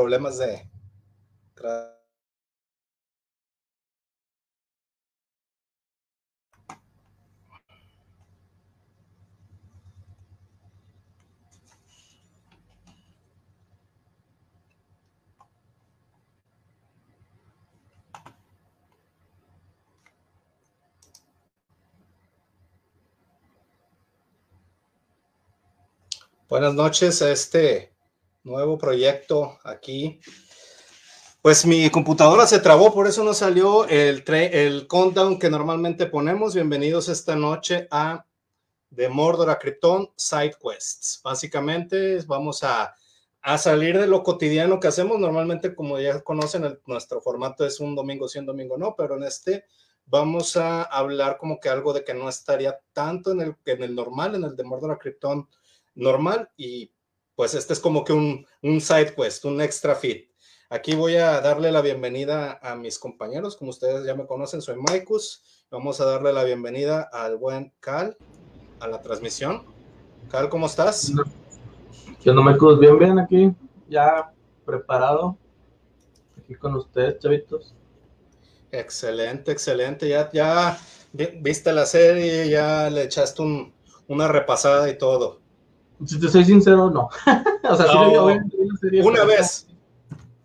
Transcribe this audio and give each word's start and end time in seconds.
problemas 0.00 0.38
de. 0.38 0.66
Buenas 26.48 26.74
noches 26.74 27.20
este 27.22 27.99
nuevo 28.42 28.78
proyecto 28.78 29.58
aquí. 29.64 30.20
Pues 31.42 31.64
mi 31.64 31.88
computadora 31.90 32.46
se 32.46 32.58
trabó, 32.58 32.92
por 32.92 33.06
eso 33.06 33.24
no 33.24 33.32
salió 33.32 33.88
el, 33.88 34.22
el 34.26 34.86
countdown 34.86 35.38
que 35.38 35.50
normalmente 35.50 36.06
ponemos. 36.06 36.54
Bienvenidos 36.54 37.08
esta 37.08 37.34
noche 37.34 37.88
a 37.90 38.26
de 38.90 39.08
Mordor 39.08 39.48
a 39.50 39.58
Krypton 39.58 40.10
Side 40.16 40.56
Quests. 40.60 41.20
Básicamente 41.24 42.18
vamos 42.26 42.62
a, 42.62 42.94
a, 43.40 43.58
salir 43.58 43.98
de 43.98 44.06
lo 44.06 44.22
cotidiano 44.22 44.80
que 44.80 44.88
hacemos. 44.88 45.18
Normalmente, 45.18 45.74
como 45.74 45.98
ya 45.98 46.20
conocen, 46.20 46.78
nuestro 46.86 47.22
formato 47.22 47.64
es 47.64 47.80
un 47.80 47.94
domingo 47.94 48.28
sí, 48.28 48.38
un 48.38 48.46
domingo 48.46 48.76
no, 48.76 48.94
pero 48.94 49.16
en 49.16 49.22
este 49.22 49.64
vamos 50.06 50.56
a 50.56 50.82
hablar 50.82 51.38
como 51.38 51.60
que 51.60 51.68
algo 51.68 51.92
de 51.92 52.04
que 52.04 52.12
no 52.12 52.28
estaría 52.28 52.80
tanto 52.92 53.30
en 53.30 53.40
el, 53.40 53.56
en 53.64 53.82
el 53.82 53.94
normal, 53.94 54.34
en 54.34 54.44
el 54.44 54.56
de 54.56 54.64
Mordor 54.64 54.90
a 54.90 54.98
Krypton 54.98 55.48
normal 55.94 56.50
y 56.56 56.90
pues 57.40 57.54
este 57.54 57.72
es 57.72 57.80
como 57.80 58.04
que 58.04 58.12
un, 58.12 58.46
un 58.62 58.82
side 58.82 59.14
quest, 59.14 59.46
un 59.46 59.62
extra 59.62 59.94
fit. 59.94 60.28
Aquí 60.68 60.94
voy 60.94 61.16
a 61.16 61.40
darle 61.40 61.72
la 61.72 61.80
bienvenida 61.80 62.60
a 62.62 62.76
mis 62.76 62.98
compañeros, 62.98 63.56
como 63.56 63.70
ustedes 63.70 64.04
ya 64.04 64.14
me 64.14 64.26
conocen, 64.26 64.60
soy 64.60 64.76
Maikus. 64.76 65.64
Vamos 65.70 66.02
a 66.02 66.04
darle 66.04 66.34
la 66.34 66.44
bienvenida 66.44 67.08
al 67.10 67.38
buen 67.38 67.72
Cal 67.80 68.14
a 68.78 68.88
la 68.88 69.00
transmisión. 69.00 69.62
Cal, 70.30 70.50
¿cómo 70.50 70.66
estás? 70.66 71.14
¿Qué 72.22 72.28
onda, 72.28 72.42
Maikus? 72.42 72.78
Bien, 72.78 72.98
bien, 72.98 73.18
aquí, 73.18 73.54
ya 73.88 74.30
preparado. 74.66 75.38
Aquí 76.36 76.54
con 76.56 76.74
ustedes, 76.74 77.20
chavitos. 77.20 77.74
Excelente, 78.70 79.50
excelente. 79.50 80.10
Ya, 80.10 80.30
ya 80.30 80.78
viste 81.40 81.72
la 81.72 81.86
serie, 81.86 82.50
ya 82.50 82.90
le 82.90 83.04
echaste 83.04 83.40
un, 83.40 83.72
una 84.08 84.28
repasada 84.28 84.90
y 84.90 84.98
todo. 84.98 85.39
Si 86.04 86.18
te 86.18 86.28
soy 86.28 86.44
sincero, 86.44 86.90
no. 86.90 87.08
o 87.70 87.76
sea, 87.76 87.86
sí 87.86 87.92
la 87.94 88.76
serie. 88.80 89.02
Una 89.02 89.24
vez. 89.24 89.68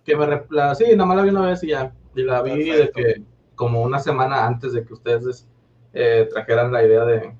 Que 0.03 0.15
me 0.15 0.25
repla... 0.25 0.75
Sí, 0.75 0.85
nada 0.91 1.05
más 1.05 1.17
la 1.17 1.23
vi 1.23 1.29
una 1.29 1.47
vez 1.47 1.63
y 1.63 1.67
ya. 1.67 1.93
Y 2.15 2.23
la 2.23 2.41
vi 2.41 2.69
de 2.69 2.91
que 2.91 3.23
como 3.55 3.81
una 3.81 3.99
semana 3.99 4.45
antes 4.45 4.73
de 4.73 4.85
que 4.85 4.93
ustedes 4.93 5.47
eh, 5.93 6.27
trajeran 6.31 6.71
la 6.71 6.85
idea 6.85 7.05
de, 7.05 7.33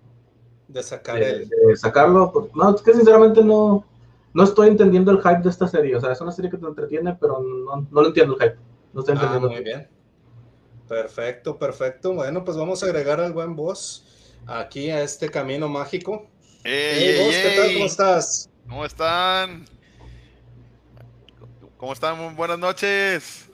de 0.67 0.83
sacar 0.83 1.19
de, 1.19 1.30
el... 1.30 1.49
de 1.49 1.75
sacarlo. 1.75 2.49
No, 2.55 2.75
es 2.75 2.81
que 2.81 2.94
sinceramente 2.94 3.44
no, 3.44 3.85
no 4.33 4.44
estoy 4.44 4.69
entendiendo 4.69 5.11
el 5.11 5.22
hype 5.22 5.44
de 5.44 5.50
esta 5.50 5.67
serie. 5.67 5.95
O 5.95 6.02
sea, 6.02 6.11
es 6.11 6.22
una 6.22 6.31
serie 6.31 6.50
que 6.50 6.57
te 6.57 6.66
entretiene, 6.66 7.16
pero 7.19 7.41
no, 7.41 7.88
no 7.89 8.02
lo 8.02 8.07
entiendo 8.07 8.35
el 8.38 8.41
hype. 8.41 8.57
No 8.94 9.02
estoy 9.02 9.16
ah, 9.16 9.22
entendiendo. 9.22 9.50
muy 9.50 9.63
bien. 9.63 9.88
Perfecto, 10.88 11.57
perfecto. 11.57 12.13
Bueno, 12.13 12.44
pues 12.44 12.57
vamos 12.57 12.81
a 12.84 12.85
agregar 12.85 13.19
al 13.19 13.34
buen 13.34 13.56
boss 13.56 14.06
aquí 14.45 14.89
a 14.89 15.01
este 15.01 15.29
camino 15.29 15.68
mágico. 15.68 16.28
Hey, 16.67 17.29
¿qué 17.29 17.55
tal? 17.57 17.73
¿Cómo 17.73 17.85
estás? 17.85 18.49
¿Cómo 18.67 18.85
están? 18.85 19.65
¿Cómo 21.77 21.93
están? 21.93 22.35
Buenas 22.35 22.57
noches. 22.57 23.51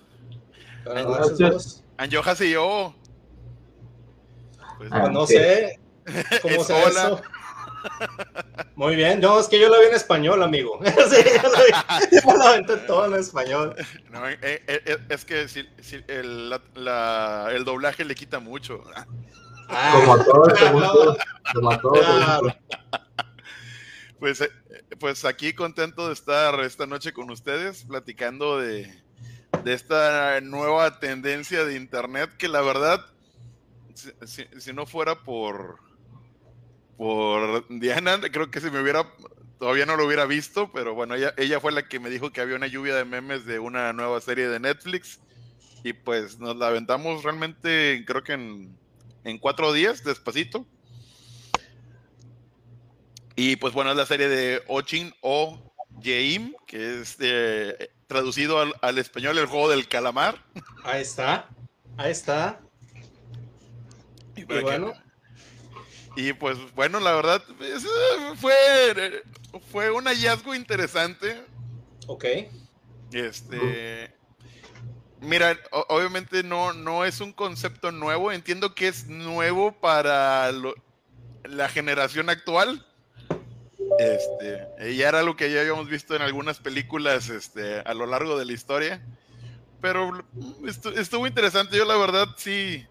Buenas 0.85 1.05
noches. 1.05 1.83
Anjojas 1.97 2.39
y 2.39 2.51
yo. 2.51 2.95
Pues, 4.77 4.89
pues 4.89 5.11
no 5.11 5.27
sé 5.27 5.77
cómo 6.41 6.63
se 6.63 6.83
eso. 6.83 7.21
Muy 8.75 8.95
bien, 8.95 9.19
no, 9.19 9.41
es 9.41 9.49
que 9.49 9.59
yo 9.59 9.67
lo 9.67 9.81
vi 9.81 9.87
en 9.87 9.95
español, 9.95 10.41
amigo. 10.41 10.79
sí, 10.85 11.17
yo 11.43 11.49
lo 11.49 11.57
vi, 11.57 12.15
yo 12.15 12.37
lo 12.37 12.43
aventé 12.43 12.77
todo 12.77 13.07
en 13.07 13.19
español. 13.19 13.75
No, 14.09 14.29
eh, 14.29 14.37
eh, 14.41 14.61
eh, 14.67 14.97
es 15.09 15.25
que 15.25 15.49
si, 15.49 15.67
si 15.81 16.01
el, 16.07 16.49
la, 16.49 16.61
la, 16.75 17.49
el 17.51 17.65
doblaje 17.65 18.05
le 18.05 18.15
quita 18.15 18.39
mucho. 18.39 18.81
Ah, 19.71 19.93
como 19.95 20.13
a 20.13 20.23
todos, 20.25 20.59
como, 20.59 21.15
como 21.53 21.71
a 21.71 21.81
todos. 21.81 21.99
Claro. 21.99 22.55
Pues, 24.19 24.47
pues 24.99 25.25
aquí 25.25 25.53
contento 25.53 26.07
de 26.07 26.13
estar 26.13 26.59
esta 26.59 26.85
noche 26.85 27.13
con 27.13 27.31
ustedes, 27.31 27.85
platicando 27.85 28.59
de, 28.59 29.01
de 29.63 29.73
esta 29.73 30.39
nueva 30.41 30.99
tendencia 30.99 31.65
de 31.65 31.75
internet 31.75 32.29
que 32.37 32.47
la 32.47 32.61
verdad, 32.61 33.05
si, 33.95 34.45
si, 34.59 34.73
no 34.73 34.85
fuera 34.85 35.23
por, 35.23 35.79
por 36.97 37.65
Diana, 37.69 38.19
creo 38.31 38.51
que 38.51 38.61
si 38.61 38.69
me 38.69 38.81
hubiera, 38.81 39.11
todavía 39.57 39.85
no 39.85 39.95
lo 39.95 40.05
hubiera 40.05 40.25
visto, 40.25 40.71
pero 40.71 40.93
bueno, 40.93 41.15
ella, 41.15 41.33
ella 41.37 41.59
fue 41.59 41.71
la 41.71 41.87
que 41.87 41.99
me 41.99 42.09
dijo 42.09 42.31
que 42.31 42.41
había 42.41 42.55
una 42.55 42.67
lluvia 42.67 42.95
de 42.95 43.05
memes 43.05 43.45
de 43.45 43.59
una 43.59 43.93
nueva 43.93 44.21
serie 44.21 44.47
de 44.49 44.59
Netflix 44.59 45.19
y 45.83 45.93
pues 45.93 46.39
nos 46.39 46.55
la 46.57 46.67
aventamos 46.67 47.23
realmente, 47.23 48.03
creo 48.05 48.23
que 48.23 48.33
en 48.33 48.80
en 49.23 49.37
cuatro 49.37 49.73
días, 49.73 50.03
despacito. 50.03 50.65
Y 53.35 53.55
pues 53.55 53.73
bueno, 53.73 53.91
es 53.91 53.97
la 53.97 54.05
serie 54.05 54.27
de 54.27 54.61
Ochin 54.67 55.13
o 55.21 55.59
Jaim, 56.03 56.53
que 56.67 57.01
es 57.01 57.17
eh, 57.19 57.91
traducido 58.07 58.59
al, 58.59 58.73
al, 58.81 58.97
español 58.97 59.37
el 59.37 59.45
juego 59.45 59.69
del 59.69 59.87
calamar. 59.87 60.43
Ahí 60.83 61.01
está, 61.01 61.49
ahí 61.97 62.11
está. 62.11 62.59
Y, 64.35 64.41
y 64.41 64.43
bueno. 64.45 64.93
y 66.15 66.33
pues 66.33 66.57
bueno, 66.75 66.99
la 66.99 67.13
verdad, 67.13 67.43
fue, 68.37 69.23
fue 69.71 69.91
un 69.91 70.05
hallazgo 70.05 70.53
interesante. 70.55 71.45
Ok. 72.07 72.25
Este. 73.11 74.20
Mira, 75.21 75.55
obviamente 75.87 76.41
no, 76.41 76.73
no 76.73 77.05
es 77.05 77.21
un 77.21 77.31
concepto 77.31 77.91
nuevo. 77.91 78.31
Entiendo 78.31 78.73
que 78.73 78.87
es 78.87 79.07
nuevo 79.07 79.71
para 79.71 80.51
lo, 80.51 80.73
la 81.43 81.69
generación 81.69 82.29
actual. 82.31 82.83
Este, 83.99 84.95
ya 84.95 85.09
era 85.09 85.21
lo 85.21 85.35
que 85.35 85.51
ya 85.51 85.61
habíamos 85.61 85.87
visto 85.87 86.15
en 86.15 86.23
algunas 86.23 86.59
películas 86.59 87.29
este, 87.29 87.81
a 87.81 87.93
lo 87.93 88.07
largo 88.07 88.37
de 88.37 88.45
la 88.45 88.53
historia. 88.53 89.05
Pero 89.79 90.23
estuvo 90.95 91.27
interesante. 91.27 91.77
Yo 91.77 91.85
la 91.85 91.97
verdad 91.97 92.27
sí, 92.37 92.83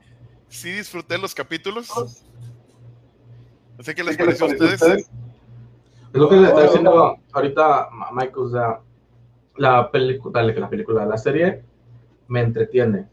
sí 0.49 0.71
disfruté 0.71 1.19
los 1.19 1.35
capítulos. 1.35 1.89
No 3.77 3.83
sé 3.83 3.93
qué 3.97 4.05
les 4.05 4.17
pareció 4.17 4.47
a 4.47 4.51
ustedes. 4.51 4.83
Es 4.83 5.09
lo 6.12 6.29
que 6.29 6.37
le 6.37 6.47
está 6.47 6.62
diciendo 6.62 7.17
ahorita 7.33 7.89
Michael, 8.12 8.35
o 8.37 8.51
sea, 8.51 8.81
la 9.57 9.91
película, 9.91 10.43
la 10.43 10.69
película, 10.69 11.05
la 11.07 11.19
serie 11.19 11.65
me 12.31 12.41
entretiene. 12.41 13.09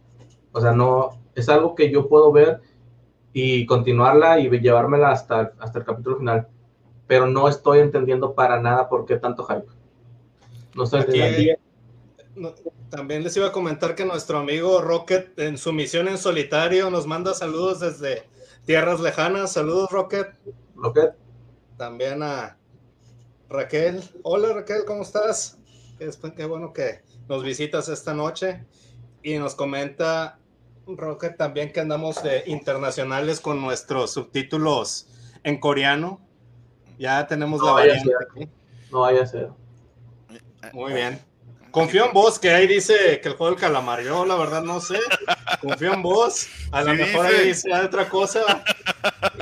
O 0.51 0.61
sea, 0.61 0.71
no, 0.71 1.19
es 1.35 1.49
algo 1.49 1.75
que 1.75 1.91
yo 1.91 2.07
puedo 2.07 2.31
ver 2.31 2.61
y 3.33 3.65
continuarla 3.65 4.39
y 4.39 4.49
llevármela 4.59 5.11
hasta, 5.11 5.53
hasta 5.59 5.79
el 5.79 5.85
capítulo 5.85 6.17
final. 6.17 6.47
Pero 7.07 7.27
no 7.27 7.49
estoy 7.49 7.79
entendiendo 7.79 8.33
para 8.33 8.61
nada 8.61 8.87
por 8.87 9.05
qué 9.05 9.17
tanto 9.17 9.43
hype. 9.45 9.67
No 10.75 10.83
estoy 10.83 11.01
entendiendo. 11.01 11.61
No, 12.35 12.53
también 12.89 13.23
les 13.23 13.35
iba 13.35 13.47
a 13.47 13.51
comentar 13.51 13.95
que 13.95 14.05
nuestro 14.05 14.37
amigo 14.37 14.81
Rocket 14.81 15.37
en 15.39 15.57
su 15.57 15.73
misión 15.73 16.07
en 16.07 16.19
solitario 16.19 16.91
nos 16.91 17.07
manda 17.07 17.33
saludos 17.33 17.79
desde 17.79 18.23
tierras 18.65 18.99
lejanas. 18.99 19.53
Saludos, 19.53 19.89
Rocket. 19.89 20.27
Rocket. 20.75 21.15
También 21.77 22.21
a 22.21 22.57
Raquel. 23.49 24.03
Hola, 24.23 24.53
Raquel, 24.53 24.85
¿cómo 24.85 25.01
estás? 25.01 25.57
Qué, 25.97 26.09
qué 26.35 26.45
bueno 26.45 26.73
que 26.73 27.01
nos 27.27 27.43
visitas 27.43 27.89
esta 27.89 28.13
noche. 28.13 28.65
Y 29.27 29.37
nos 29.39 29.55
comenta 29.55 30.39
Rocket 30.87 31.35
también 31.35 31.73
que 31.73 31.81
andamos 31.81 32.23
de 32.23 32.43
internacionales 32.45 33.41
con 33.41 33.59
nuestros 33.59 34.13
subtítulos 34.13 35.09
en 35.43 35.59
coreano. 35.59 36.21
Ya 36.97 37.27
tenemos 37.27 37.59
no 37.59 37.65
la 37.65 37.71
variante 37.73 38.09
aquí. 38.21 38.47
No 38.89 39.01
vaya 39.01 39.23
a 39.23 39.25
ser. 39.25 39.49
Muy 40.71 40.93
bien. 40.93 41.19
Confío 41.71 42.05
en 42.05 42.13
vos, 42.13 42.39
que 42.39 42.51
ahí 42.51 42.67
dice 42.67 43.19
que 43.19 43.27
el 43.27 43.35
juego 43.35 43.51
del 43.51 43.59
calamar. 43.59 44.01
Yo, 44.01 44.25
la 44.25 44.35
verdad, 44.35 44.63
no 44.63 44.79
sé. 44.79 44.97
Confío 45.59 45.93
en 45.93 46.03
vos. 46.03 46.47
A 46.71 46.83
lo 46.83 46.91
sí, 46.91 46.97
mejor 46.97 47.25
dice. 47.25 47.37
ahí 47.37 47.47
dice 47.49 47.73
otra 47.73 48.07
cosa. 48.07 48.63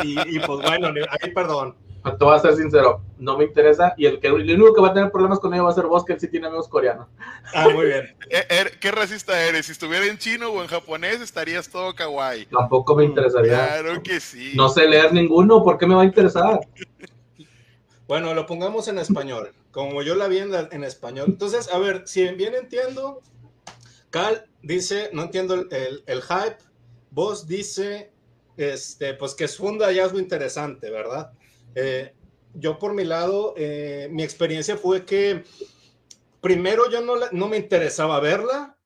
Y, 0.02 0.36
y, 0.36 0.40
pues 0.40 0.62
bueno, 0.64 0.88
ahí 0.88 1.30
perdón. 1.30 1.76
Te 2.06 2.24
voy 2.24 2.36
a 2.36 2.40
ser 2.40 2.56
sincero, 2.56 3.02
no 3.18 3.38
me 3.38 3.46
interesa. 3.46 3.94
Y 3.98 4.06
el, 4.06 4.20
que, 4.20 4.28
el 4.28 4.34
único 4.34 4.76
que 4.76 4.82
va 4.82 4.90
a 4.90 4.94
tener 4.94 5.12
problemas 5.12 5.40
con 5.40 5.54
ello 5.54 5.64
va 5.64 5.72
a 5.72 5.74
ser 5.74 5.86
vos, 5.86 6.06
que 6.06 6.14
él 6.14 6.20
sí 6.20 6.28
tiene 6.28 6.48
amigos 6.48 6.68
coreanos. 6.68 7.08
Ah, 7.54 7.68
muy 7.70 7.88
bien. 7.88 8.16
¿Qué 8.80 8.92
racista 8.92 9.42
eres? 9.42 9.66
Si 9.66 9.72
estuviera 9.72 10.06
en 10.06 10.18
chino 10.18 10.50
o 10.50 10.62
en 10.62 10.68
japonés, 10.68 11.22
estarías 11.22 11.68
todo 11.68 11.96
kawaii. 11.96 12.46
Tampoco 12.46 12.96
me 12.96 13.06
interesaría. 13.06 13.68
Claro 13.68 14.04
que 14.04 14.20
sí. 14.20 14.54
No 14.56 14.70
sé 14.70 14.88
leer 14.88 15.14
ninguno, 15.14 15.64
¿por 15.64 15.78
qué 15.78 15.88
me 15.88 15.96
va 15.96 16.04
a 16.04 16.06
interesar? 16.06 16.60
Bueno, 18.08 18.34
lo 18.36 18.46
pongamos 18.46 18.88
en 18.88 19.00
español. 19.00 19.52
como 19.72 20.04
yo 20.04 20.16
la 20.16 20.28
vi 20.28 20.38
en, 20.38 20.52
en 20.54 20.84
español. 20.84 21.26
Entonces, 21.28 21.74
a 21.74 21.80
ver, 21.80 22.04
si 22.06 22.26
bien 22.34 22.54
entiendo, 22.54 23.22
Cal 24.12 24.46
dice, 24.62 25.10
no 25.12 25.24
entiendo 25.24 25.56
el, 25.56 26.04
el, 26.06 26.22
hype, 26.22 26.58
vos 27.12 27.48
dice, 27.48 28.12
este, 28.58 29.14
pues 29.16 29.34
que 29.34 29.46
es 29.46 29.60
un 29.60 29.80
hallazgo 29.80 30.20
interesante, 30.20 30.90
¿verdad? 30.90 31.32
Eh, 31.76 32.16
yo 32.54 32.80
por 32.80 32.94
mi 32.94 33.04
lado, 33.04 33.54
eh, 33.58 34.08
mi 34.12 34.24
experiencia 34.24 34.78
fue 34.78 35.06
que 35.06 35.44
primero 36.42 36.90
yo 36.90 37.02
no, 37.02 37.16
no 37.32 37.48
me 37.48 37.58
interesaba 37.58 38.20
verla. 38.20 38.78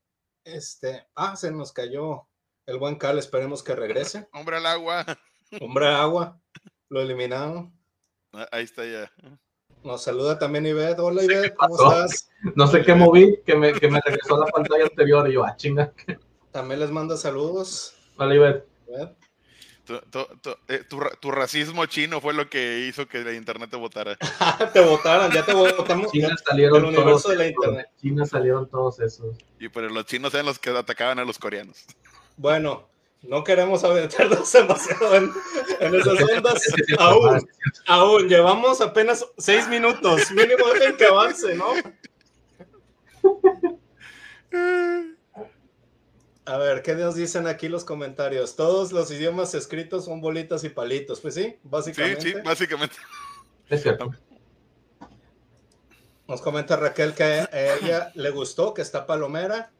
Este, 0.44 1.08
ah, 1.16 1.36
se 1.36 1.52
nos 1.52 1.72
cayó 1.72 2.28
el 2.66 2.80
buen 2.80 2.96
Cal, 2.96 3.20
esperemos 3.20 3.64
que 3.64 3.76
regrese. 3.76 4.28
Hombre 4.34 4.58
al 4.58 4.66
agua. 4.66 5.06
Hombre 5.62 5.88
al 5.88 5.96
agua, 5.96 6.42
lo 6.90 7.02
eliminaron. 7.02 7.74
Ah, 8.34 8.48
ahí 8.52 8.64
está 8.64 8.86
ya. 8.86 9.12
Nos 9.84 10.04
saluda 10.04 10.38
también 10.38 10.66
Ivette. 10.66 11.00
Hola 11.00 11.24
Ivette, 11.24 11.56
¿cómo 11.56 11.76
estás? 11.76 12.30
No 12.56 12.68
sé 12.68 12.84
qué 12.84 12.94
moví, 12.94 13.40
que 13.46 13.56
me, 13.56 13.74
que 13.74 13.90
me 13.90 14.02
regresó 14.02 14.36
a 14.36 14.46
la 14.46 14.46
pantalla 14.48 14.84
anterior 14.84 15.30
y 15.30 15.34
yo, 15.34 15.46
ah, 15.46 15.56
chinga. 15.56 15.94
También 16.52 16.80
les 16.80 16.92
manda 16.92 17.16
saludos. 17.18 17.96
Hola 18.18 18.36
Ivette. 18.36 18.68
Eh, 18.88 19.16
tu, 21.20 21.32
racismo 21.32 21.86
chino 21.86 22.22
fue 22.22 22.34
lo 22.34 22.50
que 22.50 22.88
hizo 22.88 23.08
que 23.08 23.24
la 23.24 23.34
internet 23.34 23.70
te 23.70 23.78
votara. 23.78 24.18
te 24.74 24.80
votaran, 24.80 25.32
ya 25.32 25.46
te 25.46 25.54
votamos. 25.54 26.12
China 26.12 26.36
salieron 26.46 26.78
el 26.78 26.86
universo 26.86 27.24
todos, 27.24 27.30
de 27.32 27.36
la 27.38 27.48
internet. 27.48 27.88
China 28.02 28.26
salieron 28.26 28.70
todos 28.70 29.00
esos. 29.00 29.36
Y 29.60 29.70
pero 29.70 29.90
los 29.90 30.06
chinos 30.06 30.34
eran 30.34 30.46
los 30.46 30.60
que 30.60 30.70
atacaban 30.70 31.20
a 31.20 31.26
los 31.26 31.40
coreanos. 31.40 31.86
Bueno, 32.38 32.88
no 33.22 33.44
queremos 33.44 33.84
meternos 33.84 34.52
demasiado 34.54 35.16
en, 35.16 35.32
esas 35.96 36.22
ondas. 36.22 36.64
aún, 36.98 37.50
aún, 37.88 38.30
llevamos 38.30 38.82
apenas 38.82 39.26
seis 39.38 39.68
minutos. 39.68 40.32
Mínimo 40.32 40.68
dejen 40.74 40.98
que 40.98 41.06
avance, 41.06 41.56
¿no? 41.56 41.74
A 46.50 46.58
ver, 46.58 46.82
¿qué 46.82 46.96
nos 46.96 47.14
dicen 47.14 47.46
aquí 47.46 47.68
los 47.68 47.86
comentarios? 47.86 48.56
Todos 48.56 48.92
los 48.92 49.12
idiomas 49.12 49.54
escritos 49.54 50.06
son 50.06 50.20
bolitas 50.20 50.64
y 50.64 50.70
palitos. 50.70 51.20
Pues 51.20 51.36
sí, 51.36 51.56
básicamente. 51.62 52.22
Sí, 52.22 52.32
sí, 52.32 52.38
básicamente. 52.44 52.96
Es 53.70 53.84
cierto. 53.84 54.10
Nos 56.28 56.42
comenta 56.42 56.76
Raquel 56.76 57.14
que 57.14 57.24
a 57.24 57.76
ella 57.76 58.12
le 58.16 58.32
gustó, 58.32 58.74
que 58.74 58.82
está 58.82 59.06
palomera. 59.06 59.72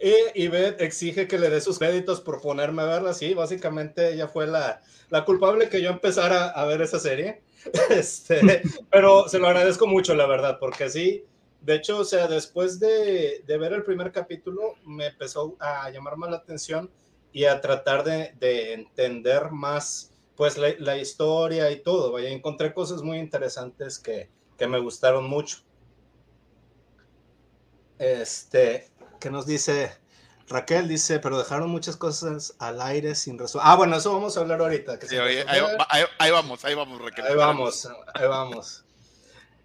Y 0.00 0.42
Ivette 0.42 0.80
exige 0.80 1.28
que 1.28 1.38
le 1.38 1.50
dé 1.50 1.60
sus 1.60 1.78
créditos 1.78 2.20
por 2.20 2.40
ponerme 2.40 2.82
a 2.82 2.86
verla. 2.86 3.14
Sí, 3.14 3.34
básicamente 3.34 4.12
ella 4.12 4.26
fue 4.26 4.48
la, 4.48 4.82
la 5.10 5.24
culpable 5.24 5.68
que 5.68 5.80
yo 5.80 5.90
empezara 5.90 6.48
a 6.48 6.64
ver 6.64 6.82
esa 6.82 6.98
serie. 6.98 7.42
Este, 7.90 8.62
pero 8.90 9.28
se 9.28 9.38
lo 9.38 9.46
agradezco 9.46 9.86
mucho, 9.86 10.14
la 10.14 10.26
verdad, 10.26 10.58
porque 10.58 10.88
sí, 10.90 11.24
de 11.60 11.74
hecho, 11.74 11.98
o 11.98 12.04
sea, 12.04 12.28
después 12.28 12.78
de, 12.78 13.42
de 13.46 13.58
ver 13.58 13.72
el 13.72 13.84
primer 13.84 14.12
capítulo, 14.12 14.74
me 14.84 15.06
empezó 15.06 15.56
a 15.58 15.90
llamar 15.90 16.16
más 16.16 16.30
la 16.30 16.36
atención 16.38 16.90
y 17.32 17.44
a 17.44 17.60
tratar 17.60 18.04
de, 18.04 18.34
de 18.38 18.72
entender 18.74 19.50
más, 19.50 20.12
pues, 20.36 20.56
la, 20.56 20.68
la, 20.78 20.96
historia 20.96 21.70
y 21.70 21.80
todo. 21.80 22.12
Vaya, 22.12 22.30
encontré 22.30 22.72
cosas 22.72 23.02
muy 23.02 23.18
interesantes 23.18 23.98
que, 23.98 24.30
que 24.56 24.66
me 24.66 24.78
gustaron 24.78 25.28
mucho. 25.28 25.58
Este, 27.98 28.90
¿Qué 29.20 29.30
nos 29.30 29.44
dice 29.44 29.92
Raquel? 30.48 30.88
Dice, 30.88 31.18
pero 31.18 31.38
dejaron 31.38 31.68
muchas 31.68 31.96
cosas 31.96 32.54
al 32.58 32.80
aire 32.80 33.14
sin 33.14 33.38
resolver. 33.38 33.66
Ah, 33.68 33.74
bueno, 33.74 33.96
eso 33.96 34.12
vamos 34.12 34.36
a 34.36 34.40
hablar 34.40 34.60
ahorita. 34.60 34.98
Sí, 35.00 35.16
ahí, 35.16 35.38
ahí, 35.46 36.30
vamos, 36.30 36.64
ahí 36.64 36.74
vamos, 36.74 37.00
Raquel. 37.02 37.26
Ahí 37.26 37.34
vamos, 37.34 37.88
ahí 38.14 38.26
vamos. 38.28 38.84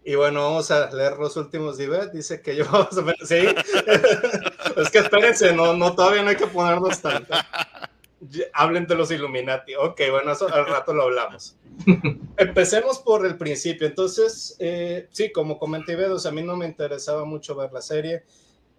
Y 0.05 0.15
bueno, 0.15 0.43
vamos 0.43 0.69
a 0.69 0.91
leer 0.91 1.17
los 1.17 1.37
últimos 1.37 1.77
Divet. 1.77 2.11
Dice 2.11 2.41
que 2.41 2.55
yo 2.55 2.65
Sí, 3.25 3.35
es 4.77 4.89
que 4.89 4.99
espérense, 4.99 5.53
no, 5.53 5.73
no, 5.73 5.95
todavía 5.95 6.23
no 6.23 6.29
hay 6.29 6.35
que 6.35 6.47
ponernos 6.47 7.01
tanto. 7.01 7.33
Hablen 8.53 8.85
de 8.85 8.95
los 8.95 9.11
Illuminati. 9.11 9.75
Ok, 9.75 10.01
bueno, 10.11 10.31
eso 10.31 10.53
al 10.53 10.65
rato 10.65 10.93
lo 10.93 11.03
hablamos. 11.03 11.55
Empecemos 12.37 12.99
por 12.99 13.25
el 13.25 13.37
principio. 13.37 13.87
Entonces, 13.87 14.55
eh, 14.59 15.07
sí, 15.11 15.31
como 15.31 15.57
comenté, 15.57 15.97
sea, 16.19 16.31
a 16.31 16.33
mí 16.33 16.41
no 16.41 16.57
me 16.57 16.65
interesaba 16.65 17.25
mucho 17.25 17.55
ver 17.55 17.71
la 17.71 17.81
serie. 17.81 18.23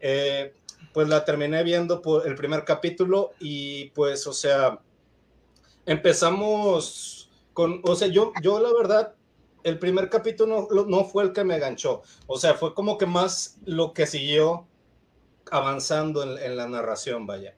Eh, 0.00 0.52
pues 0.92 1.08
la 1.08 1.24
terminé 1.24 1.62
viendo 1.62 2.02
por 2.02 2.26
el 2.26 2.34
primer 2.34 2.64
capítulo 2.64 3.32
y 3.40 3.86
pues, 3.90 4.26
o 4.26 4.32
sea, 4.32 4.78
empezamos 5.86 7.30
con, 7.52 7.80
o 7.84 7.96
sea, 7.96 8.08
yo, 8.08 8.32
yo 8.42 8.60
la 8.60 8.72
verdad, 8.72 9.14
el 9.64 9.78
primer 9.78 10.08
capítulo 10.11 10.69
no, 10.70 10.84
no 10.84 11.05
fue 11.05 11.25
el 11.25 11.32
que 11.32 11.43
me 11.43 11.58
ganchó, 11.58 12.02
o 12.26 12.38
sea, 12.38 12.55
fue 12.55 12.75
como 12.75 12.96
que 12.99 13.06
más 13.06 13.58
lo 13.64 13.93
que 13.93 14.06
siguió 14.06 14.66
avanzando 15.50 16.22
en, 16.38 16.56
la 16.56 16.69
narración, 16.69 17.26
vaya. 17.26 17.56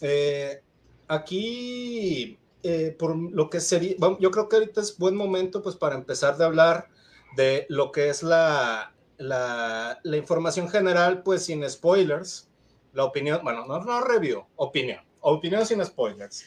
Eh, 0.00 0.62
aquí, 1.08 2.38
eh, 2.62 2.94
por 2.98 3.16
lo 3.16 3.50
que 3.50 3.60
sería, 3.60 3.96
yo 4.18 4.30
creo 4.30 4.48
que 4.48 4.56
ahorita 4.56 4.80
es 4.80 4.96
buen 4.98 5.16
momento 5.16 5.62
pues 5.62 5.76
para 5.76 5.94
empezar 5.94 6.36
de 6.36 6.44
hablar 6.44 6.88
de 7.36 7.66
lo 7.68 7.92
que 7.92 8.08
es 8.08 8.22
la, 8.22 8.94
la, 9.18 10.00
la 10.02 10.16
información 10.16 10.68
general, 10.68 11.22
pues 11.22 11.44
sin 11.44 11.68
spoilers, 11.68 12.48
la 12.92 13.04
opinión, 13.04 13.40
bueno, 13.42 13.66
no, 13.66 13.80
no 13.80 14.00
review, 14.02 14.44
opinión, 14.56 15.00
opinión 15.20 15.66
sin 15.66 15.84
spoilers. 15.84 16.44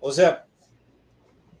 O 0.00 0.12
sea, 0.12 0.45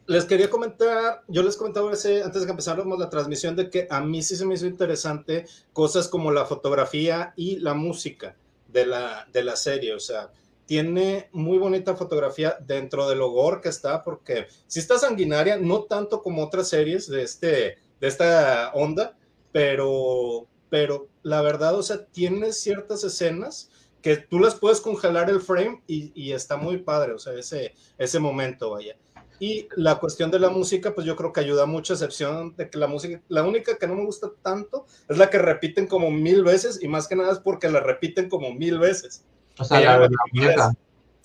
les 0.06 0.24
quería 0.24 0.48
comentar, 0.48 1.22
yo 1.28 1.42
les 1.42 1.56
comentaba 1.56 1.92
ese, 1.92 2.22
antes 2.22 2.42
de 2.42 2.46
que 2.46 2.52
empezáramos 2.52 2.98
la 2.98 3.10
transmisión, 3.10 3.56
de 3.56 3.70
que 3.70 3.86
a 3.90 4.00
mí 4.00 4.22
sí 4.22 4.36
se 4.36 4.46
me 4.46 4.54
hizo 4.54 4.66
interesante 4.66 5.46
cosas 5.72 6.08
como 6.08 6.30
la 6.30 6.44
fotografía 6.44 7.32
y 7.36 7.56
la 7.56 7.74
música 7.74 8.36
de 8.68 8.86
la, 8.86 9.26
de 9.32 9.44
la 9.44 9.56
serie, 9.56 9.94
o 9.94 10.00
sea, 10.00 10.30
tiene 10.66 11.28
muy 11.32 11.58
bonita 11.58 11.96
fotografía 11.96 12.56
dentro 12.60 13.08
del 13.08 13.20
gore 13.20 13.60
que 13.60 13.68
está, 13.68 14.02
porque 14.02 14.46
si 14.66 14.80
está 14.80 14.98
sanguinaria, 14.98 15.56
no 15.56 15.84
tanto 15.84 16.22
como 16.22 16.44
otras 16.44 16.68
series 16.68 17.08
de, 17.08 17.22
este, 17.22 17.78
de 18.00 18.08
esta 18.08 18.72
onda, 18.74 19.16
pero, 19.52 20.46
pero 20.68 21.08
la 21.22 21.40
verdad, 21.40 21.76
o 21.76 21.82
sea, 21.82 22.04
tiene 22.06 22.52
ciertas 22.52 23.04
escenas 23.04 23.70
que 24.02 24.16
tú 24.16 24.38
las 24.38 24.56
puedes 24.56 24.80
congelar 24.80 25.30
el 25.30 25.40
frame 25.40 25.82
y, 25.86 26.32
está 26.32 26.56
muy 26.56 26.78
padre, 26.78 27.12
o 27.12 27.18
sea, 27.18 27.32
ese, 27.34 27.74
ese 27.98 28.18
momento, 28.18 28.70
vaya. 28.70 28.96
Y 29.38 29.68
la 29.76 29.96
cuestión 29.96 30.30
de 30.30 30.38
la 30.38 30.50
música, 30.50 30.94
pues 30.94 31.06
yo 31.06 31.16
creo 31.16 31.32
que 31.32 31.40
ayuda 31.40 31.66
mucho, 31.66 31.92
a 31.92 31.96
excepción 31.96 32.54
de 32.56 32.70
que 32.70 32.78
la 32.78 32.86
música, 32.86 33.20
la 33.28 33.44
única 33.44 33.76
que 33.76 33.86
no 33.86 33.94
me 33.94 34.04
gusta 34.04 34.30
tanto 34.42 34.86
es 35.08 35.18
la 35.18 35.28
que 35.28 35.38
repiten 35.38 35.86
como 35.86 36.10
mil 36.10 36.42
veces 36.42 36.82
y 36.82 36.88
más 36.88 37.06
que 37.08 37.16
nada 37.16 37.32
es 37.32 37.38
porque 37.38 37.68
la 37.68 37.80
repiten 37.80 38.28
como 38.28 38.52
mil 38.52 38.78
veces. 38.78 39.24
O 39.58 39.64
sea, 39.64 39.80
la, 39.80 39.98
de 40.00 40.56
la 40.56 40.72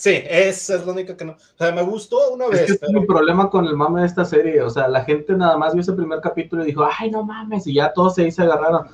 Sí, 0.02 0.24
esa 0.28 0.78
es 0.78 0.86
la 0.88 0.94
única 0.94 1.16
que 1.16 1.24
no. 1.24 1.34
O 1.34 1.58
sea, 1.60 1.72
me 1.72 1.84
gustó 1.84 2.32
una 2.34 2.48
vez. 2.48 2.62
Es 2.62 2.80
que 2.80 2.88
es 2.88 2.92
mi 2.92 3.06
problema 3.06 3.52
con 3.52 3.68
el 3.68 3.76
mame 3.76 4.02
de 4.02 4.08
esta 4.08 4.26
serie. 4.26 4.60
O 4.64 4.70
sea, 4.72 4.88
la 4.88 5.04
gente 5.04 5.34
nada 5.34 5.58
más 5.58 5.74
vio 5.74 5.82
ese 5.82 5.94
primer 5.94 6.20
capítulo 6.22 6.64
y 6.64 6.68
dijo, 6.68 6.84
ay, 6.98 7.12
no 7.12 7.24
mames, 7.24 7.68
y 7.68 7.76
ya 7.76 7.94
todos 7.94 8.16
se, 8.16 8.32
se 8.32 8.42
agarraron. 8.42 8.88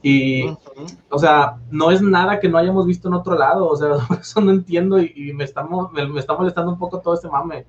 Y, 0.00 0.44
o 1.10 1.18
sea, 1.18 1.56
no 1.72 1.90
es 1.90 2.02
nada 2.02 2.38
que 2.38 2.48
no 2.48 2.58
hayamos 2.58 2.86
visto 2.86 3.08
en 3.08 3.14
otro 3.14 3.36
lado. 3.36 3.66
O 3.66 3.76
sea, 3.76 3.96
eso 4.20 4.40
no 4.40 4.52
entiendo 4.52 5.00
y, 5.00 5.32
me, 5.32 5.42
está, 5.42 5.64
me, 5.64 6.20
está 6.20 6.36
molestando 6.36 6.70
un 6.70 6.78
poco 6.78 7.00
todo 7.00 7.14
este 7.14 7.28
mame. 7.28 7.66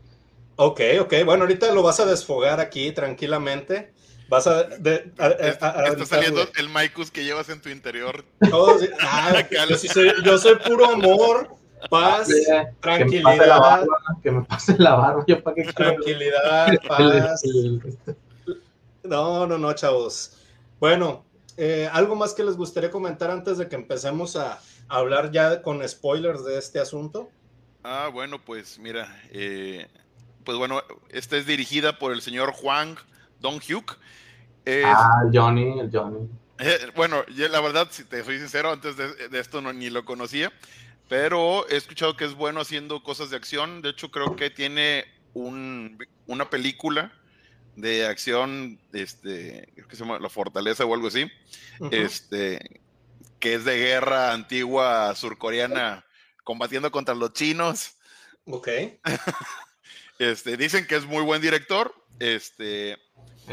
Ok, 0.58 0.82
ok. 1.02 1.14
Bueno, 1.26 1.44
ahorita 1.44 1.72
lo 1.74 1.84
vas 1.84 2.00
a 2.00 2.06
desfogar 2.06 2.60
aquí 2.60 2.92
tranquilamente. 2.92 3.94
Vas 4.30 4.48
a. 4.48 4.62
está 4.62 6.06
saliendo 6.06 6.42
el 6.58 6.70
Maikus 6.70 7.12
que 7.12 7.24
llevas 7.24 7.50
en 7.50 7.62
tu 7.62 7.70
interior. 7.70 8.24
Ah, 9.02 9.44
yo, 10.24 10.38
soy, 10.38 10.56
puro 10.66 10.90
amor, 10.90 11.56
paz, 11.90 12.30
tranquilidad. 12.80 13.86
Que 14.24 14.32
me 14.32 14.44
pase 14.44 14.76
la 14.78 14.96
barba. 14.96 15.24
Yo 15.28 15.44
para 15.44 15.56
qué 15.56 15.64
tranquilidad, 15.74 16.68
paz. 16.88 17.44
No, 19.04 19.46
no, 19.46 19.58
no, 19.58 19.74
chavos. 19.74 20.38
Bueno, 20.80 21.24
eh, 21.58 21.90
¿algo 21.92 22.16
más 22.16 22.34
que 22.34 22.44
les 22.44 22.58
gustaría 22.58 22.92
comentar 22.92 23.30
antes 23.30 23.58
de 23.58 23.68
que 23.68 23.76
empecemos 23.76 24.36
a, 24.36 24.60
hablar 24.88 25.32
ya 25.32 25.62
con 25.62 25.88
spoilers 25.88 26.44
de 26.44 26.58
este 26.58 26.80
asunto? 26.80 27.30
Ah, 27.84 28.10
bueno, 28.12 28.44
pues 28.44 28.80
mira, 28.80 29.08
eh, 29.32 29.88
pues 30.46 30.58
bueno, 30.58 30.82
esta 31.10 31.36
es 31.38 31.46
dirigida 31.46 32.00
por 32.00 32.14
el 32.14 32.22
señor 32.22 32.52
Juan 32.52 32.96
Dong-hyuk. 33.42 33.98
ah, 34.86 35.24
Johnny, 35.34 35.80
el 35.80 35.90
Johnny. 35.92 36.30
Eh, 36.60 36.92
bueno, 36.96 37.24
la 37.28 37.60
verdad, 37.60 37.88
si 37.92 38.04
te 38.06 38.24
soy 38.24 38.40
sincero, 38.40 38.72
antes 38.72 38.96
de, 38.96 39.28
esto 39.40 39.62
no, 39.62 39.74
ni 39.74 39.90
lo 39.90 40.06
conocía, 40.06 40.54
pero 41.10 41.68
he 41.70 41.76
escuchado 41.76 42.16
que 42.16 42.26
es 42.26 42.34
bueno 42.34 42.62
haciendo 42.62 43.04
cosas 43.04 43.30
de 43.30 43.38
acción. 43.38 43.82
De 43.82 43.90
hecho, 43.90 44.10
creo 44.10 44.36
que 44.36 44.50
tiene 44.50 45.06
una 45.34 46.50
película 46.50 47.12
de 47.76 48.06
acción, 48.06 48.80
este, 48.94 49.74
que 49.90 49.96
se 49.96 50.04
llama 50.04 50.20
La 50.20 50.30
Fortaleza 50.30 50.86
o 50.86 50.94
algo 50.94 51.08
así, 51.08 51.30
este, 51.92 52.82
que 53.40 53.56
es 53.56 53.66
de 53.66 53.78
guerra 53.78 54.32
antigua 54.32 55.14
surcoreana 55.16 56.06
combatiendo 56.44 56.90
contra 56.90 57.16
los 57.16 57.34
chinos. 57.34 57.98
Ok. 58.46 58.70
Este, 60.20 60.58
dicen 60.58 60.88
que 60.88 60.96
es 60.96 61.06
muy 61.06 61.24
buen 61.24 61.42
director. 61.42 61.94
Este, 62.20 62.98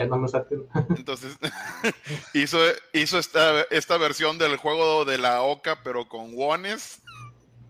entonces 0.96 1.36
hizo, 2.34 2.58
hizo 2.92 3.18
esta, 3.18 3.62
esta 3.70 3.98
versión 3.98 4.38
del 4.38 4.56
juego 4.56 5.04
de 5.04 5.18
la 5.18 5.42
Oca, 5.42 5.80
pero 5.82 6.08
con 6.08 6.34
wones. 6.34 7.00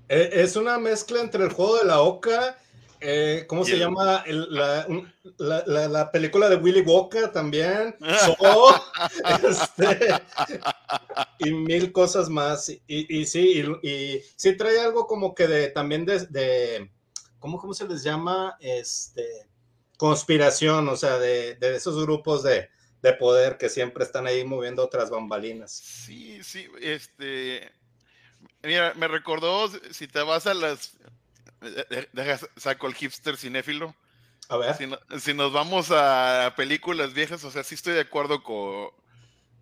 Eh, 0.09 0.31
Es 0.33 0.57
una 0.57 0.79
mezcla 0.79 1.21
entre 1.21 1.45
el 1.45 1.51
juego 1.53 1.79
de 1.79 1.85
la 1.85 2.01
Oca, 2.03 2.59
eh, 3.01 3.47
¿cómo 3.49 3.63
Y 3.63 3.67
se 3.67 3.73
el- 3.73 3.79
llama? 3.81 4.23
El- 4.27 4.47
la, 4.55 4.87
la- 5.39 5.65
la- 5.67 5.89
la 5.89 6.13
película 6.13 6.49
de 6.49 6.57
Willy 6.57 6.83
Wonka 6.83 7.33
también. 7.33 7.97
Este, 9.43 10.15
y 11.39 11.51
mil 11.53 11.93
cosas 11.93 12.29
más. 12.29 12.69
Y, 12.69 12.81
y 12.87 13.27
sí, 13.27 13.65
y, 13.83 13.89
y 13.89 14.23
sí 14.37 14.57
trae 14.57 14.81
algo 14.81 15.07
como 15.07 15.35
que 15.35 15.47
de 15.49 15.69
también 15.71 16.05
de, 16.05 16.27
de- 16.27 16.91
¿cómo, 17.43 17.59
¿cómo 17.59 17.75
se 17.75 17.87
les 17.87 18.03
llama? 18.03 18.57
Este, 18.61 19.47
conspiración, 19.99 20.89
o 20.89 20.97
sea, 20.97 21.19
de, 21.19 21.57
de 21.57 21.77
esos 21.77 22.01
grupos 22.01 22.43
de, 22.43 22.71
de 23.03 23.13
poder 23.13 23.59
que 23.59 23.69
siempre 23.69 24.05
están 24.05 24.27
ahí 24.27 24.45
moviendo 24.45 24.83
otras 24.83 25.11
bambalinas. 25.11 25.73
Sí, 25.73 26.43
sí, 26.43 26.67
este. 26.81 27.71
Mira, 28.63 28.95
me 28.95 29.09
recordó, 29.09 29.71
si 29.91 30.09
te 30.09 30.23
vas 30.23 30.47
a 30.47 30.55
las. 30.55 30.97
de- 31.61 32.09
Deja, 32.13 32.39
saco 32.57 32.87
el 32.87 32.95
hipster 32.95 33.37
cinéfilo. 33.37 33.95
A 34.49 34.57
ver. 34.57 34.77
Si, 34.77 34.87
no- 34.87 34.99
si 35.21 35.35
nos 35.35 35.53
vamos 35.53 35.91
a 35.91 36.55
películas 36.57 37.13
viejas, 37.13 37.45
o 37.45 37.51
sea, 37.51 37.63
sí 37.65 37.75
estoy 37.75 37.95
de 37.95 38.01
acuerdo 38.01 38.43
con, 38.43 38.91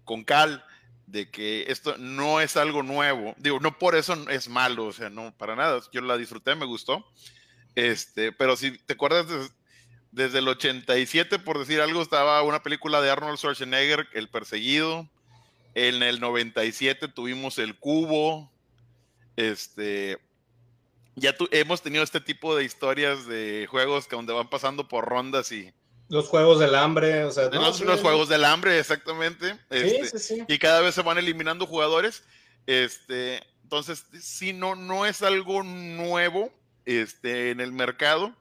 con 0.05 0.25
Cal 0.25 0.65
de 1.07 1.29
que 1.31 1.65
esto 1.69 1.97
no 1.99 2.41
es 2.41 2.57
algo 2.57 2.83
nuevo. 2.83 3.35
Digo, 3.37 3.59
no 3.61 3.79
por 3.79 3.97
eso 3.97 4.15
es 4.31 4.49
malo, 4.49 4.87
o 4.87 4.93
sea, 4.93 5.11
no, 5.11 5.35
para 5.37 5.57
nada. 5.57 5.81
Yo 5.93 6.01
la 6.03 6.17
disfruté, 6.17 6.55
me 6.55 6.67
gustó. 6.67 7.05
Este, 7.75 8.33
pero 8.33 8.57
si 8.57 8.77
te 8.79 8.95
acuerdas, 8.95 9.29
des- 9.29 9.53
desde 10.13 10.39
el 10.41 10.49
87, 10.49 11.39
por 11.39 11.59
decir 11.59 11.81
algo, 11.81 12.03
estaba 12.03 12.43
una 12.43 12.63
película 12.63 13.01
de 13.01 13.11
Arnold 13.11 13.39
Schwarzenegger, 13.39 14.09
El 14.13 14.29
Perseguido. 14.29 15.09
En 15.75 16.03
el 16.03 16.19
97 16.21 17.07
tuvimos 17.09 17.59
El 17.59 17.79
Cubo. 17.79 18.51
Este, 19.37 20.19
ya 21.15 21.37
tu- 21.37 21.49
hemos 21.53 21.81
tenido 21.83 22.03
este 22.03 22.21
tipo 22.21 22.57
de 22.57 22.65
historias 22.65 23.27
de 23.27 23.67
juegos 23.71 24.07
que 24.07 24.17
donde 24.17 24.33
van 24.33 24.51
pasando 24.51 24.89
por 24.89 25.05
rondas 25.07 25.53
y 25.53 25.73
Los 26.09 26.27
juegos 26.27 26.59
del 26.59 26.75
hambre, 26.75 27.23
o 27.25 27.31
sea, 27.31 27.49
no, 27.51 27.61
los, 27.63 27.77
sí, 27.79 27.85
los 27.85 28.01
juegos 28.01 28.29
del 28.29 28.45
hambre, 28.45 28.81
exactamente. 28.81 29.53
Sí, 29.53 29.59
este, 29.71 30.19
sí, 30.19 30.35
sí. 30.37 30.45
Y 30.49 30.59
cada 30.59 30.81
vez 30.81 30.97
se 30.97 31.03
van 31.03 31.19
eliminando 31.19 31.67
jugadores. 31.69 32.25
Este, 32.67 33.41
entonces, 33.63 34.05
sí, 34.21 34.53
no, 34.53 34.75
no 34.75 35.07
es 35.07 35.23
algo 35.23 35.63
nuevo 35.63 36.53
este, 36.87 37.51
en 37.51 37.61
el 37.61 37.73
mercado. 37.73 38.33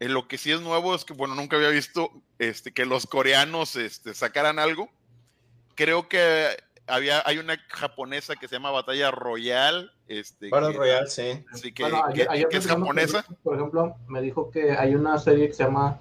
Eh, 0.00 0.08
lo 0.08 0.26
que 0.28 0.38
sí 0.38 0.50
es 0.50 0.60
nuevo 0.60 0.94
es 0.94 1.04
que, 1.04 1.14
bueno, 1.14 1.34
nunca 1.34 1.56
había 1.56 1.68
visto 1.68 2.10
este, 2.38 2.72
que 2.72 2.84
los 2.86 3.06
coreanos 3.06 3.76
este, 3.76 4.14
sacaran 4.14 4.58
algo. 4.58 4.90
Creo 5.74 6.08
que 6.08 6.48
había, 6.86 7.22
hay 7.24 7.38
una 7.38 7.56
japonesa 7.68 8.34
que 8.36 8.48
se 8.48 8.56
llama 8.56 8.70
Batalla 8.72 9.10
Royal. 9.10 9.92
Este, 10.08 10.48
Battle 10.50 10.72
que- 10.72 10.78
Royale, 10.78 11.06
sí. 11.06 11.44
sí, 11.54 11.72
que, 11.72 11.84
Bueno, 11.84 12.02
que- 12.08 12.12
ayer- 12.22 12.26
ayer 12.30 12.48
que 12.48 12.56
es 12.56 12.66
japonesa. 12.66 13.24
Por 13.42 13.54
ejemplo, 13.56 13.94
me 14.08 14.20
dijo 14.20 14.50
que 14.50 14.72
hay 14.72 14.94
una 14.94 15.18
serie 15.18 15.46
que 15.48 15.54
se 15.54 15.64
llama 15.64 16.00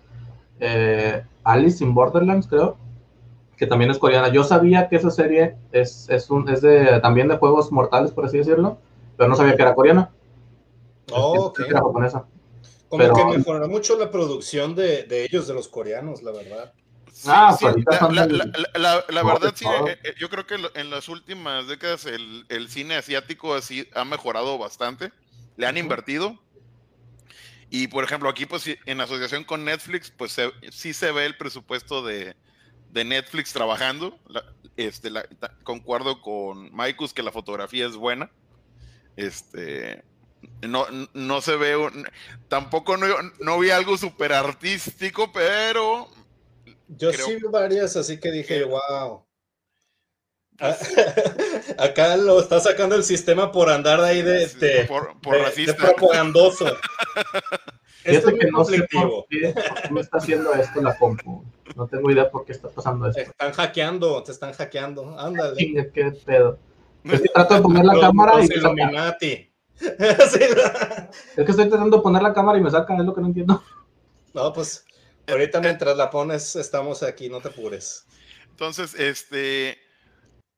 eh, 0.60 1.24
Alice 1.44 1.84
in 1.84 1.94
Borderlands, 1.94 2.48
creo, 2.48 2.78
que 3.58 3.66
también 3.68 3.92
es 3.92 3.98
coreana. 4.00 4.30
Yo 4.30 4.44
sabía 4.44 4.90
que 4.90 4.96
esa 4.96 5.12
serie 5.12 5.56
es, 5.72 6.08
es, 6.10 6.30
un, 6.30 6.50
es 6.50 6.62
de, 6.62 7.00
también 7.02 7.28
de 7.28 7.38
juegos 7.38 7.72
mortales, 7.72 8.12
por 8.12 8.26
así 8.26 8.38
decirlo, 8.40 8.80
pero 9.18 9.30
no 9.30 9.36
sabía 9.36 9.56
que 9.56 9.62
era 9.62 9.74
coreana. 9.76 10.10
Oh, 11.14 11.54
japonesa. 11.54 12.26
Como 12.90 13.04
pero- 13.04 13.14
que 13.16 13.38
mejoró 13.38 13.68
mucho 13.70 13.98
la 13.98 14.12
producción 14.12 14.76
de, 14.76 15.04
de 15.04 15.24
ellos, 15.26 15.48
de 15.48 15.54
los 15.54 15.68
coreanos, 15.68 16.22
la 16.24 16.32
verdad. 16.32 16.74
Sí, 17.14 17.28
Ah, 17.32 17.56
sí, 17.58 17.66
pues 17.66 18.02
la, 18.76 19.24
verdad, 19.24 19.54
sí, 19.56 19.66
eh, 19.88 19.98
eh, 20.04 20.14
yo 20.18 20.30
creo 20.30 20.48
que 20.48 20.56
en 20.74 20.90
las 20.90 21.08
últimas 21.08 21.68
décadas 21.68 22.06
el, 22.06 22.46
el 22.50 22.68
cine 22.70 22.96
asiático 22.96 23.54
así 23.54 23.88
ha 23.94 24.04
mejorado 24.06 24.58
bastante, 24.58 25.12
le 25.58 25.68
han 25.68 25.78
invertido. 25.78 26.38
Y 27.70 27.88
por 27.88 28.04
ejemplo, 28.04 28.28
aquí 28.30 28.46
pues 28.46 28.66
en 28.86 29.02
asociación 29.02 29.44
con 29.44 29.64
Netflix, 29.64 30.12
pues 30.12 30.32
se- 30.34 30.52
sí 30.72 30.94
se 30.94 31.12
ve 31.12 31.26
el 31.26 31.38
presupuesto 31.38 32.02
de, 32.04 32.36
de 32.90 33.04
Netflix 33.06 33.54
trabajando. 33.54 34.18
La- 34.28 34.44
este, 34.78 35.10
concuerdo 35.64 36.22
con 36.22 36.74
Maikus 36.74 37.14
que 37.14 37.24
la 37.24 37.32
fotografía 37.32 37.86
es 37.86 37.96
buena. 37.96 38.32
Este, 39.16 40.04
no, 40.62 40.86
no 41.14 41.42
se 41.42 41.56
ve, 41.56 41.76
un- 41.78 42.08
tampoco 42.48 42.98
no, 42.98 43.08
no 43.40 43.60
vi 43.60 43.70
algo 43.70 43.98
súper 43.98 44.34
artístico, 44.34 45.32
pero 45.32 46.08
Yo 46.88 47.12
Creo- 47.12 47.26
sí 47.26 47.36
vi 47.36 47.48
varias, 47.52 47.96
así 47.96 48.20
que 48.20 48.32
dije, 48.32 48.64
wow. 48.66 49.26
Acá 51.78 52.18
lo 52.18 52.40
está 52.40 52.60
sacando 52.60 52.96
el 52.96 53.04
sistema 53.04 53.52
por 53.52 53.70
andar 53.70 54.00
ahí 54.02 54.22
de, 54.22 54.48
de- 54.48 54.86
por, 54.86 55.20
por 55.22 55.34
de- 55.34 55.40
de 55.40 55.46
racista. 55.46 55.76
propagandoso. 55.76 56.66
Esto 58.04 58.30
es 58.30 58.40
que 58.40 58.48
no 58.52 58.66
sé 58.66 58.80
por 58.92 59.26
qué, 59.30 59.54
por 59.54 59.82
qué 59.82 59.90
me 59.92 60.02
está 60.02 60.18
haciendo 60.18 60.54
esto 60.56 60.82
la 60.82 60.98
compu. 60.98 61.46
No 61.76 61.88
tengo 61.88 62.10
idea 62.10 62.30
por 62.32 62.46
qué 62.46 62.52
está 62.54 62.68
pasando 62.70 63.12
Te 63.12 63.22
esto. 63.22 63.32
están 63.32 63.54
hackeando, 63.54 64.24
te 64.24 64.32
están 64.32 64.54
hackeando. 64.54 65.20
Ándale. 65.20 65.56
Qué 65.94 66.12
pedo. 66.26 66.58
Es 67.04 67.22
que 67.22 67.30
trato 67.30 67.54
de 67.56 67.62
poner 67.62 67.86
la 67.86 68.00
cámara 68.00 68.38
los 68.38 68.46
y. 69.22 69.51
Sí, 70.32 70.40
Es 71.38 71.46
que 71.46 71.52
estoy 71.52 71.70
tratando 71.70 71.98
de 71.98 72.04
poner 72.04 72.22
la 72.22 72.34
cámara 72.34 72.58
y 72.58 72.62
me 72.62 72.70
saca, 72.72 72.96
es 72.96 73.04
lo 73.06 73.14
que 73.14 73.22
no 73.22 73.28
entiendo. 73.28 73.64
no, 74.34 74.54
pues 74.54 74.86
ahorita 75.28 75.60
mientras 75.62 75.98
la 75.98 76.10
pones, 76.10 76.56
estamos 76.56 77.04
aquí, 77.04 77.30
no 77.30 77.42
te 77.42 77.50
apures. 77.50 78.06
Entonces, 78.50 78.94
este, 78.96 79.80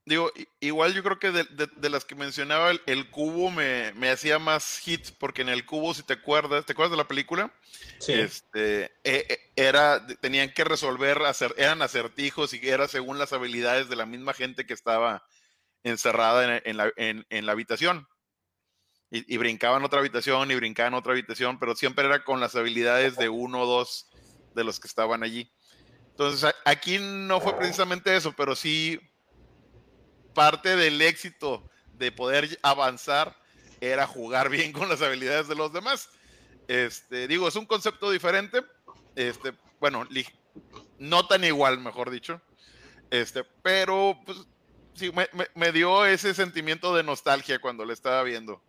digo, 0.05 0.31
igual 0.59 0.93
yo 0.93 1.03
creo 1.03 1.19
que 1.19 1.31
de, 1.31 1.43
de- 1.45 1.69
de 1.75 1.89
las 1.89 2.03
que 2.05 2.15
mencionaba, 2.15 2.71
el, 2.71 2.81
el 2.85 3.09
cubo 3.09 3.49
me, 3.51 3.93
me 3.93 4.09
hacía 4.09 4.39
más 4.39 4.79
hit, 4.79 5.07
porque 5.19 5.41
en 5.41 5.49
el 5.49 5.65
cubo, 5.65 5.93
si 5.93 6.03
te 6.03 6.13
acuerdas, 6.13 6.65
¿te 6.65 6.73
acuerdas 6.73 6.91
de 6.91 6.97
la 6.97 7.07
película? 7.07 7.53
Sí. 7.99 8.13
Este, 8.13 8.85
e- 9.03 9.25
e- 9.29 9.39
era, 9.55 10.05
tenían 10.21 10.51
que 10.53 10.63
resolver, 10.65 11.21
hacer, 11.23 11.53
eran 11.57 11.81
acertijos 11.81 12.53
y 12.53 12.67
era 12.67 12.87
según 12.87 13.19
las 13.19 13.31
habilidades 13.31 13.87
de 13.89 13.95
la 13.95 14.05
misma 14.05 14.33
gente 14.33 14.65
que 14.65 14.73
estaba 14.73 15.23
encerrada 15.83 16.57
en, 16.57 16.61
en 16.65 16.77
la, 16.77 16.91
en- 16.97 17.25
en 17.29 17.45
la 17.45 17.51
habitación. 17.53 18.07
Y, 19.13 19.35
y 19.35 19.37
brincaban 19.37 19.83
otra 19.85 19.99
habitación 19.99 20.49
y 20.49 20.55
brincaban 20.55 20.95
otra 20.95 21.11
habitación, 21.13 21.59
pero 21.59 21.75
siempre 21.75 22.03
era 22.05 22.23
con 22.23 22.39
las 22.39 22.55
habilidades 22.55 23.15
de 23.15 23.29
uno 23.29 23.61
o 23.61 23.65
dos 23.67 24.07
de 24.55 24.63
los 24.63 24.79
que 24.79 24.87
estaban 24.87 25.21
allí. 25.21 25.53
Entonces, 26.09 26.43
a- 26.43 26.55
aquí 26.65 26.97
no 26.99 27.39
fue 27.39 27.55
precisamente 27.55 28.15
eso, 28.15 28.33
pero 28.35 28.55
sí 28.55 28.99
parte 30.33 30.75
del 30.75 30.99
éxito 31.01 31.63
de 31.93 32.11
poder 32.11 32.57
avanzar 32.63 33.37
era 33.81 34.07
jugar 34.07 34.49
bien 34.49 34.71
con 34.73 34.89
las 34.89 35.01
habilidades 35.03 35.47
de 35.47 35.55
los 35.55 35.71
demás. 35.71 36.09
Este, 36.67 37.27
digo, 37.27 37.47
es 37.47 37.55
un 37.55 37.67
concepto 37.67 38.09
diferente. 38.09 38.63
Este, 39.15 39.53
bueno, 39.79 40.07
no 40.97 41.27
tan 41.27 41.43
igual, 41.43 41.79
mejor 41.79 42.09
dicho. 42.09 42.41
Este, 43.11 43.43
pero 43.61 44.17
pues, 44.25 44.39
sí, 44.95 45.11
me, 45.11 45.29
me- 45.33 45.49
me 45.53 45.71
dio 45.71 46.03
ese 46.07 46.33
sentimiento 46.33 46.95
de 46.95 47.03
nostalgia 47.03 47.59
cuando 47.59 47.85
le 47.85 47.93
estaba 47.93 48.23
viendo. 48.23 48.63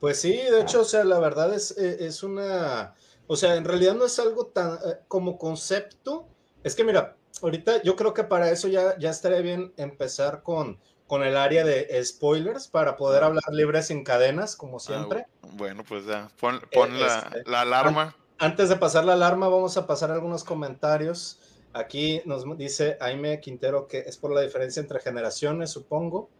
Pues 0.00 0.20
sí, 0.20 0.32
de 0.32 0.62
hecho, 0.62 0.80
o 0.80 0.84
sea, 0.84 1.04
la 1.04 1.18
verdad 1.18 1.52
es, 1.54 1.76
eh, 1.76 2.06
es 2.06 2.22
una, 2.22 2.94
o 3.26 3.36
sea, 3.36 3.56
en 3.56 3.64
realidad 3.64 3.94
no 3.94 4.06
es 4.06 4.18
algo 4.18 4.46
tan 4.46 4.74
eh, 4.74 4.98
como 5.06 5.36
concepto. 5.36 6.26
Es 6.64 6.74
que 6.74 6.84
mira, 6.84 7.16
ahorita 7.42 7.82
yo 7.82 7.96
creo 7.96 8.14
que 8.14 8.24
para 8.24 8.50
eso 8.50 8.68
ya, 8.68 8.96
ya 8.98 9.10
estaría 9.10 9.40
bien 9.40 9.74
empezar 9.76 10.42
con, 10.42 10.78
con 11.06 11.22
el 11.22 11.36
área 11.36 11.64
de 11.64 12.02
spoilers 12.02 12.68
para 12.68 12.96
poder 12.96 13.24
hablar 13.24 13.44
libre 13.52 13.82
sin 13.82 14.02
cadenas, 14.02 14.56
como 14.56 14.80
siempre. 14.80 15.26
Ah, 15.42 15.48
bueno, 15.52 15.84
pues 15.86 16.06
ya, 16.06 16.30
pon, 16.40 16.60
pon 16.72 16.98
la, 16.98 17.18
este, 17.18 17.50
la 17.50 17.60
alarma. 17.60 18.16
Antes 18.38 18.70
de 18.70 18.76
pasar 18.76 19.04
la 19.04 19.12
alarma, 19.12 19.48
vamos 19.48 19.76
a 19.76 19.86
pasar 19.86 20.10
algunos 20.10 20.44
comentarios. 20.44 21.38
Aquí 21.74 22.22
nos 22.24 22.44
dice 22.56 22.96
Jaime 23.00 23.38
Quintero 23.40 23.86
que 23.86 23.98
es 23.98 24.16
por 24.16 24.32
la 24.32 24.40
diferencia 24.40 24.80
entre 24.80 24.98
generaciones, 24.98 25.70
supongo. 25.70 26.30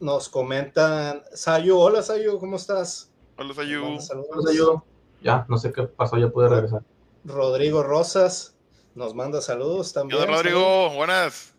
Nos 0.00 0.28
comentan, 0.28 1.22
Sayu, 1.32 1.78
hola 1.78 2.02
Sayu, 2.02 2.38
¿cómo 2.38 2.56
estás? 2.56 3.10
Hola, 3.38 3.54
Sayu. 3.54 3.82
manda 3.82 4.00
saludos. 4.02 4.54
Yo. 4.54 4.84
Ya, 5.22 5.46
no 5.48 5.58
sé 5.58 5.72
qué 5.72 5.82
pasó, 5.84 6.16
ya 6.18 6.28
pude 6.28 6.48
regresar. 6.48 6.82
Rodrigo 7.24 7.82
Rosas 7.82 8.56
nos 8.94 9.14
manda 9.14 9.40
saludos 9.40 9.88
¿Qué 9.88 9.94
también. 9.94 10.20
saludos. 10.20 10.42
Rodrigo? 10.42 10.90
Buenas. 10.94 11.54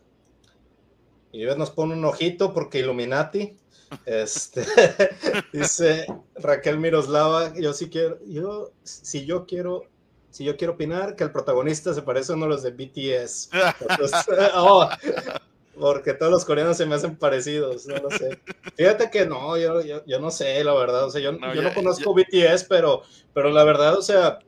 Y 1.32 1.46
nos 1.46 1.70
pone 1.70 1.94
un 1.94 2.06
ojito 2.06 2.54
porque 2.54 2.80
Illuminati. 2.80 3.58
Este, 4.06 4.66
dice 5.54 6.08
Raquel 6.36 6.78
Miroslava, 6.78 7.54
yo 7.56 7.72
sí 7.72 7.90
quiero, 7.90 8.20
yo, 8.26 8.72
si 8.84 9.26
yo 9.26 9.46
quiero, 9.46 9.84
si 10.30 10.44
yo 10.44 10.58
quiero 10.58 10.74
opinar 10.74 11.16
que 11.16 11.24
el 11.24 11.32
protagonista 11.32 11.94
se 11.94 12.02
parece 12.02 12.34
a 12.34 12.36
uno 12.36 12.48
de 12.48 12.52
los 12.52 12.64
de 12.64 12.72
BTS. 12.72 13.50
Entonces, 13.90 14.26
oh, 14.56 14.90
porque 15.80 16.14
todos 16.14 16.32
los 16.32 16.46
coreanos 16.46 16.78
se 16.78 16.86
me 16.86 16.96
hacen 16.96 17.16
parecidos, 17.16 17.86
no 17.88 17.96
lo 17.98 18.10
sé. 18.12 18.40
Fíjate 18.76 19.10
que 19.10 19.26
no, 19.26 19.58
yo, 19.58 19.82
yo, 19.82 20.20
no 20.20 20.32
sé, 20.32 20.64
la 20.64 20.74
verdad, 20.74 21.06
o 21.06 21.10
sea, 21.10 21.22
yo 21.22 21.32
no, 21.32 21.54
yo 21.54 21.62
no 21.62 21.74
conozco 21.74 22.14
BTS, 22.14 22.66
pero, 22.70 23.02
pero 23.34 23.50
la 23.52 23.64
verdad, 23.64 23.98
o 23.98 24.02
sea, 24.02 24.40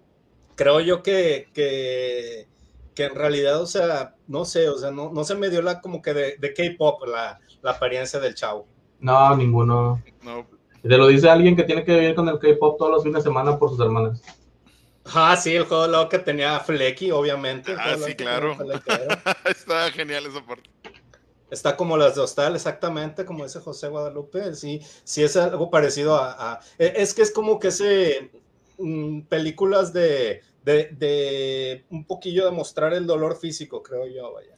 creo 0.55 0.79
yo 0.81 1.03
que, 1.03 1.48
que, 1.53 2.48
que, 2.95 3.03
en 3.05 3.15
realidad, 3.15 3.62
o 3.62 3.65
sea, 3.65 4.15
no 4.27 4.45
sé, 4.45 4.69
o 4.69 4.77
sea, 4.77 4.91
no, 4.91 5.12
no 5.12 5.24
se 5.24 5.36
me 5.36 5.50
dio 5.50 5.62
la 5.62 5.81
como 5.81 6.01
que 6.01 6.13
de, 6.13 6.36
de 6.38 6.53
K-pop 6.53 7.07
la, 7.07 7.39
la, 7.62 7.71
apariencia 7.71 8.19
del 8.19 8.36
chavo. 8.36 8.67
No, 9.00 9.36
ninguno. 9.36 10.03
No. 10.21 10.45
Te 10.81 10.98
lo 10.98 11.07
dice 11.07 11.29
alguien 11.29 11.55
que 11.55 11.63
tiene 11.63 11.83
que 11.83 11.93
vivir 11.93 12.15
con 12.15 12.27
el 12.27 12.39
K-pop 12.39 12.77
todos 12.77 12.91
los 12.91 13.03
fines 13.03 13.24
de 13.24 13.29
semana 13.29 13.57
por 13.57 13.69
sus 13.69 13.79
hermanas. 13.79 14.21
Ah, 15.13 15.36
sí, 15.36 15.55
el 15.55 15.65
juego 15.65 15.88
luego 15.88 16.09
que 16.09 16.19
tenía 16.19 16.59
Flecky, 16.59 17.12
obviamente. 17.12 17.75
Ah, 17.77 17.95
sí, 17.98 18.15
claro. 18.15 18.55
Está 19.45 19.91
genial 19.91 20.25
esa 20.25 20.45
parte. 20.45 20.69
Está 21.51 21.75
como 21.75 21.97
las 21.97 22.15
de 22.15 22.21
Hostal, 22.21 22.55
exactamente, 22.55 23.25
como 23.25 23.43
dice 23.43 23.59
José 23.59 23.87
Guadalupe. 23.87 24.53
Sí, 24.55 24.81
sí 25.03 25.23
es 25.23 25.35
algo 25.35 25.69
parecido 25.69 26.15
a. 26.15 26.59
E, 26.77 26.93
es 26.97 27.13
que 27.13 27.21
es 27.21 27.31
como 27.31 27.59
que 27.59 27.69
ese. 27.69 28.31
Mm, 28.77 29.23
películas 29.23 29.91
de, 29.91 30.41
de, 30.63 31.83
un 31.89 32.05
poquillo 32.05 32.45
de 32.45 32.51
mostrar 32.51 32.93
el 32.93 33.05
dolor 33.05 33.37
físico, 33.37 33.83
creo 33.83 34.07
yo, 34.07 34.33
vaya. 34.33 34.55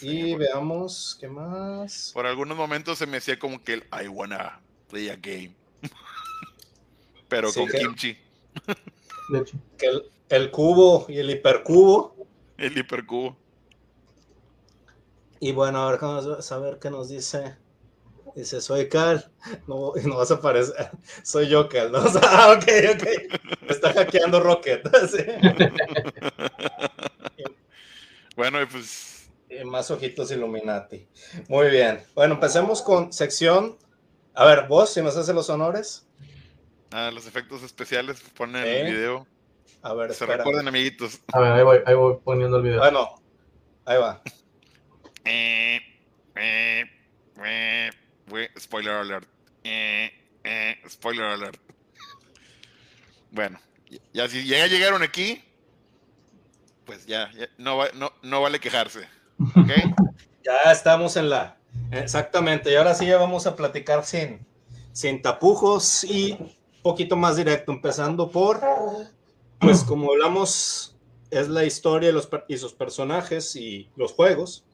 y 0.00 0.36
veamos, 0.36 1.16
¿qué 1.18 1.26
más? 1.26 2.12
Por 2.14 2.26
algunos 2.26 2.56
momentos 2.56 2.98
se 2.98 3.06
me 3.06 3.16
hacía 3.16 3.40
como 3.40 3.62
que 3.64 3.74
el 3.74 3.84
I 3.92 4.06
wanna 4.06 4.60
play 4.88 5.08
a 5.08 5.16
game. 5.16 5.56
Pero 7.28 7.52
con 7.52 7.66
kimchi. 7.66 8.16
De 9.30 9.38
hecho. 9.40 9.56
Que 9.76 9.86
el, 9.86 10.04
el 10.28 10.50
cubo 10.52 11.06
y 11.08 11.18
el 11.18 11.30
hipercubo. 11.30 12.14
El 12.58 12.78
hipercubo. 12.78 13.36
Y 15.42 15.50
bueno, 15.50 15.82
a 15.82 15.90
ver, 15.90 15.98
vamos 16.00 16.52
a 16.52 16.58
ver 16.60 16.78
qué 16.78 16.88
nos 16.88 17.08
dice. 17.08 17.56
Dice, 18.36 18.60
soy 18.60 18.88
Cal. 18.88 19.28
No, 19.66 19.92
no 20.04 20.16
vas 20.18 20.30
a 20.30 20.34
aparecer. 20.34 20.90
Soy 21.24 21.48
yo, 21.48 21.68
Cal. 21.68 21.90
¿no? 21.90 21.98
ah, 22.22 22.56
ok, 22.56 22.64
ok. 22.94 23.42
Me 23.62 23.68
está 23.68 23.92
hackeando 23.92 24.38
Rocket. 24.38 24.88
bueno, 28.36 28.62
y 28.62 28.66
pues. 28.66 29.32
más 29.64 29.90
ojitos 29.90 30.30
Illuminati. 30.30 31.08
Muy 31.48 31.70
bien. 31.70 32.04
Bueno, 32.14 32.34
empecemos 32.34 32.80
con 32.80 33.12
sección. 33.12 33.76
A 34.34 34.44
ver, 34.44 34.68
vos, 34.68 34.90
si 34.90 35.02
nos 35.02 35.16
hace 35.16 35.34
los 35.34 35.50
honores. 35.50 36.06
Ah, 36.92 37.10
los 37.12 37.26
efectos 37.26 37.64
especiales 37.64 38.20
ponen 38.36 38.64
el 38.64 38.92
video. 38.94 39.26
A 39.82 39.92
ver, 39.92 40.14
Se 40.14 40.24
recuerden, 40.24 40.68
amiguitos. 40.68 41.18
A 41.32 41.40
ver, 41.40 41.52
ahí 41.54 41.64
voy, 41.64 41.78
ahí 41.84 41.94
voy 41.96 42.16
poniendo 42.22 42.58
el 42.58 42.62
video. 42.62 42.78
Bueno, 42.78 43.16
ahí 43.84 43.98
va. 43.98 44.22
Eh, 45.24 45.80
eh, 46.36 46.84
eh, 47.44 47.90
spoiler 48.58 48.94
alert. 48.94 49.28
spoiler 50.88 51.24
alert. 51.24 51.60
Bueno, 53.30 53.58
ya 54.12 54.28
si 54.28 54.46
ya 54.46 54.66
llegaron 54.66 55.02
aquí, 55.02 55.42
pues 56.84 57.06
ya, 57.06 57.30
no, 57.58 57.78
no, 57.94 58.12
no, 58.22 58.40
vale 58.40 58.60
quejarse. 58.60 59.08
ya 60.44 60.72
estamos 60.72 61.16
en 61.16 61.30
la. 61.30 61.56
Exactamente, 61.90 62.70
y 62.70 62.74
ahora 62.74 62.94
sí 62.94 63.06
ya 63.06 63.16
vamos 63.16 63.46
a 63.46 63.56
platicar 63.56 64.04
sin, 64.04 64.46
sin 64.92 65.22
tapujos 65.22 66.04
y 66.04 66.32
un 66.32 66.82
poquito 66.82 67.16
más 67.16 67.36
directo, 67.36 67.72
empezando 67.72 68.30
por, 68.30 68.60
pues 69.58 69.82
como 69.82 70.10
hablamos, 70.10 70.96
es 71.30 71.48
la 71.48 71.64
historia 71.64 72.12
los, 72.12 72.28
y 72.48 72.58
sus 72.58 72.74
personajes 72.74 73.56
y 73.56 73.88
los 73.96 74.12
juegos 74.12 74.66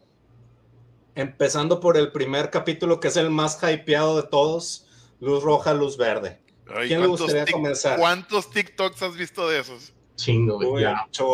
empezando 1.18 1.80
por 1.80 1.96
el 1.96 2.12
primer 2.12 2.48
capítulo, 2.48 3.00
que 3.00 3.08
es 3.08 3.16
el 3.16 3.28
más 3.28 3.58
hypeado 3.60 4.16
de 4.22 4.28
todos, 4.28 4.86
luz 5.18 5.42
roja, 5.42 5.74
luz 5.74 5.96
verde. 5.96 6.40
¿Quién 6.86 7.00
le 7.00 7.08
gustaría 7.08 7.44
comenzar? 7.44 7.98
¿Cuántos 7.98 8.50
TikToks 8.50 9.02
has 9.02 9.16
visto 9.16 9.48
de 9.48 9.58
esos? 9.58 9.92
Chingo, 10.14 10.60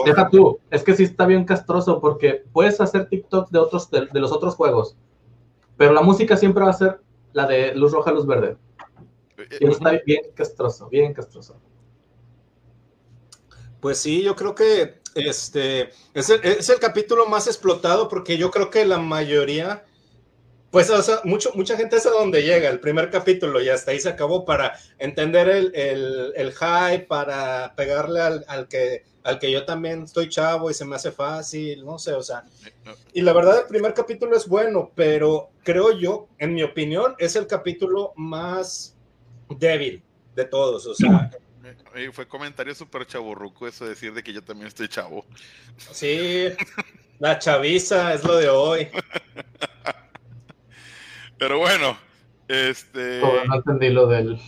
Deja 0.04 0.28
tú, 0.30 0.58
es 0.70 0.82
que 0.82 0.94
sí 0.94 1.04
está 1.04 1.26
bien 1.26 1.44
castroso 1.44 2.00
porque 2.00 2.44
puedes 2.52 2.80
hacer 2.80 3.08
TikToks 3.10 3.50
de 3.50 3.58
otros 3.58 3.90
de, 3.90 4.08
los 4.12 4.32
otros 4.32 4.54
juegos, 4.54 4.96
pero 5.76 5.92
la 5.92 6.02
música 6.02 6.36
siempre 6.36 6.64
va 6.64 6.70
a 6.70 6.74
ser 6.74 7.00
la 7.32 7.46
de 7.46 7.74
luz 7.74 7.92
roja, 7.92 8.10
luz 8.10 8.26
verde. 8.26 8.56
Eh, 9.36 9.58
y 9.60 9.66
está 9.66 10.00
bien 10.06 10.22
castroso, 10.34 10.88
bien 10.88 11.12
castroso. 11.12 11.60
Pues 13.80 13.98
sí, 13.98 14.22
yo 14.22 14.34
creo 14.34 14.54
que 14.54 15.00
este, 15.14 15.90
es 16.14 16.30
el, 16.30 16.78
capítulo 16.80 17.26
más 17.26 17.46
explotado 17.46 18.08
porque 18.08 18.36
yo 18.36 18.50
creo 18.50 18.70
que 18.70 18.84
la 18.84 18.98
mayoría, 18.98 19.84
pues, 20.70 20.90
o 20.90 21.02
sea, 21.02 21.20
mucho, 21.24 21.52
mucha 21.54 21.76
gente 21.76 21.96
es 21.96 22.06
a 22.06 22.10
donde 22.10 22.42
llega, 22.42 22.68
el 22.68 22.80
primer 22.80 23.10
capítulo 23.10 23.60
y 23.62 23.68
hasta 23.68 23.92
ahí 23.92 24.00
se 24.00 24.08
acabó 24.08 24.44
para 24.44 24.78
entender 24.98 25.48
el, 25.48 25.72
el, 25.74 26.52
hype, 26.52 27.06
para 27.06 27.74
pegarle 27.76 28.20
al, 28.20 28.44
al, 28.48 28.68
que, 28.68 29.04
al 29.22 29.38
que 29.38 29.50
yo 29.50 29.64
también 29.64 30.02
estoy 30.02 30.28
chavo 30.28 30.70
y 30.70 30.74
se 30.74 30.84
me 30.84 30.96
hace 30.96 31.12
fácil, 31.12 31.84
no 31.84 31.98
sé, 31.98 32.12
o 32.12 32.22
sea. 32.22 32.44
Y 33.12 33.22
la 33.22 33.32
verdad, 33.32 33.60
el 33.60 33.66
primer 33.66 33.94
capítulo 33.94 34.36
es 34.36 34.48
bueno, 34.48 34.90
pero 34.94 35.50
creo 35.62 35.92
yo, 35.92 36.28
en 36.38 36.54
mi 36.54 36.62
opinión, 36.62 37.14
es 37.18 37.36
el 37.36 37.46
capítulo 37.46 38.12
más 38.16 38.96
débil 39.48 40.02
de 40.34 40.44
todos, 40.44 40.86
o 40.86 40.94
sea 40.94 41.30
fue 42.12 42.26
comentario 42.26 42.74
súper 42.74 43.06
chaburruco 43.06 43.66
eso 43.66 43.86
decir 43.86 44.12
de 44.14 44.22
que 44.22 44.32
yo 44.32 44.42
también 44.42 44.68
estoy 44.68 44.88
chavo. 44.88 45.24
Sí, 45.92 46.48
la 47.18 47.38
chaviza 47.38 48.14
es 48.14 48.24
lo 48.24 48.36
de 48.36 48.48
hoy. 48.48 48.88
Pero 51.38 51.58
bueno, 51.58 51.96
este. 52.48 53.20
no 53.20 53.54
entendí 53.54 53.90
lo 53.90 54.06
del. 54.06 54.40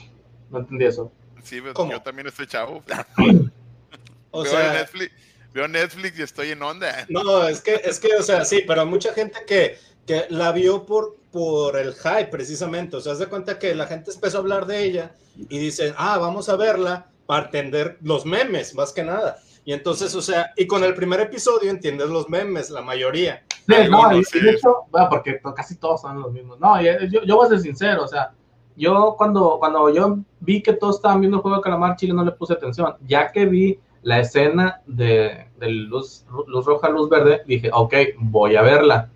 No 0.51 0.61
entendí 0.61 0.85
eso. 0.85 1.13
Sí, 1.43 1.61
yo 1.91 2.03
también 2.03 2.27
estoy 2.27 2.47
chavo. 2.47 2.83
o 4.31 4.43
veo 4.43 4.53
sea. 4.53 4.73
Netflix, 4.73 5.13
veo 5.53 5.69
Netflix 5.69 6.19
y 6.19 6.23
estoy 6.23 6.51
en 6.51 6.63
onda. 6.63 7.07
No, 7.09 7.47
es 7.47 7.61
que, 7.61 7.81
es 7.85 8.01
que, 8.01 8.15
o 8.17 8.23
sea, 8.23 8.45
sí, 8.45 8.65
pero 8.67 8.85
mucha 8.87 9.13
gente 9.13 9.41
que, 9.47 9.79
que 10.07 10.27
la 10.31 10.53
vio 10.53 10.85
por, 10.85 11.17
por 11.31 11.77
el 11.77 11.95
hype, 11.95 12.27
precisamente. 12.27 12.97
O 12.97 13.01
sea, 13.01 13.15
de 13.15 13.27
cuenta 13.27 13.59
que 13.59 13.75
la 13.75 13.87
gente 13.87 14.11
empezó 14.11 14.39
a 14.39 14.41
hablar 14.41 14.67
de 14.67 14.85
ella 14.85 15.15
y 15.37 15.59
dicen, 15.59 15.95
ah, 15.97 16.19
vamos 16.19 16.49
a 16.49 16.57
verla 16.57 17.11
para 17.27 17.47
entender 17.47 17.99
los 18.03 18.25
memes, 18.25 18.75
más 18.75 18.93
que 18.93 19.05
nada. 19.05 19.37
Y 19.65 19.73
entonces, 19.73 20.15
o 20.15 20.23
sea, 20.23 20.53
y 20.57 20.67
con 20.67 20.85
el 20.85 20.95
primer 20.95 21.21
episodio 21.21 21.71
entiendes 21.71 22.09
los 22.09 22.29
memes, 22.29 22.71
la 22.71 22.83
mayoría. 22.83 23.43
Sí, 23.67 23.75
no, 23.91 24.13
y, 24.13 24.23
de 24.41 24.51
hecho, 24.51 24.85
bueno, 24.91 25.09
porque 25.11 25.41
casi 25.55 25.77
todos 25.77 26.01
son 26.01 26.21
los 26.23 26.33
mismos. 26.33 26.61
No, 26.61 26.81
yo, 26.81 26.93
yo 27.25 27.37
voy 27.37 27.47
a 27.47 27.51
ser 27.51 27.59
sincero, 27.59 28.05
o 28.05 28.09
sea, 28.09 28.33
yo 28.77 29.15
cuando, 29.17 29.57
cuando 29.59 29.93
yo 29.93 30.19
vi 30.41 30.63
que 30.63 30.75
todos 30.75 30.97
estaban 30.97 31.21
viendo 31.21 31.39
el 31.39 31.43
juego 31.43 31.57
de 31.57 31.63
calamar, 31.63 31.97
Chile 31.97 32.13
no 32.13 32.25
le 32.25 32.31
puse 32.33 32.53
atención. 32.53 32.95
Ya 33.07 33.33
que 33.33 33.47
vi 33.47 33.81
la 34.03 34.21
escena 34.21 34.83
de, 34.87 35.49
de 35.59 35.69
luz, 35.69 36.25
luz 36.47 36.65
roja, 36.65 36.89
luz 36.89 37.09
verde, 37.09 37.43
dije, 37.47 37.71
ok, 37.73 37.95
voy 38.19 38.55
a 38.55 38.63
verla. 38.63 39.11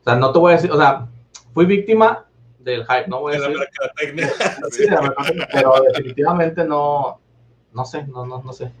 O 0.00 0.04
sea, 0.04 0.16
no 0.16 0.32
te 0.32 0.38
voy 0.38 0.52
a 0.52 0.56
decir, 0.56 0.72
o 0.72 0.76
sea, 0.76 1.06
fui 1.52 1.66
víctima 1.66 2.24
del 2.66 2.84
hype, 2.84 3.06
no 3.06 3.20
voy 3.20 3.36
a 3.36 3.40
decir. 3.40 3.56
sí, 4.72 4.84
pero 5.52 5.80
definitivamente 5.88 6.64
no, 6.64 7.20
no 7.72 7.84
sé, 7.84 8.04
no, 8.06 8.26
no, 8.26 8.42
no 8.42 8.52
sé. 8.52 8.72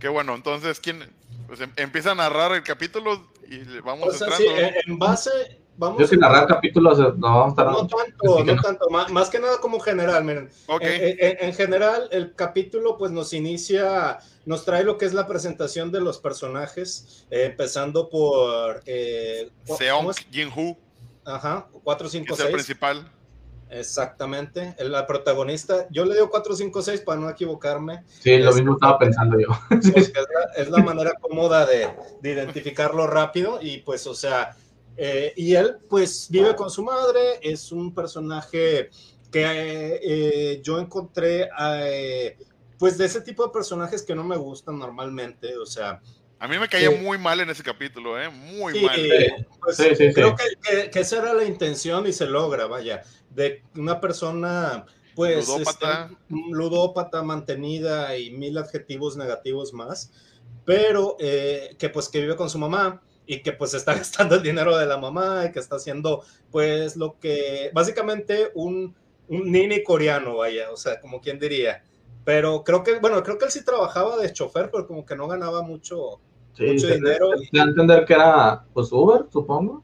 Qué 0.00 0.08
bueno, 0.08 0.34
entonces, 0.34 0.80
¿quién 0.80 1.04
pues, 1.46 1.60
em, 1.60 1.72
empieza 1.76 2.10
a 2.10 2.14
narrar 2.16 2.52
el 2.52 2.62
capítulo 2.62 3.28
y 3.48 3.58
vamos 3.80 4.08
o 4.08 4.12
sea, 4.12 4.32
sí, 4.32 4.46
en 4.86 4.98
base, 4.98 5.30
vamos. 5.76 6.00
Yo 6.00 6.06
sin 6.08 6.18
narrar 6.18 6.46
capítulos, 6.48 6.98
no 6.98 7.38
vamos 7.38 7.58
a 7.58 7.64
No 7.64 7.86
tanto, 7.86 8.44
no 8.44 8.60
tanto, 8.60 8.90
más, 8.90 9.30
que 9.30 9.38
nada 9.38 9.58
como 9.58 9.78
general, 9.78 10.24
miren. 10.24 10.50
Okay. 10.66 11.16
En, 11.18 11.54
general, 11.54 12.08
el 12.10 12.34
capítulo 12.34 12.98
pues 12.98 13.12
nos 13.12 13.32
inicia, 13.32 14.18
nos 14.44 14.64
trae 14.64 14.82
lo 14.82 14.98
que 14.98 15.06
es 15.06 15.14
la 15.14 15.28
presentación 15.28 15.92
de 15.92 16.00
los 16.00 16.18
personajes, 16.18 17.26
eh, 17.30 17.44
empezando 17.44 18.08
por... 18.10 18.82
Eh, 18.86 19.50
Seong 19.78 20.12
Jin-Hoo. 20.32 20.76
Ajá, 21.28 21.68
456. 21.84 22.40
Es 22.40 22.46
el 22.46 22.52
principal. 22.52 23.12
Exactamente, 23.70 24.74
la 24.78 25.06
protagonista. 25.06 25.86
Yo 25.90 26.06
le 26.06 26.14
digo 26.14 26.30
456 26.30 27.02
para 27.02 27.20
no 27.20 27.28
equivocarme. 27.28 28.02
Sí, 28.20 28.38
lo 28.38 28.52
mismo 28.54 28.74
estaba 28.74 28.98
pensando 28.98 29.38
yo. 29.38 29.48
Es 30.56 30.70
la, 30.70 30.82
manera 30.82 31.12
cómoda 31.20 31.66
de, 31.66 31.88
identificarlo 32.22 33.06
rápido 33.06 33.58
y 33.60 33.78
pues, 33.78 34.06
o 34.06 34.14
sea, 34.14 34.56
eh, 34.96 35.32
y 35.36 35.54
él 35.54 35.76
pues 35.88 36.28
vive 36.30 36.56
con 36.56 36.70
su 36.70 36.82
madre, 36.82 37.38
es 37.42 37.70
un 37.70 37.94
personaje 37.94 38.90
que 39.30 40.00
eh, 40.02 40.60
yo 40.62 40.80
encontré, 40.80 41.48
eh, 41.60 42.38
pues 42.78 42.96
de 42.96 43.04
ese 43.04 43.20
tipo 43.20 43.44
de 43.46 43.52
personajes 43.52 44.02
que 44.02 44.14
no 44.14 44.24
me 44.24 44.36
gustan 44.36 44.78
normalmente, 44.78 45.56
o 45.58 45.66
sea, 45.66 46.00
a 46.40 46.48
mí 46.48 46.58
me 46.58 46.68
caía 46.68 46.90
muy 46.90 47.18
mal 47.18 47.40
en 47.40 47.50
ese 47.50 47.62
capítulo, 47.62 48.20
¿eh? 48.20 48.28
Muy 48.28 48.80
mal. 48.82 49.00
Pues, 49.60 49.76
sí, 49.76 49.94
sí, 49.96 50.12
creo 50.12 50.36
que, 50.36 50.90
que, 50.90 51.00
esa 51.00 51.18
era 51.18 51.34
la 51.34 51.44
intención 51.44 52.06
y 52.06 52.12
se 52.12 52.26
logra, 52.26 52.66
vaya, 52.66 53.02
de 53.30 53.62
una 53.76 54.00
persona, 54.00 54.86
pues, 55.14 55.48
ludópata, 55.48 56.10
este, 56.10 56.34
ludópata 56.50 57.22
mantenida 57.22 58.16
y 58.16 58.30
mil 58.30 58.56
adjetivos 58.58 59.16
negativos 59.16 59.72
más, 59.72 60.12
pero 60.64 61.16
eh, 61.18 61.74
que 61.78 61.88
pues 61.88 62.08
que 62.08 62.20
vive 62.20 62.36
con 62.36 62.50
su 62.50 62.58
mamá 62.58 63.02
y 63.26 63.42
que 63.42 63.52
pues 63.52 63.74
está 63.74 63.94
gastando 63.96 64.36
el 64.36 64.42
dinero 64.42 64.76
de 64.76 64.86
la 64.86 64.96
mamá 64.96 65.46
y 65.46 65.52
que 65.52 65.58
está 65.58 65.76
haciendo 65.76 66.24
pues 66.50 66.96
lo 66.96 67.18
que 67.18 67.70
básicamente 67.72 68.50
un, 68.54 68.94
un 69.28 69.52
nini 69.52 69.82
coreano, 69.82 70.36
vaya, 70.36 70.70
o 70.70 70.76
sea, 70.76 71.00
como 71.00 71.20
quien 71.20 71.38
diría. 71.38 71.82
Pero 72.24 72.62
creo 72.62 72.82
que, 72.82 72.98
bueno, 72.98 73.22
creo 73.22 73.38
que 73.38 73.46
él 73.46 73.50
sí 73.50 73.64
trabajaba 73.64 74.18
de 74.18 74.32
chofer, 74.32 74.70
pero 74.70 74.86
como 74.86 75.06
que 75.06 75.16
no 75.16 75.28
ganaba 75.28 75.62
mucho, 75.62 76.20
mucho 76.60 76.88
dinero. 76.88 77.30
Y 77.50 77.58
entender 77.58 78.04
que 78.04 78.14
era 78.14 78.64
pues 78.72 78.90
Uber, 78.92 79.26
supongo. 79.30 79.82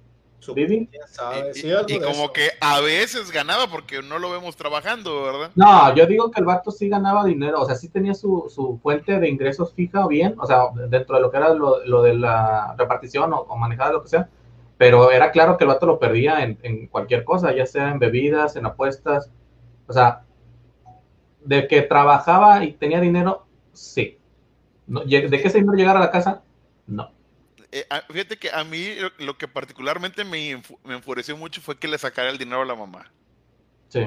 y, 0.57 2.01
como 2.01 2.33
que 2.33 2.51
a 2.61 2.81
veces 2.81 3.31
ganaba 3.31 3.67
porque 3.69 4.03
no 4.03 4.19
lo 4.19 4.31
vemos 4.31 4.57
trabajando, 4.57 5.23
¿verdad? 5.23 5.51
No, 5.55 5.95
yo 5.95 6.07
digo 6.07 6.31
que 6.31 6.41
el 6.41 6.47
vato 6.47 6.71
sí 6.71 6.89
ganaba 6.89 7.25
dinero, 7.25 7.63
o 7.63 7.67
sea, 7.67 7.75
sí 7.77 7.89
tenía 7.89 8.15
su, 8.15 8.51
su 8.55 8.79
fuente 8.83 9.19
de 9.19 9.29
ingresos 9.29 9.73
fija 9.73 10.07
bien, 10.07 10.35
o 10.39 10.47
sea, 10.47 10.65
dentro 10.91 11.17
de 11.17 11.23
lo 11.23 11.31
que 11.31 11.37
era 11.39 11.55
lo, 11.55 11.85
lo 11.87 12.03
de 12.03 12.15
la 12.15 12.75
repartición 12.77 13.33
o, 13.33 13.41
o 13.41 13.57
manejada, 13.57 13.93
lo 13.93 14.03
que 14.03 14.09
sea, 14.09 14.29
pero 14.77 15.11
era 15.11 15.31
claro 15.31 15.57
que 15.57 15.65
el 15.65 15.69
vato 15.69 15.87
lo 15.87 15.99
perdía 15.99 16.43
en, 16.43 16.59
en, 16.63 16.89
cualquier 16.89 17.25
cosa, 17.25 17.55
ya 17.55 17.65
sea 17.65 17.91
en 17.91 17.99
bebidas, 17.99 18.57
en 18.57 18.67
apuestas, 18.67 19.31
o 19.87 19.93
sea, 19.93 20.25
de 21.45 21.69
que 21.69 21.83
trabajaba 21.83 22.65
y 22.65 22.73
tenía 22.73 23.01
dinero, 23.01 23.47
sí. 23.73 24.19
No, 24.87 25.01
¿De 25.05 25.31
que 25.31 25.49
ese 25.49 25.59
dinero 25.59 25.77
llegara 25.77 25.99
a 25.99 26.03
la 26.03 26.11
casa? 26.11 26.43
No. 26.87 27.13
Eh, 27.73 27.87
fíjate 28.11 28.37
que 28.37 28.51
a 28.51 28.63
mí 28.63 28.95
lo, 29.19 29.37
que 29.37 29.49
particularmente 29.49 30.23
me, 30.25 30.63
me, 30.85 30.95
enfureció 30.95 31.37
mucho 31.37 31.61
fue 31.61 31.79
que 31.79 31.89
le 31.89 31.99
sacara 31.99 32.31
el 32.31 32.39
dinero 32.39 32.63
a 32.63 32.67
la 32.67 32.75
mamá. 32.75 33.11
Sí. 33.89 34.01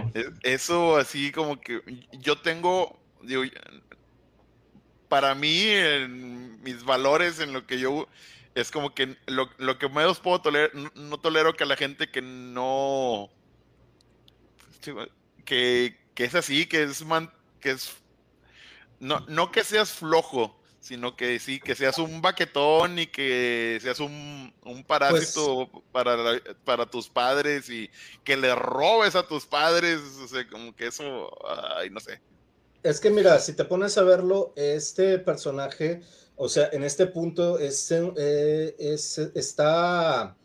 Eso 0.43 0.97
así 0.97 1.31
como 1.31 1.59
que 1.59 1.81
yo 2.13 2.37
tengo, 2.37 2.99
digo, 3.21 3.43
para 5.07 5.35
mí, 5.35 5.69
en 5.69 6.61
mis 6.61 6.83
valores, 6.83 7.39
en 7.39 7.53
lo 7.53 7.65
que 7.65 7.79
yo 7.79 8.07
es 8.55 8.71
como 8.71 8.93
que 8.93 9.15
lo, 9.27 9.49
lo 9.57 9.77
que 9.77 9.87
menos 9.87 10.19
puedo 10.19 10.41
tolerar, 10.41 10.71
no, 10.95 11.19
tolero 11.19 11.55
que 11.55 11.63
a 11.63 11.67
la 11.67 11.75
gente 11.75 12.09
que 12.09 12.21
no, 12.21 13.29
que, 15.45 15.95
que 16.15 16.23
es 16.23 16.33
así, 16.33 16.65
que 16.65 16.83
es, 16.83 17.05
man, 17.05 17.31
que 17.59 17.71
es, 17.71 17.95
no, 18.99 19.19
no 19.27 19.51
que 19.51 19.63
seas 19.63 19.91
flojo, 19.91 20.56
sino 20.87 21.15
que 21.15 21.39
sí, 21.39 21.59
que 21.59 21.75
seas 21.75 21.97
un 21.97 22.21
baquetón 22.21 22.99
y 22.99 23.07
que 23.07 23.79
seas 23.81 23.99
un, 23.99 24.53
un 24.63 24.83
parásito 24.83 25.69
pues, 25.71 25.83
para, 25.91 26.17
para 26.63 26.85
tus 26.85 27.09
padres 27.09 27.69
y 27.69 27.89
que 28.23 28.37
le 28.37 28.55
robes 28.55 29.15
a 29.15 29.27
tus 29.27 29.45
padres, 29.45 29.99
o 30.23 30.27
sea, 30.27 30.47
como 30.47 30.75
que 30.75 30.87
eso, 30.87 31.29
ay, 31.77 31.89
no 31.89 31.99
sé. 31.99 32.19
Es 32.83 32.99
que 32.99 33.09
mira, 33.09 33.39
si 33.39 33.53
te 33.53 33.65
pones 33.65 33.97
a 33.97 34.03
verlo, 34.03 34.53
este 34.55 35.19
personaje 35.19 36.01
o 36.37 36.47
sea, 36.47 36.69
en 36.71 36.83
este 36.83 37.07
punto 37.07 37.57
es, 37.57 37.91
eh, 37.91 38.75
es 38.77 39.17
está 39.17 40.35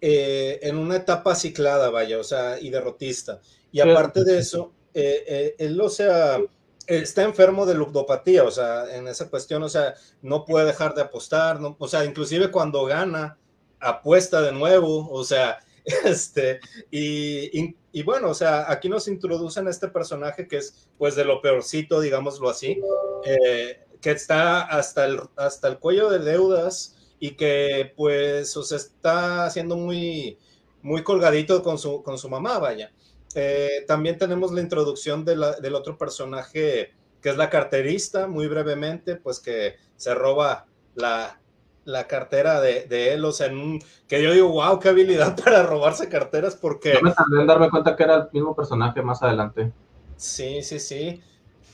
eh, 0.00 0.58
en 0.62 0.76
una 0.76 0.96
etapa 0.96 1.34
ciclada, 1.34 1.90
vaya, 1.90 2.18
o 2.18 2.24
sea, 2.24 2.58
y 2.58 2.70
derrotista. 2.70 3.40
Y 3.70 3.80
aparte 3.80 4.24
de 4.24 4.38
eso, 4.38 4.72
eh, 4.94 5.54
él, 5.58 5.78
o 5.80 5.90
sea, 5.90 6.38
está 6.86 7.22
enfermo 7.22 7.66
de 7.66 7.74
ludopatía, 7.74 8.44
o 8.44 8.50
sea, 8.50 8.96
en 8.96 9.08
esa 9.08 9.28
cuestión, 9.28 9.62
o 9.62 9.68
sea, 9.68 9.94
no 10.22 10.44
puede 10.44 10.66
dejar 10.66 10.94
de 10.94 11.02
apostar, 11.02 11.60
no, 11.60 11.76
o 11.78 11.88
sea, 11.88 12.04
inclusive 12.04 12.50
cuando 12.50 12.84
gana, 12.84 13.38
apuesta 13.80 14.40
de 14.40 14.52
nuevo, 14.52 15.10
o 15.10 15.24
sea, 15.24 15.58
este, 16.04 16.60
y, 16.90 18.02
bueno, 18.02 18.30
o 18.30 18.34
sea, 18.34 18.70
aquí 18.70 18.88
nos 18.88 19.08
introducen 19.08 19.66
a 19.66 19.70
este 19.70 19.88
personaje 19.88 20.48
que 20.48 20.58
es, 20.58 20.88
pues, 20.98 21.14
de 21.14 21.24
lo 21.24 21.40
peorcito, 21.40 22.00
digámoslo 22.00 22.48
así, 22.48 22.80
eh, 23.24 23.80
que 24.00 24.10
está 24.10 24.62
hasta 24.62 25.04
el, 25.04 25.20
hasta 25.36 25.68
el 25.68 25.78
cuello 25.78 26.10
de 26.10 26.18
deudas 26.18 26.96
y 27.18 27.36
que 27.36 27.92
pues 27.96 28.54
o 28.56 28.62
está 28.62 29.46
haciendo 29.46 29.76
muy, 29.76 30.38
muy 30.82 31.02
colgadito 31.02 31.62
con 31.62 31.78
su, 31.78 32.02
con 32.02 32.18
su 32.18 32.28
mamá, 32.28 32.58
vaya. 32.58 32.92
Eh, 33.34 33.84
también 33.86 34.18
tenemos 34.18 34.52
la 34.52 34.60
introducción 34.60 35.24
de 35.24 35.36
la, 35.36 35.52
del 35.56 35.74
otro 35.74 35.98
personaje 35.98 36.92
que 37.20 37.30
es 37.30 37.36
la 37.36 37.50
carterista, 37.50 38.26
muy 38.26 38.48
brevemente, 38.48 39.16
pues 39.16 39.40
que 39.40 39.76
se 39.96 40.14
roba 40.14 40.66
la, 40.94 41.40
la 41.84 42.06
cartera 42.06 42.60
de, 42.60 42.84
de, 42.84 43.14
él, 43.14 43.24
o 43.24 43.32
sea, 43.32 43.46
en 43.46 43.58
un, 43.58 43.82
que 44.06 44.22
yo 44.22 44.32
digo, 44.32 44.48
wow, 44.48 44.78
qué 44.78 44.90
habilidad 44.90 45.34
para 45.42 45.62
robarse 45.62 46.08
carteras, 46.08 46.54
porque... 46.54 46.92
Yo 46.92 47.00
me 47.00 47.12
tardé 47.12 47.40
en 47.40 47.46
darme 47.46 47.70
cuenta 47.70 47.96
que 47.96 48.02
era 48.02 48.16
el 48.16 48.28
mismo 48.32 48.54
personaje 48.54 49.00
más 49.02 49.22
adelante. 49.22 49.72
Sí, 50.16 50.62
sí, 50.62 50.78
sí. 50.78 51.22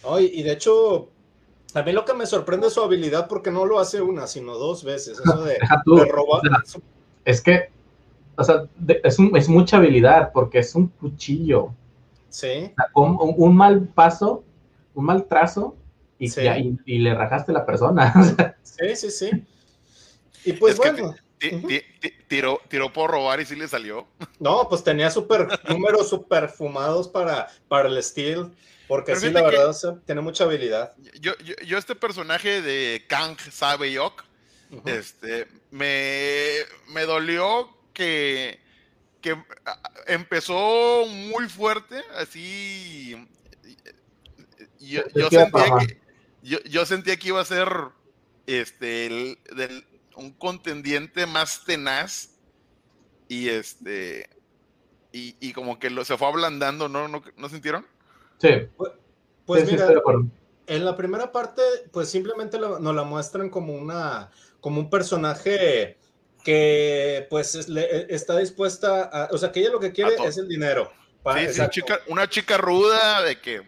Oh, 0.02 0.18
y 0.18 0.42
de 0.42 0.52
hecho, 0.52 1.10
a 1.74 1.82
mí 1.82 1.92
lo 1.92 2.04
que 2.04 2.14
me 2.14 2.26
sorprende 2.26 2.66
es 2.66 2.72
su 2.72 2.82
habilidad 2.82 3.28
porque 3.28 3.50
no 3.50 3.64
lo 3.64 3.78
hace 3.78 4.00
una, 4.00 4.26
sino 4.26 4.54
dos 4.54 4.82
veces. 4.82 5.20
Eso 5.20 5.44
de, 5.44 5.58
robar. 6.10 6.42
es 7.24 7.40
que, 7.40 7.70
o 8.40 8.44
sea, 8.44 8.64
es, 9.04 9.18
es, 9.18 9.48
mucha 9.48 9.76
habilidad 9.76 10.32
porque 10.32 10.60
es 10.60 10.74
un 10.74 10.88
cuchillo. 10.88 11.74
Sí. 12.30 12.72
un, 12.94 13.34
un, 13.36 13.56
mal 13.56 13.88
paso, 13.88 14.44
un 14.94 15.04
mal 15.04 15.26
trazo 15.26 15.76
y, 16.18 16.30
y, 16.86 16.98
le 16.98 17.14
rajaste 17.14 17.52
la 17.52 17.66
persona. 17.66 18.14
sí, 18.62 18.96
sí, 18.96 19.10
sí. 19.10 19.30
Y 20.44 20.54
pues 20.54 20.78
bueno. 20.78 21.14
tiró, 22.28 22.60
tiró 22.68 22.92
por 22.92 23.10
robar 23.10 23.40
y 23.40 23.44
sí 23.44 23.56
le 23.56 23.68
salió. 23.68 24.06
No, 24.38 24.68
pues 24.68 24.82
tenía 24.82 25.10
super 25.10 25.46
números 25.68 26.08
super 26.08 26.48
fumados 26.48 27.08
para, 27.08 27.48
para 27.68 27.88
el 27.88 28.02
Steel. 28.02 28.50
Porque 28.88 29.14
sí, 29.16 29.30
la 29.30 29.42
verdad, 29.42 29.76
tiene 30.06 30.20
mucha 30.20 30.44
habilidad. 30.44 30.94
Yo, 31.20 31.32
yo, 31.64 31.78
este 31.78 31.94
personaje 31.94 32.60
de 32.60 33.04
Kang 33.06 33.38
Sabeyok, 33.38 34.24
este, 34.84 35.46
me, 35.70 36.54
me 36.88 37.02
dolió 37.02 37.68
que, 38.00 38.58
que 39.20 39.36
empezó 40.06 41.04
muy 41.06 41.48
fuerte, 41.50 42.00
así. 42.16 43.14
Yo, 44.78 45.02
yo 45.14 45.28
sentía 45.28 45.64
que, 45.78 46.00
yo, 46.42 46.58
yo, 46.62 46.86
sentía 46.86 47.16
que 47.18 47.28
iba 47.28 47.40
a 47.42 47.44
ser 47.44 47.68
este, 48.46 49.06
el, 49.06 49.38
del, 49.54 49.84
un 50.16 50.32
contendiente 50.32 51.26
más 51.26 51.64
tenaz 51.64 52.38
y 53.28 53.48
este 53.50 54.30
y, 55.12 55.36
y 55.38 55.52
como 55.52 55.78
que 55.78 55.90
lo, 55.90 56.04
se 56.06 56.16
fue 56.16 56.28
ablandando, 56.28 56.88
¿no? 56.88 57.06
¿No, 57.08 57.22
¿no 57.36 57.48
sintieron? 57.50 57.86
Sí. 58.38 58.48
Pues, 58.78 58.92
pues 59.44 59.70
mira, 59.70 59.92
en 60.66 60.84
la 60.84 60.96
primera 60.96 61.30
parte, 61.30 61.62
pues 61.92 62.08
simplemente 62.08 62.58
lo, 62.58 62.78
nos 62.78 62.94
la 62.94 63.02
muestran 63.02 63.50
como 63.50 63.74
una, 63.74 64.30
como 64.60 64.80
un 64.80 64.88
personaje 64.88 65.98
que 66.44 67.26
pues 67.30 67.54
está 67.54 68.38
dispuesta 68.38 69.04
a, 69.04 69.28
o 69.32 69.38
sea, 69.38 69.52
que 69.52 69.60
ella 69.60 69.70
lo 69.70 69.80
que 69.80 69.92
quiere 69.92 70.16
es 70.24 70.38
el 70.38 70.48
dinero. 70.48 70.92
sí, 71.36 71.52
sí, 71.52 71.62
chica, 71.70 72.00
una 72.08 72.28
chica 72.28 72.56
ruda 72.56 73.22
de 73.22 73.40
que 73.40 73.62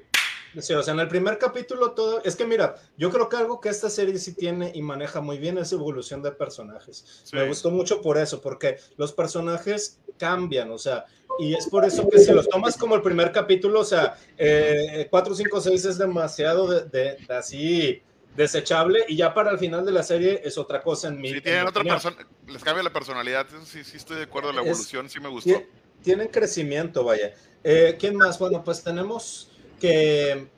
Sí, 0.60 0.74
o 0.74 0.82
sea, 0.82 0.92
en 0.92 1.00
el 1.00 1.08
primer 1.08 1.38
capítulo 1.38 1.92
todo, 1.92 2.22
es 2.24 2.36
que 2.36 2.44
mira, 2.44 2.74
yo 2.98 3.10
creo 3.10 3.28
que 3.28 3.36
algo 3.36 3.60
que 3.60 3.70
esta 3.70 3.88
serie 3.88 4.18
sí 4.18 4.34
tiene 4.34 4.70
y 4.74 4.82
maneja 4.82 5.20
muy 5.20 5.38
bien 5.38 5.56
es 5.56 5.72
evolución 5.72 6.22
de 6.22 6.30
personajes. 6.32 7.24
Me 7.32 7.48
gustó 7.48 7.70
mucho 7.70 8.02
por 8.02 8.18
eso, 8.18 8.42
porque 8.42 8.76
los 8.96 9.12
personajes 9.12 9.98
cambian, 10.18 10.70
o 10.70 10.78
sea, 10.78 11.06
y 11.38 11.54
es 11.54 11.66
por 11.68 11.86
eso 11.86 12.08
que 12.10 12.18
si 12.18 12.32
los 12.32 12.48
tomas 12.48 12.76
como 12.76 12.94
el 12.94 13.02
primer 13.02 13.32
capítulo, 13.32 13.80
o 13.80 13.84
sea, 13.84 14.18
eh, 14.36 15.06
4, 15.10 15.34
5, 15.34 15.60
6 15.60 15.84
es 15.86 15.98
demasiado 15.98 16.68
de, 16.68 17.16
así 17.30 18.02
desechable 18.36 19.04
y 19.08 19.16
ya 19.16 19.34
para 19.34 19.50
el 19.50 19.58
final 19.58 19.84
de 19.84 19.92
la 19.92 20.02
serie 20.02 20.40
es 20.44 20.56
otra 20.58 20.82
cosa 20.82 21.08
en 21.08 21.20
mi. 21.20 21.32
Sí, 21.32 21.40
tienen 21.40 21.66
otra 21.66 21.84
persona, 21.84 22.16
les 22.46 22.62
cambia 22.62 22.82
la 22.82 22.92
personalidad, 22.92 23.46
sí, 23.64 23.84
sí 23.84 23.96
estoy 23.96 24.16
de 24.16 24.24
acuerdo, 24.24 24.52
la 24.52 24.62
evolución 24.62 25.08
sí 25.08 25.20
me 25.20 25.28
gustó. 25.28 25.62
Tienen 26.02 26.28
crecimiento, 26.28 27.04
vaya. 27.04 27.32
Eh, 27.62 27.96
¿Quién 27.98 28.16
más? 28.16 28.38
Bueno, 28.38 28.64
pues 28.64 28.82
tenemos 28.82 29.50
que 29.80 30.48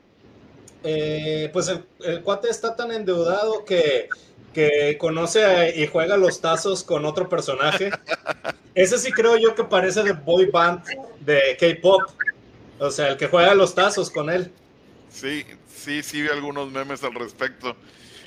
eh, 0.87 1.49
pues 1.51 1.69
el, 1.69 2.23
cuate 2.23 2.51
está 2.51 2.77
tan 2.77 2.93
endeudado 2.93 3.65
que, 3.65 4.11
que 4.53 4.99
conoce 4.99 5.75
y 5.75 5.87
juega 5.87 6.19
los 6.19 6.43
tazos 6.43 6.85
con 6.85 7.07
otro 7.07 7.29
personaje. 7.29 7.91
Ese 8.75 8.99
sí 8.99 9.11
creo 9.11 9.39
yo 9.39 9.55
que 9.55 9.65
parece 9.65 10.03
de 10.03 10.13
boy 10.13 10.47
band 10.47 10.85
de 11.21 11.57
K-pop. 11.59 12.03
O 12.79 12.91
sea, 12.91 13.09
el 13.09 13.17
que 13.17 13.29
juega 13.29 13.55
los 13.55 13.75
tazos 13.75 14.11
con 14.11 14.29
él. 14.29 14.53
Sí, 15.11 15.45
sí, 15.85 16.03
sí 16.03 16.23
vi 16.23 16.29
algunos 16.29 16.71
memes 16.73 17.03
al 17.05 17.15
respecto. 17.15 17.77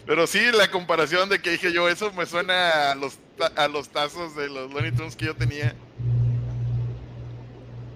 Pero 0.06 0.26
sí, 0.26 0.39
la 0.54 0.72
comparación 0.72 1.28
de 1.28 1.39
que 1.39 1.52
dije 1.52 1.74
yo, 1.74 1.89
eso 1.89 2.13
me 2.13 2.26
suena 2.26 2.91
a 2.91 2.96
los, 2.96 3.17
a 3.56 3.67
los 3.67 3.89
tazos 3.89 4.36
de 4.36 4.48
los 4.48 4.72
Looney 4.72 4.91
Tunes 4.91 5.15
que 5.15 5.26
yo 5.26 5.36
tenía. 5.36 5.76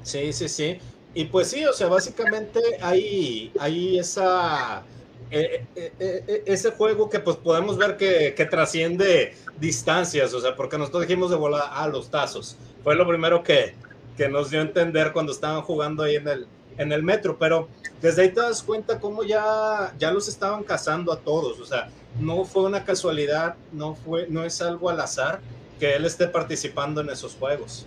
Sí, 0.04 0.34
sí, 0.34 0.50
sí. 0.50 0.80
Y 1.14 1.26
pues 1.26 1.50
sí, 1.50 1.66
o 1.66 1.74
sea, 1.74 1.88
básicamente 1.88 2.60
hay, 2.82 3.52
hay 3.60 4.00
esa, 4.00 4.84
eh, 5.30 5.66
eh, 5.76 5.94
eh, 6.00 6.44
ese 6.46 6.72
juego 6.72 7.10
que 7.10 7.20
pues 7.20 7.38
podemos 7.38 7.78
ver 7.78 7.98
que, 7.98 8.34
que, 8.36 8.46
trasciende 8.46 9.36
distancias, 9.60 10.34
o 10.34 10.42
sea, 10.42 10.56
porque 10.56 10.78
nosotros 10.78 11.04
dijimos 11.04 11.30
de 11.30 11.38
volar 11.38 11.70
a 11.72 11.88
los 11.88 12.10
tazos. 12.10 12.58
Fue 12.84 12.96
lo 12.96 13.08
primero 13.08 13.44
que, 13.44 13.74
que 14.18 14.30
nos 14.30 14.50
dio 14.50 14.60
a 14.60 14.64
entender 14.64 15.14
cuando 15.14 15.32
estaban 15.32 15.62
jugando 15.62 16.04
ahí 16.04 16.16
en 16.16 16.28
el, 16.28 16.48
en 16.78 16.92
el 16.92 17.04
metro, 17.04 17.38
pero 17.38 17.70
desde 18.02 18.24
ahí 18.24 18.30
te 18.30 18.42
das 18.42 18.64
cuenta 18.64 19.00
cómo 19.00 19.24
ya, 19.24 19.94
ya 20.00 20.12
los 20.12 20.28
estaban 20.28 20.64
cazando 20.64 21.14
a 21.14 21.20
todos, 21.20 21.60
o 21.60 21.66
sea, 21.66 21.90
no 22.20 22.46
fue 22.46 22.64
una 22.64 22.84
casualidad, 22.84 23.56
no, 23.72 23.96
fue, 23.96 24.28
no 24.28 24.44
es 24.44 24.62
algo 24.62 24.90
al 24.90 25.00
azar, 25.00 25.40
que 25.80 25.96
él 25.96 26.06
esté 26.06 26.28
participando 26.28 27.02
en 27.02 27.10
esos 27.10 27.36
juegos. 27.36 27.86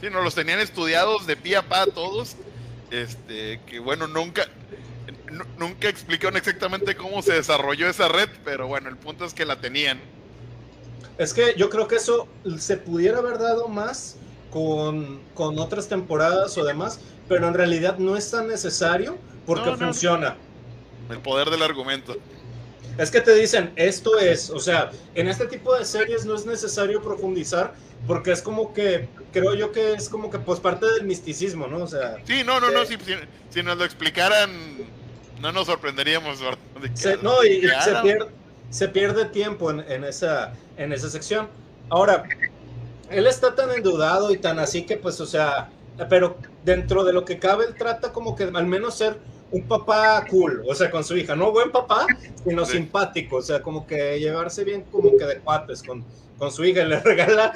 Sí, 0.00 0.08
no 0.10 0.22
los 0.22 0.34
tenían 0.34 0.60
estudiados 0.60 1.26
de 1.26 1.36
pie 1.36 1.56
a 1.56 1.62
pa 1.62 1.86
todos. 1.86 2.36
Este, 2.90 3.60
que 3.66 3.78
bueno, 3.78 4.08
nunca, 4.08 4.46
nunca 5.58 5.88
explicaron 5.88 6.36
exactamente 6.36 6.96
cómo 6.96 7.22
se 7.22 7.34
desarrolló 7.34 7.88
esa 7.88 8.08
red, 8.08 8.28
pero 8.44 8.66
bueno, 8.66 8.88
el 8.88 8.96
punto 8.96 9.24
es 9.24 9.34
que 9.34 9.44
la 9.44 9.60
tenían. 9.60 10.00
Es 11.18 11.32
que 11.32 11.54
yo 11.56 11.70
creo 11.70 11.86
que 11.86 11.96
eso 11.96 12.26
se 12.58 12.76
pudiera 12.78 13.18
haber 13.18 13.38
dado 13.38 13.68
más 13.68 14.16
con, 14.50 15.20
con 15.34 15.58
otras 15.58 15.86
temporadas 15.86 16.56
o 16.58 16.64
demás, 16.64 16.98
pero 17.28 17.46
en 17.46 17.54
realidad 17.54 17.98
no 17.98 18.16
es 18.16 18.30
tan 18.30 18.48
necesario 18.48 19.18
porque 19.46 19.76
funciona. 19.76 20.36
El 21.10 21.18
poder 21.18 21.50
del 21.50 21.62
argumento. 21.62 22.16
Es 22.98 23.10
que 23.10 23.20
te 23.20 23.34
dicen, 23.34 23.72
esto 23.76 24.18
es, 24.18 24.50
o 24.50 24.60
sea, 24.60 24.90
en 25.14 25.28
este 25.28 25.46
tipo 25.46 25.74
de 25.74 25.84
series 25.84 26.24
no 26.24 26.34
es 26.34 26.44
necesario 26.44 27.02
profundizar 27.02 27.74
porque 28.06 28.32
es 28.32 28.42
como 28.42 28.72
que, 28.74 29.08
creo 29.32 29.54
yo 29.54 29.72
que 29.72 29.94
es 29.94 30.08
como 30.08 30.30
que 30.30 30.38
pues 30.38 30.60
parte 30.60 30.86
del 30.86 31.04
misticismo, 31.04 31.66
¿no? 31.66 31.78
O 31.84 31.86
sea... 31.86 32.16
Sí, 32.24 32.42
no, 32.44 32.60
no, 32.60 32.70
no, 32.70 32.84
si, 32.84 32.96
si, 33.50 33.62
nos 33.62 33.78
lo 33.78 33.84
explicaran, 33.84 34.50
no 35.40 35.52
nos 35.52 35.66
sorprenderíamos. 35.66 36.40
no, 37.22 37.44
y, 37.44 37.62
se, 37.62 37.94
pierde, 38.02 38.26
se 38.70 38.88
pierde 38.88 39.24
tiempo 39.26 39.70
en, 39.70 39.80
en, 39.80 40.04
esa, 40.04 40.52
en 40.76 40.92
esa 40.92 41.08
sección. 41.08 41.48
Ahora, 41.88 42.24
él 43.10 43.26
está 43.26 43.54
tan 43.54 43.70
endeudado 43.70 44.32
y 44.32 44.38
tan 44.38 44.58
así 44.58 44.82
que 44.82 44.96
pues, 44.96 45.20
o 45.20 45.26
sea, 45.26 45.70
pero 46.08 46.36
dentro 46.64 47.04
de 47.04 47.12
lo 47.12 47.24
que 47.24 47.38
cabe, 47.38 47.64
él 47.66 47.74
trata 47.74 48.12
como 48.12 48.34
que 48.34 48.44
al 48.44 48.66
menos 48.66 48.96
ser 48.96 49.18
un 49.50 49.66
papá 49.66 50.24
cool, 50.30 50.62
o 50.68 50.74
sea, 50.74 50.90
con 50.90 51.02
su 51.04 51.16
hija, 51.16 51.34
no 51.34 51.50
buen 51.50 51.70
papá, 51.70 52.06
sino 52.44 52.64
simpático, 52.64 53.36
o 53.36 53.42
sea, 53.42 53.62
como 53.62 53.86
que 53.86 54.18
llevarse 54.18 54.64
bien 54.64 54.82
como 54.90 55.16
que 55.16 55.24
de 55.24 55.38
cuates 55.38 55.82
con, 55.82 56.04
con 56.38 56.52
su 56.52 56.64
hija, 56.64 56.84
le 56.84 57.00
regala, 57.00 57.52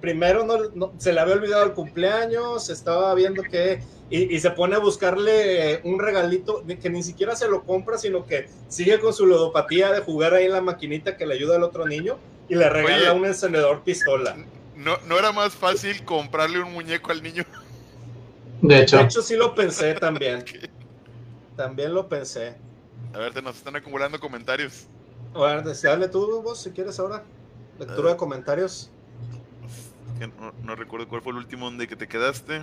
primero 0.00 0.44
no, 0.74 0.92
se 0.98 1.12
le 1.12 1.20
había 1.20 1.34
olvidado 1.34 1.64
el 1.64 1.72
cumpleaños, 1.72 2.70
estaba 2.70 3.14
viendo 3.14 3.42
que, 3.42 3.80
y, 4.10 4.38
se 4.40 4.50
pone 4.52 4.76
a 4.76 4.78
buscarle 4.78 5.82
un 5.84 5.98
regalito 5.98 6.64
que 6.80 6.88
ni 6.88 7.02
siquiera 7.02 7.36
se 7.36 7.48
lo 7.48 7.62
compra, 7.64 7.98
sino 7.98 8.24
que 8.24 8.48
sigue 8.68 8.98
con 8.98 9.12
su 9.12 9.26
ludopatía 9.26 9.92
de 9.92 10.00
jugar 10.00 10.32
ahí 10.32 10.46
en 10.46 10.52
la 10.52 10.62
maquinita 10.62 11.16
que 11.16 11.26
le 11.26 11.34
ayuda 11.34 11.56
al 11.56 11.62
otro 11.62 11.86
niño 11.86 12.18
y 12.48 12.54
le 12.54 12.70
regala 12.70 13.12
un 13.12 13.26
encendedor 13.26 13.82
pistola. 13.82 14.34
No, 14.76 14.96
¿No 15.06 15.18
era 15.18 15.32
más 15.32 15.54
fácil 15.54 16.04
comprarle 16.04 16.60
un 16.60 16.72
muñeco 16.72 17.10
al 17.12 17.22
niño? 17.22 17.44
De 18.62 18.82
hecho. 18.82 18.96
De 18.96 19.04
hecho, 19.04 19.22
sí 19.22 19.36
lo 19.36 19.54
pensé 19.54 19.94
también. 19.94 20.44
También 21.56 21.92
lo 21.92 22.08
pensé. 22.08 22.54
A 23.12 23.18
ver, 23.18 23.34
te 23.34 23.42
nos 23.42 23.56
están 23.56 23.74
acumulando 23.74 24.20
comentarios. 24.20 24.86
A 25.34 25.40
ver, 25.40 25.64
dale 25.64 26.06
tú 26.06 26.40
vos 26.40 26.60
si 26.60 26.70
quieres 26.70 27.00
ahora. 27.00 27.24
Lectura 27.80 28.10
de 28.10 28.16
comentarios. 28.16 28.90
No, 30.62 30.74
recuerdo 30.74 31.08
cuál 31.08 31.22
fue 31.22 31.32
el 31.32 31.38
último 31.38 31.66
donde 31.66 31.88
que 31.88 31.96
te 31.96 32.06
quedaste. 32.06 32.62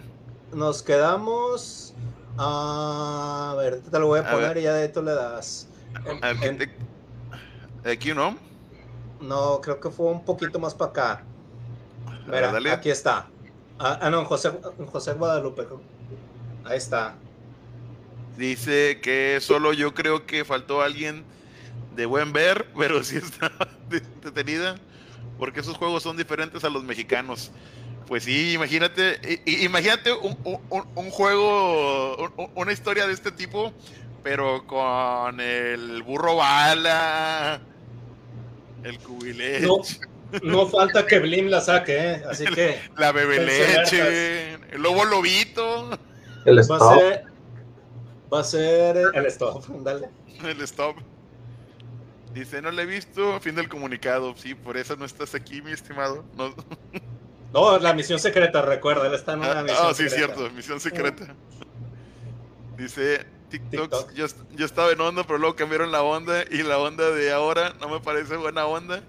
Nos 0.53 0.81
quedamos. 0.81 1.93
a 2.37 3.53
ver, 3.57 3.81
te 3.81 3.99
lo 3.99 4.07
voy 4.07 4.19
a, 4.19 4.31
poner 4.31 4.57
y 4.57 4.63
ya 4.63 4.73
de 4.73 4.85
esto 4.85 5.01
le 5.01 5.13
das. 5.13 5.67
¿Aquí 7.83 8.13
no? 8.13 8.37
No, 9.21 9.61
creo 9.61 9.79
que 9.79 9.89
fue 9.89 10.07
un 10.07 10.23
poquito 10.23 10.59
más 10.59 10.73
para 10.73 10.91
acá. 10.91 11.23
Mira, 12.27 12.73
aquí 12.73 12.89
está. 12.89 13.27
Ah, 13.79 13.99
ah, 14.01 14.09
no, 14.09 14.23
José, 14.25 14.51
José 14.91 15.13
Guadalupe. 15.13 15.67
Ahí 16.63 16.77
está. 16.77 17.15
Dice 18.37 18.99
que 19.01 19.39
solo 19.41 19.73
yo 19.73 19.93
creo 19.93 20.25
que 20.25 20.45
faltó 20.45 20.81
alguien 20.81 21.23
de 21.95 22.05
buen 22.05 22.33
ver, 22.33 22.67
pero 22.77 23.03
sí 23.03 23.17
está 23.17 23.51
detenida, 24.23 24.75
porque 25.37 25.59
esos 25.59 25.77
juegos 25.77 26.03
son 26.03 26.17
diferentes 26.17 26.63
a 26.63 26.69
los 26.69 26.83
mexicanos. 26.83 27.51
Pues 28.07 28.23
sí, 28.23 28.53
imagínate, 28.53 29.41
imagínate 29.45 30.13
un, 30.13 30.37
un, 30.69 31.09
juego, 31.09 32.31
una 32.53 32.71
historia 32.71 33.07
de 33.07 33.13
este 33.13 33.31
tipo, 33.31 33.73
pero 34.21 34.67
con 34.67 35.39
el 35.39 36.03
burro 36.03 36.35
bala, 36.35 37.59
el 38.83 38.99
cubilete. 38.99 39.65
No, 39.65 39.81
falta 40.71 41.05
que 41.05 41.19
Blim 41.19 41.47
la 41.47 41.61
saque, 41.61 41.97
¿eh? 41.97 42.23
así 42.29 42.45
que. 42.55 42.79
La 42.97 43.11
bebe 43.11 43.45
leche, 43.45 44.53
el 44.53 44.81
lobo 44.81 45.05
lobito. 45.05 45.97
El 46.45 46.59
Va 48.33 48.39
a 48.39 48.43
ser 48.43 48.97
el 49.13 49.25
stop, 49.27 49.65
dale. 49.83 50.09
El 50.43 50.61
stop. 50.61 50.97
Dice, 52.33 52.61
no 52.61 52.69
le 52.71 52.81
he 52.81 52.85
visto, 52.85 53.39
fin 53.39 53.55
del 53.55 53.69
comunicado. 53.69 54.35
Sí, 54.35 54.55
por 54.55 54.75
eso 54.75 54.95
no 54.97 55.05
estás 55.05 55.33
aquí, 55.35 55.61
mi 55.61 55.71
estimado. 55.71 56.25
No, 56.35 56.53
no 57.53 57.79
la 57.79 57.93
misión 57.93 58.19
secreta, 58.19 58.61
recuerda, 58.61 59.07
él 59.07 59.13
está 59.13 59.33
en 59.33 59.39
una 59.39 59.59
ah, 59.59 59.63
misión 59.63 59.79
Ah, 59.81 59.93
sí, 59.93 60.09
cierto, 60.09 60.49
misión 60.51 60.81
secreta. 60.81 61.33
Dice, 62.77 63.25
TikTok, 63.49 64.11
Yo, 64.13 64.25
yo, 64.53 64.65
estaba 64.65 64.91
en 64.91 64.99
onda, 64.99 65.23
pero 65.23 65.39
luego 65.39 65.55
cambiaron 65.55 65.91
la 65.93 66.03
onda 66.03 66.43
y 66.51 66.63
la 66.63 66.77
onda 66.77 67.09
de 67.11 67.31
ahora 67.31 67.73
no 67.79 67.87
me 67.87 68.01
parece 68.01 68.35
buena 68.35 68.65
onda. 68.65 69.01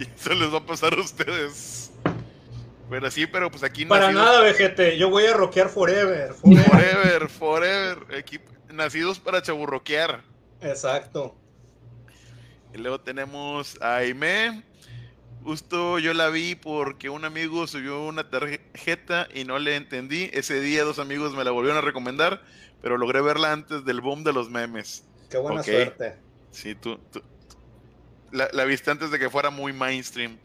Y 0.08 0.08
eso 0.18 0.34
les 0.34 0.52
va 0.52 0.58
a 0.58 0.66
pasar 0.66 0.94
a 0.94 1.00
ustedes. 1.00 1.92
Pero 2.88 3.10
sí, 3.10 3.26
pero 3.26 3.50
pues 3.50 3.62
aquí 3.62 3.84
Para 3.84 4.10
nada, 4.10 4.40
VGT, 4.40 4.96
yo 4.98 5.10
voy 5.10 5.26
a 5.26 5.34
rockear 5.34 5.68
forever. 5.68 6.32
Forever, 6.34 7.28
forever. 7.28 8.24
nacidos 8.72 9.20
para 9.20 9.42
chaburroquear. 9.42 10.22
Exacto. 10.60 11.36
Y 12.74 12.78
luego 12.78 13.00
tenemos 13.00 13.80
a 13.80 13.96
Aime. 13.96 14.64
Justo 15.44 15.98
yo 15.98 16.12
la 16.14 16.28
vi 16.28 16.54
porque 16.54 17.08
un 17.08 17.24
amigo 17.24 17.66
subió 17.66 18.04
una 18.04 18.28
tarjeta 18.28 19.28
y 19.32 19.44
no 19.44 19.58
le 19.58 19.76
entendí. 19.76 20.28
Ese 20.32 20.60
día 20.60 20.82
dos 20.84 20.98
amigos 20.98 21.34
me 21.34 21.44
la 21.44 21.50
volvieron 21.50 21.78
a 21.78 21.82
recomendar, 21.82 22.42
pero 22.82 22.98
logré 22.98 23.20
verla 23.20 23.52
antes 23.52 23.84
del 23.84 24.00
boom 24.00 24.24
de 24.24 24.32
los 24.32 24.50
memes. 24.50 25.04
Qué 25.30 25.38
buena 25.38 25.62
suerte. 25.62 26.16
Sí, 26.50 26.74
tú, 26.74 26.98
la, 28.32 28.48
la, 28.52 28.64
viste 28.64 28.90
antes 28.90 29.10
de 29.10 29.18
que 29.18 29.30
fuera 29.30 29.50
muy 29.50 29.72
mainstream. 29.72 30.38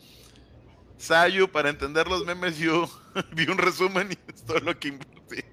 Sayu, 0.98 1.50
para 1.50 1.70
entender 1.70 2.08
los 2.08 2.26
memes, 2.26 2.58
yo 2.58 2.90
vi 3.34 3.48
un 3.48 3.58
resumen 3.58 4.12
y 4.12 4.32
es 4.32 4.44
todo 4.44 4.60
lo 4.60 4.80
que 4.80 4.90
invertí. 4.90 5.44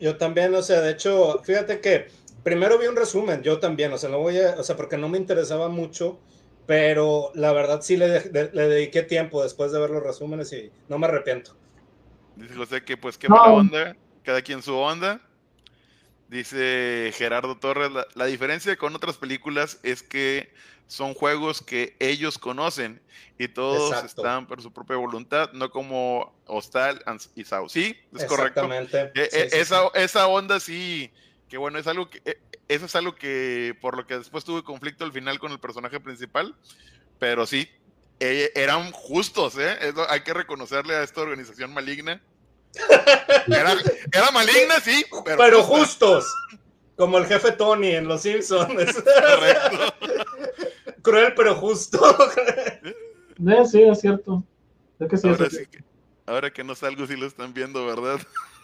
Yo 0.00 0.16
también, 0.16 0.54
o 0.54 0.62
sea, 0.62 0.80
de 0.80 0.92
hecho, 0.92 1.42
fíjate 1.44 1.80
que 1.80 2.08
primero 2.44 2.78
vi 2.78 2.86
un 2.86 2.96
resumen, 2.96 3.42
yo 3.42 3.58
también, 3.58 3.92
o 3.92 3.98
sea, 3.98 4.10
no 4.10 4.18
voy 4.18 4.38
a, 4.38 4.52
o 4.58 4.62
sea, 4.62 4.76
porque 4.76 4.96
no 4.96 5.08
me 5.08 5.18
interesaba 5.18 5.68
mucho, 5.68 6.20
pero 6.66 7.32
la 7.34 7.52
verdad 7.52 7.80
sí 7.82 7.96
le, 7.96 8.30
le 8.30 8.68
dediqué 8.68 9.02
tiempo 9.02 9.42
después 9.42 9.72
de 9.72 9.80
ver 9.80 9.90
los 9.90 10.02
resúmenes 10.02 10.52
y 10.52 10.70
no 10.88 10.98
me 10.98 11.06
arrepiento. 11.06 11.56
Dice 12.36 12.54
José 12.54 12.84
que 12.84 12.96
pues 12.96 13.18
qué 13.18 13.28
mala 13.28 13.52
onda, 13.52 13.96
cada 14.22 14.42
quien 14.42 14.62
su 14.62 14.74
onda. 14.74 15.20
Dice 16.28 17.10
Gerardo 17.14 17.56
Torres, 17.56 17.90
la 18.14 18.26
diferencia 18.26 18.76
con 18.76 18.94
otras 18.94 19.16
películas 19.16 19.80
es 19.82 20.02
que 20.02 20.52
son 20.88 21.14
juegos 21.14 21.62
que 21.62 21.94
ellos 22.00 22.38
conocen 22.38 23.00
y 23.38 23.46
todos 23.46 24.04
están 24.04 24.46
por 24.46 24.60
su 24.60 24.72
propia 24.72 24.96
voluntad, 24.96 25.52
no 25.52 25.70
como 25.70 26.34
Hostal 26.46 27.04
y 27.36 27.44
Sao. 27.44 27.68
Sí, 27.68 27.96
es 28.16 28.24
correcto. 28.24 28.68
E, 28.72 29.10
e, 29.14 29.48
esa, 29.52 29.82
esa 29.94 30.26
onda 30.26 30.58
sí, 30.58 31.12
que 31.48 31.58
bueno, 31.58 31.78
es 31.78 31.86
algo 31.86 32.10
que, 32.10 32.20
e, 32.24 32.38
eso 32.68 32.86
es 32.86 32.96
algo 32.96 33.14
que 33.14 33.76
por 33.80 33.96
lo 33.96 34.06
que 34.06 34.18
después 34.18 34.44
tuve 34.44 34.64
conflicto 34.64 35.04
al 35.04 35.12
final 35.12 35.38
con 35.38 35.52
el 35.52 35.60
personaje 35.60 36.00
principal, 36.00 36.56
pero 37.18 37.46
sí, 37.46 37.68
eran 38.18 38.90
justos, 38.90 39.56
¿eh? 39.58 39.76
hay 40.08 40.20
que 40.22 40.34
reconocerle 40.34 40.96
a 40.96 41.02
esta 41.02 41.20
organización 41.20 41.72
maligna. 41.72 42.20
Era, 43.46 44.30
maligna, 44.32 44.80
sí, 44.80 45.04
pero, 45.36 45.62
justos. 45.62 46.26
Como 46.96 47.18
el 47.18 47.26
jefe 47.26 47.52
Tony 47.52 47.94
en 47.94 48.08
Los 48.08 48.22
Simpsons. 48.22 48.68
Correcto. 49.04 49.94
Cruel 51.08 51.34
pero 51.34 51.54
justo. 51.54 52.00
Eh, 53.40 53.64
sí, 53.70 53.80
es 53.80 54.00
cierto. 54.00 54.42
ahora, 56.26 56.52
que, 56.52 56.64
no 56.64 56.74
salgo, 56.74 57.06
si 57.06 57.14
lo 57.14 57.24
están 57.24 57.54
viendo, 57.54 57.86
¿verdad? 57.86 58.18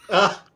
Ah, 0.08 0.46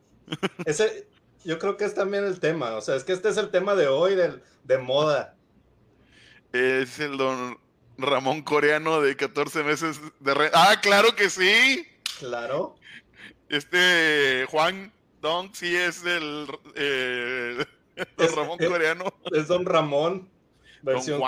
ese, 0.65 1.07
yo 1.45 1.57
creo 1.57 1.77
que 1.77 1.85
es 1.85 1.93
también 1.93 2.25
el 2.25 2.41
tema. 2.41 2.75
O 2.75 2.81
sea, 2.81 2.97
es 2.97 3.05
que 3.05 3.13
este 3.13 3.29
es 3.29 3.37
el 3.37 3.49
tema 3.49 3.75
de 3.75 3.87
hoy, 3.87 4.15
de, 4.15 4.41
de 4.65 4.77
moda. 4.77 5.35
Es 6.51 6.99
el 6.99 7.17
don 7.17 7.57
Ramón 7.97 8.41
Coreano 8.41 9.01
de 9.01 9.15
14 9.15 9.63
meses 9.63 10.01
de 10.19 10.33
red. 10.33 10.51
Ah, 10.53 10.75
claro 10.81 11.15
que 11.15 11.29
sí. 11.29 11.87
Claro. 12.19 12.75
Este 13.47 14.45
Juan 14.49 14.91
Dong 15.21 15.49
sí 15.53 15.75
es 15.75 16.03
el 16.05 16.47
eh, 16.75 17.65
don 18.17 18.35
Ramón 18.35 18.57
Coreano. 18.57 19.05
Es 19.31 19.47
don 19.47 19.65
Ramón. 19.65 20.29
Versión 20.81 21.21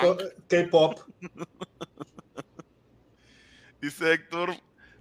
K-pop. 0.47 0.99
dice 3.81 4.13
Héctor, 4.13 4.55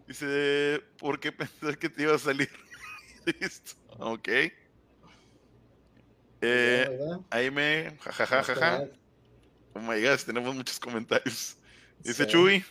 dice, 0.06 0.82
¿por 0.98 1.20
qué 1.20 1.32
pensás 1.32 1.76
que 1.76 1.88
te 1.88 2.02
iba 2.02 2.14
a 2.14 2.18
salir? 2.18 2.50
Listo, 3.40 3.72
ok. 3.98 4.28
Eh, 6.42 6.98
ahí 7.30 7.50
me, 7.50 7.96
jajajajaja. 8.00 8.84
Oh 9.74 9.80
my 9.80 10.02
god, 10.02 10.18
tenemos 10.24 10.54
muchos 10.54 10.80
comentarios. 10.80 11.56
Dice 12.02 12.26
Chuy, 12.26 12.64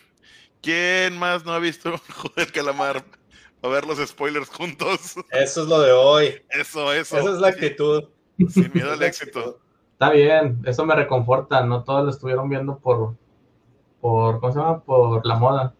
¿Quién 0.61 1.17
más 1.17 1.45
no 1.45 1.53
ha 1.53 1.59
visto 1.59 1.97
Joder 2.09 2.51
Calamar? 2.51 3.05
A 3.61 3.67
ver 3.67 3.85
los 3.85 4.05
spoilers 4.07 4.49
juntos. 4.49 5.15
Eso 5.31 5.63
es 5.63 5.67
lo 5.67 5.81
de 5.81 5.91
hoy. 5.91 6.41
Eso, 6.49 6.93
eso. 6.93 7.17
Esa 7.17 7.33
es 7.33 7.39
la 7.39 7.49
actitud. 7.49 8.05
Sin 8.53 8.71
miedo 8.73 8.93
al 8.93 9.03
éxito. 9.03 9.59
Está 10.01 10.11
bien, 10.13 10.61
eso 10.65 10.85
me 10.85 10.95
reconforta, 10.95 11.61
no 11.65 11.83
todos 11.83 12.05
lo 12.05 12.09
estuvieron 12.11 12.47
viendo 12.47 12.79
por, 12.79 13.17
por, 13.99 14.39
¿cómo 14.39 14.53
se 14.53 14.59
llama? 14.59 14.81
Por 14.81 15.25
la 15.25 15.35
moda. 15.35 15.75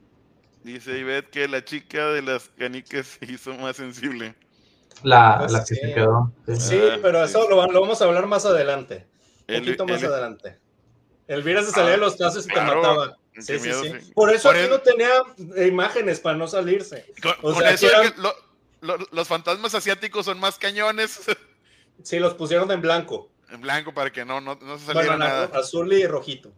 Dice 0.62 0.98
Ivette 1.00 1.30
que 1.30 1.48
la 1.48 1.64
chica 1.64 2.08
de 2.10 2.22
las 2.22 2.50
canicas 2.50 3.08
se 3.18 3.32
hizo 3.32 3.54
más 3.54 3.78
sensible. 3.78 4.36
La, 5.04 5.38
Pues 5.40 5.54
la 5.54 5.60
que 5.64 5.66
sí. 5.68 5.76
se 5.76 5.94
quedó. 5.94 6.34
sí. 6.48 6.56
Sí, 6.58 6.80
Ah, 6.92 6.98
pero 7.02 7.20
sí. 7.26 7.30
eso 7.30 7.50
lo, 7.50 7.66
lo 7.72 7.80
vamos 7.80 8.02
a 8.02 8.06
hablar 8.06 8.26
más 8.28 8.46
adelante. 8.46 9.08
Un 9.48 9.60
poquito 9.60 9.86
más 9.88 10.04
el- 10.04 10.12
adelante. 10.12 10.60
Elvira 11.30 11.64
se 11.64 11.72
salía 11.72 11.92
Ah, 11.92 11.92
de 11.92 11.98
los 12.00 12.18
tazos 12.18 12.46
y 12.46 12.50
claro. 12.50 12.72
te 12.72 12.76
mataba. 12.88 13.18
Sí, 13.38 13.58
sí, 13.58 13.68
miedo, 13.70 13.84
sí. 13.84 13.94
sí. 14.02 14.12
Por 14.14 14.34
eso 14.34 14.50
Por 14.50 14.58
aquí 14.58 14.66
el- 14.66 14.70
no 14.70 14.80
tenía 14.82 15.66
imágenes 15.66 16.20
para 16.20 16.36
no 16.38 16.46
salirse. 16.46 17.06
Con, 17.24 17.32
O 17.40 17.54
con 17.54 17.56
sea, 17.56 17.72
eso 17.72 17.88
eran- 17.88 18.14
lo- 18.82 18.98
los 19.14 19.28
fantasmas 19.30 19.74
asiáticos 19.76 20.26
son 20.26 20.42
más 20.42 20.58
cañones 20.60 21.22
Sí, 22.04 22.20
los 22.20 22.34
pusieron 22.34 22.70
en 22.72 22.82
blanco. 22.82 23.30
En 23.52 23.62
blanco 23.62 23.94
para 23.94 24.12
que 24.12 24.26
no, 24.26 24.40
no, 24.42 24.56
no 24.56 24.78
se 24.78 24.86
Bueno, 24.86 25.02
saliera 25.02 25.14
en 25.14 25.20
nada. 25.20 25.50
azul 25.60 25.92
y 25.94 26.06
rojito. 26.08 26.52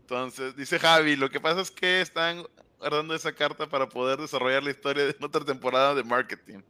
Entonces, 0.00 0.56
dice 0.56 0.78
Javi, 0.78 1.16
lo 1.16 1.30
que 1.30 1.40
pasa 1.40 1.60
es 1.60 1.70
que 1.70 2.00
están 2.00 2.44
guardando 2.78 3.14
esa 3.14 3.32
carta 3.32 3.68
para 3.68 3.88
poder 3.88 4.18
desarrollar 4.18 4.62
la 4.62 4.70
historia 4.70 5.04
de 5.04 5.16
otra 5.20 5.44
temporada 5.44 5.94
de 5.94 6.04
marketing. 6.04 6.60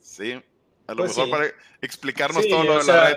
Sí, 0.00 0.32
a 0.86 0.92
lo 0.92 0.98
Pues 0.98 1.10
mejor 1.16 1.24
sí. 1.26 1.30
para 1.30 1.46
explicarnos 1.80 2.42
Sí, 2.44 2.50
todo 2.50 2.64
lo 2.64 2.78
de 2.78 2.84
sea, 2.84 2.94
la 2.94 3.08
red. 3.08 3.16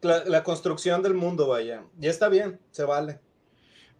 La, 0.00 0.24
la 0.24 0.42
construcción 0.44 1.02
del 1.02 1.14
mundo, 1.14 1.46
vaya. 1.48 1.84
Ya 1.98 2.10
está 2.10 2.28
bien, 2.28 2.60
se 2.70 2.84
vale. 2.84 3.20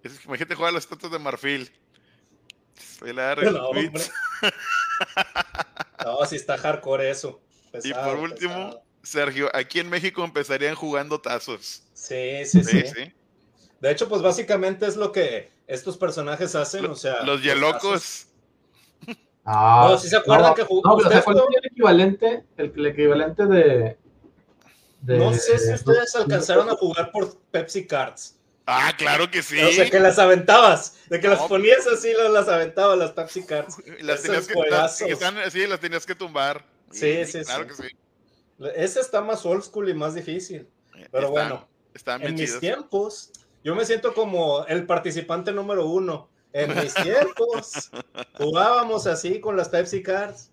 Es 0.02 0.18
que 0.18 0.26
imagínate 0.26 0.54
jugar 0.54 0.70
a 0.70 0.72
las 0.74 0.84
estatuas 0.84 1.12
de 1.12 1.18
marfil. 1.18 1.70
Soy 2.98 3.12
la 3.12 3.34
No, 3.36 3.68
hombre. 3.68 3.90
No, 6.04 6.24
si 6.26 6.36
está 6.36 6.58
hardcore 6.58 7.10
eso. 7.10 7.40
Y 7.82 7.92
por 7.92 8.16
último, 8.16 8.54
pesado. 8.54 8.83
Sergio, 9.04 9.50
aquí 9.54 9.80
en 9.80 9.88
México 9.90 10.24
empezarían 10.24 10.74
jugando 10.74 11.20
tazos. 11.20 11.82
Sí, 11.92 12.44
sí, 12.46 12.64
sí, 12.64 12.80
Sí, 12.82 12.86
sí. 12.94 13.12
De 13.80 13.90
hecho, 13.90 14.08
pues 14.08 14.22
básicamente 14.22 14.86
es 14.86 14.96
lo 14.96 15.12
que 15.12 15.52
estos 15.66 15.96
personajes 15.98 16.54
hacen, 16.54 16.86
o 16.86 16.94
sea. 16.94 17.22
Los 17.22 17.42
yelocos. 17.42 18.28
Ah, 19.44 19.88
No, 19.90 19.98
¿sí 19.98 20.08
se 20.08 20.16
acuerdan 20.16 20.50
no, 20.50 20.54
que 20.54 20.62
jugó- 20.62 20.82
No, 20.88 20.96
pero 20.96 21.10
¿se 21.10 21.16
acuerdan 21.16 21.44
el 21.62 21.66
equivalente? 21.70 22.44
El, 22.56 22.72
el 22.76 22.86
equivalente 22.86 23.44
de, 23.46 23.98
de- 25.02 25.18
No 25.18 25.34
sé 25.34 25.58
si 25.58 25.72
ustedes 25.74 26.14
alcanzaron 26.16 26.70
a 26.70 26.74
jugar 26.76 27.10
por 27.12 27.36
Pepsi 27.50 27.86
Cards. 27.86 28.36
Ah, 28.66 28.94
claro 28.96 29.30
que 29.30 29.42
sí. 29.42 29.60
O 29.62 29.70
sea, 29.70 29.90
que 29.90 30.00
las 30.00 30.18
aventabas, 30.18 30.96
de 31.10 31.20
que 31.20 31.28
las 31.28 31.40
ponías 31.42 31.86
así, 31.86 32.10
las, 32.14 32.30
las 32.30 32.48
aventabas 32.48 32.96
las 32.96 33.10
Pepsi 33.12 33.44
Cards. 33.44 33.76
Las 34.00 34.22
tenías 34.22 34.46
que, 34.46 34.54
las- 34.70 35.00
están- 35.02 35.50
sí, 35.50 35.66
las 35.66 35.78
tenías 35.80 36.06
que 36.06 36.14
tumbar. 36.14 36.64
Sí, 36.90 37.26
sí, 37.26 37.42
Claro 37.44 37.64
sí. 37.64 37.68
que 37.82 37.88
sí. 37.88 37.96
Ese 38.74 39.00
está 39.00 39.20
más 39.20 39.44
old 39.44 39.62
school 39.62 39.88
y 39.88 39.94
más 39.94 40.14
difícil. 40.14 40.68
Pero 41.10 41.28
Están- 41.28 41.30
bueno, 41.30 41.68
Están 41.94 42.22
En 42.22 42.34
mis 42.34 42.58
tiempos, 42.58 43.30
yo 43.62 43.74
me 43.74 43.84
siento 43.84 44.14
como 44.14 44.64
el 44.66 44.86
participante 44.86 45.52
número 45.52 45.86
uno. 45.86 46.28
En 46.52 46.74
mis 46.76 46.94
tiempos, 47.36 47.90
jugábamos 48.38 49.06
así 49.06 49.40
con 49.40 49.56
las 49.56 49.68
Pepsi 49.68 50.02
Cards. 50.02 50.50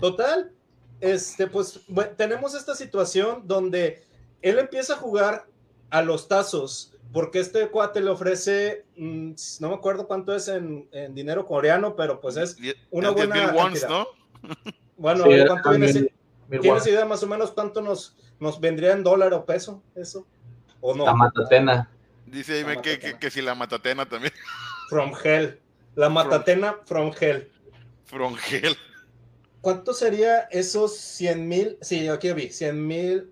Total, 0.00 0.52
este, 1.00 1.46
pues 1.46 1.80
tenemos 2.16 2.54
esta 2.54 2.74
situación 2.74 3.42
donde 3.46 4.02
él 4.42 4.58
empieza 4.58 4.94
a 4.94 4.96
jugar 4.96 5.46
a 5.90 6.02
los 6.02 6.28
tazos 6.28 6.92
porque 7.12 7.38
este 7.40 7.68
cuate 7.68 8.00
le 8.00 8.10
ofrece, 8.10 8.84
mm, 8.96 9.32
no 9.60 9.68
me 9.70 9.74
acuerdo 9.74 10.06
cuánto 10.06 10.34
es 10.34 10.48
en, 10.48 10.88
en 10.92 11.14
dinero 11.14 11.46
coreano, 11.46 11.96
pero 11.96 12.20
pues 12.20 12.36
es, 12.36 12.56
una 12.90 13.08
es 13.10 13.14
10,000 13.16 13.42
buena 13.46 13.62
cantidad. 13.62 13.88
¿no? 13.88 14.06
bueno, 14.96 15.24
Sí, 15.24 15.30
¿cuánto 15.46 15.70
viene 15.70 16.12
¿Tienes 16.50 16.86
idea 16.86 17.04
más 17.04 17.22
o 17.22 17.26
menos 17.26 17.50
cuánto 17.52 17.80
nos, 17.82 18.16
nos 18.40 18.60
vendría 18.60 18.92
en 18.92 19.02
dólar 19.04 19.32
o 19.34 19.44
peso 19.44 19.82
eso? 19.94 20.26
¿O 20.80 20.94
no? 20.94 21.04
La 21.04 21.14
matatena. 21.14 21.90
Dice 22.26 22.62
La 22.62 22.80
que, 22.80 22.98
que, 22.98 23.18
que 23.18 23.30
si 23.30 23.42
la 23.42 23.54
matatena 23.54 24.06
también. 24.08 24.32
From 24.88 25.12
Hell. 25.22 25.60
La 25.94 26.08
matatena 26.08 26.76
from 26.86 27.12
Hell. 27.18 27.50
Frongel. 28.06 28.76
¿Cuánto 29.60 29.92
sería 29.92 30.40
esos 30.50 30.96
100 30.96 31.48
mil? 31.48 31.78
Sí, 31.82 32.08
aquí 32.08 32.32
vi, 32.32 32.48
100 32.50 32.86
mil 32.86 33.30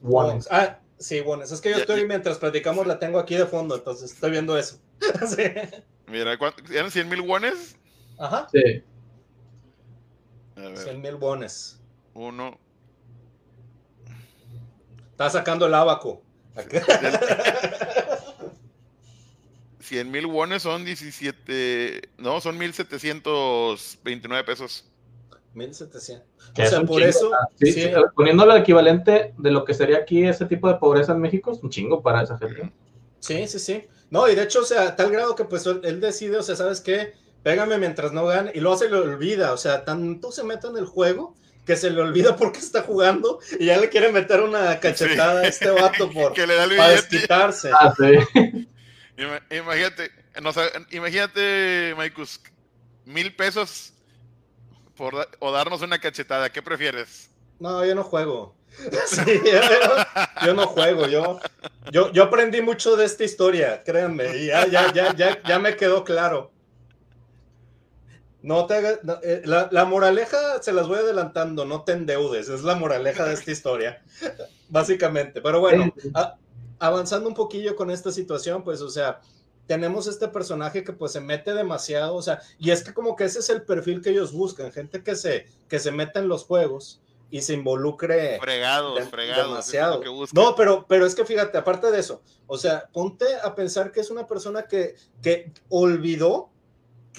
Wones. 0.00 0.48
Ah, 0.50 0.78
sí, 0.98 1.20
wones. 1.20 1.50
Es 1.52 1.60
que 1.60 1.70
yo 1.70 1.76
Ya- 1.76 1.80
estoy, 1.82 2.00
ya- 2.02 2.06
mientras 2.06 2.38
platicamos, 2.38 2.86
la 2.86 2.98
tengo 2.98 3.18
aquí 3.18 3.34
de 3.34 3.44
fondo, 3.46 3.74
entonces 3.74 4.12
estoy 4.12 4.30
viendo 4.30 4.56
eso. 4.56 4.78
Sí. 5.26 5.42
Mira, 6.06 6.38
¿cuánto- 6.38 6.62
¿eran 6.72 6.90
100 6.90 7.08
mil 7.08 7.20
wones? 7.22 7.76
Ajá. 8.18 8.46
Sí. 8.52 8.82
A 10.56 10.60
ver, 10.60 10.76
100 10.78 11.00
mil 11.02 11.14
wones. 11.16 11.79
Uno. 12.28 12.58
Está 15.10 15.30
sacando 15.30 15.66
el 15.66 15.74
abaco. 15.74 16.22
Acá. 16.56 16.82
100 19.80 20.10
mil 20.10 20.26
wones 20.26 20.62
son 20.62 20.84
17. 20.84 22.00
No, 22.18 22.40
son 22.40 22.56
1729 22.58 24.44
pesos. 24.44 24.84
1700. 25.54 26.26
Que 26.54 26.62
O 26.62 26.66
sea, 26.66 26.80
por 26.82 26.96
chingo, 26.96 27.08
eso, 27.08 27.30
ah, 27.34 27.48
sí, 27.58 27.72
sí. 27.72 27.82
sí, 27.82 27.90
poniéndolo 28.14 28.54
el 28.54 28.62
equivalente 28.62 29.34
de 29.36 29.50
lo 29.50 29.64
que 29.64 29.74
sería 29.74 29.98
aquí 29.98 30.24
ese 30.24 30.46
tipo 30.46 30.68
de 30.68 30.74
pobreza 30.74 31.12
en 31.12 31.20
México, 31.20 31.52
es 31.52 31.62
un 31.62 31.70
chingo 31.70 32.02
para 32.02 32.22
esa 32.22 32.38
gente. 32.38 32.72
Sí, 33.18 33.46
sí, 33.48 33.58
sí. 33.58 33.84
No, 34.10 34.28
y 34.28 34.34
de 34.34 34.44
hecho, 34.44 34.60
o 34.60 34.64
sea, 34.64 34.88
a 34.88 34.96
tal 34.96 35.10
grado 35.10 35.34
que 35.34 35.44
pues 35.44 35.66
él, 35.66 35.80
él 35.84 36.00
decide, 36.00 36.38
o 36.38 36.42
sea, 36.42 36.56
¿sabes 36.56 36.80
qué? 36.80 37.14
Pégame 37.42 37.78
mientras 37.78 38.12
no 38.12 38.26
gane, 38.26 38.52
y 38.54 38.60
luego 38.60 38.76
se 38.76 38.88
le 38.88 38.96
olvida, 38.96 39.52
o 39.52 39.56
sea, 39.56 39.84
tanto 39.84 40.30
se 40.30 40.44
mete 40.44 40.66
en 40.66 40.76
el 40.76 40.86
juego 40.86 41.34
que 41.70 41.76
se 41.76 41.88
le 41.88 42.00
olvida 42.00 42.34
por 42.34 42.50
qué 42.50 42.58
está 42.58 42.82
jugando 42.82 43.38
y 43.56 43.66
ya 43.66 43.78
le 43.78 43.88
quiere 43.88 44.10
meter 44.10 44.40
una 44.40 44.80
cachetada 44.80 45.42
a 45.42 45.46
este 45.46 45.70
vato 45.70 46.10
por, 46.10 46.32
que 46.34 46.44
le 46.44 46.56
da 46.56 46.64
el 46.64 46.76
para 46.76 46.90
desquitarse. 46.90 47.70
Ah, 47.72 47.94
sí. 47.96 48.66
Imagínate, 49.54 50.10
no, 50.42 50.50
imagínate, 50.90 51.94
Maikus, 51.96 52.40
mil 53.04 53.36
pesos 53.36 53.92
por 54.96 55.28
o 55.38 55.52
darnos 55.52 55.80
una 55.82 56.00
cachetada. 56.00 56.50
¿Qué 56.50 56.60
prefieres? 56.60 57.30
No, 57.60 57.84
yo 57.84 57.94
no 57.94 58.02
juego. 58.02 58.56
Sí, 59.06 59.40
yo, 59.44 60.46
yo 60.46 60.54
no 60.54 60.66
juego, 60.66 61.06
yo, 61.06 61.38
yo, 61.92 62.12
yo 62.12 62.24
aprendí 62.24 62.62
mucho 62.62 62.96
de 62.96 63.04
esta 63.04 63.22
historia, 63.22 63.82
créanme, 63.84 64.36
y 64.36 64.46
ya, 64.46 64.66
ya, 64.66 64.92
ya, 64.92 65.14
ya, 65.14 65.40
ya 65.42 65.58
me 65.60 65.76
quedó 65.76 66.02
claro. 66.02 66.50
No 68.42 68.66
te 68.66 68.74
hagas, 68.74 69.00
no, 69.02 69.18
eh, 69.22 69.42
la, 69.44 69.68
la 69.70 69.84
moraleja 69.84 70.62
se 70.62 70.72
las 70.72 70.88
voy 70.88 70.98
adelantando, 70.98 71.64
no 71.66 71.84
te 71.84 71.92
endeudes, 71.92 72.48
es 72.48 72.62
la 72.62 72.74
moraleja 72.74 73.24
de 73.26 73.34
esta 73.34 73.50
historia, 73.50 74.02
básicamente. 74.68 75.40
Pero 75.40 75.60
bueno, 75.60 75.92
a- 76.14 76.36
avanzando 76.78 77.28
un 77.28 77.34
poquillo 77.34 77.76
con 77.76 77.90
esta 77.90 78.10
situación, 78.10 78.62
pues, 78.64 78.80
o 78.80 78.88
sea, 78.88 79.20
tenemos 79.66 80.06
este 80.06 80.28
personaje 80.28 80.82
que 80.82 80.92
pues 80.92 81.12
se 81.12 81.20
mete 81.20 81.54
demasiado, 81.54 82.14
o 82.14 82.22
sea, 82.22 82.40
y 82.58 82.70
es 82.70 82.82
que 82.82 82.94
como 82.94 83.14
que 83.14 83.24
ese 83.24 83.40
es 83.40 83.50
el 83.50 83.62
perfil 83.62 84.00
que 84.02 84.10
ellos 84.10 84.32
buscan, 84.32 84.72
gente 84.72 85.02
que 85.02 85.14
se, 85.16 85.46
que 85.68 85.78
se 85.78 85.92
meta 85.92 86.18
en 86.18 86.28
los 86.28 86.44
juegos 86.44 87.00
y 87.32 87.42
se 87.42 87.52
involucre 87.54 88.38
Fregados, 88.40 88.98
de- 88.98 89.06
fregados. 89.06 89.48
demasiado. 89.48 89.92
eso 89.92 90.00
es 90.00 90.06
lo 90.06 90.12
que 90.12 90.18
buscan. 90.18 90.42
No, 90.44 90.54
pero, 90.56 90.86
pero 90.88 91.06
es 91.06 91.14
que 91.14 91.24
fíjate, 91.24 91.56
aparte 91.58 91.90
de 91.92 92.00
eso, 92.00 92.22
o 92.48 92.58
sea, 92.58 92.88
ponte 92.92 93.26
a 93.44 93.54
pensar 93.54 93.92
que 93.92 94.00
es 94.00 94.10
una 94.10 94.26
persona 94.26 94.64
que, 94.66 94.96
que 95.22 95.52
olvidó 95.68 96.49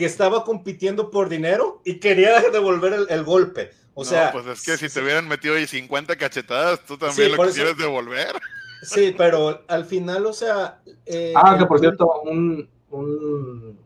que 0.02 0.06
estaba 0.08 0.44
compitiendo 0.44 1.12
por 1.12 1.30
dinero 1.30 1.80
y 1.86 2.00
quería 2.00 2.42
devolver 2.52 2.94
el, 2.94 3.06
el 3.10 3.24
golpe. 3.24 3.70
O 3.94 4.04
No, 4.04 4.10
sea, 4.10 4.32
pues 4.32 4.48
es 4.48 4.66
que 4.66 4.78
si 4.78 4.90
sí, 4.90 4.96
te 4.96 5.04
hubieran 5.04 5.28
metido 5.28 5.54
ahí 5.54 5.68
50 5.68 6.16
cachetadas, 6.16 6.80
tú 6.86 6.98
también 6.98 7.30
Sí, 7.30 7.36
lo 7.36 7.44
eso- 7.44 7.46
quisieras 7.46 7.78
devolver. 7.78 8.34
sí, 8.82 9.14
pero 9.16 9.62
al 9.68 9.86
final, 9.86 10.26
o 10.26 10.34
sea... 10.34 10.80
eh, 11.06 11.34
Ah, 11.36 11.54
que 11.56 11.62
el- 11.64 11.68
por 11.68 11.80
cierto, 11.80 12.12
un, 12.24 12.68
un 12.90 13.78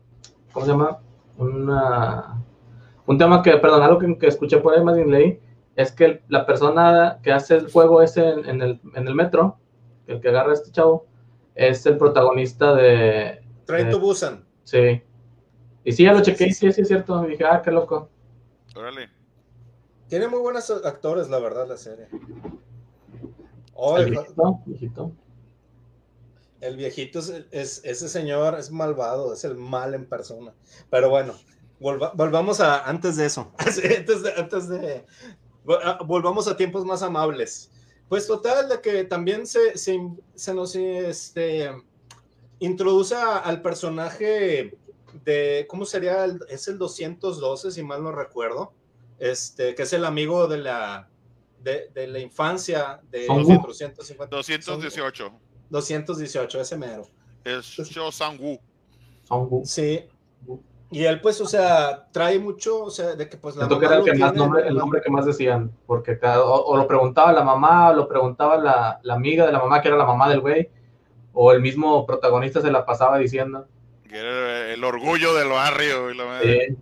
¿cómo 0.52 0.64
se 0.64 0.72
llama? 0.72 0.98
Una, 1.36 2.42
un 3.04 3.18
tema 3.18 3.42
que, 3.42 3.58
perdón, 3.58 3.82
algo 3.82 3.98
que, 3.98 4.16
que 4.16 4.26
escuché 4.28 4.56
por 4.56 4.72
ahí 4.74 4.82
más 4.82 4.96
bien 4.96 5.10
leí, 5.10 5.38
es 5.74 5.92
que 5.92 6.04
el- 6.06 6.22
la 6.28 6.46
persona 6.46 7.18
que 7.22 7.30
hace 7.32 7.56
el 7.56 7.70
juego 7.70 8.00
ese 8.00 8.26
en, 8.26 8.48
en 8.48 8.62
el, 8.62 8.80
en 8.94 9.06
el 9.06 9.14
metro, 9.14 9.58
el 10.06 10.20
que 10.22 10.30
agarra 10.30 10.52
a 10.52 10.54
este 10.54 10.70
chavo, 10.72 11.04
es 11.54 11.84
el 11.84 11.98
protagonista 11.98 12.74
de, 12.74 13.42
Train 13.66 13.90
to 13.90 13.98
Busan. 14.00 14.46
sí. 14.64 15.02
Y 15.86 15.92
sí, 15.92 16.02
ya 16.02 16.12
lo 16.12 16.20
chequé, 16.20 16.52
sí, 16.52 16.72
sí 16.72 16.80
es 16.80 16.88
cierto, 16.88 17.24
y 17.26 17.30
dije, 17.30 17.44
ah, 17.44 17.62
qué 17.64 17.70
loco. 17.70 18.10
Órale. 18.74 19.08
Tiene 20.08 20.26
muy 20.26 20.40
buenos 20.40 20.68
actores, 20.70 21.28
la 21.30 21.38
verdad, 21.38 21.66
la 21.68 21.76
serie. 21.76 22.08
Oh, 23.72 23.96
El 23.96 24.04
el, 24.06 24.10
viejito, 24.10 24.60
viejito. 24.66 25.12
el 26.60 26.76
viejito 26.76 27.18
es, 27.20 27.30
es- 27.52 27.80
ese 27.84 28.08
señor 28.08 28.58
es 28.58 28.70
malvado, 28.72 29.32
es 29.32 29.44
el 29.44 29.54
mal 29.56 29.94
en 29.94 30.06
persona. 30.06 30.52
Pero 30.90 31.08
bueno, 31.08 31.34
volva- 31.78 32.12
volvamos 32.14 32.60
a 32.60 32.84
antes 32.88 33.16
de 33.16 33.26
eso. 33.26 33.52
antes 33.58 34.22
de, 34.22 34.32
antes 34.36 34.68
de 34.68 35.04
vol- 35.64 35.80
a- 35.84 36.02
volvamos 36.04 36.48
a 36.48 36.56
tiempos 36.56 36.84
más 36.84 37.02
amables. 37.02 37.70
Pues 38.08 38.26
total, 38.26 38.68
de 38.68 38.80
que 38.80 39.04
también 39.04 39.46
se, 39.46 39.78
se, 39.78 39.98
se 40.34 40.52
nos 40.54 40.74
este, 40.74 41.70
introduce 42.58 43.14
a- 43.14 43.38
al 43.38 43.62
personaje 43.62 44.76
de, 45.24 45.66
¿cómo 45.68 45.84
sería? 45.84 46.24
El, 46.24 46.40
es 46.48 46.68
el 46.68 46.78
212, 46.78 47.70
si 47.70 47.82
mal 47.82 48.02
no 48.02 48.12
recuerdo, 48.12 48.72
este, 49.18 49.74
que 49.74 49.82
es 49.82 49.92
el 49.92 50.04
amigo 50.04 50.46
de 50.48 50.58
la, 50.58 51.08
de, 51.62 51.90
de 51.94 52.06
la 52.06 52.18
infancia 52.18 53.00
de 53.10 53.26
450. 53.26 54.34
218. 54.36 55.32
218, 55.70 56.60
ese 56.60 56.76
mero. 56.76 57.06
Es 57.44 57.64
Sho 57.66 58.10
Sang-woo. 58.12 58.58
Sí. 59.64 60.04
Y 60.90 61.02
él, 61.04 61.20
pues, 61.20 61.40
o 61.40 61.46
sea, 61.46 62.06
trae 62.12 62.38
mucho, 62.38 62.84
o 62.84 62.90
sea, 62.90 63.16
de 63.16 63.28
que 63.28 63.36
pues 63.36 63.56
la 63.56 63.66
mamá 63.66 63.86
era 63.86 63.96
el, 63.96 64.04
que 64.04 64.14
más 64.14 64.34
nombre, 64.34 64.68
el 64.68 64.74
nombre 64.76 65.00
que 65.02 65.10
más 65.10 65.26
decían, 65.26 65.72
porque 65.84 66.16
cada- 66.16 66.44
o, 66.44 66.64
o 66.64 66.76
lo 66.76 66.86
preguntaba 66.86 67.32
la 67.32 67.42
mamá, 67.42 67.90
o 67.90 67.94
lo 67.94 68.06
preguntaba 68.08 68.56
la, 68.56 69.00
la 69.02 69.14
amiga 69.14 69.44
de 69.46 69.50
la 69.52 69.58
mamá, 69.58 69.82
que 69.82 69.88
era 69.88 69.96
la 69.96 70.04
mamá 70.06 70.28
del 70.28 70.40
güey, 70.40 70.70
o 71.32 71.50
el 71.50 71.60
mismo 71.60 72.06
protagonista 72.06 72.60
se 72.60 72.70
la 72.70 72.86
pasaba 72.86 73.18
diciendo. 73.18 73.66
Que 74.16 74.20
era 74.22 74.72
el 74.72 74.82
orgullo 74.82 75.34
del 75.34 75.48
barrio. 75.48 76.10
y 76.10 76.16
la 76.16 76.24
madre. 76.24 76.76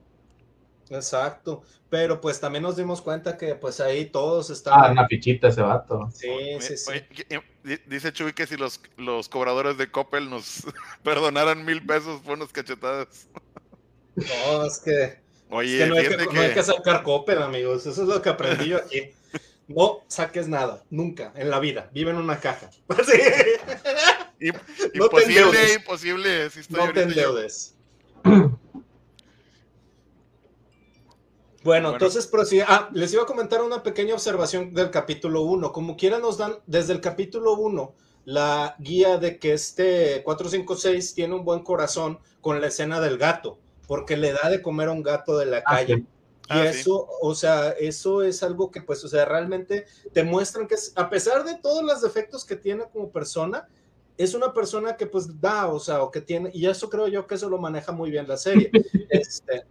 Exacto. 0.91 1.63
Pero 1.91 2.21
pues 2.21 2.39
también 2.41 2.63
nos 2.63 2.77
dimos 2.77 3.03
cuenta 3.03 3.37
que 3.37 3.57
pues 3.57 3.81
ahí 3.81 4.07
todos 4.07 4.51
ah, 4.51 4.53
estaban. 4.53 4.93
una 4.93 5.09
fichita 5.09 5.49
ese 5.49 5.63
vato. 5.63 6.09
Sí, 6.15 6.29
Oye, 6.29 6.61
sí, 6.61 6.77
sí. 6.77 6.91
oye, 6.91 7.81
dice 7.87 8.13
Chuy 8.13 8.33
que 8.33 8.47
si 8.47 8.57
los, 8.57 8.81
los 8.97 9.29
cobradores 9.29 9.79
de 9.79 9.91
Coppel 9.91 10.31
nos 10.31 10.63
perdonaran 11.03 11.65
mil 11.65 11.85
pesos 11.85 12.21
por 12.21 12.37
unas 12.37 12.53
cachetadas. 12.53 13.27
No, 14.15 14.65
es 14.67 14.79
que, 14.79 15.03
es 15.05 15.19
Oye, 15.51 15.79
que 15.79 15.87
no, 15.87 15.95
hay 15.97 16.03
que, 16.03 16.09
fíjate 16.11 16.35
no 16.35 16.41
hay 16.41 16.49
que- 16.51 16.55
que 16.55 16.63
sacar 16.63 17.03
Coppel, 17.03 17.43
amigos. 17.43 17.85
Eso 17.87 18.03
es 18.03 18.09
lo 18.09 18.23
que 18.23 18.29
aprendí 18.29 18.69
yo 18.69 18.77
aquí. 18.77 19.11
No 19.67 20.03
saques 20.09 20.47
nada, 20.47 20.85
nunca, 20.91 21.33
en 21.35 21.51
la 21.51 21.59
vida. 21.59 21.91
Vive 21.93 22.11
en 22.13 22.17
una 22.19 22.39
caja. 22.39 22.71
Sí. 23.05 23.19
no 24.95 25.05
imposible, 25.05 25.75
imposible. 25.75 26.47
estoy 26.47 26.65
No 26.71 26.93
te 26.93 27.03
endeudes. 27.03 27.75
Bueno, 28.23 28.59
Bueno. 31.63 31.93
entonces 31.93 32.27
prosigue. 32.27 32.65
Ah, 32.67 32.91
les 32.93 33.13
iba 33.15 33.23
a 33.23 33.27
comentar 33.27 33.63
una 33.63 33.83
pequeña 33.83 34.15
observación 34.15 34.75
del 34.75 34.91
capítulo 34.91 35.43
1. 35.43 35.73
Como 35.73 35.97
quiera 35.97 36.19
nos 36.19 36.37
dan 36.39 36.57
desde 36.67 36.93
el 36.93 37.01
capítulo 37.01 37.55
1 37.55 37.95
la 38.27 38.75
guía 38.79 39.19
de 39.19 39.39
que 39.39 39.53
este 39.55 40.23
456 40.25 41.15
tiene 41.15 41.35
un 41.35 41.45
buen 41.45 41.63
corazón 41.63 42.19
con 42.41 42.61
la 42.61 42.67
escena 42.69 43.01
del 43.01 43.19
gato, 43.19 43.59
porque 43.87 44.17
le 44.17 44.33
da 44.33 44.49
de 44.51 44.63
comer 44.63 44.89
a 44.89 44.93
un 44.93 45.03
gato 45.03 45.37
de 45.39 45.47
la 45.47 45.59
Ah, 45.59 45.77
calle. 45.77 45.97
sí. 45.97 46.01
Y 46.03 46.07
Ah, 46.51 46.71
sí. 46.73 46.81
eso, 46.81 47.07
o 47.23 47.35
sea, 47.35 47.71
eso 47.71 48.23
es 48.23 48.43
algo 48.43 48.71
que, 48.71 48.83
pues, 48.83 49.03
o 49.03 49.09
sea, 49.09 49.25
realmente 49.25 49.87
te 50.13 50.25
muestran 50.25 50.67
que, 50.69 50.75
es, 50.75 50.93
a 50.97 51.09
pesar 51.09 51.43
de 51.45 51.55
todos 51.57 51.83
los 51.83 52.03
defectos 52.03 52.45
que 52.45 52.57
tiene 52.57 52.85
como 52.93 53.11
persona, 53.11 53.67
es 54.17 54.35
una 54.35 54.53
persona 54.53 54.97
que, 54.97 55.07
pues, 55.07 55.41
da, 55.41 55.67
o 55.69 55.79
sea, 55.81 56.03
o 56.03 56.11
que 56.11 56.21
tiene, 56.21 56.51
y 56.55 56.67
eso 56.67 56.89
creo 56.89 57.09
yo 57.09 57.27
que 57.27 57.35
eso 57.35 57.49
lo 57.49 57.59
maneja 57.59 57.93
muy 57.93 58.11
bien 58.11 58.29
la 58.29 58.37
serie. 58.37 58.71
Este, 59.11 59.65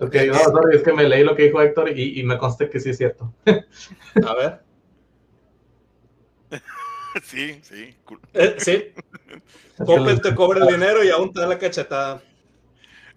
Ok, 0.00 0.14
no, 0.26 0.34
sorry, 0.34 0.76
es 0.76 0.82
que 0.82 0.92
me 0.92 1.08
leí 1.08 1.22
lo 1.22 1.36
que 1.36 1.44
dijo 1.44 1.62
Héctor 1.62 1.96
y, 1.96 2.18
y 2.18 2.24
me 2.24 2.36
consta 2.36 2.68
que 2.68 2.80
sí 2.80 2.90
es 2.90 2.96
cierto. 2.98 3.32
a 3.46 4.34
ver, 4.34 4.60
Sí, 7.22 7.60
sí. 7.62 7.96
cool. 8.04 8.20
eh, 8.34 8.56
sí, 8.58 8.92
Coppel 9.84 10.20
te 10.20 10.34
cobra 10.34 10.60
el 10.66 10.66
dinero 10.74 11.04
y 11.04 11.10
aún 11.10 11.32
te 11.32 11.40
da 11.40 11.46
la 11.46 11.58
cachetada. 11.58 12.22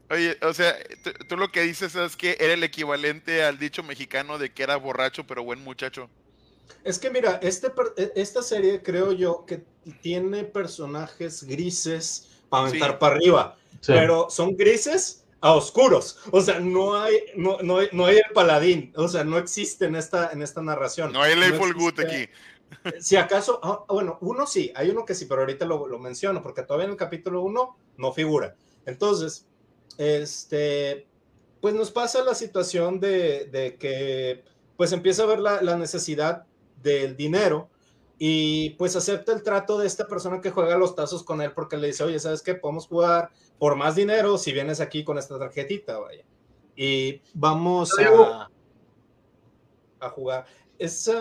Oye, 0.10 0.38
o 0.42 0.54
sea, 0.54 0.76
tú, 1.04 1.12
tú 1.30 1.38
lo 1.38 1.52
que 1.52 1.62
dices 1.62 1.96
es 1.96 2.16
que 2.16 2.38
era 2.40 2.54
el 2.54 2.64
equivalente 2.64 3.44
al 3.44 3.58
dicho 3.58 3.82
mexicano 3.82 4.38
de 4.38 4.52
que 4.52 4.64
era 4.64 4.76
borracho 4.76 5.26
pero 5.26 5.44
buen 5.44 5.64
muchacho. 5.64 6.10
Es 6.84 7.00
que 7.00 7.10
mira, 7.10 7.40
este, 7.42 7.72
e- 7.98 8.12
esta 8.16 8.42
serie 8.42 8.82
creo 8.82 9.12
yo 9.12 9.46
que 9.46 9.64
tiene 10.02 10.44
personajes 10.44 11.44
grises 11.44 12.28
para 12.50 12.68
aventar 12.68 12.92
Sí. 12.92 12.98
para 13.00 13.16
arriba. 13.16 13.58
sí. 13.80 13.94
pero 13.94 14.30
son 14.30 14.56
grises 14.56 15.26
a 15.40 15.54
oscuros. 15.54 16.20
O 16.32 16.42
sea, 16.42 16.60
no 16.60 16.96
hay, 17.02 17.16
no, 17.36 17.58
no 17.62 17.78
hay, 17.80 17.88
no 17.92 18.06
hay 18.06 18.18
el 18.18 18.32
paladín. 18.34 18.94
O 18.96 19.08
sea, 19.08 19.24
no 19.24 19.38
existe 19.40 19.86
en 19.86 19.96
esta, 19.96 20.32
en 20.32 20.42
esta 20.44 20.62
narración. 20.62 21.12
No 21.14 21.22
hay 21.22 21.36
Leiful 21.36 21.74
Good 21.74 22.00
existe- 22.00 22.06
aquí. 22.24 22.32
Si 23.02 23.16
acaso, 23.18 23.60
ah, 23.64 23.84
bueno, 23.90 24.18
uno 24.22 24.48
sí, 24.48 24.72
hay 24.76 24.90
uno 24.92 25.04
que 25.04 25.14
sí, 25.14 25.26
pero 25.26 25.42
ahorita 25.42 25.66
lo, 25.66 25.88
lo 25.88 26.00
menciono, 26.00 26.42
porque 26.42 26.64
todavía 26.64 26.86
en 26.86 26.92
el 26.92 26.98
capítulo 26.98 27.42
uno 27.42 27.76
no 27.98 28.14
figura. 28.14 28.56
Entonces, 28.86 29.46
este, 29.98 31.08
pues 31.60 31.74
nos 31.76 31.92
pasa 31.92 32.24
la 32.24 32.34
situación 32.36 33.00
de, 33.00 33.46
de 33.52 33.76
que, 33.78 34.44
pues 34.78 34.92
empieza 34.94 35.24
a 35.24 35.28
ver 35.28 35.40
la, 35.40 35.62
la 35.62 35.76
necesidad 35.78 36.46
del 36.82 37.16
dinero 37.16 37.70
y 38.18 38.72
pues 38.72 38.96
acepta 38.96 39.34
el 39.34 39.42
trato 39.42 39.80
de 39.80 39.88
esta 39.88 40.08
persona 40.08 40.42
que 40.42 40.52
juega 40.52 40.78
los 40.78 40.96
tazos 40.96 41.24
con 41.24 41.42
él 41.42 41.54
porque 41.54 41.78
le 41.78 41.88
dice, 41.88 42.04
oye, 42.04 42.20
¿sabes 42.20 42.42
qué? 42.44 42.54
Podemos 42.56 42.88
jugar 42.88 43.32
por 43.58 43.76
más 43.76 43.96
dinero 43.96 44.38
si 44.38 44.52
vienes 44.52 44.80
aquí 44.80 45.04
con 45.04 45.18
esta 45.18 45.40
tarjetita, 45.40 45.98
vaya. 46.00 46.24
Y 46.76 47.22
vamos 47.34 47.92
a, 48.00 48.50
a 50.00 50.10
jugar. 50.10 50.46
Ese 50.78 51.16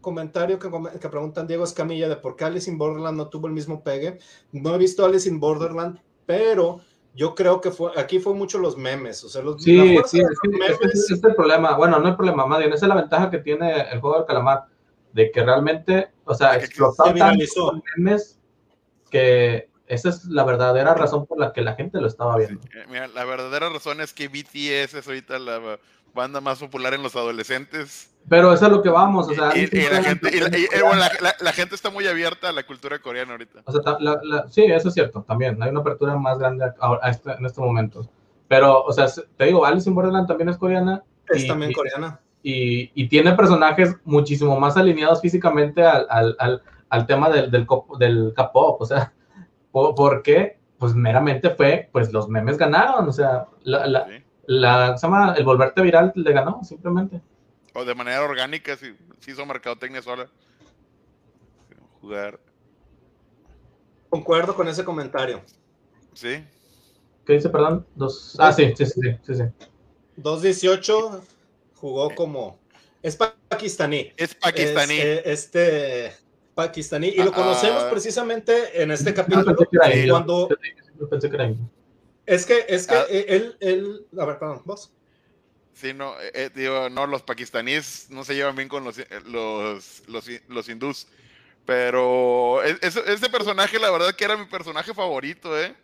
comentario 0.00 0.58
que, 0.58 0.68
preguntan 1.08 1.46
Diego 1.46 1.64
Escamilla 1.64 2.08
de 2.08 2.16
por 2.16 2.36
qué 2.36 2.44
Alice 2.44 2.70
in 2.70 2.76
Borderland 2.78 3.16
no 3.16 3.28
tuvo 3.28 3.46
el 3.46 3.54
mismo 3.54 3.82
pegue. 3.82 4.18
No 4.52 4.74
he 4.74 4.78
visto 4.78 5.04
Alice 5.04 5.28
in 5.28 5.40
Borderland, 5.40 5.98
pero 6.26 6.80
yo 7.14 7.34
creo 7.34 7.60
que 7.60 7.70
fue 7.70 7.92
aquí 7.96 8.18
fue 8.18 8.34
mucho 8.34 8.58
los 8.58 8.76
memes. 8.76 9.24
O 9.24 9.28
sea, 9.30 9.42
los, 9.42 9.62
Sí, 9.62 9.76
sí, 10.06 10.20
es 10.20 10.24
los 10.42 10.58
memes- 10.58 11.10
es 11.10 11.24
el 11.24 11.34
problema. 11.34 11.76
Bueno, 11.76 11.98
no 11.98 12.08
el 12.08 12.16
problema, 12.16 12.44
más 12.46 12.58
bien, 12.58 12.72
esa 12.72 12.84
es 12.84 12.88
la 12.88 12.96
ventaja 12.96 13.30
que 13.30 13.38
tiene 13.38 13.90
el 13.90 14.00
juego 14.00 14.16
del 14.18 14.26
calamar, 14.26 14.66
de 15.14 15.30
que 15.30 15.42
realmente, 15.42 16.08
o 16.24 16.34
sea, 16.34 16.56
explotó 16.56 17.04
tanto 17.14 17.80
memes 17.96 18.38
que 19.10 19.70
esa 19.86 20.08
es 20.08 20.24
la 20.26 20.44
verdadera 20.44 20.94
razón 20.94 21.24
por 21.26 21.38
la 21.38 21.52
que 21.52 21.62
la 21.62 21.74
gente 21.74 22.00
lo 22.00 22.06
estaba 22.08 22.36
viendo. 22.36 22.60
Eh, 22.74 22.84
Mira, 22.88 23.06
la 23.08 23.24
verdadera 23.24 23.68
razón 23.70 24.00
es 24.00 24.12
que 24.12 24.28
BTS 24.28 24.94
es 24.94 25.06
ahorita 25.06 25.38
la 25.38 25.78
banda 26.14 26.40
más 26.40 26.58
popular 26.58 26.94
en 26.94 27.02
los 27.02 27.14
adolescentes. 27.16 28.10
Pero 28.28 28.52
eso 28.52 28.66
es 28.66 28.72
lo 28.72 28.82
que 28.82 28.88
vamos, 28.88 29.28
o 29.28 29.34
sea, 29.34 29.52
y, 29.56 29.64
y 29.70 29.88
la, 29.90 30.02
gente, 30.02 30.30
y 30.34 30.40
la- 30.40 30.56
y- 30.58 30.66
bueno, 30.80 30.96
la- 30.96 31.12
la- 31.20 31.34
la 31.38 31.52
gente 31.52 31.74
está 31.74 31.90
muy 31.90 32.06
abierta 32.06 32.48
a 32.48 32.52
la 32.52 32.62
cultura 32.64 32.98
coreana 32.98 33.32
ahorita. 33.32 33.62
O 33.66 33.72
sea, 33.72 33.82
ta- 33.82 33.98
la- 34.00 34.18
la- 34.22 34.48
sí, 34.48 34.64
eso 34.64 34.88
es 34.88 34.94
cierto, 34.94 35.22
también. 35.28 35.62
Hay 35.62 35.70
una 35.70 35.80
apertura 35.80 36.16
más 36.16 36.38
grande 36.38 36.64
a- 36.64 36.98
a 37.02 37.10
este- 37.10 37.32
en 37.32 37.44
estos 37.44 37.62
momentos. 37.64 38.08
Pero, 38.48 38.82
o 38.82 38.92
sea, 38.92 39.08
se- 39.08 39.22
te 39.36 39.44
digo, 39.44 39.64
Alice 39.66 39.88
in 39.88 39.94
Borderland 39.94 40.26
también 40.26 40.48
es 40.48 40.56
coreana 40.56 41.02
es 41.28 41.44
y- 41.44 41.48
también 41.48 41.70
y- 41.72 41.74
coreana. 41.74 42.20
Y, 42.44 42.92
y 42.94 43.08
tiene 43.08 43.32
personajes 43.32 43.96
muchísimo 44.04 44.60
más 44.60 44.76
alineados 44.76 45.22
físicamente 45.22 45.82
al, 45.82 46.06
al, 46.10 46.36
al, 46.38 46.62
al 46.90 47.06
tema 47.06 47.30
del, 47.30 47.50
del, 47.50 47.66
del 47.98 48.34
K-pop. 48.36 48.82
O 48.82 48.84
sea, 48.84 49.14
¿por, 49.72 50.22
qué? 50.22 50.58
Pues 50.78 50.94
meramente 50.94 51.48
fue, 51.48 51.88
pues 51.90 52.12
los 52.12 52.28
memes 52.28 52.58
ganaron. 52.58 53.08
O 53.08 53.12
sea, 53.12 53.46
la, 53.62 53.86
la, 53.86 54.06
¿sí? 54.06 54.22
la- 54.46 54.98
se 54.98 55.06
llama 55.06 55.34
el 55.38 55.42
volverte 55.44 55.80
viral 55.80 56.12
le 56.14 56.32
ganó, 56.32 56.62
simplemente. 56.62 57.22
O 57.72 57.82
de 57.82 57.94
manera 57.94 58.22
orgánica, 58.22 58.76
si, 58.76 58.94
si 59.20 59.30
hizo 59.30 59.46
mercadotecnia 59.46 60.02
sola. 60.02 60.28
Jugar. 62.02 62.38
Concuerdo 64.10 64.54
con 64.54 64.68
ese 64.68 64.84
comentario. 64.84 65.40
Sí. 66.12 66.44
¿Qué 67.24 67.32
dice, 67.32 67.48
perdón? 67.48 67.86
Dos... 67.94 68.36
Ah, 68.38 68.52
sí, 68.52 68.74
sí, 68.76 68.84
sí, 68.84 69.00
sí, 69.00 69.16
sí, 69.22 69.34
sí. 69.34 69.42
218 70.16 71.22
jugó 71.84 72.14
como 72.14 72.58
es 73.02 73.14
pakistaní. 73.14 74.10
Es 74.16 74.34
pakistaní. 74.34 74.94
Es, 74.94 75.04
eh, 75.04 75.22
este 75.26 76.12
pakistaní 76.54 77.08
y 77.08 77.18
lo 77.18 77.30
Ah, 77.30 77.34
conocemos 77.34 77.84
precisamente 77.84 78.80
en 78.82 78.90
este 78.90 79.12
capítulo 79.12 79.54
cuando 80.08 80.48
es 82.26 82.46
que 82.46 82.64
es 82.68 82.86
que 82.86 82.94
Ah. 82.94 83.04
él 83.10 83.56
él 83.60 84.06
a 84.18 84.24
ver, 84.24 84.38
perdón, 84.38 84.62
vos. 84.64 84.90
Sí, 85.74 85.92
no, 85.92 86.18
eh, 86.22 86.30
eh, 86.32 86.50
digo, 86.54 86.88
no, 86.88 87.06
los 87.06 87.22
pakistaníes 87.22 88.06
no 88.08 88.24
se 88.24 88.34
llevan 88.34 88.56
bien 88.56 88.68
con 88.70 88.82
los, 88.84 88.98
eh, 88.98 89.06
los, 89.26 90.02
los, 90.06 90.24
los 90.48 90.68
hindús. 90.70 91.06
Pero 91.66 92.62
es- 92.62 92.78
es- 92.80 92.96
ese 92.96 93.28
personaje, 93.28 93.78
la 93.78 93.90
verdad 93.90 94.14
que 94.14 94.24
era 94.24 94.36
mi 94.38 94.46
personaje 94.46 94.94
favorito, 94.94 95.58
¿eh? 95.60 95.74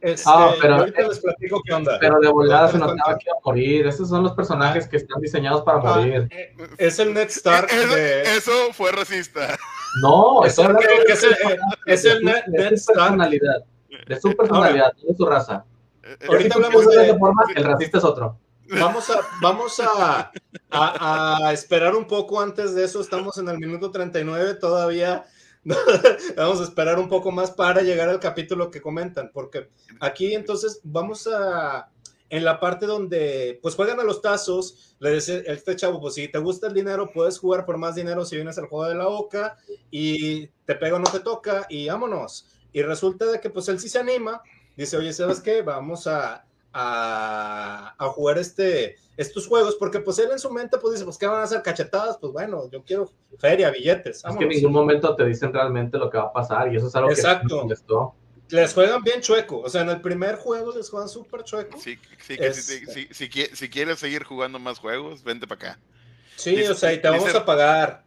Este, 0.00 0.24
Ah, 0.26 0.52
pero- 0.60 0.76
ahorita 0.76 1.02
les 1.02 1.18
platico 1.20 1.60
qué 1.64 1.74
onda. 1.74 1.98
Pero 2.00 2.18
de 2.20 2.28
volada 2.28 2.68
se 2.70 2.78
notaba 2.78 3.18
que 3.18 3.26
iba 3.26 3.36
a 3.36 3.40
morir. 3.44 3.86
Esos 3.86 4.08
son 4.08 4.22
los 4.22 4.32
personajes 4.32 4.88
que 4.88 4.96
están 4.96 5.20
diseñados 5.20 5.62
para 5.62 5.78
Ah, 5.78 5.96
morir. 5.96 6.28
Es 6.78 6.98
el 6.98 7.12
Ned 7.12 7.28
Stark 7.28 7.68
Eso, 7.70 7.94
de 7.94 8.22
eso 8.36 8.52
fue 8.72 8.92
racista. 8.92 9.58
No, 10.02 10.44
es 10.44 10.50
estoy 10.52 10.64
el, 10.66 10.76
hablando 10.76 11.04
que 11.06 11.12
es 11.12 11.22
el, 11.24 11.32
eh, 11.32 11.58
es 11.86 12.04
el 12.04 12.18
de, 12.20 12.24
Ned, 12.24 12.42
de 12.46 12.58
Ned 12.58 12.68
su 12.70 12.74
Stark. 12.76 12.98
personalidad. 12.98 13.64
De 14.06 14.20
su 14.20 14.36
personalidad, 14.36 14.92
no 15.02 15.08
de 15.10 15.16
su 15.16 15.26
raza. 15.26 15.64
Eh, 16.02 16.16
eh, 16.20 16.26
Ahorita 16.28 16.54
hablamos 16.54 16.86
de- 16.86 17.04
esa 17.06 17.18
forma, 17.18 17.42
el 17.54 17.64
racista 17.64 17.98
es 17.98 18.04
otro. 18.04 18.38
Vamos 18.72 19.10
a, 19.10 19.20
vamos 19.42 19.80
a, 19.80 20.30
a- 20.70 21.38
a 21.48 21.52
esperar 21.52 21.94
un 21.96 22.06
poco 22.06 22.40
antes 22.40 22.74
de 22.74 22.84
eso. 22.84 23.00
Estamos 23.00 23.36
en 23.38 23.48
el 23.48 23.58
minuto 23.58 23.90
39 23.90 24.54
todavía. 24.54 25.24
vamos 26.36 26.60
a 26.60 26.64
esperar 26.64 26.98
un 26.98 27.08
poco 27.08 27.30
más 27.30 27.50
para 27.50 27.82
llegar 27.82 28.08
al 28.08 28.20
capítulo 28.20 28.70
que 28.70 28.80
comentan, 28.80 29.30
porque 29.32 29.68
aquí 30.00 30.34
entonces 30.34 30.80
vamos 30.82 31.26
a, 31.26 31.90
en 32.30 32.44
la 32.44 32.58
parte 32.60 32.86
donde 32.86 33.58
pues 33.60 33.74
juegan 33.74 34.00
a 34.00 34.04
los 34.04 34.22
tazos, 34.22 34.96
le 35.00 35.12
dice 35.12 35.44
este 35.46 35.76
chavo, 35.76 36.00
pues 36.00 36.14
si 36.14 36.28
te 36.28 36.38
gusta 36.38 36.68
el 36.68 36.74
dinero, 36.74 37.10
puedes 37.12 37.38
jugar 37.38 37.66
por 37.66 37.76
más 37.76 37.94
dinero 37.94 38.24
si 38.24 38.36
vienes 38.36 38.58
al 38.58 38.68
juego 38.68 38.88
de 38.88 38.94
la 38.94 39.06
boca 39.06 39.58
y 39.90 40.46
te 40.64 40.74
pega 40.76 40.96
o 40.96 40.98
no 40.98 41.10
te 41.10 41.20
toca 41.20 41.66
y 41.68 41.88
vámonos. 41.88 42.46
Y 42.72 42.82
resulta 42.82 43.26
de 43.26 43.40
que 43.40 43.50
pues 43.50 43.68
él 43.68 43.80
sí 43.80 43.88
se 43.88 43.98
anima 43.98 44.42
dice, 44.76 44.96
oye, 44.96 45.12
¿sabes 45.12 45.40
qué? 45.40 45.62
Vamos 45.62 46.06
a, 46.06 46.44
a, 46.72 47.94
a 47.98 48.06
jugar 48.08 48.38
este, 48.38 48.96
estos 49.16 49.46
juegos, 49.46 49.76
porque 49.78 50.00
pues 50.00 50.18
él 50.18 50.28
en 50.32 50.38
su 50.38 50.50
mente 50.50 50.78
pues 50.78 50.94
dice, 50.94 51.04
pues 51.04 51.18
¿qué 51.18 51.26
van 51.26 51.40
a 51.40 51.44
hacer? 51.44 51.62
¿Cachetadas? 51.62 52.18
Pues 52.18 52.32
bueno, 52.32 52.70
yo 52.70 52.82
quiero 52.84 53.10
feria, 53.38 53.70
billetes. 53.70 54.24
Es 54.24 54.36
que 54.36 54.44
en 54.44 54.50
ningún 54.50 54.72
momento 54.72 55.14
te 55.16 55.24
dicen 55.24 55.52
realmente 55.52 55.98
lo 55.98 56.10
que 56.10 56.18
va 56.18 56.24
a 56.24 56.32
pasar 56.32 56.72
y 56.72 56.76
eso 56.76 56.88
es 56.88 56.94
algo 56.96 57.10
Exacto. 57.10 57.66
que. 57.68 58.56
Les 58.56 58.74
juegan 58.74 59.02
bien 59.04 59.20
chueco, 59.20 59.60
o 59.60 59.68
sea, 59.68 59.82
en 59.82 59.90
el 59.90 60.00
primer 60.00 60.34
juego 60.36 60.74
les 60.76 60.90
juegan 60.90 61.08
súper 61.08 61.44
chueco. 61.44 61.78
Sí, 61.78 61.96
sí, 62.26 62.36
que 62.36 62.46
Es- 62.48 62.66
si, 62.66 62.84
si- 62.86 63.08
si 63.12 63.28
qui- 63.28 63.54
si 63.54 63.68
quieres 63.70 64.00
seguir 64.00 64.24
jugando 64.24 64.58
más 64.58 64.80
juegos, 64.80 65.22
vente 65.22 65.46
para 65.46 65.70
acá. 65.72 65.80
Sí, 66.36 66.56
Dice- 66.56 66.70
o 66.72 66.74
sea, 66.74 66.92
y 66.92 67.00
te 67.00 67.08
vamos 67.08 67.32
a 67.34 67.44
pagar. 67.44 68.02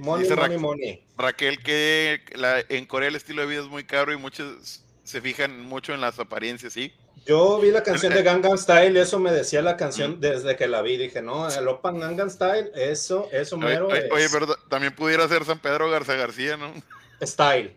Money, 0.00 0.24
dice 0.24 0.34
money, 0.36 0.56
Ra- 0.56 0.60
money. 0.60 1.04
Raquel 1.16 1.62
que 1.62 2.20
la- 2.34 2.60
en 2.68 2.84
Corea 2.84 3.08
el 3.08 3.14
estilo 3.14 3.40
de 3.42 3.48
vida 3.48 3.60
es 3.62 3.68
muy 3.68 3.84
caro 3.84 4.12
y 4.12 4.16
muchos 4.18 4.84
se 5.04 5.20
fijan 5.22 5.62
mucho 5.62 5.94
en 5.94 6.00
las 6.02 6.18
apariencias, 6.18 6.72
¿sí? 6.74 6.92
Yo 7.28 7.60
vi 7.60 7.70
la 7.70 7.82
canción 7.82 8.14
de 8.14 8.22
Gangnam 8.22 8.56
Style 8.56 8.96
y 8.96 9.02
eso 9.02 9.18
me 9.18 9.30
decía 9.30 9.60
la 9.60 9.76
canción 9.76 10.18
desde 10.18 10.56
que 10.56 10.66
la 10.66 10.80
vi. 10.80 10.96
Dije, 10.96 11.20
no, 11.20 11.46
el 11.46 11.68
Open 11.68 12.00
Gangnam 12.00 12.30
Style, 12.30 12.70
eso, 12.74 13.28
eso 13.30 13.58
mero 13.58 13.88
oye, 13.88 14.06
es 14.06 14.12
oye, 14.12 14.26
pero 14.32 14.56
también 14.70 14.94
pudiera 14.94 15.28
ser 15.28 15.44
San 15.44 15.58
Pedro 15.58 15.90
Garza 15.90 16.14
García, 16.14 16.56
¿no? 16.56 16.72
style. 17.20 17.76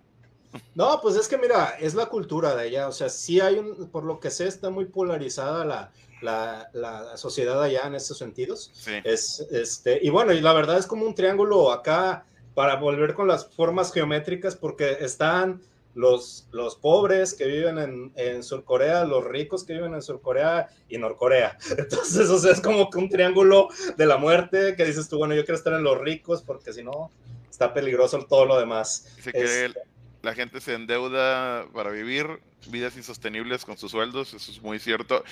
No, 0.76 1.00
pues 1.02 1.16
es 1.16 1.30
que 1.30 1.38
mira, 1.38 1.78
es 1.80 1.94
la 1.94 2.08
cultura 2.08 2.56
de 2.56 2.64
allá. 2.64 2.88
O 2.88 2.92
sea, 2.92 3.10
sí 3.10 3.40
hay 3.40 3.56
un, 3.56 3.90
por 3.90 4.04
lo 4.04 4.20
que 4.20 4.30
sé, 4.30 4.48
está 4.48 4.70
muy 4.70 4.86
polarizada 4.86 5.64
la, 5.64 5.92
la, 6.22 6.70
la 6.74 7.16
sociedad 7.16 7.62
allá 7.62 7.88
en 7.88 7.96
estos 7.96 8.18
sentidos. 8.18 8.70
Sí. 8.74 8.92
Es, 9.04 9.46
este, 9.52 10.00
y 10.02 10.10
bueno, 10.10 10.34
y 10.34 10.42
la 10.42 10.52
verdad 10.52 10.78
es 10.78 10.88
como 10.88 11.06
un 11.06 11.16
triángulo 11.16 11.72
acá 11.72 12.26
para 12.54 12.76
volver 12.76 13.14
con 13.14 13.30
las 13.30 13.48
formas 13.48 13.94
geométricas, 13.94 14.56
porque 14.56 14.98
están 15.00 15.62
los, 15.94 16.48
los 16.52 16.76
pobres 16.76 17.34
que 17.34 17.46
viven 17.46 17.78
en, 17.78 18.12
en 18.16 18.44
Surcorea, 18.44 19.04
los 19.06 19.26
ricos 19.26 19.64
que 19.64 19.74
viven 19.74 19.94
en 19.94 20.02
Surcorea 20.02 20.70
y 20.90 20.98
Norcorea. 20.98 21.58
Entonces, 21.78 22.30
o 22.30 22.40
sea, 22.40 22.52
es 22.54 22.62
como 22.62 22.90
que 22.90 22.98
un 22.98 23.10
triángulo 23.10 23.68
de 23.98 24.06
la 24.06 24.18
muerte 24.18 24.76
que 24.76 24.86
dices 24.86 25.10
tú, 25.10 25.18
bueno, 25.18 25.36
yo 25.36 25.44
quiero 25.44 25.58
estar 25.58 25.74
en 25.74 25.84
los 25.84 26.00
ricos 26.00 26.42
porque 26.42 26.72
si 26.74 26.84
no, 26.84 27.12
está 27.50 27.74
peligroso 27.74 28.18
todo 28.26 28.46
lo 28.46 28.60
demás. 28.60 29.08
Dice 29.18 29.32
que 29.34 29.66
el- 29.66 29.76
la 30.22 30.36
gente 30.36 30.62
se 30.62 30.76
endeuda 30.76 31.66
para 31.74 31.90
vivir 31.90 32.28
vidas 32.68 32.96
insostenibles 32.96 33.66
con 33.66 33.76
sus 33.76 33.90
sueldos, 33.90 34.36
eso 34.36 34.52
es 34.52 34.62
muy 34.62 34.78
cierto. 34.78 35.24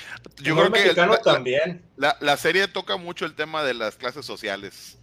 Yo 0.41 0.55
creo 0.55 0.65
que 0.65 0.79
mexicano 0.81 1.11
la, 1.11 1.17
la- 1.19 1.23
también. 1.23 1.83
la- 1.95 2.17
la 2.19 2.37
serie 2.37 2.67
toca 2.67 2.97
mucho 2.97 3.25
el 3.25 3.35
tema 3.35 3.63
de 3.63 3.75
las 3.75 3.95
clases 3.97 4.25
sociales. 4.25 4.97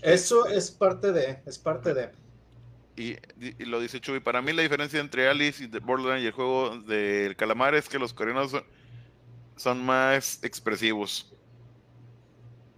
Eso 0.00 0.46
es 0.46 0.70
parte 0.70 1.12
de, 1.12 1.38
es 1.44 1.58
parte 1.58 1.92
de. 1.92 2.10
Y, 2.96 3.16
y 3.40 3.64
lo 3.66 3.78
dice 3.78 4.00
Chuy, 4.00 4.20
para 4.20 4.40
mí 4.40 4.52
la 4.54 4.62
diferencia 4.62 4.98
entre 5.00 5.28
Alice 5.28 5.62
y 5.62 5.68
The 5.68 5.80
Borderlands 5.80 6.22
y 6.22 6.26
el 6.26 6.32
juego 6.32 6.78
del 6.78 7.36
calamar 7.36 7.74
es 7.74 7.88
que 7.90 7.98
los 7.98 8.14
coreanos 8.14 8.50
son, 8.52 8.64
son 9.56 9.84
más 9.84 10.42
expresivos. 10.42 11.30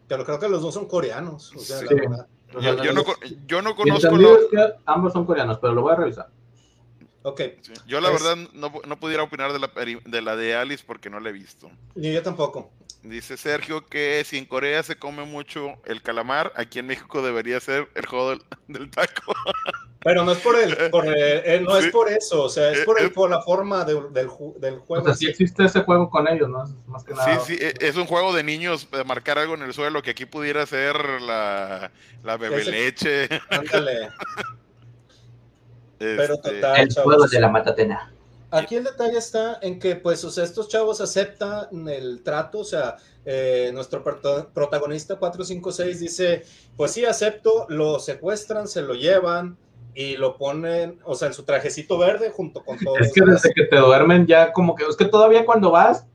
Pero 0.09 0.25
creo 0.25 0.41
que 0.41 0.49
los 0.49 0.61
dos 0.63 0.75
son 0.75 0.87
coreanos. 0.87 1.55
O 1.55 1.61
sea, 1.61 1.79
Sí. 1.79 1.87
la 1.91 1.95
verdad. 1.95 2.27
O 2.55 2.61
Yo, 2.61 2.75
no, 2.75 2.83
yo 3.47 3.63
no 3.63 3.77
conozco 3.77 4.07
entendido 4.07 4.33
lo- 4.33 4.41
es 4.41 4.47
que 4.51 4.75
ambos 4.87 5.13
son 5.13 5.27
coreanos, 5.27 5.59
pero 5.61 5.75
lo 5.75 5.83
voy 5.83 5.93
a 5.93 5.97
revisar. 5.97 6.31
Ok, 7.29 7.41
sí, 7.63 7.73
Yo 7.87 8.01
la 8.01 8.09
Es- 8.13 8.23
verdad 8.23 8.37
no, 8.55 8.73
no 8.87 9.01
pudiera 9.01 9.23
opinar 9.23 9.53
de 9.53 9.59
la, 9.59 9.71
de 10.05 10.23
la 10.23 10.37
de 10.37 10.55
Alice 10.57 10.85
porque 10.87 11.11
no 11.11 11.21
la 11.21 11.29
he 11.31 11.33
visto. 11.33 11.71
ni 11.95 12.13
yo 12.13 12.23
tampoco. 12.23 12.71
Dice 13.03 13.37
Sergio 13.37 13.87
que 13.87 14.25
si 14.25 14.39
en 14.39 14.45
Corea 14.45 14.83
se 14.83 14.97
come 14.97 15.25
mucho 15.25 15.75
el 15.85 16.03
calamar, 16.03 16.53
aquí 16.57 16.81
en 16.81 16.89
México 16.89 17.23
debería 17.23 17.61
ser 17.61 17.89
el 17.95 18.07
juego 18.07 18.31
del, 18.31 18.43
del 18.67 18.91
taco. 18.91 19.33
Pero 20.01 20.25
no 20.25 20.33
es 20.33 20.39
por 20.39 20.59
el, 20.59 20.91
por 20.91 21.07
el- 21.07 21.15
eh, 21.17 21.61
no 21.61 21.77
Sí. 21.81 21.87
es 21.87 21.93
por 21.93 22.09
eso, 22.11 22.43
o 22.45 22.49
sea, 22.49 22.73
es 22.73 22.81
por, 22.85 22.99
Eh, 23.01 23.05
el, 23.05 23.13
por 23.13 23.31
la 23.31 23.41
forma 23.43 23.85
de- 23.85 23.95
del, 24.11 24.13
del 24.59 24.75
O 24.75 24.81
juego. 24.81 25.05
sea, 25.05 25.15
sí 25.15 25.27
existe 25.29 25.65
ese 25.65 25.81
juego 25.83 26.11
con 26.11 26.27
ellos, 26.27 26.49
¿no? 26.49 26.65
Es 26.65 26.71
más 26.89 27.05
que 27.05 27.15
nada. 27.15 27.39
Sí, 27.41 27.55
sí, 27.57 27.65
e- 27.65 27.75
es 27.81 27.95
un 27.97 28.07
juego 28.07 28.33
de 28.35 28.43
niños 28.43 28.91
de 28.91 29.05
marcar 29.05 29.39
algo 29.39 29.55
en 29.55 29.63
el 29.63 29.73
suelo 29.75 30.03
que 30.03 30.11
aquí 30.11 30.27
pudiera 30.27 30.67
ser 30.67 30.97
la, 31.23 31.93
la 32.25 32.37
bebe 32.37 32.63
Ese- 32.63 32.71
leche. 32.71 33.29
Ándale. 33.51 34.09
Pero 35.99 36.35
Este, 36.35 36.51
total, 36.51 36.81
El 36.81 36.89
chavos. 36.89 37.05
juego 37.15 37.27
de 37.29 37.41
la 37.41 37.49
matatena. 37.49 38.13
Aquí 38.51 38.77
el 38.77 38.85
detalle 38.85 39.19
está 39.19 39.59
en 39.61 39.79
que, 39.79 39.97
pues, 39.97 40.25
o 40.25 40.31
sea, 40.31 40.43
estos 40.45 40.69
chavos 40.69 41.01
aceptan 41.03 41.87
el 41.89 42.23
trato, 42.23 42.61
o 42.61 42.65
sea, 42.65 42.97
eh, 43.27 43.71
nuestro 43.75 44.03
protagonista 44.03 45.17
456 45.17 46.01
dice, 46.01 46.45
pues 46.77 46.93
sí, 46.93 47.05
acepto, 47.05 47.67
lo 47.69 47.99
secuestran, 47.99 48.67
se 48.67 48.81
lo 48.81 48.95
llevan 48.95 49.59
y 49.95 50.17
lo 50.17 50.39
ponen, 50.39 50.99
o 51.05 51.15
sea, 51.15 51.29
en 51.29 51.35
su 51.35 51.43
trajecito 51.43 51.99
verde 51.99 52.31
junto 52.31 52.65
con 52.65 52.79
todos. 52.79 53.01
Es 53.01 53.13
que 53.13 53.21
desde 53.23 53.53
que 53.53 53.65
te 53.65 53.77
duermen 53.77 54.27
ya 54.27 54.51
como 54.53 54.75
que, 54.75 54.85
es 54.85 54.97
que 54.97 55.05
todavía 55.05 55.45
cuando 55.45 55.71
vas, 55.71 56.07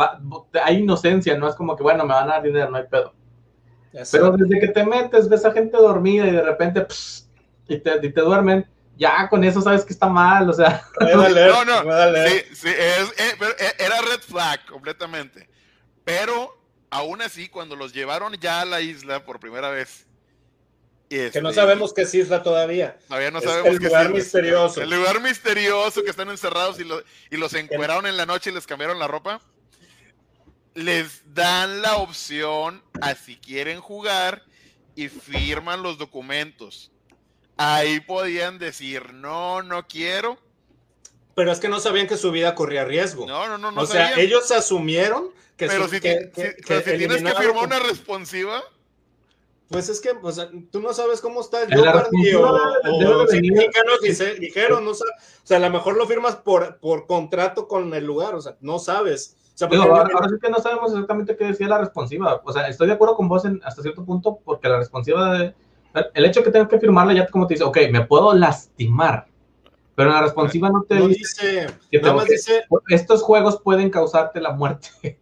va- 0.00 0.20
hay 0.64 0.76
inocencia, 0.78 1.36
no 1.36 1.48
es 1.48 1.54
como 1.56 1.76
que, 1.76 1.82
bueno, 1.82 2.04
me 2.04 2.14
van 2.14 2.28
a 2.30 2.34
dar 2.34 2.42
dinero, 2.42 2.70
no 2.70 2.76
hay 2.76 2.84
pedo. 2.88 3.12
Pero 4.12 4.30
desde 4.36 4.60
que 4.60 4.68
te 4.68 4.84
metes, 4.86 5.28
ves 5.28 5.44
a 5.44 5.50
gente 5.52 5.76
dormida 5.76 6.26
y 6.26 6.30
de 6.30 6.42
repente, 6.42 6.80
pss, 6.82 7.28
y, 7.72 7.80
te, 7.80 8.06
y 8.06 8.12
te 8.12 8.20
duermen, 8.20 8.66
ya 8.96 9.28
con 9.28 9.42
eso 9.44 9.60
sabes 9.62 9.84
que 9.84 9.92
está 9.92 10.08
mal, 10.08 10.48
o 10.48 10.52
sea, 10.52 10.84
No, 11.00 11.64
no, 11.64 12.28
sí, 12.28 12.42
sí, 12.54 12.68
es- 12.68 13.12
eh, 13.18 13.36
eh, 13.58 13.72
era 13.78 14.00
red 14.02 14.20
flag 14.20 14.64
completamente. 14.66 15.48
Pero 16.04 16.56
aún 16.90 17.22
así, 17.22 17.48
cuando 17.48 17.74
los 17.76 17.92
llevaron 17.92 18.34
ya 18.34 18.60
a 18.60 18.64
la 18.64 18.80
isla 18.80 19.24
por 19.24 19.40
primera 19.40 19.70
vez, 19.70 20.06
Que 21.08 21.30
no 21.42 21.50
este, 21.50 21.60
sabemos 21.60 21.92
qué 21.92 22.02
es 22.02 22.14
isla 22.14 22.42
todavía. 22.42 22.98
Todavía 23.08 23.30
no 23.30 23.38
Es 23.38 23.44
sabemos 23.44 23.72
el 23.72 23.78
qué 23.80 23.86
lugar 23.86 24.10
misterioso. 24.10 24.80
El 24.82 24.90
lugar 24.90 25.20
misterioso 25.20 26.02
que 26.02 26.10
están 26.10 26.28
encerrados 26.30 26.78
y, 26.80 26.84
lo- 26.84 27.02
y 27.30 27.36
los 27.36 27.52
encueraron 27.54 28.06
en 28.06 28.16
la 28.16 28.24
noche 28.26 28.50
y 28.50 28.54
les 28.54 28.66
cambiaron 28.66 28.98
la 28.98 29.08
ropa. 29.08 29.40
Les 30.74 31.22
dan 31.34 31.82
la 31.82 31.96
opción 31.96 32.82
a 33.00 33.14
si 33.14 33.36
quieren 33.36 33.80
jugar 33.80 34.42
y 34.94 35.08
firman 35.08 35.82
los 35.82 35.98
documentos. 35.98 36.91
Ahí 37.56 38.00
podían 38.00 38.58
decir, 38.58 39.12
no, 39.12 39.62
no 39.62 39.86
quiero. 39.86 40.38
Pero 41.34 41.50
es 41.52 41.60
que 41.60 41.68
no 41.68 41.80
sabían 41.80 42.06
que 42.06 42.16
su 42.16 42.30
vida 42.30 42.54
corría 42.54 42.84
riesgo. 42.84 43.26
No, 43.26 43.46
no, 43.48 43.56
no, 43.58 43.70
no 43.70 43.80
o 43.82 43.86
sea, 43.86 44.08
sabían. 44.08 44.26
ellos 44.26 44.50
asumieron 44.50 45.28
que, 45.56 45.66
pero 45.66 45.84
su- 45.84 45.90
si, 45.90 46.00
que- 46.00 46.14
ti- 46.16 46.30
que- 46.34 46.50
si- 46.50 46.56
que 46.56 46.62
pero 46.66 46.80
si 46.80 46.98
tienes 46.98 47.22
que 47.22 47.32
firmar 47.34 47.64
una 47.64 47.78
responsiva, 47.78 48.62
Pues 49.68 49.88
es 49.88 50.00
que 50.02 50.10
o 50.10 50.32
sea, 50.32 50.50
tú 50.70 50.80
no 50.80 50.92
sabes 50.92 51.22
cómo 51.22 51.40
está 51.40 51.62
el 51.62 51.70
o, 51.78 53.26
venir- 53.26 53.54
mexicanos 53.54 54.00
dice- 54.02 54.34
dijeron, 54.34 54.84
no 54.84 54.90
o 54.90 54.94
sea, 55.44 55.56
a 55.56 55.60
lo 55.60 55.70
mejor 55.70 55.96
lo 55.96 56.06
firmas 56.06 56.36
por, 56.36 56.76
por 56.78 57.06
contrato 57.06 57.66
con 57.68 57.94
el 57.94 58.04
lugar, 58.04 58.34
o 58.34 58.40
sea, 58.42 58.56
no 58.60 58.78
sabes. 58.78 59.36
O 59.54 59.58
sea, 59.58 59.68
Digo, 59.68 59.84
porque- 59.84 59.98
ahora, 59.98 60.14
ahora 60.14 60.28
sí 60.28 60.34
que 60.42 60.50
no 60.50 60.58
sabemos 60.60 60.92
exactamente 60.92 61.36
qué 61.38 61.44
decía 61.44 61.68
la 61.68 61.78
responsiva. 61.78 62.42
O 62.44 62.52
sea, 62.52 62.68
estoy 62.68 62.86
de 62.88 62.92
acuerdo 62.94 63.16
con 63.16 63.28
vos 63.28 63.44
en, 63.46 63.60
hasta 63.64 63.80
cierto 63.82 64.04
punto, 64.04 64.38
porque 64.44 64.68
la 64.68 64.78
responsiva 64.78 65.38
de. 65.38 65.54
El 66.14 66.24
hecho 66.24 66.40
de 66.40 66.44
que 66.44 66.50
tengas 66.52 66.68
que 66.68 66.78
firmarla 66.78 67.12
ya 67.12 67.26
como 67.26 67.46
te 67.46 67.54
dice, 67.54 67.64
ok, 67.64 67.78
me 67.90 68.06
puedo 68.06 68.34
lastimar. 68.34 69.26
Pero 69.94 70.08
en 70.08 70.14
la 70.16 70.22
responsiva 70.22 70.70
no 70.70 70.82
te 70.82 70.94
no 70.94 71.08
dice 71.08 71.66
que 71.90 72.00
nada 72.00 72.14
más 72.14 72.24
que- 72.24 72.32
dice, 72.32 72.64
estos 72.88 73.22
juegos 73.22 73.60
pueden 73.62 73.90
causarte 73.90 74.40
la 74.40 74.52
muerte. 74.52 74.88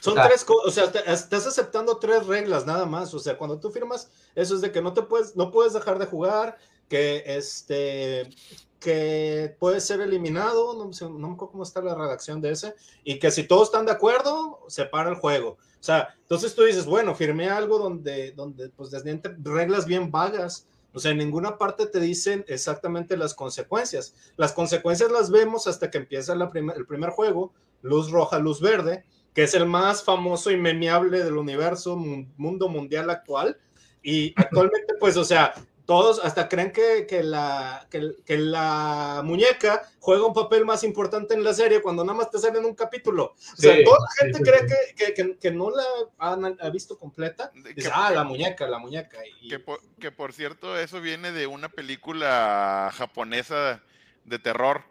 son 0.00 0.12
o 0.12 0.16
sea, 0.16 0.28
tres 0.28 0.44
cosas, 0.44 0.66
o 0.66 0.70
sea, 0.70 0.92
te- 0.92 1.10
estás 1.10 1.46
aceptando 1.46 1.96
tres 1.96 2.26
reglas 2.26 2.66
nada 2.66 2.84
más, 2.84 3.14
o 3.14 3.18
sea, 3.18 3.38
cuando 3.38 3.58
tú 3.58 3.70
firmas, 3.70 4.10
eso 4.34 4.54
es 4.54 4.60
de 4.60 4.70
que 4.72 4.82
no 4.82 4.92
te 4.92 5.02
puedes, 5.02 5.36
no 5.36 5.50
puedes 5.50 5.72
dejar 5.72 5.98
de 5.98 6.04
jugar, 6.06 6.58
que 6.88 7.22
este, 7.26 8.28
que 8.78 9.56
puedes 9.58 9.84
ser 9.84 10.00
eliminado, 10.00 10.74
no, 10.74 10.90
no 11.08 11.28
me 11.28 11.34
acuerdo 11.34 11.52
cómo 11.52 11.62
está 11.62 11.80
la 11.80 11.94
redacción 11.94 12.40
de 12.40 12.50
ese, 12.50 12.74
y 13.04 13.18
que 13.18 13.30
si 13.30 13.44
todos 13.44 13.68
están 13.68 13.86
de 13.86 13.92
acuerdo, 13.92 14.60
se 14.68 14.84
para 14.84 15.08
el 15.08 15.16
juego. 15.16 15.56
O 15.80 15.82
sea, 15.82 16.14
entonces 16.20 16.54
tú 16.54 16.64
dices, 16.64 16.84
bueno, 16.84 17.14
firmé 17.14 17.48
algo 17.48 17.78
donde, 17.78 18.32
donde 18.32 18.68
pues 18.68 18.90
desdiente 18.90 19.34
reglas 19.42 19.86
bien 19.86 20.10
vagas. 20.10 20.66
O 20.92 20.98
sea, 20.98 21.12
en 21.12 21.18
ninguna 21.18 21.56
parte 21.56 21.86
te 21.86 22.00
dicen 22.00 22.44
exactamente 22.48 23.16
las 23.16 23.32
consecuencias. 23.34 24.14
Las 24.36 24.52
consecuencias 24.52 25.10
las 25.10 25.30
vemos 25.30 25.66
hasta 25.66 25.90
que 25.90 25.98
empieza 25.98 26.34
el 26.34 26.86
primer 26.86 27.10
juego, 27.10 27.52
luz 27.82 28.10
roja, 28.10 28.38
luz 28.38 28.60
verde, 28.60 29.04
que 29.32 29.44
es 29.44 29.54
el 29.54 29.64
más 29.66 30.02
famoso 30.02 30.50
y 30.50 30.56
memeable 30.56 31.22
del 31.22 31.36
universo, 31.36 31.96
mu- 31.96 32.26
mundo 32.36 32.68
mundial 32.68 33.08
actual. 33.08 33.56
Y 34.02 34.34
actualmente, 34.36 34.94
pues, 34.98 35.16
o 35.16 35.24
sea, 35.24 35.54
todos 35.90 36.24
hasta 36.24 36.48
creen 36.48 36.70
que, 36.70 37.04
que 37.04 37.24
la, 37.24 37.84
que, 37.90 38.12
que 38.24 38.38
la 38.38 39.22
muñeca 39.24 39.82
juega 39.98 40.24
un 40.24 40.32
papel 40.32 40.64
más 40.64 40.84
importante 40.84 41.34
en 41.34 41.42
la 41.42 41.52
serie 41.52 41.82
cuando 41.82 42.04
nada 42.04 42.16
más 42.16 42.30
te 42.30 42.38
sale 42.38 42.60
en 42.60 42.64
un 42.64 42.76
capítulo. 42.76 43.34
O 43.34 43.56
sea, 43.56 43.74
Sí, 43.74 43.82
toda 43.82 43.98
la 43.98 44.24
gente 44.24 44.38
sí, 44.38 44.44
cree 44.44 44.60
sí. 44.60 44.66
que, 44.96 45.04
que, 45.06 45.14
que- 45.14 45.38
que 45.38 45.50
no 45.50 45.70
la 45.70 45.82
han 46.18 46.56
ha 46.60 46.70
visto 46.70 46.96
completa. 46.96 47.50
de- 47.56 47.74
Dice, 47.74 47.88
que- 47.88 47.92
ah, 47.92 48.12
la 48.12 48.22
muñeca, 48.22 48.68
la 48.68 48.78
muñeca. 48.78 49.18
Y, 49.40 49.48
Que 49.48 49.58
por, 49.58 49.80
que 49.98 50.12
por 50.12 50.32
cierto, 50.32 50.78
eso 50.78 51.00
viene 51.00 51.32
de 51.32 51.48
una 51.48 51.68
película 51.68 52.92
japonesa 52.96 53.82
de 54.24 54.38
terror, 54.38 54.82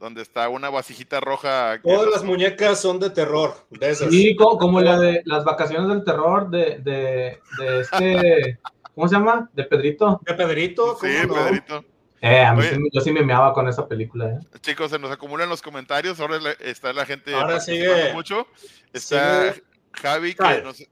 donde 0.00 0.22
está 0.22 0.48
una 0.48 0.70
vasijita 0.70 1.20
roja. 1.20 1.78
todas 1.82 2.08
las 2.10 2.24
muñecas 2.24 2.80
son 2.80 3.00
de 3.00 3.10
terror, 3.10 3.66
de 3.68 3.90
esas. 3.90 4.08
Sí, 4.10 4.34
co- 4.34 4.56
como, 4.56 4.80
la 4.80 4.98
de 4.98 5.20
las 5.26 5.44
vacaciones 5.44 5.88
del 5.90 6.04
terror 6.04 6.48
de, 6.48 6.78
de, 6.78 7.38
de 7.58 7.80
este, 7.80 8.58
¿cómo 8.98 9.08
se 9.08 9.14
llama? 9.14 9.48
De 9.52 9.62
Pedrito. 9.62 10.20
De 10.26 10.34
Pedrito, 10.34 10.98
Sí, 11.00 11.06
¿cómo 11.22 11.40
no? 11.40 11.46
Pedrito. 11.46 11.84
Eh, 12.20 12.40
a 12.40 12.52
mí 12.52 12.64
sí, 12.64 12.76
yo 12.92 13.00
sí 13.00 13.12
me 13.12 13.22
meaba 13.22 13.52
con 13.52 13.68
esa 13.68 13.86
película. 13.86 14.28
¿eh? 14.28 14.40
Chicos, 14.60 14.90
se 14.90 14.98
nos 14.98 15.12
acumulan 15.12 15.48
los 15.48 15.62
comentarios. 15.62 16.18
Ahora 16.18 16.38
está 16.58 16.92
la 16.92 17.06
gente 17.06 17.32
ahora 17.32 17.60
sigue 17.60 18.12
mucho. 18.12 18.48
Está 18.92 19.54
Javi 19.92 20.34
que 20.34 20.62
no 20.64 20.74
sé. 20.74 20.90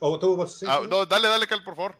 ¿O 0.00 0.18
tú, 0.18 0.44
ah, 0.66 0.80
no, 0.90 1.06
dale, 1.06 1.28
dale, 1.28 1.46
Cal, 1.46 1.62
por 1.62 1.76
favor. 1.76 1.94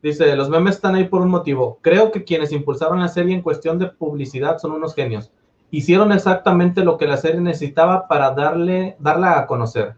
Dice, 0.00 0.36
los 0.36 0.48
memes 0.48 0.76
están 0.76 0.94
ahí 0.94 1.08
por 1.08 1.22
un 1.22 1.28
motivo. 1.28 1.80
Creo 1.82 2.12
que 2.12 2.22
quienes 2.22 2.52
impulsaron 2.52 3.00
la 3.00 3.08
serie 3.08 3.34
en 3.34 3.42
cuestión 3.42 3.80
de 3.80 3.88
publicidad 3.88 4.58
son 4.58 4.70
unos 4.72 4.94
genios. 4.94 5.32
Hicieron 5.72 6.12
exactamente 6.12 6.84
lo 6.84 6.98
que 6.98 7.08
la 7.08 7.16
serie 7.16 7.40
necesitaba 7.40 8.06
para 8.06 8.30
darle, 8.30 8.94
darla 9.00 9.40
a 9.40 9.46
conocer 9.48 9.96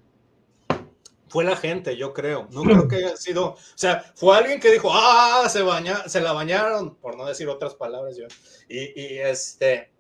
fue 1.29 1.45
la 1.45 1.57
gente, 1.57 1.97
yo 1.97 2.13
creo. 2.13 2.49
No 2.51 2.63
creo 2.63 2.89
que 2.89 2.97
haya 2.97 3.17
sido, 3.17 3.53
o 3.53 3.59
sea, 3.75 4.13
fue 4.15 4.37
alguien 4.37 4.61
que 4.61 4.73
dijo, 4.73 4.91
ah, 4.93 5.49
se 5.49 5.63
baña, 5.63 6.09
se 6.09 6.21
la 6.21 6.33
bañaron, 6.33 6.97
por 6.97 7.17
no 7.17 7.27
decir 7.27 7.49
otras 7.49 7.75
palabras 7.75 8.17
yo. 8.17 8.27
Y, 8.69 9.01
y, 9.01 9.19
este, 9.19 9.91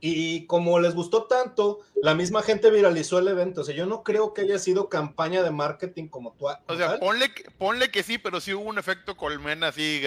y 0.00 0.46
como 0.46 0.78
les 0.78 0.94
gustó 0.94 1.24
tanto, 1.24 1.80
la 2.02 2.14
misma 2.14 2.42
gente 2.42 2.70
viralizó 2.70 3.18
el 3.18 3.28
evento. 3.28 3.62
O 3.62 3.64
sea, 3.64 3.74
yo 3.74 3.86
no 3.86 4.02
creo 4.02 4.34
que 4.34 4.42
haya 4.42 4.58
sido 4.58 4.88
campaña 4.88 5.42
de 5.42 5.50
marketing 5.50 6.08
como 6.08 6.34
tú. 6.34 6.46
O 6.66 6.76
sea, 6.76 6.98
ponle, 6.98 7.30
ponle 7.58 7.90
que 7.90 8.02
sí, 8.02 8.18
pero 8.18 8.40
sí 8.40 8.52
hubo 8.54 8.68
un 8.68 8.78
efecto 8.78 9.16
colmena 9.16 9.68
así. 9.68 10.02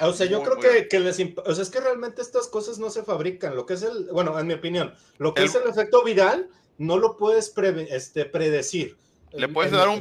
O 0.00 0.12
sea, 0.12 0.26
yo 0.26 0.42
creo 0.42 0.58
que, 0.58 0.88
que, 0.88 1.00
les. 1.00 1.18
O 1.44 1.54
sea, 1.54 1.62
es 1.62 1.70
que 1.70 1.80
realmente 1.80 2.22
estas 2.22 2.48
cosas 2.48 2.78
no 2.78 2.90
se 2.90 3.04
fabrican. 3.04 3.54
Lo 3.54 3.66
que 3.66 3.74
es 3.74 3.82
el. 3.82 4.08
Bueno, 4.12 4.38
en 4.38 4.46
mi 4.46 4.54
opinión, 4.54 4.94
lo 5.18 5.32
que 5.32 5.44
es 5.44 5.54
el 5.54 5.68
efecto 5.68 6.02
viral 6.02 6.50
no 6.78 6.98
lo 6.98 7.16
puedes 7.16 7.54
este, 7.90 8.24
predecir. 8.24 8.98
Le 9.36 9.48
puedes, 9.48 9.72
dar 9.72 9.88
un, 9.88 10.00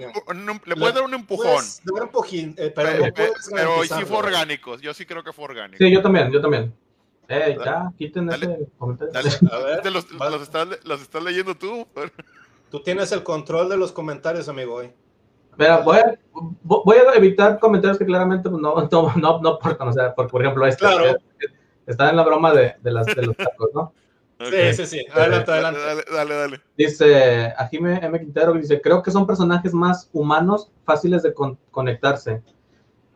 le 0.66 0.76
puedes 0.76 0.94
dar 0.94 1.04
un 1.04 1.14
empujón. 1.14 1.64
Dar 1.84 2.04
un 2.04 2.10
pojín, 2.10 2.56
eh, 2.58 2.72
pero, 2.76 3.14
pero, 3.16 3.84
sí 3.84 4.06
fue 4.06 4.18
orgánico. 4.18 4.78
Yo 4.80 4.94
sí 4.94 5.06
creo 5.06 5.24
que 5.24 5.34
fue 5.34 5.46
orgánico. 5.46 5.78
Sí, 5.78 5.92
yo 5.92 6.02
también, 6.02 6.32
yo 6.32 6.40
también. 6.40 6.74
Eh, 7.28 7.58
ya, 7.64 7.92
quiten 7.98 8.30
ese 8.30 8.68
comentario. 8.78 9.14
Dale, 9.14 9.30
a 9.52 9.58
ver, 9.60 9.86
los, 9.92 10.12
los, 10.12 10.42
estás, 10.42 10.68
los, 10.84 11.02
estás, 11.02 11.24
leyendo 11.24 11.56
tú. 11.56 11.88
Tú 12.70 12.82
tienes 12.82 13.12
el 13.12 13.22
control 13.22 13.70
de 13.70 13.78
los 13.78 13.92
comentarios, 13.92 14.50
amigo, 14.50 14.76
hoy. 14.76 14.92
Mira, 15.58 15.78
voy 15.82 15.98
a, 15.98 16.18
voy 16.64 16.98
a 16.98 17.14
evitar 17.14 17.60
comentarios 17.60 18.00
que 18.00 18.06
claramente 18.06 18.50
pues, 18.50 18.60
no, 18.60 18.76
no, 18.76 19.14
no, 19.16 19.42
no 19.42 19.60
por, 19.60 19.78
o 19.80 19.94
sea, 19.94 20.16
por, 20.16 20.28
por 20.28 20.42
ejemplo, 20.42 20.66
este, 20.66 20.80
claro. 20.80 21.16
está 21.86 22.10
en 22.10 22.16
la 22.16 22.24
broma 22.24 22.52
de, 22.52 22.74
de, 22.82 22.92
las, 22.92 23.06
de 23.06 23.28
los 23.28 23.38
tacos, 23.38 23.70
¿no? 23.76 23.94
Sí, 24.50 24.74
sí, 24.74 24.86
sí. 24.86 25.06
Adelante, 25.14 25.52
adelante. 25.52 25.80
Dale, 26.12 26.34
dale, 26.36 26.62
Dice 26.78 27.54
Ajime 27.58 28.00
M. 28.04 28.20
Quintero, 28.20 28.54
dice, 28.54 28.82
creo 28.82 29.04
que 29.04 29.12
son 29.12 29.28
personajes 29.28 29.74
más 29.74 30.10
humanos, 30.14 30.72
fáciles 30.86 31.24
de 31.24 31.34
conectarse. 31.72 32.42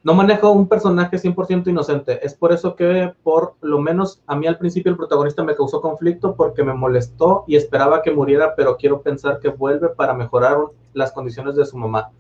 No 0.04 0.14
manejo 0.14 0.52
un 0.52 0.68
personaje 0.68 1.18
100% 1.18 1.68
inocente. 1.68 2.26
Es 2.26 2.34
por 2.34 2.54
eso 2.54 2.76
que, 2.76 3.14
por 3.24 3.56
lo 3.62 3.80
menos 3.80 4.22
a 4.26 4.36
mí 4.36 4.48
al 4.48 4.58
principio, 4.58 4.92
el 4.92 4.98
protagonista 4.98 5.44
me 5.44 5.56
causó 5.56 5.82
conflicto 5.82 6.36
porque 6.36 6.64
me 6.64 6.74
molestó 6.74 7.44
y 7.48 7.56
esperaba 7.58 8.02
que 8.02 8.12
muriera, 8.12 8.56
pero 8.56 8.78
quiero 8.78 9.02
pensar 9.02 9.40
que 9.40 9.50
vuelve 9.50 9.90
para 9.90 10.14
mejorar 10.14 10.58
las 10.94 11.12
condiciones 11.12 11.56
de 11.56 11.66
su 11.66 11.78
mamá. 11.78 12.12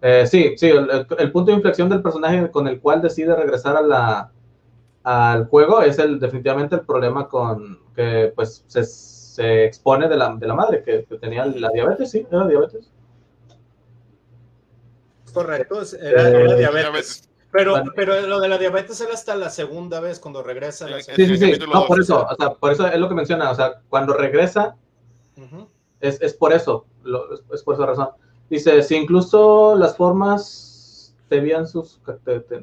Eh, 0.00 0.26
sí, 0.26 0.54
sí, 0.56 0.68
el, 0.68 1.30
punto 1.30 1.52
de 1.52 1.58
inflexión 1.58 1.88
del 1.88 2.02
personaje 2.02 2.50
con 2.50 2.66
el 2.66 2.80
cual 2.80 3.00
decide 3.00 3.36
regresar 3.36 3.76
a 3.76 3.82
la, 3.82 4.32
al 5.04 5.46
juego 5.46 5.80
es 5.80 6.00
el 6.00 6.18
definitivamente 6.18 6.74
el 6.74 6.80
problema 6.80 7.28
con 7.28 7.78
que 7.94 8.32
pues 8.34 8.64
se, 8.66 8.84
se 8.84 9.64
expone 9.64 10.08
de 10.08 10.16
la, 10.16 10.34
de 10.36 10.46
la 10.46 10.54
madre 10.54 10.82
que, 10.82 11.06
tenía 11.18 11.46
la 11.46 11.70
diabetes, 11.70 12.10
sí, 12.10 12.26
era 12.30 12.46
diabetes. 12.46 12.90
Correcto, 15.32 15.80
era, 16.00 16.28
eh, 16.28 16.56
diabetes. 16.58 17.28
Pero, 17.50 17.82
pero 17.94 18.20
lo 18.22 18.40
de 18.40 18.48
la 18.48 18.56
diabetes 18.56 19.00
era 19.00 19.12
hasta 19.12 19.34
la 19.34 19.50
segunda 19.50 20.00
vez 20.00 20.18
cuando 20.18 20.42
regresa. 20.42 20.88
La 20.88 21.00
sí, 21.00 21.12
sí, 21.14 21.36
sí. 21.36 21.58
No, 21.72 21.86
por 21.86 22.00
eso, 22.00 22.26
o 22.26 22.34
sea, 22.34 22.54
por 22.54 22.72
eso 22.72 22.86
es 22.86 22.98
lo 22.98 23.08
que 23.08 23.14
menciona. 23.14 23.50
O 23.50 23.54
sea, 23.54 23.80
cuando 23.90 24.14
regresa, 24.14 24.76
es, 26.00 26.20
es, 26.20 26.32
por 26.34 26.52
eso, 26.52 26.86
lo, 27.04 27.34
es, 27.52 27.62
por 27.62 27.74
esa 27.74 27.86
razón. 27.86 28.08
Dice, 28.48 28.82
si 28.82 28.96
incluso 28.96 29.76
las 29.76 29.96
formas 29.96 31.14
tenían 31.28 31.66
sus, 31.66 32.00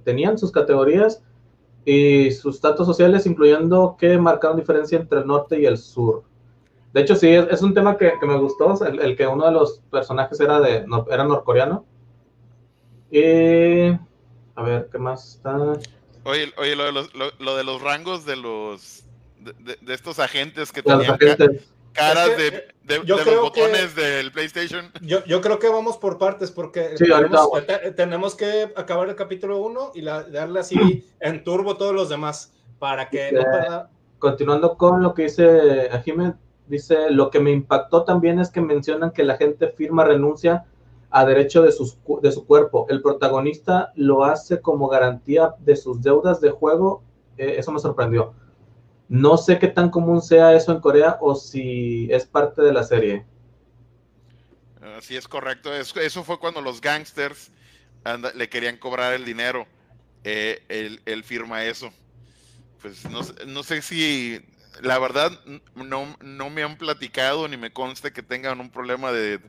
tenían 0.04 0.38
sus 0.38 0.52
categorías, 0.52 1.24
y 1.86 2.32
sus 2.32 2.62
datos 2.62 2.86
sociales, 2.86 3.26
incluyendo 3.26 3.96
que 4.00 4.18
marcaron 4.18 4.58
diferencia 4.58 5.00
entre 5.00 5.20
el 5.20 5.28
norte 5.28 5.60
y 5.60 5.66
el 5.66 5.78
sur. 5.78 6.24
De 6.94 7.02
hecho, 7.02 7.16
sí, 7.16 7.30
es, 7.30 7.62
un 7.62 7.74
tema 7.74 7.98
que, 7.98 8.14
me 8.24 8.38
gustó, 8.38 8.84
el, 8.86 9.16
que 9.16 9.28
uno 9.28 9.46
de 9.46 9.52
los 9.52 9.82
personajes 9.92 10.40
era, 10.40 10.60
de, 10.60 10.86
era 11.10 11.24
norcoreano. 11.24 11.86
Y... 13.12 13.92
A 14.56 14.64
ver, 14.64 14.90
¿qué 14.92 14.98
más 14.98 15.36
está? 15.36 15.56
Oye, 16.24 16.52
oye 16.58 16.76
lo, 16.76 16.86
de 16.86 16.92
los, 16.92 17.10
lo, 17.14 17.56
de 17.56 17.64
los 17.64 17.82
rangos 17.82 18.26
de 18.26 18.36
los... 18.36 19.06
De, 19.40 19.94
estos 19.94 20.20
agentes 20.20 20.72
que 20.72 20.84
tenían 20.84 21.18
caras 22.00 22.38
de, 22.38 22.68
de, 22.84 23.04
los 23.04 23.42
botones 23.42 23.96
del 23.96 24.32
PlayStation. 24.32 24.92
Yo, 25.02 25.24
yo, 25.26 25.42
creo 25.42 25.60
que 25.60 25.70
vamos 25.70 25.98
por 25.98 26.18
partes 26.18 26.52
porque 26.52 26.96
tenemos, 27.96 28.36
que 28.36 28.72
acabar 28.76 29.10
el 29.10 29.16
capítulo 29.16 29.60
1 29.60 29.92
y 29.96 30.02
darle 30.02 30.60
así 30.60 31.06
en 31.20 31.44
turbo 31.44 31.78
todos 31.78 31.94
los 31.94 32.10
demás 32.10 32.54
para 32.80 33.10
que 33.10 33.32
Continuando 34.18 34.76
con 34.76 35.02
lo 35.02 35.14
que 35.14 35.24
dice 35.24 35.90
Jiménez, 36.04 36.36
dice, 36.68 37.10
lo 37.10 37.30
que 37.30 37.40
me 37.40 37.52
impactó 37.52 38.04
también 38.04 38.40
es 38.40 38.50
que 38.50 38.62
mencionan 38.62 39.12
que 39.12 39.24
la 39.24 39.38
gente 39.38 39.70
firma 39.70 40.04
renuncia 40.04 40.66
a 41.10 41.26
derecho 41.26 41.64
de, 41.64 41.72
sus, 41.72 41.98
de 42.22 42.32
su 42.32 42.46
cuerpo. 42.46 42.86
El 42.90 43.02
protagonista 43.02 43.92
lo 43.96 44.24
hace 44.24 44.62
como 44.62 44.88
garantía 44.88 45.56
de 45.60 45.76
sus 45.76 46.02
deudas 46.02 46.40
de 46.40 46.52
juego. 46.52 47.02
Eh, 47.38 47.56
eso 47.58 47.72
me 47.72 47.80
sorprendió. 47.80 48.34
No 49.10 49.38
sé 49.38 49.58
qué 49.58 49.68
tan 49.68 49.90
común 49.90 50.22
sea 50.22 50.54
eso 50.54 50.72
en 50.72 50.80
Corea 50.80 51.18
o 51.20 51.34
si 51.34 52.08
es 52.12 52.26
parte 52.26 52.62
de 52.62 52.72
la 52.72 52.84
serie. 52.84 53.26
Sí, 55.02 55.16
es 55.16 55.28
correcto. 55.28 55.74
Eso 55.74 56.24
fue 56.24 56.40
cuando 56.40 56.62
los 56.62 56.80
gangsters 56.80 57.52
le 58.36 58.50
querían 58.50 58.78
cobrar 58.78 59.14
el 59.14 59.26
dinero. 59.26 59.66
Eh, 60.24 61.00
él, 61.06 61.24
firma 61.24 61.64
eso. 61.64 61.92
Pues 62.82 63.04
no, 63.10 63.64
sé 63.64 63.82
si, 63.82 64.40
la 64.82 65.00
verdad, 65.00 65.32
no, 65.76 66.16
no, 66.22 66.50
me 66.50 66.64
han 66.64 66.78
platicado 66.78 67.48
ni 67.48 67.58
me 67.58 67.74
consta 67.74 68.12
que 68.12 68.22
tengan 68.22 68.60
un 68.60 68.70
problema 68.70 69.12
de, 69.12 69.40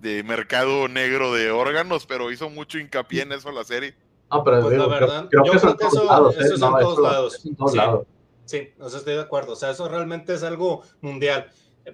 de 0.00 0.22
mercado 0.22 0.88
negro 0.88 1.34
de 1.34 1.50
órganos, 1.50 2.06
pero 2.06 2.30
hizo 2.30 2.48
mucho 2.48 2.78
hincapié 2.78 3.22
en 3.22 3.32
eso 3.32 3.50
la 3.50 3.64
serie. 3.64 3.94
Ah, 4.30 4.42
pero 4.42 4.62
pues 4.62 4.78
la 4.78 4.86
verdad, 4.86 5.28
creo, 5.30 5.42
que, 5.42 5.56
eso, 5.56 5.68
es 5.68 5.74
en 5.74 5.78
todos 5.78 6.06
lados. 7.00 7.44
En 7.44 7.56
todos 7.56 7.74
lados. 7.74 8.06
Sí, 8.52 8.68
o 8.78 8.90
sea, 8.90 8.98
estoy 8.98 9.14
de 9.14 9.22
acuerdo. 9.22 9.54
O 9.54 9.56
sea, 9.56 9.70
eso 9.70 9.88
realmente 9.88 10.34
es 10.34 10.42
algo 10.42 10.82
mundial. 11.00 11.46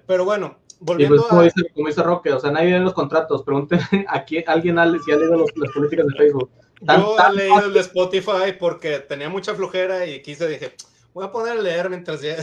Pero 0.05 0.25
bueno, 0.25 0.57
volviendo 0.81 1.15
pues, 1.15 1.27
como 1.29 1.43
Dice, 1.43 1.61
como 1.73 1.87
dice 1.87 2.03
Roque, 2.03 2.33
o 2.33 2.39
sea, 2.41 2.51
nadie 2.51 2.77
lee 2.77 2.83
los 2.83 2.93
contratos. 2.93 3.43
Pregunten 3.43 3.79
aquí 4.09 4.43
alguien 4.45 4.75
si 5.05 5.11
ha 5.13 5.15
leído 5.15 5.37
las 5.55 5.71
políticas 5.71 6.05
de 6.07 6.17
Facebook. 6.17 6.51
Yo 6.81 7.15
he 7.17 7.33
leído 7.33 7.59
el 7.61 7.73
de 7.73 7.79
Spotify 7.79 8.51
porque 8.59 8.99
tenía 8.99 9.29
mucha 9.29 9.55
flojera 9.55 10.05
y 10.05 10.21
quise, 10.21 10.49
dije, 10.49 10.73
voy 11.13 11.25
a 11.25 11.31
poner 11.31 11.57
a 11.57 11.61
leer 11.61 11.89
mientras 11.89 12.21
ya. 12.21 12.35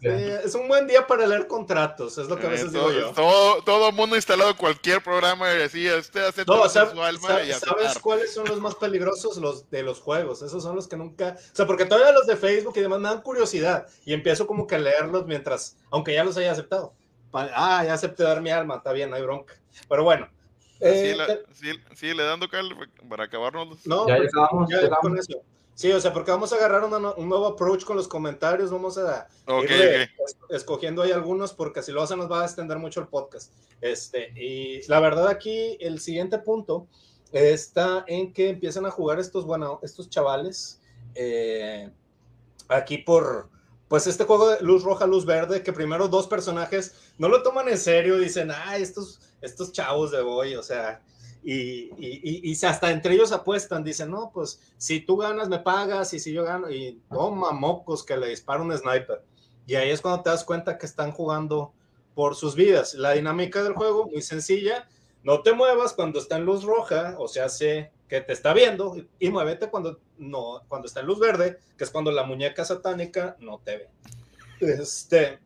es 0.00 0.54
un 0.54 0.68
buen 0.68 0.86
día 0.86 1.06
para 1.06 1.26
leer 1.26 1.46
contratos, 1.46 2.18
es 2.18 2.28
lo 2.28 2.36
que 2.36 2.46
a 2.46 2.50
veces 2.50 2.72
digo 2.72 2.90
yo. 2.92 3.12
Todo, 3.12 3.62
todo 3.62 3.92
mundo 3.92 4.16
instalado 4.16 4.56
cualquier 4.56 5.02
programa 5.02 5.52
y 5.52 5.58
decía, 5.58 5.96
usted 5.96 6.24
hace 6.24 6.44
todo 6.44 6.68
su 6.68 6.78
alma 6.78 7.42
y 7.42 7.52
¿Sabes 7.52 7.98
cuáles 7.98 8.32
son 8.32 8.46
los 8.46 8.60
más 8.60 8.74
peligrosos? 8.74 9.36
Los 9.38 9.68
de 9.70 9.82
los 9.82 10.00
juegos, 10.00 10.42
esos 10.42 10.62
son 10.62 10.76
los 10.76 10.88
que 10.88 10.96
nunca, 10.96 11.36
o 11.38 11.56
sea, 11.56 11.66
porque 11.66 11.84
todavía 11.84 12.12
los 12.12 12.26
de 12.26 12.36
Facebook 12.36 12.74
y 12.76 12.80
demás 12.80 13.00
me 13.00 13.08
dan 13.08 13.22
curiosidad 13.22 13.86
y 14.04 14.12
empiezo 14.12 14.46
como 14.46 14.66
que 14.66 14.76
a 14.76 14.78
leerlos 14.78 15.26
mientras, 15.26 15.76
aunque 15.90 16.14
ya 16.14 16.24
los 16.24 16.36
haya 16.36 16.52
aceptado. 16.52 16.94
Ah, 17.32 17.84
ya 17.84 17.94
acepté 17.94 18.22
dar 18.22 18.40
mi 18.40 18.50
alma, 18.50 18.76
está 18.76 18.92
bien, 18.92 19.10
no 19.10 19.16
hay 19.16 19.22
bronca. 19.22 19.54
Pero 19.88 20.04
bueno. 20.04 20.28
Eh, 20.80 21.16
sí, 21.94 22.14
le 22.14 22.22
dando 22.22 22.48
cal 22.48 22.76
para 23.08 23.24
acabarnos. 23.24 23.86
No, 23.86 24.06
ya, 24.08 24.16
pues, 24.16 24.30
ya 24.68 24.90
con 24.96 25.18
eso. 25.18 25.42
Sí, 25.76 25.92
o 25.92 26.00
sea, 26.00 26.10
porque 26.10 26.30
vamos 26.30 26.54
a 26.54 26.56
agarrar 26.56 26.84
un 26.84 27.28
nuevo 27.28 27.46
approach 27.48 27.84
con 27.84 27.98
los 27.98 28.08
comentarios, 28.08 28.70
vamos 28.70 28.96
a 28.96 29.28
ir 29.62 30.10
escogiendo 30.48 31.02
ahí 31.02 31.12
algunos 31.12 31.52
porque 31.52 31.82
si 31.82 31.92
lo 31.92 32.02
hacen 32.02 32.18
nos 32.18 32.32
va 32.32 32.40
a 32.40 32.44
extender 32.46 32.78
mucho 32.78 32.98
el 32.98 33.08
podcast. 33.08 33.52
Este, 33.82 34.32
y 34.40 34.80
la 34.88 35.00
verdad 35.00 35.28
aquí 35.28 35.76
el 35.78 36.00
siguiente 36.00 36.38
punto 36.38 36.88
está 37.30 38.06
en 38.08 38.32
que 38.32 38.48
empiezan 38.48 38.86
a 38.86 38.90
jugar 38.90 39.20
estos, 39.20 39.44
bueno, 39.44 39.78
estos 39.82 40.08
chavales 40.08 40.80
eh, 41.14 41.90
aquí 42.68 42.96
por, 42.96 43.50
pues 43.88 44.06
este 44.06 44.24
juego 44.24 44.48
de 44.48 44.62
luz 44.62 44.82
roja, 44.82 45.06
luz 45.06 45.26
verde, 45.26 45.62
que 45.62 45.74
primero 45.74 46.08
dos 46.08 46.26
personajes 46.26 47.12
no 47.18 47.28
lo 47.28 47.42
toman 47.42 47.68
en 47.68 47.76
serio, 47.76 48.16
dicen, 48.18 48.50
ah, 48.50 48.78
estos, 48.78 49.20
estos 49.42 49.72
chavos 49.72 50.10
de 50.10 50.20
hoy, 50.20 50.54
o 50.54 50.62
sea, 50.62 51.02
y, 51.48 51.92
y, 51.96 52.50
y, 52.50 52.66
hasta 52.66 52.90
entre 52.90 53.14
ellos 53.14 53.30
apuestan, 53.30 53.84
dicen, 53.84 54.10
no, 54.10 54.32
pues 54.34 54.60
si 54.78 54.98
tú 54.98 55.16
ganas 55.16 55.48
me 55.48 55.60
pagas 55.60 56.12
y 56.12 56.18
si 56.18 56.32
yo 56.32 56.42
gano, 56.42 56.68
y 56.68 57.00
toma 57.08 57.52
mocos 57.52 58.04
que 58.04 58.16
le 58.16 58.30
dispara 58.30 58.62
un 58.62 58.76
sniper. 58.76 59.22
Y 59.64 59.76
ahí 59.76 59.90
es 59.90 60.00
cuando 60.00 60.24
te 60.24 60.30
das 60.30 60.42
cuenta 60.42 60.76
que 60.76 60.86
están 60.86 61.12
jugando 61.12 61.72
por 62.16 62.34
sus 62.34 62.56
vidas. 62.56 62.94
La 62.94 63.12
dinámica 63.12 63.62
del 63.62 63.74
juego, 63.74 64.08
muy 64.08 64.22
sencilla, 64.22 64.88
no 65.22 65.42
te 65.42 65.52
muevas 65.52 65.92
cuando 65.92 66.18
está 66.18 66.36
en 66.36 66.46
luz 66.46 66.64
roja, 66.64 67.14
o 67.16 67.28
sea, 67.28 67.44
hace 67.44 67.92
que 68.08 68.20
te 68.20 68.32
está 68.32 68.52
viendo 68.52 68.96
y 69.20 69.30
muévete 69.30 69.70
cuando 69.70 70.00
no, 70.18 70.62
cuando 70.66 70.88
está 70.88 70.98
en 70.98 71.06
luz 71.06 71.20
verde, 71.20 71.60
que 71.78 71.84
es 71.84 71.90
cuando 71.90 72.10
la 72.10 72.24
muñeca 72.24 72.64
satánica 72.64 73.36
no 73.38 73.60
te 73.64 73.76
ve. 73.76 73.90
Este, 74.60 75.38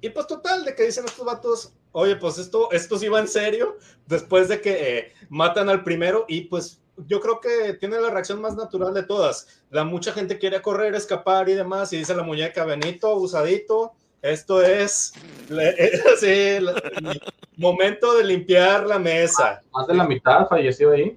y 0.00 0.10
pues 0.10 0.26
total, 0.26 0.64
de 0.64 0.74
que 0.74 0.86
dicen 0.86 1.04
estos 1.04 1.24
vatos, 1.24 1.72
oye, 1.94 2.16
pues 2.16 2.38
esto, 2.38 2.70
esto 2.72 2.98
sí 2.98 3.08
va 3.08 3.20
en 3.20 3.28
serio, 3.28 3.78
después 4.06 4.48
de 4.48 4.60
que 4.60 4.98
eh, 4.98 5.12
matan 5.28 5.68
al 5.68 5.84
primero 5.84 6.24
y 6.28 6.42
pues 6.42 6.80
yo 7.06 7.20
creo 7.20 7.40
que 7.40 7.74
tiene 7.74 8.00
la 8.00 8.10
reacción 8.10 8.40
más 8.40 8.56
natural 8.56 8.92
de 8.94 9.04
todas. 9.04 9.62
La 9.70 9.84
mucha 9.84 10.12
gente 10.12 10.38
quiere 10.38 10.60
correr, 10.60 10.94
escapar 10.94 11.48
y 11.48 11.54
demás, 11.54 11.92
y 11.92 11.98
dice 11.98 12.14
la 12.14 12.22
muñeca, 12.22 12.64
Benito, 12.64 13.08
abusadito, 13.08 13.92
esto 14.22 14.60
es 14.62 15.12
el 15.50 16.70
momento 17.56 18.14
de 18.16 18.24
limpiar 18.24 18.86
la 18.86 18.98
mesa. 18.98 19.62
Más 19.72 19.86
de 19.86 19.94
la 19.94 20.04
mitad 20.04 20.48
falleció 20.48 20.92
ahí. 20.92 21.16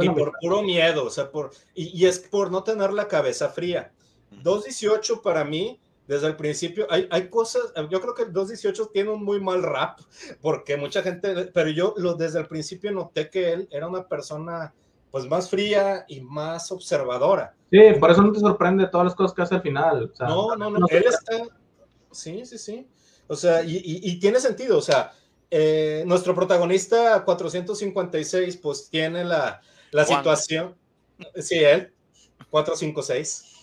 y 0.00 0.08
por 0.08 0.32
puro 0.40 0.62
miedo, 0.62 1.04
o 1.04 1.10
sea, 1.10 1.30
por, 1.30 1.50
y, 1.74 2.04
es 2.04 2.18
por 2.18 2.50
no 2.50 2.64
tener 2.64 2.92
la 2.92 3.06
cabeza 3.06 3.48
fría. 3.48 3.92
2.18 4.42 5.22
para 5.22 5.44
mí, 5.44 5.78
desde 6.06 6.26
el 6.26 6.36
principio, 6.36 6.86
hay, 6.90 7.08
hay 7.10 7.28
cosas, 7.28 7.72
yo 7.90 8.00
creo 8.00 8.14
que 8.14 8.24
el 8.24 8.32
2.18 8.32 8.90
tiene 8.92 9.10
un 9.10 9.24
muy 9.24 9.40
mal 9.40 9.62
rap, 9.62 10.00
porque 10.42 10.76
mucha 10.76 11.02
gente, 11.02 11.46
pero 11.46 11.70
yo 11.70 11.94
lo, 11.96 12.14
desde 12.14 12.40
el 12.40 12.46
principio 12.46 12.92
noté 12.92 13.30
que 13.30 13.52
él 13.52 13.68
era 13.70 13.88
una 13.88 14.06
persona 14.06 14.74
pues 15.10 15.26
más 15.26 15.48
fría 15.48 16.04
y 16.08 16.20
más 16.20 16.72
observadora. 16.72 17.54
Sí, 17.70 17.80
por 18.00 18.10
eso 18.10 18.22
no 18.22 18.32
te 18.32 18.40
sorprende 18.40 18.88
todas 18.88 19.06
las 19.06 19.14
cosas 19.14 19.34
que 19.34 19.42
hace 19.42 19.54
al 19.54 19.62
final. 19.62 20.12
no, 20.20 20.56
no, 20.56 20.70
no, 20.70 20.86
él 20.88 21.04
está, 21.08 21.44
sí, 22.10 22.44
sí, 22.44 22.58
sí. 22.58 22.88
O 23.26 23.36
sea, 23.36 23.62
y, 23.64 24.18
tiene 24.18 24.38
sentido, 24.38 24.76
o 24.76 24.82
sea, 24.82 25.12
eh, 25.50 26.02
nuestro 26.06 26.34
protagonista 26.34 27.24
456 27.24 28.56
pues 28.58 28.90
tiene 28.90 29.24
la, 29.24 29.62
la 29.92 30.04
situación, 30.04 30.74
sí, 31.36 31.58
él, 31.60 31.92
456, 32.50 33.53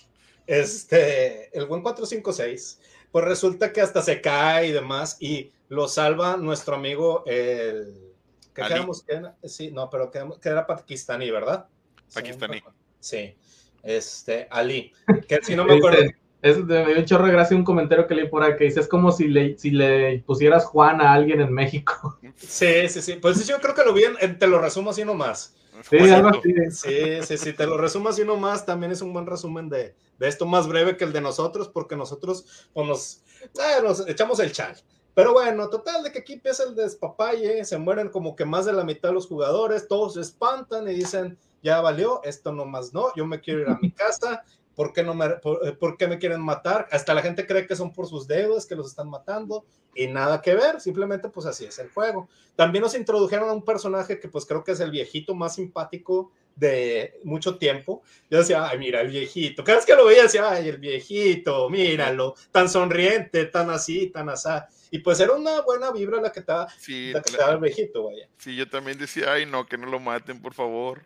este, 0.47 1.55
el 1.57 1.65
buen 1.65 1.81
456, 1.81 2.79
pues 3.11 3.25
resulta 3.25 3.71
que 3.73 3.81
hasta 3.81 4.01
se 4.01 4.21
cae 4.21 4.67
y 4.67 4.71
demás 4.71 5.17
y 5.19 5.51
lo 5.69 5.87
salva 5.87 6.37
nuestro 6.37 6.75
amigo 6.75 7.23
el 7.25 8.11
que 8.53 8.61
quedamos, 8.61 9.03
que, 9.03 9.21
sí, 9.47 9.71
no, 9.71 9.89
pero 9.89 10.11
que, 10.11 10.21
que, 10.41 10.49
era 10.49 10.67
pakistaní, 10.67 11.31
¿verdad? 11.31 11.67
Pakistaní. 12.13 12.61
Sí, 12.99 13.35
este, 13.81 14.47
Ali, 14.51 14.91
que 15.27 15.39
si 15.41 15.55
no 15.55 15.65
me 15.65 15.77
acuerdo. 15.77 16.11
Es, 16.41 16.57
me 16.57 16.85
dio 16.87 16.97
un 16.97 17.05
chorro 17.05 17.27
de 17.27 17.33
gracia 17.33 17.55
un 17.55 17.63
comentario 17.63 18.07
que 18.07 18.15
leí 18.15 18.27
por 18.27 18.41
ahí 18.41 18.55
que 18.57 18.63
dice, 18.63 18.79
es 18.79 18.87
como 18.87 19.11
si 19.11 19.27
le, 19.27 19.57
si 19.59 19.69
le 19.69 20.23
pusieras 20.25 20.65
Juan 20.65 20.99
a 20.99 21.13
alguien 21.13 21.39
en 21.39 21.53
México. 21.53 22.19
Sí, 22.35 22.89
sí, 22.89 23.01
sí. 23.01 23.13
Pues 23.21 23.45
yo 23.47 23.59
creo 23.59 23.75
que 23.75 23.83
lo 23.83 23.93
vi, 23.93 24.05
en, 24.19 24.39
te 24.39 24.47
lo 24.47 24.59
resumo 24.59 24.89
así 24.89 25.05
nomás. 25.05 25.55
Sí, 25.87 25.97
algo 25.97 26.29
así. 26.29 26.53
Sí, 26.71 27.23
sí, 27.23 27.37
sí, 27.37 27.53
te 27.53 27.67
lo 27.67 27.77
resumo 27.77 28.09
así 28.09 28.25
nomás. 28.25 28.65
También 28.65 28.91
es 28.91 29.03
un 29.03 29.13
buen 29.13 29.27
resumen 29.27 29.69
de, 29.69 29.93
de 30.21 30.27
esto 30.27 30.45
más 30.45 30.67
breve 30.67 30.97
que 30.97 31.03
el 31.03 31.13
de 31.13 31.19
nosotros, 31.19 31.67
porque 31.67 31.95
nosotros 31.95 32.69
pues, 32.73 32.87
nos, 32.87 33.23
eh, 33.41 33.81
nos 33.83 34.07
echamos 34.07 34.39
el 34.39 34.51
chal. 34.51 34.77
Pero 35.15 35.33
bueno, 35.33 35.67
total, 35.67 36.03
de 36.03 36.11
que 36.11 36.19
aquí 36.19 36.33
empieza 36.33 36.63
el 36.63 36.75
despapalle, 36.75 37.65
se 37.65 37.79
mueren 37.79 38.09
como 38.09 38.35
que 38.35 38.45
más 38.45 38.65
de 38.65 38.73
la 38.73 38.83
mitad 38.83 39.09
de 39.09 39.15
los 39.15 39.25
jugadores, 39.25 39.87
todos 39.87 40.13
se 40.13 40.21
espantan 40.21 40.87
y 40.87 40.93
dicen, 40.93 41.39
ya 41.63 41.81
valió, 41.81 42.21
esto 42.23 42.51
no 42.51 42.65
más 42.65 42.93
no, 42.93 43.07
yo 43.15 43.25
me 43.25 43.41
quiero 43.41 43.61
ir 43.61 43.69
a 43.69 43.79
mi 43.81 43.89
casa, 43.91 44.43
¿por 44.75 44.93
qué, 44.93 45.01
no 45.01 45.15
me, 45.15 45.25
eh, 45.25 45.71
por, 45.79 45.97
qué 45.97 46.07
me 46.07 46.19
quieren 46.19 46.41
matar? 46.41 46.87
Hasta 46.91 47.15
la 47.15 47.23
gente 47.23 47.47
cree 47.47 47.65
que 47.65 47.75
son 47.75 47.91
por 47.91 48.05
sus 48.05 48.27
dedos, 48.27 48.67
que 48.67 48.75
los 48.75 48.85
están 48.85 49.09
matando, 49.09 49.65
y 49.95 50.05
nada 50.05 50.39
que 50.39 50.53
ver, 50.53 50.79
simplemente 50.79 51.29
pues 51.29 51.47
así 51.47 51.65
es 51.65 51.79
el 51.79 51.89
juego. 51.89 52.29
También 52.55 52.83
nos 52.83 52.93
introdujeron 52.93 53.49
a 53.49 53.53
un 53.53 53.65
personaje 53.65 54.19
que 54.19 54.27
pues 54.27 54.45
creo 54.45 54.63
que 54.63 54.73
es 54.73 54.79
el 54.81 54.91
viejito 54.91 55.33
más 55.33 55.55
simpático 55.55 56.31
de 56.55 57.19
mucho 57.23 57.57
tiempo. 57.57 58.03
Yo 58.29 58.39
decía, 58.39 58.67
ay, 58.67 58.77
mira, 58.77 59.01
el 59.01 59.09
viejito. 59.09 59.63
Cada 59.63 59.77
vez 59.77 59.85
que 59.85 59.95
lo 59.95 60.05
veía 60.05 60.23
decía, 60.23 60.49
ay, 60.49 60.69
el 60.69 60.77
viejito, 60.77 61.69
míralo, 61.69 62.35
tan 62.51 62.69
sonriente, 62.69 63.45
tan 63.45 63.69
así, 63.69 64.07
tan 64.07 64.29
asá. 64.29 64.67
Y 64.89 64.99
pues 64.99 65.19
era 65.19 65.33
una 65.33 65.61
buena 65.61 65.91
vibra 65.91 66.21
la 66.21 66.31
que 66.31 66.41
estaba, 66.41 66.67
sí, 66.77 67.11
la 67.13 67.21
que 67.21 67.31
estaba 67.31 67.53
el 67.53 67.59
viejito, 67.59 68.05
vaya. 68.05 68.27
Sí, 68.37 68.55
yo 68.55 68.69
también 68.69 68.97
decía, 68.97 69.33
ay, 69.33 69.45
no, 69.45 69.65
que 69.65 69.77
no 69.77 69.87
lo 69.87 69.99
maten, 69.99 70.41
por 70.41 70.53
favor. 70.53 71.05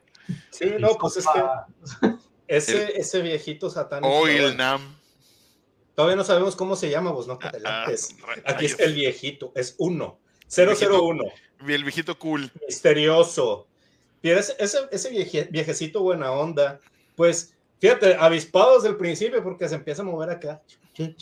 Sí, 0.50 0.74
no, 0.80 0.96
pues 0.96 1.18
es 1.18 1.26
que 1.28 2.10
ese, 2.48 3.00
ese 3.00 3.22
viejito 3.22 3.70
satánico. 3.70 4.12
Oh, 4.12 4.28
el 4.28 4.58
Nam. 4.58 4.96
Todavía 5.96 6.18
no 6.18 6.24
sabemos 6.24 6.56
cómo 6.56 6.76
se 6.76 6.90
llama, 6.90 7.12
vos 7.12 7.26
no 7.28 7.38
te 7.38 7.48
ah, 7.64 7.86
Aquí 8.46 8.66
es 8.66 8.80
el 8.80 8.94
viejito, 8.94 9.54
es 9.56 9.76
uno. 9.78 10.20
001. 10.50 11.24
El 11.68 11.84
viejito 11.84 12.20
cool. 12.20 12.52
Misterioso. 12.68 13.68
Ese, 14.32 14.56
ese, 14.60 14.80
ese 14.92 15.48
viejecito 15.50 16.02
buena 16.02 16.32
onda, 16.32 16.80
pues 17.16 17.56
fíjate, 17.80 18.16
avispados 18.16 18.84
desde 18.84 18.94
el 18.94 18.98
principio 18.98 19.44
porque 19.44 19.70
se 19.70 19.76
empieza 19.76 20.02
a 20.02 20.06
mover 20.06 20.30
acá. 20.30 20.62
Sí. 20.94 21.16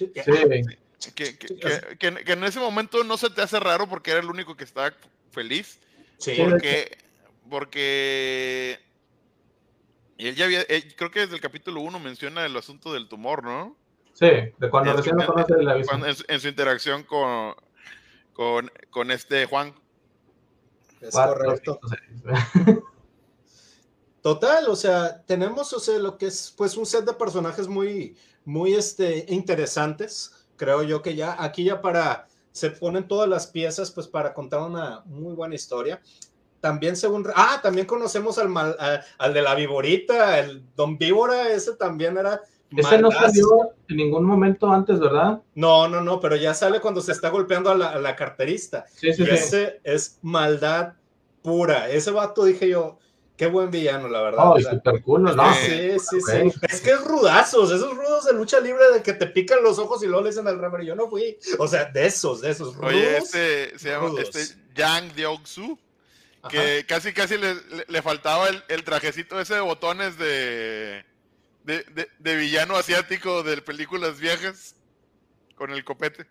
Que, 1.13 1.37
que, 1.99 2.31
en 2.31 2.43
ese 2.45 2.59
momento 2.59 3.03
no 3.03 3.17
se 3.17 3.29
te 3.29 3.41
hace 3.41 3.59
raro 3.59 3.89
porque 3.89 4.11
era 4.11 4.21
el 4.21 4.29
único 4.29 4.55
que 4.55 4.63
estaba 4.63 4.93
feliz. 5.31 5.79
Sí. 6.17 6.35
Porque, 6.37 6.97
porque 7.49 8.79
él 10.17 10.35
ya 10.35 10.45
había, 10.45 10.63
creo 10.95 11.11
que 11.11 11.21
desde 11.21 11.35
el 11.35 11.41
capítulo 11.41 11.81
1 11.81 11.99
menciona 11.99 12.45
el 12.45 12.55
asunto 12.55 12.93
del 12.93 13.09
tumor, 13.09 13.43
¿no? 13.43 13.75
Sí, 14.13 14.27
de 14.57 14.69
cuando 14.69 14.93
recién 14.93 15.17
lo 15.17 15.25
conoce 15.25 15.61
la 15.61 15.73
visión. 15.73 16.03
En, 16.05 16.39
su 16.39 16.47
interacción 16.47 17.03
con, 17.03 17.55
con, 18.31 18.71
con 18.89 19.11
este 19.11 19.45
Juan. 19.47 19.73
Es 21.01 21.11
correcto. 21.11 21.79
Total, 24.23 24.67
o 24.67 24.75
sea, 24.75 25.21
tenemos, 25.27 25.71
o 25.73 25.79
sea, 25.79 25.99
lo 25.99 26.17
que 26.17 26.25
es 26.25 26.51
pues 26.57 26.75
un 26.77 26.87
set 26.87 27.05
de 27.05 27.13
personajes 27.13 27.67
muy, 27.67 28.17
muy 28.43 28.73
este, 28.73 29.25
interesantes 29.29 30.43
creo 30.55 30.83
yo 30.83 31.01
que 31.01 31.15
ya 31.15 31.35
aquí 31.43 31.65
ya 31.65 31.81
para, 31.81 32.27
se 32.51 32.71
ponen 32.71 33.07
todas 33.07 33.27
las 33.29 33.47
piezas 33.47 33.91
pues 33.91 34.07
para 34.07 34.33
contar 34.33 34.61
una 34.61 35.01
muy 35.05 35.33
buena 35.33 35.55
historia. 35.55 36.01
También 36.61 36.95
según, 36.95 37.27
ah, 37.35 37.59
también 37.61 37.85
conocemos 37.85 38.37
al, 38.37 38.47
mal, 38.47 38.77
al 39.17 39.33
de 39.33 39.41
la 39.41 39.53
viborita, 39.53 40.39
el 40.39 40.63
Don 40.75 40.97
Víbora, 40.97 41.49
ese 41.49 41.75
también 41.75 42.17
era... 42.17 42.41
Ese 42.75 42.97
no 42.97 43.11
salió 43.11 43.73
en 43.87 43.97
ningún 43.97 44.23
momento 44.23 44.71
antes, 44.71 44.99
¿verdad? 44.99 45.41
No, 45.53 45.87
no, 45.87 46.01
no, 46.01 46.19
pero 46.19 46.35
ya 46.35 46.55
sale 46.55 46.79
cuando 46.79 47.01
se 47.01 47.11
está 47.11 47.29
golpeando 47.29 47.69
a 47.69 47.75
la, 47.75 48.15
carterista. 48.15 48.85
Sí, 48.87 49.13
sí, 49.13 49.23
y 49.23 49.29
ese 49.29 49.79
es 49.83 50.17
maldad 50.23 50.93
pura. 51.43 51.89
Ese 51.89 52.09
vato 52.09 52.45
dije 52.45 52.69
yo, 52.69 52.97
Qué 53.35 53.47
buen 53.47 53.71
villano, 53.71 54.07
la 54.07 54.21
verdad. 54.21 54.51
Oh, 54.51 54.59
super 54.59 55.01
cool, 55.01 55.23
¿no? 55.23 55.53
Sí, 55.55 55.97
sí, 55.99 56.21
sí. 56.21 56.53
Es 56.69 56.81
que 56.81 56.91
es 56.91 57.03
rudazos, 57.03 57.71
esos 57.71 57.95
rudos 57.95 58.25
de 58.25 58.33
lucha 58.33 58.59
libre 58.59 58.91
de 58.93 59.01
que 59.01 59.13
te 59.13 59.25
pican 59.25 59.63
los 59.63 59.79
ojos 59.79 60.03
y 60.03 60.05
luego 60.05 60.21
le 60.21 60.29
dicen 60.29 60.47
al 60.47 60.59
ramero, 60.59 60.83
yo 60.83 60.95
no 60.95 61.09
fui. 61.09 61.37
O 61.57 61.67
sea, 61.67 61.85
de 61.85 62.05
esos, 62.05 62.41
de 62.41 62.51
esos 62.51 62.75
rudos. 62.75 62.93
Oye, 62.93 63.17
este 63.17 63.79
se 63.79 63.89
llama 63.89 64.11
este 64.21 64.55
Yang 64.75 65.15
Deoksu, 65.15 65.79
que 66.47 66.85
casi, 66.87 67.11
casi 67.11 67.37
le, 67.37 67.55
le, 67.87 68.01
faltaba 68.03 68.49
el, 68.49 68.63
el, 68.67 68.83
trajecito 68.83 69.39
ese 69.39 69.55
de 69.55 69.61
botones 69.61 70.17
de, 70.19 71.03
de, 71.63 71.83
de, 71.85 72.09
de 72.19 72.35
villano 72.35 72.75
asiático 72.75 73.41
de 73.41 73.61
películas 73.63 74.19
viejas 74.19 74.75
con 75.55 75.71
el 75.71 75.83
copete. 75.83 76.27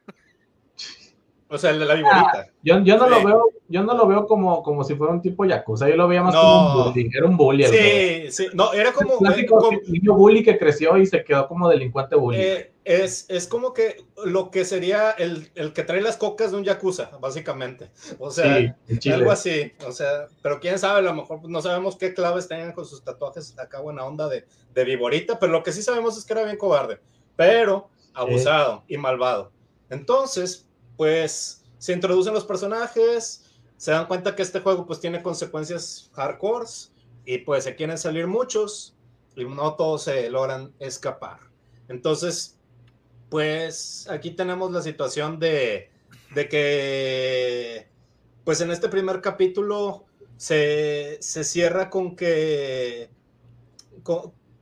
O 1.52 1.58
sea, 1.58 1.68
el 1.68 1.80
de 1.80 1.84
la 1.84 1.94
viborita. 1.94 2.32
Ah, 2.32 2.46
yo, 2.62 2.80
yo, 2.80 2.96
no 2.96 3.10
lo 3.10 3.22
veo, 3.22 3.44
yo 3.68 3.82
no 3.82 3.94
lo 3.94 4.06
veo 4.06 4.26
como, 4.26 4.62
como 4.62 4.84
si 4.84 4.94
fuera 4.94 5.12
un 5.12 5.20
tipo 5.20 5.44
yakuza, 5.44 5.86
yo 5.86 5.96
lo 5.96 6.08
veía 6.08 6.22
más 6.22 6.34
como 6.34 6.86
un 6.86 6.92
bully, 6.94 7.10
era 7.14 7.26
un 7.26 7.36
bully. 7.36 7.64
Sí, 7.66 8.32
sí, 8.32 8.46
no, 8.54 8.72
era 8.72 8.90
como... 8.92 9.18
un 9.18 9.82
niño 9.86 10.14
bully 10.14 10.42
que 10.42 10.58
creció 10.58 10.96
y 10.96 11.04
se 11.04 11.22
quedó 11.22 11.46
como 11.46 11.68
delincuente 11.68 12.16
bully. 12.16 12.40
Eh, 12.40 12.72
es, 12.84 13.26
es 13.28 13.46
como 13.46 13.74
que 13.74 14.02
lo 14.24 14.50
que 14.50 14.64
sería 14.64 15.10
el, 15.10 15.50
el, 15.54 15.74
que 15.74 15.82
trae 15.82 16.00
las 16.00 16.16
cocas 16.16 16.52
de 16.52 16.56
un 16.56 16.64
yakuza, 16.64 17.10
básicamente. 17.20 17.90
O 18.18 18.30
sea, 18.30 18.74
algo 19.12 19.30
así. 19.30 19.72
O 19.86 19.92
sea, 19.92 20.28
pero 20.40 20.58
quién 20.58 20.78
sabe, 20.78 21.00
a 21.00 21.02
lo 21.02 21.14
mejor 21.14 21.46
no 21.46 21.60
sabemos 21.60 21.96
qué 21.96 22.14
claves 22.14 22.48
tengan 22.48 22.72
con 22.72 22.86
sus 22.86 23.04
tatuajes 23.04 23.58
acá 23.58 23.80
buena 23.80 24.06
onda 24.06 24.26
de, 24.26 24.46
de 24.74 24.84
viborita, 24.84 25.38
pero 25.38 25.52
lo 25.52 25.62
que 25.62 25.72
sí 25.72 25.82
sabemos 25.82 26.16
es 26.16 26.24
que 26.24 26.32
era 26.32 26.44
bien 26.44 26.56
cobarde, 26.56 26.98
pero 27.36 27.90
abusado 28.14 28.84
y 28.88 28.96
malvado. 28.96 29.52
Entonces, 29.90 30.66
pues 31.02 31.64
se 31.78 31.92
introducen 31.92 32.32
los 32.32 32.44
personajes, 32.44 33.50
se 33.76 33.90
dan 33.90 34.06
cuenta 34.06 34.36
que 34.36 34.42
este 34.42 34.60
juego 34.60 34.86
pues 34.86 35.00
tiene 35.00 35.20
consecuencias 35.20 36.12
hardcore 36.12 36.64
y 37.24 37.38
pues 37.38 37.64
se 37.64 37.74
quieren 37.74 37.98
salir 37.98 38.28
muchos 38.28 38.94
y 39.34 39.44
no 39.44 39.74
todos 39.74 40.04
se 40.04 40.30
logran 40.30 40.72
escapar. 40.78 41.40
Entonces, 41.88 42.56
pues 43.30 44.06
aquí 44.08 44.30
tenemos 44.30 44.70
la 44.70 44.80
situación 44.80 45.40
de, 45.40 45.90
de 46.36 46.48
que 46.48 47.88
pues 48.44 48.60
en 48.60 48.70
este 48.70 48.88
primer 48.88 49.20
capítulo 49.20 50.04
se, 50.36 51.18
se 51.20 51.42
cierra 51.42 51.90
con 51.90 52.14
que 52.14 53.10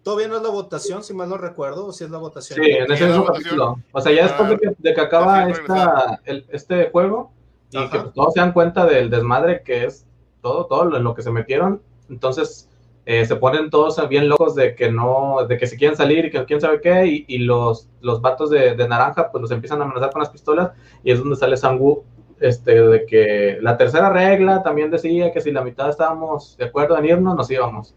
Todavía 0.02 0.28
no 0.28 0.36
es 0.36 0.42
la 0.42 0.48
votación, 0.48 1.04
si 1.04 1.12
mal 1.12 1.28
no 1.28 1.36
recuerdo, 1.36 1.86
o 1.86 1.92
si 1.92 2.04
es 2.04 2.10
la 2.10 2.18
votación. 2.18 2.58
Sí, 2.62 2.70
en 2.70 2.90
ese 2.90 3.06
mismo 3.06 3.26
capítulo. 3.26 3.76
O 3.92 4.00
sea, 4.00 4.12
ya 4.12 4.24
después 4.24 4.58
de 4.78 4.94
que, 4.94 5.00
acaba 5.00 5.48
esta, 5.48 6.20
este 6.24 6.90
juego 6.90 7.32
y 7.70 7.88
que 7.88 7.98
todos 8.14 8.34
se 8.34 8.40
dan 8.40 8.52
cuenta 8.52 8.86
del 8.86 9.10
desmadre 9.10 9.62
que 9.62 9.84
es 9.84 10.06
todo, 10.40 10.66
todo 10.66 10.86
lo, 10.86 10.96
en 10.96 11.04
lo 11.04 11.14
que 11.14 11.22
se 11.22 11.30
metieron, 11.30 11.82
entonces 12.08 12.68
eh, 13.04 13.26
se 13.26 13.36
ponen 13.36 13.68
todos 13.68 14.08
bien 14.08 14.28
locos 14.28 14.54
de 14.54 14.74
que 14.74 14.90
no, 14.90 15.46
de 15.46 15.58
que 15.58 15.66
se 15.66 15.76
quieren 15.76 15.96
salir 15.96 16.24
y 16.24 16.30
que 16.30 16.44
quién 16.46 16.60
sabe 16.60 16.80
qué, 16.80 17.06
y, 17.06 17.24
y 17.28 17.38
los, 17.38 17.88
los 18.00 18.22
vatos 18.22 18.50
de, 18.50 18.74
de, 18.74 18.88
naranja 18.88 19.30
pues 19.30 19.42
los 19.42 19.50
empiezan 19.50 19.80
a 19.80 19.84
amenazar 19.84 20.10
con 20.12 20.20
las 20.20 20.30
pistolas, 20.30 20.70
y 21.04 21.12
es 21.12 21.18
donde 21.18 21.36
sale 21.36 21.56
Sangu, 21.56 22.04
este, 22.40 22.80
de 22.80 23.04
que 23.04 23.58
la 23.60 23.76
tercera 23.76 24.08
regla 24.08 24.62
también 24.62 24.90
decía 24.90 25.30
que 25.30 25.42
si 25.42 25.52
la 25.52 25.62
mitad 25.62 25.90
estábamos 25.90 26.56
de 26.56 26.64
acuerdo 26.64 26.96
en 26.96 27.04
irnos, 27.04 27.36
nos 27.36 27.50
íbamos. 27.50 27.94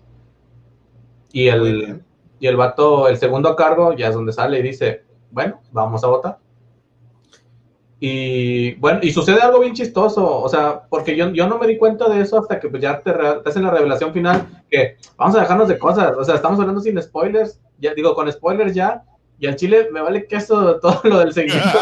Y 1.34 1.50
el, 1.50 2.02
y 2.40 2.48
el 2.48 2.56
vato, 2.56 3.10
el 3.10 3.18
segundo 3.18 3.50
a 3.50 3.56
cargo, 3.56 3.94
ya 3.94 4.08
es 4.08 4.14
donde 4.14 4.32
sale 4.32 4.60
y 4.60 4.64
dice, 4.64 5.04
bueno, 5.32 5.60
vamos 5.72 6.04
a 6.04 6.08
votar. 6.08 6.38
Y 8.00 8.76
bueno, 8.76 9.00
y 9.02 9.12
sucede 9.12 9.42
algo 9.42 9.62
bien 9.62 9.74
chistoso, 9.74 10.42
o 10.42 10.50
sea, 10.50 10.84
porque 10.90 11.16
yo, 11.16 11.30
yo 11.30 11.48
no 11.48 11.58
me 11.58 11.68
di 11.68 11.78
cuenta 11.78 12.08
de 12.10 12.22
eso 12.22 12.38
hasta 12.38 12.60
que 12.60 12.68
pues, 12.70 12.82
ya 12.82 13.00
te, 13.00 13.14
te, 13.14 13.50
hacen 13.50 13.64
la 13.64 13.72
revelación 13.72 14.14
final, 14.14 14.64
que 14.70 14.98
vamos 15.18 15.38
a 15.38 15.40
dejarnos 15.40 15.70
de 15.70 15.80
cosas, 15.80 16.14
o 16.18 16.24
sea, 16.24 16.36
estamos 16.36 16.60
hablando 16.60 16.82
sin 16.82 17.02
spoilers, 17.02 17.62
ya 17.80 17.94
digo, 17.94 18.14
con 18.14 18.32
spoilers 18.32 18.76
ya, 18.76 19.04
y 19.40 19.48
al 19.48 19.56
chile 19.56 19.88
me 19.92 20.02
vale 20.02 20.28
queso 20.28 20.80
todo 20.82 21.00
lo 21.06 21.20
del 21.20 21.34
seguimiento 21.34 21.80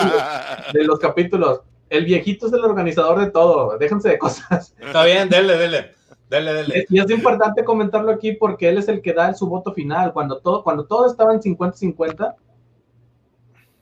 de, 0.73 0.79
de, 0.79 0.85
los 0.85 0.99
capítulos. 0.99 1.61
El 1.89 2.05
viejito 2.05 2.47
es 2.47 2.53
el 2.53 2.63
organizador 2.63 3.19
de 3.19 3.31
todo, 3.31 3.77
déjense 3.77 4.09
de 4.09 4.19
cosas. 4.19 4.75
Está 4.79 5.03
bien, 5.03 5.27
dele, 5.27 5.57
dele. 5.57 6.00
Dele, 6.31 6.53
dele. 6.53 6.85
Y 6.89 6.97
es 6.97 7.09
importante 7.11 7.65
comentarlo 7.65 8.09
aquí 8.09 8.31
porque 8.31 8.69
él 8.69 8.77
es 8.77 8.87
el 8.87 9.01
que 9.01 9.11
da 9.11 9.33
su 9.33 9.47
voto 9.47 9.73
final. 9.73 10.13
Cuando 10.13 10.39
todo, 10.39 10.63
cuando 10.63 10.85
todo 10.85 11.05
estaba 11.05 11.33
en 11.33 11.41
50-50, 11.41 12.35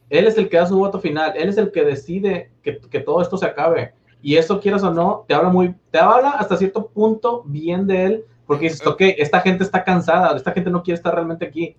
él 0.09 0.25
es 0.25 0.35
el 0.35 0.49
que 0.49 0.57
da 0.57 0.65
su 0.65 0.75
voto 0.75 0.99
final, 0.99 1.33
él 1.35 1.47
es 1.47 1.57
el 1.57 1.71
que 1.71 1.83
decide 1.83 2.51
que, 2.63 2.79
que, 2.79 3.01
todo 3.01 3.21
esto 3.21 3.37
se 3.37 3.45
acabe. 3.45 3.93
Y 4.23 4.35
eso, 4.35 4.59
quieras 4.59 4.81
o 4.81 4.91
no, 4.91 5.25
te 5.27 5.35
habla 5.35 5.49
muy, 5.49 5.75
te 5.91 5.99
habla 5.99 6.31
hasta 6.31 6.57
cierto 6.57 6.87
punto 6.87 7.43
bien 7.45 7.85
de 7.85 8.05
él, 8.05 8.25
porque 8.47 8.65
dices, 8.65 8.85
ok, 8.85 9.01
esta 9.19 9.41
gente 9.41 9.63
está 9.63 9.83
cansada, 9.83 10.35
esta 10.35 10.51
gente 10.51 10.71
no 10.71 10.81
quiere 10.81 10.95
estar 10.95 11.13
realmente 11.13 11.45
aquí. 11.45 11.77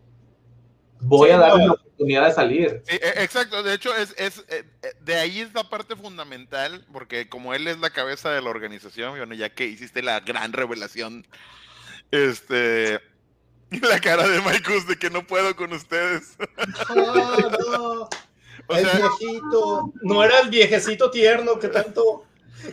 Voy 1.00 1.28
sí, 1.28 1.34
a 1.34 1.38
darle 1.38 1.60
no. 1.60 1.66
la 1.66 1.72
oportunidad 1.72 2.26
de 2.26 2.34
salir. 2.34 2.82
Sí, 2.86 2.98
exacto, 3.00 3.62
de 3.62 3.74
hecho, 3.74 3.94
es, 3.94 4.14
es, 4.18 4.44
de 5.00 5.14
ahí 5.14 5.40
es 5.40 5.54
la 5.54 5.64
parte 5.64 5.96
fundamental, 5.96 6.84
porque 6.92 7.28
como 7.28 7.54
él 7.54 7.68
es 7.68 7.78
la 7.78 7.90
cabeza 7.90 8.30
de 8.30 8.42
la 8.42 8.50
organización, 8.50 9.16
bueno, 9.16 9.34
ya 9.34 9.50
que 9.50 9.66
hiciste 9.66 10.02
la 10.02 10.20
gran 10.20 10.52
revelación, 10.52 11.26
este, 12.10 13.00
la 13.70 14.00
cara 14.00 14.26
de 14.26 14.40
Michael 14.40 14.86
de 14.86 14.98
que 14.98 15.10
no 15.10 15.26
puedo 15.26 15.54
con 15.54 15.72
ustedes. 15.72 16.36
Ah, 16.88 16.94
no. 17.70 18.08
O 18.66 18.76
el 18.76 18.86
sea, 18.86 18.98
viejito. 18.98 19.92
No 20.02 20.22
era 20.24 20.40
el 20.40 20.50
viejecito 20.50 21.10
tierno 21.10 21.58
que 21.58 21.68
tanto. 21.68 22.26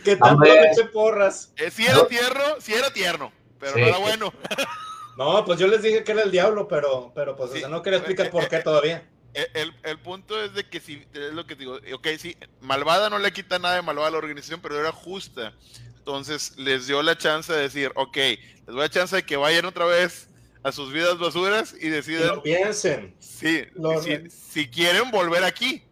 Que 0.04 0.16
tanto 0.16 0.44
le 0.44 0.70
eche 0.70 0.84
porras. 0.86 1.52
Eh, 1.56 1.70
sí 1.70 1.86
era 1.86 2.06
tierno, 2.06 2.44
sí 2.60 2.74
era 2.74 2.92
tierno, 2.92 3.32
pero 3.58 3.74
sí. 3.74 3.80
no 3.80 3.86
era 3.86 3.98
bueno. 3.98 4.32
No, 5.18 5.44
pues 5.44 5.58
yo 5.58 5.66
les 5.66 5.82
dije 5.82 6.04
que 6.04 6.12
era 6.12 6.22
el 6.22 6.30
diablo, 6.30 6.68
pero, 6.68 7.10
pero 7.12 7.34
pues 7.34 7.50
sí. 7.50 7.56
o 7.56 7.60
sea, 7.62 7.68
no 7.68 7.82
quería 7.82 7.98
explicar 7.98 8.30
por 8.30 8.48
qué 8.48 8.60
todavía. 8.60 9.04
El, 9.34 9.48
el, 9.54 9.72
el, 9.82 9.98
punto 9.98 10.40
es 10.40 10.54
de 10.54 10.62
que 10.62 10.78
si, 10.78 11.04
es 11.12 11.34
lo 11.34 11.44
que 11.44 11.56
digo, 11.56 11.78
ok, 11.92 12.06
sí, 12.16 12.36
malvada 12.60 13.10
no 13.10 13.18
le 13.18 13.32
quita 13.32 13.58
nada 13.58 13.74
de 13.74 13.82
malvada 13.82 14.08
a 14.08 14.10
la 14.12 14.18
organización, 14.18 14.60
pero 14.62 14.78
era 14.78 14.92
justa. 14.92 15.52
Entonces 15.98 16.56
les 16.56 16.86
dio 16.86 17.02
la 17.02 17.18
chance 17.18 17.52
de 17.52 17.62
decir, 17.62 17.90
ok, 17.96 18.16
les 18.16 18.66
doy 18.66 18.76
la 18.76 18.88
chance 18.88 19.16
de 19.16 19.24
que 19.24 19.36
vayan 19.36 19.64
otra 19.64 19.86
vez 19.86 20.28
a 20.62 20.70
sus 20.70 20.92
vidas 20.92 21.18
basuras 21.18 21.74
y 21.80 21.88
deciden. 21.88 22.22
Y 22.22 22.26
lo 22.36 22.42
piensen. 22.42 23.16
Sí, 23.18 23.62
lo... 23.74 24.00
si, 24.00 24.30
si, 24.30 24.68
quieren 24.68 25.10
volver 25.10 25.42
aquí. 25.42 25.82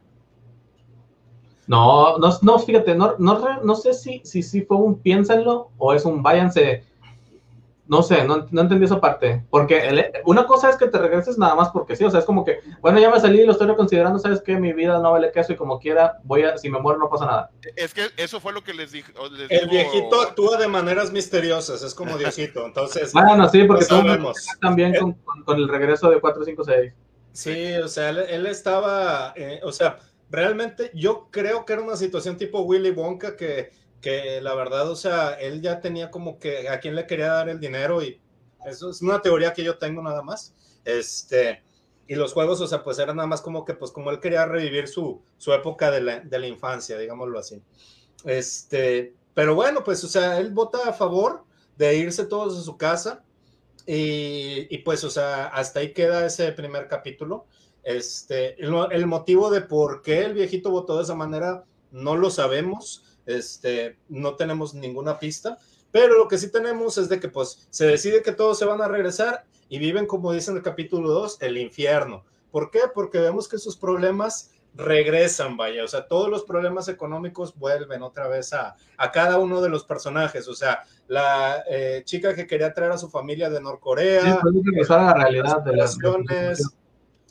No, 1.67 2.17
no, 2.19 2.39
no 2.43 2.59
fíjate, 2.61 2.95
no, 2.95 3.17
no, 3.19 3.61
no 3.61 3.75
sé 3.75 3.93
si, 3.93 4.23
si, 4.25 4.45
si 4.45 4.63
fue 4.63 4.77
un 4.77 5.01
piénsenlo 5.01 5.73
o 5.79 5.95
es 5.95 6.05
un 6.05 6.23
váyanse. 6.23 6.85
No 7.89 8.03
sé, 8.03 8.25
no, 8.25 8.47
no 8.51 8.61
entendí 8.61 8.85
esa 8.85 9.01
parte. 9.01 9.45
Porque 9.49 9.79
el, 9.79 10.05
una 10.25 10.47
cosa 10.47 10.69
es 10.71 10.77
que 10.77 10.89
te 10.89 10.99
regreses 10.99 11.39
nada 11.39 11.55
más 11.55 11.71
porque 11.71 11.95
sí, 11.95 12.05
o 12.05 12.11
sea, 12.11 12.21
es 12.21 12.27
como 12.27 12.45
que, 12.45 12.61
bueno, 12.81 12.99
ya 12.99 13.11
me 13.11 13.21
salí 13.21 13.41
y 13.41 13.47
lo 13.47 13.53
estoy 13.53 13.69
reconsiderando, 13.69 14.19
sabes 14.19 14.41
que 14.41 14.57
mi 14.57 14.73
vida 14.73 14.99
no 14.99 15.13
vale 15.13 15.31
queso 15.33 15.53
y 15.53 15.57
como 15.57 15.79
quiera, 15.79 16.19
voy 16.25 16.43
a, 16.43 16.59
si 16.59 16.69
me 16.69 16.81
muero 16.81 16.99
no 16.99 17.09
pasa 17.09 17.27
nada. 17.27 17.51
Es 17.77 17.95
que 17.95 18.07
eso 18.17 18.41
fue 18.41 18.53
lo 18.53 18.65
que 18.65 18.75
les 18.75 18.93
dije. 18.93 19.13
Les 19.33 19.51
el 19.51 19.69
digo... 19.69 19.71
viejito 19.71 20.21
actúa 20.21 20.57
de 20.57 20.69
maneras 20.69 21.13
misteriosas, 21.13 21.83
es 21.83 21.95
como 21.95 22.19
Diosito, 22.19 22.67
entonces. 22.67 23.13
bueno, 23.13 23.49
sí, 23.49 23.65
porque 23.65 23.85
tú 23.85 24.03
también 24.61 24.95
con, 24.99 25.13
con, 25.13 25.45
con, 25.45 25.57
el 25.59 25.69
regreso 25.69 26.11
de 26.11 26.21
456. 26.21 26.93
Sí, 27.33 27.75
o 27.75 27.89
sea, 27.89 28.09
él, 28.09 28.19
él 28.19 28.47
estaba, 28.47 29.33
eh, 29.37 29.61
o 29.63 29.71
sea, 29.71 29.99
realmente 30.31 30.91
yo 30.95 31.29
creo 31.31 31.65
que 31.65 31.75
era 31.75 31.83
una 31.83 31.97
situación 31.97 32.37
tipo 32.37 32.61
Willy 32.63 32.91
Wonka 32.91 33.37
que 33.37 33.71
que 34.07 34.41
la 34.41 34.55
verdad, 34.55 34.89
o 34.89 34.95
sea, 34.95 35.33
él 35.33 35.61
ya 35.61 35.81
tenía 35.81 36.13
como 36.13 36.39
que 36.39 36.69
a 36.69 36.79
quién 36.79 36.95
le 36.95 37.09
quería 37.09 37.33
dar 37.33 37.49
el 37.49 37.59
dinero 37.59 38.01
y 38.05 38.21
eso 38.65 38.91
es 38.91 39.03
una 39.03 39.21
teoría 39.21 39.53
que 39.53 39.65
yo 39.65 39.79
tengo 39.79 40.01
nada 40.01 40.23
más. 40.23 40.55
Este, 40.85 41.65
y 42.07 42.15
los 42.15 42.33
juegos, 42.33 42.61
o 42.61 42.69
sea, 42.69 42.85
pues 42.85 43.01
era 43.01 43.13
nada 43.13 43.27
más 43.27 43.41
como 43.41 43.65
que, 43.65 43.75
pues 43.75 43.91
como 43.91 44.13
él 44.13 44.21
quería 44.21 44.47
revivir 44.47 44.87
su, 44.87 45.21
su 45.39 45.53
época 45.53 45.91
de 45.91 46.03
la, 46.03 46.21
de 46.21 46.39
la 46.39 46.47
infancia, 46.47 46.97
digámoslo 46.97 47.37
así. 47.37 47.61
Este, 48.25 49.13
pero 49.35 49.57
bueno, 49.57 49.83
pues, 49.83 50.05
o 50.05 50.09
sea, 50.09 50.39
él 50.39 50.53
vota 50.53 50.89
a 50.89 50.93
favor 50.93 51.43
de 51.77 51.97
irse 51.97 52.27
todos 52.27 52.57
a 52.57 52.63
su 52.63 52.77
casa 52.77 53.25
y, 53.89 54.73
y 54.73 54.79
pues, 54.85 55.03
o 55.03 55.11
sea, 55.11 55.47
hasta 55.47 55.81
ahí 55.81 55.93
queda 55.93 56.27
ese 56.27 56.53
primer 56.53 56.87
capítulo. 56.87 57.47
Este, 57.83 58.55
el, 58.63 58.73
el 58.93 59.07
motivo 59.09 59.51
de 59.51 59.63
por 59.63 60.01
qué 60.01 60.21
el 60.21 60.35
viejito 60.35 60.71
votó 60.71 60.97
de 60.97 61.03
esa 61.03 61.17
manera 61.17 61.65
no 61.91 62.15
lo 62.15 62.31
sabemos 62.31 63.03
este, 63.27 63.99
no 64.09 64.37
tenemos 64.37 64.75
ninguna 64.75 65.19
pista, 65.19 65.59
pero 65.93 66.17
lo 66.17 66.29
que 66.29 66.39
sí 66.39 66.51
tenemos 66.51 66.99
es 66.99 67.09
de 67.09 67.21
que 67.21 67.29
pues 67.29 67.67
se 67.71 67.87
decide 67.87 68.23
que 68.23 68.33
todos 68.33 68.59
se 68.59 68.65
van 68.65 68.81
a 68.81 68.89
regresar 68.89 69.45
y 69.69 69.79
viven, 69.79 70.07
como 70.07 70.33
dice 70.33 70.51
en 70.51 70.59
el 70.59 70.63
capítulo 70.63 71.11
2, 71.11 71.39
el 71.43 71.59
infierno. 71.59 72.25
¿Por 72.51 72.71
qué? 72.71 72.81
Porque 72.95 73.19
vemos 73.19 73.49
que 73.49 73.59
sus 73.59 73.77
problemas 73.77 74.51
regresan, 74.77 75.57
vaya, 75.57 75.83
o 75.85 75.89
sea, 75.89 76.07
todos 76.07 76.29
los 76.29 76.45
problemas 76.45 76.89
económicos 76.89 77.57
vuelven 77.57 78.03
otra 78.03 78.29
vez 78.29 78.53
a, 78.53 78.77
a 78.99 79.11
cada 79.11 79.39
uno 79.39 79.63
de 79.63 79.71
los 79.71 79.85
personajes, 79.85 80.47
o 80.49 80.55
sea, 80.55 80.85
la 81.09 81.65
eh, 81.71 82.03
chica 82.05 82.35
que 82.35 82.47
quería 82.47 82.75
traer 82.75 82.93
a 82.93 82.99
su 82.99 83.09
familia 83.09 83.49
de 83.49 83.61
Norcorea, 83.61 84.21
sí, 84.21 84.29
a 84.89 84.97
la 84.97 85.15
realidad 85.15 85.63
de 85.63 85.77
las 85.77 85.97
relaciones, 85.97 86.77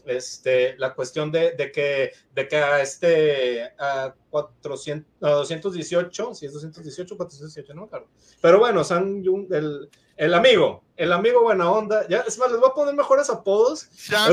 este, 0.05 0.77
la 0.77 0.93
cuestión 0.93 1.31
de, 1.31 1.51
de, 1.51 1.71
que, 1.71 2.11
de 2.33 2.47
que 2.47 2.57
a 2.57 2.81
este 2.81 3.73
a 3.77 4.13
400, 4.29 5.05
a 5.21 5.29
218, 5.35 6.35
si 6.35 6.45
es 6.45 6.53
218, 6.53 7.17
418, 7.17 7.73
no 7.73 7.87
claro. 7.87 8.07
Pero 8.41 8.59
bueno, 8.59 8.83
San 8.83 9.23
Jung, 9.23 9.51
el, 9.53 9.89
el 10.17 10.33
amigo, 10.33 10.83
el 10.95 11.11
amigo 11.11 11.41
buena 11.41 11.71
onda, 11.71 12.07
ya, 12.07 12.21
es 12.21 12.37
más, 12.37 12.51
les 12.51 12.59
voy 12.59 12.69
a 12.69 12.73
poner 12.73 12.95
mejores 12.95 13.29
apodos. 13.29 13.89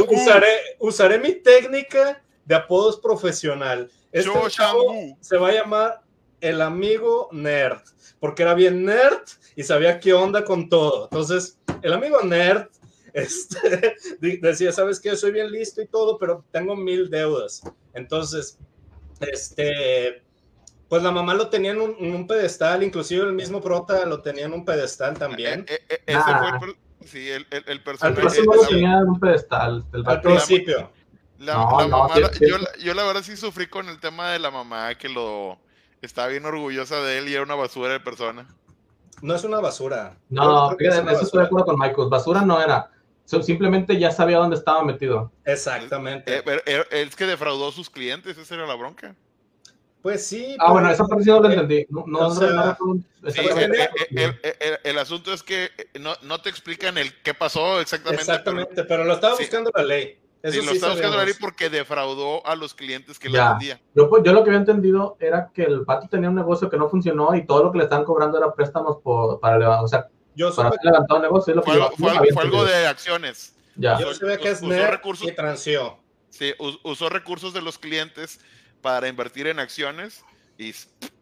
Usaré, 0.08 0.76
usaré 0.78 1.18
mi 1.18 1.32
técnica 1.32 2.22
de 2.44 2.54
apodos 2.54 2.98
profesional. 3.00 3.90
Este 4.12 4.30
se 5.20 5.36
va 5.38 5.48
a 5.48 5.52
llamar 5.52 6.02
el 6.40 6.60
amigo 6.60 7.28
nerd, 7.32 7.80
porque 8.20 8.42
era 8.42 8.54
bien 8.54 8.84
nerd 8.84 9.22
y 9.56 9.62
sabía 9.62 10.00
qué 10.00 10.12
onda 10.12 10.44
con 10.44 10.68
todo. 10.68 11.04
Entonces, 11.04 11.58
el 11.82 11.92
amigo 11.92 12.20
nerd 12.22 12.68
este, 13.12 13.96
decía, 14.20 14.72
sabes 14.72 15.00
que 15.00 15.10
yo 15.10 15.16
soy 15.16 15.32
bien 15.32 15.50
listo 15.50 15.82
y 15.82 15.86
todo, 15.86 16.18
pero 16.18 16.44
tengo 16.50 16.76
mil 16.76 17.10
deudas. 17.10 17.62
Entonces, 17.94 18.58
este, 19.20 20.22
pues 20.88 21.02
la 21.02 21.10
mamá 21.10 21.34
lo 21.34 21.48
tenía 21.48 21.72
en 21.72 21.80
un, 21.80 21.96
en 21.98 22.14
un 22.14 22.26
pedestal, 22.26 22.82
inclusive 22.82 23.22
el 23.22 23.32
mismo 23.32 23.60
prota 23.60 24.04
lo 24.04 24.20
tenía 24.20 24.46
en 24.46 24.52
un 24.52 24.64
pedestal 24.64 25.18
también. 25.18 25.64
Eh, 25.68 25.78
eh, 25.88 26.02
ese 26.06 26.18
ah. 26.22 26.56
fue 26.58 26.68
el, 26.68 26.76
sí, 27.06 27.30
el, 27.30 27.46
el, 27.50 27.64
el 27.66 27.82
personaje. 27.82 28.20
Al 28.20 28.26
principio 28.26 28.54
lo 28.54 28.66
tenía 28.66 28.98
en 28.98 29.08
un 29.08 29.20
pedestal. 29.20 29.84
al 30.04 30.20
principio. 30.20 30.90
La, 31.38 31.54
no, 31.54 31.80
la 31.80 31.88
mamá, 31.88 32.08
no, 32.08 32.30
yo, 32.32 32.58
yo, 32.78 32.94
la 32.94 33.04
verdad 33.04 33.22
sí 33.22 33.36
sufrí 33.36 33.66
con 33.66 33.88
el 33.88 33.98
tema 33.98 34.30
de 34.30 34.38
la 34.38 34.50
mamá 34.50 34.94
que 34.94 35.08
lo 35.08 35.58
estaba 36.00 36.28
bien 36.28 36.44
orgullosa 36.44 37.00
de 37.00 37.18
él 37.18 37.28
y 37.28 37.34
era 37.34 37.42
una 37.42 37.56
basura 37.56 37.94
de 37.94 38.00
persona. 38.00 38.46
No 39.22 39.34
es 39.34 39.44
una 39.44 39.60
basura. 39.60 40.16
No, 40.28 40.76
fíjate, 40.76 41.10
eso 41.12 41.22
estoy 41.22 41.40
de 41.40 41.46
acuerdo 41.46 41.66
con 41.66 41.78
Michael. 41.78 42.08
Basura 42.10 42.42
no 42.42 42.60
era 42.60 42.90
simplemente 43.40 43.98
ya 43.98 44.10
sabía 44.10 44.38
dónde 44.38 44.56
estaba 44.56 44.84
metido. 44.84 45.32
Exactamente. 45.44 46.38
Eh, 46.38 46.42
pero 46.44 46.84
es 46.90 47.16
que 47.16 47.26
defraudó 47.26 47.68
a 47.68 47.72
sus 47.72 47.88
clientes, 47.88 48.36
esa 48.36 48.54
era 48.54 48.66
la 48.66 48.74
bronca. 48.74 49.14
Pues 50.02 50.26
sí. 50.26 50.56
Ah, 50.58 50.72
bueno, 50.72 50.90
esa 50.90 51.04
parte 51.06 51.24
sí 51.24 51.30
no 51.30 51.40
lo 51.40 51.48
entendí. 51.48 51.86
No, 51.88 52.04
no, 52.08 52.26
o 52.26 52.34
sea, 52.34 52.76
sí, 53.28 53.40
el, 53.40 53.74
el, 53.74 54.40
el, 54.42 54.78
el, 54.82 54.98
asunto 54.98 55.32
es 55.32 55.44
que 55.44 55.70
no, 56.00 56.14
no, 56.22 56.40
te 56.40 56.50
explican 56.50 56.98
el 56.98 57.14
qué 57.22 57.34
pasó 57.34 57.80
exactamente. 57.80 58.22
Exactamente, 58.22 58.72
pero, 58.74 58.88
pero 58.88 59.04
lo 59.04 59.14
estaba 59.14 59.36
buscando 59.36 59.70
sí. 59.72 59.80
la 59.80 59.86
ley. 59.86 60.18
Eso 60.42 60.60
sí, 60.60 60.66
lo 60.66 60.72
estaba 60.72 60.94
buscando 60.94 61.16
la 61.18 61.24
ley 61.24 61.34
porque 61.40 61.70
defraudó 61.70 62.44
a 62.44 62.56
los 62.56 62.74
clientes 62.74 63.16
que 63.20 63.30
ya. 63.30 63.44
le 63.44 63.50
vendía. 63.50 63.80
Yo, 63.94 64.10
pues, 64.10 64.24
yo 64.24 64.32
lo 64.32 64.42
que 64.42 64.50
había 64.50 64.58
entendido 64.58 65.16
era 65.20 65.50
que 65.54 65.62
el 65.62 65.84
pato 65.84 66.08
tenía 66.08 66.28
un 66.28 66.34
negocio 66.34 66.68
que 66.68 66.76
no 66.76 66.88
funcionó 66.88 67.36
y 67.36 67.46
todo 67.46 67.62
lo 67.62 67.70
que 67.70 67.78
le 67.78 67.84
estaban 67.84 68.04
cobrando 68.04 68.38
era 68.38 68.52
préstamos 68.52 68.96
por, 69.04 69.38
para 69.38 69.56
levantar. 69.56 69.84
O 69.84 69.88
sea, 69.88 70.08
yo 70.34 70.50
un 70.50 71.22
negocio. 71.22 71.54
Lo 71.54 71.62
fue, 71.62 71.74
algo, 71.74 71.90
yo, 71.90 71.96
fue, 71.96 72.32
fue 72.32 72.42
algo 72.42 72.64
de 72.64 72.86
acciones. 72.86 73.54
Ya. 73.76 73.98
Yo 73.98 74.12
sé 74.12 74.38
que 74.38 74.50
es 74.50 74.62
usó 74.62 74.86
recursos, 74.90 75.28
y 75.28 75.32
transió. 75.32 75.98
Sí, 76.30 76.54
usó 76.82 77.08
recursos 77.08 77.52
de 77.52 77.62
los 77.62 77.78
clientes 77.78 78.40
para 78.80 79.08
invertir 79.08 79.46
en 79.46 79.58
acciones 79.58 80.24
y 80.58 80.72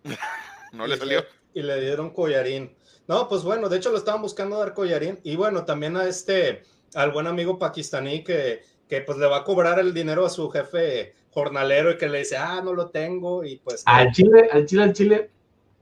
no 0.72 0.86
le 0.86 0.96
y 0.96 0.98
salió. 0.98 1.20
Le, 1.20 1.60
y 1.60 1.62
le 1.62 1.80
dieron 1.80 2.10
collarín. 2.10 2.74
No, 3.06 3.28
pues 3.28 3.42
bueno, 3.42 3.68
de 3.68 3.76
hecho 3.76 3.90
lo 3.90 3.98
estaban 3.98 4.22
buscando 4.22 4.58
dar 4.58 4.74
collarín. 4.74 5.18
Y 5.24 5.36
bueno, 5.36 5.64
también 5.64 5.96
a 5.96 6.04
este, 6.04 6.62
al 6.94 7.10
buen 7.10 7.26
amigo 7.26 7.58
pakistaní 7.58 8.22
que, 8.22 8.62
que 8.88 9.00
pues 9.00 9.18
le 9.18 9.26
va 9.26 9.38
a 9.38 9.44
cobrar 9.44 9.78
el 9.78 9.92
dinero 9.92 10.24
a 10.26 10.30
su 10.30 10.48
jefe 10.50 11.14
jornalero 11.30 11.92
y 11.92 11.98
que 11.98 12.08
le 12.08 12.18
dice, 12.18 12.36
ah, 12.36 12.60
no 12.62 12.72
lo 12.72 12.90
tengo. 12.90 13.44
Y 13.44 13.56
pues. 13.56 13.82
Al 13.86 14.12
Chile, 14.12 14.48
al 14.52 14.66
Chile, 14.66 14.82
al 14.82 14.92
Chile, 14.92 15.30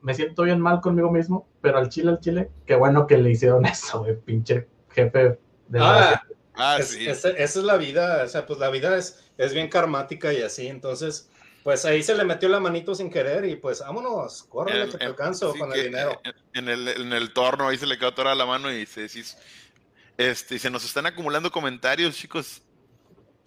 me 0.02 0.14
siento 0.14 0.42
bien 0.42 0.60
mal 0.60 0.80
conmigo 0.80 1.10
mismo, 1.10 1.48
pero 1.60 1.78
al 1.78 1.88
Chile, 1.88 2.10
al 2.10 2.20
Chile, 2.20 2.50
qué 2.66 2.74
bueno 2.74 3.06
que 3.06 3.18
le 3.18 3.30
hicieron 3.30 3.64
eso, 3.66 4.00
güey, 4.00 4.16
pinche 4.16 4.68
jefe 4.90 5.38
de 5.68 5.78
ah, 5.80 6.22
ah, 6.54 6.78
sí. 6.82 7.08
esa 7.08 7.30
es 7.30 7.56
la 7.56 7.76
vida, 7.76 8.22
o 8.24 8.28
sea, 8.28 8.46
pues 8.46 8.58
la 8.58 8.70
vida 8.70 8.96
es, 8.96 9.24
es 9.36 9.52
bien 9.52 9.68
karmática 9.68 10.32
y 10.32 10.42
así, 10.42 10.66
entonces 10.66 11.30
pues 11.62 11.84
ahí 11.84 12.02
se 12.02 12.14
le 12.14 12.24
metió 12.24 12.48
la 12.48 12.60
manito 12.60 12.94
sin 12.94 13.10
querer 13.10 13.44
y 13.44 13.56
pues 13.56 13.80
vámonos, 13.80 14.44
córrele 14.44 14.90
que 14.90 14.96
te 14.96 15.04
alcanzo 15.04 15.54
con 15.54 15.70
el 15.72 15.84
dinero. 15.84 16.18
En, 16.54 16.68
el, 16.68 16.88
en 16.88 17.12
el 17.12 17.32
torno 17.34 17.68
ahí 17.68 17.76
se 17.76 17.86
le 17.86 17.98
quedó 17.98 18.14
toda 18.14 18.34
la 18.34 18.46
mano 18.46 18.72
y 18.72 18.86
se, 18.86 19.06
este, 20.16 20.58
se 20.58 20.70
nos 20.70 20.84
están 20.84 21.04
acumulando 21.04 21.50
comentarios, 21.50 22.16
chicos. 22.16 22.62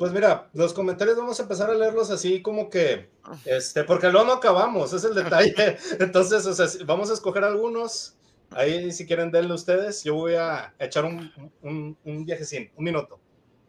Pues 0.02 0.14
mira, 0.14 0.50
los 0.54 0.74
comentarios 0.74 1.16
vamos 1.16 1.40
a 1.40 1.44
empezar 1.44 1.70
a 1.70 1.76
leerlos 1.76 2.10
así 2.10 2.42
como 2.42 2.72
que, 2.72 3.12
este, 3.46 3.84
porque 3.84 4.10
luego 4.10 4.26
no 4.26 4.34
acabamos, 4.34 4.94
es 4.94 5.04
el 5.04 5.14
detalle. 5.24 5.78
Entonces, 6.00 6.44
o 6.48 6.54
sea, 6.56 6.66
vamos 6.88 7.12
a 7.12 7.14
escoger 7.14 7.44
algunos. 7.44 8.16
Ahí, 8.50 8.92
si 8.92 9.06
quieren, 9.06 9.30
denle 9.30 9.54
ustedes. 9.54 10.04
Yo 10.04 10.16
voy 10.16 10.34
a 10.34 10.74
echar 10.80 11.06
un, 11.06 11.32
un, 11.62 11.96
un 12.04 12.26
viajecín, 12.26 12.72
un 12.76 12.84
minuto. 12.84 13.20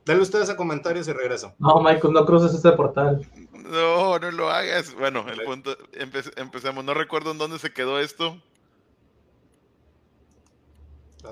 Denle 0.07 0.23
ustedes 0.23 0.49
a 0.49 0.57
comentarios 0.57 1.07
y 1.07 1.13
regreso. 1.13 1.53
No, 1.59 1.83
Michael, 1.83 2.15
no 2.15 2.25
cruces 2.25 2.55
este 2.55 2.73
portal. 2.73 3.21
No, 3.53 4.19
no 4.19 4.31
lo 4.31 4.49
hagas. 4.49 4.95
Bueno, 4.95 5.27
el 5.29 5.43
punto, 5.43 5.77
empecemos. 5.93 6.83
No 6.83 6.95
recuerdo 6.95 7.33
en 7.33 7.37
dónde 7.37 7.59
se 7.59 7.75
quedó 7.75 7.99
esto. 7.99 8.41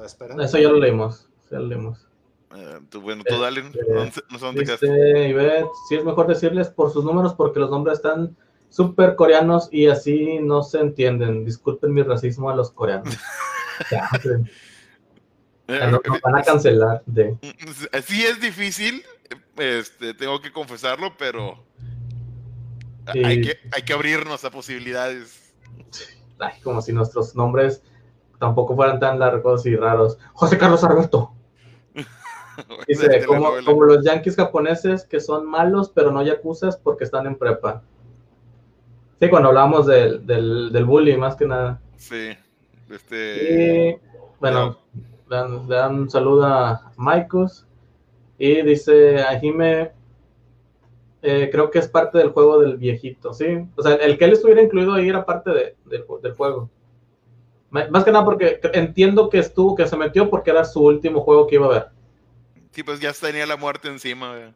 Eso 0.04 0.58
ya 0.58 0.68
lo 0.68 0.78
leímos. 0.78 1.26
Ya 1.50 1.58
lo 1.58 1.68
leímos. 1.68 2.09
Eh, 2.54 2.80
bueno, 3.00 3.22
tú 3.24 3.40
dale. 3.40 3.60
Este, 3.60 4.22
no 4.30 4.38
sé 4.38 4.44
dónde 4.44 4.60
dice, 4.62 4.76
sí 5.88 5.94
es 5.94 6.04
mejor 6.04 6.26
decirles 6.26 6.68
por 6.68 6.92
sus 6.92 7.04
números 7.04 7.34
porque 7.34 7.60
los 7.60 7.70
nombres 7.70 7.98
están 7.98 8.36
súper 8.68 9.14
coreanos 9.14 9.68
y 9.70 9.86
así 9.86 10.38
no 10.40 10.62
se 10.62 10.80
entienden. 10.80 11.44
Disculpen 11.44 11.92
mi 11.92 12.02
racismo 12.02 12.50
a 12.50 12.56
los 12.56 12.72
coreanos. 12.72 13.16
ya, 13.90 14.08
nos 15.88 16.00
van 16.22 16.36
a 16.36 16.42
cancelar. 16.42 17.02
De... 17.06 17.36
Sí 18.04 18.24
es 18.24 18.40
difícil, 18.40 19.04
este, 19.56 20.14
tengo 20.14 20.40
que 20.40 20.50
confesarlo, 20.52 21.16
pero 21.16 21.64
hay, 23.06 23.42
que, 23.42 23.58
hay 23.72 23.82
que 23.82 23.92
abrirnos 23.92 24.44
a 24.44 24.50
posibilidades. 24.50 25.52
como 26.64 26.82
si 26.82 26.92
nuestros 26.92 27.36
nombres 27.36 27.82
tampoco 28.40 28.74
fueran 28.74 28.98
tan 28.98 29.20
largos 29.20 29.66
y 29.66 29.76
raros. 29.76 30.18
José 30.32 30.58
Carlos 30.58 30.82
Alberto. 30.82 31.34
Dice, 32.88 33.24
como, 33.26 33.50
como, 33.64 33.84
los 33.84 34.04
yankees 34.04 34.36
japoneses 34.36 35.04
que 35.04 35.20
son 35.20 35.46
malos, 35.46 35.90
pero 35.94 36.10
no 36.10 36.22
yakuzas 36.22 36.76
porque 36.76 37.04
están 37.04 37.26
en 37.26 37.36
prepa. 37.36 37.82
Sí, 39.20 39.28
cuando 39.28 39.48
hablamos 39.48 39.86
del, 39.86 40.26
del, 40.26 40.72
del 40.72 40.84
bullying, 40.84 41.18
más 41.18 41.36
que 41.36 41.46
nada. 41.46 41.80
Sí. 41.96 42.30
Este... 42.90 43.90
Y, 43.92 44.10
bueno, 44.40 44.78
le 45.28 45.36
dan, 45.76 45.94
un 45.94 46.10
saludo 46.10 46.46
a 46.46 46.92
Maikos 46.96 47.66
y 48.38 48.62
dice 48.62 49.20
a 49.20 49.38
Jime, 49.38 49.92
eh, 51.22 51.50
creo 51.52 51.70
que 51.70 51.78
es 51.78 51.88
parte 51.88 52.18
del 52.18 52.30
juego 52.30 52.60
del 52.60 52.78
viejito, 52.78 53.34
¿sí? 53.34 53.68
O 53.76 53.82
sea, 53.82 53.94
el 53.96 54.16
que 54.16 54.24
él 54.24 54.32
estuviera 54.32 54.62
incluido 54.62 54.94
ahí 54.94 55.08
era 55.08 55.24
parte 55.24 55.50
de, 55.50 55.76
del 55.86 56.32
juego. 56.32 56.70
Más 57.70 58.02
que 58.04 58.10
nada 58.10 58.24
porque 58.24 58.58
entiendo 58.72 59.30
que 59.30 59.38
estuvo, 59.38 59.76
que 59.76 59.86
se 59.86 59.96
metió 59.96 60.28
porque 60.28 60.50
era 60.50 60.64
su 60.64 60.82
último 60.82 61.20
juego 61.20 61.46
que 61.46 61.54
iba 61.54 61.66
a 61.66 61.70
ver. 61.70 61.88
Sí, 62.70 62.82
pues 62.82 63.00
ya 63.00 63.12
tenía 63.12 63.46
la 63.46 63.56
muerte 63.56 63.88
encima. 63.88 64.54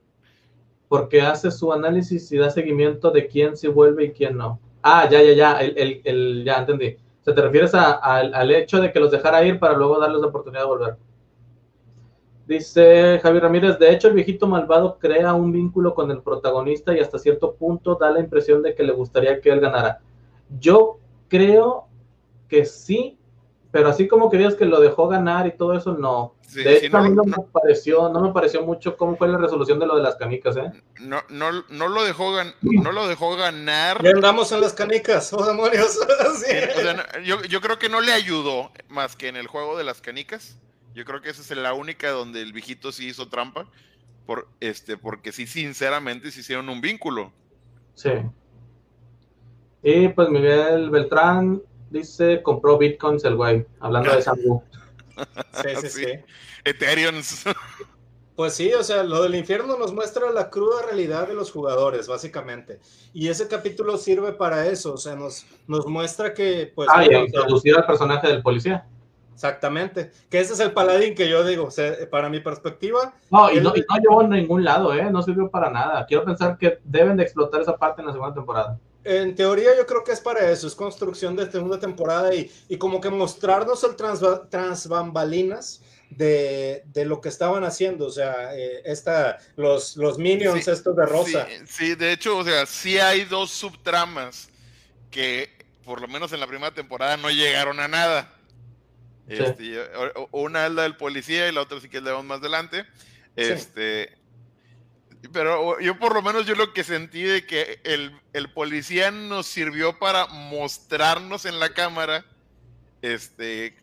Porque 0.88 1.22
hace 1.22 1.50
su 1.50 1.72
análisis 1.72 2.30
y 2.30 2.36
da 2.36 2.50
seguimiento 2.50 3.10
de 3.10 3.26
quién 3.26 3.56
se 3.56 3.68
vuelve 3.68 4.04
y 4.04 4.12
quién 4.12 4.36
no. 4.36 4.60
Ah, 4.82 5.08
ya, 5.10 5.22
ya, 5.22 5.32
ya, 5.32 5.60
el, 5.60 5.76
el, 5.78 6.00
el 6.04 6.44
ya 6.44 6.58
entendí. 6.58 6.96
O 7.20 7.24
sea, 7.24 7.34
te 7.34 7.40
refieres 7.40 7.72
al 7.74 8.50
hecho 8.50 8.80
de 8.80 8.92
que 8.92 9.00
los 9.00 9.10
dejara 9.10 9.44
ir 9.44 9.58
para 9.58 9.74
luego 9.74 9.98
darles 9.98 10.20
la 10.20 10.26
oportunidad 10.26 10.62
de 10.62 10.66
volver. 10.66 10.96
Dice 12.46 13.18
Javier 13.22 13.44
Ramírez, 13.44 13.78
de 13.78 13.90
hecho 13.90 14.08
el 14.08 14.14
viejito 14.14 14.46
malvado 14.46 14.98
crea 14.98 15.32
un 15.32 15.50
vínculo 15.50 15.94
con 15.94 16.10
el 16.10 16.20
protagonista 16.20 16.94
y 16.94 17.00
hasta 17.00 17.18
cierto 17.18 17.54
punto 17.54 17.94
da 17.94 18.10
la 18.10 18.20
impresión 18.20 18.62
de 18.62 18.74
que 18.74 18.82
le 18.82 18.92
gustaría 18.92 19.40
que 19.40 19.48
él 19.48 19.60
ganara. 19.60 20.02
Yo 20.60 20.98
creo 21.28 21.88
que 22.48 22.66
sí, 22.66 23.18
pero 23.74 23.88
así 23.88 24.06
como 24.06 24.30
querías 24.30 24.54
que 24.54 24.66
lo 24.66 24.78
dejó 24.78 25.08
ganar 25.08 25.48
y 25.48 25.56
todo 25.56 25.74
eso, 25.74 25.94
no. 25.94 26.36
de 26.54 26.76
hecho, 26.76 26.96
a 26.96 27.02
mí 27.02 27.10
no, 27.10 27.24
me 27.24 27.38
pareció, 27.52 28.08
no 28.08 28.20
me 28.20 28.32
pareció 28.32 28.62
mucho 28.62 28.96
cómo 28.96 29.16
fue 29.16 29.26
la 29.26 29.36
resolución 29.36 29.80
de 29.80 29.86
lo 29.86 29.96
de 29.96 30.02
las 30.04 30.14
canicas, 30.14 30.56
¿eh? 30.56 30.70
No, 31.00 31.16
no, 31.28 31.50
no 31.70 31.88
lo 31.88 32.04
dejó 32.04 32.32
no 32.62 32.92
lo 32.92 33.08
dejó 33.08 33.34
ganar. 33.34 34.00
Ya 34.00 34.10
andamos 34.10 34.52
en 34.52 34.60
las 34.60 34.74
canicas, 34.74 35.32
oh 35.32 35.44
demonios. 35.44 35.98
yo, 37.24 37.42
yo, 37.42 37.60
creo 37.60 37.76
que 37.80 37.88
no 37.88 38.00
le 38.00 38.12
ayudó 38.12 38.70
más 38.88 39.16
que 39.16 39.26
en 39.26 39.34
el 39.34 39.48
juego 39.48 39.76
de 39.76 39.82
las 39.82 40.00
canicas. 40.00 40.56
Yo 40.94 41.04
creo 41.04 41.20
que 41.20 41.30
esa 41.30 41.42
es 41.42 41.50
la 41.58 41.74
única 41.74 42.12
donde 42.12 42.42
el 42.42 42.52
viejito 42.52 42.92
sí 42.92 43.08
hizo 43.08 43.28
trampa. 43.28 43.66
Por, 44.24 44.46
este, 44.60 44.96
porque 44.96 45.32
sí, 45.32 45.48
sinceramente, 45.48 46.30
se 46.30 46.42
hicieron 46.42 46.68
un 46.68 46.80
vínculo. 46.80 47.32
Sí. 47.94 48.10
Y 49.82 50.10
pues 50.10 50.28
Miguel 50.28 50.90
Beltrán 50.90 51.60
dice, 51.90 52.42
compró 52.42 52.78
bitcoins 52.78 53.24
el 53.24 53.36
güey, 53.36 53.66
hablando 53.80 54.14
de 54.14 54.22
Sambu. 54.22 54.62
Sí, 55.62 55.68
sí, 55.80 55.88
sí. 55.88 56.06
Ethereum. 56.64 57.22
Pues 58.34 58.54
sí, 58.54 58.72
o 58.74 58.82
sea, 58.82 59.04
lo 59.04 59.22
del 59.22 59.36
infierno 59.36 59.78
nos 59.78 59.94
muestra 59.94 60.32
la 60.32 60.50
cruda 60.50 60.82
realidad 60.82 61.28
de 61.28 61.34
los 61.34 61.52
jugadores, 61.52 62.08
básicamente. 62.08 62.80
Y 63.12 63.28
ese 63.28 63.46
capítulo 63.46 63.96
sirve 63.96 64.32
para 64.32 64.66
eso, 64.66 64.94
o 64.94 64.96
sea, 64.96 65.14
nos, 65.14 65.46
nos 65.68 65.86
muestra 65.86 66.34
que, 66.34 66.72
pues... 66.74 66.88
Ah, 66.92 67.04
y 67.04 67.14
introducir 67.14 67.76
al 67.76 67.86
personaje 67.86 68.26
del 68.26 68.42
policía. 68.42 68.88
Exactamente, 69.34 70.10
que 70.30 70.40
ese 70.40 70.52
es 70.52 70.60
el 70.60 70.72
paladín 70.72 71.14
que 71.14 71.28
yo 71.28 71.44
digo, 71.44 71.66
o 71.66 71.70
sea, 71.70 71.92
para 72.10 72.28
mi 72.28 72.40
perspectiva. 72.40 73.14
No, 73.30 73.50
y 73.50 73.60
no, 73.60 73.72
y 73.74 73.84
no 73.88 73.96
llevó 74.00 74.22
en 74.22 74.30
ningún 74.30 74.64
lado, 74.64 74.94
¿eh? 74.94 75.10
No 75.10 75.22
sirvió 75.22 75.50
para 75.50 75.70
nada. 75.70 76.06
Quiero 76.06 76.24
pensar 76.24 76.56
que 76.56 76.78
deben 76.84 77.16
de 77.16 77.24
explotar 77.24 77.60
esa 77.60 77.76
parte 77.76 78.00
en 78.00 78.06
la 78.06 78.12
segunda 78.12 78.34
temporada. 78.34 78.78
En 79.04 79.34
teoría 79.34 79.76
yo 79.76 79.86
creo 79.86 80.02
que 80.02 80.12
es 80.12 80.20
para 80.20 80.50
eso, 80.50 80.66
es 80.66 80.74
construcción 80.74 81.36
de 81.36 81.50
segunda 81.50 81.78
temporada 81.78 82.34
y, 82.34 82.50
y 82.68 82.78
como 82.78 83.00
que 83.00 83.10
mostrarnos 83.10 83.84
el 83.84 83.96
trans, 83.96 84.88
bambalinas 84.88 85.82
de, 86.08 86.82
de, 86.86 87.04
lo 87.04 87.20
que 87.20 87.28
estaban 87.28 87.64
haciendo, 87.64 88.06
o 88.06 88.10
sea, 88.10 88.56
eh, 88.56 88.82
esta, 88.84 89.38
los, 89.56 89.96
los 89.96 90.18
minions 90.18 90.68
estos 90.68 90.96
de 90.96 91.06
Rosa. 91.06 91.46
Sí, 91.66 91.94
de 91.94 92.12
hecho, 92.12 92.38
o 92.38 92.44
sea, 92.44 92.64
sí 92.66 92.98
hay 92.98 93.24
dos 93.24 93.50
subtramas 93.50 94.48
que 95.10 95.50
por 95.84 96.00
lo 96.00 96.08
menos 96.08 96.32
en 96.32 96.40
la 96.40 96.46
primera 96.46 96.72
temporada 96.72 97.16
no 97.16 97.30
llegaron 97.30 97.80
a 97.80 97.88
nada. 97.88 98.32
Este, 99.28 99.80
una 100.32 100.66
es 100.66 100.72
la 100.72 100.82
del 100.82 100.96
policía 100.96 101.48
y 101.48 101.52
la 101.52 101.62
otra 101.62 101.80
sí 101.80 101.88
que 101.88 101.98
es 101.98 102.04
de 102.04 102.22
más 102.22 102.40
adelante. 102.40 102.84
Este, 103.36 104.16
pero 105.32 105.80
yo 105.80 105.98
por 105.98 106.14
lo 106.14 106.22
menos 106.22 106.46
yo 106.46 106.54
lo 106.54 106.72
que 106.72 106.84
sentí 106.84 107.22
de 107.22 107.46
que 107.46 107.80
el, 107.84 108.20
el, 108.32 108.50
policía 108.52 109.10
nos 109.10 109.46
sirvió 109.46 109.98
para 109.98 110.26
mostrarnos 110.26 111.44
en 111.44 111.60
la 111.60 111.72
cámara 111.72 112.24
este 113.02 113.76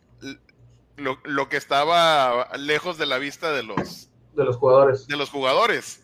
lo, 0.98 1.20
lo, 1.24 1.50
que 1.50 1.58
estaba 1.58 2.50
lejos 2.58 2.98
de 2.98 3.06
la 3.06 3.18
vista 3.18 3.52
de 3.52 3.64
los 3.64 4.12
de 4.34 4.46
los 4.46 4.58
jugadores. 4.58 5.08
De 5.08 5.18
los 5.18 5.30
jugadores. 5.30 6.02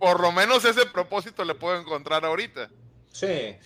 por, 0.00 0.20
lo 0.20 0.32
menos 0.32 0.64
ese 0.64 0.86
propósito 0.86 1.44
le 1.44 1.54
puedo 1.54 1.78
encontrar 1.78 2.24
ahorita. 2.24 2.70
Sí. 3.12 3.56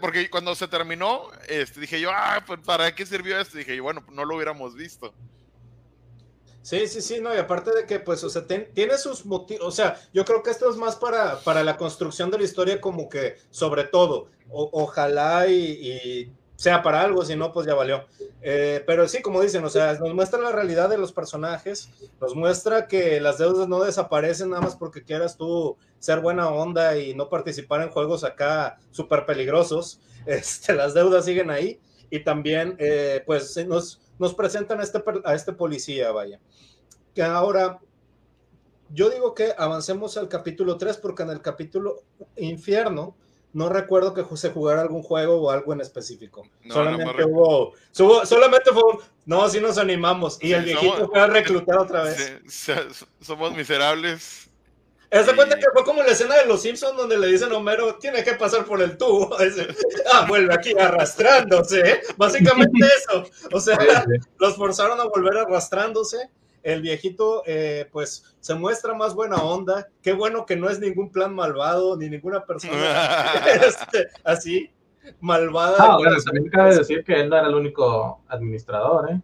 porque 0.00 0.28
cuando 0.30 0.54
se 0.54 0.68
terminó, 0.68 1.30
este, 1.48 1.80
dije 1.80 2.00
yo, 2.00 2.10
ah, 2.12 2.42
pues 2.46 2.60
¿para 2.60 2.94
qué 2.94 3.06
sirvió 3.06 3.38
esto? 3.38 3.58
Dije 3.58 3.76
yo, 3.76 3.82
bueno, 3.82 4.04
no 4.10 4.24
lo 4.24 4.36
hubiéramos 4.36 4.74
visto. 4.74 5.14
Sí, 6.62 6.86
sí, 6.86 7.00
sí, 7.00 7.20
no, 7.20 7.34
y 7.34 7.38
aparte 7.38 7.74
de 7.74 7.86
que, 7.86 8.00
pues, 8.00 8.22
o 8.24 8.28
sea, 8.30 8.46
tiene 8.46 8.98
sus 8.98 9.24
motivos, 9.24 9.66
o 9.66 9.70
sea, 9.70 9.98
yo 10.12 10.24
creo 10.24 10.42
que 10.42 10.50
esto 10.50 10.68
es 10.68 10.76
más 10.76 10.96
para, 10.96 11.40
para 11.40 11.62
la 11.62 11.76
construcción 11.76 12.30
de 12.30 12.38
la 12.38 12.44
historia 12.44 12.80
como 12.80 13.08
que, 13.08 13.36
sobre 13.50 13.84
todo, 13.84 14.28
ojalá 14.50 15.46
y, 15.48 16.32
sea 16.56 16.82
para 16.82 17.02
algo, 17.02 17.24
si 17.24 17.36
no, 17.36 17.52
pues 17.52 17.66
ya 17.66 17.74
valió. 17.74 18.04
Eh, 18.42 18.82
pero 18.86 19.06
sí, 19.06 19.22
como 19.22 19.40
dicen, 19.40 19.64
o 19.64 19.70
sea, 19.70 19.94
nos 19.94 20.12
muestra 20.12 20.40
la 20.40 20.50
realidad 20.50 20.88
de 20.90 20.98
los 20.98 21.12
personajes, 21.12 21.88
nos 22.20 22.34
muestra 22.34 22.88
que 22.88 23.20
las 23.20 23.38
deudas 23.38 23.68
no 23.68 23.80
desaparecen 23.80 24.50
nada 24.50 24.62
más 24.62 24.74
porque 24.74 25.04
quieras 25.04 25.36
tú 25.36 25.76
ser 26.00 26.20
buena 26.20 26.48
onda 26.50 26.98
y 26.98 27.14
no 27.14 27.28
participar 27.28 27.82
en 27.82 27.90
juegos 27.90 28.24
acá 28.24 28.78
súper 28.90 29.24
peligrosos, 29.24 30.00
este, 30.26 30.74
las 30.74 30.94
deudas 30.94 31.24
siguen 31.24 31.50
ahí 31.50 31.80
y 32.10 32.24
también, 32.24 32.74
eh, 32.78 33.22
pues, 33.24 33.56
nos 33.66 34.00
nos 34.18 34.34
presentan 34.34 34.80
a 34.80 34.82
este, 34.82 35.02
a 35.24 35.34
este 35.34 35.52
policía, 35.52 36.10
vaya. 36.12 36.40
Que 37.14 37.22
ahora, 37.22 37.78
yo 38.90 39.10
digo 39.10 39.34
que 39.34 39.52
avancemos 39.56 40.16
al 40.16 40.28
capítulo 40.28 40.76
3 40.78 40.96
porque 40.98 41.22
en 41.22 41.30
el 41.30 41.40
capítulo 41.42 42.02
infierno 42.36 43.16
no 43.52 43.68
recuerdo 43.70 44.12
que 44.14 44.24
se 44.36 44.50
jugara 44.50 44.82
algún 44.82 45.02
juego 45.02 45.40
o 45.40 45.50
algo 45.50 45.72
en 45.72 45.80
específico. 45.80 46.42
No, 46.64 46.74
solamente 46.74 47.22
no 47.22 47.28
hubo, 47.28 47.72
subo- 47.92 48.24
solamente 48.26 48.70
fue, 48.72 48.82
un- 48.84 48.98
no, 49.24 49.48
sí 49.48 49.60
nos 49.60 49.78
animamos. 49.78 50.38
Y 50.42 50.48
Sí, 50.48 50.52
el 50.52 50.64
viejito 50.64 50.94
somos- 50.96 51.08
fue 51.10 51.20
a 51.20 51.26
reclutar 51.26 51.78
otra 51.78 52.02
vez. 52.04 52.16
Sí, 52.48 52.72
so- 52.92 53.06
somos 53.20 53.54
miserables. 53.56 54.47
¿Te 55.10 55.16
das 55.16 55.32
cuenta 55.32 55.56
que 55.56 55.66
fue 55.72 55.84
como 55.84 56.02
la 56.02 56.12
escena 56.12 56.36
de 56.36 56.46
los 56.46 56.60
Simpsons 56.60 56.96
donde 56.96 57.16
le 57.16 57.28
dicen 57.28 57.50
a 57.52 57.56
Homero, 57.56 57.94
tiene 57.94 58.22
que 58.22 58.34
pasar 58.34 58.64
por 58.66 58.82
el 58.82 58.98
tubo? 58.98 59.34
Dice, 59.42 59.68
ah, 60.12 60.26
vuelve 60.28 60.52
aquí 60.52 60.72
arrastrándose. 60.78 61.80
¿eh? 61.80 62.00
Básicamente 62.16 62.86
eso. 62.98 63.24
O 63.52 63.60
sea, 63.60 64.04
los 64.38 64.56
forzaron 64.56 65.00
a 65.00 65.04
volver 65.04 65.38
arrastrándose. 65.38 66.28
El 66.62 66.82
viejito, 66.82 67.42
eh, 67.46 67.88
pues, 67.90 68.36
se 68.40 68.54
muestra 68.54 68.92
más 68.92 69.14
buena 69.14 69.36
onda. 69.36 69.88
Qué 70.02 70.12
bueno 70.12 70.44
que 70.44 70.56
no 70.56 70.68
es 70.68 70.78
ningún 70.78 71.10
plan 71.10 71.34
malvado, 71.34 71.96
ni 71.96 72.10
ninguna 72.10 72.44
persona 72.44 72.74
este, 73.66 74.08
así, 74.24 74.70
malvada. 75.20 75.76
Ah, 75.78 75.96
bueno, 75.96 76.16
también 76.22 76.50
cabe 76.50 76.76
decir 76.76 77.02
que 77.04 77.14
él 77.14 77.30
no 77.30 77.38
era 77.38 77.46
el 77.46 77.54
único 77.54 78.22
administrador, 78.28 79.10
¿eh? 79.10 79.20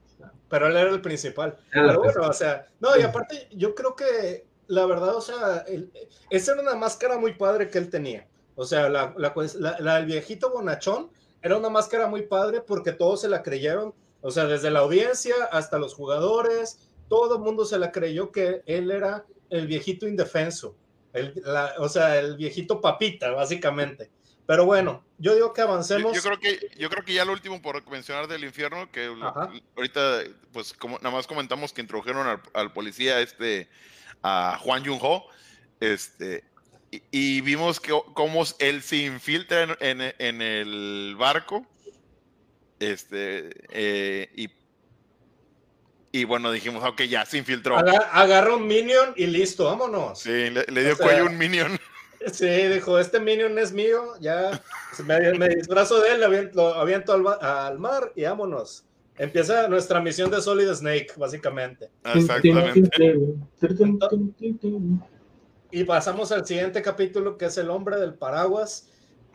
Pero 0.49 0.69
él 0.69 0.77
era 0.77 0.91
el 0.91 1.01
principal. 1.01 1.59
Era 1.73 1.89
Pero 1.89 1.99
bueno, 1.99 2.03
principal. 2.03 2.31
o 2.31 2.33
sea, 2.33 2.69
no, 2.81 2.97
y 2.97 3.03
aparte, 3.03 3.49
yo 3.51 3.75
creo 3.75 3.97
que 3.97 4.47
la 4.67 4.87
verdad, 4.87 5.15
o 5.17 5.21
sea, 5.21 5.65
el- 5.69 5.91
esa 6.31 6.53
era 6.53 6.63
una 6.63 6.75
máscara 6.75 7.19
muy 7.19 7.35
padre 7.35 7.69
que 7.71 7.79
él 7.79 7.91
tenía. 7.91 8.27
O 8.57 8.65
sea, 8.65 8.89
la, 8.89 9.15
la, 9.17 9.35
cues- 9.35 9.55
la- 9.59 9.77
la 9.81 9.97
del 9.97 10.07
viejito 10.07 10.51
bonachón 10.51 11.11
era 11.43 11.57
una 11.57 11.71
máscara 11.71 12.07
muy 12.07 12.23
padre 12.23 12.61
porque 12.61 12.93
todos 12.93 13.21
se 13.21 13.29
la 13.29 13.43
creyeron. 13.43 13.93
O 14.21 14.31
sea, 14.31 14.45
desde 14.47 14.71
la 14.71 14.81
audiencia 14.81 15.35
hasta 15.53 15.79
los 15.79 15.95
jugadores, 15.95 16.89
todo 17.09 17.37
el 17.37 17.43
mundo 17.43 17.65
se 17.65 17.79
la 17.79 17.93
creyó 17.93 18.33
que 18.33 18.63
él 18.67 18.91
era 18.91 19.25
el 19.51 19.67
viejito 19.67 20.07
indefenso. 20.09 20.77
El- 21.13 21.35
la- 21.45 21.75
o 21.79 21.89
sea, 21.89 22.19
el 22.19 22.37
viejito 22.37 22.81
papita, 22.81 23.31
básicamente. 23.33 24.11
Pero 24.47 24.67
bueno, 24.67 25.03
yo 25.19 25.35
digo 25.35 25.53
que 25.55 25.63
avancemos. 25.63 26.15
yo 26.15 26.21
creo 26.23 26.39
que 26.39 26.69
yo 26.77 26.91
creo 26.91 27.03
que 27.05 27.15
ya 27.15 27.25
lo 27.25 27.33
último 27.33 27.63
por 27.63 27.87
mencionar 27.89 28.29
del 28.29 28.45
infierno 28.45 28.91
que 28.93 29.11
Ajá. 29.23 29.51
ahorita 29.75 30.21
pues 30.53 30.75
como 30.75 30.99
nada 30.99 31.11
más 31.13 31.27
comentamos 31.27 31.73
que 31.73 31.81
introdujeron 31.81 32.27
al, 32.27 32.43
al 32.53 32.71
policía 32.73 33.21
este 33.21 33.69
a 34.27 34.59
Juan 34.61 34.85
Jun 34.85 34.99
Ho 35.03 35.25
este 35.81 36.43
y, 36.91 37.03
y 37.11 37.41
vimos 37.43 37.79
que 37.79 37.93
cómo 38.15 38.43
él 38.59 38.83
se 38.83 38.97
infiltra 38.97 39.63
en, 39.65 39.77
en- 40.01 40.15
en 40.19 40.43
el 40.43 41.15
barco 41.19 41.67
este 42.79 43.51
eh, 43.71 44.29
y 44.35 44.49
y 46.13 46.25
bueno 46.25 46.51
dijimos 46.53 46.83
ok 46.85 47.03
ya 47.03 47.27
se 47.27 47.39
infiltró 47.39 47.77
Aga- 47.79 48.11
agarra 48.13 48.55
un 48.57 48.67
minion 48.67 49.13
y 49.17 49.27
listo, 49.27 49.65
vámonos. 49.65 50.21
sí 50.21 50.51
le, 50.51 50.65
le 50.65 50.83
dio 50.85 50.93
O 50.95 50.97
sea, 50.97 51.07
cuello 51.07 51.27
un 51.27 51.37
minion 51.39 51.79
Sí, 52.33 52.47
dijo, 52.47 52.99
este 52.99 53.21
minion 53.21 53.59
es 53.59 53.73
mío, 53.73 54.15
ya 54.19 54.63
me, 55.05 55.33
me 55.35 55.49
disfrazo 55.51 56.01
de 56.01 56.13
él, 56.13 56.21
lo 56.21 56.27
aviento, 56.27 56.55
lo 56.57 56.75
aviento 56.75 57.13
al, 57.13 57.27
al 57.43 57.79
mar 57.79 58.13
y 58.17 58.23
vámonos. 58.23 58.87
Empieza 59.17 59.69
nuestra 59.69 60.01
misión 60.01 60.31
de 60.31 60.41
Solid 60.41 60.69
Snake, 60.73 61.13
básicamente. 61.17 61.91
exactamente 62.15 62.91
Y 65.71 65.85
pasamos 65.85 66.33
al 66.33 66.47
siguiente 66.47 66.83
capítulo, 66.83 67.39
que 67.39 67.47
es 67.47 67.57
el 67.59 67.71
hombre 67.71 67.97
del 67.97 68.15
paraguas, 68.15 68.89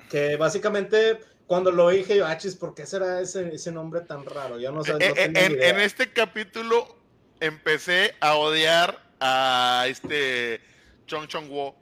que 0.09 0.35
básicamente 0.35 1.19
cuando 1.49 1.71
lo 1.71 1.89
dije 1.89 2.17
yo, 2.17 2.27
achis, 2.27 2.55
¿por 2.55 2.75
qué 2.75 2.85
será 2.85 3.21
ese, 3.21 3.55
ese 3.55 3.71
nombre 3.71 4.01
tan 4.01 4.23
raro? 4.25 4.59
Yo 4.59 4.71
no 4.71 4.83
sé. 4.83 4.93
no 4.93 4.99
Eh, 4.99 5.13
eh, 5.15 5.57
en, 5.61 5.79
este 5.79 6.13
capítulo 6.13 6.95
empecé 7.39 8.13
a 8.19 8.35
odiar 8.35 9.01
a 9.19 9.85
este 9.87 10.61
Chong 11.07 11.27
Chong 11.27 11.49
Wo. 11.49 11.75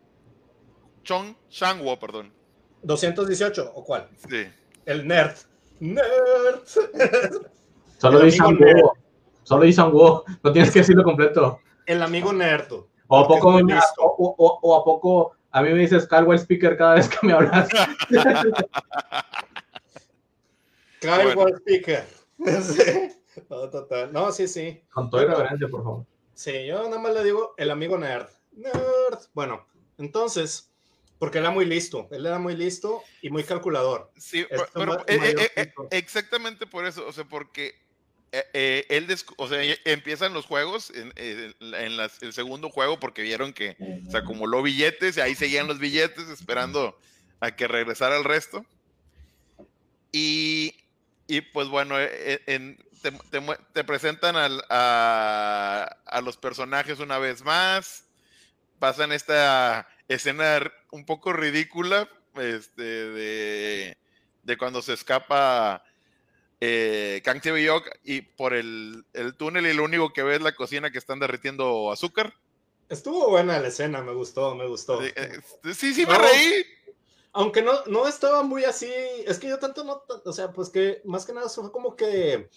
Chong 1.04 1.36
Chang 1.50 1.82
Wo, 1.82 2.00
perdón. 2.00 2.32
218, 2.84 3.74
¿o 3.76 3.84
cuál? 3.84 4.08
Sí. 4.30 4.48
El 4.86 5.06
nerd. 5.06 5.36
Nerd. 5.82 6.62
Solo 7.98 8.20
amigo 8.20 8.48
un 8.48 8.58
Wo. 8.60 8.94
Solo 9.44 9.64
dice 9.66 9.82
un 9.82 9.92
Wo. 9.94 10.24
No 10.44 10.52
tienes 10.52 10.72
que 10.72 10.80
decirlo 10.80 11.04
completo. 11.04 11.60
El 11.86 12.02
amigo 12.04 12.32
nerdo. 12.34 12.88
O 13.08 13.20
a 13.20 13.28
poco, 13.28 13.52
me- 13.52 13.74
o, 14.00 14.36
o- 14.38 14.60
o 14.62 14.76
a 14.76 14.84
poco 14.84 15.34
a 15.52 15.62
mí 15.62 15.70
me 15.70 15.80
dices 15.80 16.06
Caldwell 16.08 16.38
Speaker 16.40 16.76
cada 16.78 16.96
vez 16.96 17.08
que 17.08 17.26
me 17.26 17.34
hablas. 17.34 17.70
Kyle 21.00 21.36
Bueno. 21.36 21.58
Speaker. 21.58 22.06
Sí. 22.62 23.10
No, 23.50 23.70
total. 23.70 24.12
No, 24.14 24.32
sí, 24.32 24.48
sí. 24.48 24.82
Con 24.92 25.10
todo 25.10 25.22
irreverencia, 25.24 25.68
por 25.68 25.84
favor. 25.84 26.06
Sí, 26.34 26.66
yo 26.66 26.84
nada 26.84 27.00
más 27.00 27.14
le 27.14 27.24
digo 27.24 27.54
el 27.58 27.70
amigo 27.72 27.98
nerd. 27.98 28.28
Nerd. 28.52 29.20
Bueno, 29.34 29.66
entonces, 29.98 30.72
porque 31.20 31.38
era 31.40 31.50
muy 31.52 31.66
listo. 31.66 32.08
Él 32.12 32.26
era 32.26 32.38
muy 32.40 32.56
listo 32.56 33.04
y 33.22 33.30
muy 33.30 33.44
calculador. 33.44 34.12
Sí, 34.18 34.46
Es 34.50 34.62
pero- 34.74 35.00
eh, 35.08 35.36
eh, 35.36 35.50
eh, 35.56 35.74
exactamente 35.92 36.66
por 36.68 36.86
eso, 36.86 37.06
o 37.08 37.12
sea, 37.12 37.26
porque 37.26 37.74
eh, 38.32 38.44
eh, 38.54 38.86
él, 38.90 39.08
o 39.38 39.48
sea, 39.48 39.64
eh, 39.64 39.80
empiezan 39.86 40.34
los 40.34 40.46
juegos 40.46 40.90
en, 40.92 41.14
en- 41.16 41.56
en 41.74 41.98
las- 41.98 42.22
el 42.22 42.34
segundo 42.34 42.70
juego 42.70 43.00
porque 43.00 43.22
vieron 43.22 43.54
que 43.54 43.78
se 44.10 44.18
acumuló 44.18 44.62
billetes 44.62 45.18
y 45.18 45.22
ahí 45.22 45.36
seguían 45.36 45.68
los 45.68 45.80
billetes 45.80 46.28
esperando 46.30 46.98
a 47.40 47.56
que 47.56 47.68
regresara 47.68 48.18
el 48.18 48.24
resto. 48.24 48.66
Y, 50.12 50.74
y, 51.28 51.42
pues 51.42 51.68
bueno, 51.68 52.00
eh, 52.00 52.10
eh, 52.12 52.42
en- 52.48 52.78
te, 53.02 53.12
te 53.12 53.40
mue- 53.42 53.60
te 53.74 53.84
presentan 53.84 54.36
al- 54.36 54.64
a, 54.70 55.88
a 56.06 56.22
los 56.22 56.38
personajes 56.38 57.00
una 57.00 57.20
vez 57.20 57.44
más, 57.44 58.06
pasan 58.80 59.12
esta 59.12 59.88
escena 60.08 60.72
un 60.92 61.06
poco 61.06 61.34
ridícula 61.34 62.10
este, 62.36 62.82
de, 62.82 63.98
de 64.44 64.58
cuando 64.58 64.82
se 64.82 64.94
escapa 64.94 65.84
eh, 66.60 67.22
Kang 67.24 67.42
y 68.04 68.22
por 68.22 68.54
el, 68.54 69.06
el 69.14 69.36
túnel 69.36 69.68
y 69.68 69.74
lo 69.74 69.84
único 69.84 70.12
que 70.12 70.24
ve 70.24 70.36
es 70.36 70.42
la 70.42 70.56
cocina 70.56 70.92
que 70.92 70.98
están 70.98 71.20
derritiendo 71.20 71.92
azúcar. 71.92 72.34
Estuvo 72.90 73.30
buena 73.30 73.60
la 73.60 73.68
escena, 73.68 74.02
me 74.02 74.14
gustó, 74.14 74.56
me 74.56 74.66
gustó. 74.68 75.02
Eh, 75.04 75.14
eh, 75.16 75.74
Sí, 75.74 75.94
sí, 75.94 76.06
me 76.06 76.14
No. 76.14 76.20
reí. 76.20 76.66
Aunque 77.34 77.62
no, 77.62 77.86
no 77.86 78.08
estaba 78.08 78.42
muy 78.42 78.64
así, 78.64 78.92
es 79.28 79.38
que 79.38 79.48
yo 79.48 79.60
tanto 79.60 79.84
no, 79.84 80.02
o 80.26 80.34
sea, 80.34 80.52
pues 80.52 80.70
que 80.70 81.02
más 81.06 81.24
que 81.24 81.34
nada 81.34 81.48
fue 81.50 81.72
como 81.72 81.96
que, 81.96 82.50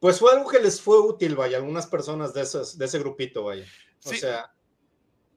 pues 0.00 0.18
fue 0.18 0.32
algo 0.32 0.50
que 0.50 0.58
les 0.58 0.80
fue 0.80 0.98
útil, 0.98 1.36
vaya, 1.36 1.58
a 1.58 1.60
algunas 1.60 1.86
personas 1.86 2.34
de, 2.34 2.42
esos, 2.42 2.76
de 2.76 2.86
ese 2.86 2.98
grupito, 2.98 3.44
vaya. 3.44 3.66
O 4.04 4.10
Sí. 4.10 4.18
sea, 4.18 4.50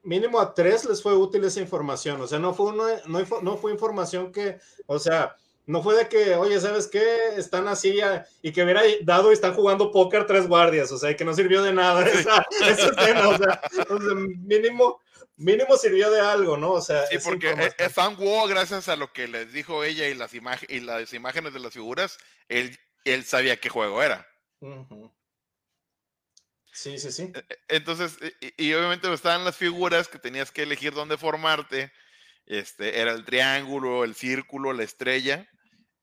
mínimo 0.01 0.39
a 0.39 0.55
tres 0.55 0.85
les 0.85 1.03
fue 1.03 1.13
útil 1.13 1.43
esa 1.43 1.59
información, 1.59 2.19
o 2.19 2.25
sea, 2.25 2.39
no 2.39 2.53
fue, 2.55 2.67
una, 2.67 2.85
no, 3.05 3.19
no 3.43 3.57
fue 3.57 3.73
información 3.73 4.31
que, 4.31 4.57
o 4.87 4.97
sea, 4.97 5.35
no 5.71 5.81
fue 5.81 5.95
de 5.95 6.09
que, 6.09 6.35
oye, 6.35 6.59
¿sabes 6.59 6.87
qué? 6.87 7.05
Están 7.37 7.69
así 7.69 7.95
ya, 7.95 8.25
y 8.41 8.51
que 8.51 8.61
hubiera 8.61 8.81
dado 9.03 9.31
y 9.31 9.33
están 9.33 9.53
jugando 9.53 9.89
póker 9.89 10.27
tres 10.27 10.45
guardias, 10.45 10.91
o 10.91 10.97
sea, 10.97 11.15
que 11.15 11.23
no 11.23 11.33
sirvió 11.33 11.63
de 11.63 11.71
nada 11.71 12.05
esa, 12.05 12.45
esa 12.61 12.89
escena, 12.89 13.29
o 13.29 13.37
sea, 13.37 13.61
o 13.89 14.01
sea, 14.01 14.13
mínimo, 14.13 15.01
mínimo 15.37 15.77
sirvió 15.77 16.11
de 16.11 16.19
algo, 16.19 16.57
¿no? 16.57 16.73
O 16.73 16.81
sea, 16.81 17.07
Sí, 17.07 17.19
porque 17.23 17.51
eh, 17.77 17.89
Sam 17.89 18.17
Wu, 18.19 18.47
gracias 18.47 18.89
a 18.89 18.97
lo 18.97 19.13
que 19.13 19.29
les 19.29 19.53
dijo 19.53 19.85
ella 19.85 20.09
y 20.09 20.13
las, 20.13 20.31
y 20.33 20.81
las 20.81 21.13
imágenes 21.13 21.53
de 21.53 21.59
las 21.59 21.71
figuras, 21.71 22.17
él, 22.49 22.77
él 23.05 23.23
sabía 23.23 23.55
qué 23.55 23.69
juego 23.69 24.03
era. 24.03 24.27
Sí, 26.73 26.99
sí, 26.99 27.13
sí. 27.13 27.31
Entonces, 27.69 28.17
y, 28.41 28.67
y 28.67 28.73
obviamente 28.73 29.11
estaban 29.13 29.45
las 29.45 29.55
figuras 29.55 30.09
que 30.09 30.19
tenías 30.19 30.51
que 30.51 30.63
elegir 30.63 30.93
dónde 30.93 31.17
formarte. 31.17 31.93
Este, 32.45 32.99
era 32.99 33.11
el 33.11 33.23
triángulo, 33.23 34.03
el 34.03 34.15
círculo, 34.15 34.73
la 34.73 34.83
estrella 34.83 35.47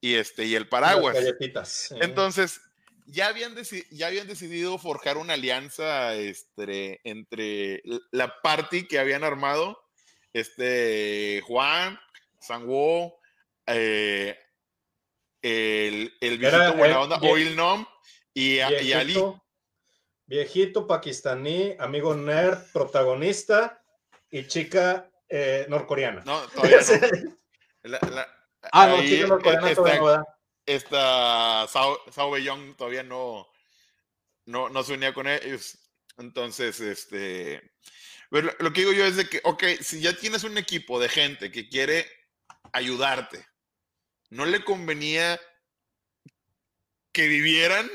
y 0.01 0.15
este 0.15 0.45
y 0.45 0.55
el 0.55 0.69
paraguas. 0.69 1.15
Galletitas. 1.15 1.93
Entonces, 2.01 2.61
ya 3.07 3.29
habían, 3.29 3.55
ya 3.91 4.07
habían 4.07 4.27
decidido 4.27 4.79
forjar 4.79 5.17
una 5.17 5.35
alianza 5.35 6.15
este, 6.15 7.01
entre 7.05 7.83
la 8.13 8.41
party 8.43 8.87
que 8.87 8.99
habían 8.99 9.25
armado, 9.25 9.83
este, 10.33 11.43
Juan, 11.47 11.99
Sanguo, 12.41 13.19
eh, 13.67 14.39
el, 15.43 16.15
el 16.21 16.39
viejito 16.39 16.75
buena 16.77 16.95
el 16.95 17.01
onda, 17.01 17.19
Oil 17.23 17.57
Nom 17.57 17.87
y, 18.35 18.57
y 18.57 18.61
Ali. 18.61 18.85
viejito, 18.85 19.45
viejito 20.27 20.87
pakistaní, 20.87 21.75
amigo 21.79 22.15
nerd, 22.15 22.59
protagonista 22.73 23.83
y 24.31 24.47
chica 24.47 25.11
eh, 25.29 25.67
norcoreana. 25.69 26.23
No, 26.25 26.41
todavía 26.49 26.79
no. 26.81 27.39
La- 27.83 28.01
la- 28.11 28.38
ah, 28.73 28.87
no, 28.89 28.97
norcoreana 29.29 29.71
eh, 29.71 29.75
todavía 29.75 29.95
está- 30.01 30.25
esta 30.67 31.67
Sao, 31.69 31.99
Sao 32.11 32.31
Beyong 32.31 32.77
todavía 32.77 33.03
no, 33.03 33.49
no, 34.45 34.69
no 34.69 34.83
se 34.83 34.95
unía 34.95 35.15
con 35.15 35.27
ellos. 35.27 35.79
Entonces, 36.19 36.81
este. 36.81 37.73
Pero 38.31 38.49
lo, 38.49 38.53
lo 38.59 38.73
que 38.73 38.81
digo 38.83 38.93
yo 38.93 39.07
es 39.07 39.17
de 39.17 39.29
que, 39.29 39.41
ok, 39.45 39.65
si 39.81 40.01
ya 40.01 40.13
tienes 40.15 40.45
un 40.45 40.59
equipo 40.59 41.01
de 41.01 41.09
gente 41.09 41.51
que 41.51 41.69
quiere 41.69 42.07
ayudarte, 42.73 43.47
¿no 44.31 44.45
le 44.45 44.63
convenía 44.65 45.41
que 47.13 47.27
vivieran? 47.27 47.91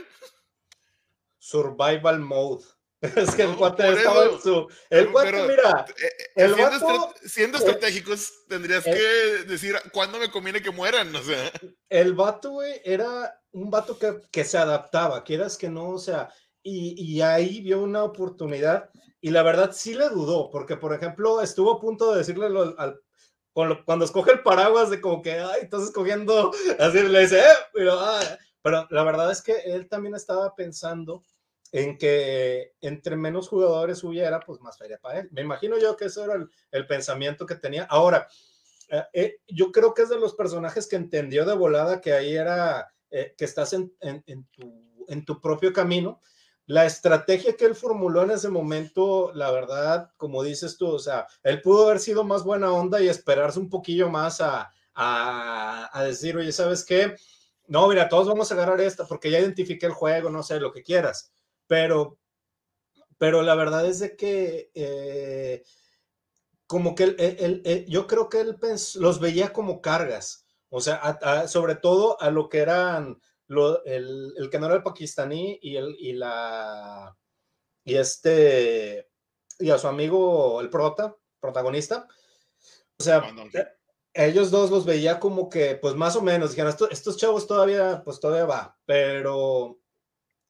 Survival 1.37 2.19
mode. 2.19 2.63
Es 3.17 3.35
que 3.35 3.43
el 3.43 3.55
cuate 3.57 3.89
estaba 3.91 4.25
en 4.25 4.39
su. 4.39 4.67
El 4.89 5.11
cuate, 5.11 5.31
mira. 5.31 5.85
Eh, 5.89 6.03
eh, 6.07 6.27
el 6.35 6.55
siendo, 6.55 7.13
siendo 7.25 7.57
estratégicos, 7.57 8.45
tendrías 8.47 8.83
que 8.83 9.43
decir 9.45 9.75
cuándo 9.91 10.19
me 10.19 10.31
conviene 10.31 10.61
que 10.61 10.71
mueran, 10.71 11.13
o 11.13 11.21
sea. 11.21 11.51
El 11.89 12.13
vato, 12.13 12.51
güey, 12.51 12.81
era 12.85 13.37
un 13.51 13.69
vato 13.69 13.99
que, 13.99 14.21
que, 14.31 14.45
se 14.45 14.57
adaptaba, 14.57 15.23
quieras 15.23 15.57
que 15.57 15.69
no, 15.69 15.89
o 15.89 15.99
sea, 15.99 16.29
y, 16.63 16.95
y, 16.97 17.21
ahí 17.21 17.61
vio 17.61 17.81
una 17.81 18.03
oportunidad. 18.03 18.89
Y 19.19 19.31
la 19.31 19.43
verdad 19.43 19.71
sí 19.73 19.95
le 19.95 20.09
dudó, 20.09 20.49
porque 20.49 20.77
por 20.77 20.93
ejemplo 20.93 21.41
estuvo 21.41 21.71
a 21.71 21.79
punto 21.79 22.11
de 22.11 22.19
decirle 22.19 22.47
al, 22.77 22.99
cuando 23.85 24.05
escoge 24.05 24.31
el 24.31 24.43
paraguas 24.43 24.89
de 24.89 24.99
como 24.99 25.21
que, 25.21 25.39
ay, 25.39 25.61
estás 25.61 25.83
escogiendo, 25.83 26.51
así 26.79 27.01
le 27.01 27.19
dice, 27.19 27.39
eh, 27.39 27.55
pero, 27.73 27.99
ah, 27.99 28.19
pero 28.61 28.87
la 28.89 29.03
verdad 29.03 29.31
es 29.31 29.41
que 29.41 29.55
él 29.65 29.87
también 29.87 30.15
estaba 30.15 30.55
pensando 30.55 31.23
en 31.73 31.97
que 31.97 32.75
entre 32.81 33.15
menos 33.15 33.49
jugadores 33.49 34.03
hubiera, 34.03 34.39
pues 34.39 34.61
más 34.61 34.77
feria 34.77 34.99
para 34.99 35.19
él. 35.19 35.29
Me 35.31 35.41
imagino 35.41 35.77
yo 35.79 35.97
que 35.97 36.05
eso 36.05 36.23
era 36.23 36.35
el, 36.71 36.87
pensamiento 36.87 37.47
que 37.47 37.55
tenía. 37.55 37.85
Ahora, 37.85 38.27
eh, 38.89 39.03
eh, 39.11 39.35
yo 39.47 39.71
creo 39.71 39.95
que 39.95 40.03
es 40.03 40.09
de 40.09 40.19
los 40.19 40.35
personajes 40.35 40.87
que 40.87 40.95
entendió 40.95 41.45
de 41.45 41.55
volada 41.55 41.99
que 41.99 42.13
ahí 42.13 42.35
era, 42.35 42.93
eh, 43.09 43.33
que 43.35 43.45
estás 43.45 43.73
en, 43.73 43.91
tu, 44.51 45.03
en 45.07 45.25
tu 45.25 45.41
propio 45.41 45.73
camino. 45.73 46.21
La 46.67 46.85
estrategia 46.85 47.57
que 47.57 47.65
él 47.65 47.73
formuló 47.73 48.21
en 48.21 48.31
ese 48.31 48.49
momento, 48.49 49.31
la 49.33 49.49
verdad, 49.49 50.11
como 50.15 50.43
dices 50.43 50.77
tú, 50.77 50.89
o 50.89 50.99
sea, 50.99 51.25
él 51.41 51.59
pudo 51.63 51.87
haber 51.87 51.99
sido 51.99 52.23
más 52.23 52.43
buena 52.43 52.71
onda 52.71 53.01
y 53.01 53.09
esperarse 53.09 53.59
un 53.59 53.71
poquillo 53.71 54.09
más 54.09 54.41
a, 54.41 54.71
a, 54.93 55.89
a 55.91 56.03
decir, 56.03 56.37
oye, 56.37 56.51
¿sabes 56.51 56.85
qué? 56.85 57.15
No, 57.65 57.87
mira, 57.87 58.09
todos 58.09 58.27
vamos 58.27 58.51
a 58.51 58.53
agarrar 58.53 58.79
esta 58.79 59.05
porque 59.07 59.31
ya 59.31 59.39
identifiqué 59.39 59.87
el 59.87 59.93
juego, 59.93 60.29
no 60.29 60.43
sé, 60.43 60.59
lo 60.59 60.71
que 60.71 60.83
quieras 60.83 61.33
pero, 61.73 62.19
pero 63.17 63.41
la 63.41 63.55
verdad 63.55 63.87
es 63.87 63.97
de 63.97 64.15
que 64.15 64.69
eh, 64.75 65.63
como 66.67 66.93
que 66.93 67.15
él, 67.17 67.85
yo 67.87 68.05
creo 68.05 68.29
que 68.29 68.41
él 68.41 68.55
los 68.97 69.19
veía 69.19 69.51
como 69.51 69.81
cargas, 69.81 70.45
o 70.69 70.81
sea, 70.81 71.47
sobre 71.47 71.73
todo 71.73 72.21
a 72.21 72.29
lo 72.29 72.47
que 72.47 72.59
eran 72.59 73.19
el, 73.49 74.33
el, 74.37 74.49
que 74.51 74.59
no 74.59 74.67
era 74.67 74.75
el 74.75 74.83
pakistaní 74.83 75.57
y, 75.63 75.77
el, 75.77 75.95
y 75.97 76.13
la 76.13 77.17
y 77.83 77.95
este 77.95 79.09
y 79.57 79.71
a 79.71 79.79
su 79.79 79.87
amigo 79.87 80.61
el 80.61 80.69
prota, 80.69 81.15
protagonista. 81.39 82.07
O 82.99 83.03
sea, 83.03 83.23
eh, 83.51 83.67
ellos 84.13 84.51
dos 84.51 84.69
los 84.69 84.85
veía 84.85 85.19
como 85.19 85.49
que, 85.49 85.73
pues 85.73 85.95
más 85.95 86.15
o 86.15 86.21
menos, 86.21 86.51
dijeron, 86.51 86.69
estos, 86.69 86.91
estos 86.91 87.17
chavos 87.17 87.47
todavía, 87.47 88.03
pues 88.05 88.19
todavía 88.19 88.45
va, 88.45 88.77
pero 88.85 89.79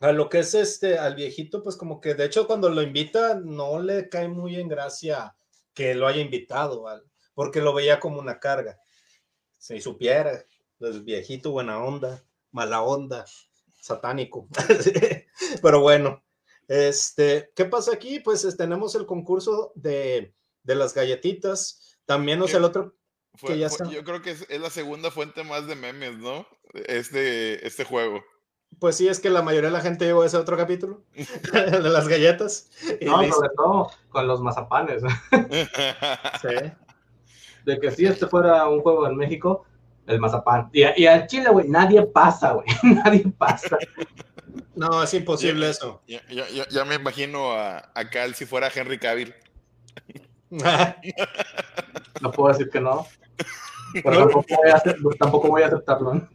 a 0.03 0.11
lo 0.11 0.27
que 0.27 0.39
es 0.39 0.53
este, 0.53 0.97
al 0.97 1.15
viejito, 1.15 1.63
pues 1.63 1.77
como 1.77 2.01
que 2.01 2.13
de 2.13 2.25
hecho 2.25 2.45
cuando 2.45 2.69
lo 2.69 2.81
invita 2.81 3.35
no 3.35 3.81
le 3.81 4.09
cae 4.09 4.27
muy 4.27 4.57
en 4.57 4.67
gracia 4.67 5.33
que 5.73 5.95
lo 5.95 6.07
haya 6.07 6.21
invitado, 6.21 6.85
porque 7.33 7.61
lo 7.61 7.73
veía 7.73 8.01
como 8.01 8.19
una 8.19 8.37
carga. 8.37 8.77
Si 9.57 9.79
supiera, 9.79 10.31
el 10.31 10.45
pues, 10.77 11.05
viejito 11.05 11.51
buena 11.51 11.81
onda, 11.81 12.21
mala 12.51 12.81
onda, 12.81 13.23
satánico. 13.79 14.49
Pero 15.61 15.79
bueno, 15.79 16.21
este, 16.67 17.53
¿qué 17.55 17.63
pasa 17.63 17.93
aquí? 17.93 18.19
Pues 18.19 18.45
tenemos 18.57 18.95
el 18.95 19.05
concurso 19.05 19.71
de, 19.75 20.35
las 20.63 20.93
galletitas. 20.93 21.97
También, 22.05 22.41
o 22.41 22.47
sea, 22.49 22.57
el 22.57 22.65
otro... 22.65 22.97
que 23.39 23.57
ya 23.57 23.69
yo 23.89 24.03
creo 24.03 24.21
que 24.21 24.31
es, 24.31 24.45
es, 24.49 24.59
la 24.59 24.69
segunda 24.69 25.11
fuente 25.11 25.45
más 25.45 25.65
de 25.65 25.75
memes, 25.75 26.17
¿no? 26.17 26.45
Este, 26.73 27.65
este 27.65 27.85
juego. 27.85 28.21
Pues 28.79 28.97
sí, 28.97 29.07
es 29.07 29.19
que 29.19 29.29
la 29.29 29.41
mayoría 29.41 29.69
de 29.69 29.75
la 29.75 29.81
gente 29.81 30.05
llegó 30.05 30.21
a 30.23 30.25
ese 30.25 30.37
otro 30.37 30.57
capítulo 30.57 31.01
de 31.53 31.89
las 31.89 32.07
galletas. 32.07 32.69
no, 33.01 33.23
sobre 33.31 33.49
todo 33.55 33.91
con 34.09 34.27
los 34.27 34.41
mazapanes. 34.41 35.01
sí. 36.41 36.71
De 37.65 37.79
que 37.79 37.91
si 37.91 38.05
este 38.05 38.27
fuera 38.27 38.67
un 38.67 38.81
juego 38.81 39.07
en 39.07 39.15
México, 39.15 39.65
el 40.07 40.19
mazapán. 40.19 40.69
Y, 40.73 40.83
y 41.01 41.07
al 41.07 41.27
Chile, 41.27 41.49
güey, 41.49 41.67
nadie 41.69 42.01
pasa, 42.03 42.53
güey. 42.53 42.67
nadie 42.83 43.25
pasa. 43.37 43.77
No, 44.75 45.03
es 45.03 45.13
imposible 45.13 45.69
eso. 45.69 46.01
Ya, 46.07 46.21
ya, 46.69 46.85
me 46.85 46.95
imagino 46.95 47.51
a, 47.51 47.91
a, 47.93 48.09
Cal 48.09 48.35
si 48.35 48.45
fuera 48.45 48.71
Henry 48.73 48.97
Cavill. 48.97 49.33
no 52.21 52.31
puedo 52.31 52.53
decir 52.53 52.69
que 52.69 52.79
no. 52.79 53.07
Pero 53.93 54.27
tampoco 54.27 54.45
voy 54.57 54.71
a, 54.71 54.83
tampoco 55.17 55.47
voy 55.49 55.61
a 55.61 55.67
aceptarlo. 55.67 56.27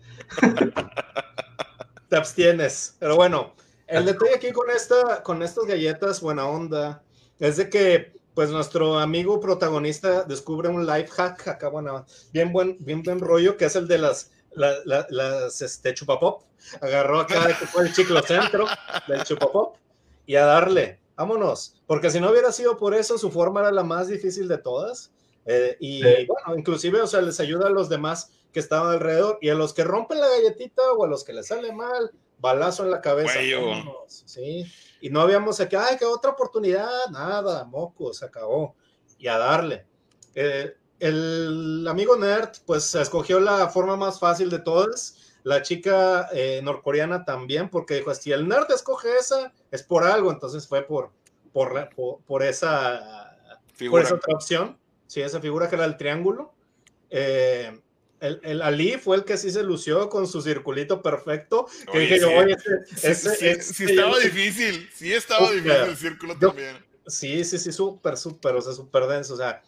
Te 2.09 2.17
abstienes. 2.17 2.97
Pero 2.99 3.17
bueno, 3.17 3.55
el 3.87 4.05
detalle 4.05 4.35
aquí 4.35 4.53
con, 4.53 4.71
esta, 4.71 5.23
con 5.23 5.43
estas 5.43 5.65
galletas, 5.65 6.21
buena 6.21 6.47
onda, 6.47 7.03
es 7.39 7.57
de 7.57 7.71
que 7.71 8.13
pues 8.35 8.51
nuestro 8.51 8.99
amigo 8.99 9.41
protagonista 9.41 10.23
descubre 10.23 10.69
un 10.69 10.87
life 10.87 11.09
hack 11.09 11.49
acá, 11.49 11.69
bueno, 11.69 12.07
bien 12.33 12.53
buen, 12.53 12.77
bien 12.79 13.03
buen 13.03 13.19
rollo, 13.19 13.57
que 13.57 13.65
es 13.65 13.75
el 13.77 13.89
de 13.89 13.99
las, 13.99 14.31
las 14.55 15.61
este, 15.61 15.95
chupapop. 15.95 16.43
Agarró 16.81 17.21
acá 17.21 17.47
que 17.59 17.67
fue 17.67 17.83
el 17.85 17.93
chiclo 17.93 18.23
centro 18.23 18.67
del 19.07 19.25
chupapop 19.25 19.77
y 20.27 20.37
a 20.37 20.45
darle, 20.45 21.01
vámonos, 21.17 21.81
porque 21.87 22.11
si 22.11 22.21
no 22.21 22.31
hubiera 22.31 22.53
sido 22.53 22.77
por 22.77 22.95
eso, 22.95 23.19
su 23.19 23.31
forma 23.31 23.61
era 23.61 23.73
la 23.73 23.85
más 23.85 24.09
difícil 24.09 24.47
de 24.47 24.59
todas. 24.59 25.11
Eh, 25.47 25.77
y 25.81 26.03
bueno, 26.27 26.59
inclusive, 26.59 27.01
o 27.01 27.07
sea, 27.07 27.23
les 27.23 27.41
ayuda 27.41 27.69
a 27.69 27.71
los 27.71 27.89
demás 27.89 28.31
que 28.59 28.63
estaban 28.63 28.91
alrededor 28.91 29.39
y 29.41 29.51
a 29.51 29.55
los 29.55 29.73
que 29.73 29.85
rompen 29.85 30.21
la 30.21 30.27
galletita 30.27 30.83
o 30.93 31.05
a 31.05 31.07
los 31.07 31.23
que 31.23 31.33
les 31.33 31.47
sale 31.47 31.73
mal, 31.73 32.11
balazo 32.39 32.83
en 32.83 32.91
la 32.91 33.01
cabeza. 33.01 33.39
¿sí? 34.09 34.67
Y 35.01 35.11
no 35.11 35.21
habíamos 35.21 35.61
aquí, 35.61 35.77
ay, 35.77 35.97
que 35.97 36.05
otra 36.05 36.33
oportunidad, 36.33 37.07
nada, 37.13 37.65
moco, 37.67 38.13
se 38.13 38.25
acabó. 38.25 38.75
Y 39.17 39.29
a 39.29 39.39
darle. 39.39 39.87
Eh, 40.35 40.75
el 40.99 41.87
amigo 41.89 42.17
Nerd, 42.17 42.51
pues 42.67 42.97
escogió 42.97 43.39
la 43.39 43.69
forma 43.69 43.97
más 43.97 44.19
fácil 44.19 44.51
de 44.51 44.59
todas. 44.59 45.37
La 45.45 45.63
chica 45.63 46.29
eh, 46.33 46.61
norcoreana 46.61 47.25
también, 47.25 47.71
porque 47.71 47.95
dijo, 47.95 48.13
si 48.17 48.33
el 48.33 48.49
Nerd 48.49 48.73
escoge 48.73 49.19
esa, 49.19 49.53
es 49.71 49.85
por 49.85 50.03
algo, 50.03 50.33
entonces 50.33 50.67
fue 50.67 50.83
por, 50.83 51.13
por, 51.53 51.89
por, 52.27 52.43
esa, 52.43 53.39
por 53.89 54.03
esa 54.03 54.15
otra 54.17 54.35
opción. 54.35 54.77
Sí, 55.07 55.21
esa 55.21 55.41
figura 55.41 55.69
que 55.69 55.77
era 55.77 55.85
el 55.85 55.97
triángulo. 55.97 56.53
Eh, 57.09 57.81
el, 58.21 58.41
el, 58.43 58.63
Ali 58.63 58.93
fue 58.99 59.17
el 59.17 59.25
que 59.25 59.37
sí 59.37 59.51
se 59.51 59.63
lució 59.63 60.09
con 60.09 60.27
su 60.27 60.43
circulito 60.43 61.03
perfecto. 61.03 61.67
Que 61.93 62.01
dije 62.01 62.21
yo, 62.21 62.31
oye, 62.31 62.57
ese, 63.03 63.63
sí, 63.63 63.85
estaba 63.85 64.19
difícil, 64.19 64.89
sí 64.95 65.13
estaba 65.13 65.51
difícil 65.51 65.71
el 65.71 65.97
círculo 65.97 66.37
también. 66.39 66.77
Sí, 67.07 67.45
sí, 67.45 67.59
sí, 67.59 67.73
súper, 67.73 68.17
súper, 68.17 68.57
o 68.57 68.61
sea, 68.61 68.73
súper 68.73 69.07
denso, 69.07 69.35
o 69.35 69.37
sea. 69.37 69.63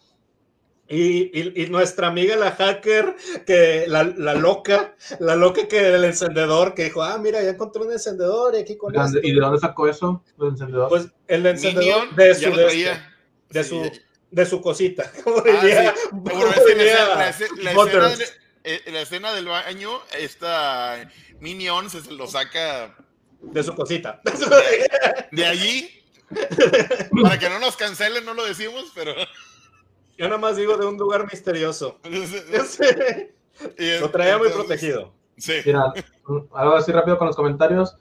Y, 0.87 1.31
y, 1.39 1.63
y, 1.63 1.69
nuestra 1.69 2.07
amiga 2.07 2.35
la 2.35 2.51
hacker, 2.51 3.15
que 3.47 3.85
la, 3.87 4.03
la, 4.03 4.33
loca, 4.33 4.93
la 5.19 5.37
loca 5.37 5.65
que 5.69 5.95
el 5.95 6.03
encendedor, 6.03 6.73
que 6.73 6.83
dijo, 6.83 7.01
ah, 7.01 7.17
mira, 7.17 7.41
ya 7.41 7.51
encontré 7.51 7.81
un 7.81 7.93
encendedor 7.93 8.55
y 8.55 8.57
aquí 8.59 8.75
con 8.75 8.93
¿Y 9.23 9.33
de 9.33 9.39
dónde 9.39 9.59
sacó 9.59 9.87
eso, 9.87 10.21
el 10.37 10.49
encendedor? 10.49 10.89
Pues 10.89 11.07
el 11.29 11.45
encendedor 11.45 12.13
de 12.13 12.35
su, 12.35 12.51
de, 12.53 12.65
este, 12.65 13.01
de, 13.51 13.63
su, 13.63 13.91
de 14.31 14.45
su 14.45 14.61
cosita. 14.61 15.09
Como 15.23 15.41
diría, 15.41 15.91
eh, 15.91 15.93
en 16.11 17.63
la 17.63 17.71
escena 17.71 18.09
del 18.63 19.45
baño, 19.45 19.89
esta 20.17 21.09
Minion 21.39 21.89
se 21.89 22.11
lo 22.11 22.27
saca 22.27 22.95
de 23.41 23.63
su 23.63 23.73
cosita. 23.75 24.21
De, 25.31 25.45
allí. 25.45 25.89
Para 27.21 27.39
que 27.39 27.49
no 27.49 27.59
nos 27.59 27.75
cancelen, 27.75 28.25
no 28.25 28.33
lo 28.33 28.45
decimos, 28.45 28.91
pero. 28.93 29.13
Yo 30.17 30.27
nada 30.27 30.37
más 30.37 30.55
digo 30.55 30.77
de 30.77 30.85
un 30.85 30.97
lugar 30.97 31.25
misterioso. 31.25 31.99
lo 33.77 34.11
traía 34.11 34.37
muy 34.37 34.49
protegido. 34.49 35.13
Sí. 35.37 35.53
Mira, 35.65 35.93
algo 36.53 36.75
así 36.75 36.91
rápido 36.91 37.17
con 37.17 37.25
los 37.27 37.35
comentarios. 37.35 37.97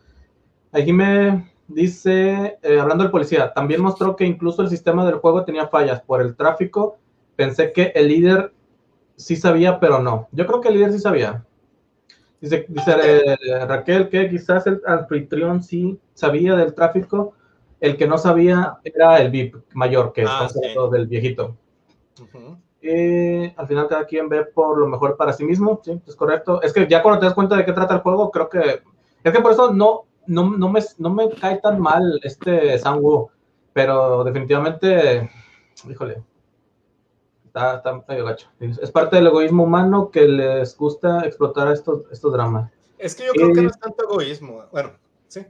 Aquí 0.72 0.92
me 0.92 1.50
dice, 1.66 2.58
eh, 2.62 2.78
hablando 2.78 3.04
del 3.04 3.10
policía, 3.10 3.54
también 3.54 3.80
mostró 3.80 4.16
que 4.16 4.26
incluso 4.26 4.60
el 4.60 4.68
sistema 4.68 5.06
del 5.06 5.14
juego 5.14 5.44
tenía 5.44 5.68
fallas 5.68 6.02
por 6.02 6.20
el 6.20 6.36
tráfico. 6.36 6.98
Pensé 7.36 7.72
que 7.72 7.92
el 7.94 8.08
líder 8.08 8.52
sí 9.20 9.36
sabía, 9.36 9.78
pero 9.78 10.00
no. 10.00 10.28
Yo 10.32 10.46
creo 10.46 10.60
que 10.60 10.68
el 10.68 10.74
líder 10.74 10.92
sí 10.92 10.98
sabía. 10.98 11.44
Dice, 12.40 12.64
dice 12.68 12.92
eh, 13.02 13.66
Raquel 13.66 14.08
que 14.08 14.30
quizás 14.30 14.66
el 14.66 14.80
anfitrión 14.86 15.62
sí 15.62 16.00
sabía 16.14 16.56
del 16.56 16.74
tráfico. 16.74 17.34
El 17.80 17.96
que 17.96 18.06
no 18.06 18.18
sabía 18.18 18.78
era 18.82 19.18
el 19.18 19.30
VIP 19.30 19.56
mayor, 19.72 20.12
que 20.12 20.24
ah, 20.26 20.46
es 20.46 20.54
del 20.90 21.06
viejito. 21.06 21.56
al 23.56 23.66
final 23.66 23.88
cada 23.88 24.04
quien 24.04 24.28
ve 24.28 24.44
por 24.44 24.78
lo 24.78 24.86
mejor 24.86 25.16
para 25.16 25.32
sí 25.32 25.44
mismo, 25.44 25.80
sí, 25.82 26.00
es 26.06 26.16
correcto. 26.16 26.60
Es 26.62 26.72
que 26.72 26.86
ya 26.86 27.02
cuando 27.02 27.20
te 27.20 27.26
das 27.26 27.34
cuenta 27.34 27.56
de 27.56 27.64
qué 27.64 27.72
trata 27.72 27.94
el 27.94 28.00
juego, 28.00 28.30
creo 28.30 28.48
que... 28.48 28.82
Es 29.22 29.32
que 29.32 29.40
por 29.40 29.52
eso 29.52 29.72
no, 29.72 30.04
no, 30.26 30.56
no, 30.56 30.68
me, 30.70 30.80
no 30.98 31.10
me 31.10 31.30
cae 31.30 31.58
tan 31.58 31.80
mal 31.80 32.20
este 32.22 32.78
Sangu, 32.78 33.30
pero 33.72 34.24
definitivamente, 34.24 35.30
híjole, 35.88 36.22
Está, 37.54 38.04
medio 38.08 38.24
gacho. 38.24 38.48
Es 38.60 38.90
parte 38.90 39.16
del 39.16 39.26
egoísmo 39.26 39.64
humano 39.64 40.10
que 40.10 40.26
les 40.26 40.76
gusta 40.76 41.22
explotar 41.26 41.72
estos, 41.72 42.04
estos 42.12 42.32
dramas. 42.32 42.70
Es 42.96 43.14
que 43.14 43.26
yo 43.26 43.32
creo 43.32 43.52
que 43.52 43.62
no 43.62 43.70
es 43.70 43.78
tanto 43.78 44.04
egoísmo. 44.04 44.64
Bueno, 44.70 44.90
sí. 45.26 45.44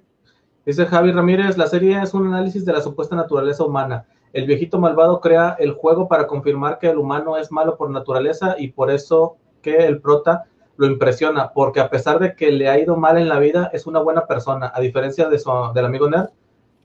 Dice 0.65 0.87
Javi 0.87 1.13
Ramírez, 1.13 1.59
la 1.59 1.67
serie 1.67 2.01
es 2.01 2.15
un 2.15 2.29
análisis 2.29 2.65
de 2.65 2.73
la 2.73 2.81
supuesta 2.81 3.17
naturaleza 3.17 3.65
humana. 3.65 4.07
El 4.33 4.47
viejito 4.47 4.79
malvado 4.79 5.21
crea 5.21 5.57
el 5.59 5.73
juego 5.73 6.09
para 6.09 6.27
confirmar 6.27 6.79
que 6.79 6.89
el 6.89 6.99
humano 6.99 7.37
es 7.37 7.51
malo 7.51 7.77
por 7.77 7.91
naturaleza 7.91 8.55
y 8.57 8.69
por 8.69 8.91
eso 8.91 9.37
que 9.61 9.87
el 9.87 10.01
prota 10.01 10.45
lo 10.77 10.87
impresiona, 10.87 11.53
porque 11.53 11.81
a 11.81 11.91
pesar 11.91 12.19
de 12.21 12.35
que 12.35 12.51
le 12.51 12.69
ha 12.69 12.79
ido 12.79 12.97
mal 12.97 13.19
en 13.19 13.29
la 13.29 13.39
vida, 13.39 13.71
es 13.75 13.87
una 13.87 14.01
buena 14.01 14.27
persona, 14.27 14.73
a 14.75 14.81
diferencia 14.81 15.29
de 15.29 15.39
su, 15.39 15.51
del 15.75 15.85
amigo 15.85 16.09
Nerd, 16.09 16.31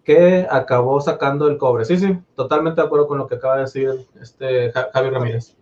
que 0.06 0.48
acabó 0.50 1.02
sacando 1.02 1.48
el 1.48 1.58
cobre. 1.58 1.84
Sí, 1.84 1.98
sí, 1.98 2.18
totalmente 2.36 2.80
de 2.80 2.88
acuerdo 2.88 3.08
con 3.08 3.18
lo 3.18 3.28
que 3.28 3.36
acaba 3.36 3.56
de 3.56 3.62
decir 3.62 3.90
este 4.22 4.72
Javi 4.72 5.10
Ramírez. 5.10 5.56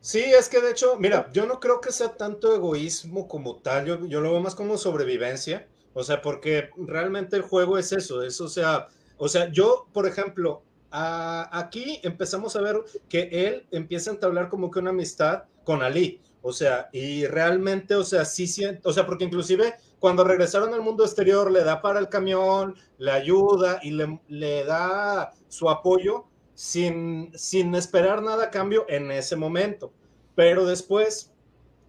Sí, 0.00 0.18
es 0.18 0.48
que 0.48 0.60
de 0.60 0.72
hecho, 0.72 0.96
mira, 0.98 1.30
yo 1.32 1.46
no 1.46 1.60
creo 1.60 1.80
que 1.80 1.92
sea 1.92 2.16
tanto 2.16 2.52
egoísmo 2.52 3.28
como 3.28 3.56
tal, 3.56 3.86
yo, 3.86 4.04
yo 4.06 4.20
lo 4.20 4.32
veo 4.32 4.40
más 4.40 4.56
como 4.56 4.76
sobrevivencia, 4.76 5.68
o 5.94 6.02
sea, 6.02 6.20
porque 6.20 6.70
realmente 6.76 7.36
el 7.36 7.42
juego 7.42 7.78
es 7.78 7.92
eso, 7.92 8.22
es, 8.24 8.40
o 8.40 8.48
sea, 8.48 8.88
o 9.16 9.28
sea, 9.28 9.48
yo, 9.52 9.86
por 9.92 10.08
ejemplo, 10.08 10.64
aquí 10.90 12.00
empezamos 12.02 12.56
a 12.56 12.60
ver 12.60 12.80
que 13.08 13.28
él 13.30 13.66
empieza 13.70 14.10
a 14.10 14.14
entablar 14.14 14.48
como 14.48 14.70
que 14.70 14.80
una 14.80 14.90
amistad 14.90 15.44
con 15.64 15.82
Ali. 15.82 16.20
O 16.42 16.52
sea, 16.52 16.88
y 16.92 17.26
realmente, 17.26 17.94
o 17.94 18.02
sea, 18.02 18.24
sí 18.24 18.48
siento, 18.48 18.88
o 18.88 18.92
sea, 18.92 19.06
porque 19.06 19.24
inclusive 19.24 19.74
cuando 20.02 20.24
regresaron 20.24 20.74
al 20.74 20.82
mundo 20.82 21.04
exterior 21.04 21.48
le 21.48 21.62
da 21.62 21.80
para 21.80 22.00
el 22.00 22.08
camión, 22.08 22.74
le 22.98 23.12
ayuda 23.12 23.78
y 23.84 23.92
le, 23.92 24.20
le 24.26 24.64
da 24.64 25.32
su 25.46 25.70
apoyo 25.70 26.24
sin, 26.54 27.30
sin 27.36 27.72
esperar 27.76 28.20
nada 28.20 28.46
a 28.46 28.50
cambio 28.50 28.84
en 28.88 29.12
ese 29.12 29.36
momento. 29.36 29.92
Pero 30.34 30.66
después, 30.66 31.30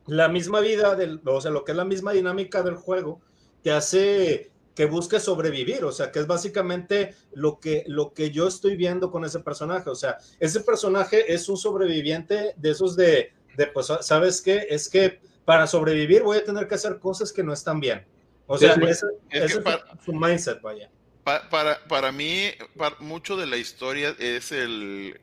la 0.05 0.27
misma 0.27 0.59
vida, 0.59 0.93
del, 0.93 1.21
o 1.25 1.41
sea, 1.41 1.49
lo 1.49 1.63
que 1.63 1.71
es 1.71 1.75
la 1.75 1.85
misma 1.85 2.11
dinámica 2.11 2.61
del 2.61 2.75
juego, 2.75 3.19
te 3.63 3.71
hace 3.71 4.51
que 4.75 4.85
busque 4.85 5.19
sobrevivir, 5.19 5.83
o 5.83 5.91
sea, 5.91 6.11
que 6.11 6.19
es 6.19 6.27
básicamente 6.27 7.15
lo 7.33 7.59
que, 7.59 7.83
lo 7.87 8.13
que 8.13 8.29
yo 8.29 8.47
estoy 8.47 8.75
viendo 8.75 9.09
con 9.09 9.25
ese 9.25 9.39
personaje, 9.39 9.89
o 9.89 9.95
sea, 9.95 10.19
ese 10.39 10.59
personaje 10.59 11.33
es 11.33 11.49
un 11.49 11.57
sobreviviente 11.57 12.53
de 12.57 12.69
esos 12.69 12.95
de, 12.95 13.31
de 13.57 13.67
pues, 13.73 13.87
¿sabes 14.01 14.39
qué? 14.39 14.67
Es 14.69 14.87
que 14.87 15.19
para 15.45 15.67
sobrevivir 15.67 16.23
voy 16.23 16.37
a 16.37 16.43
tener 16.43 16.67
que 16.67 16.75
hacer 16.75 16.99
cosas 16.99 17.31
que 17.31 17.43
no 17.43 17.53
están 17.53 17.79
bien. 17.79 18.05
O 18.47 18.57
sea, 18.57 18.73
ese, 18.73 19.05
es, 19.29 19.59
su 20.03 20.13
mindset, 20.13 20.61
vaya. 20.61 20.89
para, 21.23 21.79
para 21.87 22.11
mí, 22.11 22.51
mucho 22.99 23.37
de 23.37 23.47
la 23.47 23.57
historia 23.57 24.15
es 24.19 24.51
el, 24.51 25.19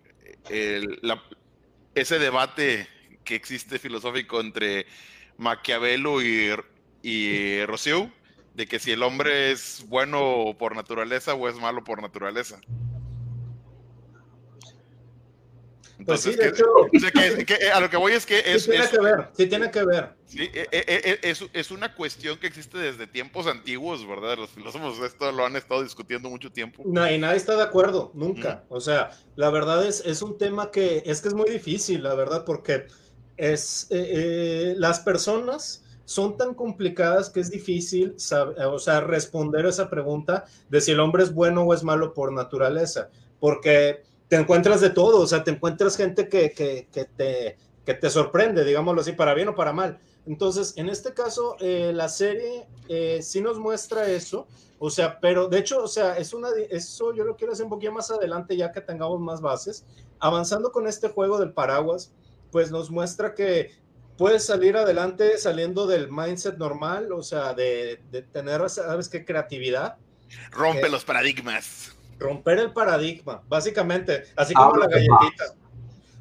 el 0.49 1.01
ese 1.95 2.19
debate 2.19 2.89
que 3.25 3.35
existe 3.35 3.79
filosófico 3.79 4.41
entre 4.41 4.87
Maquiavelo 5.37 6.23
y, 6.23 6.51
y 7.03 7.65
Rousseau 7.67 8.11
de 8.55 8.67
que 8.67 8.79
si 8.79 8.93
el 8.93 9.03
hombre 9.03 9.53
es 9.53 9.85
bueno 9.89 10.57
por 10.59 10.75
naturaleza 10.75 11.35
o 11.35 11.49
es 11.49 11.55
malo 11.57 11.85
por 11.85 12.03
naturaleza. 12.03 12.61
Pues 16.07 16.21
sí, 16.21 16.35
de 16.35 16.49
hecho, 16.49 16.65
a 17.75 17.81
lo 17.81 17.91
que 17.91 17.97
voy 17.97 18.13
es 18.13 18.27
que 18.27 18.39
es, 18.45 18.65
sí 18.65 18.71
tiene 18.71 18.89
que 18.89 19.01
ver, 19.01 19.29
sí 19.37 19.47
tiene 19.47 19.71
que 19.71 19.85
ver. 19.85 20.11
Sí, 20.27 20.43
e, 20.43 20.69
e, 20.71 20.85
e, 21.23 21.31
es, 21.31 21.45
es, 21.53 21.71
una 21.71 21.95
cuestión 21.95 22.39
que 22.39 22.47
existe 22.47 22.79
desde 22.79 23.07
tiempos 23.07 23.47
antiguos, 23.47 24.07
¿verdad? 24.07 24.37
Los 24.37 24.51
filósofos 24.51 25.01
esto 25.01 25.33
lo 25.33 25.45
han 25.45 25.57
estado 25.57 25.83
discutiendo 25.83 26.31
mucho 26.31 26.53
tiempo. 26.53 26.83
No, 26.87 27.11
y 27.11 27.19
nadie 27.19 27.37
está 27.37 27.57
de 27.57 27.65
acuerdo, 27.65 28.13
nunca. 28.15 28.65
O 28.69 28.81
sea, 28.81 29.11
la 29.37 29.51
verdad 29.51 29.85
es, 29.85 30.05
es 30.07 30.23
un 30.23 30.39
tema 30.39 30.71
que 30.71 31.03
es 31.05 31.21
que 31.21 31.29
es 31.29 31.35
muy 31.35 31.51
difícil, 31.51 32.03
la 32.03 32.15
verdad, 32.15 32.45
porque 32.45 32.87
es 33.37 33.87
eh, 33.91 34.07
eh, 34.09 34.75
las 34.77 35.01
personas 35.01 35.83
son 36.05 36.37
tan 36.37 36.55
complicadas 36.55 37.31
que 37.31 37.39
es 37.39 37.51
difícil 37.51 38.17
o 38.17 38.79
sea, 38.79 39.01
responder 39.01 39.65
esa 39.67 39.89
pregunta 39.89 40.45
de 40.69 40.81
si 40.81 40.91
el 40.91 40.99
hombre 40.99 41.23
es 41.23 41.33
bueno 41.33 41.63
o 41.63 41.73
es 41.73 41.85
malo 41.85 42.15
por 42.15 42.33
naturaleza, 42.33 43.11
porque 43.39 44.03
te 44.31 44.37
encuentras 44.37 44.81
de 44.81 44.91
todo, 44.91 45.21
o 45.21 45.27
sea, 45.27 45.43
te 45.43 45.51
encuentras 45.51 45.97
gente 45.97 46.29
que, 46.29 46.53
que, 46.53 47.05
te, 47.17 47.59
que 47.85 47.95
te 47.95 48.09
sorprende, 48.09 48.65
digámoslo 48.65 49.01
así, 49.01 49.11
para 49.11 49.35
bien 49.35 49.49
o 49.49 49.57
para 49.57 49.73
mal. 49.73 49.99
Entonces, 50.25 50.73
en 50.77 50.89
este 50.89 51.13
caso, 51.13 51.57
eh, 51.59 51.91
la 51.93 52.09
serie 52.09 52.69
eh, 52.89 53.19
sí 53.23 53.41
nos 53.41 53.59
muestra 53.59 54.09
eso, 54.09 54.47
o 54.79 54.89
sea, 54.89 55.19
pero 55.19 55.49
de 55.49 55.59
hecho, 55.59 55.83
o 55.83 55.89
sea, 55.89 56.17
es 56.17 56.33
una, 56.33 56.51
eso 56.71 57.13
yo 57.13 57.25
lo 57.25 57.37
quiero 57.37 57.53
hacer 57.53 57.65
un 57.65 57.71
poquito 57.71 57.91
más 57.91 58.13
adelante 58.13 58.57
ya 58.57 58.71
que 58.71 58.81
tengamos 58.81 59.19
más 59.19 59.41
bases. 59.41 59.85
Avanzando 60.21 60.71
con 60.71 60.87
este 60.87 61.09
juego 61.09 61.41
del 61.41 61.53
paraguas, 61.53 62.13
pues 62.53 62.71
nos 62.71 62.89
muestra 62.89 63.35
que 63.35 63.73
puedes 64.17 64.45
salir 64.45 64.77
adelante 64.77 65.39
saliendo 65.39 65.89
del 65.89 66.09
mindset 66.09 66.57
normal, 66.57 67.11
o 67.11 67.25
sea, 67.25 67.53
de, 67.53 68.01
tener, 68.33 68.71
¿sabes 68.71 69.09
qué? 69.09 69.25
Creatividad. 69.25 69.97
Rompe 70.53 70.87
eh, 70.87 70.91
los 70.91 71.05
paradigmas. 71.05 71.97
Romper 72.21 72.59
el 72.59 72.73
paradigma, 72.73 73.43
básicamente, 73.49 74.25
así 74.37 74.55
como 74.55 74.77
la 74.77 74.87
galletita. 74.87 75.55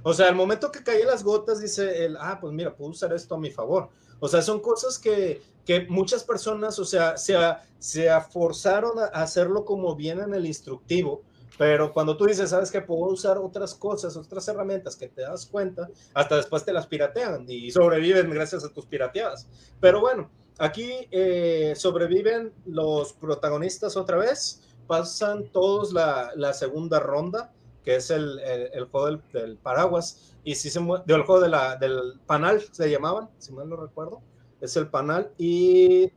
O 0.02 0.14
sea, 0.14 0.30
al 0.30 0.36
momento 0.36 0.72
que 0.72 0.82
caen 0.82 1.06
las 1.06 1.24
gotas, 1.24 1.60
dice 1.60 2.06
él, 2.06 2.18
ah, 2.20 2.40
pues 2.40 2.54
mira, 2.54 2.74
puedo 2.74 2.92
usar 2.92 3.14
esto 3.14 3.36
a 3.36 3.40
mi 3.40 3.52
favor. 3.52 3.90
O 4.20 4.28
sea, 4.28 4.42
son 4.42 4.60
cosas 4.62 4.98
que, 4.98 5.42
que 5.66 5.86
muchas 5.90 6.24
personas, 6.24 6.80
o 6.80 6.86
sea, 6.86 7.18
se, 7.18 7.36
se 7.78 8.10
forzaron 8.32 8.98
a 8.98 9.06
hacerlo 9.22 9.66
como 9.66 9.96
viene 9.96 10.24
en 10.24 10.34
el 10.34 10.46
instructivo, 10.46 11.24
pero 11.60 11.92
cuando 11.92 12.16
tú 12.16 12.26
dices, 12.26 12.52
sabes 12.52 12.72
que 12.72 12.80
puedo 12.80 13.12
usar 13.12 13.38
otras 13.38 13.76
cosas, 13.76 14.16
otras 14.16 14.48
herramientas 14.48 14.96
que 14.96 15.10
te 15.10 15.24
das 15.24 15.46
cuenta, 15.46 15.90
hasta 16.14 16.38
después 16.38 16.64
te 16.64 16.72
las 16.72 16.88
piratean 16.88 17.46
y 17.50 17.70
sobreviven 17.72 18.30
gracias 18.30 18.64
a 18.64 18.70
tus 18.70 18.86
pirateadas. 18.86 19.46
Pero 19.82 20.00
bueno, 20.00 20.30
aquí 20.58 20.90
eh, 21.12 21.74
sobreviven 21.76 22.54
los 22.66 23.12
protagonistas 23.12 23.98
otra 23.98 24.16
vez, 24.16 24.62
pasan 24.90 25.46
todos 25.54 25.94
la, 25.94 26.54
segunda 26.54 27.00
ronda, 27.00 27.54
que 27.86 27.98
es 27.98 28.10
el, 28.10 28.40
el, 28.40 28.86
juego 28.86 29.22
del, 29.32 29.56
paraguas, 29.58 30.34
y 30.44 30.56
si 30.56 30.72
se 30.72 30.80
del 31.06 31.22
juego 31.22 31.40
de 31.40 31.50
la, 31.50 31.76
del 31.76 32.20
panal, 32.26 32.60
se 32.72 32.90
llamaban, 32.90 33.30
si 33.38 33.54
mal 33.54 33.70
no 33.70 33.76
recuerdo, 33.76 34.20
es 34.60 34.76
el 34.78 34.88
panal, 34.88 35.32
y 35.38 36.12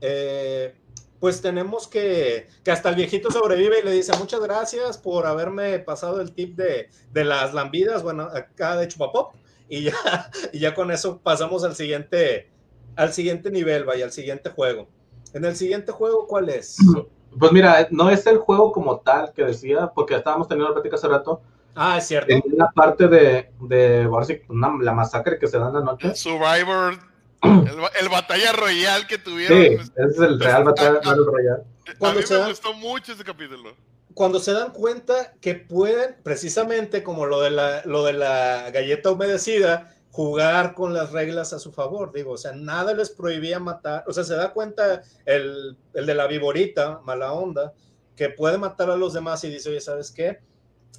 eh, 0.00 0.74
pues 1.20 1.40
tenemos 1.40 1.86
que, 1.86 2.48
que 2.64 2.72
hasta 2.72 2.88
el 2.88 2.96
viejito 2.96 3.30
sobrevive 3.30 3.78
y 3.78 3.84
le 3.84 3.92
dice 3.92 4.12
muchas 4.18 4.40
gracias 4.40 4.98
por 4.98 5.24
haberme 5.24 5.78
pasado 5.78 6.20
el 6.20 6.32
tip 6.32 6.56
de, 6.56 6.88
de 7.12 7.24
las 7.24 7.54
lambidas, 7.54 8.02
bueno, 8.02 8.24
acá 8.24 8.76
de 8.76 8.88
chupapop, 8.88 9.36
y 9.68 9.84
ya, 9.84 9.94
y 10.52 10.58
ya 10.58 10.74
con 10.74 10.90
eso 10.90 11.20
pasamos 11.22 11.62
al 11.62 11.76
siguiente, 11.76 12.50
al 12.96 13.12
siguiente 13.12 13.52
nivel, 13.52 13.84
vaya, 13.84 14.04
al 14.04 14.12
siguiente 14.12 14.50
juego. 14.50 14.88
En 15.32 15.44
el 15.44 15.54
siguiente 15.54 15.92
juego, 15.92 16.26
¿cuál 16.26 16.48
es? 16.48 16.76
Pues 17.38 17.52
mira, 17.52 17.86
no 17.90 18.10
es 18.10 18.26
el 18.26 18.38
juego 18.38 18.72
como 18.72 19.00
tal 19.00 19.32
que 19.32 19.44
decía, 19.44 19.90
porque 19.94 20.14
estábamos 20.14 20.48
teniendo 20.48 20.68
la 20.68 20.74
plática 20.74 20.96
hace 20.96 21.08
rato. 21.08 21.42
Ah, 21.74 21.98
es 21.98 22.06
cierto. 22.06 22.32
En 22.32 22.42
la 22.56 22.70
parte 22.70 23.06
de, 23.08 23.50
de 23.60 24.08
la 24.80 24.92
masacre 24.92 25.38
que 25.38 25.46
se 25.46 25.58
da 25.58 25.68
en 25.68 25.74
la 25.74 25.80
noche. 25.80 26.14
Survivor 26.14 26.98
el, 28.00 28.08
batalla 28.08 28.52
royal 28.52 29.06
que 29.06 29.18
tuvieron. 29.18 29.58
Sí, 29.58 29.90
ese 29.96 30.10
es 30.10 30.18
el 30.18 30.40
real 30.40 30.64
batalla 30.64 31.00
royal. 31.00 31.64
a 32.00 32.12
mí 32.12 32.20
me 32.28 32.48
gustó 32.48 32.72
mucho 32.74 33.12
ese 33.12 33.24
capítulo. 33.24 33.74
Cuando 34.14 34.40
se 34.40 34.52
dan 34.52 34.72
cuenta 34.72 35.34
que 35.42 35.54
pueden, 35.54 36.16
precisamente 36.22 37.02
como 37.02 37.26
lo 37.26 37.42
de 37.42 37.50
la, 37.50 37.82
lo 37.84 38.04
de 38.04 38.14
la 38.14 38.70
galleta 38.70 39.10
humedecida, 39.10 39.94
jugar 40.16 40.72
con 40.72 40.94
las 40.94 41.12
reglas 41.12 41.52
a 41.52 41.58
su 41.58 41.72
favor. 41.72 42.10
Digo, 42.10 42.32
o 42.32 42.36
sea, 42.38 42.52
nada 42.52 42.94
les 42.94 43.10
prohibía 43.10 43.60
matar. 43.60 44.02
O 44.06 44.14
sea, 44.14 44.24
se 44.24 44.34
da 44.34 44.54
cuenta 44.54 45.02
el, 45.26 45.76
el 45.92 46.06
de 46.06 46.14
la 46.14 46.26
viborita, 46.26 47.02
mala 47.04 47.34
onda, 47.34 47.74
que 48.16 48.30
puede 48.30 48.56
matar 48.56 48.88
a 48.88 48.96
los 48.96 49.12
demás 49.12 49.44
y 49.44 49.50
dice, 49.50 49.68
oye, 49.68 49.80
¿sabes 49.82 50.10
qué? 50.10 50.40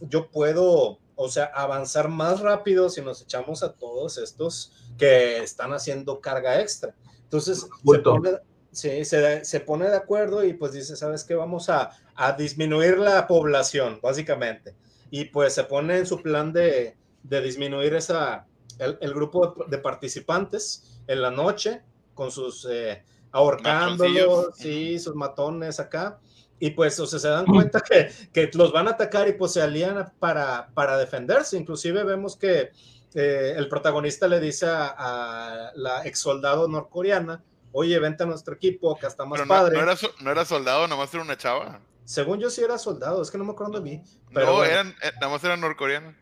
Yo 0.02 0.30
puedo, 0.30 1.00
o 1.16 1.30
sea, 1.30 1.46
avanzar 1.46 2.10
más 2.10 2.42
rápido 2.42 2.92
si 2.92 3.02
nos 3.02 3.20
echamos 3.24 3.64
a 3.64 3.74
todos 3.74 4.20
estos 4.20 4.72
que 5.00 5.40
están 5.40 5.74
haciendo 5.74 6.22
carga 6.22 6.62
extra. 6.62 6.94
Entonces, 7.24 7.68
se 7.84 8.00
pone, 8.00 8.38
sí, 8.72 9.04
se, 9.04 9.44
se 9.44 9.60
pone, 9.62 9.90
de 9.90 9.96
acuerdo 9.96 10.46
y 10.46 10.54
pues 10.54 10.74
dice, 10.74 10.96
¿sabes 10.96 11.24
qué? 11.24 11.34
Vamos 11.34 11.70
a, 11.70 11.90
a, 12.14 12.34
disminuir 12.34 13.00
la 13.00 13.26
población, 13.26 14.00
básicamente. 14.00 14.76
Y 15.10 15.26
pues 15.26 15.54
se 15.54 15.64
pone 15.64 15.98
en 15.98 16.06
su 16.06 16.22
plan 16.22 16.54
de, 16.54 16.96
de 17.24 17.42
disminuir 17.42 17.96
esa, 17.96 18.46
el, 18.80 18.98
el, 19.02 19.14
grupo 19.14 19.56
de 19.68 19.78
participantes 19.78 21.02
en 21.08 21.22
la 21.22 21.32
noche 21.32 21.82
con 22.14 22.32
sus 22.32 22.68
eh, 22.70 23.04
ahorcándolos, 23.32 24.56
sí, 24.56 25.00
sus 25.00 25.16
matones 25.16 25.80
acá. 25.80 26.20
Y 26.60 26.72
pues, 26.72 27.00
o 27.00 27.06
sea, 27.06 27.20
se 27.20 27.28
dan 27.28 27.46
cuenta 27.46 27.82
que, 27.82 28.10
que, 28.34 28.50
los 28.54 28.72
van 28.72 28.88
a 28.88 28.92
atacar 28.92 29.28
y 29.28 29.34
pues 29.34 29.54
se 29.54 29.62
alían 29.62 30.12
para, 30.20 30.70
para 30.74 30.98
defenderse. 30.98 31.56
Inclusive 31.56 32.04
vemos 32.04 32.36
que 32.36 32.72
eh, 33.14 33.54
el 33.56 33.70
protagonista 33.70 34.28
le 34.28 34.40
dice 34.40 34.66
a, 34.68 35.72
la 35.76 36.06
ex 36.06 36.20
soldado 36.20 36.68
norcoreana, 36.68 37.44
oye, 37.72 37.98
vente 38.00 38.24
a 38.24 38.26
nuestro 38.26 38.56
equipo, 38.56 38.96
acá 38.96 39.08
está 39.08 39.24
más 39.26 39.42
padre. 39.44 39.78
No, 39.78 39.84
era, 39.84 39.96
no 40.20 40.32
era 40.32 40.46
soldado, 40.46 40.88
nomás 40.88 41.14
era 41.14 41.22
una 41.22 41.38
chava. 41.38 41.80
Según 42.06 42.40
yo 42.40 42.50
sí 42.50 42.64
era 42.64 42.80
soldado, 42.80 43.22
es 43.22 43.30
que 43.30 43.38
no 43.38 43.44
me 43.44 43.52
acuerdo 43.52 43.74
de 43.74 43.82
mí. 43.82 44.04
Pero 44.34 44.48
no, 44.48 44.64
eran, 44.64 44.96
eh, 45.04 45.12
nada 45.16 45.30
más 45.30 45.44
era 45.44 45.58
norcoreana. 45.58 46.18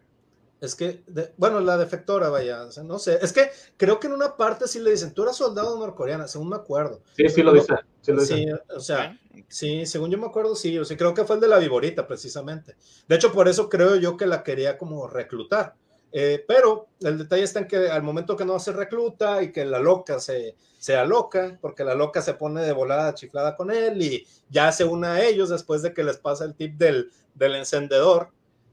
Es 0.61 0.73
que, 0.73 1.03
bueno, 1.37 1.59
la 1.59 1.77
defectora, 1.77 2.29
vaya, 2.29 2.67
no 2.83 2.97
sé. 2.97 3.19
Es 3.21 3.33
que 3.33 3.49
creo 3.77 3.99
que 3.99 4.07
en 4.07 4.13
una 4.13 4.37
parte 4.37 4.67
sí 4.67 4.79
le 4.79 4.91
dicen, 4.91 5.13
tú 5.13 5.23
eras 5.23 5.35
soldado 5.35 5.77
norcoreana, 5.77 6.27
según 6.27 6.49
me 6.49 6.55
acuerdo. 6.55 7.01
Sí, 7.15 7.27
sí 7.29 7.43
lo 7.43 7.53
dice. 7.53 7.75
Sí, 8.01 8.45
o 8.73 8.79
sea, 8.79 9.19
sí, 9.47 9.85
según 9.85 10.11
yo 10.11 10.17
me 10.17 10.27
acuerdo, 10.27 10.55
sí, 10.55 10.77
o 10.77 10.85
sea, 10.85 10.95
creo 10.95 11.13
que 11.13 11.25
fue 11.25 11.35
el 11.35 11.41
de 11.41 11.47
la 11.49 11.59
viborita, 11.59 12.07
precisamente. 12.07 12.75
De 13.07 13.15
hecho, 13.15 13.31
por 13.31 13.47
eso 13.47 13.69
creo 13.69 13.95
yo 13.95 14.15
que 14.15 14.27
la 14.27 14.43
quería 14.43 14.77
como 14.77 15.07
reclutar. 15.07 15.75
Eh, 16.11 16.45
pero 16.47 16.87
el 17.01 17.17
detalle 17.17 17.43
está 17.43 17.59
en 17.59 17.67
que 17.67 17.89
al 17.89 18.01
momento 18.01 18.37
que 18.37 18.45
no 18.45 18.57
se 18.57 18.71
recluta 18.71 19.43
y 19.43 19.51
que 19.51 19.65
la 19.65 19.79
loca 19.79 20.19
se, 20.19 20.55
se 20.77 20.95
aloca, 20.95 21.57
porque 21.59 21.83
la 21.83 21.93
loca 21.93 22.21
se 22.21 22.35
pone 22.35 22.61
de 22.61 22.71
volada 22.71 23.13
chiflada 23.13 23.57
con 23.57 23.69
él 23.69 24.01
y 24.01 24.25
ya 24.49 24.71
se 24.71 24.85
une 24.85 25.07
a 25.07 25.25
ellos 25.25 25.49
después 25.49 25.81
de 25.81 25.93
que 25.93 26.05
les 26.05 26.17
pasa 26.17 26.45
el 26.45 26.55
tip 26.55 26.77
del, 26.77 27.11
del 27.33 27.55
encendedor 27.55 28.29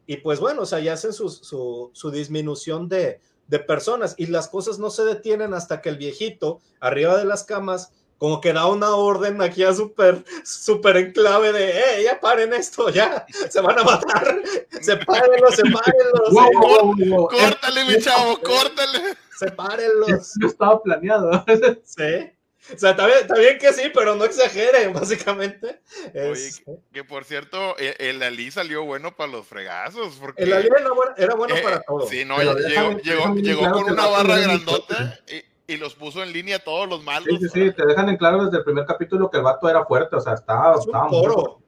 y 0.06 0.18
pues 0.18 0.40
bueno, 0.40 0.62
o 0.62 0.66
sea, 0.66 0.80
ya 0.80 0.94
hacen 0.94 1.12
su, 1.12 1.28
su, 1.30 2.10
disminución 2.10 2.88
de, 2.88 3.20
de, 3.46 3.58
personas 3.58 4.14
y 4.18 4.26
las 4.26 4.48
cosas 4.48 4.78
no 4.78 4.90
se 4.90 5.04
detienen 5.04 5.54
hasta 5.54 5.80
que 5.80 5.88
el 5.88 5.96
viejito, 5.96 6.60
arriba 6.80 7.16
de 7.16 7.24
las 7.24 7.44
camas, 7.44 7.92
como 8.18 8.40
que 8.40 8.52
da 8.52 8.66
una 8.66 8.94
orden 8.94 9.42
aquí 9.42 9.64
a 9.64 9.74
súper, 9.74 10.24
súper 10.44 10.96
enclave 10.96 11.52
de, 11.52 11.70
eh, 11.70 12.04
ya 12.04 12.20
paren 12.20 12.52
esto, 12.52 12.88
ya, 12.88 13.26
se 13.48 13.60
van 13.60 13.78
a 13.78 13.84
matar, 13.84 14.36
sepárenlos, 14.80 15.56
sepárenlos. 15.56 17.28
córtale, 17.28 17.84
mi 17.84 17.98
chavo, 17.98 18.38
córtale. 18.40 19.16
Sepárenlos. 19.36 20.34
No 20.38 20.46
estaba 20.46 20.82
planeado. 20.82 21.44
Sí. 21.84 22.30
O 22.72 22.78
sea, 22.78 22.90
está 22.90 23.06
bien, 23.06 23.58
que 23.58 23.72
sí, 23.72 23.90
pero 23.92 24.14
no 24.14 24.24
exageren, 24.24 24.92
básicamente. 24.92 25.80
Oye, 26.14 26.50
que 26.92 27.04
por 27.04 27.24
cierto, 27.24 27.76
e, 27.78 27.96
el, 27.98 28.22
Ali 28.22 28.50
salió 28.50 28.84
bueno 28.84 29.16
para 29.16 29.32
los 29.32 29.46
fregazos. 29.46 30.16
Porque, 30.20 30.44
el 30.44 30.52
Ali 30.52 30.68
era 31.16 31.34
bueno, 31.34 31.54
para 31.62 31.76
eh, 31.76 31.82
todo. 31.86 32.06
Sí, 32.06 32.24
no, 32.24 32.38
llegó, 32.40 33.34
llegó, 33.34 33.70
con 33.72 33.92
una 33.92 34.06
barra 34.06 34.38
grandota 34.38 35.18
y, 35.66 35.76
los 35.76 35.94
puso 35.94 36.22
en 36.22 36.32
línea 36.32 36.58
todos 36.58 36.88
los 36.88 37.02
malos. 37.02 37.26
Sí, 37.28 37.48
sí, 37.48 37.48
sí, 37.48 37.72
te 37.72 37.86
dejan 37.86 38.08
en 38.10 38.16
claro 38.16 38.44
desde 38.44 38.58
el 38.58 38.64
primer 38.64 38.84
capítulo 38.84 39.30
que 39.30 39.38
el 39.38 39.42
vato 39.42 39.68
era 39.68 39.84
fuerte, 39.86 40.16
o 40.16 40.20
sea, 40.20 40.34
estaba. 40.34 40.78
Es 40.78 40.86
un 40.86 40.92
toro. 40.92 41.58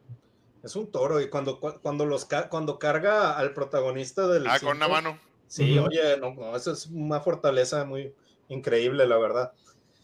Es 0.62 0.76
un 0.76 0.90
toro, 0.90 1.20
y 1.20 1.28
cuando, 1.28 1.58
cuando, 1.58 2.06
los, 2.06 2.26
cuando 2.48 2.78
carga 2.78 3.36
al 3.36 3.52
protagonista 3.52 4.28
del. 4.28 4.46
Ah, 4.46 4.60
con 4.60 4.76
una 4.76 4.88
mano. 4.88 5.18
Sí, 5.46 5.78
oye, 5.78 6.16
no, 6.18 6.34
no, 6.34 6.56
eso 6.56 6.72
es 6.72 6.86
una 6.86 7.20
fortaleza 7.20 7.84
muy 7.84 8.14
increíble, 8.48 9.06
la 9.06 9.18
verdad. 9.18 9.52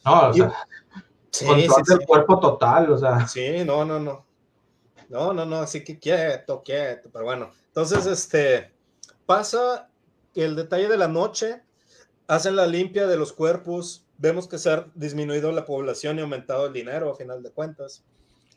No, 0.05 0.31
o 0.31 0.35
sea, 0.35 0.53
sí, 1.31 1.47
control 1.47 1.99
del 1.99 2.07
cuerpo 2.07 2.41
total, 2.41 2.93
o 2.93 2.99
sea. 2.99 3.27
Sí, 3.27 3.65
no, 3.65 3.85
no, 3.85 3.99
no. 3.99 4.27
No, 5.09 5.33
no, 5.33 5.45
no, 5.45 5.57
así 5.57 5.83
que 5.83 5.99
quieto, 5.99 6.63
quieto, 6.63 7.11
pero 7.13 7.25
bueno. 7.25 7.51
Entonces, 7.67 8.07
este, 8.07 8.73
pasa 9.27 9.89
el 10.35 10.55
detalle 10.55 10.89
de 10.89 10.97
la 10.97 11.09
noche, 11.09 11.63
hacen 12.29 12.55
la 12.57 12.67
limpia 12.67 13.07
de 13.09 13.17
los 13.17 13.33
cuerpos, 13.33 14.07
vemos 14.19 14.47
que 14.47 14.59
se 14.59 14.71
ha 14.71 14.87
disminuido 14.95 15.51
la 15.51 15.67
población 15.67 16.19
y 16.19 16.23
aumentado 16.23 16.67
el 16.67 16.73
dinero 16.73 17.11
a 17.11 17.17
final 17.17 17.43
de 17.43 17.51
cuentas. 17.51 18.05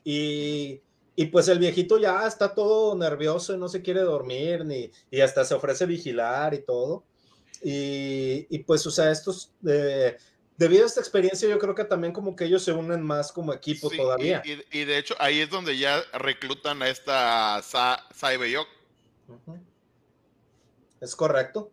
Y, 0.03 0.81
y 1.15 1.25
pues 1.25 1.47
el 1.47 1.57
viejito 1.57 1.97
ya 1.97 2.27
está 2.27 2.53
todo 2.53 2.95
nervioso 2.95 3.55
y 3.55 3.57
no 3.57 3.67
se 3.67 3.81
quiere 3.81 4.01
dormir, 4.01 4.63
ni, 4.63 4.91
y 5.09 5.21
hasta 5.21 5.43
se 5.45 5.55
ofrece 5.55 5.87
vigilar 5.87 6.53
y 6.53 6.63
todo. 6.63 7.03
Y, 7.63 8.45
y 8.55 8.59
pues, 8.59 8.85
o 8.85 8.91
sea, 8.91 9.09
estos... 9.11 9.51
Eh, 9.65 10.17
debido 10.57 10.83
a 10.83 10.87
esta 10.87 10.99
experiencia, 10.99 11.49
yo 11.49 11.59
creo 11.59 11.75
que 11.75 11.85
también 11.85 12.13
como 12.13 12.35
que 12.35 12.45
ellos 12.45 12.63
se 12.63 12.71
unen 12.71 13.01
más 13.01 13.31
como 13.31 13.53
equipo 13.53 13.89
todavía. 13.89 14.41
Y, 14.71 14.85
de 14.85 14.97
hecho, 14.97 15.15
ahí 15.19 15.39
es 15.39 15.49
donde 15.49 15.77
ya 15.77 16.01
reclutan 16.13 16.81
a 16.81 16.89
esta 16.89 17.61
Sa 17.61 17.99
Saibeyok. 18.13 18.67
Es 21.01 21.15
correcto. 21.15 21.71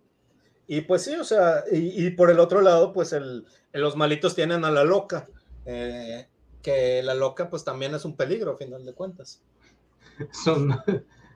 Y 0.66 0.82
pues 0.82 1.02
sí, 1.02 1.14
o 1.16 1.24
sea, 1.24 1.64
y, 1.70 2.10
por 2.10 2.30
el 2.30 2.38
otro 2.38 2.60
lado, 2.60 2.92
pues 2.92 3.12
el, 3.12 3.44
los 3.72 3.96
malitos 3.96 4.34
tienen 4.34 4.64
a 4.64 4.70
la 4.70 4.84
loca, 4.84 5.28
eh, 5.66 6.28
que 6.62 7.02
la 7.02 7.14
loca 7.14 7.50
pues 7.50 7.64
también 7.64 7.94
es 7.94 8.04
un 8.04 8.16
peligro, 8.16 8.52
a 8.52 8.56
final 8.56 8.84
de 8.84 8.94
cuentas. 8.94 9.42
Es 10.20 10.46
una, 10.46 10.84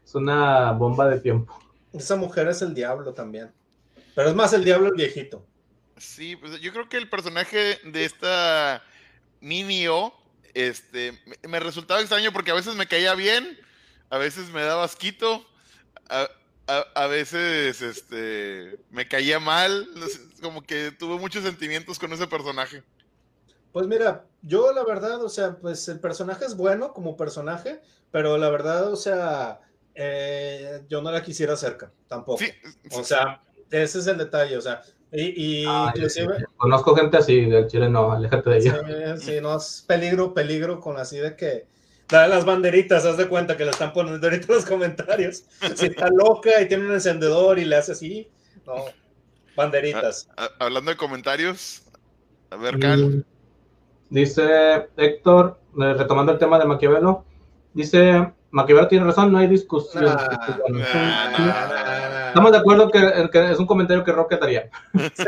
es 0.05 0.15
una 0.15 0.73
bomba 0.73 1.09
de 1.09 1.19
tiempo. 1.19 1.59
Esa 1.95 2.17
mujer 2.17 2.49
es 2.49 2.61
el 2.61 2.75
diablo 2.75 3.15
también. 3.15 3.51
Pero 4.15 4.29
es 4.29 4.35
más 4.35 4.53
el 4.53 4.63
diablo 4.63 4.89
el 4.89 4.95
viejito. 4.95 5.47
Sí, 5.97 6.37
pues 6.37 6.61
yo 6.61 6.73
creo 6.73 6.89
que 6.89 6.97
el 6.97 7.09
personaje 7.09 7.79
de 7.85 8.05
esta 8.05 8.83
Ninio 9.41 10.13
este, 10.55 11.21
me 11.47 11.61
resultaba 11.61 12.01
extraño 12.01 12.33
porque 12.33 12.51
a 12.51 12.55
veces 12.55 12.75
me 12.75 12.87
caía 12.87 13.15
bien, 13.15 13.59
a 14.11 14.19
veces 14.19 14.51
me 14.51 14.63
daba 14.63 14.85
asquito, 14.85 15.47
a, 16.67 17.07
veces 17.07 17.83
este, 17.83 18.79
me 18.91 19.07
caía 19.07 19.39
mal, 19.41 19.89
como 20.41 20.63
que 20.63 20.93
tuve 20.93 21.19
muchos 21.19 21.45
sentimientos 21.45 21.99
con 21.99 22.13
ese 22.13 22.27
personaje. 22.27 22.83
Pues 23.73 23.87
mira, 23.87 24.25
yo 24.43 24.73
la 24.73 24.85
verdad, 24.85 25.23
o 25.25 25.29
sea, 25.29 25.57
pues 25.57 25.89
el 25.89 25.99
personaje 25.99 26.45
es 26.45 26.57
bueno 26.57 26.93
como 26.93 27.17
personaje, 27.17 27.81
pero 28.13 28.39
la 28.39 28.49
verdad, 28.49 28.93
o 28.93 28.97
sea, 28.97 29.61
eh, 29.95 30.83
yo 30.89 31.03
no 31.03 31.11
la 31.11 31.23
quisiera 31.23 31.57
cerca, 31.57 31.91
tampoco. 32.07 32.45
o 32.93 33.03
sea, 33.03 33.43
ese 33.71 33.99
es 33.99 34.07
el 34.07 34.19
detalle, 34.19 34.57
o 34.57 34.61
sea, 34.61 34.83
y, 35.15 35.65
inclusive... 35.65 36.45
Conozco 36.57 36.97
gente 36.97 37.17
así, 37.19 37.45
del 37.47 37.69
Chile 37.69 37.89
no, 37.89 38.13
aléjate 38.13 38.51
de 38.51 38.57
ella. 38.59 39.17
Sí, 39.19 39.39
no, 39.41 39.57
es 39.57 39.85
peligro, 39.87 40.35
peligro 40.35 40.81
con 40.81 40.99
así 40.99 41.19
de 41.19 41.37
que... 41.37 41.67
Las 42.11 42.45
banderitas, 42.45 43.07
haz 43.07 43.17
de 43.17 43.29
cuenta 43.29 43.57
que 43.57 43.65
le 43.65 43.71
están 43.71 43.93
poniendo 43.93 44.27
ahorita 44.27 44.53
los 44.53 44.65
comentarios. 44.67 45.45
Si 45.75 45.87
está 45.87 46.09
loca 46.11 46.61
y 46.61 46.69
tiene 46.69 46.87
un 46.87 46.93
encendedor 46.93 47.59
y 47.59 47.65
le 47.65 47.77
hace 47.77 47.93
así, 47.93 48.29
no, 48.67 48.75
banderitas. 49.57 50.29
Ah, 50.37 50.49
ah, 50.49 50.67
hablando 50.67 50.91
de 50.91 50.97
comentarios, 50.97 51.83
a 52.51 52.57
ver, 52.57 52.79
Cal. 52.79 53.07
Mm, 53.07 53.25
dice 54.11 54.89
Héctor, 54.97 55.59
eh, 55.81 55.95
retomando 55.95 56.33
el 56.33 56.39
tema 56.39 56.59
de 56.59 56.67
Maquiavelo, 56.67 57.25
dice, 57.73 58.33
Maquiavelo 58.55 58.87
tiene 58.87 59.05
razón, 59.05 59.33
no 59.33 59.39
hay 59.39 59.49
discusión. 59.49 60.17
Estamos 62.29 62.53
de 62.53 62.59
acuerdo 62.59 62.89
que, 62.89 63.29
es 63.51 63.59
un 63.59 63.67
comentario 63.67 64.05
que 64.05 64.13
Rocket 64.13 64.41
haría. 64.41 64.71
Sí. 64.95 65.25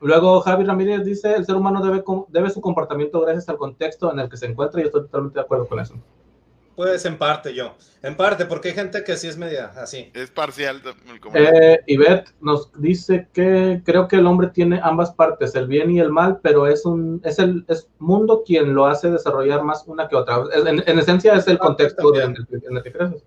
Luego 0.00 0.42
Javi 0.42 0.64
Ramírez 0.64 1.06
dice, 1.06 1.34
el 1.34 1.46
ser 1.46 1.56
humano 1.56 1.82
debe, 1.82 2.04
debe 2.28 2.50
su 2.50 2.60
comportamiento 2.60 3.22
gracias 3.22 3.48
al 3.48 3.56
contexto 3.56 4.12
en 4.12 4.20
el 4.20 4.28
que 4.28 4.36
se 4.36 4.44
encuentra 4.44 4.82
y 4.82 4.84
estoy 4.84 5.02
totalmente 5.04 5.38
de 5.38 5.44
acuerdo 5.44 5.66
con 5.66 5.80
eso. 5.80 5.94
Pues 6.76 7.06
en 7.06 7.16
parte 7.16 7.54
yo, 7.54 7.74
en 8.02 8.16
parte, 8.16 8.44
porque 8.44 8.68
hay 8.68 8.74
gente 8.74 9.02
que 9.02 9.16
sí 9.16 9.28
es 9.28 9.38
media 9.38 9.72
así. 9.76 10.10
Es 10.12 10.30
parcial. 10.30 10.82
Eh, 11.32 11.80
Ivette 11.86 12.34
nos 12.40 12.70
dice 12.78 13.28
que 13.32 13.80
creo 13.82 14.06
que 14.06 14.16
el 14.16 14.26
hombre 14.26 14.48
tiene 14.48 14.78
ambas 14.82 15.10
partes, 15.12 15.54
el 15.54 15.66
bien 15.66 15.90
y 15.90 16.00
el 16.00 16.12
mal, 16.12 16.38
pero 16.42 16.66
es 16.66 16.84
un 16.84 17.22
es 17.24 17.38
el 17.38 17.64
es 17.68 17.88
mundo 17.98 18.42
quien 18.44 18.74
lo 18.74 18.86
hace 18.86 19.10
desarrollar 19.10 19.62
más 19.62 19.84
una 19.86 20.06
que 20.06 20.16
otra. 20.16 20.44
En, 20.54 20.98
esencia 20.98 21.34
es 21.34 21.48
el 21.48 21.58
contexto 21.58 22.14
en 22.14 22.36
el, 22.36 22.82
que 22.82 22.92
creces. 22.92 23.24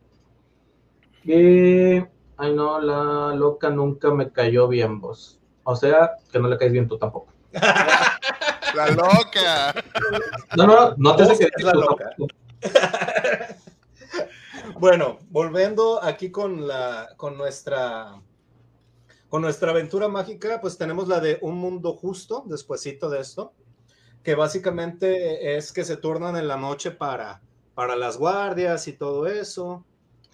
Y 1.23 2.05
Ay, 2.41 2.53
no, 2.53 2.79
la 2.79 3.35
loca 3.35 3.69
nunca 3.69 4.11
me 4.11 4.31
cayó 4.31 4.69
bien, 4.69 5.01
vos. 5.01 5.41
O 5.63 5.75
sea, 5.75 6.11
que 6.31 6.39
no 6.39 6.47
le 6.47 6.57
caes 6.57 6.71
bien 6.71 6.87
tú 6.87 6.97
tampoco. 6.97 7.33
la 7.51 8.87
loca. 8.91 9.73
No, 10.55 10.65
no, 10.65 10.93
no 10.95 11.15
te 11.17 11.25
sé 11.25 11.49
que 11.49 11.63
la 11.63 11.73
loca. 11.73 12.15
bueno, 14.79 15.19
volviendo 15.29 16.03
aquí 16.03 16.31
con 16.31 16.67
la, 16.67 17.09
con 17.17 17.37
nuestra, 17.37 18.21
con 19.29 19.41
nuestra 19.41 19.71
aventura 19.71 20.07
mágica, 20.07 20.59
pues 20.61 20.77
tenemos 20.77 21.07
la 21.07 21.19
de 21.19 21.39
un 21.41 21.57
mundo 21.57 21.93
justo, 21.93 22.43
despuesito 22.47 23.09
de 23.09 23.21
esto, 23.21 23.53
que 24.23 24.35
básicamente 24.35 25.57
es 25.57 25.71
que 25.71 25.83
se 25.83 25.97
turnan 25.97 26.35
en 26.35 26.47
la 26.47 26.57
noche 26.57 26.91
para, 26.91 27.41
para 27.73 27.95
las 27.95 28.17
guardias 28.17 28.87
y 28.87 28.93
todo 28.93 29.27
eso. 29.27 29.83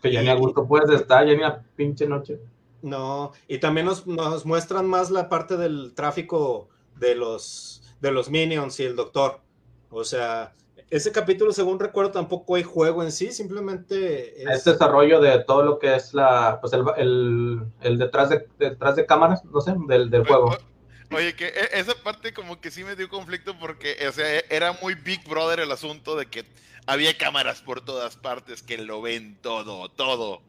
Que 0.01 0.11
ya 0.11 0.21
ni 0.21 0.29
a 0.29 0.35
gusto 0.35 0.67
puedes 0.67 0.89
estar, 0.89 1.25
ya 1.27 1.35
ni 1.35 1.43
a 1.43 1.63
pinche 1.75 2.07
noche. 2.07 2.39
No, 2.81 3.31
y 3.47 3.57
también 3.57 3.87
nos, 3.87 4.05
muestran 4.45 4.87
más 4.87 5.09
la 5.09 5.27
parte 5.27 5.57
del 5.57 5.93
tráfico 5.95 6.69
de 6.95 7.15
los, 7.15 7.81
de 7.99 8.11
los 8.11 8.29
minions 8.29 8.79
y 8.79 8.83
el 8.83 8.95
doctor. 8.95 9.39
O 9.89 10.03
sea, 10.03 10.53
ese 10.89 11.11
capítulo, 11.11 11.51
según 11.51 11.79
recuerdo, 11.79 12.11
tampoco 12.11 12.55
hay 12.55 12.63
juego 12.63 13.03
en 13.03 13.11
sí, 13.11 13.31
simplemente 13.31 14.43
es... 14.43 14.63
desarrollo 14.63 15.19
de 15.19 15.39
todo 15.43 15.63
lo 15.63 15.79
que 15.79 15.95
es 15.95 16.13
la, 16.13 16.59
pues 16.61 16.73
el, 16.73 17.63
el, 17.81 17.97
detrás, 17.97 18.29
de, 18.29 18.47
detrás 18.59 18.95
de 18.95 19.05
cámaras, 19.05 19.43
no 19.45 19.61
sé, 19.61 19.73
del, 19.87 20.09
del 20.09 20.25
juego. 20.27 20.57
Oye, 21.11 21.35
que 21.35 21.47
e, 21.47 21.79
esa 21.79 21.95
parte 21.95 22.33
como 22.33 22.61
que 22.61 22.71
sí 22.71 22.83
me 22.83 22.95
dio 22.95 23.09
conflicto 23.09 23.57
porque, 23.57 23.97
o 24.07 24.11
sea, 24.11 24.39
era 24.49 24.73
muy 24.81 24.95
Big 24.95 25.27
Brother 25.27 25.59
el 25.59 25.71
asunto 25.71 26.15
de 26.15 26.27
que 26.27 26.45
había 26.87 27.17
cámaras 27.17 27.61
por 27.61 27.81
todas 27.81 28.15
partes 28.15 28.61
que 28.61 28.77
lo 28.77 29.01
ven 29.01 29.37
todo, 29.41 29.89
todo, 29.89 30.41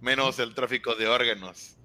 menos 0.00 0.38
el 0.38 0.54
tráfico 0.54 0.94
de 0.96 1.06
órganos, 1.06 1.76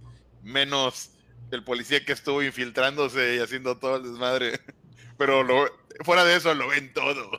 menos 0.42 1.12
el 1.52 1.64
policía 1.64 2.04
que 2.06 2.14
estuvo 2.14 2.42
infiltrándose 2.44 3.36
y 3.36 3.40
haciendo 3.40 3.78
todo 3.78 3.98
el 3.98 4.04
desmadre. 4.04 4.60
Pero 5.18 5.44
lo, 5.44 5.66
fuera 6.06 6.24
de 6.24 6.36
eso 6.36 6.54
lo 6.54 6.70
ven 6.70 6.94
todo. 6.94 7.30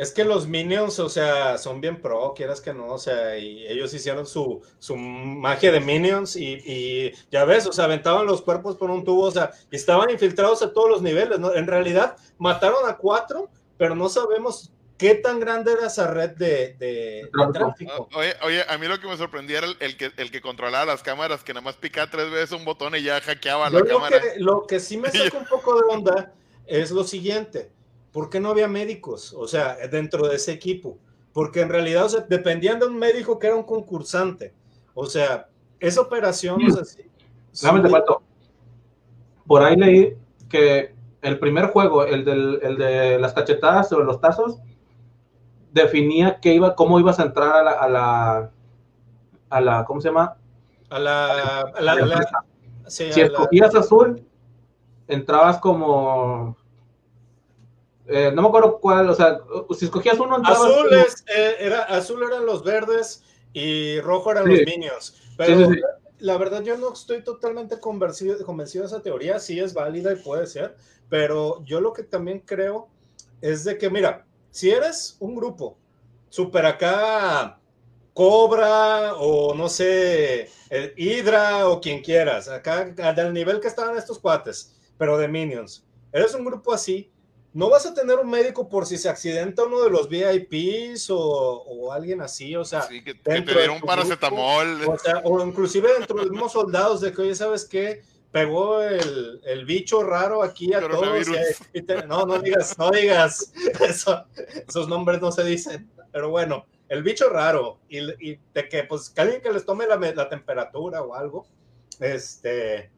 Es 0.00 0.12
que 0.12 0.24
los 0.24 0.46
Minions, 0.46 0.98
o 0.98 1.10
sea, 1.10 1.58
son 1.58 1.82
bien 1.82 2.00
pro, 2.00 2.32
quieras 2.34 2.62
que 2.62 2.72
no, 2.72 2.86
o 2.86 2.98
sea, 2.98 3.36
y 3.36 3.66
ellos 3.66 3.92
hicieron 3.92 4.26
su, 4.26 4.62
su 4.78 4.96
magia 4.96 5.70
de 5.70 5.80
Minions 5.80 6.36
y, 6.36 6.54
y, 6.64 7.12
ya 7.30 7.44
ves, 7.44 7.66
o 7.66 7.72
sea, 7.74 7.84
aventaban 7.84 8.24
los 8.24 8.40
cuerpos 8.40 8.76
por 8.76 8.90
un 8.90 9.04
tubo, 9.04 9.24
o 9.24 9.30
sea, 9.30 9.50
y 9.70 9.76
estaban 9.76 10.08
infiltrados 10.08 10.62
a 10.62 10.72
todos 10.72 10.88
los 10.88 11.02
niveles, 11.02 11.38
¿no? 11.38 11.54
En 11.54 11.66
realidad, 11.66 12.16
mataron 12.38 12.88
a 12.88 12.96
cuatro, 12.96 13.50
pero 13.76 13.94
no 13.94 14.08
sabemos 14.08 14.72
qué 14.96 15.16
tan 15.16 15.38
grande 15.38 15.72
era 15.72 15.88
esa 15.88 16.06
red 16.06 16.30
de, 16.30 16.76
de, 16.78 17.28
tráfico. 17.52 18.08
Oye, 18.14 18.34
oye, 18.42 18.64
a 18.66 18.78
mí 18.78 18.86
lo 18.86 18.98
que 19.00 19.06
me 19.06 19.18
sorprendía 19.18 19.58
era 19.58 19.66
el, 19.80 19.98
que, 19.98 20.12
el 20.16 20.30
que 20.30 20.40
controlaba 20.40 20.86
las 20.86 21.02
cámaras, 21.02 21.44
que 21.44 21.52
nada 21.52 21.62
más 21.62 21.76
picaba 21.76 22.10
tres 22.10 22.30
veces 22.30 22.52
un 22.52 22.64
botón 22.64 22.96
y 22.96 23.02
ya 23.02 23.20
hackeaba 23.20 23.68
la 23.68 23.80
lo 23.80 23.84
cámara. 23.84 24.18
Que, 24.18 24.40
lo 24.40 24.66
que 24.66 24.80
sí 24.80 24.96
me 24.96 25.10
saca 25.12 25.36
un 25.36 25.44
poco 25.44 25.74
de 25.74 25.94
onda 25.94 26.32
es 26.66 26.90
lo 26.90 27.04
siguiente 27.04 27.70
¿por 28.12 28.30
qué 28.30 28.40
no 28.40 28.50
había 28.50 28.68
médicos? 28.68 29.34
O 29.36 29.46
sea, 29.46 29.76
dentro 29.90 30.28
de 30.28 30.36
ese 30.36 30.52
equipo. 30.52 30.98
Porque 31.32 31.60
en 31.60 31.68
realidad, 31.68 32.06
o 32.06 32.08
sea, 32.08 32.20
dependían 32.28 32.80
de 32.80 32.86
un 32.86 32.98
médico 32.98 33.38
que 33.38 33.46
era 33.46 33.56
un 33.56 33.62
concursante. 33.62 34.52
O 34.94 35.06
sea, 35.06 35.48
esa 35.78 36.00
operación, 36.00 36.60
o 36.64 36.70
sea, 36.70 36.84
sí, 36.84 37.04
Por 39.46 39.62
ahí 39.62 39.76
leí 39.76 40.16
que 40.48 40.94
el 41.22 41.38
primer 41.38 41.66
juego, 41.66 42.04
el, 42.04 42.24
del, 42.24 42.58
el 42.62 42.76
de 42.76 43.18
las 43.18 43.32
cachetadas 43.32 43.88
sobre 43.88 44.04
los 44.04 44.20
tazos, 44.20 44.58
definía 45.72 46.40
qué 46.40 46.54
iba, 46.54 46.74
cómo 46.74 46.98
ibas 46.98 47.20
a 47.20 47.24
entrar 47.24 47.54
a 47.54 47.62
la, 47.62 47.70
a 47.72 47.88
la, 47.88 48.50
a 49.50 49.60
la 49.60 49.84
¿cómo 49.84 50.00
se 50.00 50.08
llama? 50.08 50.36
A 50.88 50.98
la, 50.98 51.60
a 51.60 51.80
la, 51.80 52.44
si 52.88 53.04
escogías 53.04 53.74
azul, 53.76 54.26
entrabas 55.06 55.58
como 55.58 56.56
eh, 58.12 58.32
no 58.34 58.42
me 58.42 58.48
acuerdo 58.48 58.80
cuál, 58.80 59.08
o 59.08 59.14
sea, 59.14 59.38
si 59.78 59.84
escogías 59.84 60.18
uno, 60.18 60.36
azul, 60.42 60.88
eh, 60.92 61.56
era, 61.60 61.82
azul 61.84 62.22
eran 62.22 62.44
los 62.44 62.64
verdes 62.64 63.22
y 63.52 64.00
rojo 64.00 64.32
eran 64.32 64.48
los 64.48 64.58
minions. 64.66 65.14
Pero 65.36 65.70
la 66.18 66.36
verdad, 66.36 66.62
yo 66.62 66.76
no 66.76 66.92
estoy 66.92 67.22
totalmente 67.22 67.78
convencido, 67.78 68.44
convencido 68.44 68.82
de 68.82 68.88
esa 68.88 69.02
teoría, 69.02 69.38
sí 69.38 69.60
es 69.60 69.74
válida 69.74 70.12
y 70.12 70.16
puede 70.16 70.46
ser, 70.46 70.76
pero 71.08 71.62
yo 71.64 71.80
lo 71.80 71.92
que 71.92 72.02
también 72.02 72.40
creo 72.40 72.88
es 73.40 73.62
de 73.62 73.78
que, 73.78 73.88
mira, 73.88 74.26
si 74.50 74.70
eres 74.70 75.16
un 75.20 75.36
grupo 75.36 75.78
super 76.28 76.66
acá, 76.66 77.60
Cobra 78.12 79.14
o 79.14 79.54
no 79.54 79.68
sé, 79.68 80.50
el 80.68 80.92
Hydra 80.96 81.68
o 81.68 81.80
quien 81.80 82.02
quieras, 82.02 82.48
acá 82.48 82.84
del 82.84 83.32
nivel 83.32 83.60
que 83.60 83.68
estaban 83.68 83.96
estos 83.96 84.18
cuates, 84.18 84.76
pero 84.98 85.16
de 85.16 85.28
minions, 85.28 85.86
eres 86.12 86.34
un 86.34 86.44
grupo 86.44 86.72
así 86.72 87.10
no 87.52 87.68
vas 87.68 87.84
a 87.86 87.94
tener 87.94 88.18
un 88.18 88.30
médico 88.30 88.68
por 88.68 88.86
si 88.86 88.96
se 88.96 89.08
accidenta 89.08 89.64
uno 89.64 89.82
de 89.82 89.90
los 89.90 90.08
VIPs 90.08 91.08
o, 91.10 91.92
alguien 91.92 92.20
así, 92.20 92.54
o 92.54 92.64
sea, 92.64 92.82
sí, 92.82 93.02
que, 93.02 93.14
te 93.14 93.40
dieron 93.40 93.76
un 93.76 93.82
paracetamol. 93.82 94.84
o, 94.86 94.98
sea, 94.98 95.20
o 95.24 95.44
inclusive 95.44 95.92
dentro 95.98 96.16
de 96.16 96.22
los 96.22 96.30
mismos 96.30 96.52
soldados 96.52 97.00
de 97.00 97.12
que, 97.12 97.22
oye, 97.22 97.34
¿sabes 97.34 97.64
qué? 97.64 98.02
Pegó 98.30 98.80
el, 98.80 99.40
el 99.44 99.64
bicho 99.64 100.04
raro 100.04 100.44
aquí 100.44 100.72
a 100.72 100.80
todos. 100.80 101.26
no, 102.06 102.26
no 102.26 102.38
digas, 102.38 102.78
no 102.78 102.90
digas, 102.90 103.52
eso, 103.80 104.24
esos 104.68 104.88
nombres 104.88 105.20
no 105.20 105.32
se 105.32 105.42
dicen, 105.42 105.90
pero 106.12 106.30
bueno, 106.30 106.64
el 106.88 107.02
bicho 107.02 107.28
raro 107.28 107.80
y, 107.88 107.98
y 107.98 108.38
de 108.54 108.68
que, 108.68 108.84
pues, 108.84 109.10
que 109.10 109.20
alguien 109.20 109.40
que 109.40 109.52
les 109.52 109.64
tome 109.64 109.86
la, 109.88 109.96
la 109.96 110.28
temperatura 110.28 111.02
o 111.02 111.14
algo, 111.14 111.46
este, 111.98 112.90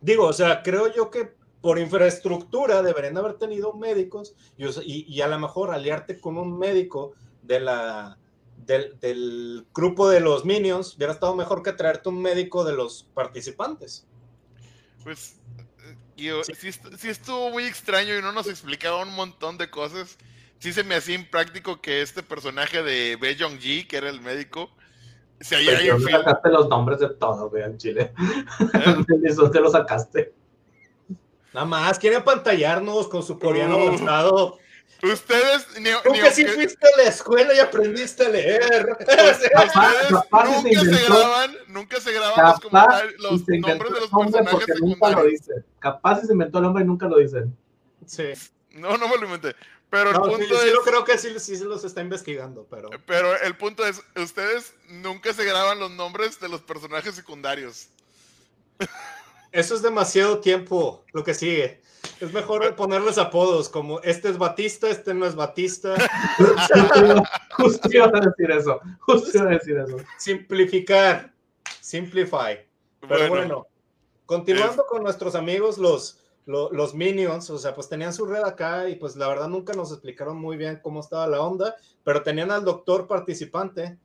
digo, 0.00 0.26
o 0.26 0.32
sea, 0.32 0.62
creo 0.62 0.92
yo 0.92 1.10
que 1.10 1.34
por 1.62 1.78
infraestructura 1.78 2.82
deberían 2.82 3.16
haber 3.16 3.34
tenido 3.34 3.72
médicos 3.72 4.34
y, 4.58 5.20
a 5.20 5.28
lo 5.28 5.38
mejor 5.38 5.70
aliarte 5.70 6.20
con 6.20 6.36
un 6.36 6.58
médico 6.58 7.12
de 7.40 7.60
la, 7.60 8.18
del, 8.56 9.64
grupo 9.72 10.10
de 10.10 10.20
los 10.20 10.44
Minions 10.44 10.96
hubiera 10.96 11.12
estado 11.12 11.34
mejor 11.36 11.62
que 11.62 11.72
traerte 11.72 12.08
un 12.08 12.20
médico 12.20 12.64
de 12.64 12.74
los 12.74 13.04
participantes. 13.14 14.06
Pues 15.04 15.36
yo, 16.16 16.42
sí. 16.44 17.08
estuvo 17.08 17.50
muy 17.50 17.64
extraño 17.64 18.18
y 18.18 18.22
no 18.22 18.32
nos 18.32 18.48
explicaba 18.48 19.02
un 19.02 19.14
montón 19.14 19.56
de 19.56 19.70
cosas. 19.70 20.18
Sí 20.58 20.72
se 20.72 20.82
me 20.82 20.96
hacía 20.96 21.14
impráctico 21.14 21.80
que 21.80 22.02
este 22.02 22.22
personaje 22.22 22.82
de 22.82 23.16
Bae 23.16 23.36
Ji, 23.36 23.84
que 23.84 23.96
era 23.96 24.10
el 24.10 24.20
médico, 24.20 24.68
se 25.40 25.56
haya 25.56 25.78
Pero 25.78 26.00
sacaste 26.00 26.50
los 26.50 26.68
nombres 26.68 26.98
de 27.00 27.08
todo, 27.10 27.50
vean, 27.50 27.78
Chile. 27.78 28.12
¿Eh? 28.74 29.04
Eso 29.24 29.50
te 29.50 29.60
lo 29.60 29.70
sacaste. 29.70 30.32
Nada 31.52 31.66
más, 31.66 31.98
quiere 31.98 32.16
apantallarnos 32.16 33.08
con 33.08 33.22
su 33.22 33.38
coreano 33.38 33.76
uh, 33.76 33.88
avanzado. 33.88 34.58
Ustedes, 35.02 35.66
ni, 35.80 35.90
Tú 36.04 36.12
que 36.12 36.30
sí 36.30 36.44
fuiste 36.46 36.86
a 36.86 36.96
la 36.96 37.08
escuela 37.08 37.52
y 37.54 37.58
aprendiste 37.58 38.24
a 38.24 38.28
leer. 38.28 38.86
nunca 39.00 39.34
se 39.34 39.48
graban, 41.08 41.56
nunca 41.66 42.00
se 42.00 42.12
graban 42.12 42.56
los, 43.18 43.48
nombres 43.48 43.92
de 43.92 44.00
los 44.00 44.10
personajes 44.10 44.80
nunca 44.80 45.10
lo 45.10 45.24
dicen. 45.24 45.64
Capaz 45.80 46.20
se 46.20 46.32
inventó 46.32 46.58
el 46.58 46.64
nombre 46.64 46.84
y 46.84 46.86
nunca 46.86 47.08
lo 47.08 47.18
dicen. 47.18 47.56
Sí. 48.06 48.32
No, 48.70 48.96
no 48.96 49.08
me 49.08 49.16
lo 49.18 49.24
inventé. 49.24 49.56
Pero 49.90 50.10
el 50.10 50.16
punto 50.16 50.38
sí, 50.38 50.54
es. 50.54 50.72
Sí, 50.72 50.78
creo 50.84 51.04
que 51.04 51.18
sí, 51.18 51.38
sí 51.38 51.56
se 51.56 51.64
los 51.64 51.84
está 51.84 52.00
investigando, 52.00 52.66
pero. 52.70 52.88
Pero 53.04 53.36
el 53.42 53.56
punto 53.56 53.84
es: 53.84 54.00
ustedes 54.16 54.72
nunca 54.88 55.34
se 55.34 55.44
graban 55.44 55.80
los 55.80 55.90
nombres 55.90 56.40
de 56.40 56.48
los 56.48 56.62
personajes 56.62 57.14
secundarios. 57.14 57.88
Eso 59.52 59.74
es 59.74 59.82
demasiado 59.82 60.40
tiempo 60.40 61.04
lo 61.12 61.22
que 61.22 61.34
sigue. 61.34 61.82
Es 62.20 62.32
mejor 62.32 62.74
ponerles 62.74 63.18
apodos 63.18 63.68
como 63.68 64.00
este 64.00 64.30
es 64.30 64.38
Batista, 64.38 64.88
este 64.88 65.12
no 65.12 65.26
es 65.26 65.34
Batista. 65.34 65.94
Justo 67.56 67.88
iba 67.92 68.06
a 68.06 68.20
decir 68.20 68.50
eso. 68.50 68.80
Justo 69.00 69.38
iba 69.38 69.50
a 69.50 69.52
decir 69.52 69.76
eso. 69.76 69.96
Simplificar. 70.18 71.32
Simplify. 71.80 72.66
Pero 73.06 73.28
bueno, 73.28 73.66
continuando 74.24 74.86
con 74.86 75.02
nuestros 75.02 75.34
amigos, 75.34 75.78
los, 75.78 76.20
los, 76.46 76.94
Minions, 76.94 77.50
o 77.50 77.58
sea, 77.58 77.74
pues 77.74 77.88
tenían 77.88 78.14
su 78.14 78.24
red 78.24 78.42
acá 78.44 78.88
y 78.88 78.94
pues 78.94 79.16
la 79.16 79.28
verdad 79.28 79.48
nunca 79.48 79.74
nos 79.74 79.90
explicaron 79.92 80.38
muy 80.38 80.56
bien 80.56 80.80
cómo 80.82 81.00
estaba 81.00 81.26
la 81.26 81.40
onda, 81.40 81.74
pero 82.04 82.22
tenían 82.22 82.50
al 82.50 82.64
doctor 82.64 83.06
participante 83.06 83.98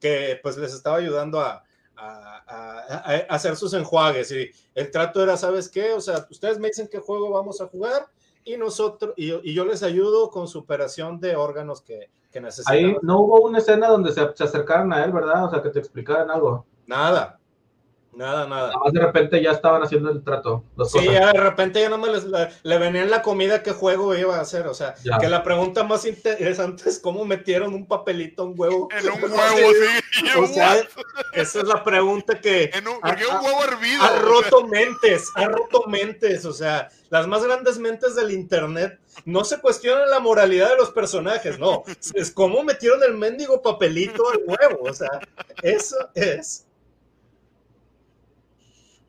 que 0.00 0.38
pues 0.42 0.56
les 0.56 0.74
estaba 0.74 0.96
ayudando 0.96 1.40
a, 1.40 1.64
a, 2.00 3.24
hacer 3.28 3.56
sus 3.56 3.74
enjuagues. 3.74 4.32
Y 4.32 4.50
el 4.74 4.90
trato 4.90 5.22
era, 5.22 5.36
¿sabes 5.36 5.68
qué? 5.68 5.92
O 5.92 6.00
sea, 6.00 6.26
ustedes 6.30 6.58
me 6.58 6.68
dicen 6.68 6.88
qué 6.90 6.98
juego 6.98 7.30
vamos 7.30 7.60
a 7.60 7.66
jugar 7.66 8.06
y 8.44 8.56
nosotros, 8.56 9.14
y, 9.16 9.52
yo 9.52 9.64
les 9.64 9.82
ayudo 9.82 10.30
con 10.30 10.48
su 10.48 10.60
operación 10.60 11.20
de 11.20 11.36
órganos 11.36 11.82
que, 11.82 12.10
que 12.30 12.40
necesitan. 12.40 12.74
Ahí 12.74 12.96
no 13.02 13.20
hubo 13.20 13.40
una 13.40 13.58
escena 13.58 13.88
donde 13.88 14.12
se, 14.12 14.22
se 14.34 14.44
acercaran 14.44 14.92
a 14.92 15.04
él, 15.04 15.12
¿verdad? 15.12 15.46
O 15.46 15.50
sea, 15.50 15.62
que 15.62 15.70
te 15.70 15.78
explicaran 15.78 16.30
algo. 16.30 16.64
Nada, 16.86 17.39
Nada, 18.12 18.46
nada. 18.46 18.72
Más 18.76 18.92
de 18.92 19.00
repente 19.00 19.40
ya 19.40 19.52
estaban 19.52 19.82
haciendo 19.82 20.10
el 20.10 20.22
trato. 20.24 20.64
sí, 20.84 21.04
ya 21.04 21.32
de 21.32 21.40
repente 21.40 21.80
ya 21.80 21.88
no 21.88 21.96
me 21.96 22.08
les, 22.08 22.24
le, 22.24 22.78
venían 22.78 23.08
la 23.08 23.22
comida 23.22 23.62
qué 23.62 23.70
juego 23.70 24.14
iba 24.16 24.36
a 24.36 24.40
hacer. 24.40 24.66
O 24.66 24.74
sea, 24.74 24.94
que 25.20 25.28
la 25.28 25.42
pregunta 25.42 25.84
más 25.84 26.04
interesante 26.04 26.88
es 26.88 26.98
cómo 26.98 27.24
metieron 27.24 27.72
un 27.72 27.86
papelito 27.86 28.44
un 28.44 28.54
huevo. 28.56 28.88
En 28.90 29.08
un 29.10 29.22
huevo, 29.32 29.72
sí. 30.12 30.26
O 30.38 30.46
sea, 30.46 30.76
esa 31.34 31.58
es 31.60 31.64
la 31.66 31.84
pregunta 31.84 32.40
que. 32.40 32.70
En 32.74 32.88
un, 32.88 32.98
ha, 33.02 33.12
un 33.12 33.44
huevo 33.44 33.64
hervido. 33.64 34.02
Ha 34.02 34.18
roto 34.18 34.66
mentes, 34.66 35.28
ha 35.36 35.46
roto 35.46 35.84
mentes. 35.86 36.44
O 36.44 36.52
sea, 36.52 36.88
las 37.10 37.28
más 37.28 37.44
grandes 37.44 37.78
mentes 37.78 38.16
del 38.16 38.32
internet 38.32 38.98
no 39.24 39.44
se 39.44 39.60
cuestionan 39.60 40.10
la 40.10 40.18
moralidad 40.18 40.70
de 40.70 40.76
los 40.76 40.90
personajes, 40.90 41.58
no. 41.58 41.84
Es 42.14 42.32
cómo 42.32 42.64
metieron 42.64 43.02
el 43.04 43.16
mendigo 43.16 43.62
papelito 43.62 44.24
al 44.30 44.40
huevo. 44.46 44.88
O 44.88 44.94
sea, 44.94 45.20
eso 45.62 45.96
es. 46.14 46.66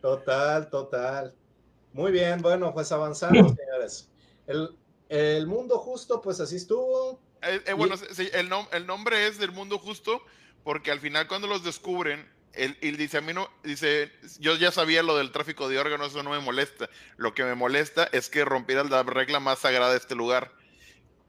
Total, 0.02 0.70
total. 0.70 1.34
Muy 1.94 2.12
bien, 2.12 2.42
bueno, 2.42 2.74
pues 2.74 2.92
avanzando, 2.92 3.50
señores. 3.56 4.10
El, 5.10 5.48
mundo 5.48 5.78
justo, 5.78 6.22
pues 6.22 6.40
así 6.40 6.56
estuvo. 6.56 7.20
Eh, 7.42 7.62
eh, 7.66 7.74
bueno, 7.74 7.96
sí, 7.98 8.30
el, 8.34 8.50
el 8.72 8.88
nombre 8.88 9.28
es 9.28 9.38
del 9.38 9.52
mundo 9.52 9.78
justo 9.78 10.22
porque 10.64 10.92
al 10.92 11.00
final 11.00 11.28
cuando 11.28 11.48
los 11.48 11.64
descubren, 11.64 12.30
él, 12.54 12.98
dice, 12.98 13.18
a 13.18 13.22
mí 13.22 13.34
no, 13.34 13.50
dice, 13.64 14.12
yo 14.40 14.56
ya 14.56 14.72
sabía 14.72 15.04
lo 15.04 15.18
del 15.18 15.32
tráfico 15.32 15.70
de 15.70 15.80
órganos, 15.80 16.10
eso 16.10 16.24
no 16.24 16.32
me 16.32 16.40
molesta. 16.40 16.90
Lo 17.18 17.34
que 17.34 17.44
me 17.44 17.56
molesta 17.56 18.10
es 18.12 18.30
que 18.30 18.46
rompieran 18.46 18.90
la 18.90 19.04
regla 19.04 19.40
más 19.40 19.60
sagrada 19.60 19.92
de 19.92 19.98
este 19.98 20.16
lugar, 20.16 20.54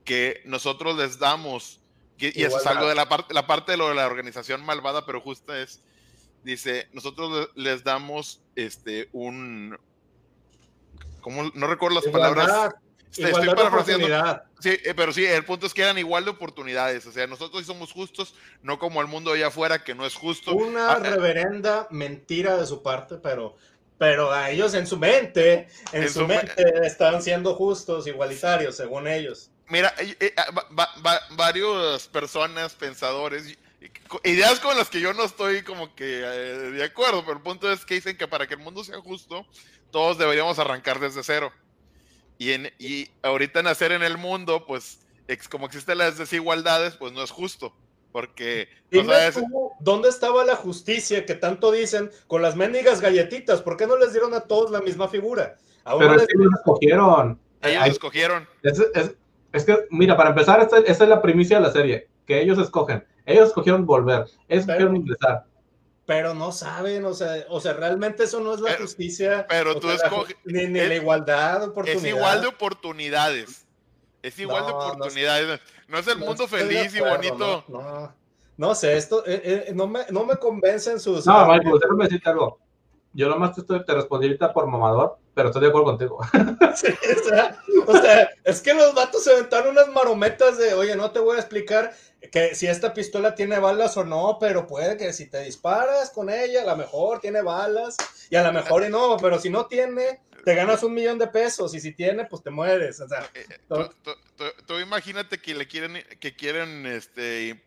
que 0.05 0.43
nosotros 0.45 0.97
les 0.97 1.19
damos, 1.19 1.81
y 2.19 2.43
eso 2.43 2.59
es 2.59 2.67
algo 2.67 2.89
de 2.89 2.95
la 2.95 3.09
parte, 3.09 3.35
la 3.35 3.47
parte 3.47 3.73
de 3.73 3.79
lo 3.79 3.89
de 3.89 3.95
la 3.95 4.07
organización 4.07 4.65
malvada, 4.65 5.07
pero 5.07 5.21
justa 5.21 5.59
es, 5.61 5.81
dice, 6.43 6.89
nosotros 6.93 7.51
les 7.55 7.85
damos 7.85 8.41
este 8.57 9.09
un 9.13 9.79
como 11.21 11.45
no 11.55 11.67
recuerdo 11.67 12.01
las 12.01 12.13
palabras. 12.13 12.75
Este, 13.11 13.31
estoy 13.31 13.49
parafraseando. 13.55 14.07
Sí, 14.59 14.71
eh, 14.71 14.95
pero 14.97 15.13
sí, 15.13 15.25
el 15.25 15.45
punto 15.45 15.67
es 15.67 15.75
que 15.75 15.83
eran 15.83 15.99
igual 15.99 16.25
de 16.25 16.31
oportunidades. 16.31 17.07
O 17.07 17.13
sea, 17.13 17.27
nosotros 17.27 17.65
somos 17.67 17.93
justos, 17.93 18.35
no 18.63 18.79
como 18.79 19.01
el 19.03 19.07
mundo 19.07 19.33
allá 19.33 19.49
afuera 19.49 19.85
que 19.85 19.95
no 19.95 20.07
es 20.07 20.15
justo. 20.15 20.55
Una 20.55 20.93
ah, 20.93 20.99
eh, 21.05 21.11
reverenda 21.11 21.87
mentira 21.91 22.57
de 22.57 22.67
su 22.67 22.83
parte, 22.83 23.17
pero, 23.17 23.57
pero 23.99 24.33
a 24.33 24.51
ellos 24.51 24.73
en 24.75 24.87
su 24.87 24.97
mente, 24.97 25.69
en, 25.93 26.09
su, 26.09 26.27
mente, 26.27 26.65
estaban 26.87 27.23
siendo 27.23 27.55
justos, 27.55 28.07
igualitarios, 28.07 28.77
según 28.77 29.07
ellos. 29.07 29.51
Mira, 29.69 29.95
eh, 29.99 30.17
eh, 30.19 30.35
va- 30.57 30.69
va- 30.77 30.95
va- 31.05 31.21
varias 31.37 32.09
personas, 32.09 32.73
pensadores, 32.75 33.59
ideas 34.25 34.61
con 34.61 34.77
las 34.77 34.89
que 34.91 35.01
yo 35.01 35.13
no 35.15 35.25
estoy 35.25 35.63
como 35.63 35.95
que 35.95 36.21
eh, 36.25 36.71
de 36.73 36.85
acuerdo, 36.85 37.23
pero 37.23 37.37
el 37.37 37.43
punto 37.43 37.71
es 37.71 37.85
que 37.85 37.95
dicen 37.95 38.17
que 38.17 38.29
para 38.29 38.47
que 38.47 38.55
el 38.55 38.61
mundo 38.61 38.85
sea 38.85 38.99
justo, 39.01 39.47
todos 39.91 40.19
deberíamos 40.19 40.59
arrancar 40.59 40.99
desde 41.01 41.23
cero. 41.23 41.53
Y, 42.39 42.53
en, 42.53 42.73
y 42.79 43.09
ahorita 43.23 43.63
nacer 43.63 43.93
en 43.93 44.03
el 44.03 44.19
mundo, 44.19 44.65
pues 44.67 45.01
ex- 45.29 45.49
como 45.49 45.67
existen 45.67 45.99
las 45.99 46.19
desigualdades, 46.19 46.97
pues 46.97 47.13
no 47.13 47.23
es 47.23 47.31
justo. 47.31 47.75
Porque 48.11 48.69
no 48.91 49.05
sabes- 49.05 49.41
¿dónde 49.81 50.09
estaba 50.11 50.45
la 50.45 50.55
justicia 50.57 51.25
que 51.25 51.35
tanto 51.35 51.73
dicen 51.73 52.11
con 52.27 52.43
las 52.43 52.57
mendigas 52.57 53.01
galletitas? 53.01 53.63
¿Por 53.63 53.77
qué 53.79 53.87
no 53.87 53.97
les 53.97 54.13
dieron 54.13 54.35
a 54.35 54.41
todos 54.41 54.71
la 54.71 54.81
misma 54.83 55.09
figura? 55.09 55.57
A 55.85 55.97
Pero 55.97 56.15
es 56.15 56.21
les- 56.23 56.27
que 56.29 56.35
ellos 56.39 56.53
escogieron. 56.59 57.41
ellos 57.63 57.83
Ay, 57.83 57.91
escogieron. 57.91 58.49
Es, 58.63 58.79
es- 58.95 59.15
es 59.53 59.65
que, 59.65 59.87
mira, 59.91 60.17
para 60.17 60.31
empezar, 60.31 60.61
esta- 60.61 60.79
esa 60.79 61.05
es 61.05 61.09
la 61.11 61.23
primicia 61.23 61.57
de 61.59 61.63
la 61.63 61.73
serie, 61.73 62.09
que 62.27 62.41
ellos 62.43 62.59
escogen. 62.59 63.05
Ellos 63.27 63.49
escogieron 63.49 63.87
volver, 63.87 64.21
ellos 64.23 64.31
Pero- 64.49 64.59
escogieron 64.61 64.97
ingresar. 64.97 65.45
Pero 66.05 66.35
no 66.35 66.51
saben, 66.51 67.05
o 67.05 67.15
sea, 67.15 67.45
o 67.49 67.61
sea, 67.61 67.75
realmente 67.75 68.25
eso 68.25 68.41
no 68.41 68.53
es 68.55 68.61
la 68.61 68.71
Pero- 68.71 68.83
justicia. 68.83 69.47
pero 69.49 69.79
tú 69.79 69.89
sea, 69.89 69.97
la 69.99 70.11
escoge- 70.11 70.35
ju- 70.35 70.37
Ni, 70.45 70.67
ni 70.67 70.81
es- 70.81 70.89
la 70.89 70.95
igualdad 70.97 71.61
de 71.61 71.67
oportunidad. 71.67 72.05
Es 72.05 72.13
igual 72.13 72.41
de 72.41 72.47
oportunidades. 72.49 73.67
Es 74.23 74.39
igual 74.39 74.67
de 74.67 74.73
no 74.73 74.79
oportunidades. 74.79 75.61
No, 75.89 75.99
es 75.99 76.07
el 76.09 76.19
No 76.19 76.27
mundo 76.27 76.49
feliz 76.49 76.95
y 76.95 77.01
bonito. 77.01 77.65
No, 77.69 77.83
no, 77.83 78.15
no 78.57 78.75
sé, 78.75 78.97
esto 78.97 79.25
eh, 79.27 79.67
eh, 79.69 79.73
no, 79.75 79.87
me, 79.87 80.01
no 80.11 80.25
me 80.25 80.37
convencen 80.37 80.99
sus. 80.99 81.25
No, 81.27 81.47
Michael, 81.47 81.79
déjame 81.81 82.05
decirte 82.05 82.31
algo. 82.31 82.59
Yo 83.15 83.29
nomás 83.29 83.55
te, 83.55 83.61
estoy, 83.61 83.85
te 83.85 83.95
respondí 83.95 84.27
ahorita 84.27 84.53
por 84.53 84.67
mamador, 84.67 85.19
pero 85.35 85.49
estoy 85.49 85.63
de 85.63 85.69
acuerdo 85.69 85.87
contigo. 85.87 86.19
Sí, 86.75 86.87
o, 86.89 87.29
sea, 87.29 87.63
o 87.87 87.97
sea, 87.99 88.31
es 88.45 88.63
que 88.63 88.73
los 88.73 88.95
vatos 88.95 89.23
se 89.25 89.33
aventaron 89.33 89.73
unas 89.73 89.89
marometas 89.89 90.57
de, 90.57 90.73
oye, 90.73 90.97
no 90.97 91.11
te 91.11 91.19
voy 91.21 91.37
a 91.37 91.41
explicar 91.41 91.93
que 92.33 92.55
si 92.55 92.67
esta 92.67 92.95
pistola 92.95 93.35
tiene 93.35 93.59
balas 93.59 93.95
o 93.99 94.05
no, 94.05 94.39
pero 94.41 94.67
puede 94.67 94.97
que 94.97 95.13
si 95.13 95.29
te 95.29 95.43
disparas 95.43 96.11
con 96.11 96.31
ella, 96.31 96.63
a 96.63 96.67
lo 96.67 96.77
mejor 96.77 97.21
tiene 97.21 97.43
balas, 97.43 97.97
y 98.31 98.37
a 98.37 98.43
lo 98.43 98.53
mejor 98.55 98.85
y 98.85 98.89
no, 98.89 99.19
pero 99.21 99.39
si 99.39 99.51
no 99.51 99.67
tiene, 99.67 100.21
te 100.47 100.55
ganas 100.55 100.83
un 100.83 100.95
millón 100.95 101.19
de 101.19 101.27
pesos, 101.27 101.75
y 101.75 101.81
si 101.81 101.93
tiene, 101.93 102.25
pues 102.25 102.43
te 102.43 102.49
mueres. 102.51 102.99
O 103.01 103.09
sea, 103.09 103.29
Eh, 103.35 103.45
Tú, 103.69 103.85
tú- 104.03 104.17
tú- 104.37 104.65
tú 104.67 104.79
imagínate 104.79 105.39
que 105.39 105.55
le 105.55 105.67
quieren, 105.69 106.03
que 106.21 106.35
quieren 106.35 106.87
este 106.87 107.63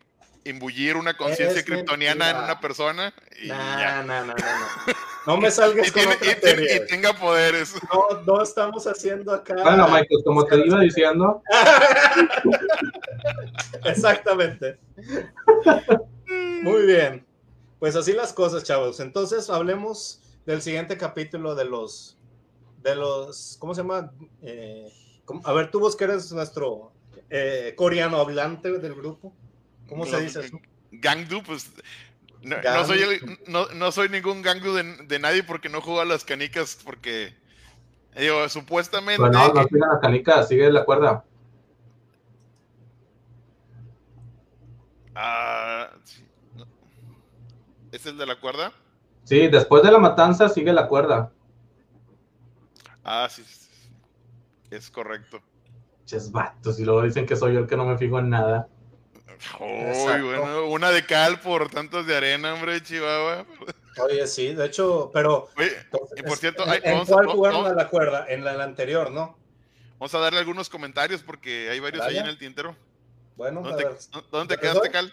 imbullir 0.48 0.96
una 0.96 1.16
conciencia 1.16 1.64
kryptoniana 1.64 2.30
en 2.30 2.36
una 2.36 2.60
persona 2.60 3.12
y 3.42 3.48
nah, 3.48 3.78
ya. 3.80 4.02
nah, 4.02 4.24
nah, 4.24 4.26
nah, 4.26 4.34
nah. 4.34 4.92
No 5.26 5.36
me 5.36 5.50
salgas 5.50 5.88
Y, 5.88 5.90
con 5.90 6.02
tiene- 6.02 6.14
otra 6.16 6.32
y 6.32 6.40
tiene- 6.40 6.62
y 6.62 6.66
teoría. 6.66 6.86
tenga 6.86 7.12
poderes. 7.12 7.74
No, 7.92 8.22
no 8.22 8.42
estamos 8.42 8.86
haciendo 8.86 9.32
acá. 9.34 9.54
Bueno, 9.60 9.86
Michael, 9.88 10.22
como 10.24 10.44
te 10.46 10.56
iba 10.64 10.78
diciendo, 10.80 11.42
Exactamente. 13.84 14.78
Muy 16.62 16.86
bien. 16.86 17.26
Pues 17.78 17.96
así 17.96 18.12
las 18.12 18.32
cosas, 18.32 18.64
chavos. 18.64 19.00
Entonces 19.00 19.50
hablemos 19.50 20.20
del 20.46 20.62
siguiente 20.62 20.96
capítulo 20.96 21.54
de 21.54 21.64
los, 21.64 22.16
de 22.82 22.96
los, 22.96 23.56
¿cómo 23.58 23.74
se 23.74 23.82
llama? 23.82 24.10
Eh, 24.42 24.90
a 25.44 25.52
ver, 25.52 25.70
tú 25.70 25.80
vos 25.80 25.96
que 25.96 26.04
eres 26.04 26.32
nuestro 26.32 26.92
eh, 27.30 27.74
coreano 27.76 28.18
hablante 28.18 28.78
del 28.78 28.94
grupo. 28.94 29.32
¿Cómo 29.88 30.06
se 30.06 30.20
dice 30.20 30.40
eso? 30.40 30.60
Gangdu, 30.90 31.42
pues. 31.42 31.70
No, 32.42 32.56
no 32.62 32.84
soy 32.84 33.02
el- 33.02 33.38
no, 33.46 33.66
no 33.74 33.92
soy 33.92 34.08
ningún 34.08 34.42
Gangdu 34.42 34.74
de, 34.74 34.82
de 35.06 35.18
nadie 35.18 35.42
porque 35.42 35.68
no 35.68 35.80
juego 35.80 36.00
a 36.00 36.04
las 36.04 36.24
canicas 36.24 36.78
porque. 36.84 37.34
Digo, 38.16 38.48
supuestamente. 38.48 39.20
bueno, 39.20 39.52
no 39.52 39.64
sigan 39.68 39.90
las 39.90 40.00
canicas, 40.00 40.48
sigue 40.48 40.70
la 40.70 40.84
cuerda. 40.84 41.24
Ah, 45.14 45.90
sí, 46.04 46.24
no. 46.54 46.66
¿Es 47.92 48.06
el 48.06 48.18
de 48.18 48.26
la 48.26 48.38
cuerda? 48.38 48.72
Sí, 49.24 49.48
después 49.48 49.82
de 49.82 49.90
la 49.90 49.98
matanza, 49.98 50.48
sigue 50.48 50.72
la 50.72 50.86
cuerda. 50.86 51.32
Ah, 53.04 53.28
sí. 53.30 53.42
sí, 53.44 53.54
sí. 53.54 53.90
Es 54.70 54.90
correcto. 54.90 55.40
Ches 56.04 56.30
vatos, 56.30 56.78
y 56.78 56.84
luego 56.84 57.02
dicen 57.02 57.26
que 57.26 57.36
soy 57.36 57.54
yo 57.54 57.60
el 57.60 57.66
que 57.66 57.76
no 57.76 57.84
me 57.84 57.98
fijo 57.98 58.18
en 58.18 58.30
nada. 58.30 58.68
Uy, 59.60 59.66
Exacto. 59.68 60.24
bueno, 60.26 60.66
una 60.68 60.90
de 60.90 61.04
cal 61.06 61.40
por 61.40 61.68
tantos 61.70 62.06
de 62.06 62.16
arena, 62.16 62.54
hombre, 62.54 62.82
Chihuahua. 62.82 63.44
Oye, 64.02 64.26
sí, 64.26 64.54
de 64.54 64.66
hecho, 64.66 65.10
pero... 65.12 65.48
Oye, 65.56 65.72
entonces, 65.84 66.18
Y 66.18 66.22
por 66.22 66.36
cierto, 66.36 66.64
¿en, 66.64 66.70
hay- 66.70 66.80
en 66.82 66.92
vamos 66.94 67.10
a- 67.10 67.12
cuál 67.14 67.26
jugaron 67.28 67.62
no- 67.62 67.68
a 67.68 67.74
la 67.74 67.88
cuerda? 67.88 68.26
En 68.28 68.44
la, 68.44 68.52
la 68.54 68.64
anterior, 68.64 69.10
¿no? 69.10 69.36
vamos 69.98 70.14
a 70.14 70.18
darle 70.18 70.38
algunos 70.40 70.68
comentarios 70.68 71.22
porque 71.22 71.70
hay 71.70 71.80
varios 71.80 72.04
ahí 72.04 72.18
en 72.18 72.26
el 72.26 72.36
tintero. 72.36 72.76
Bueno, 73.36 73.60
a 73.60 73.68
¿Dónde, 73.70 73.84
ver. 73.84 73.94
te, 73.94 74.18
¿dónde 74.30 74.54
te 74.56 74.62
¿Ya 74.62 74.72
quedaste? 74.72 74.90
Cal? 74.90 75.10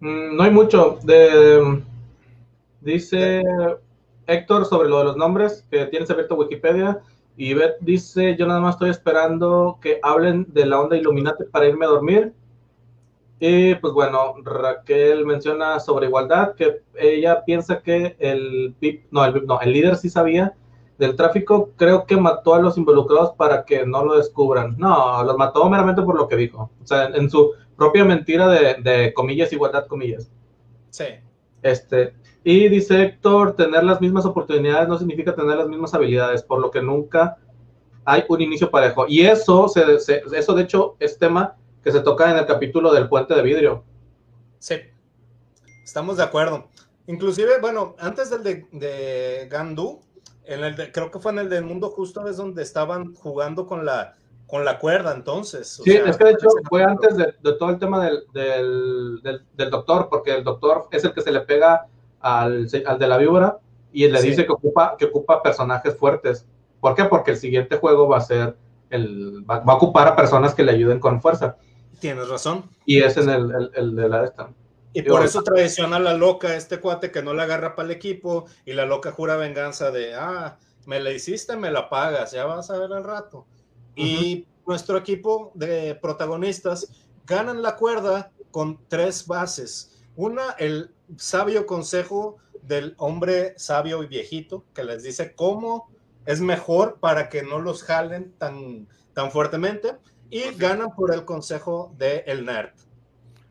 Mm, 0.00 0.36
no 0.36 0.42
hay 0.42 0.50
mucho. 0.50 0.98
De, 1.02 1.82
dice 2.80 3.42
Héctor 4.26 4.66
sobre 4.66 4.88
lo 4.88 4.98
de 4.98 5.04
los 5.04 5.16
nombres, 5.16 5.64
que 5.70 5.86
tienes 5.86 6.10
abierto 6.10 6.34
Wikipedia. 6.34 7.00
Y 7.36 7.54
Beth 7.54 7.76
dice, 7.80 8.36
yo 8.36 8.46
nada 8.46 8.60
más 8.60 8.74
estoy 8.74 8.90
esperando 8.90 9.78
que 9.80 9.98
hablen 10.02 10.44
de 10.48 10.66
la 10.66 10.78
onda 10.80 10.96
Illuminati 10.96 11.44
para 11.44 11.66
irme 11.66 11.86
a 11.86 11.88
dormir. 11.88 12.32
Y 13.44 13.74
pues 13.74 13.92
bueno, 13.92 14.34
Raquel 14.44 15.26
menciona 15.26 15.80
sobre 15.80 16.06
igualdad, 16.06 16.54
que 16.54 16.82
ella 16.94 17.44
piensa 17.44 17.82
que 17.82 18.14
el 18.20 18.76
no, 19.10 19.24
el 19.24 19.44
no, 19.44 19.60
el 19.60 19.72
líder 19.72 19.96
sí 19.96 20.08
sabía 20.08 20.54
del 20.96 21.16
tráfico, 21.16 21.70
creo 21.74 22.06
que 22.06 22.16
mató 22.16 22.54
a 22.54 22.60
los 22.60 22.78
involucrados 22.78 23.32
para 23.32 23.64
que 23.64 23.84
no 23.84 24.04
lo 24.04 24.14
descubran. 24.16 24.76
No, 24.78 25.24
los 25.24 25.36
mató 25.36 25.68
meramente 25.68 26.02
por 26.02 26.14
lo 26.16 26.28
que 26.28 26.36
dijo. 26.36 26.70
O 26.80 26.86
sea, 26.86 27.06
en 27.06 27.28
su 27.28 27.50
propia 27.76 28.04
mentira 28.04 28.46
de, 28.46 28.74
de 28.74 29.12
comillas, 29.12 29.52
igualdad, 29.52 29.88
comillas. 29.88 30.30
Sí. 30.90 31.06
Este, 31.62 32.14
y 32.44 32.68
dice 32.68 33.02
Héctor, 33.02 33.56
tener 33.56 33.82
las 33.82 34.00
mismas 34.00 34.24
oportunidades 34.24 34.88
no 34.88 34.98
significa 34.98 35.34
tener 35.34 35.56
las 35.56 35.66
mismas 35.66 35.92
habilidades, 35.94 36.44
por 36.44 36.60
lo 36.60 36.70
que 36.70 36.80
nunca 36.80 37.38
hay 38.04 38.22
un 38.28 38.40
inicio 38.40 38.70
parejo. 38.70 39.06
Y 39.08 39.22
eso, 39.22 39.66
se, 39.66 39.98
se- 39.98 40.22
eso 40.32 40.54
de 40.54 40.62
hecho, 40.62 40.94
es 41.00 41.18
tema 41.18 41.56
que 41.82 41.92
se 41.92 42.00
toca 42.00 42.30
en 42.30 42.36
el 42.36 42.46
capítulo 42.46 42.92
del 42.92 43.08
puente 43.08 43.34
de 43.34 43.42
vidrio. 43.42 43.84
Sí, 44.58 44.76
estamos 45.84 46.16
de 46.16 46.22
acuerdo. 46.24 46.68
Inclusive, 47.06 47.60
bueno, 47.60 47.96
antes 47.98 48.30
del 48.30 48.42
de, 48.42 48.66
de 48.72 49.48
Gandu, 49.50 50.00
en 50.44 50.62
el 50.64 50.76
de- 50.76 50.92
creo 50.92 51.10
que 51.10 51.18
fue 51.18 51.32
en 51.32 51.40
el 51.40 51.48
del 51.48 51.64
Mundo 51.64 51.90
Justo, 51.90 52.26
es 52.28 52.36
donde 52.36 52.62
estaban 52.62 53.14
jugando 53.14 53.66
con 53.66 53.84
la, 53.84 54.14
con 54.46 54.64
la 54.64 54.78
cuerda, 54.78 55.12
entonces. 55.14 55.80
o 55.80 55.82
Sí, 55.82 55.92
sea, 55.92 56.04
es 56.06 56.16
que 56.16 56.24
de 56.24 56.30
hecho 56.32 56.48
fue 56.68 56.84
antes 56.84 57.16
de, 57.16 57.34
de 57.42 57.52
todo 57.54 57.70
el 57.70 57.78
tema 57.78 58.04
del, 58.04 58.24
del, 58.32 59.20
del- 59.22 59.44
del 59.54 59.70
doctor, 59.70 60.08
porque 60.08 60.32
el 60.34 60.44
doctor 60.44 60.86
es 60.92 61.04
el 61.04 61.12
que 61.12 61.22
se 61.22 61.32
le 61.32 61.40
pega 61.40 61.86
al, 62.20 62.68
al 62.86 62.98
de 62.98 63.06
la 63.08 63.18
víbora 63.18 63.58
y 63.92 64.06
le 64.08 64.18
Sí. 64.20 64.28
dice 64.30 64.46
que 64.46 64.52
ocupa, 64.52 64.94
que 64.96 65.06
ocupa 65.06 65.42
personajes 65.42 65.96
fuertes. 65.96 66.46
¿Por 66.80 66.94
qué? 66.94 67.04
Porque 67.04 67.32
el 67.32 67.36
siguiente 67.36 67.76
juego 67.78 68.08
va 68.08 68.18
a 68.18 68.20
ser, 68.20 68.56
el, 68.90 69.44
va, 69.48 69.58
va 69.60 69.72
a 69.72 69.76
ocupar 69.76 70.06
a 70.08 70.16
personas 70.16 70.54
que 70.54 70.62
le 70.62 70.72
ayuden 70.72 71.00
con 71.00 71.20
fuerza. 71.20 71.56
Tienes 72.02 72.28
razón. 72.28 72.68
Y 72.84 73.00
es 73.00 73.16
en 73.16 73.30
el, 73.30 73.54
el, 73.54 73.70
el 73.74 73.94
de 73.94 74.08
la 74.08 74.22
de 74.22 74.26
esta. 74.26 74.50
Y 74.92 75.02
Digo, 75.02 75.14
por 75.14 75.24
eso 75.24 75.40
traiciona 75.44 75.96
a 75.96 76.00
la 76.00 76.14
loca 76.14 76.56
este 76.56 76.80
cuate 76.80 77.12
que 77.12 77.22
no 77.22 77.32
la 77.32 77.44
agarra 77.44 77.76
para 77.76 77.86
el 77.86 77.94
equipo 77.94 78.46
y 78.66 78.72
la 78.72 78.84
loca 78.84 79.12
jura 79.12 79.36
venganza 79.36 79.92
de, 79.92 80.16
ah, 80.16 80.58
me 80.84 80.98
la 80.98 81.12
hiciste, 81.12 81.56
me 81.56 81.70
la 81.70 81.88
pagas, 81.88 82.32
ya 82.32 82.44
vas 82.44 82.70
a 82.70 82.78
ver 82.78 82.92
al 82.92 83.04
rato. 83.04 83.46
Y 83.94 84.48
nuestro 84.66 84.98
equipo 84.98 85.52
de 85.54 85.94
protagonistas 85.94 86.88
ganan 87.24 87.62
la 87.62 87.76
cuerda 87.76 88.32
con 88.50 88.80
tres 88.88 89.24
bases. 89.24 90.02
Una, 90.16 90.56
el 90.58 90.90
sabio 91.16 91.66
consejo 91.66 92.38
del 92.62 92.96
hombre 92.98 93.54
sabio 93.58 94.02
y 94.02 94.08
viejito 94.08 94.64
que 94.74 94.82
les 94.82 95.04
dice 95.04 95.36
cómo 95.36 95.88
es 96.26 96.40
mejor 96.40 96.98
para 96.98 97.28
que 97.28 97.44
no 97.44 97.60
los 97.60 97.84
jalen 97.84 98.32
tan, 98.38 98.88
tan 99.14 99.30
fuertemente. 99.30 99.94
Y 100.32 100.40
Por 100.40 100.54
cierto. 100.54 100.58
ganan 100.68 100.94
por 100.96 101.12
el 101.14 101.24
consejo 101.26 101.92
del 101.98 102.22
el 102.26 102.44
nerd. 102.46 102.70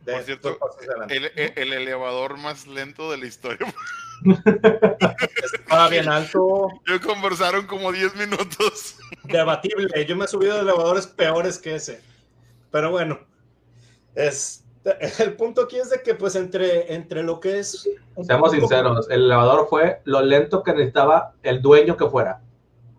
De 0.03 0.13
Por 0.13 0.23
cierto. 0.23 0.57
El, 1.09 1.25
el- 1.35 1.53
el 1.55 1.73
elevador 1.73 2.37
más 2.37 2.65
lento 2.65 3.11
de 3.11 3.17
la 3.19 3.25
historia. 3.27 3.71
Estaba 5.53 5.89
bien 5.89 6.09
alto, 6.09 6.69
Yo 6.87 6.99
conversaron 7.01 7.65
como 7.67 7.91
10 7.91 8.15
minutos. 8.15 8.95
debatible. 9.25 10.05
Yo 10.05 10.15
me 10.15 10.25
he 10.25 10.27
subido 10.27 10.55
a 10.57 10.59
elevadores 10.61 11.05
peores 11.07 11.59
que 11.59 11.75
ese. 11.75 12.01
Pero 12.71 12.89
bueno, 12.91 13.19
es, 14.15 14.63
el 15.19 15.33
punto 15.35 15.61
aquí 15.61 15.77
es 15.77 15.89
de 15.91 16.01
que 16.01 16.15
pues 16.15 16.35
entre, 16.35 16.93
entre 16.93 17.21
lo 17.23 17.39
que 17.39 17.59
es... 17.59 17.87
Seamos 18.23 18.49
poco- 18.49 18.59
sinceros, 18.61 19.07
el 19.09 19.21
elevador 19.25 19.67
fue 19.69 20.01
lo 20.05 20.21
lento 20.21 20.63
que 20.63 20.71
necesitaba 20.73 21.33
el 21.43 21.61
dueño 21.61 21.95
que 21.97 22.07
fuera. 22.09 22.41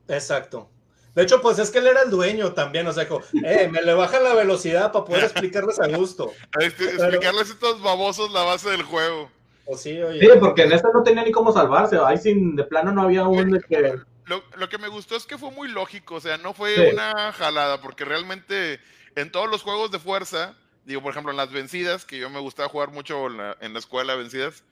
Exacto. 0.09 0.69
De 1.15 1.23
hecho, 1.23 1.43
pues 1.43 1.59
es 1.59 1.71
que 1.71 1.79
él 1.79 1.87
era 1.89 2.03
el 2.03 2.11
dueño 2.11 2.53
también, 2.55 2.87
o 2.87 2.93
sea, 2.93 3.07
como, 3.07 3.23
eh, 3.45 3.69
me 3.71 3.83
le 3.83 3.93
bajan 3.93 4.25
la 4.25 4.35
velocidad 4.35 4.93
para 4.93 5.05
poder 5.05 5.25
explicarles 5.25 5.79
a 5.79 5.89
gusto. 5.89 6.33
Este, 6.61 6.85
explicarles 6.85 7.51
a 7.51 7.53
estos 7.53 7.83
babosos 7.83 8.33
la 8.33 8.43
base 8.45 8.71
del 8.71 8.83
juego. 8.83 9.31
O 9.67 9.77
sí, 9.77 10.01
oye. 10.03 10.21
Sí, 10.21 10.29
porque 10.41 10.63
en 10.63 10.73
esta 10.73 10.89
no 10.93 11.03
tenía 11.03 11.23
ni 11.23 11.31
cómo 11.31 11.53
salvarse. 11.53 11.99
Ahí 12.05 12.19
sin, 12.19 12.57
de 12.57 12.65
plano 12.65 12.93
no 12.93 13.03
había 13.03 13.25
un 13.25 13.51
de 13.51 13.61
que. 13.61 13.95
Lo, 14.25 14.43
lo 14.57 14.69
que 14.69 14.79
me 14.79 14.89
gustó 14.89 15.17
es 15.17 15.27
que 15.27 15.37
fue 15.37 15.51
muy 15.51 15.69
lógico, 15.69 16.15
o 16.15 16.21
sea, 16.21 16.39
no 16.39 16.55
fue 16.55 16.75
Sí. 16.77 16.81
una 16.95 17.33
jalada, 17.33 17.81
porque 17.81 18.05
realmente 18.05 18.81
en 19.17 19.31
todos 19.33 19.51
los 19.51 19.63
juegos 19.63 19.91
de 19.91 19.99
fuerza, 19.99 20.55
digo, 20.85 21.03
por 21.03 21.11
ejemplo, 21.11 21.33
en 21.33 21.37
las 21.37 21.51
vencidas, 21.53 22.05
que 22.05 22.19
yo 22.19 22.31
me 22.31 22.39
gustaba 22.41 22.69
jugar 22.69 22.91
mucho 22.91 23.27
en 23.27 23.37
la, 23.37 23.57
en 23.61 23.73
la 23.73 23.81
escuela 23.81 24.15
vencidas, 24.15 24.65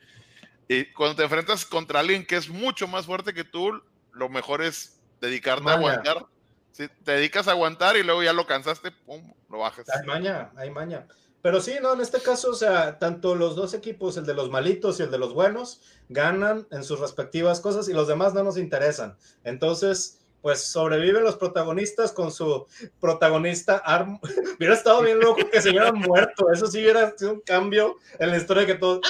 y 0.69 0.85
cuando 0.93 1.17
te 1.17 1.25
enfrentas 1.25 1.65
contra 1.67 1.99
alguien 2.01 2.25
que 2.25 2.37
es 2.37 2.49
mucho 2.49 2.87
más 2.87 3.07
fuerte 3.07 3.35
que 3.35 3.43
tú, 3.45 3.83
lo 4.13 4.29
mejor 4.29 4.63
es 4.63 5.00
dedicarte 5.21 5.69
a 5.71 5.75
aguantar. 5.75 6.27
Si 6.73 6.89
te 6.89 7.13
dedicas 7.13 7.49
a 7.49 7.53
aguantar 7.53 7.97
y 7.97 8.03
luego 8.03 8.23
ya 8.23 8.33
lo 8.33 8.47
cansaste, 8.47 8.91
pum, 8.91 9.33
lo 9.49 9.59
bajas. 9.59 9.87
Hay 9.91 10.07
maña, 10.07 10.51
hay 10.57 10.71
maña. 10.71 11.07
Pero 11.43 11.61
sí, 11.61 11.75
no, 11.81 11.95
en 11.95 12.01
este 12.01 12.21
caso, 12.21 12.51
o 12.51 12.55
sea, 12.55 12.99
tanto 12.99 13.35
los 13.35 13.57
dos 13.57 13.73
equipos, 13.73 14.17
el 14.17 14.27
de 14.27 14.35
los 14.35 14.51
malitos 14.51 15.01
y 15.01 15.05
el 15.05 15.11
de 15.11 15.19
los 15.19 15.33
buenos, 15.33 15.81
ganan 16.09 16.67
en 16.71 16.85
sus 16.85 17.01
respectivas 17.01 17.61
cosas 17.61 17.89
y 17.89 17.95
los 17.95 18.09
demás 18.09 18.35
no 18.35 18.43
nos 18.43 18.59
interesan. 18.59 19.17
Entonces, 19.43 20.21
pues 20.43 20.63
sobreviven 20.65 21.25
los 21.25 21.37
protagonistas 21.37 22.13
con 22.13 22.31
su 22.31 22.67
protagonista 23.01 23.79
Arm. 23.79 24.21
hubiera 24.59 24.75
estado 24.75 25.03
bien 25.03 25.21
loco 25.21 25.49
que 25.51 25.63
se 25.63 25.71
hubieran 25.71 25.97
muerto. 25.97 26.51
Eso 26.53 26.67
sí 26.67 26.81
hubiera 26.81 27.17
sido 27.17 27.35
un 27.35 27.41
cambio 27.41 27.97
en 28.19 28.31
la 28.31 28.37
historia 28.37 28.67
que 28.67 28.75
todos. 28.75 29.01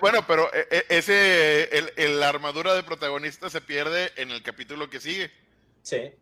Bueno, 0.00 0.24
pero 0.26 0.52
eh, 0.52 0.66
eh, 0.70 0.84
ese, 0.90 1.92
el, 1.96 2.20
la 2.20 2.28
armadura 2.28 2.74
de 2.74 2.82
protagonista 2.82 3.48
se 3.48 3.60
pierde 3.60 4.12
en 4.16 4.30
el 4.30 4.42
capítulo 4.42 4.90
que 4.90 5.00
sigue. 5.00 5.30
Sí. 5.82 6.12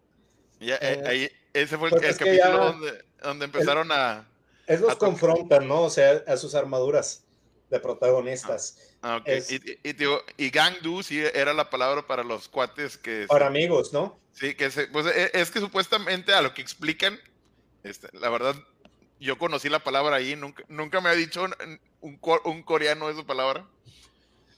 Ya, 0.61 0.77
eh, 0.81 1.03
ahí, 1.07 1.31
ese 1.53 1.77
fue 1.77 1.89
el, 1.89 2.01
capítulo 2.17 2.59
donde, 2.59 3.05
donde, 3.23 3.45
empezaron 3.45 3.91
a 3.93 4.27
esos 4.69 4.97
confrontan, 4.97 5.67
¿no? 5.67 5.83
O 5.83 5.91
sea, 5.91 6.23
a 6.27 6.37
sus 6.37 6.55
armaduras 6.55 7.25
de 7.71 7.81
protagonistas. 7.81 8.95
Ah, 9.03 9.23
y, 9.27 10.45
y, 10.45 10.51
Gangdu 10.51 11.03
sí 11.03 11.21
era 11.21 11.55
la 11.55 11.71
palabra 11.71 12.07
para 12.07 12.23
los 12.23 12.49
cuates 12.49 12.99
que... 12.99 13.27
Para 13.29 13.47
amigos, 13.47 13.93
¿no? 13.93 14.19
Sí, 14.33 14.55
que 14.55 14.71
se, 14.71 14.87
pues 14.89 15.07
e, 15.07 15.31
es 15.33 15.51
que 15.51 15.61
supuestamente 15.61 16.35
a 16.35 16.43
lo 16.43 16.53
que 16.53 16.61
explican, 16.61 17.19
este, 17.83 18.09
la 18.13 18.29
verdad, 18.29 18.57
yo 19.20 19.39
conocí 19.39 19.69
la 19.69 19.82
palabra 19.82 20.16
ahí, 20.16 20.36
nunca, 20.36 20.65
nunca 20.69 21.01
me 21.01 21.09
ha 21.09 21.15
dicho 21.15 21.45
un, 22.01 22.20
un 22.45 22.62
coreano 22.62 23.11
esa 23.11 23.24
palabra. 23.24 23.66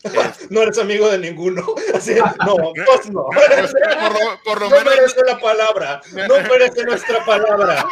no 0.51 0.63
eres 0.63 0.79
amigo 0.79 1.09
de 1.11 1.19
ninguno. 1.19 1.63
no, 2.47 2.57
pues 2.87 3.11
no. 3.11 3.27
Por 4.45 4.61
lo, 4.61 4.71
no 4.71 4.85
merece 4.85 5.25
la 5.27 5.39
palabra. 5.39 6.01
No 6.13 6.41
merece 6.41 6.85
nuestra 6.85 7.25
palabra. 7.25 7.85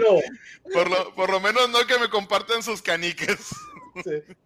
No. 0.00 0.72
Por 0.72 0.88
lo, 0.88 1.14
por 1.14 1.30
lo 1.30 1.40
menos 1.40 1.68
no 1.70 1.84
que 1.86 1.98
me 1.98 2.08
compartan 2.08 2.62
sus 2.62 2.80
caniques. 2.80 3.50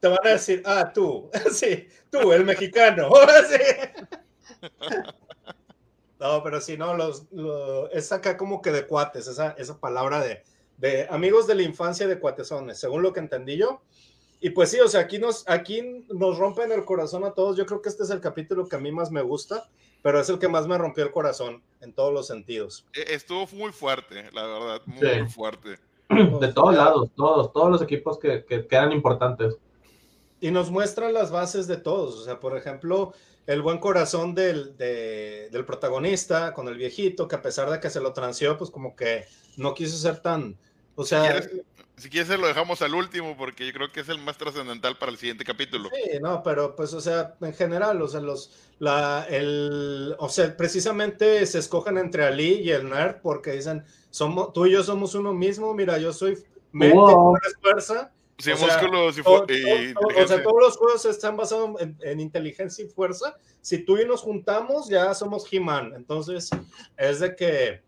Te 0.00 0.08
van 0.08 0.18
a 0.24 0.30
decir, 0.30 0.62
ah, 0.64 0.90
tú. 0.92 1.30
Sí, 1.52 1.88
tú, 2.10 2.32
el 2.32 2.44
mexicano. 2.44 3.10
No, 6.18 6.42
pero 6.42 6.60
sí, 6.62 6.78
no, 6.78 6.94
los, 6.94 7.24
es 7.92 8.10
acá 8.10 8.38
como 8.38 8.62
que 8.62 8.72
de 8.72 8.86
cuates, 8.86 9.26
esa, 9.26 9.54
esa 9.58 9.78
palabra 9.78 10.20
de, 10.20 10.42
de 10.78 11.06
amigos 11.10 11.46
de 11.46 11.54
la 11.54 11.62
infancia 11.62 12.06
de 12.06 12.18
cuatesones, 12.18 12.78
según 12.78 13.02
lo 13.02 13.12
que 13.12 13.20
entendí 13.20 13.56
yo 13.56 13.82
y 14.40 14.50
pues 14.50 14.70
sí, 14.70 14.80
o 14.80 14.88
sea, 14.88 15.00
aquí 15.00 15.18
nos, 15.18 15.48
aquí 15.48 16.04
nos 16.08 16.38
rompen 16.38 16.70
el 16.70 16.84
corazón 16.84 17.24
a 17.24 17.32
todos. 17.32 17.56
Yo 17.56 17.64
creo 17.64 17.80
que 17.80 17.88
este 17.88 18.02
es 18.02 18.10
el 18.10 18.20
capítulo 18.20 18.68
que 18.68 18.76
a 18.76 18.78
mí 18.78 18.92
más 18.92 19.10
me 19.10 19.22
gusta, 19.22 19.68
pero 20.02 20.20
es 20.20 20.28
el 20.28 20.38
que 20.38 20.48
más 20.48 20.66
me 20.66 20.76
rompió 20.76 21.04
el 21.04 21.10
corazón 21.10 21.62
en 21.80 21.92
todos 21.94 22.12
los 22.12 22.26
sentidos. 22.26 22.86
E, 22.92 23.14
estuvo 23.14 23.46
muy 23.52 23.72
fuerte, 23.72 24.30
la 24.32 24.46
verdad, 24.46 24.82
muy, 24.86 25.28
fuerte. 25.28 25.78
De 26.40 26.52
todos 26.52 26.74
lados, 26.74 27.10
todos, 27.16 27.52
todos 27.52 27.70
los 27.70 27.82
equipos 27.82 28.18
que, 28.18 28.44
que, 28.44 28.66
eran 28.70 28.92
importantes. 28.92 29.56
Y 30.40 30.50
nos 30.50 30.70
muestran 30.70 31.14
las 31.14 31.30
bases 31.30 31.66
de 31.66 31.78
todos. 31.78 32.14
O 32.20 32.24
sea, 32.24 32.38
por 32.38 32.56
ejemplo, 32.56 33.14
el 33.46 33.62
buen 33.62 33.78
corazón 33.78 34.34
del, 34.34 34.76
del 34.76 35.64
protagonista 35.64 36.52
con 36.52 36.68
el 36.68 36.76
viejito, 36.76 37.28
que 37.28 37.36
a 37.36 37.42
pesar 37.42 37.70
de 37.70 37.80
que 37.80 37.90
se 37.90 38.00
lo 38.00 38.12
transió, 38.12 38.58
pues 38.58 38.70
como 38.70 38.96
que 38.96 39.26
no 39.56 39.74
quiso 39.74 39.96
ser 39.96 40.20
tan, 40.20 40.58
o 40.94 41.04
sea, 41.04 41.42
si 41.98 42.10
quieres, 42.10 42.38
lo 42.38 42.46
dejamos 42.46 42.82
al 42.82 42.94
último 42.94 43.38
porque 43.38 43.66
yo 43.66 43.72
creo 43.72 43.90
que 43.90 44.00
es 44.00 44.08
el 44.10 44.18
más 44.18 44.36
trascendental 44.36 44.98
para 44.98 45.10
el 45.10 45.16
siguiente 45.16 45.44
capítulo. 45.44 45.88
Sí, 45.94 46.18
no, 46.20 46.42
pero 46.42 46.76
pues, 46.76 46.92
o 46.92 47.00
sea, 47.00 47.36
en 47.40 47.54
general, 47.54 48.02
o 48.02 48.08
sea, 48.08 48.20
los, 48.20 48.52
la, 48.78 49.26
el, 49.30 50.14
o 50.18 50.28
sea, 50.28 50.54
precisamente 50.54 51.46
se 51.46 51.58
escogen 51.58 51.96
entre 51.96 52.24
Ali 52.24 52.60
y 52.60 52.70
el 52.70 52.90
nerd 52.90 53.22
porque 53.22 53.52
dicen, 53.52 53.82
somos, 54.10 54.52
tú 54.52 54.66
y 54.66 54.72
yo 54.72 54.82
somos 54.82 55.14
uno 55.14 55.32
mismo, 55.32 55.72
mira, 55.72 55.96
yo 55.96 56.12
soy 56.12 56.36
mente, 56.70 56.98
fuerza. 57.62 58.12
Sí, 58.38 58.50
o 58.50 58.58
músculos 58.58 59.16
y, 59.16 59.22
O 59.22 60.26
sea, 60.26 60.42
todos 60.42 60.60
los 60.60 60.76
juegos 60.76 61.04
están 61.06 61.36
basados 61.36 61.80
en, 61.80 61.96
en, 62.02 62.20
inteligencia 62.20 62.84
y 62.84 62.88
fuerza. 62.88 63.36
Si 63.62 63.78
tú 63.78 63.96
y 63.96 64.04
nos 64.04 64.20
juntamos, 64.20 64.88
ya 64.88 65.14
somos 65.14 65.50
He-Man. 65.50 65.94
Entonces, 65.96 66.50
es 66.98 67.20
de 67.20 67.34
que 67.34 67.82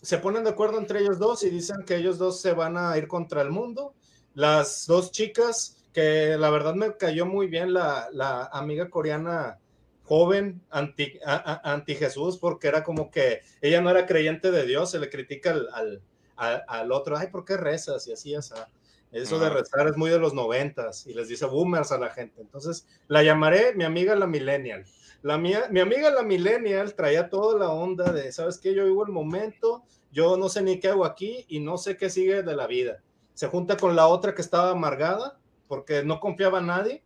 se 0.00 0.18
ponen 0.18 0.44
de 0.44 0.50
acuerdo 0.50 0.78
entre 0.78 1.00
ellos 1.00 1.18
dos 1.18 1.42
y 1.42 1.50
dicen 1.50 1.84
que 1.86 1.96
ellos 1.96 2.16
dos 2.16 2.40
se 2.40 2.52
van 2.52 2.78
a 2.78 2.96
ir 2.96 3.08
contra 3.08 3.42
el 3.42 3.50
mundo. 3.50 3.94
Las 4.34 4.86
dos 4.86 5.12
chicas, 5.12 5.84
que 5.92 6.36
la 6.38 6.48
verdad 6.50 6.74
me 6.74 6.96
cayó 6.96 7.26
muy 7.26 7.48
bien 7.48 7.74
la, 7.74 8.08
la 8.12 8.44
amiga 8.52 8.88
coreana 8.88 9.58
joven 10.04 10.62
anti, 10.70 11.18
anti, 11.24 11.94
Jesús, 11.94 12.38
porque 12.38 12.68
era 12.68 12.82
como 12.82 13.10
que 13.10 13.42
ella 13.60 13.80
no 13.80 13.90
era 13.90 14.06
creyente 14.06 14.50
de 14.50 14.66
Dios, 14.66 14.90
se 14.90 14.98
le 14.98 15.08
critica 15.10 15.50
al, 15.52 16.02
al, 16.36 16.64
al 16.66 16.90
otro, 16.90 17.16
ay, 17.16 17.28
¿por 17.28 17.44
qué 17.44 17.56
rezas? 17.56 18.08
Y 18.08 18.12
así, 18.12 18.34
o 18.34 18.42
sea, 18.42 18.66
eso 19.12 19.38
de 19.38 19.50
rezar 19.50 19.88
es 19.88 19.96
muy 19.96 20.10
de 20.10 20.18
los 20.18 20.34
noventas 20.34 21.06
y 21.06 21.14
les 21.14 21.28
dice 21.28 21.46
boomers 21.46 21.90
a 21.92 21.98
la 21.98 22.10
gente. 22.10 22.40
Entonces, 22.40 22.86
la 23.08 23.22
llamaré 23.22 23.74
mi 23.74 23.84
amiga 23.84 24.14
la 24.14 24.26
millennial. 24.26 24.84
La 25.22 25.36
mía, 25.36 25.64
mi 25.70 25.80
amiga 25.80 26.10
la 26.10 26.22
millennial 26.22 26.94
traía 26.94 27.28
toda 27.28 27.58
la 27.58 27.70
onda 27.70 28.12
de, 28.12 28.32
¿sabes 28.32 28.58
qué? 28.58 28.74
Yo 28.74 28.84
vivo 28.84 29.04
el 29.04 29.12
momento, 29.12 29.82
yo 30.12 30.36
no 30.36 30.48
sé 30.48 30.62
ni 30.62 30.80
qué 30.80 30.88
hago 30.88 31.04
aquí 31.04 31.44
y 31.48 31.60
no 31.60 31.76
sé 31.76 31.96
qué 31.96 32.08
sigue 32.08 32.42
de 32.42 32.56
la 32.56 32.66
vida. 32.66 33.02
Se 33.34 33.48
junta 33.48 33.76
con 33.76 33.96
la 33.96 34.06
otra 34.06 34.34
que 34.34 34.42
estaba 34.42 34.70
amargada 34.70 35.38
porque 35.68 36.02
no 36.04 36.20
confiaba 36.20 36.60
en 36.60 36.66
nadie. 36.66 37.02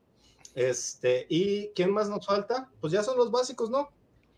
Este, 0.55 1.27
¿y 1.29 1.69
quién 1.69 1.91
más 1.91 2.09
nos 2.09 2.27
falta? 2.27 2.71
Pues 2.81 2.93
ya 2.93 3.03
son 3.03 3.17
los 3.17 3.31
básicos, 3.31 3.71
¿no? 3.71 3.91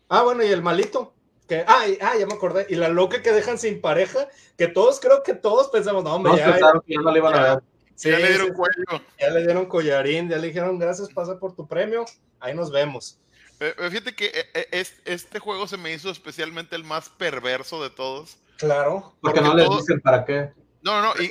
Ah, 0.09 0.23
bueno, 0.23 0.43
y 0.43 0.47
el 0.47 0.63
malito, 0.63 1.13
que, 1.47 1.63
ah, 1.67 1.85
ya 2.17 2.25
me 2.25 2.33
acordé, 2.33 2.65
y 2.69 2.75
la 2.75 2.89
loca 2.89 3.21
que 3.21 3.31
dejan 3.31 3.57
sin 3.57 3.81
pareja, 3.81 4.27
que 4.57 4.67
todos, 4.67 4.99
creo 4.99 5.23
que 5.23 5.33
todos 5.33 5.69
pensamos, 5.69 6.03
no, 6.03 6.13
hombre, 6.15 6.33
ya, 6.37 6.57
no 7.01 7.11
le 7.11 7.19
iban 7.19 7.33
a 7.33 7.41
ver. 7.41 7.63
ya 7.95 8.19
le 8.19 8.27
dieron 8.29 8.53
cuello. 8.53 9.03
Ya 9.19 9.29
le 9.29 9.43
dieron 9.43 9.65
collarín, 9.65 10.29
ya 10.29 10.37
le 10.37 10.47
dijeron, 10.47 10.77
gracias, 10.77 11.09
pasa 11.09 11.39
por 11.39 11.55
tu 11.55 11.67
premio, 11.67 12.05
ahí 12.39 12.53
nos 12.53 12.71
vemos. 12.71 13.19
Fíjate 13.59 14.15
que 14.15 14.25
eh, 14.27 14.67
eh, 14.71 14.85
este 15.05 15.39
juego 15.39 15.67
se 15.67 15.77
me 15.77 15.91
hizo 15.91 16.11
especialmente 16.11 16.75
el 16.75 16.83
más 16.83 17.09
perverso 17.09 17.81
de 17.81 17.89
todos. 17.89 18.37
Claro. 18.57 19.15
Porque, 19.19 19.41
no 19.41 19.55
les 19.55 19.69
dicen 19.69 19.99
para 20.01 20.25
qué. 20.25 20.51
No, 20.83 21.01
no, 21.01 21.13
y, 21.19 21.27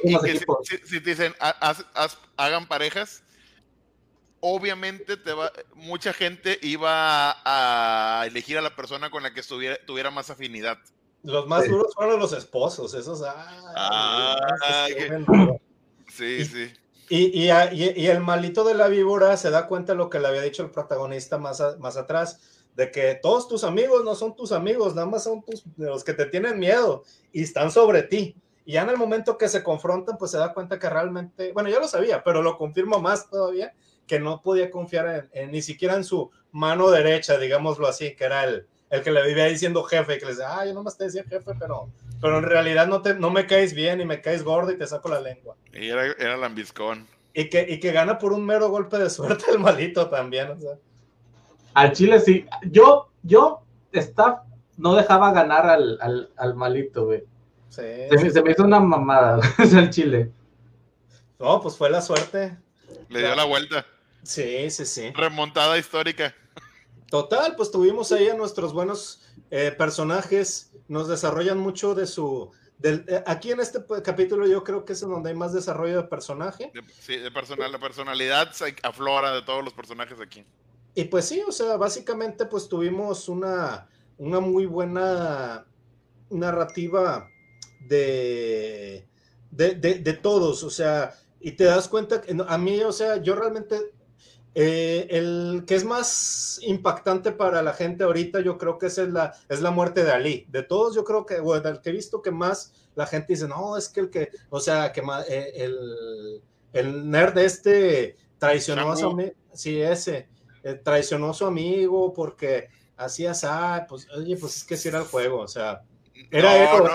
si, 0.85 1.01
te 1.01 1.11
dicen 1.11 1.35
hagan 2.37 2.67
parejas, 2.67 3.23
obviamente 4.49 5.17
te 5.17 5.33
va, 5.33 5.51
mucha 5.75 6.13
gente 6.13 6.57
iba 6.63 7.37
a 7.45 8.27
elegir 8.27 8.57
a 8.57 8.63
la 8.63 8.77
persona 8.77 9.11
con 9.11 9.25
la 9.25 9.35
que 9.35 9.41
estuviera, 9.41 9.77
tuviera 9.85 10.13
más 10.13 10.31
afinidad. 10.31 10.79
Los 11.25 11.49
más 11.49 11.69
duros 11.69 11.93
fueron 11.95 12.21
los 12.21 12.33
esposos, 12.33 12.95
esos. 12.95 13.25
Ah, 13.27 14.37
sí, 16.09 16.45
sí. 16.45 16.73
Y, 17.09 17.49
y, 17.49 18.07
el 18.07 18.21
malito 18.21 18.63
de 18.63 18.75
la 18.75 18.87
víbora 18.87 19.37
se 19.37 19.51
da 19.51 19.67
cuenta 19.67 19.93
de 19.93 19.99
lo 19.99 20.11
que 20.11 20.21
le 20.21 20.29
había 20.29 20.43
dicho 20.43 20.63
el 20.63 20.71
protagonista 20.71 21.39
más, 21.39 21.61
más 21.81 21.97
atrás, 21.97 22.65
de 22.77 22.93
que 22.93 23.19
todos 23.21 23.49
tus 23.49 23.65
amigos 23.65 24.05
no 24.05 24.15
son 24.15 24.37
tus 24.37 24.53
amigos, 24.53 24.95
nada 24.95 25.09
más 25.09 25.25
son 25.25 25.43
tus, 25.43 25.65
los 25.77 26.05
que 26.05 26.15
te 26.15 26.27
tienen 26.27 26.59
miedo 26.59 27.03
y 27.33 27.43
están 27.43 27.73
sobre 27.73 28.05
ti. 28.05 28.37
Y 28.65 28.75
ya 28.75 28.83
en 28.83 28.91
el 28.91 28.97
momento 28.97 29.39
que 29.39 29.49
se 29.49 29.65
confrontan, 29.65 30.19
pues 30.19 30.31
se 30.31 30.39
da 30.39 30.55
cuenta 30.55 30.79
que 30.79 30.89
realmente, 30.89 31.53
bueno, 31.53 31.69
yo 31.69 31.81
lo 31.81 31.89
sabía, 31.89 32.23
pero 32.23 32.43
lo 32.43 32.59
confirmo 32.59 33.01
más 33.01 33.29
todavía, 33.29 33.73
que 34.07 34.21
no 34.21 34.43
podía 34.43 34.71
confiar 34.71 35.29
en, 35.33 35.51
ni 35.51 35.63
siquiera 35.63 35.95
en 35.95 36.05
su 36.05 36.31
mano 36.53 36.91
derecha, 36.91 37.39
digámoslo 37.39 37.87
así, 37.87 38.15
que 38.15 38.25
era 38.25 38.45
el, 38.45 38.67
el 38.91 39.03
que 39.03 39.11
le 39.11 39.27
vivía 39.27 39.47
diciendo 39.47 39.83
jefe, 39.85 40.19
que 40.19 40.27
le 40.27 40.33
decía, 40.33 40.59
ah, 40.59 40.67
yo 40.67 40.75
nomás 40.75 40.97
te 40.97 41.05
decía 41.05 41.25
jefe, 41.25 41.53
pero 41.59 41.91
pero 42.21 42.39
en 42.39 42.45
realidad 42.45 42.87
no, 42.87 43.03
te, 43.03 43.15
no 43.15 43.31
me 43.31 43.47
caes 43.47 43.75
bien 43.75 44.01
y 44.01 44.05
me 44.05 44.21
caes 44.21 44.43
gordo 44.43 44.71
y 44.71 44.79
te 44.79 44.87
saco 44.87 45.09
la 45.09 45.21
lengua. 45.21 45.57
Y 45.73 45.89
era, 45.89 46.07
era 46.19 46.37
lambiscón. 46.37 47.07
Y 47.35 47.49
que, 47.51 47.67
y 47.69 47.79
que 47.79 47.93
gana 47.93 48.19
por 48.19 48.33
un 48.33 48.45
mero 48.45 48.71
golpe 48.71 48.99
de 48.99 49.11
suerte 49.11 49.45
el 49.51 49.59
malito 49.59 50.09
también, 50.09 50.51
o 50.51 50.59
sea. 50.59 50.73
Al 51.75 51.93
Chile 51.93 52.21
sí. 52.21 52.47
Yo, 52.71 53.11
yo, 53.23 53.61
staff, 53.93 54.41
no 54.79 54.95
dejaba 54.95 55.33
ganar 55.33 55.67
al, 55.67 55.99
al, 56.01 56.31
al 56.37 56.55
malito, 56.55 57.05
güey. 57.05 57.25
Sí. 57.69 57.83
Se, 58.31 58.43
me 58.43 58.53
hizo 58.53 58.65
una 58.65 58.81
mamada, 58.81 59.41
el 59.59 59.91
Chile. 59.91 60.31
No, 61.39 61.61
pues 61.61 61.77
fue 61.77 61.91
la 61.91 62.01
suerte. 62.01 62.57
Le 63.11 63.19
dio 63.19 63.35
la 63.35 63.45
vuelta. 63.45 63.85
Sí, 64.27 64.71
sí, 64.71 64.85
sí. 64.85 65.13
Remontada 65.15 65.79
histórica. 65.79 66.35
Total, 67.09 67.55
pues 67.57 67.71
tuvimos 67.71 68.11
ahí 68.13 68.29
a 68.29 68.35
nuestros 68.35 68.73
buenos 68.73 69.23
eh, 69.51 69.71
personajes 69.71 70.73
nos 70.89 71.09
desarrollan 71.09 71.59
mucho 71.59 71.95
de 71.95 72.07
su... 72.07 72.51
Eh, 72.83 73.23
aquí 73.27 73.53
en 73.53 73.61
este 73.61 73.81
capítulo 74.05 74.47
yo 74.47 74.63
creo 74.63 74.85
que 74.85 74.93
es 74.93 75.01
donde 75.01 75.31
hay 75.31 75.37
más 75.37 75.53
desarrollo 75.53 76.03
de 76.03 76.09
personaje. 76.09 76.73
sí, 77.01 77.17
de 77.17 77.31
personal, 77.31 77.73
la 77.73 77.79
personalidad 77.79 78.53
aflora 78.83 79.33
de 79.33 79.43
todos 79.43 79.65
los 79.65 79.73
personajes 79.73 80.21
aquí. 80.21 80.45
Y 80.95 81.05
pues 81.05 81.27
sí, 81.27 81.43
o 81.47 81.53
sea, 81.53 81.77
básicamente 81.77 82.47
pues 82.47 82.69
tuvimos 82.69 83.29
una, 83.29 83.89
una 84.19 84.41
muy 84.41 84.67
buena 84.67 85.65
narrativa 86.29 87.29
de, 87.81 89.07
de, 89.51 89.75
de, 89.75 90.13
todos, 90.15 90.63
o 90.65 90.71
sea, 90.71 91.15
y 91.41 91.53
te 91.53 91.65
das 91.65 91.89
cuenta 91.89 92.21
que 92.21 92.37
a 92.47 92.59
mí, 92.59 92.81
o 92.83 92.93
sea, 92.93 93.23
yo 93.23 93.37
realmente, 93.37 93.95
eh, 94.59 95.07
el 95.11 95.65
que 95.67 95.75
es 95.75 95.85
más 95.85 96.59
impactante 96.63 97.31
para 97.31 97.61
la 97.61 97.75
gente 97.75 98.05
ahorita, 98.05 98.41
yo 98.41 98.57
creo 98.57 98.79
que 98.79 98.87
es 98.87 98.97
la, 98.97 99.35
es 99.51 99.61
la 99.61 99.71
muerte 99.71 100.03
de 100.03 100.13
Ali. 100.13 100.47
De 100.49 100.63
todos, 100.63 100.95
yo 100.95 101.05
creo 101.05 101.27
que, 101.27 101.41
bueno, 101.41 101.69
el 101.69 101.83
que 101.83 101.91
he 101.91 101.93
visto 101.93 102.23
que 102.23 102.31
más 102.31 102.73
la 102.95 103.07
gente 103.07 103.35
dice, 103.35 103.47
no, 103.47 103.77
es 103.77 103.91
que 103.91 104.01
el 104.01 104.09
que, 104.09 104.31
o 104.49 104.59
sea, 104.59 104.93
que 104.93 105.03
eh, 105.29 105.53
el, 105.57 106.43
el 106.73 107.11
nerd 107.11 107.37
este 107.37 108.17
traicionó 108.39 108.93
a 108.93 108.97
su 108.97 109.11
amigo, 109.11 109.33
sí, 109.53 109.79
ese, 109.79 110.27
eh, 110.63 110.81
traicionó 110.83 111.29
a 111.29 111.35
su 111.35 111.45
amigo 111.45 112.15
porque 112.15 112.71
hacía, 112.97 113.35
pues, 113.87 114.09
oye, 114.17 114.39
pues 114.39 114.57
es 114.57 114.65
que 114.65 114.79
si 114.79 114.89
era 114.89 115.01
el 115.01 115.05
juego, 115.05 115.41
o 115.41 115.49
sea, 115.49 115.83
era 116.31 116.57
él. 116.57 116.83
No, 116.83 116.91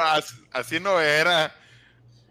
así 0.52 0.80
no 0.80 1.00
era. 1.00 1.54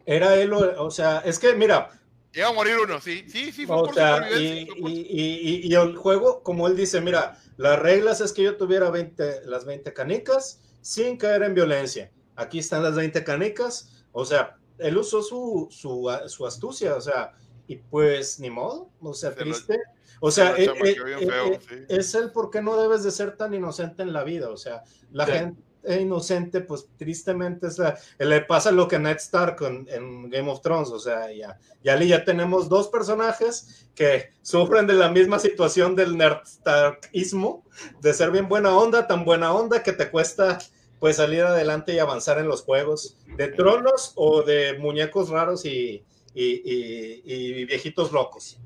Era 0.05 0.35
él, 0.35 0.53
o 0.53 0.91
sea, 0.91 1.19
es 1.25 1.39
que 1.39 1.55
mira. 1.55 1.89
Iba 2.33 2.49
a 2.49 2.53
morir 2.53 2.77
uno, 2.85 3.01
sí, 3.01 3.25
sí, 3.29 3.51
sí, 3.51 3.67
fue 3.67 3.77
o 3.77 3.93
sea, 3.93 4.31
y, 4.39 4.69
y, 4.87 5.61
y, 5.65 5.75
el 5.75 5.97
juego, 5.97 6.43
como 6.43 6.69
él 6.69 6.77
dice, 6.77 7.01
mira, 7.01 7.37
las 7.57 7.79
reglas 7.79 8.21
es 8.21 8.33
que 8.33 8.45
yo 8.45 8.57
tuviera 8.57 8.91
20, 8.91 9.47
las 9.47 9.65
20 9.65 9.93
canicas 9.93 10.61
sin 10.81 11.17
caer 11.17 11.43
en 11.43 11.55
violencia. 11.55 12.13
Aquí 12.37 12.61
están 12.61 12.85
las 12.85 12.95
20 12.95 13.25
canicas, 13.25 14.05
o 14.13 14.25
sea, 14.25 14.57
él 14.79 14.97
usó 14.97 15.23
su, 15.23 15.69
su, 15.71 16.09
su 16.27 16.47
astucia, 16.47 16.95
o 16.95 17.01
sea, 17.01 17.33
y 17.67 17.77
pues 17.77 18.41
ni 18.41 18.51
modo, 18.51 18.91
o 19.01 19.15
sea, 19.15 19.35
triste. 19.35 19.79
o 20.21 20.31
sea, 20.31 20.57
eh, 20.57 20.71
eh, 20.85 20.97
eh, 21.21 21.87
es 21.89 22.15
el 22.15 22.33
por 22.33 22.51
qué 22.51 22.63
no 22.63 22.81
debes 22.81 23.03
de 23.03 23.11
ser 23.11 23.37
tan 23.37 23.55
inocente 23.55 24.03
en 24.03 24.13
la 24.13 24.25
vida, 24.25 24.51
o 24.51 24.57
sea, 24.57 24.83
la 25.13 25.27
gente 25.27 25.61
inocente, 25.89 26.61
pues 26.61 26.87
tristemente 26.97 27.69
es 27.69 27.81
le 28.19 28.41
pasa 28.43 28.71
lo 28.71 28.87
que 28.89 28.97
a 28.97 28.99
Ned 28.99 29.17
Stark 29.17 29.59
en, 29.63 30.31
Game 30.31 30.51
of 30.51 30.61
Thrones, 30.61 30.91
o 30.91 30.99
sea, 30.99 31.33
ya, 31.33 31.59
ya, 31.83 32.03
ya 32.03 32.25
tenemos 32.25 32.69
dos 32.69 32.89
personajes 32.89 33.89
que 33.95 34.31
sufren 34.43 34.87
de 34.87 34.95
la 34.95 35.11
misma 35.11 35.39
situación 35.39 35.97
del 35.97 36.17
Ned 36.17 36.39
Starkismo, 36.45 37.65
de 38.01 38.13
ser 38.15 38.31
bien 38.31 38.49
buena 38.49 38.77
onda, 38.77 39.07
tan 39.07 39.25
buena 39.25 39.53
onda 39.53 39.83
que 39.83 39.93
te 39.93 40.11
cuesta 40.11 40.59
pues 41.01 41.17
salir 41.17 41.43
adelante 41.43 41.95
y 41.95 41.99
avanzar 41.99 42.39
en 42.39 42.47
los 42.47 42.63
juegos 42.63 43.17
de 43.37 43.49
tronos 43.49 44.13
o 44.17 44.43
de 44.43 44.79
muñecos 44.79 45.31
raros 45.31 45.65
y, 45.65 46.05
y, 46.35 47.65
viejitos 47.65 48.13
locos. 48.13 48.61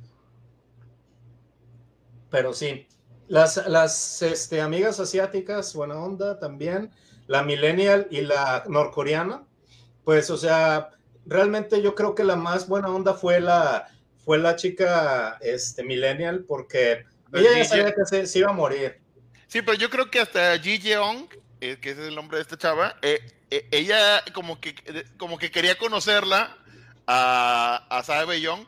Pero 2.30 2.52
sí, 2.52 2.88
las, 3.28 3.68
las 3.68 4.20
este, 4.22 4.60
amigas 4.60 4.98
asiáticas, 4.98 5.72
buena 5.74 5.96
onda 5.96 6.40
también, 6.40 6.90
la 7.26 7.42
millennial 7.42 8.06
y 8.10 8.20
la 8.20 8.64
norcoreana, 8.68 9.42
pues, 10.04 10.30
o 10.30 10.36
sea, 10.36 10.90
realmente 11.26 11.80
yo 11.82 11.94
creo 11.94 12.14
que 12.14 12.24
la 12.24 12.36
más 12.36 12.68
buena 12.68 12.88
onda 12.88 13.14
fue 13.14 13.40
la, 13.40 13.88
fue 14.24 14.38
la 14.38 14.56
chica 14.56 15.38
este, 15.40 15.82
millennial, 15.82 16.44
porque 16.46 17.04
ella 17.32 17.58
ya 17.58 17.64
sabía 17.64 17.94
que 17.94 18.26
se, 18.26 18.38
iba 18.38 18.50
a 18.50 18.54
morir. 18.54 19.00
Sí, 19.46 19.62
pero 19.62 19.74
yo 19.78 19.90
creo 19.90 20.10
que 20.10 20.20
hasta 20.20 20.58
Ji 20.58 20.78
Jeong, 20.78 21.28
eh, 21.60 21.78
que 21.80 21.90
es 21.90 21.98
el 21.98 22.14
nombre 22.14 22.38
de 22.38 22.42
esta 22.42 22.58
chava, 22.58 22.96
eh, 23.02 23.20
eh, 23.50 23.68
ella 23.70 24.22
como 24.32 24.60
que, 24.60 24.74
como 25.16 25.38
que 25.38 25.50
quería 25.50 25.78
conocerla 25.78 26.56
a, 27.06 27.86
a 27.88 28.02
Sae 28.02 28.40
Young 28.40 28.64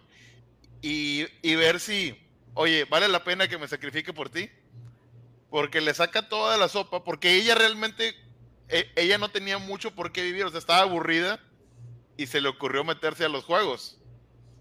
y, 0.80 1.26
y 1.42 1.54
ver 1.56 1.80
si, 1.80 2.18
oye, 2.54 2.84
vale 2.84 3.08
la 3.08 3.24
pena 3.24 3.48
que 3.48 3.58
me 3.58 3.68
sacrifique 3.68 4.12
por 4.12 4.28
ti 4.28 4.50
porque 5.50 5.80
le 5.80 5.94
saca 5.94 6.28
toda 6.28 6.56
la 6.56 6.68
sopa, 6.68 7.04
porque 7.04 7.34
ella 7.34 7.54
realmente 7.54 8.14
e, 8.68 8.90
ella 8.96 9.18
no 9.18 9.30
tenía 9.30 9.58
mucho 9.58 9.94
por 9.94 10.12
qué 10.12 10.22
vivir, 10.22 10.44
o 10.44 10.50
sea, 10.50 10.58
estaba 10.58 10.82
aburrida 10.82 11.40
y 12.16 12.26
se 12.26 12.40
le 12.40 12.48
ocurrió 12.48 12.84
meterse 12.84 13.24
a 13.24 13.28
los 13.28 13.44
juegos. 13.44 13.98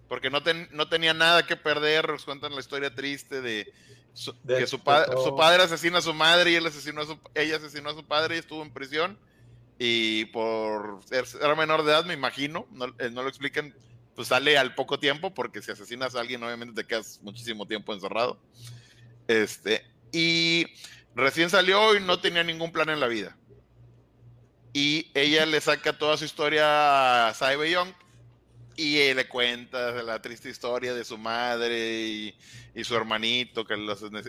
Porque 0.08 0.30
no, 0.30 0.42
no 0.72 0.88
tenía 0.88 1.14
nada 1.14 1.48
que 1.48 1.56
perder, 1.56 2.08
nos 2.10 2.26
cuentan 2.26 2.54
la 2.54 2.60
historia 2.60 2.94
triste 2.94 3.42
de, 3.42 3.74
que 4.48 4.68
su, 4.68 4.78
su, 4.78 5.36
padre 5.36 5.64
asesina 5.64 5.98
a 5.98 6.02
su 6.02 6.14
madre 6.14 6.52
y 6.52 6.56
él 6.56 6.66
asesinó 6.66 7.02
a 7.02 7.06
su, 7.06 7.20
ella 7.34 7.58
asesinó 7.58 7.90
a 7.90 7.96
su 7.96 8.06
padre 8.06 8.36
y 8.36 8.40
estuvo 8.40 8.62
en 8.62 8.72
prisión. 8.72 9.18
Y 9.80 10.26
por 10.26 11.00
ser, 11.06 11.26
menor 11.58 11.84
de 11.84 11.92
edad, 11.92 12.06
me 12.06 12.14
imagino, 12.14 12.68
no, 12.72 12.86
eh, 13.00 13.10
no, 13.12 13.24
lo 13.24 13.30
explican, 13.30 13.74
pues 14.16 14.28
sale 14.30 14.58
al 14.58 14.76
poco 14.76 15.00
tiempo, 15.00 15.34
porque 15.34 15.62
si 15.62 15.72
asesinas 15.72 16.16
a 16.16 16.22
alguien, 16.22 16.44
obviamente 16.44 16.84
te 16.84 16.88
quedas 16.88 17.20
muchísimo 17.24 17.66
tiempo 17.66 17.94
encerrado. 17.94 18.40
Este, 19.28 19.86
y 20.12 20.68
recién 21.16 21.50
salió 21.50 21.96
y 21.96 22.00
no 22.00 22.20
tenía 22.20 22.44
ningún 22.44 22.72
plan 22.72 22.90
en 22.90 23.00
la 23.00 23.08
vida 23.08 23.36
y 24.76 25.10
ella 25.14 25.46
le 25.46 25.62
saca 25.62 25.98
toda 25.98 26.18
su 26.18 26.26
historia 26.26 27.30
a 27.30 27.34
Cyber 27.34 27.70
Young 27.70 27.88
y 28.76 29.14
le 29.14 29.26
cuenta 29.26 30.04
la 30.04 30.22
triste 30.22 30.50
historia 30.50 30.94
de 30.94 31.06
su 31.06 31.18
madre 31.18 32.34
y, 32.74 32.84
su 32.84 32.94
hermanito 32.94 33.64
que 33.64 33.78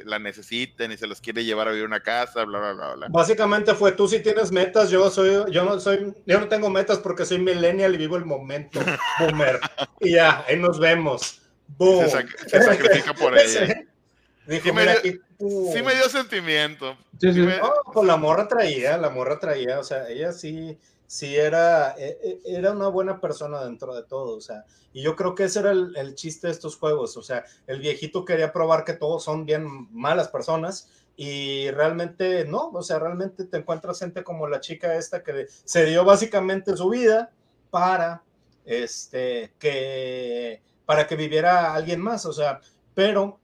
la 0.04 0.20
necesitan 0.20 0.92
y 0.92 0.96
se 0.96 1.08
los 1.08 1.20
quiere 1.20 1.44
llevar 1.44 1.66
a 1.66 1.72
vivir 1.72 1.84
una 1.84 1.98
casa, 1.98 2.44
bla, 2.44 2.60
bla, 2.60 2.72
bla, 2.74 2.94
bla. 2.94 3.06
Básicamente 3.10 3.74
fue 3.74 3.90
tú 3.90 4.06
si 4.06 4.20
tienes 4.20 4.52
metas, 4.52 4.88
yo 4.88 5.10
soy, 5.10 5.50
yo 5.50 5.64
no 5.64 5.80
soy, 5.80 6.14
yo 6.24 6.38
no 6.38 6.46
tengo 6.46 6.70
metas 6.70 7.00
porque 7.00 7.26
soy 7.26 7.40
millennial 7.40 7.96
y 7.96 7.98
vivo 7.98 8.14
el 8.14 8.24
momento, 8.24 8.78
boomer. 9.18 9.58
y 9.98 10.12
ya, 10.12 10.44
ahí 10.46 10.56
nos 10.56 10.78
vemos. 10.78 11.42
Boom. 11.76 12.08
Se, 12.08 12.62
sacrifica 12.62 13.14
por 13.14 13.36
ella. 13.38 13.84
Sí, 14.46 14.72
me 14.72 15.94
dio, 15.94 16.08
sentimiento. 16.08 16.96
Sí, 17.20 17.32
sí. 17.32 17.46
pues 17.92 18.06
la 18.06 18.16
morra 18.16 18.46
traía, 18.46 18.96
la 18.96 19.10
morra 19.10 19.38
traía, 19.38 19.80
o 19.80 19.84
sea, 19.84 20.08
ella 20.08 20.32
sí, 20.32 20.78
sí 21.06 21.36
era, 21.36 21.94
e, 21.98 22.18
e, 22.22 22.40
era 22.44 22.72
una 22.72 22.88
buena 22.88 23.20
persona 23.20 23.64
dentro 23.64 23.94
de 23.94 24.02
todo, 24.02 24.36
o 24.36 24.40
sea, 24.40 24.64
y 24.92 25.02
yo 25.02 25.14
creo 25.14 25.34
que 25.34 25.44
ese 25.44 25.60
era 25.60 25.72
el, 25.72 26.14
chiste 26.14 26.46
de 26.46 26.54
estos 26.54 26.76
juegos, 26.76 27.18
o 27.18 27.22
sea, 27.22 27.44
el 27.66 27.80
viejito 27.80 28.24
quería 28.24 28.50
probar 28.50 28.82
que 28.84 28.94
todos 28.94 29.22
son 29.22 29.44
bien 29.44 29.88
malas 29.92 30.28
personas 30.28 30.88
y 31.16 31.70
realmente 31.70 32.46
no, 32.46 32.70
o 32.70 32.82
sea, 32.82 32.98
realmente 32.98 33.44
te 33.44 33.58
encuentras 33.58 33.98
gente 33.98 34.24
como 34.24 34.48
la 34.48 34.60
chica 34.60 34.96
esta 34.96 35.22
que 35.22 35.48
se 35.48 35.84
dio 35.84 36.02
básicamente 36.04 36.76
su 36.76 36.88
vida 36.88 37.30
para, 37.70 38.22
este, 38.64 39.52
que, 39.58 40.62
para 40.86 41.06
que 41.06 41.16
viviera 41.16 41.74
alguien 41.74 42.00
más, 42.00 42.24
o 42.24 42.32
sea, 42.32 42.60
pero 42.94 43.38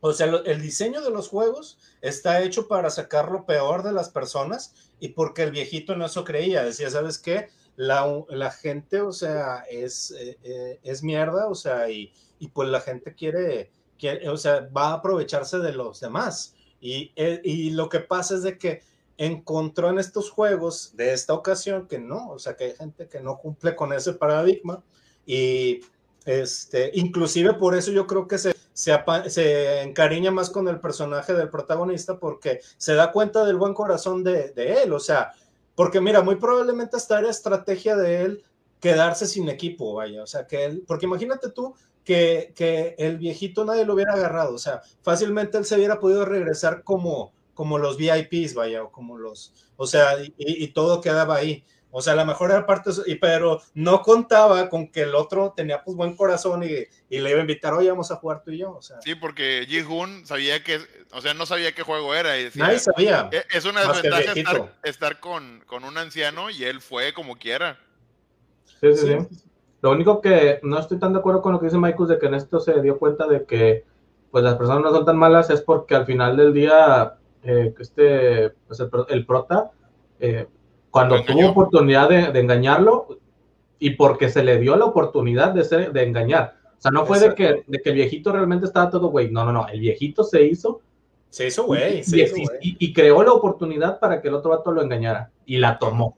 o 0.00 0.12
sea, 0.12 0.26
el 0.26 0.60
diseño 0.60 1.00
de 1.00 1.10
los 1.10 1.28
juegos 1.28 1.78
está 2.00 2.42
hecho 2.42 2.68
para 2.68 2.90
sacar 2.90 3.30
lo 3.30 3.46
peor 3.46 3.82
de 3.82 3.92
las 3.92 4.10
personas 4.10 4.74
y 5.00 5.08
porque 5.08 5.42
el 5.42 5.50
viejito 5.50 5.92
en 5.92 6.02
eso 6.02 6.24
creía. 6.24 6.62
Decía, 6.62 6.90
¿sabes 6.90 7.18
qué? 7.18 7.48
La, 7.76 8.06
la 8.28 8.50
gente, 8.50 9.00
o 9.00 9.12
sea, 9.12 9.64
es, 9.70 10.10
eh, 10.12 10.38
eh, 10.42 10.80
es 10.82 11.02
mierda, 11.02 11.48
o 11.48 11.54
sea, 11.54 11.90
y, 11.90 12.12
y, 12.38 12.48
pues 12.48 12.68
la 12.68 12.80
gente 12.80 13.14
quiere, 13.14 13.70
quiere, 13.98 14.28
o 14.28 14.36
sea, 14.36 14.68
va 14.74 14.88
a 14.88 14.94
aprovecharse 14.94 15.58
de 15.58 15.72
los 15.72 16.00
demás. 16.00 16.54
Y, 16.80 17.12
eh, 17.16 17.40
y 17.44 17.70
lo 17.70 17.88
que 17.88 18.00
pasa 18.00 18.34
es 18.34 18.42
de 18.42 18.58
que 18.58 18.82
encontró 19.18 19.90
en 19.90 19.98
estos 19.98 20.30
juegos 20.30 20.94
de 20.94 21.12
esta 21.12 21.32
ocasión 21.32 21.88
que 21.88 21.98
no, 21.98 22.30
o 22.30 22.38
sea, 22.38 22.56
que 22.56 22.64
hay 22.64 22.74
gente 22.76 23.08
que 23.08 23.20
no 23.20 23.38
cumple 23.38 23.74
con 23.74 23.92
ese 23.92 24.12
paradigma 24.12 24.82
y 25.24 25.80
este, 26.26 26.90
inclusive 26.94 27.54
por 27.54 27.74
eso 27.74 27.90
yo 27.90 28.06
creo 28.06 28.28
que 28.28 28.36
se 28.36 28.52
se, 28.76 29.82
encariña 29.82 30.30
más 30.30 30.50
con 30.50 30.68
el 30.68 30.80
personaje 30.80 31.32
del 31.32 31.48
protagonista 31.48 32.18
porque 32.18 32.60
se 32.76 32.94
da 32.94 33.10
cuenta 33.10 33.44
del 33.44 33.56
buen 33.56 33.72
corazón 33.72 34.22
de, 34.22 34.52
él, 34.54 34.92
o 34.92 35.00
sea, 35.00 35.32
porque 35.74 36.00
mira, 36.00 36.20
muy 36.20 36.36
probablemente 36.36 36.98
esta 36.98 37.18
era 37.18 37.30
estrategia 37.30 37.96
de 37.96 38.22
él 38.22 38.44
quedarse 38.78 39.26
sin 39.26 39.48
equipo, 39.48 39.94
vaya, 39.94 40.22
o 40.22 40.26
sea, 40.26 40.46
que 40.46 40.66
él, 40.66 40.84
porque 40.86 41.06
imagínate 41.06 41.50
tú 41.50 41.74
que, 42.04 42.52
que 42.54 42.94
el 42.98 43.16
viejito 43.16 43.64
nadie 43.64 43.86
lo 43.86 43.94
hubiera 43.94 44.12
agarrado, 44.12 44.54
o 44.54 44.58
sea, 44.58 44.82
fácilmente 45.00 45.56
él 45.56 45.64
se 45.64 45.76
hubiera 45.76 45.98
podido 45.98 46.26
regresar 46.26 46.84
como, 46.84 47.32
como 47.54 47.78
los 47.78 47.96
VIPs, 47.96 48.52
vaya, 48.52 48.82
o 48.82 48.92
como 48.92 49.16
los, 49.16 49.54
o 49.78 49.86
sea, 49.86 50.18
y 50.36 50.68
todo 50.68 51.00
quedaba 51.00 51.36
ahí. 51.36 51.64
O 51.90 52.02
sea, 52.02 52.14
la 52.14 52.24
mejor 52.24 52.50
era 52.50 52.66
parte, 52.66 52.90
y, 53.06 53.14
pero 53.14 53.62
no 53.74 54.02
contaba 54.02 54.68
con 54.68 54.88
que 54.88 55.02
el 55.02 55.14
otro 55.14 55.54
tenía 55.56 55.82
pues 55.82 55.96
buen 55.96 56.14
corazón 56.14 56.62
y, 56.62 56.68
le 57.08 57.30
iba 57.30 57.38
a 57.38 57.40
invitar, 57.40 57.72
oye, 57.72 57.88
vamos 57.88 58.10
a 58.10 58.16
jugar 58.16 58.42
tú 58.44 58.50
y 58.50 58.58
yo. 58.58 58.72
O 58.72 58.82
sea. 58.82 59.00
Sí, 59.00 59.14
porque 59.14 59.64
Ji 59.66 59.80
Hoon 59.80 60.26
sabía 60.26 60.62
que, 60.62 60.78
o 61.12 61.20
sea, 61.20 61.32
no 61.32 61.46
sabía 61.46 61.72
qué 61.72 61.82
juego 61.82 62.14
era. 62.14 62.38
Y 62.38 62.50
Nadie 62.54 62.80
sabía. 62.80 63.30
E, 63.32 63.44
es 63.50 63.64
una 63.64 63.80
desventaja 63.80 64.72
estar, 64.82 65.20
con, 65.20 65.62
con, 65.66 65.84
un 65.84 65.96
anciano 65.96 66.50
y 66.50 66.64
él 66.64 66.80
fue 66.80 67.14
como 67.14 67.36
quiera. 67.36 67.78
Sí, 68.80 68.94
sí, 68.94 69.06
sí, 69.06 69.44
Lo 69.80 69.92
único 69.92 70.20
que 70.20 70.60
no 70.62 70.78
estoy 70.78 70.98
tan 70.98 71.14
de 71.14 71.20
acuerdo 71.20 71.40
con 71.40 71.52
lo 71.52 71.60
que 71.60 71.66
dice 71.66 71.78
Michael 71.78 72.08
de 72.08 72.18
que 72.18 72.26
en 72.26 72.34
esto 72.34 72.60
se 72.60 72.82
dio 72.82 72.98
cuenta 72.98 73.26
de 73.26 73.46
que 73.46 73.84
pues 74.30 74.44
las 74.44 74.56
personas 74.56 74.82
no 74.82 74.90
son 74.90 75.06
tan 75.06 75.16
malas 75.16 75.48
es 75.48 75.62
porque 75.62 75.94
al 75.94 76.04
final 76.04 76.36
del 76.36 76.52
día 76.52 77.14
eh, 77.42 77.72
este, 77.78 78.50
pues 78.66 78.80
el, 78.80 78.90
el 79.08 79.24
prota 79.24 79.70
eh, 80.20 80.46
cuando 80.96 81.22
tuvo 81.22 81.50
oportunidad 81.50 82.08
de, 82.08 82.40
engañarlo 82.40 83.18
y 83.78 83.90
porque 83.90 84.30
se 84.30 84.42
le 84.42 84.58
dio 84.58 84.76
la 84.76 84.86
oportunidad 84.86 85.52
de, 85.52 85.64
ser, 85.64 85.92
de 85.92 86.02
engañar. 86.02 86.56
O 86.78 86.80
sea, 86.80 86.90
no 86.90 87.04
fue 87.04 87.20
de 87.20 87.34
que, 87.34 87.64
de 87.66 87.82
que 87.82 87.90
el 87.90 87.96
viejito 87.96 88.32
realmente 88.32 88.66
estaba 88.66 88.90
todo 88.90 89.08
güey. 89.08 89.30
No, 89.30 89.44
no, 89.44 89.52
no. 89.52 89.68
El 89.68 89.80
viejito 89.80 90.24
se 90.24 90.42
hizo. 90.42 90.80
Se 91.28 91.48
hizo 91.48 91.64
güey. 91.64 92.02
Y, 92.62 92.92
creó 92.94 93.22
la 93.22 93.32
oportunidad 93.32 93.98
para 93.98 94.22
que 94.22 94.28
el 94.28 94.34
otro 94.34 94.50
vato 94.50 94.72
lo 94.72 94.82
engañara. 94.82 95.30
Y 95.44 95.58
la 95.58 95.78
tomó. 95.78 96.16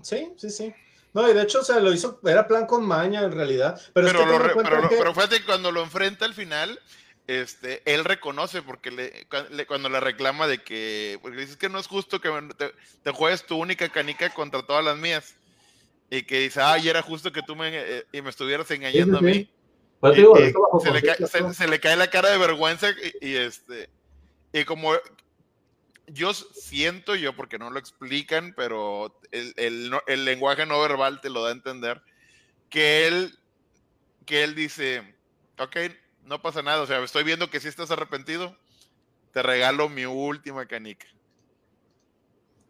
Sí, 0.00 0.32
sí, 0.36 0.50
sí. 0.50 0.72
No, 1.14 1.28
y 1.28 1.34
de 1.34 1.42
hecho, 1.42 1.60
o 1.60 1.64
sea, 1.64 1.80
lo 1.80 1.92
hizo, 1.92 2.20
era 2.24 2.46
plan 2.46 2.66
con 2.66 2.86
maña 2.86 3.22
en 3.22 3.32
realidad. 3.32 3.78
Pero, 3.92 4.06
Pero, 4.06 4.20
es 4.20 4.26
que 4.26 4.32
lo 4.32 4.62
pero, 4.62 4.88
que- 4.88 4.96
pero 4.96 5.14
fíjate 5.14 5.40
que 5.40 5.46
cuando 5.46 5.70
lo 5.72 5.82
enfrenta 5.82 6.24
al 6.24 6.32
final, 6.32 6.78
este, 7.26 7.82
él 7.84 8.04
reconoce 8.04 8.62
porque 8.62 8.90
le, 8.90 9.28
cua- 9.28 9.48
le- 9.50 9.66
cuando 9.66 9.88
le 9.88 10.00
reclama 10.00 10.46
de 10.46 10.62
que, 10.62 11.18
porque 11.22 11.38
dices 11.38 11.56
que 11.56 11.68
no 11.68 11.78
es 11.78 11.86
justo 11.86 12.20
que 12.20 12.30
te, 12.58 12.72
te 13.02 13.10
juegues 13.12 13.46
tu 13.46 13.56
única 13.56 13.88
canica 13.88 14.32
contra 14.34 14.62
todas 14.62 14.84
las 14.84 14.96
mías. 14.96 15.34
Y 16.10 16.24
que 16.24 16.40
dice, 16.40 16.60
ay, 16.60 16.88
era 16.88 17.00
justo 17.00 17.32
que 17.32 17.42
tú 17.42 17.56
me, 17.56 17.70
eh, 17.72 18.04
y 18.12 18.20
me 18.20 18.30
estuvieras 18.30 18.70
engañando 18.70 19.18
sí, 19.18 19.24
a 19.24 19.32
sí. 19.32 19.38
mí. 19.38 19.50
Pues 20.00 20.16
digo, 20.16 20.38
y 20.38 20.52
se, 20.82 20.90
le 20.90 21.00
cae, 21.00 21.26
se- 21.26 21.54
se 21.54 21.68
le 21.68 21.80
cae 21.80 21.96
la 21.96 22.10
cara 22.10 22.28
de 22.30 22.36
vergüenza 22.38 22.90
y, 23.20 23.28
y, 23.30 23.36
este 23.36 23.88
y 24.52 24.64
como 24.64 24.92
yo 26.08 26.34
siento 26.34 27.14
yo 27.14 27.34
porque 27.36 27.56
no 27.56 27.70
lo 27.70 27.78
explican 27.78 28.52
pero 28.56 29.18
el, 29.30 29.54
el 29.56 29.90
no- 29.90 30.02
el 30.08 30.24
lenguaje 30.24 30.66
no 30.66 30.80
verbal 30.80 31.20
te 31.20 31.30
lo 31.30 31.44
da 31.44 31.50
a 31.50 31.52
entender 31.52 32.02
que 32.68 33.06
él 33.06 33.38
que 34.26 34.42
él 34.42 34.56
dice 34.56 35.16
ok 35.58 35.76
no 36.24 36.40
pasa 36.42 36.62
nada 36.62 36.82
o 36.82 36.86
sea 36.86 37.02
estoy 37.02 37.24
viendo 37.24 37.50
que 37.50 37.60
si 37.60 37.68
estás 37.68 37.90
arrepentido 37.90 38.56
te 39.32 39.42
regalo 39.42 39.88
mi 39.88 40.06
última 40.06 40.66
canica 40.66 41.06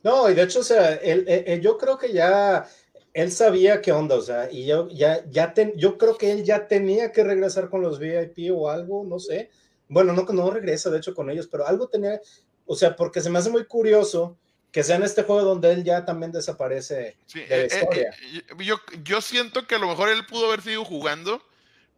No, 0.02 0.28
y 0.28 0.34
de 0.34 0.42
hecho, 0.42 0.60
o 0.60 0.64
sea, 0.64 0.94
él, 0.96 1.24
él- 1.28 1.44
él- 1.46 1.60
yo 1.60 1.78
creo 1.78 1.96
que 1.98 2.12
ya 2.12 2.66
él 3.14 3.30
sabía 3.30 3.80
qué 3.80 3.92
onda, 3.92 4.16
o 4.16 4.20
sea, 4.22 4.50
y 4.50 4.66
yo 4.66 4.88
ya, 4.88 5.24
ya 5.30 5.54
ten- 5.54 5.74
yo 5.76 5.96
creo 5.98 6.16
que 6.18 6.32
él 6.32 6.44
ya 6.44 6.66
tenía 6.66 7.12
que 7.12 7.22
regresar 7.22 7.68
con 7.70 7.82
los 7.82 7.98
VIP 8.00 8.50
o 8.52 8.68
algo, 8.68 9.04
no 9.04 9.18
sé. 9.18 9.50
Bueno, 9.88 10.12
no, 10.12 10.24
no 10.24 10.50
regresa, 10.50 10.90
de 10.90 10.98
hecho, 10.98 11.14
con 11.14 11.30
ellos, 11.30 11.46
pero 11.48 11.66
algo 11.66 11.88
tenía, 11.88 12.20
o 12.64 12.74
sea, 12.74 12.96
porque 12.96 13.20
se 13.20 13.30
me 13.30 13.38
hace 13.38 13.50
muy 13.50 13.64
curioso 13.66 14.38
que 14.72 14.82
sea 14.82 14.96
en 14.96 15.02
este 15.04 15.22
juego 15.22 15.42
donde 15.42 15.70
él 15.72 15.84
ya 15.84 16.04
también 16.04 16.32
desaparece 16.32 17.16
Sí, 17.26 17.40
de 17.40 17.48
la 17.48 17.56
eh, 17.56 17.66
eh, 17.70 17.78
historia. 17.80 18.14
eh, 18.34 18.64
yo, 18.64 18.80
yo 19.04 19.20
siento 19.20 19.66
que 19.66 19.74
a 19.76 19.78
lo 19.78 19.86
mejor 19.86 20.08
él 20.08 20.24
pudo 20.26 20.46
haber 20.46 20.62
seguido 20.62 20.84
jugando, 20.84 21.42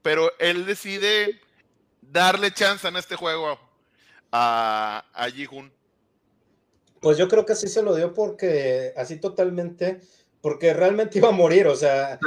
pero 0.03 0.33
él 0.41 0.67
decide 0.67 1.41
darle 2.15 2.53
chance 2.53 2.87
en 2.87 2.97
este 2.97 3.17
juego 3.17 3.59
a, 4.31 5.05
a 5.13 5.29
Ji-Hoon. 5.31 5.71
Pues 7.01 7.19
yo 7.19 7.29
creo 7.29 7.45
que 7.45 7.57
sí 7.57 7.69
se 7.69 7.83
lo 7.83 7.95
dio 7.95 8.15
porque 8.15 8.93
así 8.97 9.19
totalmente, 9.19 10.01
porque 10.41 10.73
realmente 10.73 11.19
iba 11.19 11.29
a 11.29 11.33
morir, 11.33 11.67
o 11.67 11.75
sea. 11.77 12.19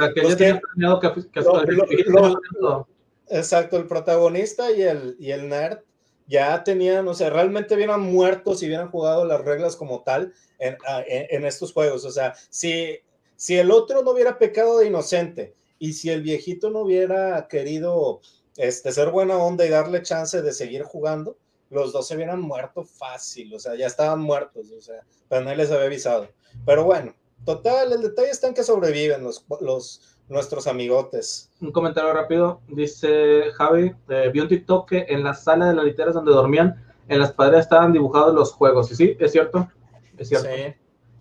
Exacto, 3.30 3.76
el 3.76 3.86
protagonista 3.86 4.70
y 4.70 4.82
el, 4.82 5.16
y 5.18 5.32
el 5.32 5.48
nerd 5.48 5.78
ya 6.26 6.62
tenían, 6.62 7.08
o 7.08 7.14
sea, 7.14 7.30
realmente 7.30 7.74
hubieran 7.74 8.00
muerto 8.02 8.54
si 8.54 8.66
hubieran 8.66 8.90
jugado 8.90 9.24
las 9.24 9.40
reglas 9.40 9.74
como 9.74 10.02
tal 10.02 10.32
en, 10.58 10.76
en- 11.06 11.26
en 11.30 11.44
estos 11.46 11.72
juegos. 11.72 12.04
O 12.04 12.10
sea, 12.10 12.34
si, 12.50 12.98
si 13.36 13.56
el 13.56 13.70
otro 13.70 14.02
no 14.02 14.10
hubiera 14.12 14.38
pecado 14.38 14.78
de 14.78 14.86
inocente 14.86 15.54
y 15.78 15.94
si 15.94 16.10
el 16.10 16.22
viejito 16.22 16.70
no 16.70 16.80
hubiera 16.80 17.48
querido 17.48 18.20
este, 18.58 18.92
ser 18.92 19.10
buena 19.10 19.38
onda 19.38 19.64
y 19.64 19.70
darle 19.70 20.02
chance 20.02 20.42
de 20.42 20.52
seguir 20.52 20.82
jugando, 20.82 21.38
los 21.70 21.92
dos 21.92 22.08
se 22.08 22.16
hubieran 22.16 22.40
muerto 22.40 22.84
fácil, 22.84 23.54
o 23.54 23.58
sea, 23.58 23.74
ya 23.76 23.86
estaban 23.86 24.20
muertos, 24.20 24.70
o 24.76 24.80
sea, 24.80 25.02
pero 25.28 25.44
nadie 25.44 25.58
les 25.58 25.70
había 25.70 25.86
avisado. 25.86 26.28
Pero 26.66 26.84
bueno, 26.84 27.14
total, 27.44 27.92
el 27.92 28.02
detalle 28.02 28.30
está 28.30 28.48
en 28.48 28.54
que 28.54 28.64
sobreviven 28.64 29.22
los, 29.22 29.46
los, 29.60 30.18
nuestros 30.28 30.66
amigotes. 30.66 31.50
Un 31.60 31.72
comentario 31.72 32.12
rápido. 32.12 32.60
Dice 32.68 33.44
Javi, 33.54 33.94
eh, 34.08 34.30
vi 34.32 34.40
un 34.40 34.48
TikTok 34.48 34.88
que 34.88 35.06
en 35.08 35.22
la 35.22 35.34
sala 35.34 35.66
de 35.66 35.74
las 35.74 35.84
literas 35.84 36.14
donde 36.14 36.32
dormían, 36.32 36.84
en 37.08 37.20
las 37.20 37.32
paredes 37.32 37.60
estaban 37.60 37.92
dibujados 37.92 38.34
los 38.34 38.52
juegos. 38.52 38.90
Y 38.90 38.96
sí, 38.96 39.16
es 39.20 39.32
cierto. 39.32 39.70
Es 40.16 40.28
cierto. 40.28 40.48
Sí. 40.48 40.74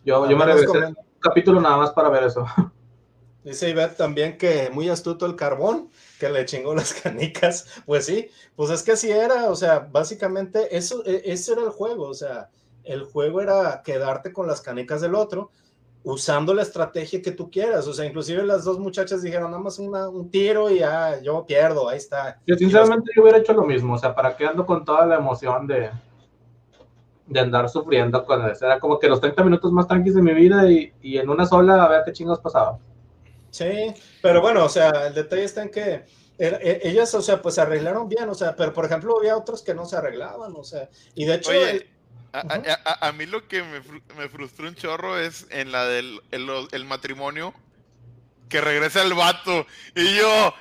Yo, 0.05 0.27
yo 0.27 0.37
me 0.37 0.45
regresé 0.45 0.77
un 0.77 0.97
capítulo 1.19 1.61
nada 1.61 1.77
más 1.77 1.91
para 1.91 2.09
ver 2.09 2.23
eso. 2.23 2.45
Dice 3.43 3.69
Ivette 3.69 3.95
también 3.95 4.37
que 4.37 4.69
muy 4.73 4.89
astuto 4.89 5.25
el 5.25 5.37
carbón, 5.37 5.89
que 6.19 6.29
le 6.29 6.45
chingó 6.45 6.73
las 6.75 6.93
canicas. 7.01 7.67
Pues 7.85 8.05
sí, 8.05 8.29
pues 8.55 8.69
es 8.71 8.83
que 8.83 8.93
así 8.93 9.11
era, 9.11 9.49
o 9.49 9.55
sea, 9.55 9.79
básicamente 9.91 10.75
eso, 10.75 11.03
e- 11.05 11.21
ese 11.25 11.53
era 11.53 11.63
el 11.63 11.69
juego, 11.69 12.07
o 12.09 12.13
sea, 12.13 12.49
el 12.83 13.03
juego 13.03 13.41
era 13.41 13.81
quedarte 13.83 14.31
con 14.33 14.47
las 14.47 14.61
canicas 14.61 15.01
del 15.01 15.15
otro, 15.15 15.51
usando 16.03 16.53
la 16.53 16.61
estrategia 16.61 17.21
que 17.21 17.31
tú 17.31 17.51
quieras, 17.51 17.87
o 17.87 17.93
sea, 17.93 18.05
inclusive 18.05 18.43
las 18.43 18.63
dos 18.63 18.79
muchachas 18.79 19.21
dijeron, 19.21 19.51
nada 19.51 19.63
más 19.63 19.79
una- 19.79 20.09
un 20.09 20.29
tiro 20.31 20.69
y 20.69 20.79
ya, 20.79 21.21
yo 21.21 21.45
pierdo, 21.45 21.89
ahí 21.89 21.97
está. 21.97 22.39
Yo 22.47 22.55
sinceramente 22.55 23.11
yo 23.15 23.21
hubiera 23.21 23.37
hecho 23.37 23.53
lo 23.53 23.63
mismo. 23.63 23.93
O 23.93 23.97
sea, 23.99 24.15
¿para 24.15 24.35
qué 24.35 24.47
ando 24.47 24.65
con 24.65 24.83
toda 24.83 25.05
la 25.05 25.17
emoción 25.17 25.67
de, 25.67 25.91
de 27.27 27.39
andar 27.39 27.69
sufriendo 27.69 28.25
con 28.25 28.45
eso? 28.49 28.65
Era 28.65 28.79
como 28.79 28.99
que 28.99 29.07
los 29.07 29.19
30 29.19 29.43
minutos 29.43 29.71
más 29.71 29.87
tranquilos 29.87 30.15
de 30.15 30.21
mi 30.21 30.33
vida 30.33 30.69
y, 30.71 30.93
y 31.01 31.17
en 31.17 31.29
una 31.29 31.45
sola 31.45 31.83
a 31.83 31.87
ver 31.89 32.01
qué 32.05 32.13
chingos 32.13 32.39
pasaba. 32.39 32.79
Sí, 33.57 33.93
pero 34.21 34.41
bueno, 34.41 34.65
o 34.65 34.69
sea, 34.69 35.07
el 35.07 35.13
detalle 35.13 35.43
está 35.43 35.63
en 35.63 35.69
que 35.71 36.05
er- 36.37 36.59
e- 36.61 36.81
ellas, 36.83 37.13
o 37.15 37.21
sea, 37.21 37.41
pues 37.41 37.55
se 37.55 37.61
arreglaron 37.61 38.07
bien, 38.07 38.29
o 38.29 38.35
sea, 38.35 38.55
pero 38.55 38.71
por 38.73 38.85
ejemplo 38.85 39.17
había 39.17 39.35
otros 39.37 39.63
que 39.63 39.73
no 39.73 39.85
se 39.85 39.95
arreglaban, 39.95 40.53
o 40.55 40.63
sea, 40.63 40.89
y 41.15 41.25
de 41.25 41.35
hecho... 41.35 41.49
Oye, 41.51 41.71
el- 41.71 41.89
A, 42.33 42.39
a- 42.41 42.79
a- 42.85 43.07
a 43.07 43.11
mí 43.13 43.25
lo 43.25 43.47
que 43.47 43.63
me, 43.63 43.81
fru- 43.81 44.03
me 44.17 44.29
frustró 44.29 44.67
un 44.67 44.75
chorro 44.75 45.17
es 45.17 45.47
en 45.49 45.71
la 45.71 45.85
del 45.85 46.19
el, 46.31 46.47
el 46.71 46.85
matrimonio 46.85 47.53
que 48.49 48.61
regresa 48.61 49.01
el 49.01 49.13
vato 49.13 49.65
y 49.95 50.15
yo 50.17 50.53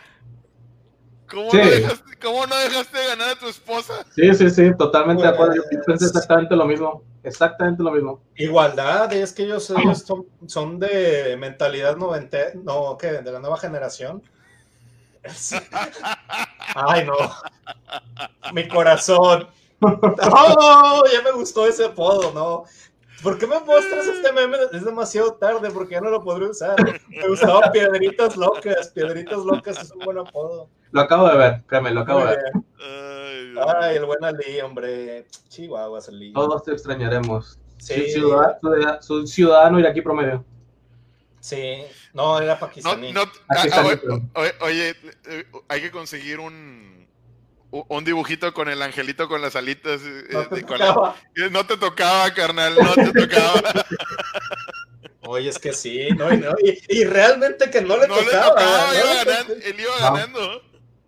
¿cómo, 1.29 1.51
Sí. 1.51 1.57
no 1.59 1.65
dejaste, 1.67 2.17
cómo 2.23 2.47
no 2.47 2.57
dejaste 2.57 2.99
de 2.99 3.07
ganar 3.09 3.29
a 3.31 3.39
tu 3.39 3.49
esposa? 3.49 4.07
Sí, 4.15 4.33
sí, 4.35 4.49
sí, 4.51 4.71
totalmente 4.79 5.23
de 5.25 5.29
acuerdo. 5.29 5.55
Yo 5.57 5.63
Pues- 5.71 5.85
pensé 5.87 6.07
exactamente 6.07 6.55
lo 6.57 6.65
mismo. 6.67 7.03
Exactamente 7.27 7.83
lo 7.83 7.91
mismo. 7.91 8.21
Igualdad, 8.37 9.13
es 9.13 9.33
que 9.33 9.43
ellos, 9.43 9.73
son, 10.47 10.79
de 10.79 11.37
mentalidad 11.37 11.97
noventa, 11.97 12.39
no, 12.55 12.97
¿qué? 12.97 13.09
De 13.15 13.33
la 13.33 13.41
nueva 13.41 13.59
generación. 13.59 14.23
Ay, 16.77 17.05
no. 17.05 17.17
Mi 18.53 18.69
corazón. 18.69 19.49
¡Oh! 19.81 21.03
Ya 21.13 21.21
me 21.23 21.33
gustó 21.33 21.67
ese 21.67 21.87
apodo, 21.87 22.33
¿no? 22.33 22.65
¿Por 23.23 23.39
qué 23.39 23.47
me 23.47 23.59
muestras 23.61 24.07
este 24.07 24.33
meme? 24.33 24.57
Es 24.73 24.85
demasiado 24.85 25.35
tarde 25.35 25.71
porque 25.71 25.95
ya 25.95 26.01
no 26.01 26.11
lo 26.11 26.23
podré 26.23 26.47
usar. 26.47 26.77
Me 27.09 27.29
gustaba 27.29 27.73
Piedritas 27.73 28.37
Locas. 28.37 28.89
Piedritas 28.89 29.39
Locas 29.39 29.83
es 29.83 29.91
un 29.93 30.05
buen 30.05 30.19
apodo. 30.19 30.69
Lo 30.93 31.01
acabo 31.01 31.29
de 31.29 31.37
ver, 31.37 31.65
créeme, 31.67 31.91
lo 31.91 32.01
acabo 32.03 32.21
de 32.21 32.37
ver. 32.37 32.53
Ay, 33.81 33.97
el 33.97 34.05
buen 34.05 34.23
Ali, 34.23 34.61
hombre. 34.61 35.27
Chihuahuas, 35.49 36.09
Ali. 36.09 36.33
Todos 36.33 36.63
te 36.65 36.73
extrañaremos. 36.73 37.59
Sí, 37.79 38.11
Ciudadano, 38.11 39.03
su 39.03 39.27
ciudadano 39.27 39.79
iraquí 39.79 40.01
promedio. 40.01 40.45
sí. 41.41 41.83
No, 42.15 42.41
era 42.41 42.59
pakistaní. 42.59 43.13
no, 43.13 43.25
ah, 43.51 43.65
ah, 43.75 44.43
oye, 44.63 44.95
eh, 45.27 45.45
hay 45.69 45.83
que 45.83 45.91
conseguir 45.91 46.41
un 46.41 47.06
un 47.89 48.05
dibujito 48.05 48.53
con 48.55 48.69
el 48.69 48.81
angelito 48.83 49.29
con 49.29 49.43
las 49.43 49.57
alitas. 49.57 50.01
eh, 50.03 50.25
No 50.31 50.47
te 50.49 50.55
de- 50.57 50.63
con 50.63 50.79
la- 50.79 50.87
tocaba. 50.89 51.17
eh, 51.37 51.49
no 51.51 51.67
te 51.67 51.77
tocaba, 51.77 52.31
carnal, 52.33 52.75
no 52.81 52.95
te 52.95 53.13
tocaba. 53.27 53.61
Oye, 55.29 55.49
es 55.49 55.59
que 55.59 55.73
sí, 55.73 56.09
no, 56.17 56.33
y, 56.33 56.39
no, 56.39 56.51
y, 56.63 56.79
y 57.01 57.05
realmente 57.05 57.69
que 57.69 57.81
no 57.81 57.97
le 57.97 58.07
no 58.07 58.17
le 58.17 58.23
tocaba. 58.27 58.55
¿no? 58.61 58.95
iba 58.95 59.25
ganando, 59.25 59.55
él 59.55 59.75
iba 59.81 59.95
No. 60.01 60.15
ganando. 60.15 60.63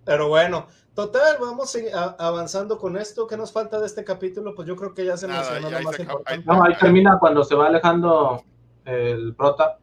Pero 0.05 0.29
bueno, 0.29 0.67
total, 0.95 1.37
vamos 1.41 1.77
a- 1.95 2.17
avanzando 2.19 2.79
con 2.79 2.97
esto. 2.97 3.27
¿Qué 3.29 3.37
nos 3.37 3.53
falta 3.53 3.79
de 3.79 3.87
este 3.87 4.03
capítulo? 4.03 4.55
Pues 4.57 4.67
yo 4.67 4.75
creo 4.75 4.93
que 4.93 5.05
ya 5.05 5.17
se 5.17 5.29
Nada, 5.29 5.41
mencionó 5.43 5.69
ya 5.69 5.71
lo 5.71 5.79
ahí 5.79 5.85
más 5.85 5.97
se 5.97 6.03
importante. 6.03 6.45
No, 6.47 6.65
ahí 6.65 6.75
termina 6.81 7.17
cuando 7.21 7.45
se 7.45 7.55
va 7.55 7.67
alejando 7.69 8.43
el 8.85 9.35
prota. 9.37 9.79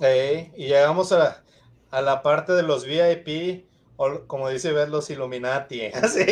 Ey, 0.00 0.52
y 0.56 0.66
llegamos 0.68 1.10
a 1.12 1.42
a 1.90 2.02
la 2.02 2.20
parte 2.22 2.52
de 2.52 2.62
los 2.62 2.84
VIP, 2.84 3.66
o 3.98 4.26
como 4.26 4.48
dice 4.48 4.72
ver 4.72 4.88
los 4.88 5.10
Illuminati. 5.10 5.82
Así, 5.94 6.24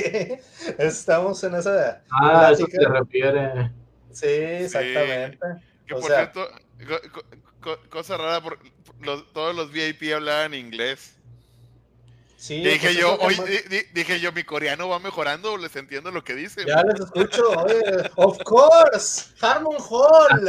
estamos 0.79 1.45
en 1.45 1.57
esa. 1.57 2.03
Ah, 2.11 2.51
eso 2.53 2.67
se 2.67 2.89
refiere. 2.89 3.71
Sí, 4.13 4.27
exactamente. 4.27 5.39
Que 5.87 5.95
O 5.95 6.01
por 6.01 6.09
sea- 6.09 6.33
cierto, 6.33 6.49
co- 6.89 7.11
co- 7.13 7.27
co- 7.61 7.91
cosa 7.91 8.17
rara, 8.17 8.41
por, 8.41 8.59
los- 9.01 9.31
todos 9.35 9.55
los 9.55 9.71
VIP 9.73 10.15
hablaban 10.15 10.55
inglés. 10.55 11.16
Sí, 12.39 12.63
dije 12.63 12.79
pues 12.79 12.97
es 12.97 13.01
yo, 13.39 13.45
di- 13.47 13.77
di- 13.77 13.87
dije 13.95 14.21
yo, 14.21 14.31
mi 14.31 14.45
coreano 14.45 14.89
va 14.91 14.99
mejorando, 14.99 15.57
les 15.57 15.75
entiendo 15.75 16.11
lo 16.11 16.23
que 16.23 16.35
dicen. 16.35 16.67
Ya 16.67 16.83
les 16.83 17.01
escucho, 17.01 17.49
oye, 17.51 18.11
of 18.17 18.37
course, 18.45 19.31
Harmon 19.41 19.77
Hall. 19.89 20.47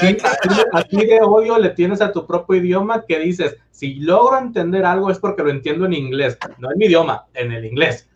Aquí, 0.74 1.06
de 1.06 1.20
odio 1.22 1.58
le 1.58 1.70
tienes 1.70 2.02
a 2.02 2.12
tu 2.12 2.28
propio 2.28 2.58
idioma 2.58 3.06
que 3.08 3.20
dices, 3.20 3.56
si 3.72 3.96
logro 3.96 4.38
entender 4.38 4.84
algo 4.86 5.10
es 5.10 5.18
porque 5.18 5.44
lo 5.44 5.50
entiendo 5.50 5.86
en 5.86 5.94
inglés. 5.94 6.38
No 6.58 6.70
en 6.72 6.78
mi 6.78 6.86
idioma, 6.88 7.26
en 7.34 7.54
el 7.54 7.64
inglés. 7.64 8.08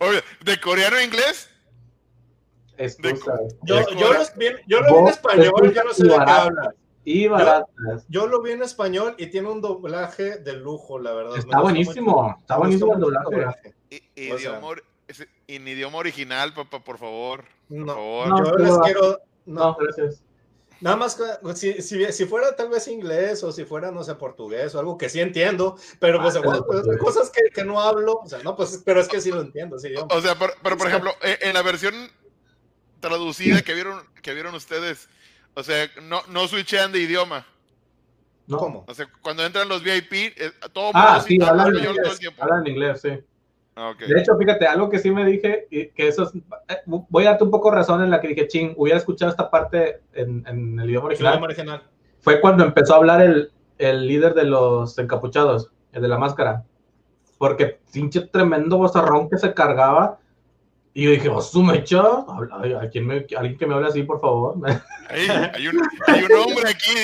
Oye, 0.00 0.20
¿de 0.44 0.60
coreano 0.60 0.96
a 0.96 1.04
inglés? 1.04 1.48
Excusa. 2.76 3.38
Yo, 3.62 3.76
de 3.76 3.96
yo, 3.96 4.12
los 4.12 4.34
vi, 4.36 4.46
yo 4.66 4.80
lo 4.80 4.92
vi 4.92 4.98
en 4.98 5.06
español, 5.08 5.72
yo 5.72 5.84
no 5.84 5.94
sé 5.94 6.02
de 6.02 6.08
qué 6.10 6.16
baratas. 6.16 6.74
Y 7.08 7.28
baratas. 7.28 8.04
Yo 8.08 8.26
lo 8.26 8.42
vi 8.42 8.50
en 8.50 8.64
español 8.64 9.14
y 9.16 9.28
tiene 9.28 9.48
un 9.48 9.60
doblaje 9.60 10.38
de 10.38 10.54
lujo, 10.54 10.98
la 10.98 11.14
verdad. 11.14 11.38
Está 11.38 11.60
buenísimo. 11.60 12.36
Está 12.40 12.56
buenísimo 12.56 12.94
el 12.94 13.00
doblaje. 13.00 13.74
Idioma, 14.16 14.74
es- 15.06 15.28
en 15.46 15.68
idioma 15.68 15.98
original, 15.98 16.52
papá, 16.52 16.82
por 16.82 16.98
favor. 16.98 17.44
No, 17.68 17.94
favor. 17.94 18.28
No, 18.28 18.38
yo 18.38 18.44
pero- 18.50 18.58
les 18.64 18.78
quiero. 18.78 19.20
No, 19.46 19.60
No, 19.60 19.76
gracias. 19.76 20.20
Nada 20.80 20.96
más, 20.96 21.16
si, 21.54 21.80
si, 21.80 22.12
si, 22.12 22.24
fuera 22.26 22.56
tal 22.56 22.70
vez 22.70 22.88
inglés 22.88 23.44
o 23.44 23.52
si 23.52 23.64
fuera, 23.64 23.92
no 23.92 24.02
sé, 24.02 24.16
portugués 24.16 24.74
o 24.74 24.80
algo 24.80 24.98
que 24.98 25.08
sí 25.08 25.20
entiendo, 25.20 25.78
pero 26.00 26.20
pues, 26.20 26.34
ah, 26.36 26.42
pues 26.66 26.82
cosas 26.98 27.30
que, 27.30 27.50
que, 27.54 27.64
no 27.64 27.80
hablo, 27.80 28.20
o 28.24 28.28
sea, 28.28 28.40
no, 28.42 28.56
pues, 28.56 28.82
pero 28.84 29.00
es 29.00 29.06
que 29.08 29.20
sí 29.20 29.30
lo 29.30 29.40
entiendo. 29.42 29.78
Sí, 29.78 29.94
o 29.96 30.20
sea, 30.20 30.34
pero, 30.36 30.52
pero 30.60 30.76
por 30.76 30.88
ejemplo, 30.88 31.12
en 31.22 31.54
la 31.54 31.62
versión 31.62 31.94
traducida 33.00 33.62
que 33.62 33.74
vieron, 33.74 34.02
que 34.22 34.34
vieron 34.34 34.54
ustedes, 34.54 35.08
o 35.56 35.62
sea, 35.62 35.88
no, 36.02 36.20
no 36.28 36.46
switchean 36.46 36.92
de 36.92 37.00
idioma. 37.00 37.46
No. 38.46 38.58
¿Cómo? 38.58 38.84
O 38.86 38.94
sea, 38.94 39.08
cuando 39.22 39.44
entran 39.44 39.68
los 39.68 39.82
VIP, 39.82 40.12
eh, 40.12 40.52
todo 40.72 40.90
ah, 40.94 41.20
sí, 41.26 41.38
hablan 41.42 41.68
en, 41.68 41.84
inglés, 41.84 42.20
hablan 42.38 42.60
en 42.66 42.72
inglés, 42.72 43.00
sí. 43.00 43.18
Ah, 43.74 43.92
de 43.98 44.20
hecho, 44.20 44.36
fíjate, 44.36 44.66
algo 44.66 44.88
que 44.88 44.98
sí 44.98 45.10
me 45.10 45.24
dije, 45.24 45.66
que 45.70 46.08
eso 46.08 46.24
es, 46.24 46.34
eh, 46.68 46.82
voy 46.86 47.24
a 47.24 47.30
darte 47.30 47.44
un 47.44 47.50
poco 47.50 47.70
razón 47.70 48.02
en 48.02 48.10
la 48.10 48.20
que 48.20 48.28
dije, 48.28 48.46
ching, 48.48 48.74
hubiera 48.76 48.98
escuchado 48.98 49.30
esta 49.30 49.50
parte 49.50 50.02
en, 50.12 50.44
en 50.46 50.78
el 50.78 50.90
idioma 50.90 51.06
original. 51.06 51.42
original. 51.42 51.82
Fue 52.20 52.40
cuando 52.40 52.64
empezó 52.64 52.94
a 52.94 52.98
hablar 52.98 53.22
el, 53.22 53.50
el, 53.78 54.06
líder 54.06 54.34
de 54.34 54.44
los 54.44 54.98
encapuchados, 54.98 55.70
el 55.92 56.02
de 56.02 56.08
la 56.08 56.18
máscara. 56.18 56.64
Porque 57.38 57.78
pinche 57.92 58.22
tremendo 58.22 58.78
bozarrón 58.78 59.28
que 59.28 59.38
se 59.38 59.52
cargaba. 59.54 60.18
Y 60.96 61.04
yo 61.04 61.10
dije, 61.10 61.28
oh, 61.28 61.42
su 61.42 61.62
mecha, 61.62 62.24
¿alguien, 62.80 63.06
me, 63.06 63.26
alguien 63.36 63.58
que 63.58 63.66
me 63.66 63.74
hable 63.74 63.88
así, 63.88 64.02
por 64.02 64.18
favor. 64.18 64.56
Hay, 65.10 65.28
hay, 65.28 65.68
un, 65.68 65.82
hay 66.06 66.24
un 66.24 66.32
hombre 66.32 66.70
aquí. 66.70 66.94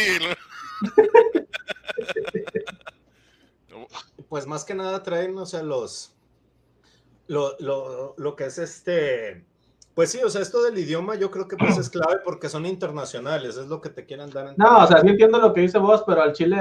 pues 4.30 4.46
más 4.46 4.64
que 4.64 4.74
nada 4.74 5.02
traen, 5.02 5.36
o 5.36 5.44
sea, 5.44 5.62
los 5.62 6.14
lo, 7.26 7.54
lo, 7.60 8.14
lo, 8.16 8.34
que 8.34 8.46
es 8.46 8.56
este, 8.56 9.44
pues 9.94 10.10
sí, 10.10 10.20
o 10.24 10.30
sea, 10.30 10.40
esto 10.40 10.62
del 10.62 10.78
idioma 10.78 11.16
yo 11.16 11.30
creo 11.30 11.46
que 11.46 11.58
pues 11.58 11.76
es 11.76 11.90
clave 11.90 12.20
porque 12.24 12.48
son 12.48 12.64
internacionales, 12.64 13.58
es 13.58 13.66
lo 13.66 13.82
que 13.82 13.90
te 13.90 14.06
quieren 14.06 14.30
dar. 14.30 14.54
No, 14.56 14.84
o 14.84 14.86
sea, 14.86 15.02
sí 15.02 15.08
entiendo 15.08 15.38
lo 15.38 15.52
que 15.52 15.60
dice 15.60 15.76
vos, 15.76 16.02
pero 16.06 16.22
al 16.22 16.32
Chile, 16.32 16.56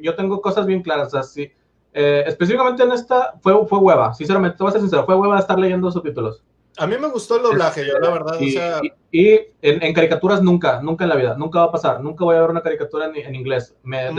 yo 0.00 0.14
tengo 0.14 0.40
cosas 0.40 0.66
bien 0.66 0.82
claras, 0.82 1.08
o 1.08 1.10
sea, 1.10 1.24
sí, 1.24 1.50
eh, 1.94 2.24
específicamente 2.26 2.82
en 2.82 2.92
esta 2.92 3.34
fue, 3.40 3.66
fue 3.66 3.78
hueva, 3.78 4.12
sinceramente, 4.14 4.58
te 4.58 4.64
voy 4.64 4.70
a 4.70 4.72
ser 4.72 4.80
sincero, 4.80 5.06
fue 5.06 5.14
hueva 5.14 5.38
estar 5.38 5.58
leyendo 5.58 5.90
subtítulos. 5.90 6.42
A 6.76 6.88
mí 6.88 6.96
me 6.98 7.06
gustó 7.06 7.36
el 7.36 7.44
doblaje, 7.44 7.86
yo 7.86 7.98
la 8.00 8.10
verdad, 8.10 8.36
y, 8.40 8.48
o 8.48 8.52
sea... 8.52 8.80
Y, 9.12 9.40
en, 9.62 9.94
caricaturas 9.94 10.42
nunca, 10.42 10.82
nunca 10.82 11.04
en 11.04 11.10
la 11.10 11.16
vida, 11.16 11.36
nunca 11.38 11.60
va 11.60 11.66
a 11.66 11.72
pasar, 11.72 12.00
nunca 12.00 12.24
voy 12.24 12.36
a 12.36 12.40
ver 12.40 12.50
una 12.50 12.62
caricatura 12.62 13.06
en, 13.06 13.16
en 13.16 13.34
inglés. 13.36 13.76
Me 13.84 14.10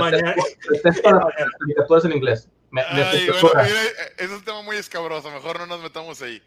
detesto, 0.69 1.11
las 1.11 1.26
caricaturas 1.60 2.06
en 2.06 2.14
inglés. 2.14 2.49
Ay, 2.88 3.27
es 4.18 4.30
un 4.30 4.43
tema 4.43 4.61
muy 4.61 4.77
escabroso, 4.77 5.30
mejor 5.31 5.60
no 5.60 5.65
nos 5.65 5.81
metamos 5.81 6.22
ahí. 6.22 6.41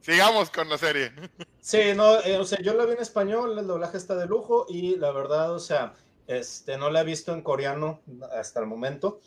Sigamos 0.00 0.50
con 0.50 0.68
la 0.68 0.78
serie. 0.78 1.12
Sí, 1.64 1.92
no, 1.94 2.20
eh, 2.22 2.38
o 2.38 2.44
sea, 2.44 2.58
yo 2.60 2.74
la 2.74 2.84
vi 2.86 2.94
en 2.94 2.98
español, 2.98 3.56
el 3.56 3.68
doblaje 3.68 3.96
está 3.96 4.16
de 4.16 4.26
lujo 4.26 4.66
y 4.68 4.96
la 4.96 5.12
verdad, 5.12 5.52
o 5.52 5.60
sea, 5.60 5.94
este, 6.26 6.76
no 6.76 6.90
la 6.90 7.02
he 7.02 7.04
visto 7.04 7.32
en 7.32 7.40
coreano 7.40 8.00
hasta 8.36 8.58
el 8.58 8.66
momento. 8.66 9.20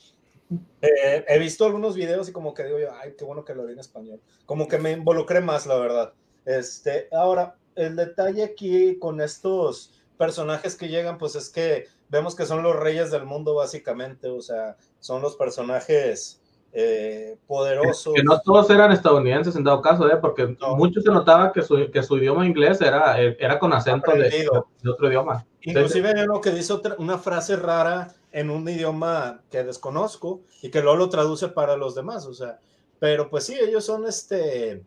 Eh, 0.81 1.25
he 1.27 1.39
visto 1.39 1.65
algunos 1.65 1.95
videos 1.95 2.29
y 2.29 2.31
como 2.31 2.53
que 2.53 2.63
digo 2.63 2.79
yo, 2.79 2.89
ay, 2.93 3.15
qué 3.17 3.25
bueno 3.25 3.43
que 3.43 3.55
lo 3.55 3.65
vi 3.65 3.73
en 3.73 3.79
español. 3.79 4.21
Como 4.45 4.67
que 4.67 4.77
me 4.77 4.91
involucré 4.91 5.41
más, 5.41 5.65
la 5.65 5.77
verdad. 5.77 6.13
Este, 6.45 7.07
ahora, 7.11 7.55
el 7.75 7.95
detalle 7.95 8.43
aquí 8.43 8.97
con 8.99 9.21
estos 9.21 10.03
personajes 10.17 10.75
que 10.75 10.87
llegan, 10.87 11.17
pues 11.17 11.35
es 11.35 11.49
que 11.49 11.87
vemos 12.09 12.35
que 12.35 12.45
son 12.45 12.61
los 12.63 12.75
reyes 12.75 13.11
del 13.11 13.25
mundo, 13.25 13.55
básicamente. 13.55 14.29
O 14.29 14.41
sea, 14.41 14.77
son 14.99 15.21
los 15.21 15.35
personajes 15.35 16.41
eh, 16.77 17.37
poderosos. 17.47 18.13
Que 18.13 18.23
no 18.23 18.39
todos 18.41 18.69
eran 18.69 18.91
estadounidenses 18.91 19.55
en 19.55 19.63
dado 19.63 19.81
caso, 19.81 20.11
¿eh? 20.11 20.17
porque 20.21 20.57
mucho 20.77 21.01
se 21.01 21.09
notaba 21.09 21.53
que 21.53 21.61
su, 21.61 21.89
que 21.89 22.03
su 22.03 22.17
idioma 22.17 22.45
inglés 22.45 22.81
era, 22.81 23.17
era 23.17 23.57
con 23.57 23.71
acento 23.73 24.11
de, 24.11 24.47
otro 24.85 25.07
idioma. 25.07 25.45
Inclusive 25.61 26.09
hay 26.09 26.25
uno 26.25 26.41
que 26.41 26.51
dice 26.51 26.73
otra, 26.73 26.95
una 26.99 27.17
frase 27.17 27.55
rara 27.55 28.13
en 28.35 28.49
un 28.49 28.67
idioma 28.67 29.41
que 29.49 29.63
desconozco 29.63 30.41
y 30.61 30.69
que 30.69 30.81
luego 30.81 30.97
lo 30.97 31.09
traduce 31.09 31.47
para 31.47 31.77
los 31.77 31.95
demás, 31.95 32.25
o 32.25 32.33
sea, 32.33 32.59
pero 32.99 33.29
pues 33.29 33.45
sí, 33.45 33.57
ellos 33.57 33.85
son 33.85 34.05
este, 34.05 34.83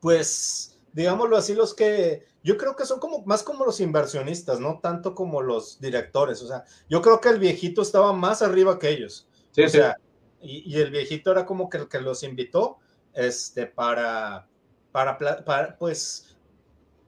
pues, 0.00 0.78
digámoslo 0.94 1.36
así, 1.36 1.54
los 1.54 1.74
que 1.74 2.24
yo 2.42 2.56
creo 2.56 2.74
que 2.74 2.86
son 2.86 3.00
como 3.00 3.22
más 3.26 3.42
como 3.42 3.66
los 3.66 3.80
inversionistas, 3.80 4.60
no 4.60 4.80
tanto 4.80 5.14
como 5.14 5.42
los 5.42 5.78
directores, 5.78 6.40
o 6.40 6.48
sea, 6.48 6.64
yo 6.88 7.02
creo 7.02 7.20
que 7.20 7.28
el 7.28 7.38
viejito 7.38 7.82
estaba 7.82 8.14
más 8.14 8.40
arriba 8.40 8.78
que 8.78 8.88
ellos. 8.88 9.28
Sí, 9.50 9.64
o 9.64 9.68
sea, 9.68 9.98
y, 10.40 10.80
el 10.80 10.90
viejito 10.90 11.32
era 11.32 11.44
como 11.44 11.68
que 11.68 11.76
el 11.76 11.88
que 11.88 12.00
los 12.00 12.22
invitó 12.22 12.78
este, 13.12 13.66
para, 13.66 14.48
para, 14.90 15.18
para, 15.18 15.76
pues, 15.76 16.31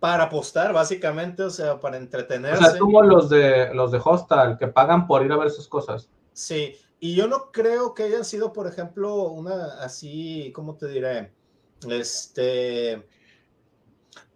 para 0.05 0.25
apostar, 0.25 0.75
básicamente, 0.75 1.43
o 1.45 1.49
sea, 1.49 1.81
para 1.81 1.97
entretenerse. 1.97 2.63
O 2.63 2.71
sea, 2.73 2.79
como 2.79 3.03
los 3.03 3.31
de, 3.31 3.73
los 3.73 3.91
de 3.91 3.99
Hostal, 4.05 4.59
que 4.59 4.67
pagan 4.67 5.07
por 5.07 5.25
ir 5.25 5.33
a 5.33 5.39
ver 5.39 5.49
sus 5.51 5.67
cosas. 5.67 6.11
Sí, 6.35 6.77
y 7.01 7.15
yo 7.15 7.27
no 7.27 7.51
creo 7.51 7.95
que 7.95 8.03
hayan 8.03 8.27
sido, 8.27 8.53
por 8.53 8.67
ejemplo, 8.67 9.29
una 9.29 9.81
así, 9.81 10.53
¿cómo 10.55 10.77
te 10.77 10.89
diré? 10.89 11.33
Este, 11.89 13.09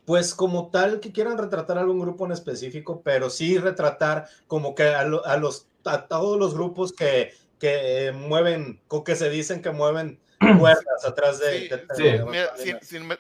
pues 0.07 0.35
como 0.35 0.71
tal 0.71 1.01
que 1.01 1.13
quieran 1.13 1.37
retratar 1.37 1.77
a 1.77 1.83
algún 1.83 2.01
grupo 2.01 2.25
en 2.25 2.33
específico, 2.33 3.03
pero 3.05 3.29
sí 3.29 3.59
retratar 3.59 4.27
como 4.47 4.75
que 4.75 4.95
a, 4.95 5.01
a 5.01 5.37
los, 5.37 5.69
a 5.85 6.07
todos 6.07 6.39
los 6.39 6.55
grupos 6.55 6.95
que 6.95 7.33
que 7.59 8.13
mueven, 8.13 8.81
o 8.89 9.05
que 9.05 9.17
se 9.17 9.31
dicen 9.31 9.63
que 9.63 9.71
mueven 9.71 10.21
cuerdas 10.39 11.05
atrás 11.05 11.39
de... 11.41 11.87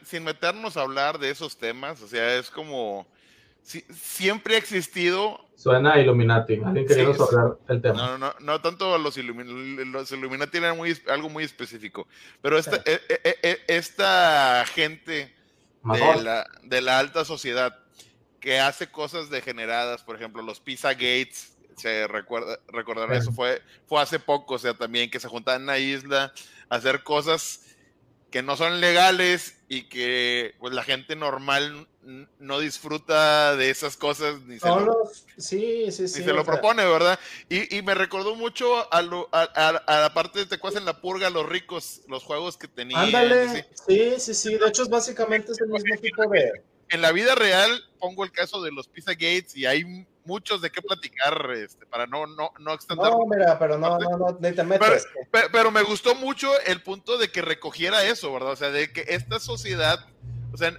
sin, 0.03 0.24
meternos 0.24 0.77
a 0.77 0.82
hablar 0.82 1.19
de 1.19 1.31
esos 1.31 1.57
temas, 1.57 2.01
o 2.03 2.09
sea, 2.09 2.36
es 2.36 2.51
como... 2.51 3.07
siempre 3.62 4.55
ha 4.55 4.59
existido... 4.59 5.45
Suena 5.57 5.99
Illuminati, 5.99 6.61
alguien 6.65 6.86
queriendo 6.86 7.24
hablar 7.24 7.59
el 7.69 7.82
tema. 7.82 7.97
No, 7.97 8.19
no, 8.19 8.35
no, 8.39 8.61
tanto 8.61 8.97
los, 8.97 9.16
los 9.16 10.12
Illuminati 10.12 10.59
eran 10.59 10.77
muy, 10.77 10.97
algo 11.09 11.28
muy 11.28 11.43
específico, 11.43 12.07
pero 12.40 12.59
esta, 12.59 12.77
e, 12.85 13.01
e, 13.09 13.39
e, 13.43 13.59
esta 13.66 14.65
gente 14.73 15.35
de 15.82 16.23
la, 16.23 16.47
de 16.62 16.81
la 16.81 17.01
alta 17.01 17.24
sociedad 17.24 17.77
que 18.40 18.61
hace 18.61 18.89
cosas 18.89 19.31
degeneradas, 19.31 20.03
por 20.03 20.16
ejemplo, 20.16 20.43
los 20.43 20.61
Pizza 20.61 20.93
Gates, 20.93 21.57
se 21.77 22.07
recuerda, 22.09 22.59
recordar 22.69 23.12
eso, 23.12 23.32
fue, 23.32 23.62
fue 23.86 24.03
hace 24.03 24.19
poco, 24.19 24.55
o 24.55 24.59
sea, 24.59 24.74
también 24.74 25.11
que 25.11 25.20
se 25.20 25.28
juntaban 25.28 25.62
en 25.62 25.66
la 25.66 25.78
isla 25.78 26.24
a 26.24 26.32
hacer 26.69 27.03
cosas 27.03 27.61
que 28.31 28.43
no 28.43 28.57
son 28.57 28.81
legales 28.81 29.57
y 29.69 29.85
que 29.85 30.55
pues 30.59 30.74
la 30.74 30.82
gente 30.82 31.16
normal 31.16 31.89
no 32.39 32.59
disfruta 32.59 33.57
de 33.57 33.70
esas 33.70 33.97
cosas 33.97 34.40
ni 34.43 34.59
se, 34.59 34.69
lo, 34.69 34.97
sí, 35.36 35.90
sí, 35.90 36.09
sí, 36.09 36.23
se 36.23 36.32
lo 36.32 36.45
propone, 36.45 36.85
¿verdad? 36.86 37.19
Y, 37.49 37.77
y, 37.77 37.82
me 37.82 37.95
recordó 37.95 38.35
mucho 38.35 38.93
a, 38.93 39.03
lo, 39.03 39.28
a, 39.32 39.43
a, 39.43 40.01
la 40.01 40.15
parte 40.15 40.39
de 40.39 40.47
Te 40.47 40.57
en 40.57 40.85
la 40.85 41.01
purga, 41.01 41.28
los 41.28 41.47
ricos, 41.47 42.03
los 42.09 42.23
juegos 42.23 42.57
que 42.57 42.66
tenían. 42.66 43.07
Ándale, 43.07 43.66
sí, 43.86 44.15
sí, 44.19 44.35
sí, 44.35 44.57
de 44.57 44.69
hecho 44.69 44.85
es 44.85 44.89
básicamente 44.89 45.53
el 45.59 45.69
mismo 45.69 46.01
tipo 46.01 46.31
de... 46.31 46.51
En 46.90 47.03
la 47.03 47.12
vida 47.12 47.35
real 47.35 47.85
pongo 47.99 48.24
el 48.24 48.32
caso 48.32 48.62
de 48.62 48.73
los 48.73 48.89
Pizza 48.89 49.12
Gates 49.12 49.55
y 49.55 49.66
hay 49.66 50.07
muchos 50.29 50.61
de 50.61 50.71
qué 50.71 50.83
platicar 50.83 51.51
este, 51.57 51.87
para 51.87 52.07
no, 52.07 52.27
no, 52.27 52.53
no 52.61 52.75
extender. 52.75 53.11
No, 53.11 53.27
mira, 53.27 53.59
pero 53.59 53.79
no, 53.79 53.99
no, 53.99 54.19
no, 54.19 54.39
ni 54.39 54.53
te 54.53 54.63
metes. 54.63 55.07
Pero, 55.31 55.71
me 55.71 55.83
gustó 55.83 56.15
mucho 56.15 56.49
el 56.67 56.83
punto 56.83 57.17
de 57.17 57.33
que 57.33 57.41
recogiera 57.41 58.05
eso, 58.05 58.33
¿verdad? 58.33 58.53
O 58.53 58.57
sea, 58.57 58.71
de 58.71 58.93
que 58.93 59.07
esta 59.09 59.41
sociedad, 59.41 60.07
o 60.53 60.57
sea, 60.59 60.79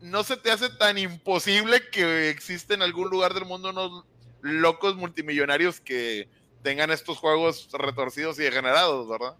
no 0.00 0.22
se 0.22 0.36
te 0.36 0.52
hace 0.52 0.70
tan 0.70 0.96
imposible 0.98 1.90
que 1.90 2.30
existe 2.30 2.74
en 2.74 2.82
algún 2.82 3.10
lugar 3.10 3.34
del 3.34 3.44
mundo 3.44 3.70
unos 3.70 4.04
locos 4.40 4.94
multimillonarios 4.94 5.80
que 5.80 6.28
tengan 6.62 6.92
estos 6.92 7.18
juegos 7.18 7.68
retorcidos 7.72 8.38
y 8.38 8.44
degenerados, 8.44 9.08
¿verdad? 9.08 9.34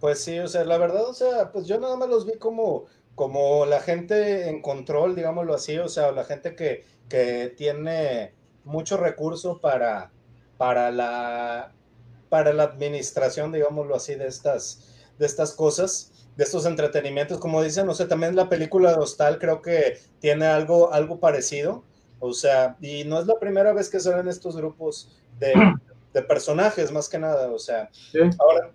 Pues 0.00 0.22
sí, 0.22 0.38
o 0.40 0.48
sea, 0.48 0.64
la 0.64 0.78
verdad, 0.78 1.08
o 1.08 1.14
sea, 1.14 1.52
pues 1.52 1.66
yo 1.66 1.78
nada 1.78 1.96
más 1.96 2.08
los 2.08 2.26
vi 2.26 2.36
como, 2.38 2.86
como 3.14 3.64
la 3.66 3.80
gente 3.80 4.48
en 4.48 4.60
control, 4.60 5.14
digámoslo 5.14 5.54
así, 5.54 5.78
o 5.78 5.88
sea, 5.88 6.10
la 6.12 6.24
gente 6.24 6.56
que, 6.56 6.84
que 7.14 7.54
tiene 7.56 8.34
mucho 8.64 8.96
recurso 8.96 9.60
para, 9.60 10.10
para, 10.56 10.90
la, 10.90 11.72
para 12.28 12.52
la 12.52 12.64
administración, 12.64 13.52
digámoslo 13.52 13.94
así, 13.94 14.16
de 14.16 14.26
estas, 14.26 14.88
de 15.16 15.24
estas 15.24 15.52
cosas, 15.52 16.26
de 16.36 16.42
estos 16.42 16.66
entretenimientos. 16.66 17.38
Como 17.38 17.62
dicen, 17.62 17.86
no 17.86 17.94
sé, 17.94 18.06
también 18.06 18.34
la 18.34 18.48
película 18.48 18.90
de 18.90 18.98
Hostal 18.98 19.38
creo 19.38 19.62
que 19.62 20.00
tiene 20.18 20.46
algo, 20.46 20.92
algo 20.92 21.20
parecido. 21.20 21.84
O 22.18 22.32
sea, 22.32 22.76
y 22.80 23.04
no 23.04 23.20
es 23.20 23.28
la 23.28 23.38
primera 23.38 23.72
vez 23.72 23.88
que 23.90 24.00
salen 24.00 24.26
estos 24.26 24.56
grupos 24.56 25.16
de, 25.38 25.54
de 26.12 26.22
personajes, 26.22 26.90
más 26.90 27.08
que 27.08 27.20
nada. 27.20 27.52
O 27.52 27.60
sea, 27.60 27.90
ahora, 28.40 28.72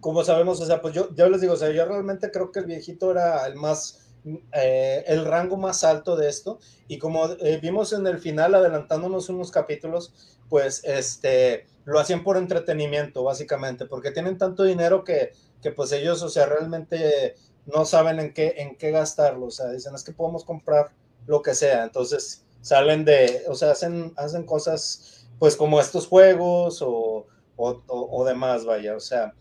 como 0.00 0.22
sabemos, 0.24 0.60
o 0.60 0.66
sea, 0.66 0.82
pues 0.82 0.92
yo, 0.92 1.08
yo 1.14 1.30
les 1.30 1.40
digo, 1.40 1.54
o 1.54 1.56
sea, 1.56 1.70
yo 1.70 1.86
realmente 1.86 2.30
creo 2.30 2.52
que 2.52 2.58
el 2.58 2.66
viejito 2.66 3.12
era 3.12 3.46
el 3.46 3.54
más 3.54 4.05
eh, 4.52 5.04
el 5.06 5.24
rango 5.24 5.56
más 5.56 5.84
alto 5.84 6.16
de 6.16 6.28
esto. 6.28 6.58
Y 6.88 6.98
como 6.98 7.26
eh, 7.26 7.58
vimos 7.62 7.92
en 7.92 8.06
el 8.06 8.18
final, 8.18 8.54
adelantándonos 8.54 9.28
unos 9.28 9.50
capítulos, 9.50 10.12
pues 10.48 10.82
este, 10.84 11.66
lo 11.84 11.98
hacían 11.98 12.22
por 12.24 12.36
entretenimiento, 12.36 13.22
básicamente, 13.24 13.86
porque 13.86 14.10
tienen 14.10 14.38
tanto 14.38 14.64
dinero 14.64 15.04
que, 15.04 15.32
que 15.62 15.70
pues 15.70 15.92
ellos, 15.92 16.22
o 16.22 16.28
sea, 16.28 16.46
realmente 16.46 17.36
no 17.66 17.84
saben 17.84 18.20
en 18.20 18.32
qué, 18.32 18.54
en 18.58 18.76
qué 18.76 18.90
gastarlo. 18.90 19.46
O 19.46 19.50
sea, 19.50 19.70
dicen, 19.70 19.94
es 19.94 20.04
que 20.04 20.12
podemos 20.12 20.44
comprar 20.44 20.92
lo 21.26 21.42
que 21.42 21.54
sea. 21.54 21.84
Entonces, 21.84 22.44
salen 22.60 23.04
de, 23.04 23.44
o 23.48 23.54
sea, 23.54 23.72
hacen, 23.72 24.12
hacen 24.16 24.44
cosas 24.44 25.26
pues 25.38 25.54
como 25.54 25.80
estos 25.80 26.06
juegos 26.06 26.80
o, 26.82 27.26
o, 27.56 27.82
o 27.88 28.24
demás, 28.24 28.64
vaya, 28.64 28.96
o 28.96 29.00
sea, 29.00 29.34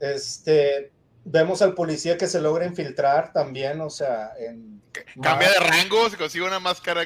este, 0.00 0.92
vemos 1.26 1.60
al 1.60 1.74
policía 1.74 2.16
que 2.16 2.26
se 2.28 2.40
logra 2.40 2.64
infiltrar 2.66 3.32
también, 3.32 3.80
o 3.80 3.90
sea, 3.90 4.32
en... 4.38 4.80
Cambia 5.20 5.50
de 5.50 5.58
rango, 5.58 6.08
se 6.08 6.16
consigue 6.16 6.44
una 6.46 6.60
máscara 6.60 7.02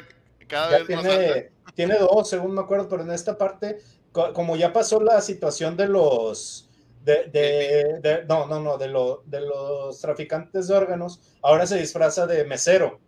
cada 0.47 0.69
vez 0.77 0.87
tiene, 0.87 1.01
más 1.03 1.11
alta. 1.11 1.49
Tiene 1.75 1.97
dos, 1.97 2.29
según 2.29 2.53
me 2.53 2.61
acuerdo, 2.61 2.87
pero 2.87 3.01
en 3.03 3.11
esta 3.11 3.37
parte, 3.37 3.79
co- 4.11 4.31
como 4.33 4.55
ya 4.55 4.71
pasó 4.71 5.01
la 5.01 5.21
situación 5.21 5.75
de 5.75 5.87
los... 5.87 6.69
De, 7.03 7.23
de- 7.33 7.99
de- 8.01 8.25
no, 8.29 8.45
no, 8.45 8.59
no, 8.59 8.77
de, 8.77 8.87
lo, 8.87 9.23
de 9.25 9.41
los 9.41 9.99
traficantes 9.99 10.67
de 10.67 10.75
órganos, 10.75 11.19
ahora 11.41 11.65
se 11.65 11.77
disfraza 11.77 12.27
de 12.27 12.43
mesero, 12.45 12.99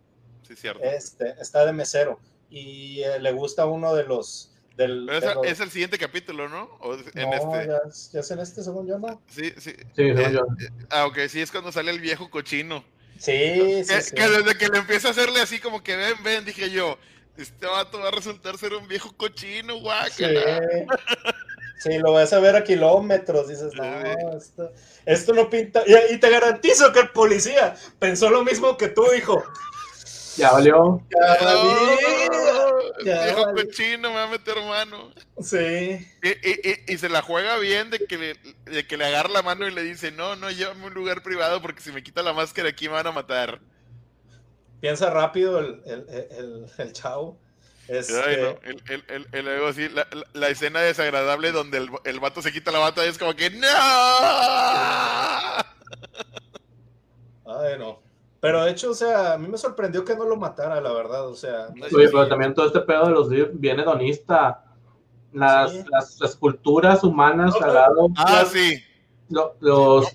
Sí, 0.42 0.56
cierto. 0.56 0.82
este, 0.82 1.34
está 1.40 1.64
de 1.64 1.72
mesero, 1.72 2.18
y 2.50 3.02
eh, 3.02 3.20
le 3.20 3.32
gusta 3.32 3.66
uno 3.66 3.94
de 3.94 4.02
los... 4.04 4.50
Del, 4.76 5.06
Pero 5.06 5.44
es 5.44 5.60
el 5.60 5.70
siguiente 5.70 5.98
capítulo, 5.98 6.48
¿no? 6.48 6.64
O 6.80 6.94
en 6.94 7.04
no, 7.30 7.54
este. 7.54 7.68
ya, 7.68 7.78
es- 7.88 8.10
ya 8.12 8.20
es 8.20 8.30
en 8.32 8.38
este, 8.40 8.62
según 8.64 8.86
yo, 8.88 8.98
¿no? 8.98 9.20
Sí, 9.28 9.52
sí. 9.58 9.70
Sí, 9.72 9.76
según 9.94 10.18
Eh, 10.20 10.32
yo. 10.32 10.46
Ah, 10.90 11.06
ok, 11.06 11.18
sí, 11.28 11.40
es 11.40 11.50
cuando 11.52 11.70
sale 11.70 11.90
el 11.92 12.00
viejo 12.00 12.28
cochino. 12.28 12.84
Sí, 13.18 13.84
sí, 13.84 13.94
que, 13.94 14.02
sí. 14.02 14.14
que 14.16 14.28
desde 14.28 14.58
que 14.58 14.66
le 14.68 14.78
empieza 14.78 15.08
a 15.08 15.10
hacerle 15.12 15.40
así 15.40 15.60
como 15.60 15.82
que 15.84 15.94
ven, 15.96 16.14
ven, 16.24 16.44
dije 16.44 16.68
yo, 16.70 16.98
este 17.36 17.66
vato 17.66 18.00
va 18.00 18.08
a 18.08 18.10
resultar 18.10 18.58
ser 18.58 18.74
un 18.74 18.88
viejo 18.88 19.16
cochino, 19.16 19.74
Sí, 19.74 19.80
guácala. 19.80 20.60
Sí, 21.78 21.98
lo 21.98 22.12
vas 22.12 22.32
a 22.32 22.38
ver 22.40 22.56
a 22.56 22.64
kilómetros, 22.64 23.48
dices, 23.48 23.72
Sí. 23.72 23.78
no, 23.78 24.36
esto, 24.38 24.72
esto 25.04 25.34
no 25.34 25.50
pinta. 25.50 25.82
Y, 25.86 26.14
y 26.14 26.18
te 26.18 26.30
garantizo 26.30 26.92
que 26.92 27.00
el 27.00 27.10
policía 27.10 27.76
pensó 27.98 28.30
lo 28.30 28.42
mismo 28.42 28.76
que 28.78 28.88
tú, 28.88 29.04
hijo. 29.12 29.44
Ya 30.36 30.50
valió. 30.52 31.02
Ya. 31.10 31.38
Ya 31.40 31.54
viejo 33.02 33.44
valí. 33.46 33.66
cochino, 33.66 34.10
me 34.10 34.16
va 34.16 34.24
a 34.24 34.28
meter 34.28 34.56
mano. 34.62 35.12
Sí, 35.40 36.06
Y, 36.22 36.28
y- 36.28 36.60
y- 36.88 36.92
y 36.94 36.98
se 36.98 37.08
la 37.08 37.22
juega 37.22 37.58
bien 37.58 37.90
de 37.90 38.06
que, 38.06 38.16
le, 38.18 38.34
de 38.70 38.86
que 38.86 38.96
le 38.96 39.06
agarra 39.06 39.28
la 39.30 39.42
mano 39.42 39.66
y 39.66 39.72
le 39.72 39.82
dice, 39.82 40.12
no, 40.12 40.36
no, 40.36 40.50
llévame 40.50 40.84
a 40.84 40.86
un 40.88 40.94
lugar 40.94 41.22
privado 41.22 41.60
porque 41.62 41.80
si 41.82 41.90
me 41.92 42.02
quita 42.02 42.22
la 42.22 42.32
máscara 42.32 42.68
aquí 42.68 42.86
me 42.88 42.94
van 42.94 43.06
a 43.06 43.12
matar. 43.12 43.60
piensa 44.80 45.10
rápido 45.10 45.58
el, 45.60 45.82
el, 45.86 46.06
el, 46.08 46.66
el 46.78 46.92
chavo. 46.92 47.38
Este, 47.86 48.14
Ay, 48.24 48.36
no, 48.40 48.58
el, 48.62 48.82
el, 48.88 49.04
el- 49.08 49.28
el- 49.32 49.44
luego 49.44 49.70
sí, 49.74 49.88
la, 49.90 50.06
la- 50.10 50.26
la 50.32 50.48
escena 50.48 50.80
desagradable 50.80 51.52
donde 51.52 51.76
el, 51.78 51.90
el 52.04 52.18
vato 52.20 52.40
se 52.40 52.50
quita 52.50 52.70
la 52.70 52.78
bata 52.78 53.04
es 53.04 53.18
como 53.18 53.34
que 53.36 53.50
¡No! 53.50 53.68
Ay, 57.46 57.78
no. 57.78 58.02
Pero 58.44 58.62
de 58.62 58.72
hecho, 58.72 58.90
o 58.90 58.94
sea, 58.94 59.32
a 59.32 59.38
mí 59.38 59.48
me 59.48 59.56
sorprendió 59.56 60.04
que 60.04 60.14
no 60.14 60.26
lo 60.26 60.36
matara, 60.36 60.78
la 60.78 60.92
verdad. 60.92 61.26
O 61.28 61.34
sea, 61.34 61.68
no 61.74 61.86
Oye, 61.86 62.08
pero 62.10 62.28
también 62.28 62.52
todo 62.52 62.66
este 62.66 62.80
pedo 62.80 63.06
de 63.06 63.12
los 63.12 63.30
viene 63.58 63.82
hedonista. 63.82 64.62
Las, 65.32 65.72
Sí. 65.72 65.82
las 65.90 66.20
esculturas 66.20 67.02
humanas 67.02 67.54
No, 67.58 67.66
al 67.66 67.74
lado, 67.74 68.08
Ah, 68.18 68.42
Las- 68.42 68.52
sí. 68.52 68.84
lo- 69.30 69.56
los, 69.60 70.06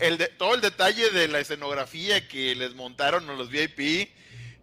El 0.00 0.18
de, 0.18 0.26
todo 0.26 0.56
el 0.56 0.60
detalle 0.60 1.10
de 1.10 1.28
la 1.28 1.38
escenografía 1.38 2.26
que 2.26 2.56
les 2.56 2.74
montaron 2.74 3.30
a 3.30 3.34
los 3.34 3.50
VIP, 3.50 4.10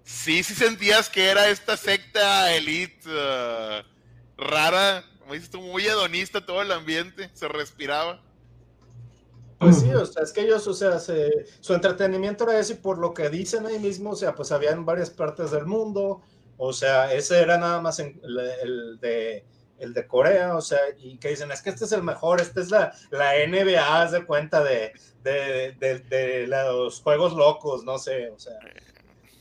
sí, 0.03 0.43
sí 0.43 0.53
sentías 0.53 1.09
que 1.09 1.29
era 1.29 1.47
esta 1.47 1.77
secta 1.77 2.53
elite 2.53 3.07
uh, 3.07 3.83
rara, 4.37 5.05
como 5.19 5.33
dices 5.33 5.49
tú, 5.49 5.61
muy 5.61 5.85
hedonista 5.85 6.45
todo 6.45 6.61
el 6.61 6.73
ambiente, 6.73 7.29
se 7.33 7.47
respiraba. 7.47 8.19
Pues 9.63 9.79
sí, 9.79 9.89
o 9.93 10.05
sea, 10.05 10.23
es 10.23 10.31
que 10.31 10.41
ellos, 10.41 10.67
o 10.67 10.73
sea, 10.73 10.99
se- 10.99 11.45
su 11.59 11.73
entretenimiento 11.73 12.43
era 12.49 12.59
ese 12.59 12.73
y 12.73 12.77
por 12.77 12.97
lo 12.97 13.13
que 13.13 13.29
dicen 13.29 13.65
ahí 13.65 13.79
mismo, 13.79 14.11
o 14.11 14.15
sea, 14.15 14.35
pues 14.35 14.51
había 14.51 14.71
en 14.71 14.85
varias 14.85 15.09
partes 15.09 15.51
del 15.51 15.65
mundo, 15.65 16.21
o 16.57 16.73
sea, 16.73 17.13
ese 17.13 17.41
era 17.41 17.57
nada 17.57 17.81
más 17.81 17.99
en- 17.99 18.19
el, 18.23 18.39
el 18.39 18.99
de 18.99 19.45
el 19.79 19.93
de 19.93 20.07
Corea, 20.07 20.55
o 20.55 20.61
sea, 20.61 20.79
y 20.97 21.17
que 21.17 21.29
dicen, 21.29 21.51
es 21.51 21.61
que 21.61 21.71
este 21.71 21.83
es 21.83 21.91
el 21.91 22.03
mejor, 22.03 22.39
esta 22.39 22.61
es 22.61 22.69
la, 22.71 22.93
la 23.11 23.35
NBA, 23.35 24.01
haz 24.03 24.11
de 24.13 24.25
cuenta 24.25 24.63
de, 24.63 24.93
de, 25.23 25.73
de- 25.77 25.99
de 25.99 26.47
los 26.47 27.01
juegos 27.01 27.33
locos, 27.33 27.83
no 27.83 27.97
sé, 27.97 28.29
o 28.29 28.39
sea. 28.39 28.53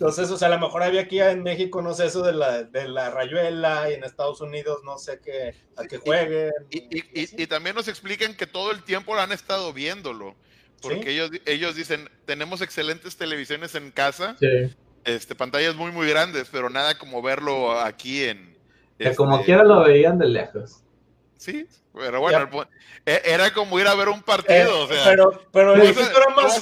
Entonces, 0.03 0.33
o 0.33 0.37
sea, 0.37 0.49
a 0.49 0.51
lo 0.51 0.59
mejor 0.59 0.83
había 0.83 1.03
aquí 1.03 1.21
en 1.21 1.45
México, 1.45 1.81
no 1.81 1.95
sé, 1.95 2.07
eso 2.07 2.23
de 2.25 2.33
la, 2.33 2.65
de 2.65 2.89
la 2.89 3.11
rayuela, 3.11 3.89
y 3.89 3.95
en 3.95 4.03
Estados 4.03 4.41
Unidos, 4.41 4.81
no 4.85 4.99
sé 4.99 5.21
qué, 5.25 5.55
a 5.77 5.85
qué 5.85 5.99
jueguen. 5.99 6.51
Y, 6.71 6.79
y- 6.79 7.05
y- 7.15 7.43
y 7.45 7.47
también 7.47 7.77
nos 7.77 7.87
explican 7.87 8.35
que 8.35 8.49
todo 8.49 8.73
el 8.73 8.83
tiempo 8.83 9.15
han 9.17 9.31
estado 9.31 9.73
viéndolo, 9.73 10.35
porque 10.81 11.03
Sí. 11.05 11.09
ellos, 11.11 11.31
ellos 11.47 11.77
dicen, 11.77 12.11
tenemos 12.25 12.63
excelentes 12.63 13.17
televisiones 13.17 13.77
en 13.77 13.93
casa, 13.93 14.35
sí, 14.41 14.75
este, 15.05 15.37
pantallas 15.37 15.77
muy, 15.77 15.93
muy 15.93 16.09
grandes, 16.09 16.49
pero 16.51 16.69
nada 16.69 16.99
como 16.99 17.23
verlo 17.23 17.79
aquí 17.79 18.25
en... 18.25 18.59
que 18.99 19.15
como 19.15 19.35
este, 19.37 19.45
quiera 19.47 19.63
lo 19.63 19.85
veían 19.85 20.19
de 20.19 20.27
lejos. 20.27 20.83
Sí, 21.37 21.65
pero 21.95 22.19
bueno, 22.21 22.39
Ya. 22.39 22.45
el 22.45 22.51
pu- 22.51 22.69
e- 23.07 23.23
era 23.25 23.55
como 23.55 23.79
ir 23.79 23.87
a 23.87 23.95
ver 23.95 24.09
un 24.09 24.19
Eh, 24.19 24.23
partido, 24.27 24.81
o 24.81 24.89
sea... 24.89 25.05
pero, 25.05 25.31
pero 25.53 25.75
el 25.77 25.83
era 25.83 26.29
más 26.35 26.61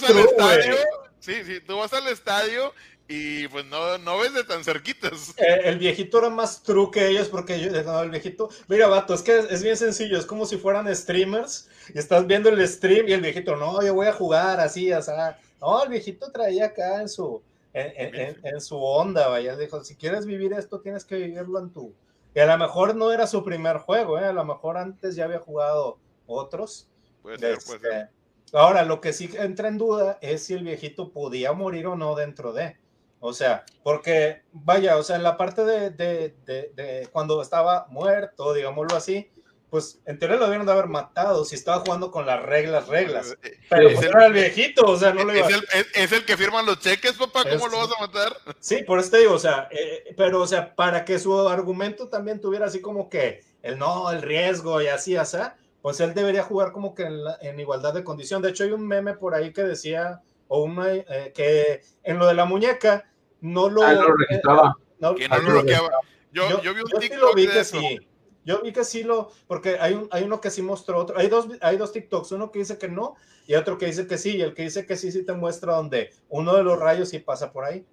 sí, 1.20 1.34
sí, 1.44 1.60
tú 1.66 1.78
vas 1.78 1.92
al 1.94 2.06
estadio 2.08 2.74
y 3.12 3.48
pues 3.48 3.64
no, 3.66 3.98
no 3.98 4.18
ves 4.18 4.32
de 4.34 4.44
tan 4.44 4.62
cerquitas. 4.62 5.34
Eh, 5.36 5.62
el 5.64 5.78
viejito 5.78 6.18
era 6.18 6.30
más 6.30 6.62
true 6.62 6.90
que 6.92 7.08
ellos 7.08 7.28
porque 7.28 7.60
yo, 7.60 7.70
no, 7.82 8.00
el 8.02 8.10
viejito, 8.10 8.48
mira, 8.68 8.86
vato, 8.86 9.14
es 9.14 9.22
que 9.22 9.38
es, 9.38 9.50
es 9.50 9.62
bien 9.62 9.76
sencillo, 9.76 10.16
es 10.18 10.26
como 10.26 10.46
si 10.46 10.56
fueran 10.58 10.94
streamers 10.94 11.68
y 11.92 11.98
estás 11.98 12.26
viendo 12.26 12.48
el 12.50 12.66
stream 12.68 13.08
y 13.08 13.12
el 13.12 13.20
viejito, 13.20 13.56
no, 13.56 13.82
yo 13.82 13.94
voy 13.94 14.06
a 14.06 14.12
jugar 14.12 14.60
así, 14.60 14.92
o 14.92 15.02
sea, 15.02 15.38
no, 15.60 15.82
el 15.82 15.88
viejito 15.88 16.30
traía 16.30 16.66
acá 16.66 17.00
en 17.02 17.08
su, 17.08 17.42
en, 17.72 17.92
en- 17.96 18.14
en- 18.14 18.46
en 18.46 18.60
su 18.60 18.76
onda, 18.82 19.28
vaya, 19.28 19.56
dijo, 19.56 19.82
si 19.82 19.96
quieres 19.96 20.24
vivir 20.26 20.52
esto, 20.52 20.80
tienes 20.80 21.04
que 21.04 21.16
vivirlo 21.16 21.58
en 21.58 21.70
tu, 21.72 21.92
y 22.34 22.38
a 22.40 22.46
lo 22.46 22.58
mejor 22.58 22.94
no 22.94 23.12
era 23.12 23.26
su 23.26 23.42
primer 23.44 23.78
juego, 23.78 24.18
eh, 24.20 24.26
a 24.26 24.32
lo 24.32 24.44
mejor 24.44 24.76
antes 24.78 25.16
ya 25.16 25.24
había 25.24 25.40
jugado 25.40 25.98
otros. 26.26 26.86
Puede 27.22 27.38
ser, 27.38 27.52
Este, 27.54 27.66
puede 27.66 27.80
ser. 27.90 28.08
Ahora, 28.52 28.84
lo 28.84 29.00
que 29.00 29.12
sí 29.12 29.30
entra 29.36 29.68
en 29.68 29.78
duda 29.78 30.18
es 30.20 30.44
si 30.44 30.54
el 30.54 30.62
viejito 30.64 31.12
podía 31.12 31.52
morir 31.52 31.86
o 31.88 31.96
no 31.96 32.14
dentro 32.14 32.52
de. 32.52 32.76
O 33.20 33.32
sea, 33.34 33.64
porque, 33.82 34.42
vaya, 34.52 34.96
o 34.96 35.02
sea, 35.02 35.16
en 35.16 35.22
la 35.22 35.36
parte 35.36 35.64
de, 35.64 35.90
de- 35.90 36.34
de- 36.46 36.72
de 36.74 37.08
cuando 37.12 37.40
estaba 37.42 37.86
muerto, 37.90 38.54
digámoslo 38.54 38.96
así, 38.96 39.30
pues 39.68 40.00
en 40.04 40.18
teoría 40.18 40.36
lo 40.36 40.44
debieron 40.46 40.66
de 40.66 40.72
haber 40.72 40.88
matado 40.88 41.44
si 41.44 41.54
estaba 41.54 41.78
jugando 41.80 42.10
con 42.10 42.26
las 42.26 42.42
reglas, 42.42 42.88
reglas. 42.88 43.36
Eh, 43.42 43.52
Pero 43.68 43.88
Sí. 43.90 43.94
pues 43.94 44.06
era 44.08 44.26
el 44.26 44.32
viejito, 44.32 44.84
o 44.86 44.96
sea, 44.96 45.12
no 45.12 45.22
lo 45.24 45.36
iba 45.36 45.46
Es 45.46 45.54
el, 45.54 45.62
es- 45.74 45.86
es 45.94 46.12
el 46.12 46.24
que 46.24 46.36
firman 46.36 46.66
los 46.66 46.80
cheques, 46.80 47.12
papá, 47.12 47.44
¿cómo 47.44 47.66
Es- 47.66 47.72
lo 47.72 47.78
vas 47.78 47.90
a 47.96 48.00
matar? 48.00 48.36
Sí, 48.58 48.82
por 48.82 48.98
eso 48.98 49.10
te 49.12 49.18
digo, 49.18 49.34
o 49.34 49.38
sea, 49.38 49.68
eh, 49.70 50.12
pero, 50.16 50.40
o 50.40 50.46
sea, 50.46 50.74
para 50.74 51.04
que 51.04 51.18
su 51.20 51.48
argumento 51.48 52.08
también 52.08 52.40
tuviera 52.40 52.66
así 52.66 52.80
como 52.80 53.08
que 53.08 53.44
el 53.62 53.78
no, 53.78 54.10
el 54.10 54.22
riesgo 54.22 54.80
y 54.82 54.88
así, 54.88 55.16
o 55.16 55.24
sea, 55.24 55.56
pues 55.82 56.00
él 56.00 56.14
debería 56.14 56.42
jugar 56.42 56.72
como 56.72 56.94
que 56.94 57.02
en, 57.04 57.22
la- 57.22 57.38
en 57.40 57.60
igualdad 57.60 57.94
de 57.94 58.02
condición. 58.02 58.42
De 58.42 58.48
hecho, 58.50 58.64
hay 58.64 58.72
un 58.72 58.86
meme 58.88 59.14
por 59.14 59.34
ahí 59.34 59.52
que 59.52 59.62
decía, 59.62 60.20
o 60.48 60.64
una, 60.64 60.92
eh, 60.92 61.32
que 61.32 61.80
en 62.02 62.18
lo 62.18 62.26
de 62.26 62.34
la 62.34 62.44
muñeca, 62.44 63.06
no 63.40 63.68
lo... 63.68 63.82
Ah, 63.82 63.92
lo 63.94 64.14
registraba. 64.16 64.76
no- 64.98 65.14
Que 65.14 65.28
no 65.28 65.34
Ah, 65.34 65.38
lo 65.38 65.50
bloqueaba. 65.52 65.90
Yo, 66.32 66.48
yo, 66.48 66.62
yo 66.62 66.74
vi 66.74 66.80
un 66.82 66.88
yo 66.90 67.00
sí 67.00 67.08
TikTok 67.08 67.20
lo 67.28 67.34
vi 67.34 67.46
de 67.46 67.52
que 67.52 67.60
eso. 67.60 67.78
sí. 67.80 67.98
Yo 68.44 68.62
vi 68.62 68.72
que 68.72 68.84
sí 68.84 69.02
lo, 69.02 69.30
porque 69.46 69.78
hay, 69.78 69.92
un, 69.94 70.08
hay 70.10 70.24
uno 70.24 70.40
que 70.40 70.50
sí 70.50 70.62
mostró 70.62 70.98
otro, 70.98 71.18
hay 71.18 71.28
dos, 71.28 71.46
hay 71.60 71.76
dos 71.76 71.92
TikToks, 71.92 72.32
uno 72.32 72.50
que 72.50 72.60
dice 72.60 72.78
que 72.78 72.88
no 72.88 73.14
y 73.46 73.54
otro 73.54 73.76
que 73.76 73.86
dice 73.86 74.06
que 74.06 74.16
sí, 74.16 74.36
y 74.36 74.40
el 74.42 74.54
que 74.54 74.62
dice 74.62 74.86
que 74.86 74.96
sí, 74.96 75.12
sí 75.12 75.24
te 75.24 75.34
muestra 75.34 75.74
donde 75.74 76.10
uno 76.30 76.54
de 76.56 76.62
los 76.62 76.78
rayos 76.78 77.10
sí 77.10 77.18
pasa 77.18 77.52
por 77.52 77.64
ahí. 77.64 77.84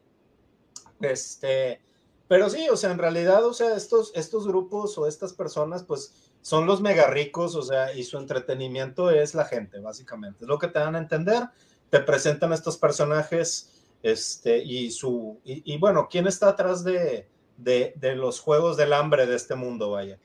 Este, 1.02 1.82
pero 2.28 2.50
sí, 2.50 2.68
o 2.70 2.78
sea, 2.78 2.92
en 2.92 2.98
realidad, 2.98 3.46
o 3.46 3.54
sea, 3.54 3.76
estos, 3.76 4.12
estos 4.16 4.48
grupos 4.48 4.98
o 4.98 5.08
estas 5.08 5.34
personas, 5.34 5.84
pues 5.84 6.32
son 6.42 6.66
los 6.66 6.82
mega 6.82 7.08
ricos, 7.08 7.56
o 7.56 7.62
sea, 7.62 7.94
y 7.94 8.04
su 8.04 8.18
entretenimiento 8.18 9.10
es 9.12 9.36
la 9.36 9.46
gente, 9.46 9.80
básicamente. 9.80 10.46
Es 10.46 10.48
lo 10.48 10.60
que 10.60 10.68
te 10.68 10.80
dan 10.80 10.96
a 10.96 11.00
entender, 11.00 11.44
te 11.90 12.00
presentan 12.00 12.54
estos 12.54 12.78
personajes, 12.78 13.77
este, 14.04 14.60
y 14.60 14.92
su, 14.92 15.40
y, 15.44 15.74
y 15.74 15.78
bueno, 15.78 16.08
¿quién 16.10 16.28
está 16.28 16.50
atrás 16.50 16.84
de, 16.84 17.28
de, 17.58 17.94
de 17.96 18.16
los 18.16 18.40
juegos 18.40 18.78
del 18.78 18.94
hambre 18.94 19.26
de 19.26 19.36
este 19.36 19.56
mundo, 19.56 19.92
vaya? 19.92 20.20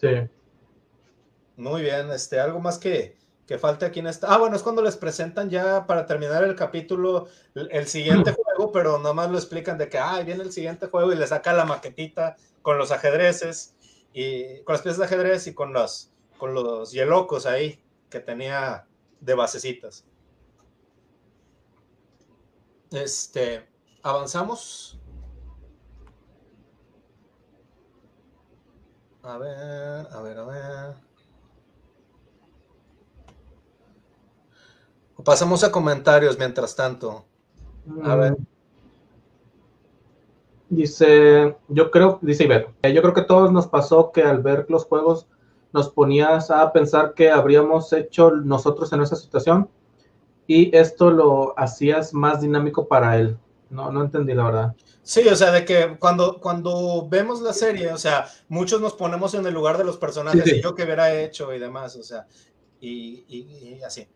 Sí. 0.00 0.08
Muy 1.56 1.82
bien, 1.82 2.10
este, 2.10 2.38
algo 2.38 2.60
más 2.60 2.78
que, 2.78 3.16
que 3.46 3.58
falta 3.58 3.86
aquí 3.86 4.00
en 4.00 4.06
esta. 4.06 4.32
Ah, 4.32 4.38
bueno, 4.38 4.54
es 4.54 4.62
cuando 4.62 4.82
les 4.82 4.96
presentan 4.96 5.50
ya 5.50 5.86
para 5.86 6.06
terminar 6.06 6.44
el 6.44 6.54
capítulo 6.54 7.28
el, 7.54 7.68
el 7.72 7.86
siguiente 7.86 8.32
juego, 8.56 8.70
pero 8.72 8.98
nomás 8.98 9.30
lo 9.30 9.38
explican 9.38 9.78
de 9.78 9.88
que, 9.88 9.98
ah, 9.98 10.22
viene 10.24 10.42
el 10.42 10.52
siguiente 10.52 10.86
juego 10.86 11.12
y 11.12 11.16
le 11.16 11.26
saca 11.26 11.52
la 11.52 11.64
maquetita 11.64 12.36
con 12.62 12.78
los 12.78 12.92
ajedrezes 12.92 13.74
y 14.12 14.60
con 14.62 14.74
las 14.74 14.82
piezas 14.82 14.98
de 14.98 15.04
ajedrez 15.06 15.46
y 15.46 15.54
con 15.54 15.72
los, 15.72 16.12
con 16.36 16.54
los 16.54 16.92
hielocos 16.92 17.46
ahí 17.46 17.80
que 18.10 18.20
tenía 18.20 18.86
de 19.20 19.34
basecitas. 19.34 20.04
Este, 22.90 23.66
avanzamos. 24.02 24.98
A 29.22 29.36
ver, 29.36 30.06
a 30.10 30.22
ver, 30.22 30.38
a 30.38 30.44
ver. 30.44 30.94
Pasamos 35.24 35.62
a 35.64 35.70
comentarios 35.70 36.38
mientras 36.38 36.74
tanto. 36.74 37.26
A 38.04 38.14
ver. 38.14 38.36
Dice, 40.70 41.56
yo 41.68 41.90
creo, 41.90 42.18
dice 42.22 42.44
Ibero, 42.44 42.74
eh, 42.82 42.92
yo 42.92 43.02
creo 43.02 43.14
que 43.14 43.22
todos 43.22 43.50
nos 43.52 43.66
pasó 43.66 44.12
que 44.12 44.22
al 44.22 44.42
ver 44.42 44.66
los 44.68 44.84
juegos 44.84 45.26
nos 45.72 45.90
ponías 45.90 46.50
a 46.50 46.72
pensar 46.72 47.14
que 47.14 47.30
habríamos 47.30 47.92
hecho 47.92 48.30
nosotros 48.30 48.92
en 48.92 49.02
esa 49.02 49.16
situación 49.16 49.68
y 50.48 50.74
esto 50.76 51.12
lo 51.12 51.54
hacías 51.56 52.12
más 52.12 52.40
dinámico 52.40 52.88
para 52.88 53.16
él. 53.18 53.38
No, 53.70 53.92
no 53.92 54.02
entendí 54.02 54.32
la 54.34 54.44
verdad. 54.44 54.74
Sí, 55.02 55.28
o 55.28 55.36
sea, 55.36 55.52
de 55.52 55.64
que 55.64 55.96
cuando, 56.00 56.40
cuando 56.40 57.06
vemos 57.08 57.40
la 57.42 57.52
serie, 57.52 57.92
o 57.92 57.98
sea, 57.98 58.26
muchos 58.48 58.80
nos 58.80 58.94
ponemos 58.94 59.34
en 59.34 59.46
el 59.46 59.54
lugar 59.54 59.78
de 59.78 59.84
los 59.84 59.98
personajes 59.98 60.42
Sí, 60.44 60.50
sí. 60.50 60.56
y 60.56 60.62
yo 60.62 60.74
que 60.74 60.82
hubiera 60.84 61.14
hecho 61.14 61.52
y 61.54 61.58
demás, 61.58 61.94
o 61.96 62.02
sea, 62.02 62.26
y, 62.80 63.24
y- 63.28 63.76
y 63.78 63.82
así. 63.82 64.08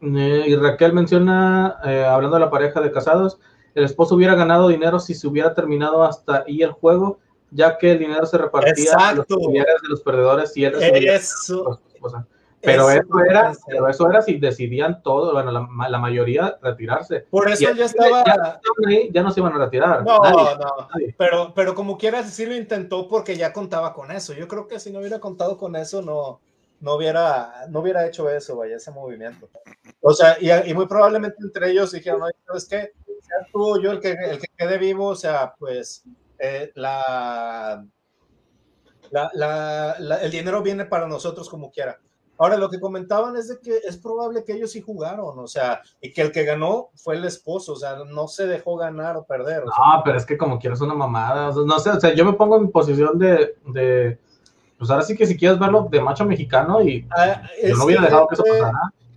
Eh, 0.00 0.44
y 0.46 0.54
Raquel 0.56 0.92
menciona, 0.92 1.78
eh, 1.84 2.04
hablando 2.04 2.36
de 2.36 2.40
la 2.44 2.50
pareja 2.50 2.80
de 2.80 2.92
casados, 2.92 3.40
el 3.74 3.84
esposo 3.84 4.14
hubiera 4.14 4.34
ganado 4.34 4.68
dinero 4.68 5.00
si 5.00 5.14
se 5.14 5.26
hubiera 5.26 5.54
terminado 5.54 6.04
hasta 6.04 6.44
ahí 6.46 6.62
el 6.62 6.72
juego, 6.72 7.18
ya 7.50 7.78
que 7.78 7.92
el 7.92 7.98
dinero 7.98 8.26
se 8.26 8.36
repartía 8.38 8.92
a 8.98 9.14
los 9.14 9.26
familiares 9.26 9.76
de 9.82 9.88
los 9.88 10.02
perdedores 10.02 10.54
y 10.56 10.64
él 10.66 10.74
Eso, 10.82 11.70
a 11.70 11.76
su 11.76 11.80
esposa. 11.94 12.26
Pero 12.60 12.90
eso 12.90 13.00
eso, 13.02 13.20
era, 13.24 13.52
pero 13.66 13.88
eso 13.88 14.10
era 14.10 14.20
si 14.22 14.36
decidían 14.38 15.00
todo, 15.02 15.32
bueno, 15.32 15.52
la, 15.52 15.60
ma- 15.60 15.88
la 15.88 15.98
mayoría 15.98 16.58
retirarse. 16.60 17.20
Por 17.30 17.48
eso 17.50 17.72
ya 17.72 17.84
estaba. 17.84 18.24
ya 18.24 18.60
ya 19.12 19.22
no 19.22 19.30
se 19.30 19.40
iban 19.40 19.52
a 19.54 19.58
retirar. 19.58 20.02
No, 20.04 20.18
nadie, 20.18 20.56
no. 20.58 20.88
nadie. 20.92 21.14
Pero, 21.16 21.52
pero 21.54 21.74
como 21.74 21.96
quieras, 21.96 22.28
sí 22.30 22.46
lo 22.46 22.56
intentó 22.56 23.06
porque 23.06 23.36
ya 23.36 23.52
contaba 23.52 23.92
con 23.94 24.10
eso. 24.10 24.32
Yo 24.32 24.48
creo 24.48 24.66
que 24.66 24.80
si 24.80 24.90
no 24.90 24.98
hubiera 24.98 25.20
contado 25.20 25.56
con 25.56 25.76
eso, 25.76 26.02
no, 26.02 26.40
no, 26.80 26.94
hubiera, 26.94 27.66
no 27.68 27.78
hubiera 27.80 28.04
hecho 28.06 28.28
eso, 28.28 28.56
vaya, 28.56 28.76
ese 28.76 28.90
movimiento. 28.90 29.48
O 30.00 30.12
sea, 30.12 30.36
y, 30.40 30.50
y 30.70 30.74
muy 30.74 30.86
probablemente 30.88 31.36
entre 31.40 31.70
ellos 31.70 31.92
dijeron, 31.92 32.22
"Oye, 32.22 32.34
¿sabes 32.46 32.66
qué? 32.68 32.92
Sea 33.20 33.46
tú 33.52 33.80
yo 33.80 33.92
el 33.92 34.00
que, 34.00 34.10
el 34.12 34.38
que 34.40 34.46
quede 34.56 34.78
vivo, 34.78 35.06
o 35.08 35.14
sea, 35.16 35.54
pues 35.58 36.02
eh, 36.40 36.72
la, 36.74 37.84
la, 39.10 39.30
la- 39.34 39.96
la- 39.98 40.16
el 40.22 40.30
dinero 40.30 40.60
viene 40.62 40.84
para 40.86 41.06
nosotros 41.06 41.48
como 41.48 41.70
quiera. 41.70 41.98
Ahora, 42.38 42.56
lo 42.56 42.70
que 42.70 42.78
comentaban 42.80 43.36
es 43.36 43.48
de 43.48 43.58
que 43.60 43.78
es 43.86 43.96
probable 43.96 44.44
que 44.44 44.52
ellos 44.52 44.70
sí 44.72 44.80
jugaron, 44.80 45.38
o 45.38 45.46
sea, 45.48 45.82
y 46.00 46.12
que 46.12 46.22
el 46.22 46.30
que 46.32 46.44
ganó 46.44 46.90
fue 46.94 47.16
el 47.16 47.24
esposo, 47.24 47.72
o 47.72 47.76
sea, 47.76 47.96
no 48.08 48.28
se 48.28 48.46
dejó 48.46 48.76
ganar 48.76 49.16
o 49.16 49.24
perder. 49.24 49.64
o 49.64 49.70
sea, 49.72 49.96
No, 49.96 50.02
pero 50.04 50.16
es 50.18 50.24
que 50.24 50.38
como 50.38 50.58
quieres 50.58 50.80
una 50.80 50.94
mamada. 50.94 51.48
o 51.48 51.52
sea, 51.52 51.62
no 51.64 51.78
sé, 51.80 51.90
o 51.90 52.00
sea, 52.00 52.14
yo 52.14 52.24
me 52.24 52.34
pongo 52.34 52.56
en 52.56 52.70
posición 52.70 53.18
de, 53.18 53.54
de, 53.66 54.18
pues 54.78 54.88
ahora 54.90 55.02
sí 55.02 55.16
que 55.16 55.26
si 55.26 55.36
quieres 55.36 55.58
verlo 55.58 55.88
de 55.90 56.00
macho 56.00 56.24
mexicano 56.24 56.80
y 56.82 57.06
Ah, 57.10 57.42
yo 57.62 57.74
no 57.76 57.84
hubiera 57.84 58.02
dejado 58.02 58.28
que 58.28 58.34
eso 58.34 58.44
pasara. 58.44 58.72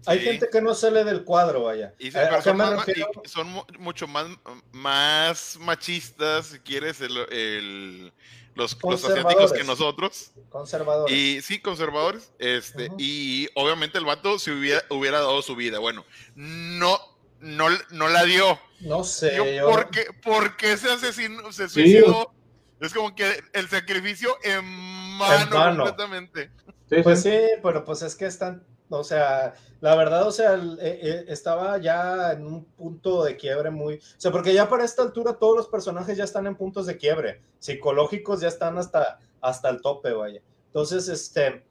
Hay 0.07 0.17
Sí. 0.17 0.25
gente 0.25 0.49
que 0.51 0.61
no 0.63 0.73
sale 0.73 1.03
del 1.03 1.23
cuadro, 1.23 1.65
vaya. 1.65 1.93
Y, 1.99 2.09
sí, 2.09 2.17
¿A- 2.17 2.23
pero 2.23 2.33
a 2.33 2.37
qué 2.39 2.43
son, 2.43 2.57
más, 2.57 2.87
y 2.89 3.77
mucho 3.79 4.07
más, 4.07 4.25
más 4.71 5.57
machistas, 5.61 6.47
si 6.47 6.59
quieres, 6.59 7.01
el, 7.01 7.15
el- 7.31 8.13
los, 8.55 8.77
los 8.83 9.05
asiáticos 9.05 9.53
que 9.53 9.63
nosotros. 9.63 10.31
Conservadores. 10.49 11.15
Y 11.15 11.41
sí, 11.41 11.59
conservadores. 11.61 12.31
Este. 12.39 12.89
Y 12.97 13.49
obviamente 13.55 13.97
el 13.97 14.05
vato 14.05 14.37
se 14.39 14.51
hubiera, 14.51 14.83
hubiera 14.89 15.19
dado 15.19 15.41
su 15.41 15.55
vida. 15.55 15.79
Bueno, 15.79 16.05
no, 16.35 16.99
no, 17.39 17.67
no 17.91 18.07
la 18.09 18.23
dio. 18.25 18.59
no 18.81 19.03
sé, 19.03 19.35
Yo, 19.37 19.45
yo- 19.45 19.69
¿por, 19.69 19.89
qué, 19.89 20.05
por 20.23 20.57
qué 20.57 20.75
se 20.77 20.91
asesinó, 20.91 21.51
se 21.51 21.67
Sí. 21.69 21.73
suicidó? 21.81 22.33
Es 22.79 22.93
como 22.93 23.13
que 23.15 23.43
el 23.53 23.69
sacrificio 23.69 24.35
en 24.43 24.65
mano, 24.65 25.43
En 25.43 25.49
mano. 25.49 25.83
completamente. 25.83 26.49
Sí, 26.89 26.95
Pues 27.03 27.21
sí. 27.21 27.29
sí, 27.29 27.39
pero 27.61 27.85
pues 27.85 28.01
es 28.01 28.15
que 28.15 28.25
están, 28.25 28.63
o 28.99 29.03
sea, 29.03 29.53
la 29.79 29.95
verdad, 29.95 30.27
o 30.27 30.31
sea, 30.31 30.55
eh, 30.55 30.99
eh, 31.01 31.25
estaba 31.27 31.77
ya 31.79 32.31
en 32.33 32.45
un 32.45 32.65
punto 32.65 33.23
de 33.23 33.37
quiebre 33.37 33.71
muy, 33.71 33.95
o 33.95 33.99
sea, 34.17 34.31
porque 34.31 34.53
ya 34.53 34.69
para 34.69 34.83
esta 34.85 35.01
altura 35.03 35.33
todos 35.39 35.57
los 35.57 35.67
personajes 35.69 36.17
ya 36.17 36.23
están 36.23 36.47
en 36.47 36.55
puntos 36.55 36.85
de 36.85 36.97
quiebre, 36.97 37.41
psicológicos 37.59 38.41
ya 38.41 38.47
están 38.49 38.77
hasta, 38.77 39.19
hasta 39.41 39.69
el 39.69 39.81
tope, 39.81 40.11
vaya. 40.13 40.41
Entonces, 40.67 41.07
este, 41.09 41.63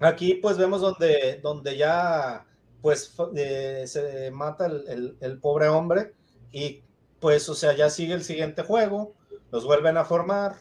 aquí 0.00 0.34
pues 0.34 0.56
vemos 0.58 0.80
donde, 0.80 1.40
donde 1.42 1.76
ya, 1.76 2.46
pues, 2.80 3.14
eh, 3.36 3.84
se 3.86 4.30
mata 4.30 4.66
el, 4.66 5.16
el- 5.20 5.38
pobre 5.40 5.68
hombre 5.68 6.14
y 6.52 6.82
pues, 7.20 7.48
o 7.48 7.54
sea, 7.54 7.74
ya 7.74 7.90
sigue 7.90 8.14
el 8.14 8.24
siguiente 8.24 8.62
juego, 8.62 9.14
los 9.50 9.64
vuelven 9.64 9.96
a 9.96 10.04
formar 10.04 10.56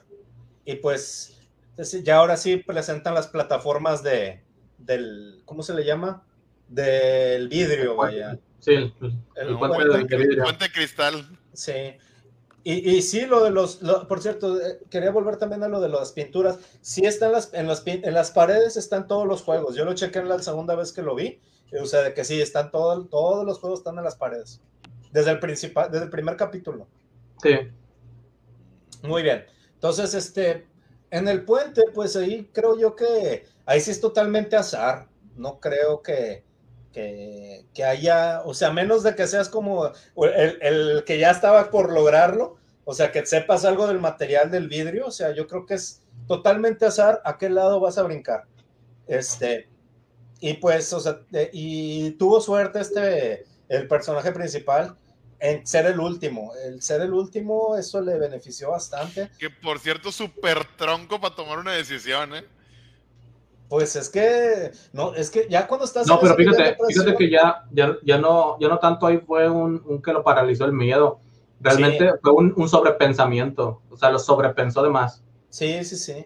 y 0.65 0.76
pues 0.76 1.38
ya 2.03 2.18
ahora 2.18 2.38
sí 2.38 2.57
presentan 2.57 3.14
las 3.15 3.27
plataformas 3.27 4.03
de, 4.03 4.44
del, 4.80 5.41
¿cómo 5.45 5.64
se 5.64 5.73
le 5.73 5.85
llama? 5.85 6.23
Del 6.68 7.47
vidrio, 7.47 7.95
vaya. 7.95 8.38
Sí, 8.60 8.73
el, 8.73 8.93
el 9.01 9.47
El 9.47 9.57
puente 9.57 9.77
puente- 9.85 10.15
de 10.18 10.22
vidrio. 10.23 10.43
Puente 10.43 10.72
cristal. 10.72 11.26
Sí. 11.53 11.73
Y, 12.64 12.89
y 12.97 13.01
sí, 13.01 13.26
lo 13.26 13.43
de 13.43 13.51
los, 13.51 13.81
lo- 13.81 14.07
por 14.07 14.22
cierto, 14.22 14.60
eh, 14.60 14.80
quería 14.89 15.11
volver 15.11 15.38
también 15.38 15.64
a 15.64 15.68
lo 15.69 15.80
de 15.80 15.89
las 15.89 16.11
pinturas. 16.11 16.60
Sí 16.81 17.06
están 17.06 17.31
las, 17.31 17.53
en 17.53 17.68
las, 17.68 17.84
en 17.85 18.14
las 18.14 18.31
paredes 18.31 18.76
están 18.77 19.07
todos 19.07 19.26
los 19.27 19.41
juegos. 19.41 19.76
Yo 19.76 19.85
lo 19.85 19.93
chequé 19.93 20.19
en 20.19 20.30
la 20.30 20.39
segunda 20.39 20.76
vez 20.76 20.91
que 20.91 21.01
lo 21.01 21.15
vi. 21.15 21.39
O 21.81 21.85
sea, 21.85 22.01
de 22.01 22.14
que 22.14 22.23
sí, 22.26 22.41
están 22.41 22.72
todo, 22.72 23.06
todos 23.06 23.45
los 23.45 23.60
juegos 23.60 23.80
están 23.80 23.97
en 23.97 24.03
las 24.03 24.15
paredes. 24.15 24.61
Desde 25.11 25.31
el 25.31 25.39
principal, 25.39 25.89
desde 25.91 26.06
el 26.06 26.11
primer 26.11 26.35
capítulo. 26.35 26.88
Sí. 27.41 27.51
Muy 29.03 29.23
bien. 29.23 29.45
Entonces, 29.76 30.14
este, 30.14 30.68
en 31.11 31.27
el 31.27 31.45
puente, 31.45 31.84
pues 31.93 32.15
ahí 32.15 32.49
creo 32.53 32.77
yo 32.77 32.95
que 32.95 33.45
ahí 33.70 33.80
sí 33.82 33.91
es 33.91 34.02
totalmente 34.02 34.56
azar. 34.56 35.08
No 35.36 35.60
creo 35.60 36.02
que, 36.02 36.44
que, 36.91 37.84
haya, 37.84 38.41
o 38.44 38.54
sea, 38.54 38.72
menos 38.72 39.04
de 39.04 39.16
que 39.16 39.28
seas 39.28 39.48
como 39.48 39.91
el, 40.18 40.58
el 40.62 41.04
que 41.06 41.20
ya 41.20 41.30
estaba 41.32 41.70
por 41.70 41.94
lograrlo, 41.94 42.58
o 42.84 42.94
sea, 42.94 43.12
que 43.12 43.26
sepas 43.26 43.66
algo 43.66 43.88
del 43.88 44.00
material 44.00 44.50
del 44.50 44.68
vidrio, 44.68 45.06
o 45.06 45.12
sea, 45.12 45.34
yo 45.34 45.48
creo 45.48 45.68
que 45.68 45.76
es 45.76 46.02
totalmente 46.28 46.88
azar 46.88 47.22
a 47.24 47.38
qué 47.38 47.50
lado 47.50 47.80
vas 47.80 48.00
a 48.00 48.04
brincar. 48.04 48.46
Este, 49.08 49.70
y 50.40 50.56
pues, 50.56 50.91
o 50.91 51.00
sea, 51.00 51.20
eh, 51.32 51.52
y 51.54 52.12
tuvo 52.12 52.41
suerte 52.41 52.80
este, 52.80 53.46
el 53.70 53.88
personaje 53.88 54.32
principal 54.32 54.98
en 55.40 55.66
ser 55.66 55.86
el 55.86 56.00
último. 56.00 56.54
El 56.66 56.82
ser 56.82 57.02
el 57.02 57.14
último, 57.14 57.78
eso 57.78 58.02
le 58.02 58.18
benefició 58.18 58.72
bastante. 58.72 59.30
Que 59.38 59.52
por 59.52 59.80
cierto, 59.80 60.12
súper 60.12 60.66
tronco 60.76 61.22
para 61.22 61.36
tomar 61.36 61.60
una 61.60 61.74
decisión, 61.74 62.36
¿eh? 62.36 62.44
Pues 63.70 63.96
es 63.96 64.10
que, 64.10 64.72
no, 64.94 65.14
es 65.14 65.30
que 65.30 65.48
ya 65.48 65.68
cuando 65.68 65.86
estás. 65.86 66.08
No, 66.08 66.20
pero 66.20 66.36
fíjate, 66.36 66.76
fíjate 66.88 67.16
que 67.16 67.30
ya, 67.30 67.66
ya, 67.72 67.96
ya 68.04 68.18
no, 68.18 68.58
ya 68.60 68.68
no 68.68 68.80
tanto 68.80 69.06
ahí 69.06 69.20
fue 69.20 69.48
un, 69.48 69.82
un 69.86 70.02
que 70.02 70.12
lo 70.12 70.24
paralizó 70.24 70.66
el 70.66 70.74
miedo. 70.74 71.20
Realmente 71.62 72.10
fue 72.22 72.32
un, 72.32 72.54
un 72.58 72.68
sobrepensamiento. 72.68 73.82
O 73.91 73.96
sea, 73.96 74.10
lo 74.10 74.18
sobrepensó 74.18 74.82
de 74.82 74.90
más. 74.90 75.24
Sí, 75.50 75.84
sí, 75.84 75.98
sí. 75.98 76.26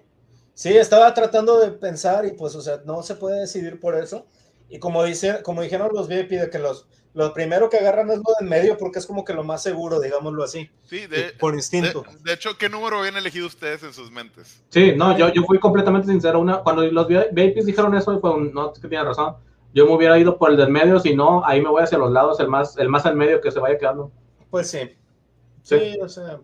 Sí, 0.53 0.77
estaba 0.77 1.13
tratando 1.13 1.59
de 1.59 1.71
pensar 1.71 2.25
y 2.25 2.31
pues, 2.31 2.55
o 2.55 2.61
sea, 2.61 2.81
no 2.85 3.03
se 3.03 3.15
puede 3.15 3.41
decidir 3.41 3.79
por 3.79 3.97
eso. 3.97 4.25
Y 4.69 4.79
como, 4.79 5.03
dice, 5.03 5.41
como 5.43 5.61
dijeron 5.61 5.89
los 5.93 6.07
VIP, 6.07 6.31
de 6.31 6.49
que 6.49 6.59
los, 6.59 6.87
lo 7.13 7.33
primero 7.33 7.69
que 7.69 7.77
agarran 7.77 8.09
es 8.09 8.17
lo 8.17 8.23
de 8.23 8.41
en 8.41 8.49
medio 8.49 8.77
porque 8.77 8.99
es 8.99 9.05
como 9.05 9.23
que 9.23 9.33
lo 9.33 9.43
más 9.43 9.61
seguro, 9.61 9.99
digámoslo 9.99 10.43
así. 10.43 10.69
Sí, 10.83 11.05
de, 11.05 11.33
por 11.39 11.53
instinto. 11.53 12.03
de 12.23 12.33
hecho, 12.33 12.57
¿qué 12.57 12.69
número 12.69 12.99
habían 12.99 13.17
elegido 13.17 13.45
ustedes 13.45 13.83
en 13.83 13.93
sus 13.93 14.11
mentes? 14.11 14.63
Sí, 14.69 14.93
no, 14.95 15.17
yo, 15.17 15.31
yo 15.31 15.43
fui 15.43 15.59
completamente 15.59 16.07
sincero. 16.07 16.39
Una, 16.39 16.59
cuando 16.59 16.83
los 16.83 17.07
VIPs 17.07 17.65
dijeron 17.65 17.95
eso, 17.95 18.19
fue 18.19 18.31
un, 18.31 18.51
no, 18.53 18.73
es 18.73 18.79
que 18.79 18.87
tiene 18.87 19.03
razón. 19.03 19.35
Yo 19.73 19.85
me 19.85 19.93
hubiera 19.93 20.17
ido 20.17 20.37
por 20.37 20.51
el 20.51 20.57
del 20.57 20.69
medio, 20.69 20.99
si 20.99 21.15
no, 21.15 21.45
ahí 21.45 21.61
me 21.61 21.69
voy 21.69 21.83
hacia 21.83 21.97
los 21.97 22.11
lados, 22.11 22.39
el 22.39 22.47
más, 22.47 22.77
el 22.77 22.89
más 22.89 23.05
al 23.05 23.15
medio 23.15 23.41
que 23.41 23.51
se 23.51 23.59
vaya 23.59 23.77
quedando. 23.77 24.11
Pues 24.49 24.69
sí. 24.69 24.97
Sí. 25.61 25.79
Sí, 25.79 25.99
o 26.01 26.09
sea, 26.09 26.39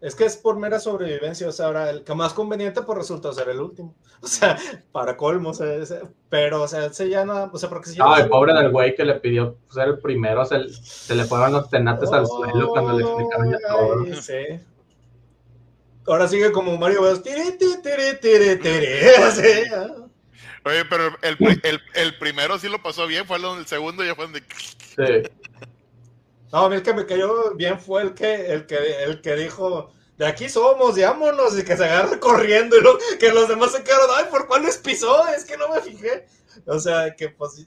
es 0.00 0.14
que 0.14 0.24
es 0.24 0.36
por 0.36 0.58
mera 0.58 0.80
sobrevivencia, 0.80 1.48
o 1.48 1.52
sea, 1.52 1.66
ahora 1.66 1.90
el 1.90 2.04
que 2.04 2.14
más 2.14 2.32
conveniente 2.32 2.82
pues 2.82 2.96
resultó 2.98 3.32
ser 3.32 3.48
el 3.50 3.60
último. 3.60 3.94
O 4.22 4.26
sea, 4.26 4.58
para 4.92 5.16
colmo, 5.16 5.48
o 5.50 5.54
sea, 5.54 5.74
ese- 5.76 6.02
pero, 6.28 6.60
o 6.62 6.68
sea, 6.68 6.84
ese 6.86 7.08
ya 7.08 7.24
no, 7.24 7.50
o 7.52 7.58
sea, 7.58 7.70
porque 7.70 7.88
si 7.88 7.98
no 7.98 8.14
el 8.16 8.24
se- 8.24 8.28
pobre 8.28 8.52
del 8.52 8.70
güey 8.70 8.94
que 8.94 9.04
le 9.04 9.14
pidió 9.14 9.56
ser 9.70 9.88
el 9.88 9.98
primero, 9.98 10.44
se, 10.44 10.68
se 10.68 11.14
le 11.14 11.24
fueron 11.24 11.52
los 11.52 11.70
tenates 11.70 12.12
al 12.12 12.26
suelo 12.26 12.68
cuando 12.68 12.92
le 12.98 13.04
explicaron 13.04 13.50
ya 13.50 13.58
todo. 13.66 14.02
Ay, 14.04 14.14
sí. 14.20 14.60
Ahora 16.06 16.28
sigue 16.28 16.50
como 16.52 16.76
Mario 16.76 17.00
Bros. 17.02 17.22
Tiri, 17.22 17.56
tiri, 17.58 17.80
tiri, 18.20 18.56
tiri, 18.58 18.88
ah. 19.74 19.94
Oye, 20.66 20.84
pero 20.90 21.04
el, 21.22 21.36
el, 21.62 21.80
el 21.94 22.18
primero 22.18 22.58
sí 22.58 22.68
lo 22.68 22.82
pasó 22.82 23.06
bien, 23.06 23.24
fue 23.26 23.38
el, 23.38 23.44
el 23.46 23.66
segundo 23.66 24.04
ya 24.04 24.14
fue 24.14 24.24
donde... 24.26 24.42
Sí. 24.96 25.30
No, 26.52 26.58
a 26.60 26.68
mí 26.68 26.76
el 26.76 26.82
que 26.82 26.94
me 26.94 27.06
cayó 27.06 27.54
bien 27.54 27.78
fue 27.78 28.02
el 28.02 28.14
que, 28.14 28.52
el 28.52 28.66
que, 28.66 29.04
el 29.04 29.20
que 29.20 29.36
dijo, 29.36 29.90
de 30.16 30.26
aquí 30.26 30.48
somos, 30.48 30.98
vámonos, 30.98 31.58
y 31.58 31.64
que 31.64 31.76
se 31.76 31.84
agarra 31.84 32.18
corriendo, 32.18 32.76
y 32.76 32.82
lo, 32.82 32.98
que 33.18 33.32
los 33.32 33.48
demás 33.48 33.72
se 33.72 33.82
quedaron, 33.84 34.06
ay, 34.16 34.24
¿por 34.30 34.46
cuál 34.46 34.62
les 34.62 34.76
pisó? 34.78 35.26
Es 35.28 35.44
que 35.44 35.56
no 35.56 35.68
me 35.68 35.80
fijé. 35.80 36.26
O 36.66 36.78
sea, 36.78 37.14
que 37.14 37.28
pues, 37.28 37.66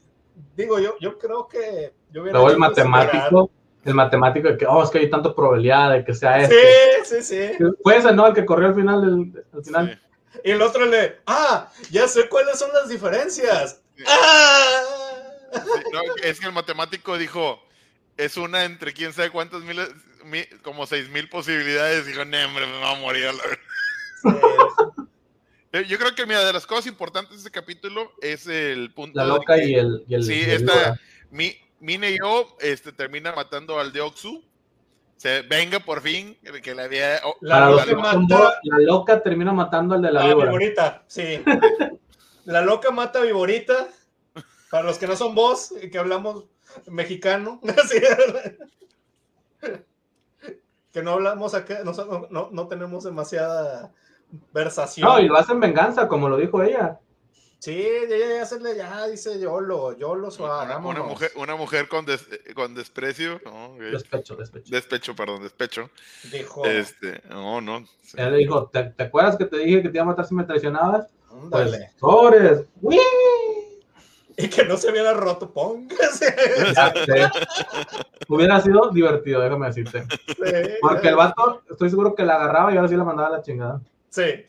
digo, 0.56 0.78
yo, 0.78 0.96
yo 1.00 1.18
creo 1.18 1.48
que 1.48 1.94
yo 2.10 2.22
hubiera 2.22 2.38
Luego 2.38 2.50
el 2.52 2.58
matemático, 2.58 3.50
el 3.84 3.94
matemático 3.94 4.48
de 4.48 4.58
que, 4.58 4.66
oh, 4.66 4.82
es 4.82 4.90
que 4.90 4.98
hay 4.98 5.10
tanta 5.10 5.34
probabilidad 5.34 5.92
de 5.92 6.04
que 6.04 6.14
sea 6.14 6.46
Sí, 6.46 6.54
este. 6.98 7.22
sí, 7.22 7.56
sí. 7.58 7.64
Fue 7.82 7.96
ese, 7.96 8.12
¿no? 8.12 8.26
El 8.26 8.34
que 8.34 8.44
corrió 8.44 8.68
al 8.68 8.74
final, 8.74 9.02
el, 9.04 9.44
al 9.52 9.64
final. 9.64 10.00
Sí. 10.32 10.40
Y 10.44 10.50
el 10.50 10.62
otro 10.62 10.84
le, 10.86 11.20
ah, 11.26 11.70
ya 11.90 12.06
sé 12.06 12.28
cuáles 12.28 12.58
son 12.58 12.70
las 12.72 12.88
diferencias. 12.88 13.82
Sí. 13.96 14.04
¡Ah! 14.06 14.82
Sí, 15.52 15.60
no, 15.92 16.00
es 16.22 16.40
que 16.40 16.46
el 16.46 16.52
matemático 16.52 17.16
dijo, 17.16 17.63
es 18.16 18.36
una 18.36 18.64
entre 18.64 18.92
quién 18.92 19.12
sabe 19.12 19.30
cuántas 19.30 19.62
miles, 19.62 19.88
mi- 20.24 20.46
como 20.62 20.86
seis 20.86 21.08
mil 21.08 21.28
posibilidades. 21.28 22.06
Dijo, 22.06 22.24
no, 22.24 22.36
hombre, 22.44 22.66
me 22.66 22.80
va 22.80 22.92
a 22.92 23.00
morir. 23.00 23.24
la 23.24 23.32
verga". 23.32 23.60
Eh, 25.72 25.84
Yo 25.88 25.98
creo 25.98 26.14
que, 26.14 26.26
mira, 26.26 26.44
de 26.44 26.52
las 26.52 26.66
cosas 26.66 26.86
importantes 26.86 27.32
de 27.32 27.36
este 27.38 27.50
capítulo 27.50 28.12
es 28.20 28.46
el 28.46 28.92
punto. 28.94 29.18
La 29.18 29.24
de 29.24 29.28
loca 29.30 29.56
que- 29.56 29.66
y 29.68 29.74
el. 29.74 30.04
Y 30.08 30.14
el 30.14 30.24
Sí, 30.24 30.34
y 30.34 30.42
el 30.42 30.50
esta, 30.50 30.98
mi, 31.30 31.56
Mine 31.80 32.12
y 32.12 32.18
yo 32.18 32.56
este, 32.60 32.92
termina 32.92 33.32
matando 33.32 33.78
al 33.78 33.92
Deoxu. 33.92 34.42
Se 35.16 35.42
venga 35.42 35.80
por 35.80 36.00
fin, 36.02 36.36
que 36.62 36.74
le 36.74 36.82
había. 36.82 37.20
oh, 37.24 37.36
La 37.40 37.68
loca 37.70 37.94
mata- 37.96 38.58
la 38.62 38.78
loca 38.78 39.22
termina 39.22 39.52
matando 39.52 39.94
al 39.94 40.02
de 40.02 40.10
la 40.12 40.26
víbora. 40.26 40.46
Viborita, 40.50 41.04
sí. 41.06 41.40
La 42.46 42.60
loca 42.62 42.90
mata 42.90 43.20
a 43.20 43.22
Viborita. 43.22 43.88
Para 44.70 44.84
los 44.84 44.98
que 44.98 45.06
no 45.06 45.14
son 45.16 45.34
vos 45.34 45.72
que 45.90 45.96
hablamos 45.98 46.44
mexicano. 46.86 47.60
Que 50.92 51.02
no 51.02 51.10
hablamos 51.12 51.54
acá, 51.54 51.80
no, 51.82 52.50
no- 52.52 52.68
tenemos 52.68 53.02
demasiada 53.02 53.92
versación. 54.52 55.08
No, 55.08 55.18
y 55.18 55.26
lo 55.26 55.36
hacen 55.36 55.58
venganza, 55.58 56.06
como 56.06 56.28
lo 56.28 56.36
dijo 56.36 56.62
ella. 56.62 57.00
Sí, 57.58 57.84
ya, 58.08 58.16
ya, 58.16 58.46
se 58.46 58.60
le- 58.60 58.76
ya 58.76 59.08
dice 59.08 59.40
Yolo, 59.40 59.96
Yolo 59.96 60.30
suave, 60.30 60.76
una, 60.76 61.02
mujer, 61.02 61.32
una 61.34 61.56
mujer 61.56 61.88
con, 61.88 62.04
des- 62.06 62.28
con 62.54 62.74
desprecio. 62.76 63.40
no. 63.44 63.74
Despecho, 63.80 64.36
despecho. 64.36 64.70
despecho, 64.70 65.16
perdón, 65.16 65.42
despecho. 65.42 65.90
Dijo, 66.30 66.64
Este, 66.64 67.20
no, 67.28 67.60
no. 67.60 67.84
sí. 68.02 68.16
Ella 68.16 68.30
le 68.30 68.36
dijo, 68.38 68.68
¿te, 68.68 68.84
te 68.84 69.02
acuerdas 69.02 69.36
que 69.36 69.46
te 69.46 69.56
dije 69.58 69.82
que 69.82 69.88
te 69.88 69.96
iba 69.96 70.04
a 70.04 70.08
matar 70.08 70.26
si 70.26 70.34
me 70.36 70.44
traicionabas? 70.44 71.08
Pues, 71.50 71.76
sobres. 71.98 72.66
¡Uy! 72.80 72.98
Y 74.36 74.48
que 74.48 74.64
no 74.64 74.76
se 74.76 74.90
hubiera 74.90 75.12
roto, 75.14 75.52
póngase. 75.52 76.34
Hubiera 78.28 78.60
sido 78.60 78.90
divertido, 78.90 79.40
déjame 79.40 79.66
decirte. 79.68 80.04
Sí, 80.26 80.74
Porque 80.80 81.08
el 81.08 81.16
vato, 81.16 81.62
estoy 81.70 81.90
seguro 81.90 82.14
que 82.14 82.24
la 82.24 82.36
agarraba 82.36 82.72
y 82.72 82.76
ahora 82.76 82.88
sí 82.88 82.96
la 82.96 83.04
mandaba 83.04 83.28
a 83.28 83.32
la 83.32 83.42
chingada. 83.42 83.80
Sí. 84.10 84.46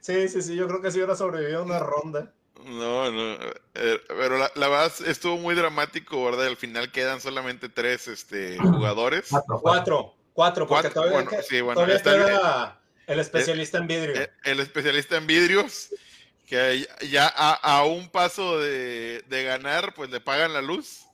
Sí, 0.00 0.28
sí, 0.28 0.42
sí, 0.42 0.56
yo 0.56 0.66
creo 0.66 0.80
que 0.80 0.90
sí 0.90 0.98
hubiera 0.98 1.16
sobrevivido 1.16 1.62
una 1.62 1.78
ronda. 1.78 2.32
No, 2.64 3.10
no. 3.10 3.32
eh, 3.74 4.00
pero 4.08 4.38
la, 4.38 4.50
la 4.54 4.68
verdad 4.68 4.92
estuvo 5.06 5.36
muy 5.36 5.54
dramático, 5.54 6.24
¿verdad? 6.24 6.46
Al 6.46 6.56
final 6.56 6.90
quedan 6.90 7.20
solamente 7.20 7.68
tres 7.68 8.08
este, 8.08 8.58
jugadores. 8.58 9.26
Cuatro, 9.30 9.60
cuatro. 9.60 10.14
Cuatro, 10.32 10.66
porque 10.66 10.88
Cuatro, 10.88 11.02
todavía, 11.02 11.14
bueno, 11.22 11.30
que- 11.30 11.42
sí, 11.42 11.60
bueno, 11.60 11.74
todavía 11.74 11.96
está 11.96 12.12
queda 12.12 12.80
el 13.06 13.20
especialista 13.20 13.78
en 13.78 13.86
vidrio. 13.86 14.20
Eh, 14.20 14.30
El 14.44 14.60
especialista 14.60 15.16
en 15.16 15.26
vidrios, 15.26 15.90
que 16.54 17.06
ya 17.10 17.26
a, 17.34 17.78
a 17.78 17.84
un 17.84 18.08
paso 18.08 18.58
de, 18.58 19.22
de 19.28 19.44
ganar, 19.44 19.92
pues 19.94 20.10
le 20.10 20.20
pagan 20.20 20.52
la 20.52 20.62
luz. 20.62 21.06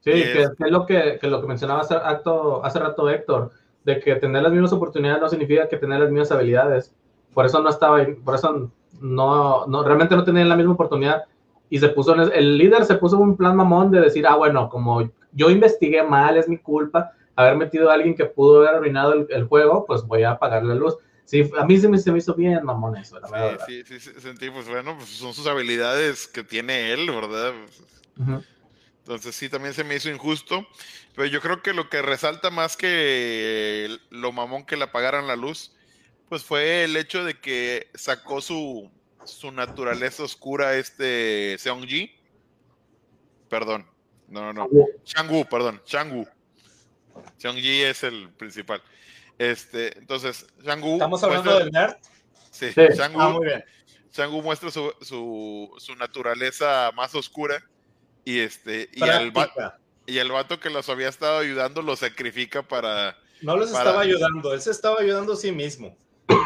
Sí, 0.00 0.10
que, 0.12 0.42
es- 0.42 0.50
que 0.50 0.64
es 0.64 0.70
lo 0.70 0.86
que, 0.86 1.18
que 1.20 1.26
lo 1.28 1.40
que 1.40 1.46
mencionaba 1.48 1.80
hace, 1.80 1.94
acto- 1.94 2.60
hace 2.64 2.78
rato 2.78 3.08
Héctor, 3.10 3.50
de 3.84 3.98
que 4.00 4.16
tener 4.16 4.42
las 4.42 4.52
mismas 4.52 4.72
oportunidades 4.72 5.20
no 5.20 5.28
significa 5.28 5.68
que 5.68 5.76
tener 5.76 6.00
las 6.00 6.10
mismas 6.10 6.30
habilidades. 6.32 6.92
Por 7.34 7.46
eso 7.46 7.60
no 7.62 7.68
estaba, 7.70 8.04
por 8.24 8.34
eso 8.34 8.70
no, 9.00 9.66
no, 9.66 9.82
realmente 9.82 10.16
no 10.16 10.24
tenían 10.24 10.48
la 10.48 10.56
misma 10.56 10.74
oportunidad. 10.74 11.24
Y 11.68 11.78
se 11.80 11.88
puso, 11.88 12.14
el 12.14 12.58
líder 12.58 12.84
se 12.84 12.94
puso 12.94 13.18
un 13.18 13.36
plan 13.36 13.56
mamón 13.56 13.90
de 13.90 14.00
decir, 14.00 14.26
ah, 14.26 14.36
bueno, 14.36 14.68
como 14.68 15.10
yo 15.32 15.50
investigué 15.50 16.02
mal, 16.04 16.36
es 16.36 16.48
mi 16.48 16.58
culpa 16.58 17.12
haber 17.34 17.56
metido 17.56 17.90
a 17.90 17.94
alguien 17.94 18.14
que 18.14 18.24
pudo 18.24 18.58
haber 18.58 18.76
arruinado 18.76 19.12
el, 19.12 19.26
el 19.30 19.44
juego, 19.44 19.84
pues 19.86 20.02
voy 20.04 20.22
a 20.22 20.30
apagar 20.32 20.62
la 20.64 20.74
luz. 20.74 20.96
Sí, 21.26 21.42
a 21.58 21.66
mí 21.66 21.76
se 21.78 21.88
me, 21.88 21.98
se 21.98 22.12
me 22.12 22.18
hizo 22.18 22.34
bien 22.34 22.64
mamón 22.64 22.96
eso, 22.96 23.18
la 23.18 23.28
verdad. 23.28 23.66
Sí, 23.66 23.82
sí, 23.84 23.98
sentí, 23.98 24.48
pues 24.48 24.68
bueno, 24.68 24.96
pues 24.96 25.10
son 25.10 25.34
sus 25.34 25.46
habilidades 25.48 26.28
que 26.28 26.44
tiene 26.44 26.92
él, 26.92 27.10
¿verdad? 27.10 27.52
Ujú. 28.16 28.44
Entonces 28.98 29.34
sí, 29.34 29.48
también 29.48 29.74
se 29.74 29.82
me 29.82 29.96
hizo 29.96 30.08
injusto. 30.08 30.66
Pero 31.16 31.26
yo 31.26 31.40
creo 31.40 31.62
que 31.62 31.72
lo 31.72 31.88
que 31.88 32.00
resalta 32.00 32.50
más 32.50 32.76
que 32.76 33.98
lo 34.10 34.30
mamón 34.30 34.66
que 34.66 34.76
le 34.76 34.84
apagaran 34.84 35.26
la 35.26 35.34
luz, 35.34 35.74
pues 36.28 36.44
fue 36.44 36.84
el 36.84 36.96
hecho 36.96 37.24
de 37.24 37.40
que 37.40 37.88
sacó 37.94 38.40
su, 38.40 38.90
su 39.24 39.50
naturaleza 39.50 40.22
oscura 40.22 40.76
este 40.76 41.56
Seongji. 41.58 42.14
Perdón, 43.48 43.86
no, 44.28 44.52
no, 44.52 44.68
no. 44.70 45.44
Perdón, 45.50 45.82
Changwu. 45.84 46.26
Seongji 47.38 47.82
es 47.82 48.04
el 48.04 48.30
principal. 48.30 48.82
Este, 49.38 49.98
entonces, 49.98 50.46
Changwu. 50.64 50.94
Estamos 50.94 51.22
hablando 51.22 51.50
muestra- 51.50 51.64
del 51.64 51.72
nerd. 51.72 51.96
Sí, 52.50 52.72
Sí. 52.72 52.96
Changwu, 52.96 53.20
Ah, 53.20 53.28
muy 53.30 53.46
bien. 53.46 53.64
Changu 54.12 54.40
muestra 54.42 54.70
su, 54.70 54.92
su, 55.02 55.70
su 55.78 55.94
naturaleza 55.96 56.90
más 56.94 57.14
oscura 57.14 57.62
y 58.24 58.40
este 58.40 58.88
y 58.94 59.04
y 60.08 60.18
el 60.18 60.30
vato 60.32 60.58
que 60.60 60.70
los 60.70 60.88
había 60.88 61.08
estado 61.08 61.38
ayudando 61.38 61.82
lo 61.82 61.96
sacrifica 61.96 62.62
para 62.62 63.16
No 63.42 63.54
para- 63.54 63.64
estaba 63.66 64.00
ayudando, 64.00 64.54
él 64.54 64.60
se 64.62 64.70
estaba 64.70 65.00
ayudando 65.00 65.32
a 65.34 65.36
sí 65.36 65.52
mismo. 65.52 65.96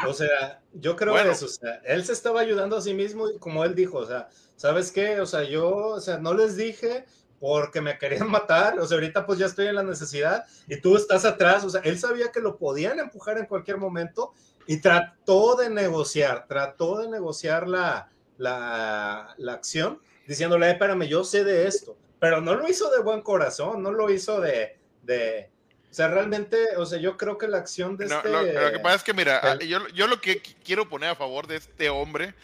O 0.07 0.13
sea, 0.13 0.61
yo 0.73 0.97
creo 0.97 1.13
Bueno. 1.13 1.31
eso, 1.31 1.47
o 1.47 1.49
sea, 1.49 1.81
él 1.85 2.05
se 2.05 2.13
estaba 2.13 2.41
ayudando 2.41 2.77
a 2.77 2.81
sí 2.83 2.93
mismo 2.95 3.31
y 3.31 3.39
como 3.39 3.65
él 3.65 3.75
dijo, 3.75 3.99
o 3.99 4.07
sea, 4.07 4.29
¿sabes 4.57 4.91
qué? 4.91 5.21
O 5.21 5.27
sea, 5.27 5.45
yo, 5.45 5.69
o 5.69 6.01
sea, 6.01 6.19
no 6.19 6.35
les 6.35 6.57
dije 6.57 7.05
porque 7.41 7.81
me 7.81 7.99
querían 7.99 8.31
matar, 8.31 8.79
o 8.79 8.87
sea, 8.87 8.97
ahorita 8.97 9.27
pues 9.27 9.39
ya 9.39 9.47
estoy 9.47 9.67
en 9.67 9.75
la 9.75 9.83
necesidad 9.83 10.45
y 10.69 10.81
tú 10.81 10.97
estás 10.97 11.25
atrás, 11.25 11.65
o 11.65 11.71
sea, 11.71 11.81
él 11.83 11.99
sabía 11.99 12.31
que 12.31 12.41
lo 12.41 12.59
podían 12.59 13.01
empujar 13.01 13.39
en 13.39 13.47
cualquier 13.47 13.79
momento 13.79 14.33
y 14.67 14.77
trató 14.77 15.57
de 15.57 15.71
negociar, 15.71 16.47
trató 16.47 16.99
de 16.99 17.09
negociar 17.09 17.67
la, 17.67 18.11
la, 18.37 19.35
la 19.39 19.53
acción, 19.55 20.01
diciéndole, 20.29 20.69
"Eh, 20.69 20.73
espérame, 20.73 21.09
yo 21.09 21.25
sé 21.25 21.43
de 21.43 21.67
esto, 21.67 21.97
pero 22.21 22.43
no 22.43 22.55
lo 22.55 22.69
hizo 22.69 22.91
de 22.91 23.01
buen 23.01 23.23
corazón, 23.23 23.83
no 23.83 23.91
lo 23.91 24.11
hizo 24.11 24.41
de, 24.41 24.79
de, 25.03 25.51
o 25.91 25.95
sea, 25.95 26.07
realmente, 26.09 26.57
o 26.77 26.87
sea, 26.87 27.01
yo 27.01 27.17
creo 27.17 27.37
que 27.37 27.49
la 27.49 27.59
acción 27.59 27.97
de 27.97 28.07
No, 28.07 28.17
este... 28.19 28.29
lo, 28.31 28.43
lo 28.43 28.73
que 28.73 28.79
pasa 28.79 28.97
es 28.97 29.03
que, 29.03 29.13
mira, 29.15 29.39
el- 29.39 29.67
yo, 29.67 29.87
yo 29.89 30.07
lo 30.07 30.21
que 30.21 30.41
qu- 30.43 30.55
quiero 30.65 30.89
poner 30.89 31.11
a 31.11 31.15
favor 31.17 31.47
de 31.49 31.57
este 31.57 31.91
hombre 31.91 32.35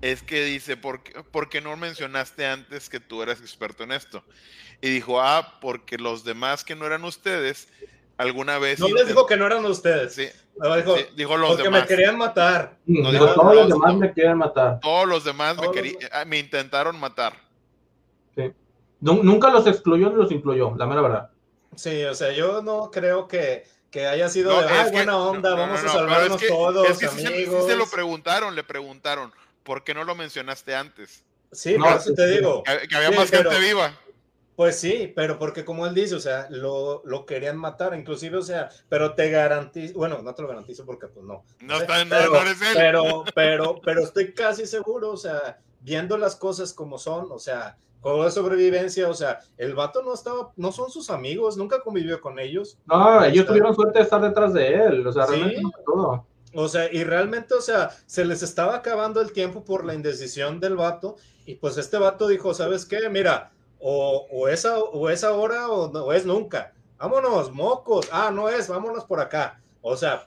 es 0.00 0.22
que 0.22 0.44
dice, 0.44 0.76
¿por 0.78 1.02
qué, 1.02 1.22
por 1.22 1.48
qué 1.50 1.60
no 1.60 1.76
mencionaste 1.76 2.46
antes 2.46 2.88
que 2.88 3.00
tú 3.00 3.22
eras 3.22 3.40
experto 3.40 3.84
en 3.84 3.92
esto? 3.92 4.24
Y 4.80 4.88
dijo, 4.90 5.20
ah, 5.20 5.58
porque 5.60 5.98
los 5.98 6.24
demás 6.24 6.64
que 6.64 6.74
no 6.74 6.86
eran 6.86 7.04
ustedes, 7.04 7.68
alguna 8.16 8.58
vez... 8.58 8.80
No 8.80 8.88
les 8.88 9.06
dijo 9.06 9.26
que 9.26 9.36
no 9.36 9.46
eran 9.46 9.64
ustedes, 9.66 10.14
Sí, 10.14 10.26
no, 10.56 10.74
dijo, 10.76 10.96
sí, 10.96 11.04
dijo 11.16 11.36
los 11.36 11.48
porque 11.50 11.62
demás. 11.64 11.82
me 11.82 11.86
querían 11.88 12.16
matar. 12.16 12.76
No, 12.86 13.10
digo, 13.12 13.34
todos 13.34 13.54
los 13.54 13.68
demás 13.68 13.92
no. 13.94 13.98
me 13.98 14.12
quieren 14.12 14.38
matar. 14.38 14.80
Todos 14.80 15.06
los 15.08 15.24
demás 15.24 15.56
me, 15.56 15.62
Todos 15.64 15.76
querí- 15.76 15.94
los- 16.00 16.10
ah, 16.12 16.24
me 16.24 16.38
intentaron 16.38 16.98
matar. 16.98 17.34
Nu- 19.00 19.22
Nunca 19.22 19.50
los 19.50 19.66
excluyó 19.66 20.08
ni 20.10 20.16
los 20.16 20.32
incluyó, 20.32 20.74
la 20.76 20.86
mera 20.86 21.02
verdad. 21.02 21.30
Sí, 21.76 22.04
o 22.04 22.14
sea, 22.14 22.32
yo 22.32 22.62
no 22.62 22.90
creo 22.90 23.26
que, 23.28 23.64
que 23.90 24.06
haya 24.06 24.28
sido 24.28 24.52
No, 24.52 24.60
de, 24.60 24.66
es 24.66 24.72
"Ay, 24.72 24.84
que- 24.86 24.90
buena 24.92 25.18
onda, 25.18 25.50
no, 25.50 25.56
vamos 25.56 25.82
no, 25.82 25.90
a 25.90 25.92
salvarnos 25.92 26.42
es 26.42 26.48
que- 26.48 26.54
todos, 26.54 26.90
es 26.90 26.98
que 26.98 27.08
sí 27.08 27.14
se- 27.16 27.20
sí 27.20 27.26
amigos. 27.26 27.66
se 27.66 27.76
lo 27.76 27.86
preguntaron, 27.86 28.54
le 28.54 28.64
preguntaron, 28.64 29.32
¿por 29.62 29.84
qué 29.84 29.94
no 29.94 30.04
lo 30.04 30.14
mencionaste 30.14 30.74
antes? 30.74 31.24
Sí, 31.52 31.76
No, 31.78 31.84
por 31.84 31.96
eso 31.96 32.08
sí, 32.10 32.14
te 32.16 32.28
sí. 32.28 32.34
digo. 32.38 32.62
Que, 32.64 32.88
que 32.88 32.96
había 32.96 33.10
Sí, 33.10 33.16
más 33.16 33.30
pero- 33.30 33.50
gente 33.50 33.66
viva. 33.66 33.98
Pues 34.56 34.78
sí, 34.78 35.12
pero 35.16 35.36
porque 35.36 35.64
como 35.64 35.84
él 35.84 35.94
dice, 35.94 36.14
o 36.14 36.20
sea, 36.20 36.46
lo, 36.48 37.02
lo 37.04 37.26
querían 37.26 37.56
matar, 37.56 37.92
inclusive, 37.98 38.36
o 38.38 38.42
sea, 38.42 38.68
pero 38.88 39.14
te 39.16 39.28
garantizo, 39.28 39.94
bueno, 39.94 40.22
no 40.22 40.32
te 40.32 40.42
lo 40.42 40.48
garantizo 40.48 40.86
porque 40.86 41.08
pues 41.08 41.26
no. 41.26 41.44
No, 41.58 41.76
está, 41.78 42.04
no, 42.04 42.10
pero, 42.10 42.40
él. 42.40 42.56
pero, 42.72 43.24
pero, 43.34 43.80
pero 43.84 44.02
estoy 44.04 44.32
casi 44.32 44.64
seguro, 44.66 45.10
o 45.10 45.16
sea, 45.16 45.58
viendo 45.80 46.16
las 46.18 46.36
cosas 46.36 46.72
como 46.72 46.98
son, 46.98 47.32
o 47.32 47.38
sea, 47.40 47.76
juego 48.04 48.24
de 48.26 48.30
sobrevivencia, 48.30 49.08
o 49.08 49.14
sea, 49.14 49.40
el 49.56 49.74
vato 49.74 50.02
no 50.02 50.12
estaba, 50.14 50.52
no 50.56 50.70
son 50.72 50.90
sus 50.90 51.08
amigos, 51.10 51.56
nunca 51.56 51.80
convivió 51.80 52.20
con 52.20 52.38
ellos, 52.38 52.78
No, 52.86 53.24
ellos 53.24 53.38
Está. 53.38 53.48
tuvieron 53.48 53.74
suerte 53.74 53.98
de 53.98 54.04
estar 54.04 54.20
detrás 54.20 54.52
de 54.52 54.74
él. 54.74 55.06
O 55.06 55.12
sea, 55.12 55.26
Sí. 55.26 55.32
realmente 55.32 55.62
no 55.62 55.70
fue 55.72 55.82
todo. 55.84 56.26
o 56.56 56.68
sea, 56.68 56.92
y 56.92 57.02
realmente, 57.02 57.54
o 57.54 57.60
sea, 57.60 57.90
se 58.06 58.24
les 58.24 58.42
estaba 58.42 58.76
acabando 58.76 59.20
el 59.20 59.32
tiempo 59.32 59.64
por 59.64 59.84
la 59.84 59.94
indecisión 59.94 60.60
del 60.60 60.76
vato, 60.76 61.16
y 61.46 61.56
pues 61.56 61.76
este 61.78 61.96
vato 61.98 62.28
dijo, 62.28 62.54
¿sabes 62.54 62.84
qué? 62.86 63.08
Mira, 63.10 63.50
o, 63.80 64.26
o, 64.30 64.48
es, 64.48 64.64
a- 64.64 64.78
o 64.78 65.10
es 65.10 65.24
ahora 65.24 65.68
o, 65.68 65.90
no, 65.90 66.04
o 66.04 66.12
es 66.12 66.24
nunca. 66.24 66.72
Vámonos, 66.98 67.50
mocos. 67.52 68.08
Ah, 68.12 68.30
no 68.32 68.48
es, 68.48 68.68
vámonos 68.68 69.04
por 69.04 69.18
acá. 69.18 69.60
O 69.82 69.96
sea, 69.96 70.26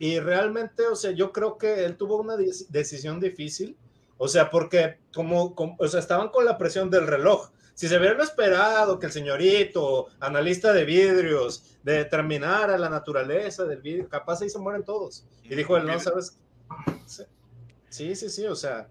y 0.00 0.18
realmente, 0.18 0.86
o 0.86 0.96
sea, 0.96 1.10
yo 1.12 1.30
creo 1.32 1.56
que 1.58 1.84
él 1.84 1.96
tuvo 1.96 2.16
una 2.16 2.36
de- 2.36 2.52
decisión 2.70 3.20
difícil. 3.20 3.76
O 4.18 4.28
sea, 4.28 4.50
porque 4.50 4.98
como, 5.14 5.54
como- 5.54 5.76
o 5.78 5.88
sea, 5.88 6.00
estaban 6.00 6.28
con 6.28 6.44
la 6.44 6.58
presión 6.58 6.90
del 6.90 7.06
reloj. 7.06 7.50
Si 7.74 7.86
se 7.88 7.96
hubieran 7.96 8.20
esperado 8.20 8.98
que 8.98 9.06
el 9.06 9.12
señorito, 9.12 10.08
analista 10.18 10.72
de 10.72 10.84
vidrios, 10.84 11.62
determinara 11.84 12.76
la 12.76 12.88
naturaleza 12.90 13.64
del 13.64 13.80
vidrio, 13.80 14.08
capaz 14.08 14.42
ahí 14.42 14.50
se 14.50 14.58
mueren 14.58 14.82
todos. 14.84 15.24
Y 15.44 15.54
dijo 15.54 15.76
él, 15.76 15.86
no, 15.86 15.98
¿sabes? 16.00 16.36
Sí, 17.88 18.14
sí, 18.16 18.28
sí, 18.28 18.44
o 18.46 18.56
sea, 18.56 18.88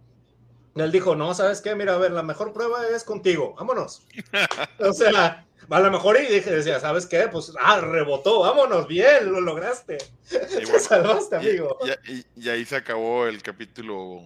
él 0.75 0.91
dijo, 0.91 1.15
no, 1.15 1.33
¿sabes 1.33 1.61
qué? 1.61 1.75
Mira, 1.75 1.95
a 1.95 1.97
ver, 1.97 2.11
la 2.11 2.23
mejor 2.23 2.53
prueba 2.53 2.87
es 2.87 3.03
contigo, 3.03 3.53
vámonos. 3.57 4.03
o 4.79 4.93
sea, 4.93 5.45
a 5.69 5.79
lo 5.81 5.91
mejor 5.91 6.17
y 6.21 6.33
dije, 6.33 6.49
decía, 6.51 6.79
¿sabes 6.79 7.05
qué? 7.05 7.27
Pues, 7.31 7.51
ah, 7.59 7.81
rebotó, 7.81 8.39
vámonos, 8.39 8.87
bien, 8.87 9.31
lo 9.31 9.41
lograste. 9.41 9.97
Y 10.31 10.65
Te 10.65 10.79
salvaste, 10.79 11.35
amigo. 11.35 11.77
y, 12.05 12.13
y- 12.13 12.25
y 12.35 12.49
ahí 12.49 12.63
se 12.65 12.75
acabó 12.77 13.27
el 13.27 13.41
capítulo. 13.43 14.21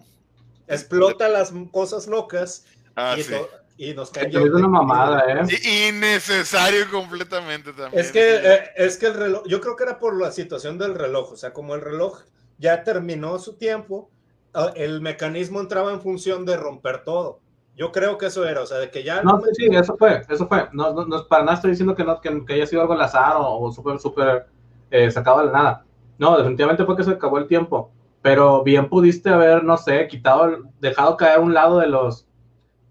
Explota 0.68 1.28
las 1.30 1.54
cosas 1.72 2.08
locas 2.08 2.66
Ah, 2.96 3.16
y, 3.18 3.24
sí. 3.24 3.34
to- 3.34 3.50
y 3.78 3.94
nos 3.94 4.12
caen. 4.12 4.30
Es 4.30 4.36
una 4.52 4.68
mamada, 4.68 5.24
¿eh? 5.28 5.90
Innecesario 5.90 6.90
completamente 6.92 7.74
también. 7.74 8.00
Es 8.04 8.12
que, 8.12 8.36
eh, 8.36 8.64
es 8.76 8.98
que 8.98 9.08
el 9.08 9.14
reloj, 9.16 9.44
yo 9.48 9.60
creo 9.62 9.76
que 9.76 9.84
era 9.84 10.00
por 10.00 10.20
la 10.22 10.32
situación 10.32 10.78
del 10.78 10.96
reloj, 10.96 11.32
o 11.32 11.36
sea, 11.38 11.54
como 11.54 11.76
el 11.76 11.82
reloj 11.82 12.22
ya 12.58 12.84
terminó 12.84 13.40
su 13.40 13.54
tiempo, 13.58 14.10
ah, 14.54 14.72
el 14.76 15.02
mecanismo 15.02 15.60
entraba 15.60 15.92
en 15.92 16.02
función 16.02 16.46
de 16.46 16.58
romper 16.58 17.04
todo. 17.04 17.40
Yo 17.76 17.92
creo 17.92 18.18
que 18.18 18.28
eso 18.28 18.48
era, 18.48 18.62
o 18.62 18.66
sea, 18.66 18.78
de 18.78 18.92
que 18.92 19.02
ya... 19.04 19.24
No, 19.24 19.42
sí, 19.54 19.68
eso 19.72 19.96
fue, 19.98 20.22
eso 20.30 20.48
fue. 20.48 20.68
No, 20.74 20.94
no, 20.94 21.28
para 21.28 21.44
nada 21.44 21.56
estoy 21.56 21.72
diciendo 21.72 21.96
que, 21.96 22.04
no, 22.04 22.20
que, 22.20 22.54
haya 22.54 22.68
sido 22.68 22.82
algo 22.82 22.94
al 22.94 23.02
azar 23.02 23.34
o, 23.38 23.72
súper, 23.72 23.98
súper 24.00 24.46
eh, 24.92 25.10
sacado 25.10 25.40
de 25.40 25.46
la 25.46 25.52
nada. 25.52 25.86
No, 26.20 26.38
definitivamente 26.38 26.86
fue 26.86 26.96
que 26.98 27.04
se 27.04 27.12
acabó 27.12 27.40
el 27.40 27.48
tiempo. 27.48 27.92
Pero 28.22 28.64
bien 28.64 28.89
pudiste 28.89 29.30
haber, 29.30 29.64
no 29.64 29.77
sé, 29.77 30.07
quitado, 30.07 30.64
dejado 30.80 31.18
caer 31.18 31.39
un 31.39 31.53
lado 31.53 31.80
de 31.80 31.88
los... 31.88 32.27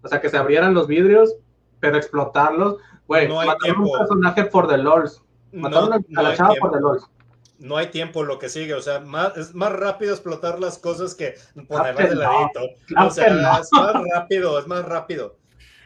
O 0.02 0.08
sea, 0.08 0.20
que 0.20 0.28
se 0.28 0.36
abrieran 0.36 0.74
los 0.74 0.86
vidrios, 0.86 1.36
pero 1.78 1.96
explotarlos. 1.96 2.76
Güey, 3.06 3.28
no 3.28 3.36
mataron 3.36 3.82
un 3.82 3.98
personaje 3.98 4.44
por 4.44 4.68
the 4.68 4.78
LOLs. 4.78 5.22
Mataron 5.52 6.04
a 6.16 6.22
la 6.22 6.36
chava 6.36 6.54
por 6.60 6.72
the 6.72 6.80
LOLs 6.80 7.08
no 7.60 7.76
hay 7.76 7.88
tiempo 7.88 8.24
lo 8.24 8.38
que 8.38 8.48
sigue, 8.48 8.74
o 8.74 8.80
sea, 8.80 9.00
más, 9.00 9.36
es 9.36 9.54
más 9.54 9.72
rápido 9.72 10.12
explotar 10.12 10.58
las 10.58 10.78
cosas 10.78 11.14
que 11.14 11.34
ponerlas 11.68 12.08
de 12.08 12.16
ladito. 12.16 12.60
o 12.98 13.10
sea, 13.10 13.26
es 13.26 13.34
más 13.70 13.70
rápido, 14.14 14.58
es 14.58 14.66
más 14.66 14.84
rápido. 14.84 15.36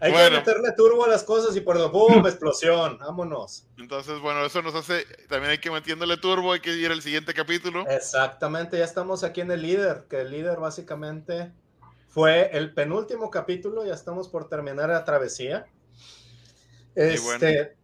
Hay 0.00 0.12
que 0.12 0.30
meterle 0.30 0.72
turbo 0.76 1.04
a 1.04 1.08
las 1.08 1.22
cosas 1.22 1.56
y 1.56 1.60
por 1.60 1.76
lo 1.76 1.90
¡boom! 1.90 2.26
explosión, 2.26 2.98
vámonos. 2.98 3.66
Entonces, 3.78 4.20
bueno, 4.20 4.44
eso 4.44 4.60
nos 4.62 4.74
hace, 4.74 5.04
también 5.28 5.52
hay 5.52 5.58
que 5.58 5.70
metiéndole 5.70 6.16
turbo, 6.16 6.52
hay 6.52 6.60
que 6.60 6.74
ir 6.74 6.90
al 6.90 7.02
siguiente 7.02 7.32
capítulo. 7.32 7.86
Exactamente, 7.88 8.78
ya 8.78 8.84
estamos 8.84 9.24
aquí 9.24 9.40
en 9.40 9.50
el 9.50 9.62
líder, 9.62 10.06
que 10.08 10.20
el 10.20 10.30
líder 10.30 10.58
básicamente 10.58 11.52
fue 12.08 12.50
el 12.56 12.74
penúltimo 12.74 13.30
capítulo, 13.30 13.84
ya 13.84 13.94
estamos 13.94 14.28
por 14.28 14.48
terminar 14.48 14.88
la 14.88 15.04
travesía. 15.04 15.66
Este, 16.94 17.76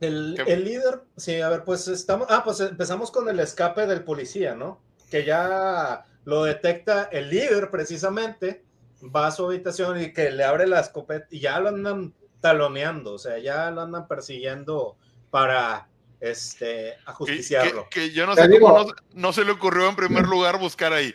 el, 0.00 0.34
líder, 0.64 1.02
sí, 1.16 1.40
a 1.40 1.48
ver, 1.48 1.64
pues 1.64 1.88
estamos, 1.88 2.26
ah, 2.30 2.42
pues 2.44 2.60
empezamos 2.60 3.10
con 3.10 3.28
el 3.28 3.40
escape 3.40 3.86
del 3.86 4.04
policía, 4.04 4.54
¿no? 4.54 4.80
Que 5.10 5.24
ya 5.24 6.04
lo 6.24 6.44
detecta 6.44 7.04
el 7.04 7.30
líder 7.30 7.70
precisamente, 7.70 8.64
va 9.04 9.26
a 9.26 9.30
su 9.30 9.44
habitación 9.44 10.00
y 10.00 10.12
que 10.12 10.30
le 10.30 10.44
abre 10.44 10.66
la 10.66 10.80
escopeta 10.80 11.26
y 11.30 11.40
ya 11.40 11.60
lo 11.60 11.68
andan 11.68 12.14
taloneando, 12.40 13.14
o 13.14 13.18
sea, 13.18 13.38
ya 13.38 13.70
lo 13.70 13.82
andan 13.82 14.06
persiguiendo 14.08 14.96
para 15.30 15.88
este 16.20 16.94
ajusticiarlo. 17.04 17.88
Que, 17.90 18.10
yo 18.10 18.26
no 18.26 18.34
sé 18.34 18.60
cómo 18.60 18.86
no, 19.14 19.32
se 19.32 19.44
le 19.44 19.52
ocurrió 19.52 19.88
en 19.88 19.96
primer 19.96 20.26
lugar 20.26 20.58
buscar 20.58 20.92
ahí. 20.92 21.12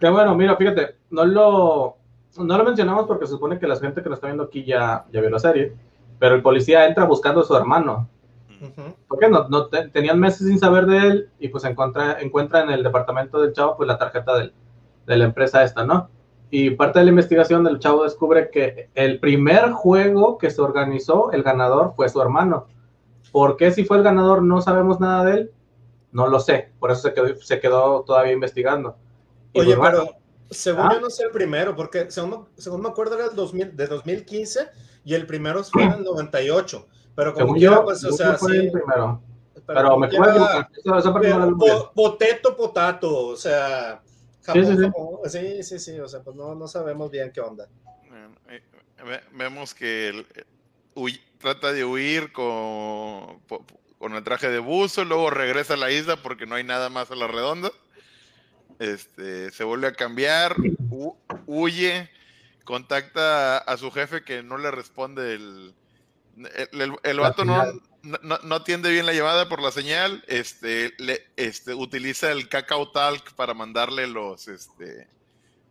Que 0.00 0.08
bueno, 0.08 0.34
mira, 0.34 0.56
fíjate, 0.56 0.96
no 1.10 1.24
lo, 1.24 1.96
no 2.36 2.58
lo 2.58 2.64
mencionamos 2.64 3.06
porque 3.06 3.26
se 3.26 3.32
supone 3.32 3.58
que 3.58 3.66
la 3.66 3.76
gente 3.76 4.02
que 4.02 4.08
nos 4.08 4.18
está 4.18 4.26
viendo 4.26 4.44
aquí 4.44 4.64
ya, 4.64 5.04
ya 5.10 5.20
vio 5.20 5.30
la 5.30 5.38
serie 5.38 5.74
pero 6.18 6.36
el 6.36 6.42
policía 6.42 6.86
entra 6.86 7.04
buscando 7.04 7.40
a 7.40 7.44
su 7.44 7.54
hermano. 7.54 8.08
Porque 9.08 9.28
no, 9.28 9.46
no 9.50 9.66
tenían 9.66 10.18
meses 10.18 10.46
sin 10.46 10.58
saber 10.58 10.86
de 10.86 10.98
él 10.98 11.30
y 11.38 11.48
pues 11.48 11.64
encuentra, 11.64 12.18
encuentra 12.18 12.62
en 12.62 12.70
el 12.70 12.82
departamento 12.82 13.42
del 13.42 13.52
chavo 13.52 13.76
pues 13.76 13.86
la 13.86 13.98
tarjeta 13.98 14.38
de 14.38 14.52
la 15.18 15.24
empresa 15.24 15.62
esta, 15.62 15.84
¿no? 15.84 16.08
Y 16.50 16.70
parte 16.70 16.98
de 16.98 17.06
la 17.06 17.10
investigación 17.10 17.64
del 17.64 17.78
chavo 17.78 18.04
descubre 18.04 18.50
que 18.50 18.90
el 18.94 19.18
primer 19.18 19.72
juego 19.72 20.38
que 20.38 20.50
se 20.50 20.60
organizó, 20.60 21.32
el 21.32 21.42
ganador 21.42 21.94
fue 21.96 22.08
su 22.08 22.20
hermano. 22.22 22.66
¿Por 23.32 23.56
qué 23.56 23.72
si 23.72 23.84
fue 23.84 23.96
el 23.96 24.02
ganador 24.04 24.42
no 24.42 24.60
sabemos 24.60 25.00
nada 25.00 25.24
de 25.24 25.32
él? 25.32 25.52
No 26.12 26.28
lo 26.28 26.38
sé, 26.38 26.70
por 26.78 26.92
eso 26.92 27.02
se 27.02 27.14
quedó, 27.14 27.36
se 27.36 27.58
quedó 27.58 28.02
todavía 28.02 28.32
investigando. 28.32 28.96
Oye, 29.54 29.76
pues, 29.76 29.90
pero 29.90 30.08
según 30.50 30.82
¿Ah? 30.82 30.90
yo 30.94 31.00
no 31.00 31.10
sé 31.10 31.24
el 31.24 31.30
primero, 31.30 31.74
porque 31.74 32.10
según, 32.10 32.46
según 32.56 32.82
me 32.82 32.88
acuerdo 32.88 33.16
era 33.16 33.26
el 33.26 33.34
2000, 33.34 33.76
de 33.76 33.86
2015 33.86 34.68
y 35.04 35.14
el 35.14 35.26
primero 35.26 35.62
fue 35.64 35.84
en 35.84 35.92
el 35.92 36.04
98. 36.04 36.86
Pero 37.14 37.34
como 37.34 37.56
yo, 37.56 37.84
pues, 37.84 38.04
o 38.04 38.12
sea, 38.12 38.36
sí. 38.38 38.56
El 38.56 38.72
primero. 38.72 39.20
Pero, 39.66 39.98
me 39.98 40.06
acuerdo. 40.06 40.46
Poteto, 41.94 42.56
potato, 42.56 43.28
o 43.28 43.36
sea. 43.36 44.02
Sí, 44.52 44.64
sí, 44.64 44.76
sí. 45.28 45.62
sí, 45.62 45.78
sí, 45.78 46.00
o 46.00 46.08
sea, 46.08 46.22
pues 46.22 46.36
no, 46.36 46.54
no 46.54 46.68
sabemos 46.68 47.10
bien 47.10 47.32
qué 47.32 47.40
onda. 47.40 47.68
Eh, 48.48 48.62
vemos 49.32 49.74
que 49.74 50.24
trata 51.38 51.72
de 51.72 51.84
huir 51.84 52.32
con, 52.32 53.40
con 53.98 54.14
el 54.14 54.24
traje 54.24 54.48
de 54.48 54.58
buzo, 54.58 55.04
luego 55.04 55.30
regresa 55.30 55.74
a 55.74 55.78
la 55.78 55.90
isla 55.90 56.16
porque 56.16 56.46
no 56.46 56.54
hay 56.54 56.64
nada 56.64 56.90
más 56.90 57.10
a 57.10 57.16
la 57.16 57.26
redonda. 57.26 57.72
Este, 58.78 59.50
se 59.50 59.64
vuelve 59.64 59.86
a 59.86 59.92
cambiar, 59.92 60.56
huye, 61.46 62.10
contacta 62.64 63.58
a 63.58 63.76
su 63.76 63.90
jefe 63.90 64.24
que 64.24 64.42
no 64.42 64.58
le 64.58 64.70
responde 64.70 65.34
el... 65.34 65.74
El, 67.04 67.20
vato 67.20 67.44
no, 67.44 67.62
no, 68.04 68.54
atiende 68.54 68.90
bien 68.90 69.06
la 69.06 69.12
llamada 69.12 69.48
por 69.48 69.62
la 69.62 69.70
señal, 69.70 70.24
este, 70.26 70.92
le, 70.98 71.26
este, 71.36 71.74
utiliza 71.74 72.30
el 72.30 72.48
Cacao 72.48 72.90
Talk 72.90 73.34
para 73.34 73.54
mandarle 73.54 74.06
los, 74.06 74.48
este, 74.48 75.08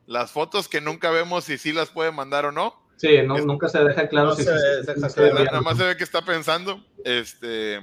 las 0.08 0.32
fotos 0.32 0.68
que 0.68 0.82
nunca 0.82 1.12
vemos 1.12 1.46
si 1.46 1.58
sí 1.58 1.72
las 1.72 1.90
puede 1.90 2.12
mandar 2.12 2.46
o 2.46 2.52
no. 2.52 2.82
Sí, 2.98 3.22
nunca 3.22 3.70
se 3.70 3.84
deja 3.84 4.08
claro 4.08 4.36
si 4.36 4.46
Nada 4.46 5.62
más 5.62 5.78
se 5.78 5.84
ve 5.84 5.98
que 5.98 6.04
está 6.04 6.24
pensando. 6.24 6.84
Este, 7.04 7.82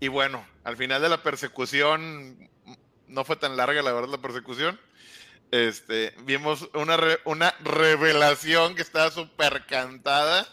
y 0.00 0.08
bueno, 0.08 0.44
al 0.64 0.76
final 0.76 1.00
de 1.02 1.08
la 1.08 1.22
persecución, 1.22 2.50
no 3.08 3.24
fue 3.24 3.36
tan 3.36 3.56
larga 3.56 3.82
la 3.82 3.92
verdad 3.92 4.10
la 4.10 4.18
persecución 4.18 4.78
este, 5.52 6.14
vimos 6.24 6.68
una, 6.72 6.98
una 7.26 7.54
revelación 7.62 8.74
que 8.74 8.80
estaba 8.82 9.10
súper 9.10 9.66
cantada. 9.66 10.48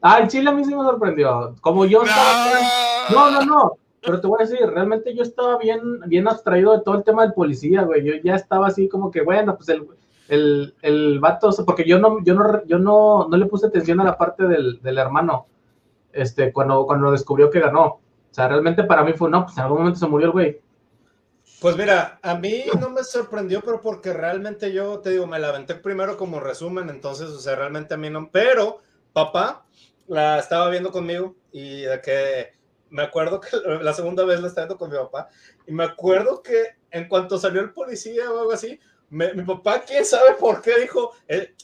Ah, 0.00 0.18
el 0.18 0.28
Chile 0.28 0.50
a 0.50 0.52
mí 0.52 0.64
sí 0.64 0.74
me 0.74 0.82
sorprendió. 0.82 1.54
Como 1.60 1.86
yo 1.86 2.02
no. 2.04 3.30
no, 3.30 3.44
no, 3.44 3.78
Pero 4.02 4.20
te 4.20 4.26
voy 4.26 4.36
a 4.40 4.46
decir, 4.46 4.66
realmente 4.66 5.14
yo 5.14 5.22
estaba 5.22 5.56
bien, 5.58 6.00
bien 6.06 6.28
abstraído 6.28 6.76
de 6.76 6.84
todo 6.84 6.96
el 6.96 7.04
tema 7.04 7.22
del 7.22 7.32
policía, 7.32 7.82
güey. 7.82 8.04
Yo 8.04 8.12
ya 8.22 8.34
estaba 8.34 8.66
así 8.66 8.88
como 8.88 9.10
que, 9.10 9.22
bueno, 9.22 9.56
pues 9.56 9.68
el, 9.70 9.86
el, 10.28 10.74
el 10.82 11.20
vato, 11.20 11.50
porque 11.64 11.84
yo 11.84 11.98
no, 11.98 12.22
yo 12.22 12.34
no, 12.34 12.64
yo 12.66 12.78
no, 12.78 13.28
no 13.28 13.36
le 13.36 13.46
puse 13.46 13.66
atención 13.66 14.00
a 14.00 14.04
la 14.04 14.18
parte 14.18 14.44
del, 14.44 14.80
del 14.82 14.98
hermano, 14.98 15.46
este, 16.12 16.52
cuando, 16.52 16.84
cuando 16.86 17.10
descubrió 17.10 17.50
que 17.50 17.60
ganó. 17.60 17.84
O 17.86 18.34
sea, 18.34 18.48
realmente 18.48 18.84
para 18.84 19.04
mí 19.04 19.12
fue, 19.12 19.30
no, 19.30 19.44
pues 19.44 19.56
en 19.56 19.62
algún 19.62 19.78
momento 19.78 20.00
se 20.00 20.06
murió 20.06 20.26
el 20.26 20.32
güey. 20.32 20.60
Pues 21.60 21.78
mira, 21.78 22.18
a 22.20 22.34
mí 22.34 22.64
no 22.78 22.90
me 22.90 23.02
sorprendió, 23.04 23.62
pero 23.62 23.80
porque 23.80 24.12
realmente 24.12 24.70
yo 24.72 24.98
te 24.98 25.10
digo, 25.10 25.26
me 25.26 25.38
la 25.38 25.48
aventé 25.48 25.74
primero 25.74 26.18
como 26.18 26.40
resumen, 26.40 26.90
entonces, 26.90 27.30
o 27.30 27.38
sea, 27.38 27.56
realmente 27.56 27.94
a 27.94 27.96
mí 27.96 28.10
no. 28.10 28.28
Pero 28.30 28.80
papá 29.14 29.64
la 30.06 30.38
estaba 30.38 30.68
viendo 30.68 30.92
conmigo 30.92 31.34
y 31.50 31.82
de 31.82 32.00
que 32.02 32.52
me 32.90 33.02
acuerdo 33.02 33.40
que 33.40 33.48
la 33.80 33.94
segunda 33.94 34.24
vez 34.24 34.40
la 34.40 34.48
estaba 34.48 34.66
viendo 34.66 34.78
con 34.78 34.90
mi 34.90 34.98
papá 34.98 35.30
y 35.66 35.72
me 35.72 35.84
acuerdo 35.84 36.42
que 36.42 36.76
en 36.90 37.08
cuanto 37.08 37.38
salió 37.38 37.62
el 37.62 37.72
policía 37.72 38.30
o 38.30 38.40
algo 38.40 38.52
así, 38.52 38.78
mi 39.08 39.42
papá, 39.42 39.82
quién 39.86 40.04
sabe 40.04 40.34
por 40.34 40.60
qué, 40.60 40.80
dijo, 40.80 41.12
eh, 41.28 41.54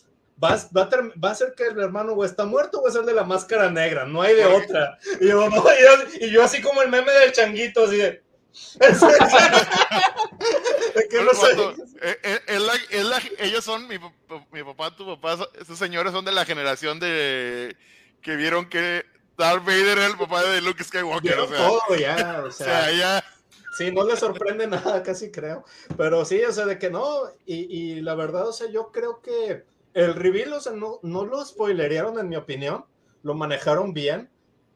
va, 0.42 0.56
va, 0.76 0.82
a 0.82 1.18
va, 1.22 1.30
a 1.30 1.34
ser 1.34 1.54
que 1.56 1.64
el 1.66 1.78
hermano 1.80 2.12
o 2.12 2.24
está 2.24 2.44
muerto 2.44 2.80
o 2.80 2.88
es 2.88 2.94
el 2.94 3.06
de 3.06 3.14
la 3.14 3.24
máscara 3.24 3.70
negra, 3.70 4.04
no 4.06 4.22
hay 4.22 4.34
de 4.34 4.46
otra. 4.46 4.98
Y 5.20 5.28
yo, 5.28 5.48
y 6.20 6.30
yo 6.30 6.42
así 6.42 6.62
como 6.62 6.82
el 6.82 6.90
meme 6.90 7.12
del 7.12 7.32
changuito, 7.32 7.84
así 7.84 7.96
de 7.96 8.22
ellos 13.40 13.64
son, 13.64 13.86
mi, 13.88 13.98
mi, 14.52 14.62
papá, 14.64 14.94
tu 14.94 15.06
papá, 15.06 15.46
esos 15.60 15.78
señores 15.78 16.12
son 16.12 16.24
de 16.24 16.32
la 16.32 16.44
generación 16.44 17.00
de 17.00 17.76
que 18.22 18.36
vieron 18.36 18.68
que 18.68 19.04
Darth 19.36 19.64
Vader 19.64 19.98
era 19.98 20.06
el 20.06 20.16
papá 20.16 20.42
de 20.44 20.60
Luke 20.60 20.84
Skywalker. 20.84 21.38
O 21.40 21.48
sea, 21.48 21.56
todo 21.56 21.96
ya, 21.96 22.42
o 22.46 22.50
sea, 22.50 22.92
ya. 22.92 23.24
Sí, 23.76 23.90
no 23.90 24.04
le 24.04 24.16
sorprende 24.16 24.66
nada, 24.68 25.02
casi 25.02 25.30
creo. 25.30 25.64
Pero 25.96 26.24
sí, 26.24 26.42
o 26.42 26.52
sea, 26.52 26.66
de 26.66 26.78
que 26.78 26.90
no. 26.90 27.22
Y, 27.46 27.54
y 27.74 28.00
la 28.00 28.14
verdad, 28.14 28.48
o 28.48 28.52
sea, 28.52 28.68
yo 28.70 28.90
creo 28.92 29.20
que 29.22 29.64
el 29.94 30.14
reveal, 30.14 30.52
o 30.52 30.60
sea, 30.60 30.72
no, 30.72 31.00
no 31.02 31.24
lo 31.24 31.44
spoilerearon, 31.44 32.18
en 32.18 32.28
mi 32.28 32.36
opinión. 32.36 32.84
Lo 33.22 33.34
manejaron 33.34 33.92
bien 33.92 34.30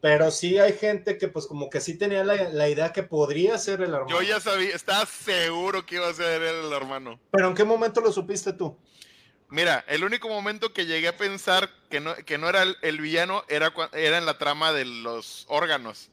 pero 0.05 0.31
sí 0.31 0.59
hay 0.59 0.75
gente 0.75 1.17
que 1.17 1.29
pues 1.29 1.47
como 1.47 1.71
que 1.71 1.81
sí 1.81 1.97
tenía 1.97 2.23
la, 2.25 2.69
idea 2.69 2.93
que 2.93 3.03
podría 3.03 3.57
ser 3.57 3.81
el 3.81 3.95
hermano. 3.95 4.11
Yo 4.11 4.21
ya 4.21 4.39
sabía, 4.39 4.75
estaba 4.75 5.07
seguro 5.07 5.87
que 5.87 5.95
iba 5.95 6.07
a 6.07 6.13
ser 6.13 6.43
el 6.43 6.71
hermano. 6.71 7.19
Pero 7.31 7.49
¿en 7.49 7.55
qué 7.55 7.65
momento 7.65 8.03
lo 8.03 8.13
supiste 8.13 8.53
tú? 8.53 8.77
Mira, 9.49 9.83
el 9.89 10.05
único 10.05 10.29
momento 10.29 10.75
que 10.75 10.85
llegué 10.85 11.09
a 11.09 11.17
pensar 11.17 11.71
que 11.89 12.01
no, 12.01 12.15
que 12.17 12.37
no 12.37 12.51
era 12.51 12.65
el, 12.83 13.01
villano 13.01 13.45
era, 13.49 13.73
era 13.95 14.19
en 14.19 14.27
la 14.27 14.37
trama 14.37 14.75
de 14.75 14.85
los 14.85 15.47
órganos. 15.49 16.11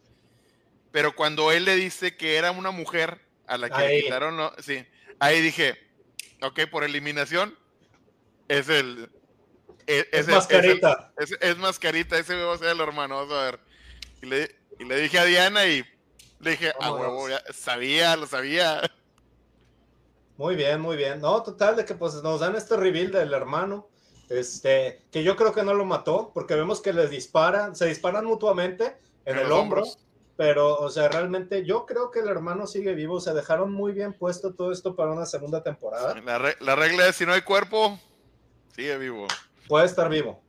Pero 0.94 1.14
cuando 1.14 1.52
él 1.52 1.66
le 1.66 1.76
dice 1.76 2.16
que 2.16 2.38
era 2.38 2.52
una 2.52 2.72
mujer 2.72 3.20
a 3.46 3.58
la 3.58 3.70
que 3.70 3.88
le 3.90 4.04
quitaron, 4.04 4.54
sí, 4.60 4.86
ahí 5.20 5.42
dije, 5.42 5.78
ok, 6.42 6.62
por 6.72 6.86
eliminación, 6.86 7.60
es 8.48 8.70
el... 8.70 9.10
E, 9.86 10.08
es, 10.14 10.30
mascarita. 10.30 11.12
Es, 11.42 11.58
mascarita, 11.58 12.18
ese 12.18 12.42
va 12.42 12.56
a 12.56 12.58
ser 12.58 12.70
el 12.70 12.80
hermano, 12.80 13.18
vamos 13.18 13.34
a 13.34 13.44
ver. 13.44 13.71
Y 14.22 14.28
le, 14.28 14.56
y 14.80 14.86
le 14.86 14.98
dije 14.98 15.20
a 15.20 15.26
Diana 15.26 15.66
y 15.66 15.84
le 16.40 16.52
dije, 16.52 16.74
a 16.80 16.92
huevo, 16.94 17.30
ya, 17.30 17.42
sabía, 17.54 18.16
lo 18.16 18.28
sabía. 18.28 18.82
Muy 20.38 20.56
bien, 20.56 20.82
muy 20.82 20.98
bien. 20.98 21.22
No, 21.22 21.44
total, 21.44 21.76
de 21.76 21.86
que 21.86 21.94
pues 21.94 22.16
nos 22.24 22.40
dan 22.40 22.56
este 22.56 22.76
reveal 22.76 23.12
del 23.12 23.34
hermano. 23.34 23.88
Este, 24.30 25.04
que 25.12 25.24
yo 25.24 25.36
creo 25.36 25.54
que 25.54 25.64
no 25.64 25.74
lo 25.74 25.86
mató, 25.86 26.32
porque 26.34 26.56
vemos 26.56 26.82
que 26.82 26.94
les 26.94 27.10
disparan, 27.10 27.76
se 27.76 27.86
disparan 27.88 28.26
mutuamente 28.26 28.98
en, 29.26 29.38
el 29.38 29.52
hombro, 29.52 29.84
pero, 30.38 30.78
o 30.78 30.90
sea, 30.90 31.10
realmente 31.10 31.66
yo 31.66 31.86
creo 31.86 32.12
que 32.12 32.22
el 32.22 32.30
hermano 32.30 32.66
sigue 32.66 32.94
vivo, 32.94 33.20
se 33.20 33.34
dejaron 33.34 33.74
muy 33.74 33.92
bien 33.92 34.14
puesto 34.14 34.54
todo 34.54 34.72
esto 34.72 34.96
para 34.96 35.12
una 35.12 35.26
segunda 35.26 35.62
temporada. 35.62 36.16
La, 36.22 36.56
la 36.62 36.76
regla 36.76 37.10
es, 37.10 37.18
si 37.18 37.26
no 37.26 37.34
hay 37.34 37.42
cuerpo, 37.42 38.00
sigue 38.74 38.98
vivo. 38.98 39.28
Puede 39.68 39.86
estar 39.86 40.08
vivo 40.08 40.42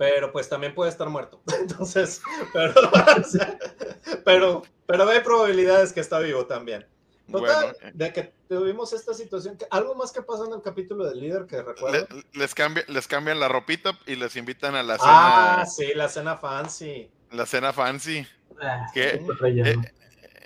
pero 0.00 0.32
pues 0.32 0.48
también 0.48 0.74
puede 0.74 0.88
estar 0.88 1.10
muerto. 1.10 1.42
Entonces, 1.60 2.22
pero, 2.54 2.72
pero, 4.24 4.62
pero 4.86 5.06
hay 5.10 5.20
probabilidades 5.20 5.92
que 5.92 6.00
está 6.00 6.18
vivo 6.20 6.46
también. 6.46 6.86
Total, 7.30 7.76
eh. 7.82 7.90
de 7.92 8.10
que 8.10 8.32
tuvimos 8.48 8.94
esta 8.94 9.12
situación, 9.12 9.58
que 9.58 9.66
algo 9.70 9.94
más 9.94 10.10
que 10.10 10.22
pasa 10.22 10.46
en 10.46 10.54
el 10.54 10.62
capítulo 10.62 11.06
del 11.06 11.20
líder 11.20 11.44
que 11.44 11.62
recuerdo. 11.62 12.06
les, 12.32 12.54
les 12.88 13.08
cambian 13.08 13.38
la 13.38 13.48
ropita 13.48 13.92
y 14.06 14.16
les 14.16 14.36
invitan 14.36 14.74
a 14.74 14.82
la 14.82 14.96
cena. 14.96 15.60
Ah, 15.60 15.66
sí, 15.66 15.92
la 15.94 16.08
cena 16.08 16.38
fancy. 16.38 17.10
La 17.30 17.44
cena 17.44 17.74
fancy. 17.74 18.26
Ah, 18.58 18.86
que, 18.94 19.20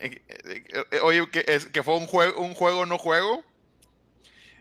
eh, 0.00 0.22
eh, 0.90 1.00
oye, 1.04 1.30
que, 1.30 1.44
es, 1.46 1.66
que 1.66 1.84
fue 1.84 1.96
un 1.96 2.08
juego, 2.08 2.40
un 2.40 2.54
juego 2.54 2.86
no 2.86 2.98
juego. 2.98 3.44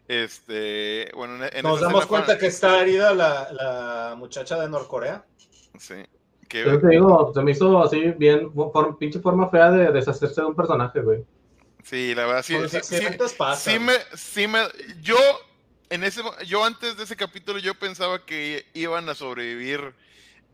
Este, 0.08 1.10
bueno, 1.16 1.38
nos 1.64 1.82
damos 1.82 2.06
cuenta 2.06 2.38
que 2.38 2.48
está 2.48 2.82
herida 2.82 3.14
la, 3.14 3.52
la, 3.52 4.16
muchacha 4.18 4.60
de 4.60 4.70
Norcorea. 4.70 5.24
Sí. 5.80 5.96
Que... 6.48 6.64
te 6.64 6.88
digo, 6.88 7.32
se 7.34 7.42
me 7.42 7.52
hizo 7.52 7.82
así 7.82 8.12
bien, 8.12 8.52
por, 8.52 8.98
pinche 8.98 9.20
forma 9.20 9.50
fea 9.50 9.72
de 9.72 9.92
deshacerse 9.92 10.42
de 10.42 10.48
un 10.48 10.56
personaje, 10.56 11.02
güey. 11.02 11.24
Sí, 11.84 12.14
la 12.16 12.26
verdad, 12.26 12.44
sí. 12.44 12.56
sí, 12.70 12.80
sí, 13.58 13.80
me, 13.80 13.94
sí 14.16 14.48
me, 14.48 14.60
yo, 15.02 15.18
en 15.90 16.04
ese, 16.04 16.22
yo 16.46 16.64
antes 16.64 16.96
de 16.96 17.04
ese 17.04 17.16
capítulo 17.16 17.60
yo 17.60 17.74
pensaba 17.76 18.26
que 18.26 18.66
iban 18.74 19.10
a 19.10 19.16
sobrevivir 19.16 19.94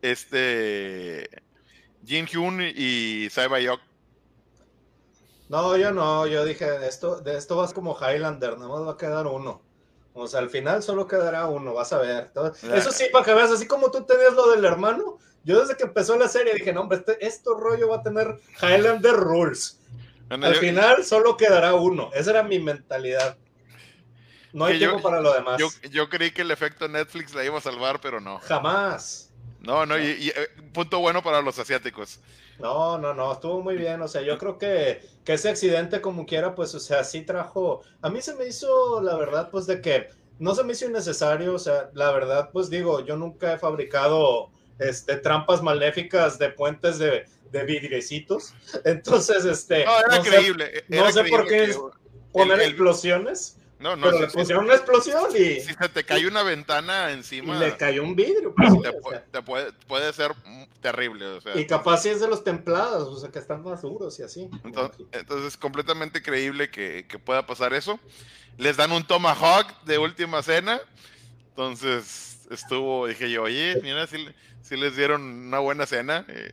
este 0.01 1.29
Jin 2.05 2.25
Hyun 2.25 2.61
y 2.61 3.29
Sai 3.29 3.47
Bayok 3.47 3.81
no, 5.49 5.75
yo 5.77 5.91
no, 5.91 6.27
yo 6.27 6.45
dije, 6.45 6.87
esto, 6.87 7.19
de 7.21 7.37
esto 7.37 7.57
vas 7.57 7.73
como 7.73 7.97
Highlander, 7.99 8.57
nada 8.57 8.69
más 8.69 8.87
va 8.87 8.91
a 8.93 8.97
quedar 8.97 9.27
uno. 9.27 9.61
O 10.13 10.27
sea, 10.27 10.39
al 10.39 10.49
final 10.49 10.83
solo 10.83 11.07
quedará 11.07 11.47
uno, 11.47 11.73
vas 11.73 11.91
a 11.93 11.97
ver. 11.99 12.31
Eso 12.73 12.91
sí, 12.91 13.05
para 13.11 13.25
que 13.25 13.33
veas, 13.33 13.51
así 13.51 13.67
como 13.67 13.89
tú 13.89 14.05
tenías 14.05 14.33
lo 14.33 14.51
del 14.51 14.63
hermano, 14.65 15.17
yo 15.43 15.59
desde 15.59 15.75
que 15.75 15.83
empezó 15.83 16.17
la 16.17 16.27
serie 16.27 16.53
dije, 16.53 16.73
no, 16.73 16.81
hombre, 16.81 16.99
este, 16.99 17.25
esto 17.25 17.55
rollo 17.55 17.89
va 17.89 17.97
a 17.97 18.03
tener 18.03 18.39
Highlander 18.61 19.15
Rules. 19.15 19.79
al 20.29 20.55
final 20.55 21.03
solo 21.03 21.37
quedará 21.37 21.73
uno. 21.75 22.11
Esa 22.13 22.31
era 22.31 22.43
mi 22.43 22.59
mentalidad. 22.59 23.37
No 24.53 24.65
hay 24.65 24.77
tiempo 24.77 25.01
para 25.01 25.21
lo 25.21 25.33
demás. 25.33 25.59
Yo, 25.59 25.69
yo 25.89 26.09
creí 26.09 26.31
que 26.31 26.41
el 26.41 26.51
efecto 26.51 26.87
Netflix 26.87 27.33
la 27.33 27.45
iba 27.45 27.57
a 27.57 27.61
salvar, 27.61 27.99
pero 28.01 28.19
no. 28.19 28.39
Jamás. 28.39 29.31
No, 29.59 29.85
no, 29.85 29.97
y, 29.97 30.29
eh, 30.29 30.49
punto 30.73 30.99
bueno 30.99 31.21
para 31.21 31.41
los 31.41 31.59
asiáticos. 31.59 32.19
No, 32.59 32.97
no, 32.97 33.13
no, 33.13 33.31
estuvo 33.31 33.61
muy 33.61 33.75
bien. 33.75 34.01
O 34.01 34.07
sea, 34.07 34.21
yo 34.21 34.37
creo 34.37 34.57
que, 34.57 35.01
que, 35.23 35.33
ese 35.33 35.49
accidente, 35.49 36.01
como 36.01 36.25
quiera, 36.25 36.55
pues, 36.55 36.75
o 36.75 36.79
sea, 36.79 37.03
sí 37.03 37.21
trajo. 37.21 37.81
A 38.01 38.09
mí 38.09 38.21
se 38.21 38.35
me 38.35 38.47
hizo, 38.47 39.01
la 39.01 39.15
verdad, 39.15 39.49
pues, 39.49 39.65
de 39.65 39.81
que 39.81 40.09
no 40.39 40.53
se 40.55 40.63
me 40.63 40.73
hizo 40.73 40.85
innecesario. 40.85 41.53
O 41.55 41.59
sea, 41.59 41.89
la 41.93 42.11
verdad, 42.11 42.49
pues, 42.51 42.69
digo, 42.69 43.05
yo 43.05 43.15
nunca 43.15 43.53
he 43.53 43.57
fabricado 43.57 44.49
este, 44.77 45.17
trampas 45.17 45.61
maléficas 45.61 46.37
de 46.37 46.49
puentes 46.49 46.99
de, 46.99 47.25
de 47.51 47.63
vidriecitos. 47.63 48.53
Entonces, 48.85 49.45
este. 49.45 49.85
No, 49.85 49.99
era 49.99 50.17
increíble. 50.17 50.83
no 50.89 51.11
sé 51.11 51.23
por 51.25 51.47
qué 51.47 51.73
poner 52.31 52.61
explosiones. 52.61 53.58
No, 53.79 53.95
no, 53.95 54.07
pero 54.07 54.19
le 54.19 54.27
pusieron 54.27 54.65
una 54.65 54.75
explosión 54.75 55.23
y. 55.31 55.61
Si 55.61 55.73
se 55.73 55.89
te 55.89 56.03
cae 56.03 56.27
una 56.27 56.43
ventana 56.43 57.11
encima. 57.11 57.55
Y 57.55 57.59
le 57.59 57.77
cayó 57.77 58.03
un 58.03 58.13
vidrio. 58.13 58.53
Pues, 58.53 58.73
te, 59.31 59.41
puede, 59.41 59.71
puede, 59.87 60.11
ser 60.11 60.33
terrible. 60.81 61.25
O 61.27 61.41
sea, 61.41 61.57
y 61.57 61.65
capaz 61.65 62.01
si 62.01 62.09
es 62.09 62.19
de 62.19 62.27
los 62.27 62.43
templados, 62.43 63.07
o 63.07 63.17
sea, 63.17 63.31
que 63.31 63.39
están 63.39 63.63
más 63.63 63.81
duros 63.81 64.19
y 64.19 64.23
así. 64.23 64.49
Entonces, 64.65 65.05
entonces 65.13 65.55
completamente 65.55 66.21
creíble 66.21 66.69
que, 66.69 67.05
que, 67.07 67.19
pueda 67.19 67.45
pasar 67.45 67.73
eso. 67.73 67.99
Les 68.57 68.75
dan 68.75 68.91
un 68.91 69.07
tomahawk 69.07 69.83
de 69.85 69.97
última 69.97 70.43
cena. 70.43 70.81
Entonces 71.49 72.47
estuvo, 72.51 73.07
dije 73.07 73.31
yo, 73.31 73.43
oye, 73.43 73.79
mira, 73.81 74.07
si, 74.07 74.27
si 74.61 74.75
les 74.75 74.97
dieron 74.97 75.21
una 75.21 75.59
buena 75.59 75.85
cena. 75.85 76.25
Eh. 76.27 76.51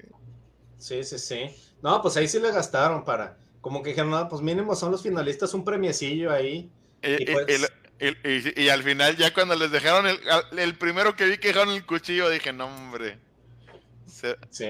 Sí, 0.78 1.03
sí, 1.03 1.19
sí. 1.19 1.51
No, 1.82 2.01
pues 2.03 2.16
ahí 2.16 2.28
sí 2.28 2.39
le 2.39 2.53
gastaron 2.53 3.05
para. 3.05 3.36
Como 3.61 3.82
que 3.82 3.90
dijeron, 3.90 4.11
no, 4.11 4.28
pues 4.28 4.43
mínimo 4.43 4.77
son 4.77 4.93
los 4.93 5.03
finalistas, 5.03 5.53
un 5.55 5.65
premiecillo 5.65 6.31
ahí. 6.31 6.70
Pues 7.01 7.70
y, 7.98 8.68
al 8.68 8.82
final, 8.82 9.16
ya 9.16 9.32
cuando 9.32 9.55
les 9.55 9.70
dejaron 9.70 10.06
el, 10.06 10.20
el 10.59 10.74
primero 10.77 11.16
que 11.16 11.24
vi 11.27 11.39
que 11.39 11.48
dejaron 11.48 11.74
el 11.74 11.86
cuchillo, 11.86 12.28
dije, 12.28 12.52
no, 12.52 12.66
hombre. 12.66 13.18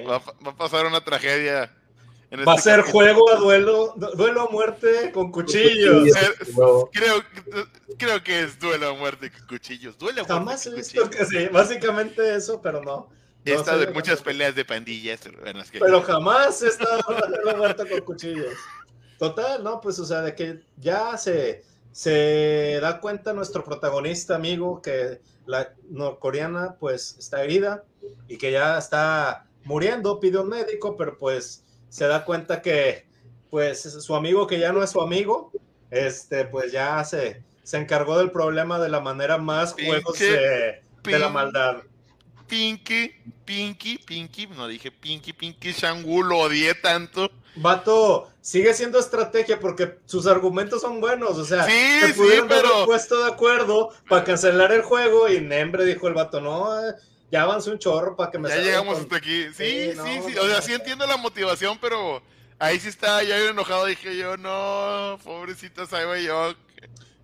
va, 0.09 0.17
a 0.17 0.57
pasar 0.57 0.87
una 0.87 1.03
tragedia. 1.03 1.75
va 2.47 2.53
a 2.53 2.57
este 2.57 2.71
ser 2.71 2.83
juego 2.83 3.29
a 3.31 3.37
duelo, 3.37 3.95
duelo 4.15 4.43
a 4.43 4.51
muerte 4.51 5.11
con 5.13 5.33
cuchillos. 5.33 6.09
Creo, 6.93 7.25
creo 7.99 8.23
que 8.23 8.43
es 8.43 8.61
duelo 8.61 8.91
a 8.91 8.95
muerte 8.95 9.33
con 9.33 9.47
cuchillo 9.49 9.93
Jamás 10.29 10.67
he 10.67 10.75
visto 10.75 11.11
que 11.11 11.25
sí, 11.25 11.49
básicamente 11.49 12.37
eso, 12.37 12.61
pero 12.63 12.81
no. 12.81 13.09
He 13.45 13.55
estado 13.55 13.83
en 13.83 13.93
muchas 13.93 14.23
peleas 14.23 14.55
de 14.55 14.65
pandillas. 14.65 15.21
Pero 15.73 16.03
jamás 16.03 16.63
he 16.63 16.69
estado 16.69 17.03
duelo 17.29 17.51
a 17.51 17.57
muerte 17.57 17.89
con 17.89 18.01
cuchillos. 18.03 18.55
Total, 19.19 19.65
no, 19.65 19.81
pues, 19.81 19.99
o 19.99 20.05
sea, 20.05 20.21
de 20.21 20.35
que 20.35 20.61
ya 20.77 21.17
se 21.17 21.65
se 21.97 22.79
da 22.83 23.01
cuenta 23.01 23.33
nuestro 23.33 23.65
protagonista 23.65 24.35
amigo 24.35 24.83
que 24.83 25.23
la 25.47 25.73
norcoreana 25.89 26.77
pues 26.79 27.17
está 27.19 27.43
herida 27.43 27.85
y 28.29 28.37
que 28.37 28.53
ya 28.53 28.77
está 28.77 29.47
muriendo, 29.65 30.21
pide 30.21 30.37
un 30.37 30.51
médico, 30.51 30.95
pero 30.99 31.17
pues 31.17 31.65
se 31.89 32.07
da 32.07 32.27
cuenta 32.27 32.61
que 32.61 33.07
pues 33.49 33.81
su 33.81 34.15
amigo 34.15 34.47
que 34.47 34.59
ya 34.59 34.75
no 34.75 34.83
es 34.83 34.91
su 34.91 35.01
amigo, 35.01 35.51
este 35.91 36.45
pues 36.45 36.71
ya 36.71 37.03
se, 37.03 37.43
se 37.63 37.79
encargó 37.79 38.19
del 38.19 38.31
problema 38.31 38.79
de 38.79 38.91
la 38.91 39.01
manera 39.01 39.39
más 39.39 39.73
juegos 39.73 40.19
de, 40.19 40.83
de 41.03 41.19
la 41.19 41.31
maldad. 41.31 41.77
Pinky, 42.49 43.15
Pinky, 43.45 43.99
Pinky, 43.99 44.47
no 44.49 44.69
dije 44.69 44.91
Pinky, 44.91 45.33
Pinky 45.33 45.73
Shangu, 45.73 46.23
lo 46.23 46.39
odié 46.39 46.75
tanto. 46.75 47.31
Vato, 47.57 48.31
sigue 48.41 48.75
siendo 48.75 48.99
estrategia 48.99 49.59
porque 49.59 49.99
sus 50.05 50.27
argumentos 50.27 50.83
son 50.83 51.01
buenos. 51.01 51.39
O 51.39 51.45
sea, 51.45 51.65
se 51.65 52.15
pudieron 52.15 52.53
haber 52.53 52.67
puesto 52.85 53.25
de 53.25 53.33
acuerdo 53.33 53.91
para 54.09 54.25
cancelar 54.25 54.73
el 54.73 54.83
juego 54.83 55.29
y 55.29 55.41
Nembre 55.41 55.85
dijo 55.85 56.07
el 56.07 56.15
vato, 56.15 56.41
no, 56.41 56.87
eh, 56.87 56.95
ya 57.31 57.43
avancé 57.43 57.71
un 57.71 57.79
chorro 57.79 58.15
para 58.15 58.31
que 58.31 58.39
me 58.39 58.49
Ya 58.49 58.59
llegamos 58.59 58.99
hasta 58.99 59.17
aquí. 59.17 59.47
Sí, 59.55 59.93
sí, 59.93 60.21
sí, 60.27 60.39
O 60.39 60.47
sea, 60.47 60.63
sí 60.63 60.75
entiendo 60.75 61.07
la 61.07 61.17
motivación, 61.17 61.79
pero 61.81 62.23
ahí 62.59 62.79
sí 62.79 62.89
está 62.89 63.23
ya 63.23 63.39
enojado. 63.39 63.87
Dije 63.87 64.17
yo, 64.17 64.37
no, 64.37 65.19
pobrecita 65.25 65.87
Saiba 65.87 66.19
yo. 66.19 66.55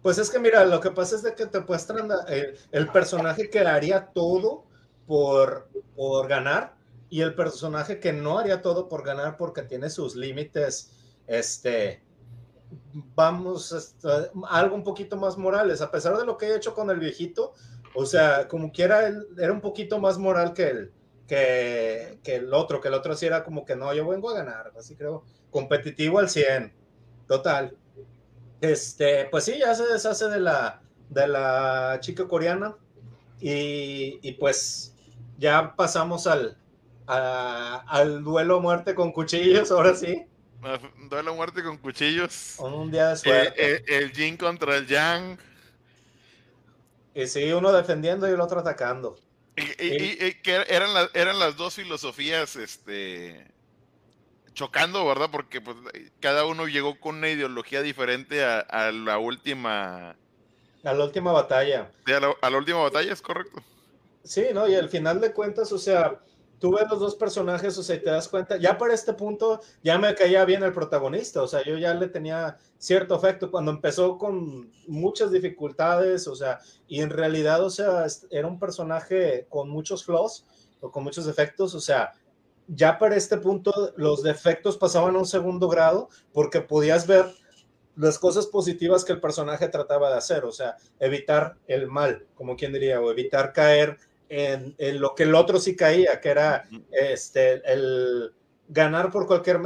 Pues 0.00 0.18
es 0.18 0.30
que 0.30 0.40
mira, 0.40 0.64
lo 0.64 0.80
que 0.80 0.90
pasa 0.90 1.14
es 1.14 1.22
de 1.22 1.34
que 1.34 1.46
te 1.46 1.60
muestran 1.60 2.10
el, 2.28 2.58
el 2.72 2.88
personaje 2.88 3.48
que 3.48 3.60
haría 3.60 4.06
todo 4.06 4.64
por, 5.06 5.68
por 5.94 6.28
ganar 6.28 6.74
y 7.12 7.20
el 7.20 7.34
personaje 7.34 8.00
que 8.00 8.12
no 8.12 8.38
haría 8.38 8.62
todo 8.62 8.88
por 8.88 9.04
ganar 9.04 9.36
porque 9.36 9.62
tiene 9.62 9.90
sus 9.90 10.16
límites, 10.16 10.90
este, 11.26 12.02
vamos, 13.14 13.70
este, 13.72 14.08
algo 14.48 14.74
un 14.74 14.82
poquito 14.82 15.18
más 15.18 15.36
morales, 15.36 15.82
a 15.82 15.90
pesar 15.90 16.16
de 16.16 16.24
lo 16.24 16.38
que 16.38 16.46
he 16.46 16.56
hecho 16.56 16.74
con 16.74 16.88
el 16.88 16.98
viejito, 16.98 17.52
o 17.94 18.06
sea, 18.06 18.48
como 18.48 18.72
quiera, 18.72 19.06
él 19.06 19.28
era 19.38 19.52
un 19.52 19.60
poquito 19.60 19.98
más 19.98 20.16
moral 20.16 20.54
que 20.54 20.70
el, 20.70 20.92
que, 21.28 22.18
que 22.22 22.36
el 22.36 22.54
otro, 22.54 22.80
que 22.80 22.88
el 22.88 22.94
otro 22.94 23.14
sí 23.14 23.26
era 23.26 23.44
como 23.44 23.66
que 23.66 23.76
no, 23.76 23.92
yo 23.92 24.08
vengo 24.08 24.30
a 24.30 24.34
ganar, 24.34 24.72
así 24.78 24.96
creo, 24.96 25.24
competitivo 25.50 26.18
al 26.18 26.30
100, 26.30 26.72
total. 27.28 27.76
Este, 28.62 29.26
pues 29.30 29.44
sí, 29.44 29.58
ya 29.58 29.74
se 29.74 29.84
deshace 29.84 30.28
de 30.28 30.40
la, 30.40 30.80
de 31.10 31.26
la 31.26 31.98
chica 32.00 32.26
coreana 32.26 32.76
y, 33.38 34.18
y 34.22 34.32
pues 34.32 34.91
ya 35.38 35.74
pasamos 35.76 36.26
al, 36.26 36.56
al 37.06 38.22
duelo 38.22 38.60
muerte 38.60 38.94
con 38.94 39.12
cuchillos, 39.12 39.70
ahora 39.70 39.94
sí. 39.94 40.24
Duelo 41.10 41.34
muerte 41.34 41.62
con 41.62 41.76
cuchillos. 41.76 42.56
Un 42.58 42.90
día 42.90 43.08
de 43.08 43.16
suerte. 43.16 43.74
Eh, 43.74 43.84
el 43.88 44.12
Jin 44.12 44.36
contra 44.36 44.76
el 44.76 44.86
Yang. 44.86 45.38
Y 47.14 47.26
sí, 47.26 47.52
uno 47.52 47.72
defendiendo 47.72 48.28
y 48.28 48.32
el 48.32 48.40
otro 48.40 48.60
atacando. 48.60 49.18
Y, 49.56 50.34
que 50.34 50.64
eran, 50.68 50.90
eran 51.12 51.38
las 51.38 51.56
dos 51.56 51.74
filosofías 51.74 52.56
este, 52.56 53.46
chocando, 54.54 55.06
¿verdad? 55.06 55.28
Porque 55.30 55.60
pues, 55.60 55.76
cada 56.20 56.46
uno 56.46 56.68
llegó 56.68 56.98
con 56.98 57.16
una 57.16 57.28
ideología 57.28 57.82
diferente 57.82 58.44
a, 58.44 58.92
la 58.92 59.18
última... 59.18 60.16
A 60.84 60.92
la 60.94 61.04
última 61.04 61.32
batalla. 61.32 61.90
a, 62.06 62.20
la, 62.20 62.34
a 62.40 62.50
la 62.50 62.56
última 62.56 62.80
batalla, 62.80 63.12
es 63.12 63.20
correcto. 63.20 63.62
Sí, 64.24 64.46
¿no? 64.54 64.68
Y 64.68 64.74
al 64.74 64.88
final 64.88 65.20
de 65.20 65.32
cuentas, 65.32 65.72
o 65.72 65.78
sea, 65.78 66.20
tú 66.62 66.70
ves 66.72 66.84
los 66.88 67.00
dos 67.00 67.16
personajes, 67.16 67.76
o 67.76 67.82
sea, 67.82 68.00
te 68.00 68.08
das 68.08 68.28
cuenta, 68.28 68.56
ya 68.56 68.78
para 68.78 68.94
este 68.94 69.12
punto 69.14 69.60
ya 69.82 69.98
me 69.98 70.14
caía 70.14 70.44
bien 70.44 70.62
el 70.62 70.72
protagonista, 70.72 71.42
o 71.42 71.48
sea, 71.48 71.64
yo 71.64 71.76
ya 71.76 71.92
le 71.92 72.06
tenía 72.06 72.56
cierto 72.78 73.16
efecto 73.16 73.50
cuando 73.50 73.72
empezó 73.72 74.16
con 74.16 74.70
muchas 74.86 75.32
dificultades, 75.32 76.28
o 76.28 76.36
sea, 76.36 76.60
y 76.86 77.00
en 77.00 77.10
realidad, 77.10 77.64
o 77.64 77.70
sea, 77.70 78.06
era 78.30 78.46
un 78.46 78.60
personaje 78.60 79.46
con 79.48 79.70
muchos 79.70 80.04
flaws 80.04 80.46
o 80.80 80.92
con 80.92 81.02
muchos 81.02 81.26
defectos, 81.26 81.74
o 81.74 81.80
sea, 81.80 82.12
ya 82.68 82.96
para 82.96 83.16
este 83.16 83.38
punto 83.38 83.92
los 83.96 84.22
defectos 84.22 84.78
pasaban 84.78 85.16
a 85.16 85.18
un 85.18 85.26
segundo 85.26 85.68
grado 85.68 86.10
porque 86.32 86.60
podías 86.60 87.08
ver 87.08 87.26
las 87.96 88.20
cosas 88.20 88.46
positivas 88.46 89.04
que 89.04 89.12
el 89.12 89.20
personaje 89.20 89.66
trataba 89.66 90.10
de 90.10 90.18
hacer, 90.18 90.44
o 90.44 90.52
sea, 90.52 90.76
evitar 91.00 91.56
el 91.66 91.88
mal, 91.88 92.24
como 92.36 92.56
quien 92.56 92.72
diría, 92.72 93.00
o 93.00 93.10
evitar 93.10 93.52
caer 93.52 93.98
en, 94.32 95.00
lo 95.00 95.14
que 95.14 95.24
el 95.24 95.34
otro 95.34 95.60
sí 95.60 95.76
caía, 95.76 96.20
que 96.20 96.30
era 96.30 96.66
este, 96.90 97.60
el 97.70 98.32
ganar 98.68 99.10
por 99.10 99.26
cualquier... 99.26 99.60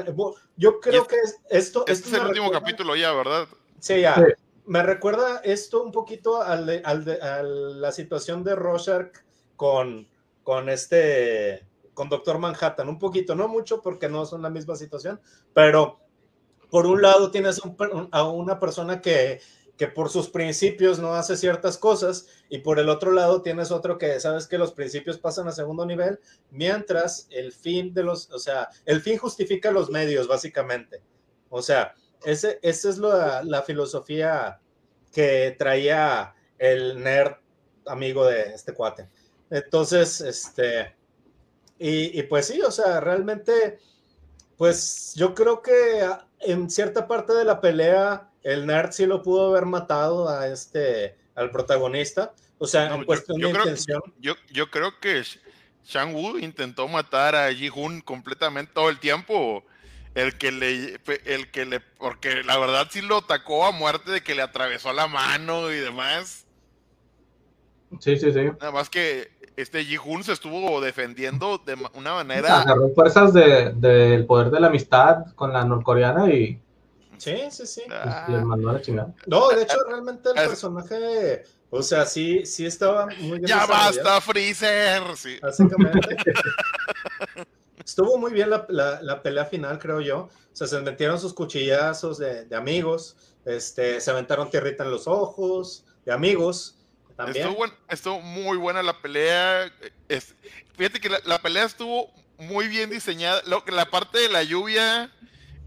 Yo 0.56 0.80
creo 0.80 1.06
que 1.06 1.16
esto... 1.48 1.84
Este 1.86 2.08
es 2.08 2.14
el 2.14 2.26
último 2.26 2.50
capítulo 2.50 2.96
ya, 2.96 3.12
¿verdad? 3.12 3.46
Sí, 3.78 4.00
ya. 4.00 4.16
Me 4.64 4.82
recuerda 4.82 5.40
esto 5.44 5.84
un 5.84 5.92
poquito 5.92 6.42
al 6.42 6.82
a 6.84 7.42
la 7.42 7.92
situación 7.92 8.42
de 8.42 8.56
Rorschach 8.56 9.12
con, 9.54 10.08
con 10.42 10.68
este 10.68 11.64
con 11.94 12.08
Doctor 12.08 12.38
Manhattan, 12.38 12.88
un 12.88 12.98
poquito, 12.98 13.34
no 13.34 13.48
mucho 13.48 13.80
porque 13.80 14.08
no 14.08 14.26
son 14.26 14.42
la 14.42 14.50
misma 14.50 14.74
situación, 14.74 15.18
pero 15.54 15.98
por 16.68 16.86
un 16.86 17.00
lado 17.00 17.30
tienes 17.30 17.62
a 18.10 18.28
una 18.28 18.60
persona 18.60 19.00
que, 19.00 19.40
que 19.76 19.86
por 19.86 20.10
sus 20.10 20.28
principios 20.28 20.98
no 20.98 21.14
hace 21.14 21.36
ciertas 21.36 21.76
cosas 21.76 22.26
y 22.48 22.58
por 22.58 22.78
el 22.78 22.88
otro 22.88 23.12
lado 23.12 23.42
tienes 23.42 23.70
otro 23.70 23.98
que 23.98 24.18
sabes 24.20 24.46
que 24.46 24.58
los 24.58 24.72
principios 24.72 25.18
pasan 25.18 25.48
a 25.48 25.52
segundo 25.52 25.84
nivel, 25.84 26.18
mientras 26.50 27.26
el 27.30 27.52
fin 27.52 27.92
de 27.92 28.02
los, 28.02 28.30
o 28.30 28.38
sea, 28.38 28.68
el 28.84 29.00
fin 29.00 29.18
justifica 29.18 29.70
los 29.70 29.90
medios 29.90 30.28
básicamente. 30.28 31.02
O 31.50 31.62
sea, 31.62 31.94
ese, 32.24 32.58
esa 32.62 32.88
es 32.88 32.98
la, 32.98 33.42
la 33.44 33.62
filosofía 33.62 34.60
que 35.12 35.54
traía 35.58 36.34
el 36.58 37.02
nerd 37.02 37.36
amigo 37.86 38.26
de 38.26 38.42
este 38.54 38.74
cuate. 38.74 39.08
Entonces, 39.50 40.20
este, 40.20 40.96
y, 41.78 42.22
pues 42.24 42.46
sí, 42.46 42.60
o 42.62 42.70
sea, 42.70 43.00
realmente, 43.00 43.78
pues 44.56 45.12
yo 45.14 45.34
creo 45.34 45.60
que 45.62 46.06
en 46.40 46.70
cierta 46.70 47.06
parte 47.06 47.34
de 47.34 47.44
la 47.44 47.60
pelea, 47.60 48.30
el 48.46 48.64
nerd 48.64 48.92
sí 48.92 49.06
lo 49.06 49.22
pudo 49.22 49.48
haber 49.48 49.66
matado 49.66 50.28
a 50.28 50.46
este, 50.46 51.16
al 51.34 51.50
protagonista. 51.50 52.32
O 52.58 52.66
sea, 52.66 52.94
en 52.94 53.04
cuestión 53.04 53.40
de 53.40 53.48
intención. 53.48 54.00
Yo, 54.20 54.34
yo 54.52 54.70
creo 54.70 55.00
que 55.00 55.22
Shang 55.84 56.14
Wu 56.14 56.38
intentó 56.38 56.86
matar 56.86 57.34
a 57.34 57.52
Ji 57.52 57.70
Hun 57.74 58.00
completamente 58.00 58.72
todo 58.72 58.88
el 58.88 59.00
tiempo. 59.00 59.64
El 60.14 60.38
que 60.38 60.52
le, 60.52 61.00
el 61.24 61.50
que 61.50 61.66
le, 61.66 61.80
porque 61.80 62.44
la 62.44 62.56
verdad 62.56 62.86
sí 62.88 63.02
lo 63.02 63.18
atacó 63.18 63.66
a 63.66 63.72
muerte 63.72 64.12
de 64.12 64.22
que 64.22 64.36
le 64.36 64.42
atravesó 64.42 64.92
la 64.92 65.08
mano 65.08 65.70
y 65.72 65.76
demás. 65.76 66.46
Sí, 67.98 68.16
sí, 68.16 68.32
sí. 68.32 68.44
Nada 68.60 68.70
más 68.70 68.88
que 68.88 69.28
este 69.56 69.84
Ji-Hun 69.84 70.22
se 70.22 70.32
estuvo 70.32 70.80
defendiendo 70.80 71.58
de 71.58 71.76
una 71.94 72.14
manera. 72.14 72.62
Agarró 72.62 72.90
fuerzas 72.94 73.34
del 73.34 74.24
poder 74.24 74.50
de 74.50 74.60
la 74.60 74.68
amistad 74.68 75.34
con 75.34 75.52
la 75.52 75.64
norcoreana 75.64 76.32
y. 76.32 76.60
Sí, 77.18 77.36
sí, 77.50 77.66
sí. 77.66 77.82
Pues, 77.86 78.28
le 78.28 78.44
mandó 78.44 78.70
a 78.70 78.72
la 78.74 78.80
chingada. 78.80 79.14
No, 79.26 79.48
de 79.48 79.62
hecho, 79.62 79.76
realmente 79.88 80.28
el 80.28 80.34
personaje. 80.34 81.44
O 81.70 81.82
sea, 81.82 82.06
sí, 82.06 82.46
sí 82.46 82.64
estaba 82.64 83.06
muy 83.06 83.38
bien. 83.38 83.46
¡Ya 83.46 83.66
basta, 83.66 84.20
Freezer! 84.20 85.02
Sí. 85.16 85.38
Básicamente. 85.40 86.16
Estuvo 87.84 88.18
muy 88.18 88.32
bien 88.32 88.50
la, 88.50 88.66
la, 88.68 89.22
pelea 89.22 89.44
final, 89.44 89.78
creo 89.78 90.00
yo. 90.00 90.18
O 90.18 90.30
sea, 90.52 90.66
se 90.66 90.80
metieron 90.80 91.20
sus 91.20 91.32
cuchillazos 91.32 92.18
de, 92.18 92.44
de 92.44 92.56
amigos. 92.56 93.16
Este, 93.44 94.00
se 94.00 94.10
aventaron 94.10 94.50
tierrita 94.50 94.82
en 94.84 94.90
los 94.90 95.06
ojos, 95.06 95.84
de 96.04 96.12
amigos. 96.12 96.76
Estuvo, 97.88 98.20
muy 98.20 98.58
buena 98.58 98.82
la 98.82 99.00
pelea. 99.00 99.72
fíjate 100.76 101.00
que 101.00 101.08
la, 101.08 101.38
pelea 101.40 101.64
estuvo 101.64 102.10
muy 102.38 102.68
bien 102.68 102.90
diseñada. 102.90 103.40
Lo, 103.46 103.64
la 103.68 103.90
parte 103.90 104.18
de 104.18 104.28
la 104.28 104.42
lluvia, 104.42 105.10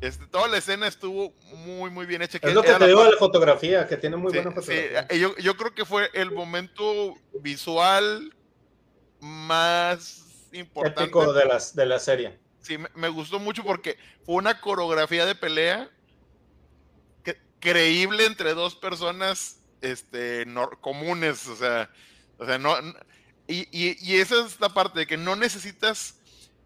este, 0.01 0.27
toda 0.27 0.47
la 0.47 0.57
escena 0.57 0.87
estuvo 0.87 1.33
muy, 1.55 1.89
muy 1.89 2.05
bien 2.05 2.21
hecha. 2.21 2.39
Es 2.41 2.53
lo 2.53 2.63
que 2.63 2.73
te 2.73 2.87
digo 2.87 3.03
de 3.03 3.11
la 3.11 3.17
fotografía, 3.17 3.87
que 3.87 3.97
tiene 3.97 4.17
muy 4.17 4.31
buena 4.31 4.51
fotografía. 4.51 5.07
Eh, 5.09 5.19
yo, 5.19 5.35
yo, 5.37 5.57
creo 5.57 5.73
que 5.73 5.85
fue 5.85 6.09
el 6.13 6.31
momento 6.31 7.15
visual 7.41 8.33
más 9.19 10.47
importante. 10.53 11.33
de, 11.33 11.45
las, 11.45 11.75
de 11.75 11.85
la 11.85 11.99
serie. 11.99 12.39
Sí, 12.61 12.77
me, 12.95 13.09
gustó 13.09 13.39
mucho 13.39 13.63
porque 13.63 13.97
fue 14.25 14.35
una 14.35 14.59
coreografía 14.59 15.25
de 15.25 15.35
pelea 15.35 15.89
creíble 17.59 18.25
entre 18.25 18.53
dos 18.53 18.75
personas 18.75 19.59
este, 19.81 20.45
comunes, 20.81 21.47
o 21.47 21.55
sea, 21.55 21.89
o 22.37 22.45
sea, 22.45 22.57
no, 22.57 22.75
y, 23.47 23.67
y, 23.71 24.15
esa 24.17 24.45
es 24.45 24.59
la 24.59 24.69
parte 24.69 24.99
de 24.99 25.07
que 25.07 25.17
no 25.17 25.35
necesitas 25.35 26.18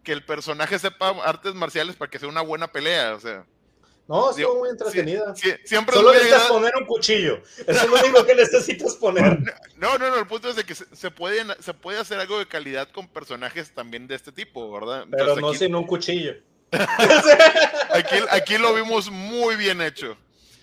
que 0.04 0.12
el 0.12 0.26
personaje 0.26 0.78
sepa 0.80 1.10
artes 1.24 1.54
marciales 1.54 1.96
para 1.96 2.10
que 2.10 2.20
sea 2.20 2.30
una 2.30 2.42
buena 2.42 2.72
pelea, 2.72 3.16
o 3.16 3.20
sea. 3.20 3.46
No, 4.08 4.32
estuvo 4.32 4.60
muy 4.60 4.70
entretenida. 4.70 5.34
siempre 5.64 5.96
Solo 5.96 6.12
necesitas 6.12 6.48
poner 6.48 6.76
un 6.76 6.86
cuchillo. 6.86 7.42
Eso 7.66 7.72
es 7.72 7.90
lo 7.90 7.96
único 7.96 8.26
que 8.26 8.36
necesitas 8.36 8.96
poner. 8.96 9.40
No, 9.78 9.98
no, 9.98 10.10
no, 10.10 10.18
el 10.18 10.28
punto 10.28 10.50
es 10.50 10.56
de 10.56 10.64
que 10.64 10.76
se, 10.76 10.86
se, 10.96 11.12
puede, 11.12 11.44
se 11.60 11.74
puede 11.74 12.00
hacer 12.00 12.18
algo 12.18 12.40
de 12.40 12.48
calidad 12.48 12.90
con 12.90 13.06
personajes 13.08 13.74
también 13.74 14.08
de 14.08 14.16
este 14.16 14.32
tipo, 14.32 14.72
¿verdad? 14.72 15.06
Pero 15.12 15.36
no 15.36 15.54
sin 15.54 15.76
un 15.76 15.86
cuchillo. 15.86 16.36
aquí, 16.72 18.16
aquí 18.30 18.58
lo 18.58 18.74
vimos 18.74 19.12
muy 19.12 19.58
bien 19.58 19.82
hecho. 19.82 20.16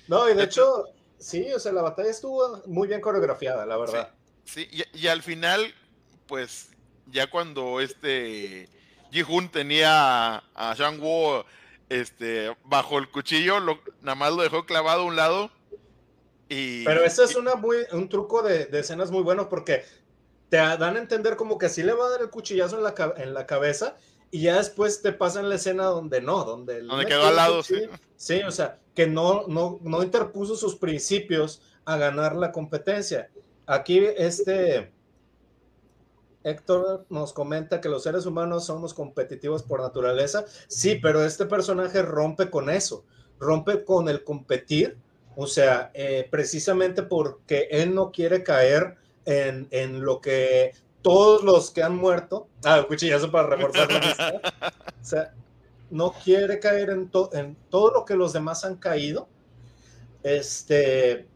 No, 0.08 0.26
y 0.30 0.34
de 0.34 0.44
hecho, 0.44 0.86
Sí, 1.20 1.52
o 1.52 1.60
sea, 1.60 1.72
la 1.72 1.82
batalla 1.82 2.10
estuvo 2.10 2.62
muy 2.66 2.88
bien 2.88 3.02
coreografiada, 3.02 3.66
la 3.66 3.76
verdad. 3.76 4.10
Sí, 4.44 4.66
Y, 4.94 5.06
al 5.06 5.22
final, 5.22 5.74
pues, 6.26 6.70
ya 7.06 7.30
cuando 7.30 7.78
este 7.80 8.68
Ji-Hun 9.10 9.50
tenía 9.50 10.42
a, 10.54 10.74
Shang 10.76 11.00
Wu 11.00 11.44
este, 11.88 12.56
bajo 12.64 12.98
el 12.98 13.10
cuchillo, 13.10 13.60
lo, 13.60 13.80
nada 14.02 14.14
más 14.14 14.32
lo 14.32 14.42
dejó 14.42 14.64
clavado 14.64 15.02
a 15.02 15.04
un 15.04 15.16
lado. 15.16 15.50
Y, 16.48 16.84
Pero 16.84 17.04
eso 17.04 17.24
es 17.24 17.36
una 17.36 17.54
muy, 17.54 17.78
un 17.92 18.08
truco 18.08 18.42
de, 18.42 18.68
escenas 18.72 19.10
muy 19.10 19.22
bueno 19.22 19.48
porque 19.48 19.84
te 20.48 20.56
dan 20.56 20.96
a 20.96 20.98
entender 20.98 21.36
como 21.36 21.58
que 21.58 21.66
así 21.66 21.82
le 21.82 21.92
va 21.92 22.06
a 22.06 22.10
dar 22.10 22.22
el 22.22 22.30
cuchillazo 22.30 22.76
en 22.76 22.82
la, 22.82 23.14
en 23.18 23.34
la 23.34 23.46
cabeza 23.46 23.96
y 24.30 24.42
ya 24.42 24.56
después 24.56 25.02
te 25.02 25.12
pasan 25.12 25.48
la 25.48 25.56
escena 25.56 25.84
donde 25.84 26.20
no, 26.20 26.44
donde... 26.44 26.82
Donde 26.82 27.06
quedó 27.06 27.26
al 27.26 27.36
lado, 27.36 27.62
sí. 27.62 27.88
Sí, 28.16 28.42
o 28.42 28.50
sea, 28.52 28.78
que 28.94 29.06
no, 29.06 29.46
no, 29.48 29.78
no 29.82 30.02
interpuso 30.02 30.56
sus 30.56 30.76
principios 30.76 31.62
a 31.84 31.96
ganar 31.96 32.36
la 32.36 32.52
competencia. 32.52 33.30
Aquí 33.66 33.98
este 34.16 34.92
Héctor 36.42 37.06
nos 37.10 37.32
comenta 37.32 37.80
que 37.80 37.88
los 37.88 38.02
seres 38.02 38.26
humanos 38.26 38.66
somos 38.66 38.94
competitivos 38.94 39.62
por 39.62 39.80
naturaleza. 39.80 40.44
Sí, 40.68 40.96
pero 40.96 41.24
este 41.24 41.46
personaje 41.46 42.02
rompe 42.02 42.50
con 42.50 42.70
eso, 42.70 43.04
rompe 43.38 43.84
con 43.84 44.08
el 44.08 44.24
competir, 44.24 44.96
o 45.36 45.46
sea, 45.46 45.90
eh, 45.94 46.26
precisamente 46.30 47.02
porque 47.02 47.68
él 47.70 47.94
no 47.94 48.10
quiere 48.10 48.42
caer 48.42 48.96
en, 49.24 49.68
en, 49.70 50.02
lo 50.02 50.20
que 50.20 50.72
todos 51.02 51.42
los 51.44 51.70
que 51.70 51.82
han 51.82 51.96
muerto, 51.96 52.48
ah, 52.64 52.84
cuchillazo 52.86 53.30
para 53.30 53.48
reforzar 53.48 53.92
la 53.92 54.00
vista, 54.00 54.40
o 55.00 55.04
sea, 55.04 55.34
no 55.90 56.12
quiere 56.12 56.58
caer 56.58 56.90
en, 56.90 57.10
en 57.32 57.56
todo 57.68 57.92
lo 57.92 58.04
que 58.04 58.16
los 58.16 58.32
demás 58.32 58.64
han 58.64 58.76
caído 58.76 59.28
este, 60.22 61.26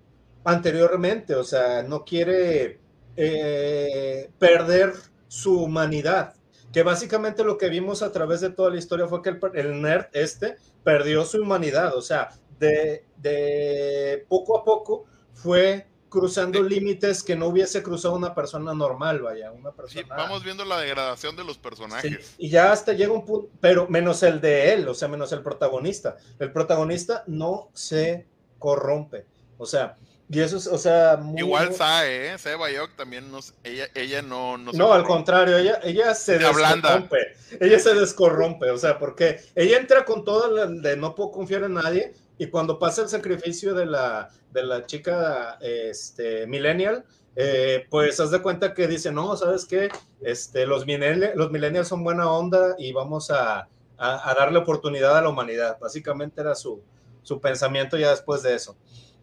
anteriormente, 0.44 1.34
o 1.34 1.44
sea, 1.44 1.83
no 1.83 2.05
quiere 2.05 2.81
eh, 3.16 4.30
perder 4.38 4.94
su 5.28 5.62
humanidad, 5.62 6.34
que 6.72 6.82
básicamente 6.82 7.44
lo 7.44 7.58
que 7.58 7.68
vimos 7.68 8.02
a 8.02 8.12
través 8.12 8.40
de 8.40 8.50
toda 8.50 8.70
la 8.70 8.78
historia 8.78 9.06
fue 9.06 9.22
que 9.22 9.36
el, 9.54 9.82
nerd 9.82 10.06
este 10.12 10.56
perdió 10.82 11.24
su 11.24 11.40
humanidad, 11.40 11.96
o 11.96 12.02
sea, 12.02 12.30
de, 12.58 13.04
de 13.16 14.24
poco 14.28 14.58
a 14.58 14.64
poco 14.64 15.06
fue 15.32 15.86
cruzando 16.14 16.62
límites 16.62 17.24
que 17.24 17.34
no 17.34 17.48
hubiese 17.48 17.82
cruzado 17.82 18.14
una 18.14 18.36
persona 18.36 18.72
normal, 18.72 19.20
vaya, 19.20 19.50
una 19.50 19.72
persona. 19.72 20.14
vamos 20.14 20.44
viendo 20.44 20.64
la 20.64 20.78
degradación 20.78 21.34
de 21.34 21.42
los 21.42 21.58
personajes. 21.58 22.36
y 22.38 22.50
ya 22.50 22.70
hasta 22.70 22.92
llega 22.92 23.12
un 23.12 23.24
punto, 23.24 23.50
pero 23.60 23.88
menos 23.88 24.22
el 24.22 24.40
de 24.40 24.72
él, 24.72 24.86
o 24.86 24.94
sea, 24.94 25.08
menos 25.08 25.32
el 25.32 25.42
protagonista. 25.42 26.16
El 26.38 26.52
protagonista 26.52 27.24
no 27.26 27.68
se 27.72 28.28
corrompe, 28.60 29.26
o 29.58 29.66
sea, 29.66 29.98
y 30.28 30.40
eso 30.40 30.56
es, 30.56 30.66
o 30.66 30.78
sea, 30.78 31.20
igual 31.36 31.74
Sae, 31.74 32.32
¿eh? 32.32 32.38
Sae 32.38 32.56
Bayok 32.56 32.96
también 32.96 33.30
no, 33.30 33.40
ella, 33.62 33.86
ella 33.94 34.22
no, 34.22 34.56
no, 34.56 34.72
no 34.72 34.92
al 34.92 35.04
contrario, 35.04 35.58
ella, 35.58 35.80
ella 35.82 36.14
se, 36.14 36.38
descorrompe, 36.38 37.36
ella 37.60 37.78
se 37.78 37.94
descorrompe, 37.94 38.70
o 38.70 38.78
sea, 38.78 38.98
porque 38.98 39.40
ella 39.54 39.76
entra 39.76 40.04
con 40.04 40.24
todo 40.24 40.64
el 40.64 40.80
de 40.80 40.96
no 40.96 41.14
puedo 41.14 41.30
confiar 41.30 41.64
en 41.64 41.74
nadie 41.74 42.14
y 42.38 42.46
cuando 42.46 42.78
pasa 42.78 43.02
el 43.02 43.08
sacrificio 43.08 43.74
de 43.74 43.86
la, 43.86 44.30
de 44.50 44.62
la 44.64 44.86
chica 44.86 45.58
este, 45.60 46.46
millennial, 46.46 47.04
eh, 47.36 47.86
pues 47.90 48.18
haz 48.18 48.30
de 48.30 48.40
cuenta 48.40 48.74
que 48.74 48.88
dice, 48.88 49.12
no, 49.12 49.36
¿sabes 49.36 49.66
qué? 49.66 49.88
Este, 50.22 50.66
los, 50.66 50.86
millennials, 50.86 51.36
los 51.36 51.50
millennials 51.50 51.88
son 51.88 52.02
buena 52.02 52.30
onda 52.30 52.76
y 52.78 52.92
vamos 52.92 53.30
a, 53.30 53.68
a, 53.98 54.34
darle 54.34 54.58
oportunidad 54.58 55.16
a 55.16 55.22
la 55.22 55.28
humanidad. 55.28 55.78
Básicamente 55.80 56.40
era 56.40 56.54
su, 56.54 56.82
su 57.22 57.40
pensamiento 57.40 57.96
ya 57.96 58.10
después 58.10 58.42
de 58.42 58.54
eso. 58.54 58.76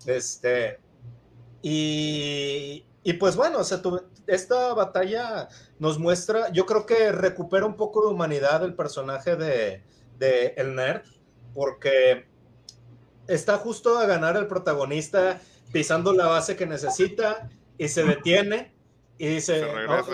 Este, 0.06 0.80
y, 1.62 2.86
y 3.04 3.14
pues 3.14 3.36
bueno, 3.36 3.60
o 3.60 3.64
sea, 3.64 3.82
esta 4.28 4.74
batalla 4.74 5.50
nos 5.80 6.00
muestra, 6.00 6.52
yo 6.52 6.66
creo 6.66 6.86
que 6.86 7.12
recupera 7.12 7.66
un 7.66 7.76
poco 7.76 8.06
de 8.06 8.14
humanidad 8.14 8.64
el 8.64 8.76
personaje 8.76 9.36
de, 9.36 9.84
de 10.18 10.54
el 10.58 10.76
nerd, 10.76 11.02
porque 11.54 12.26
está 13.28 13.58
justo 13.58 13.98
a 13.98 14.06
ganar 14.06 14.38
el 14.38 14.48
protagonista 14.48 15.40
pisando 15.72 16.14
la 16.14 16.28
base 16.28 16.56
que 16.56 16.66
necesita 16.66 17.50
y 17.78 17.88
se 17.88 18.04
detiene 18.04 18.74
y 19.18 19.28
dice, 19.28 19.66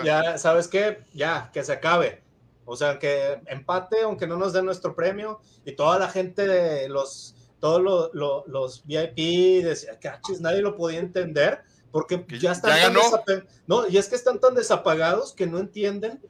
ya 0.04 0.38
sabes 0.38 0.68
qué, 0.68 1.04
ya, 1.14 1.50
que 1.52 1.64
se 1.64 1.72
acabe. 1.72 2.22
O 2.64 2.76
sea, 2.76 2.98
que 2.98 3.40
empate, 3.46 4.02
aunque 4.02 4.26
no 4.26 4.36
nos 4.36 4.52
den 4.52 4.66
nuestro 4.66 4.94
premio, 4.94 5.40
y 5.64 5.72
toda 5.72 5.98
la 5.98 6.08
gente 6.08 6.46
de 6.46 6.88
los, 6.90 7.34
todos 7.60 7.82
los, 7.82 8.10
los, 8.14 8.46
los 8.46 8.86
VIP, 8.86 9.64
decía, 9.64 9.98
cachis, 9.98 10.40
nadie 10.40 10.62
lo 10.62 10.76
podía 10.76 11.00
entender, 11.00 11.60
porque 11.90 12.24
ya 12.40 12.52
están 12.52 12.92
tan 12.92 13.44
no, 13.66 13.88
y 13.88 13.96
es 13.96 14.08
que 14.08 14.14
están 14.14 14.40
tan 14.40 14.54
desapagados 14.54 15.32
que 15.32 15.46
no 15.46 15.58
entienden 15.58 16.20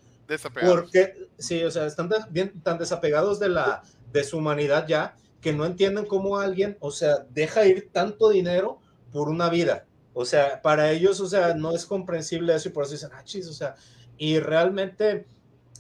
porque 0.67 1.29
sí, 1.39 1.65
o 1.65 1.71
sea, 1.71 1.87
están 1.87 2.11
bien, 2.31 2.61
tan 2.63 2.79
desapegados 2.79 3.39
de 3.41 3.49
la 3.49 3.83
de 4.13 4.25
su 4.25 4.39
humanidad 4.39 4.87
ya 4.87 5.17
que 5.41 5.53
no 5.53 5.65
entienden 5.65 6.07
cómo 6.07 6.39
alguien, 6.39 6.77
o 6.81 6.91
sea, 6.91 7.25
deja 7.31 7.65
ir 7.67 7.91
tanto 7.93 8.29
dinero 8.31 8.81
por 9.13 9.29
una 9.29 9.49
vida. 9.49 9.87
O 10.13 10.25
sea, 10.25 10.61
para 10.63 10.91
ellos, 10.91 11.21
o 11.21 11.29
sea, 11.29 11.55
no 11.55 11.75
es 11.75 11.87
comprensible 11.87 12.55
eso 12.55 12.69
y 12.69 12.73
por 12.73 12.85
eso 12.85 12.93
dicen, 12.93 13.11
ah, 13.15 13.23
chis, 13.23 13.47
o 13.47 13.53
sea, 13.53 13.77
y 14.17 14.41
realmente 14.41 15.27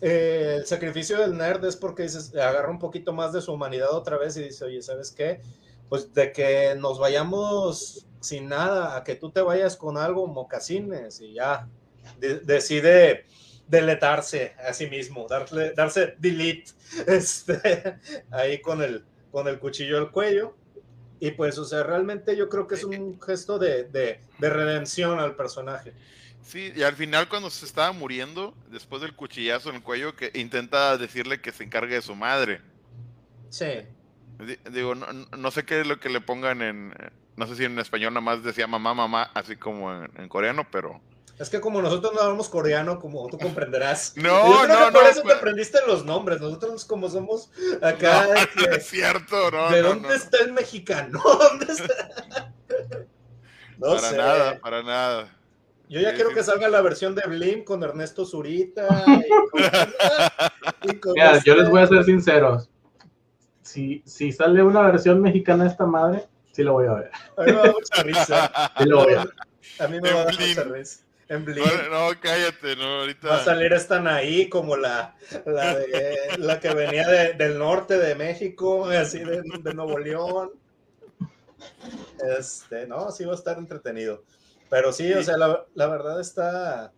eh, 0.00 0.56
el 0.58 0.66
sacrificio 0.66 1.18
del 1.18 1.36
nerd 1.36 1.64
es 1.64 1.76
porque 1.76 2.04
dices, 2.04 2.34
agarra 2.34 2.70
un 2.70 2.78
poquito 2.78 3.12
más 3.12 3.32
de 3.32 3.40
su 3.40 3.52
humanidad 3.52 3.92
otra 3.92 4.16
vez 4.16 4.36
y 4.36 4.44
dice, 4.44 4.64
oye, 4.64 4.82
¿sabes 4.82 5.10
qué? 5.10 5.40
Pues 5.88 6.12
de 6.14 6.32
que 6.32 6.74
nos 6.76 6.98
vayamos 6.98 8.06
sin 8.20 8.48
nada, 8.48 8.96
a 8.96 9.04
que 9.04 9.14
tú 9.14 9.30
te 9.30 9.40
vayas 9.40 9.76
con 9.76 9.96
algo, 9.96 10.26
mocasines, 10.26 11.20
y 11.20 11.34
ya 11.34 11.68
decide 12.20 13.26
deletarse 13.66 14.54
a 14.66 14.72
sí 14.72 14.88
mismo, 14.88 15.26
darle, 15.28 15.72
darse 15.72 16.14
delete 16.18 16.72
este, 17.06 17.98
ahí 18.30 18.60
con 18.60 18.82
el, 18.82 19.04
con 19.30 19.46
el 19.48 19.58
cuchillo 19.58 19.98
al 19.98 20.10
cuello. 20.10 20.54
Y 21.20 21.32
pues, 21.32 21.58
o 21.58 21.64
sea, 21.64 21.82
realmente 21.82 22.36
yo 22.36 22.48
creo 22.48 22.68
que 22.68 22.76
es 22.76 22.84
un 22.84 23.20
gesto 23.20 23.58
de, 23.58 23.84
de, 23.84 24.20
de 24.38 24.50
redención 24.50 25.18
al 25.18 25.34
personaje. 25.34 25.92
Sí, 26.48 26.72
y 26.74 26.82
al 26.82 26.96
final 26.96 27.28
cuando 27.28 27.50
se 27.50 27.66
estaba 27.66 27.92
muriendo, 27.92 28.54
después 28.70 29.02
del 29.02 29.14
cuchillazo 29.14 29.68
en 29.68 29.76
el 29.76 29.82
cuello, 29.82 30.16
que 30.16 30.30
intenta 30.32 30.96
decirle 30.96 31.42
que 31.42 31.52
se 31.52 31.62
encargue 31.62 31.96
de 31.96 32.00
su 32.00 32.14
madre. 32.14 32.62
Sí. 33.50 33.66
Digo, 34.70 34.94
no, 34.94 35.06
no 35.12 35.50
sé 35.50 35.66
qué 35.66 35.82
es 35.82 35.86
lo 35.86 36.00
que 36.00 36.08
le 36.08 36.22
pongan 36.22 36.62
en, 36.62 36.94
no 37.36 37.46
sé 37.46 37.54
si 37.54 37.66
en 37.66 37.78
español 37.78 38.14
nada 38.14 38.22
más 38.22 38.42
decía 38.42 38.66
mamá, 38.66 38.94
mamá, 38.94 39.30
así 39.34 39.56
como 39.56 39.92
en, 39.92 40.28
coreano, 40.30 40.66
pero... 40.72 41.02
Es 41.38 41.50
que 41.50 41.60
como 41.60 41.82
nosotros 41.82 42.14
no 42.14 42.22
hablamos 42.22 42.48
coreano, 42.48 42.98
como 42.98 43.28
tú 43.28 43.36
comprenderás. 43.36 44.14
No, 44.16 44.66
no, 44.66 44.90
no. 44.90 44.92
Por 44.92 45.06
eso 45.06 45.20
te 45.20 45.34
aprendiste 45.34 45.78
los 45.86 46.06
nombres. 46.06 46.40
Nosotros 46.40 46.86
como 46.86 47.10
somos 47.10 47.50
acá. 47.82 48.26
No, 48.56 48.72
es 48.72 48.86
cierto, 48.86 49.50
no. 49.50 49.70
¿De 49.70 49.82
dónde 49.82 50.16
está 50.16 50.38
el 50.38 50.54
mexicano? 50.54 51.20
¿Dónde 51.24 51.66
está? 51.72 52.54
No 53.76 53.94
para 53.94 54.12
nada, 54.12 54.58
para 54.58 54.82
nada. 54.82 55.37
Yo 55.88 56.00
ya 56.00 56.14
quiero 56.14 56.30
que 56.30 56.42
salga 56.42 56.68
la 56.68 56.82
versión 56.82 57.14
de 57.14 57.22
Blim 57.26 57.64
con 57.64 57.82
Ernesto 57.82 58.24
Zurita. 58.24 59.04
Mira, 61.14 61.42
yo 61.44 61.56
les 61.56 61.70
voy 61.70 61.80
a 61.80 61.86
ser 61.86 62.04
sinceros. 62.04 62.68
Si, 63.62 64.02
si 64.04 64.32
sale 64.32 64.62
una 64.62 64.82
versión 64.82 65.20
mexicana 65.20 65.64
de 65.64 65.70
esta 65.70 65.86
madre, 65.86 66.28
Sí 66.58 66.64
lo 66.64 66.72
voy 66.72 66.88
a 66.88 66.94
ver. 66.94 67.10
A 67.36 67.44
mí 67.44 67.52
me 67.52 67.62
da 67.62 67.72
mucha 67.72 68.02
risa. 68.02 68.72
Sí 68.78 68.84
lo 68.86 69.04
voy 69.04 69.14
a 69.14 69.18
ver. 69.18 69.34
A 69.78 69.86
mí 69.86 70.00
me 70.00 70.10
da 70.10 70.24
mucha 70.24 70.64
risa. 70.64 71.04
En 71.28 71.44
Blink. 71.44 71.64
No, 71.88 72.10
no, 72.10 72.20
cállate, 72.20 72.74
no, 72.74 72.98
ahorita. 72.98 73.28
Va 73.28 73.36
a 73.36 73.44
salir 73.44 73.72
esta 73.72 74.04
ahí 74.12 74.48
como 74.48 74.76
la, 74.76 75.14
la, 75.46 75.76
de, 75.76 76.36
la 76.38 76.58
que 76.58 76.74
venía 76.74 77.06
de, 77.06 77.34
del 77.34 77.60
norte 77.60 77.96
de 77.96 78.16
México, 78.16 78.86
así 78.86 79.20
de, 79.20 79.40
de, 79.62 79.72
Nuevo 79.72 80.00
León. 80.00 80.50
Este, 82.36 82.88
no, 82.88 83.12
sí 83.12 83.24
va 83.24 83.34
a 83.34 83.36
estar 83.36 83.56
entretenido. 83.56 84.24
Pero 84.70 84.92
sí, 84.92 85.12
o 85.12 85.22
sea, 85.22 85.36
la, 85.36 85.64
la 85.74 85.86
verdad 85.86 86.20
está. 86.20 86.92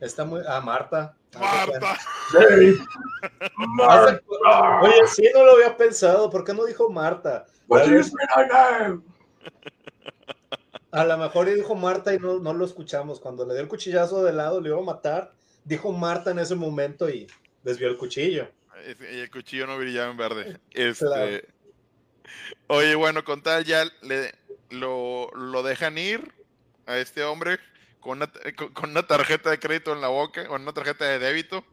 Está 0.00 0.24
muy. 0.24 0.42
Ah, 0.46 0.60
Marta. 0.60 1.16
Marta. 1.38 1.98
Marta. 3.56 4.20
Oye, 4.82 5.06
sí, 5.06 5.28
no 5.34 5.44
lo 5.44 5.52
había 5.52 5.76
pensado. 5.76 6.30
¿Por 6.30 6.44
qué 6.44 6.54
no 6.54 6.64
dijo 6.64 6.90
Marta? 6.90 7.46
A 10.92 11.04
lo 11.04 11.18
mejor 11.18 11.54
dijo 11.54 11.74
Marta 11.74 12.12
y 12.14 12.18
no, 12.18 12.38
no, 12.40 12.52
lo 12.52 12.64
escuchamos. 12.64 13.20
Cuando 13.20 13.46
le 13.46 13.54
dio 13.54 13.62
el 13.62 13.68
cuchillazo 13.68 14.24
de 14.24 14.32
lado, 14.32 14.60
le 14.60 14.70
iba 14.70 14.78
a 14.78 14.82
matar. 14.82 15.32
Dijo 15.64 15.92
Marta 15.92 16.30
en 16.30 16.38
ese 16.38 16.54
momento 16.54 17.08
y 17.08 17.26
desvió 17.62 17.88
el 17.88 17.96
cuchillo. 17.96 18.48
Y 19.12 19.20
el 19.20 19.30
cuchillo 19.30 19.66
no 19.66 19.76
brillaba 19.76 20.10
en 20.10 20.16
verde. 20.16 20.60
Este... 20.70 21.46
Oye, 22.68 22.94
bueno, 22.94 23.24
con 23.24 23.42
tal 23.42 23.64
ya 23.64 23.84
le, 24.02 24.32
lo, 24.70 25.30
lo 25.34 25.62
dejan 25.62 25.98
ir 25.98 26.32
a 26.90 26.98
este 26.98 27.24
hombre 27.24 27.58
con 28.00 28.18
una, 28.18 28.30
con 28.72 28.90
una 28.90 29.06
tarjeta 29.06 29.50
de 29.50 29.58
crédito 29.58 29.92
en 29.92 30.00
la 30.00 30.08
boca, 30.08 30.46
con 30.46 30.62
una 30.62 30.72
tarjeta 30.72 31.04
de 31.04 31.18
débito. 31.18 31.64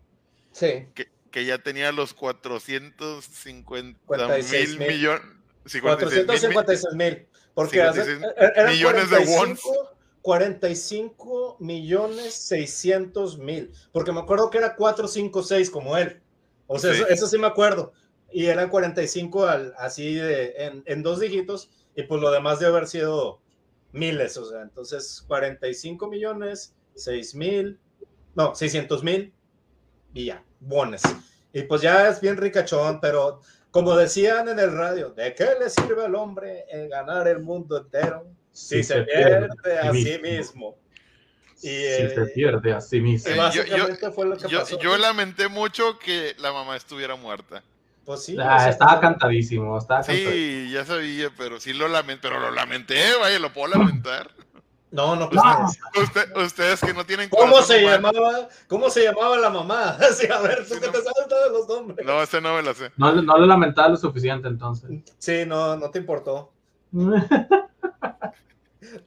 Sí. 0.52 0.88
Que, 0.94 1.10
que 1.32 1.46
ya 1.46 1.58
tenía 1.58 1.92
los 1.92 2.14
450 2.14 4.00
mil 4.08 4.80
millones 4.80 5.22
456 5.82 6.94
mil. 6.94 7.28
Porque 7.54 7.84
millones 8.68 9.10
de 9.10 9.18
wons. 9.20 9.62
45 10.22 11.58
millones 11.60 12.34
600 12.34 13.38
mil. 13.40 13.72
Porque 13.92 14.12
me 14.12 14.20
acuerdo 14.20 14.50
que 14.50 14.58
era 14.58 14.76
456 14.76 15.70
como 15.70 15.98
él. 15.98 16.22
O 16.68 16.80
sea, 16.80 16.92
Eso, 16.92 17.28
sí 17.28 17.38
me 17.38 17.48
acuerdo. 17.48 17.94
Y 18.32 18.48
eran 18.48 18.70
45 18.70 19.46
al, 19.48 19.74
así 19.78 20.16
de, 20.16 20.54
en, 20.58 20.84
en, 20.86 21.02
dos 21.02 21.20
dígitos. 21.22 21.70
Y 21.96 22.04
pues 22.04 22.22
lo 22.22 22.30
demás 22.32 22.60
de 22.60 22.68
haber 22.68 22.88
sido 22.88 23.40
miles. 23.92 24.38
O 24.38 24.46
sea, 24.46 24.62
entonces 24.62 25.24
45 25.28 26.08
millones, 26.08 26.74
6 26.96 27.36
mil, 27.36 27.80
no, 28.36 28.56
600 28.56 29.04
mil. 29.04 29.34
Y 30.14 30.26
ya, 30.26 30.44
bones. 30.60 31.02
Y 31.54 31.64
pues 31.64 31.82
ya 31.82 32.10
es 32.10 32.22
bien 32.22 32.38
ricachón, 32.38 33.00
pero 33.00 33.42
como 33.72 33.96
decían 33.96 34.48
en 34.50 34.60
el 34.60 34.72
radio, 34.72 35.10
¿de 35.10 35.34
qué 35.36 35.50
le 35.60 35.70
sirve 35.70 36.06
al 36.06 36.16
hombre 36.16 36.66
en 36.70 36.90
ganar 36.90 37.28
el 37.28 37.40
mundo 37.40 37.78
entero 37.78 38.28
si, 38.52 38.84
se, 38.84 39.04
pierde, 39.04 39.50
a 39.80 39.92
sí 39.92 40.20
mismo? 40.22 40.78
Y, 41.58 41.68
si 41.68 41.68
se 41.68 42.22
eh, 42.22 42.32
pierde 42.34 42.74
a 42.74 42.82
sí 42.82 43.02
mismo. 43.02 43.32
yo, 44.82 44.98
lamenté 44.98 45.48
mucho 45.48 46.00
que 46.00 46.36
la 46.40 46.52
mamá 46.52 46.76
estuviera 46.76 47.16
muerta. 47.16 47.64
Pues 48.08 48.24
sí. 48.24 48.38
Ah, 48.40 48.70
estaba 48.70 49.02
cantadísimo. 49.02 49.78
sí, 50.02 50.70
ya 50.72 50.86
sabía, 50.86 51.30
pero 51.38 51.60
sí 51.60 51.74
lo 51.74 51.90
lamenté, 51.90 52.30
pero 52.30 52.40
lo 52.40 52.52
lamenté, 52.52 53.04
vaya, 53.20 53.38
lo 53.38 53.52
puedo 53.52 53.68
lamentar. 53.78 54.32
No, 54.92 55.18
no, 55.18 55.30
pues 55.30 55.44
ustedes 56.38 56.80
que 56.80 56.94
no 56.94 57.06
tienen 57.06 57.28
¿Cómo 57.28 57.62
se 57.62 57.82
llamaba? 57.82 58.48
¿Cómo 58.70 58.90
se 58.90 59.04
llamaba 59.04 59.38
la 59.38 59.50
mamá? 59.50 59.98
Sí, 60.16 60.26
a 60.32 60.40
ver, 60.40 60.66
tú 60.66 60.76
que 60.76 60.88
te 60.88 61.02
sabes 61.02 61.28
todos 61.28 61.52
los 61.52 61.68
nombres. 61.68 62.08
No, 62.08 62.24
ese 62.24 62.40
no 62.40 62.56
me 62.56 62.62
lo 62.64 62.74
sé. 62.74 62.94
No, 62.96 63.12
no 63.12 63.38
le 63.40 63.46
lamentaba 63.46 63.90
lo 63.90 63.98
suficiente 63.98 64.48
entonces. 64.48 64.90
Sí, 65.18 65.44
no, 65.46 65.76
no 65.76 65.92
te 65.92 66.00
importó. 66.00 66.54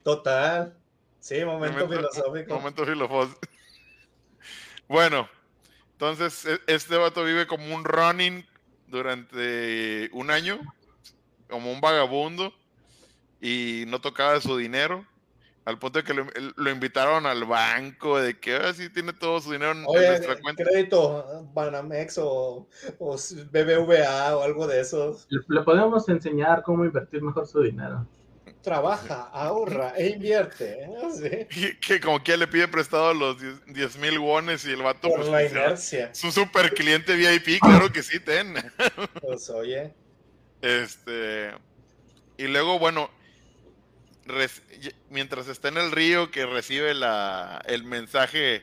Total. 0.04 0.76
Sí, 1.20 1.42
momento, 1.42 1.88
filosófico. 1.88 2.54
Momento 2.54 2.84
filosófico. 2.84 3.40
Bueno, 4.88 5.26
entonces 5.92 6.44
e, 6.44 6.60
este 6.66 6.98
vato 6.98 7.24
vive 7.24 7.46
como 7.46 7.74
un 7.74 7.84
running 7.84 8.44
durante 8.90 10.10
un 10.12 10.30
año, 10.30 10.60
como 11.48 11.72
un 11.72 11.80
vagabundo, 11.80 12.52
y 13.40 13.84
no 13.86 14.00
tocaba 14.00 14.40
su 14.40 14.56
dinero 14.56 15.06
al 15.64 15.78
punto 15.78 15.98
de 15.98 16.04
que 16.04 16.14
lo, 16.14 16.70
invitaron 16.70 17.26
al 17.26 17.44
banco, 17.44 18.18
de 18.18 18.38
que 18.38 18.56
así 18.56 18.84
ah, 18.84 18.90
tiene 18.92 19.12
todo 19.12 19.40
su 19.40 19.52
dinero 19.52 19.72
en, 19.72 19.82
nuestra 19.82 20.40
cuenta. 20.40 20.64
Crédito, 20.64 21.46
Banamex 21.52 22.18
o, 22.18 22.66
o, 22.98 23.16
BBVA 23.50 24.36
o 24.36 24.42
algo 24.42 24.66
de 24.66 24.80
eso. 24.80 25.18
Le, 25.28 25.62
podemos 25.62 26.08
enseñar 26.08 26.62
cómo 26.62 26.84
invertir 26.84 27.22
mejor 27.22 27.46
su 27.46 27.60
dinero. 27.60 28.06
Trabaja, 28.62 29.30
ahorra 29.32 29.94
e 29.96 30.08
invierte. 30.08 30.82
¿eh? 30.82 31.48
Que, 31.80 32.00
como 32.00 32.22
que 32.22 32.36
le 32.36 32.46
pide 32.46 32.68
prestado 32.68 33.14
los 33.14 33.36
10 33.66 33.96
mil 33.96 34.18
wones 34.18 34.64
y 34.66 34.72
el 34.72 34.82
vato. 34.82 35.08
Por 35.08 35.20
pues, 35.20 35.28
la 35.28 35.44
inercia. 35.44 36.10
Es 36.12 36.22
un 36.24 36.32
super 36.32 36.74
cliente 36.74 37.16
VIP, 37.16 37.60
claro 37.60 37.90
que 37.90 38.02
sí, 38.02 38.20
ten. 38.20 38.54
Pues 39.20 39.48
oye. 39.50 39.94
Este. 40.60 41.52
Y 42.36 42.48
luego, 42.48 42.78
bueno, 42.78 43.10
mientras 45.08 45.48
está 45.48 45.68
en 45.68 45.78
el 45.78 45.90
río 45.90 46.30
que 46.30 46.46
recibe 46.46 46.94
la, 46.94 47.62
el 47.66 47.84
mensaje 47.84 48.62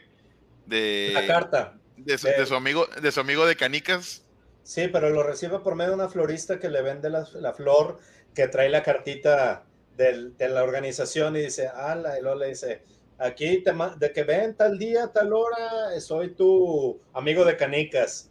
de 0.66 1.12
la 1.14 1.26
carta 1.26 1.74
de 1.98 2.18
su, 2.18 2.56
amigo 2.56 2.88
de 3.02 3.12
su 3.12 3.20
amigo 3.20 3.46
de 3.46 3.56
canicas. 3.56 4.24
Sí, 4.64 4.88
pero 4.90 5.10
lo 5.10 5.24
recibe 5.24 5.60
por 5.60 5.76
medio 5.76 5.92
de 5.92 5.96
una 5.96 6.10
florista 6.10 6.60
que 6.60 6.70
le 6.70 6.82
vende 6.82 7.10
la, 7.10 7.54
flor 7.54 8.00
que 8.36 8.48
trae 8.48 8.70
la 8.70 8.84
cartita 8.84 9.64
de 9.98 10.50
la 10.50 10.64
organización 10.64 11.36
y 11.36 11.42
dice, 11.42 11.68
ala, 11.68 12.18
y 12.18 12.22
luego 12.22 12.40
le 12.40 12.50
dice, 12.50 12.84
aquí 13.18 13.64
te 13.64 13.74
de 13.98 14.14
que 14.14 14.24
ven 14.24 14.56
tal 14.56 14.78
día, 14.78 15.08
tal 15.14 15.34
hora, 15.34 16.00
soy 16.00 16.36
tu 16.36 17.00
amigo 17.14 17.44
de 17.44 17.58
canicas, 17.58 18.30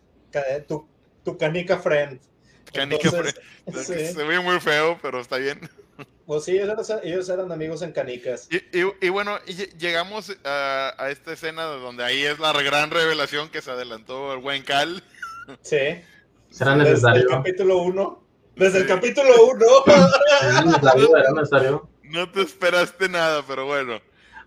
tu, 0.67 0.86
tu 1.25 1.36
canica 1.36 1.78
friend. 1.78 2.20
Canica 2.73 3.11
friend. 3.11 3.35
Se 3.83 4.25
ve 4.25 4.41
muy 4.41 4.61
feo, 4.61 4.99
pero 5.03 5.20
está 5.20 5.36
bien. 5.39 5.61
Pues 6.27 6.45
sí, 6.45 6.59
ellos 6.59 7.28
eran, 7.28 7.53
amigos 7.53 7.83
en 7.83 7.93
canicas. 7.93 8.49
Y, 8.51 9.09
bueno, 9.11 9.39
llegamos 9.78 10.36
a, 10.45 11.09
esta 11.09 11.33
escena 11.33 11.62
donde 11.62 12.03
ahí 12.03 12.25
es 12.25 12.41
la 12.41 12.53
gran 12.53 12.91
revelación 12.91 13.49
que 13.49 13.62
se 13.62 13.70
adelantó 13.70 14.35
el 14.35 14.41
buen 14.41 14.65
Cal. 14.65 15.05
Sí. 15.62 16.03
¿Será 16.51 16.75
necesario? 16.75 17.23
El 17.23 17.28
capítulo 17.28 17.78
1. 17.78 18.26
Desde 18.57 18.78
el 18.78 18.86
capítulo 18.86 19.28
1. 19.52 19.67
No 22.05 22.31
te 22.31 22.43
esperaste 22.43 23.09
nada, 23.09 23.44
pero 23.47 23.67
bueno. 23.67 24.01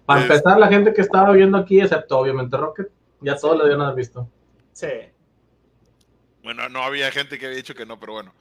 Para 0.05 0.23
empezar, 0.23 0.57
la 0.57 0.67
gente 0.67 0.93
que 0.93 1.01
estaba 1.01 1.31
viendo 1.31 1.57
aquí, 1.57 1.79
excepto 1.79 2.17
obviamente 2.17 2.57
Rocket, 2.57 2.87
ya 3.21 3.35
todo 3.37 3.55
lo 3.55 3.65
habían 3.65 3.95
visto. 3.95 4.27
Sí. 4.73 4.87
Bueno, 6.41 6.67
no 6.69 6.81
había 6.81 7.11
gente 7.11 7.37
que 7.37 7.45
había 7.45 7.57
dicho 7.57 7.75
que 7.75 7.85
no, 7.85 7.99
pero 7.99 8.13
bueno. 8.13 8.33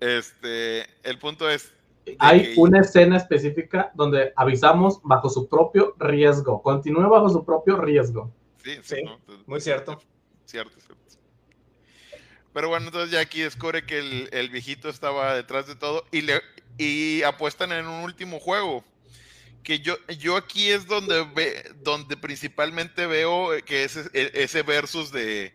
Este, 0.00 0.84
el 1.02 1.18
punto 1.18 1.48
es, 1.48 1.72
hay 2.18 2.52
una 2.58 2.80
escena 2.80 3.16
específica 3.16 3.90
donde 3.94 4.34
avisamos 4.36 5.00
bajo 5.02 5.30
su 5.30 5.48
propio 5.48 5.94
riesgo. 5.98 6.62
Continúe 6.62 7.08
bajo 7.08 7.30
su 7.30 7.42
propio 7.42 7.78
riesgo. 7.78 8.30
Sí, 8.62 8.78
sí, 8.82 8.96
muy 9.46 9.62
cierto. 9.62 9.98
Cierto, 10.44 10.78
cierto. 10.78 10.95
Pero 12.56 12.70
bueno, 12.70 12.86
entonces 12.86 13.10
ya 13.10 13.20
aquí 13.20 13.42
descubre 13.42 13.84
que 13.84 13.98
el, 14.32 14.48
viejito 14.48 14.88
estaba 14.88 15.34
detrás 15.34 15.66
de 15.66 15.76
todo 15.76 16.06
y, 16.10 16.22
le, 16.22 16.40
y 16.78 17.22
apuestan 17.22 17.70
en 17.70 17.86
un 17.86 18.02
último 18.02 18.40
juego. 18.40 18.82
Que 19.62 19.80
yo, 19.80 19.98
yo 20.18 20.36
aquí 20.36 20.70
es 20.70 20.86
donde, 20.86 21.26
ve, 21.34 21.70
donde 21.82 22.16
principalmente 22.16 23.04
veo 23.04 23.50
que 23.66 23.84
ese, 23.84 24.08
ese 24.14 24.62
versus 24.62 25.12
de 25.12 25.52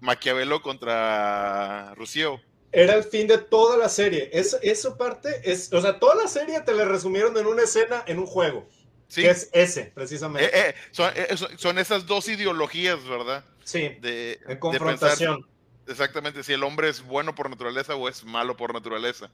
Maquiavelo 0.00 0.60
contra 0.60 1.94
Rusio 1.94 2.40
era 2.72 2.94
el 2.96 3.04
fin 3.04 3.28
de 3.28 3.38
toda 3.38 3.76
la 3.76 3.88
serie. 3.88 4.28
Eso, 4.32 4.58
eso 4.60 4.98
parte, 4.98 5.40
es, 5.44 5.72
o 5.72 5.80
sea, 5.80 6.00
toda 6.00 6.16
la 6.16 6.26
serie 6.26 6.60
te 6.62 6.72
la 6.72 6.84
resumieron 6.84 7.38
en 7.38 7.46
una 7.46 7.62
escena, 7.62 8.02
en 8.08 8.18
un 8.18 8.26
juego. 8.26 8.68
Sí. 9.06 9.22
Que 9.22 9.30
es 9.30 9.50
ese, 9.52 9.92
precisamente. 9.94 10.48
Eh, 10.48 10.70
eh, 10.70 11.28
eh, 11.30 11.36
son, 11.56 11.78
esas 11.78 12.06
dos 12.06 12.28
ideologías, 12.28 13.06
¿verdad? 13.06 13.44
Sí. 13.62 13.96
De, 14.00 14.40
confrontación. 14.58 15.46
Exactamente, 15.88 16.42
si 16.42 16.52
el 16.52 16.62
hombre 16.62 16.88
es 16.88 17.02
bueno 17.02 17.34
por 17.34 17.50
naturaleza 17.50 17.96
o 17.96 18.08
es 18.08 18.24
malo 18.24 18.56
por 18.56 18.72
naturaleza. 18.72 19.30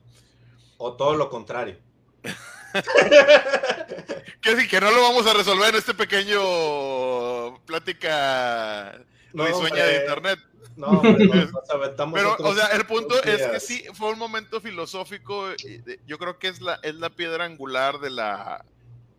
O 0.78 0.94
todo 0.94 1.16
lo 1.16 1.30
contrario. 1.30 1.76
que 4.40 4.56
sí, 4.56 4.68
que 4.68 4.80
no 4.80 4.90
lo 4.90 5.02
vamos 5.02 5.26
a 5.26 5.34
resolver 5.34 5.70
en 5.70 5.76
este 5.76 5.94
pequeño 5.94 7.58
plática 7.66 9.00
no, 9.32 9.46
sueña 9.54 9.84
de 9.84 10.00
internet. 10.00 10.38
No, 10.76 11.02
Pero, 12.14 12.36
o 12.38 12.54
sea, 12.54 12.66
el 12.68 12.86
punto 12.86 13.22
es 13.22 13.46
que 13.46 13.60
sí, 13.60 13.84
fue 13.94 14.10
un 14.10 14.18
momento 14.18 14.60
filosófico. 14.60 15.46
Yo 16.06 16.18
creo 16.18 16.38
que 16.38 16.48
es 16.48 16.60
la, 16.60 16.80
es 16.82 16.96
la 16.96 17.10
piedra 17.10 17.44
angular 17.44 18.00
de 18.00 18.10
la, 18.10 18.64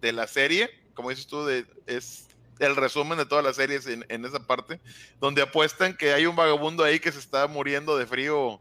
de 0.01 0.11
la 0.11 0.27
serie. 0.27 0.69
Como 0.93 1.09
dices 1.09 1.27
tú, 1.27 1.45
de, 1.45 1.65
es 1.87 2.27
el 2.59 2.75
resumen 2.75 3.17
de 3.17 3.25
todas 3.25 3.43
las 3.43 3.55
series 3.55 3.87
en, 3.87 4.05
en, 4.09 4.25
esa 4.25 4.39
parte, 4.39 4.79
donde 5.19 5.41
apuestan 5.41 5.95
que 5.95 6.13
hay 6.13 6.25
un 6.25 6.35
vagabundo 6.35 6.83
ahí 6.83 6.99
que 6.99 7.11
se 7.11 7.19
está 7.19 7.47
muriendo 7.47 7.97
de 7.97 8.05
frío 8.05 8.59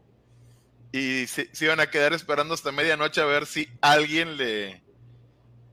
y 0.91 1.27
se, 1.27 1.49
iban 1.61 1.79
a 1.79 1.89
quedar 1.89 2.13
esperando 2.13 2.53
hasta 2.53 2.71
medianoche 2.71 3.21
a 3.21 3.25
ver 3.25 3.45
si 3.45 3.69
alguien 3.81 4.37
le, 4.37 4.81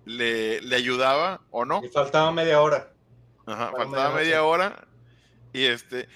le, 0.05 0.61
le 0.61 0.77
ayudaba 0.77 1.41
o 1.51 1.65
no. 1.65 1.81
Y 1.85 1.89
faltaba 1.89 2.33
media 2.33 2.61
hora. 2.61 2.93
Ajá, 3.47 3.73
faltaba 3.77 4.15
media 4.15 4.45
hora 4.45 4.87
y 5.53 5.67
este, 5.67 6.09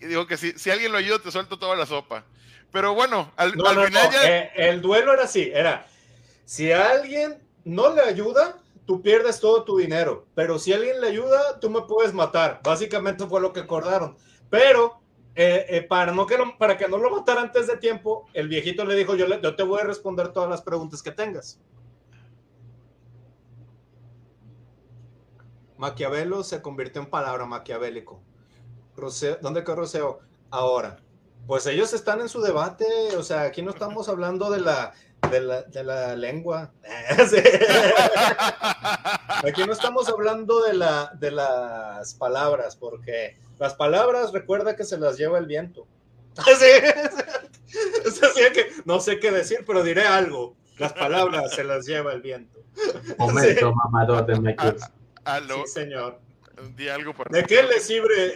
digo 0.00 0.26
que 0.26 0.36
si, 0.36 0.52
si 0.52 0.70
alguien 0.70 0.90
lo 0.90 0.98
ayuda, 0.98 1.20
te 1.20 1.30
suelto 1.30 1.58
toda 1.58 1.76
la 1.76 1.86
sopa. 1.86 2.24
Pero 2.72 2.92
bueno, 2.92 3.32
al, 3.36 3.52
final 3.52 4.10
ya... 4.10 4.38
Eh, 4.38 4.52
el 4.56 4.82
duelo 4.82 5.12
era 5.12 5.24
así, 5.24 5.50
era, 5.54 5.86
si 6.44 6.72
alguien 6.72 7.40
no 7.64 7.94
le 7.94 8.02
ayuda, 8.02 8.58
tú 8.86 9.02
pierdes 9.02 9.40
todo 9.40 9.64
tu 9.64 9.78
dinero, 9.78 10.26
pero 10.34 10.58
si 10.58 10.72
alguien 10.72 11.00
le 11.00 11.08
ayuda, 11.08 11.58
tú 11.60 11.70
me 11.70 11.82
puedes 11.82 12.12
matar. 12.12 12.60
Básicamente 12.62 13.26
fue 13.26 13.40
lo 13.40 13.52
que 13.52 13.60
acordaron. 13.60 14.16
Pero 14.50 15.00
eh, 15.34 15.66
eh, 15.68 15.82
para, 15.82 16.12
no 16.12 16.26
que 16.26 16.36
para 16.58 16.76
que 16.76 16.88
no 16.88 16.98
lo 16.98 17.10
matara 17.10 17.42
antes 17.42 17.66
de 17.66 17.76
tiempo, 17.76 18.26
el 18.34 18.48
viejito 18.48 18.84
le 18.84 18.94
dijo, 18.94 19.14
yo, 19.16 19.26
yo 19.40 19.56
te 19.56 19.62
voy 19.62 19.80
a 19.80 19.84
responder 19.84 20.28
todas 20.28 20.48
las 20.48 20.62
preguntas 20.62 21.02
que 21.02 21.10
tengas. 21.10 21.58
Maquiavelo 25.76 26.44
se 26.44 26.62
convirtió 26.62 27.02
en 27.02 27.10
palabra 27.10 27.46
maquiavélico. 27.46 28.22
¿dónde 29.42 29.64
quedó 29.64 29.76
Roseo? 29.76 30.20
Ahora, 30.50 31.00
pues 31.48 31.66
ellos 31.66 31.92
están 31.92 32.20
en 32.20 32.28
su 32.28 32.40
debate, 32.40 32.86
o 33.18 33.22
sea, 33.22 33.42
aquí 33.42 33.60
no 33.60 33.72
estamos 33.72 34.08
hablando 34.08 34.50
de 34.50 34.60
la, 34.60 34.94
de 35.30 35.40
la, 35.40 35.62
de 35.62 35.84
la 35.84 36.16
lengua. 36.16 36.72
Aquí 39.46 39.64
no 39.64 39.72
estamos 39.72 40.08
hablando 40.08 40.62
de, 40.62 40.74
la, 40.74 41.12
de 41.18 41.30
las 41.30 42.14
palabras, 42.14 42.76
porque 42.76 43.38
las 43.58 43.74
palabras 43.74 44.32
recuerda 44.32 44.76
que 44.76 44.84
se 44.84 44.98
las 44.98 45.16
lleva 45.16 45.38
el 45.38 45.46
viento. 45.46 45.86
que 48.52 48.72
no 48.84 49.00
sé 49.00 49.18
qué 49.18 49.30
decir, 49.30 49.64
pero 49.66 49.82
diré 49.82 50.06
algo. 50.06 50.56
Las 50.78 50.92
palabras 50.92 51.54
se 51.54 51.64
las 51.64 51.86
lleva 51.86 52.12
el 52.12 52.20
viento. 52.22 52.60
Momento 53.18 53.72
mamador 53.72 54.26
de 54.26 54.40
Michael. 54.40 54.76
Sí, 54.78 55.72
señor. 55.72 56.18
Di 56.76 56.88
algo 56.88 57.12
para 57.12 57.30
¿De 57.36 57.44
qué 57.44 57.62
le 57.62 57.80
sirve? 57.80 58.34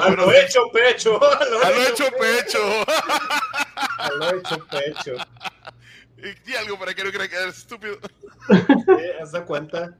A 0.00 0.10
lo 0.10 0.32
hecho 0.32 0.60
pecho. 0.72 1.20
A 1.64 1.70
lo 1.70 1.82
hecho 1.82 2.04
pecho. 2.18 2.58
A 3.98 4.10
lo 4.12 4.38
hecho 4.38 4.66
pecho. 4.66 5.16
Di 6.44 6.54
algo 6.54 6.78
para 6.78 6.94
que 6.94 7.04
no 7.04 7.10
crea 7.10 7.28
que 7.28 7.36
eres 7.36 7.58
estúpido. 7.58 7.98
¿Has 9.20 9.32
dado 9.32 9.46
cuenta? 9.46 9.96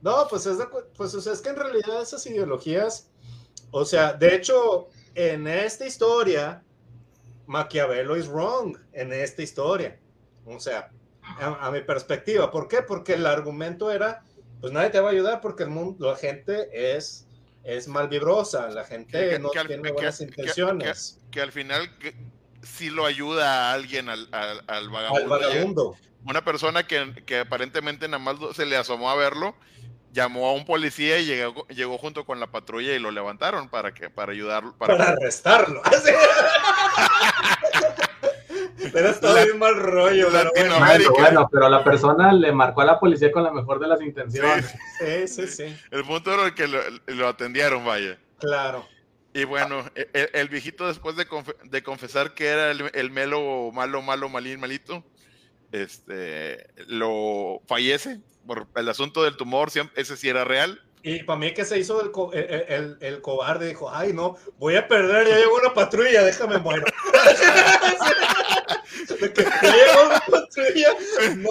No, 0.00 0.26
pues 0.28 0.46
es, 0.46 0.58
pues, 0.96 1.14
o 1.14 1.20
sea, 1.20 1.32
es 1.32 1.40
que 1.40 1.50
en 1.50 1.56
realidad 1.56 2.02
esas 2.02 2.26
ideologías, 2.26 3.08
o 3.70 3.84
sea, 3.84 4.12
de 4.12 4.34
hecho, 4.34 4.88
en 5.14 5.46
esta 5.46 5.86
historia, 5.86 6.62
Maquiavelo 7.46 8.16
is 8.16 8.26
wrong 8.26 8.76
en 8.92 9.12
esta 9.12 9.42
historia. 9.42 9.98
O 10.44 10.58
sea, 10.58 10.90
a, 11.22 11.66
a 11.66 11.70
mi 11.70 11.80
perspectiva. 11.82 12.50
¿Por 12.50 12.66
qué? 12.66 12.82
Porque 12.82 13.14
el 13.14 13.26
argumento 13.26 13.92
era 13.92 14.24
pues 14.62 14.72
nadie 14.72 14.90
te 14.90 15.00
va 15.00 15.08
a 15.08 15.12
ayudar 15.12 15.40
porque 15.40 15.64
el 15.64 15.70
mundo, 15.70 16.08
la 16.08 16.16
gente 16.16 16.68
es, 16.96 17.26
es 17.64 17.88
malvibrosa, 17.88 18.70
la 18.70 18.84
gente 18.84 19.36
no 19.40 19.50
tiene 19.50 19.90
buenas 19.90 20.20
intenciones. 20.20 21.18
Que, 21.32 21.40
al 21.40 21.50
final 21.50 21.90
sí 22.62 22.90
lo 22.90 23.04
ayuda 23.06 23.70
a 23.70 23.72
alguien, 23.74 24.08
al, 24.08 24.28
al, 24.32 24.88
vagabundo. 24.90 25.96
Una 26.24 26.44
persona 26.44 26.86
que, 26.86 27.40
aparentemente 27.40 28.06
nada 28.08 28.18
más 28.22 28.36
se 28.54 28.66
le 28.66 28.76
asomó 28.76 29.10
a 29.10 29.16
verlo, 29.16 29.54
llamó 30.12 30.48
a 30.48 30.52
un 30.52 30.64
policía 30.64 31.18
y 31.18 31.26
llegó, 31.26 31.66
llegó 31.68 31.98
junto 31.98 32.24
con 32.24 32.38
la 32.40 32.46
patrulla 32.48 32.94
y 32.94 32.98
lo 32.98 33.10
levantaron 33.10 33.68
para 33.68 33.92
que 33.92 34.10
para 34.10 34.32
ayudarlo. 34.32 34.76
Para, 34.76 34.96
para 34.96 35.10
arrestarlo. 35.12 35.82
Pero 38.92 39.08
está 39.08 39.34
bien 39.34 39.58
mal 39.58 39.76
rollo, 39.76 40.28
bueno. 40.30 41.48
pero 41.50 41.68
la 41.68 41.84
persona 41.84 42.32
le 42.32 42.52
marcó 42.52 42.80
a 42.82 42.84
la 42.84 42.98
policía 43.00 43.30
con 43.30 43.42
la 43.42 43.50
mejor 43.50 43.78
de 43.78 43.86
las 43.86 44.00
intenciones. 44.02 44.74
Sí, 44.98 45.28
sí, 45.28 45.46
sí. 45.46 45.76
El 45.90 46.04
punto 46.04 46.32
era 46.32 46.54
que 46.54 46.66
lo, 46.66 47.28
atendieron, 47.28 47.84
vaya. 47.84 48.18
Claro. 48.38 48.86
Y 49.34 49.44
bueno, 49.44 49.84
e, 49.94 50.08
e, 50.12 50.30
el, 50.34 50.48
viejito 50.48 50.86
después 50.86 51.16
de, 51.16 51.82
confesar 51.82 52.34
que 52.34 52.46
era 52.46 52.70
el, 52.70 53.10
melo 53.10 53.70
malo, 53.72 54.02
malo, 54.02 54.28
malín, 54.28 54.60
malito, 54.60 55.04
este, 55.72 56.66
lo 56.88 57.62
fallece 57.66 58.20
por 58.46 58.68
el 58.76 58.88
asunto 58.88 59.24
del 59.24 59.36
tumor, 59.36 59.70
ese 59.94 60.16
sí 60.16 60.28
era 60.28 60.44
real. 60.44 60.80
Y 61.04 61.24
para 61.24 61.36
mí 61.38 61.52
que 61.52 61.64
se 61.64 61.78
hizo 61.78 62.00
el, 62.00 62.12
el, 62.68 62.96
el, 63.00 63.20
cobarde, 63.22 63.66
dijo, 63.68 63.92
ay 63.92 64.12
no, 64.12 64.36
voy 64.58 64.76
a 64.76 64.86
perder, 64.86 65.26
ya 65.26 65.36
llegó 65.36 65.56
una 65.56 65.74
patrulla, 65.74 66.22
déjame 66.22 66.58
muero. 66.58 66.84
de 69.20 69.32
que 69.32 69.42
llegó 69.42 70.06
una 70.06 70.20
patrulla, 70.20 70.94
no, 71.36 71.42
no 71.42 71.50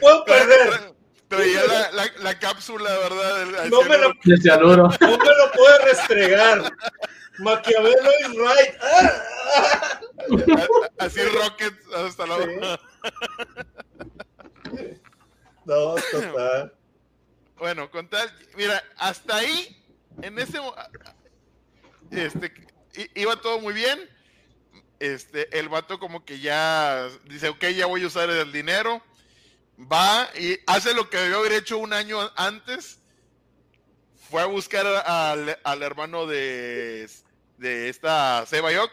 puedo 0.00 0.24
perder. 0.24 0.92
Traía 1.28 1.64
la, 1.64 1.90
la, 1.92 2.10
la, 2.22 2.38
cápsula, 2.38 2.90
¿verdad? 2.90 3.46
no, 3.70 3.82
me 3.84 3.96
lo, 3.96 4.08
no 4.08 4.14
me 4.22 5.16
lo 5.16 5.52
puede 5.54 5.78
restregar. 5.86 6.70
Maquiavelo 7.38 8.10
is 8.20 8.36
right. 8.36 8.74
Así 10.98 11.20
Rocket 11.22 11.74
hasta 11.94 12.26
la 12.26 12.78
No, 15.64 15.94
total. 16.10 16.74
Bueno, 17.56 17.90
con 17.90 18.08
tal, 18.08 18.30
mira, 18.56 18.82
hasta 18.96 19.36
ahí, 19.36 19.76
en 20.20 20.38
ese 20.38 20.58
este 22.10 22.52
iba 23.14 23.36
todo 23.36 23.60
muy 23.60 23.72
bien. 23.72 23.98
Este, 24.98 25.58
el 25.58 25.68
vato 25.68 25.98
como 25.98 26.24
que 26.24 26.38
ya 26.38 27.08
dice, 27.24 27.48
ok, 27.48 27.64
ya 27.76 27.86
voy 27.86 28.04
a 28.04 28.06
usar 28.06 28.30
el 28.30 28.52
dinero. 28.52 29.02
Va 29.80 30.28
y 30.38 30.60
hace 30.66 30.94
lo 30.94 31.10
que 31.10 31.16
debió 31.16 31.38
haber 31.38 31.52
hecho 31.52 31.78
un 31.78 31.92
año 31.92 32.18
antes. 32.36 33.01
Fue 34.32 34.40
a 34.40 34.46
buscar 34.46 34.86
al, 34.86 35.58
al 35.62 35.82
hermano 35.82 36.24
de, 36.26 37.06
de 37.58 37.88
esta 37.90 38.46
Sebayok. 38.46 38.90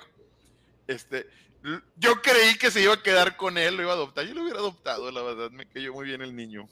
Este, 0.85 1.27
yo 1.95 2.21
creí 2.21 2.57
que 2.57 2.69
se 2.69 2.81
iba 2.81 2.93
a 2.95 3.01
quedar 3.01 3.37
con 3.37 3.57
él, 3.57 3.77
lo 3.77 3.83
iba 3.83 3.91
a 3.91 3.95
adoptar. 3.95 4.25
Yo 4.25 4.33
lo 4.33 4.41
hubiera 4.43 4.59
adoptado, 4.59 5.09
la 5.11 5.21
verdad, 5.21 5.49
me 5.51 5.65
cayó 5.65 5.93
muy 5.93 6.07
bien 6.07 6.21
el 6.21 6.35
niño. 6.35 6.67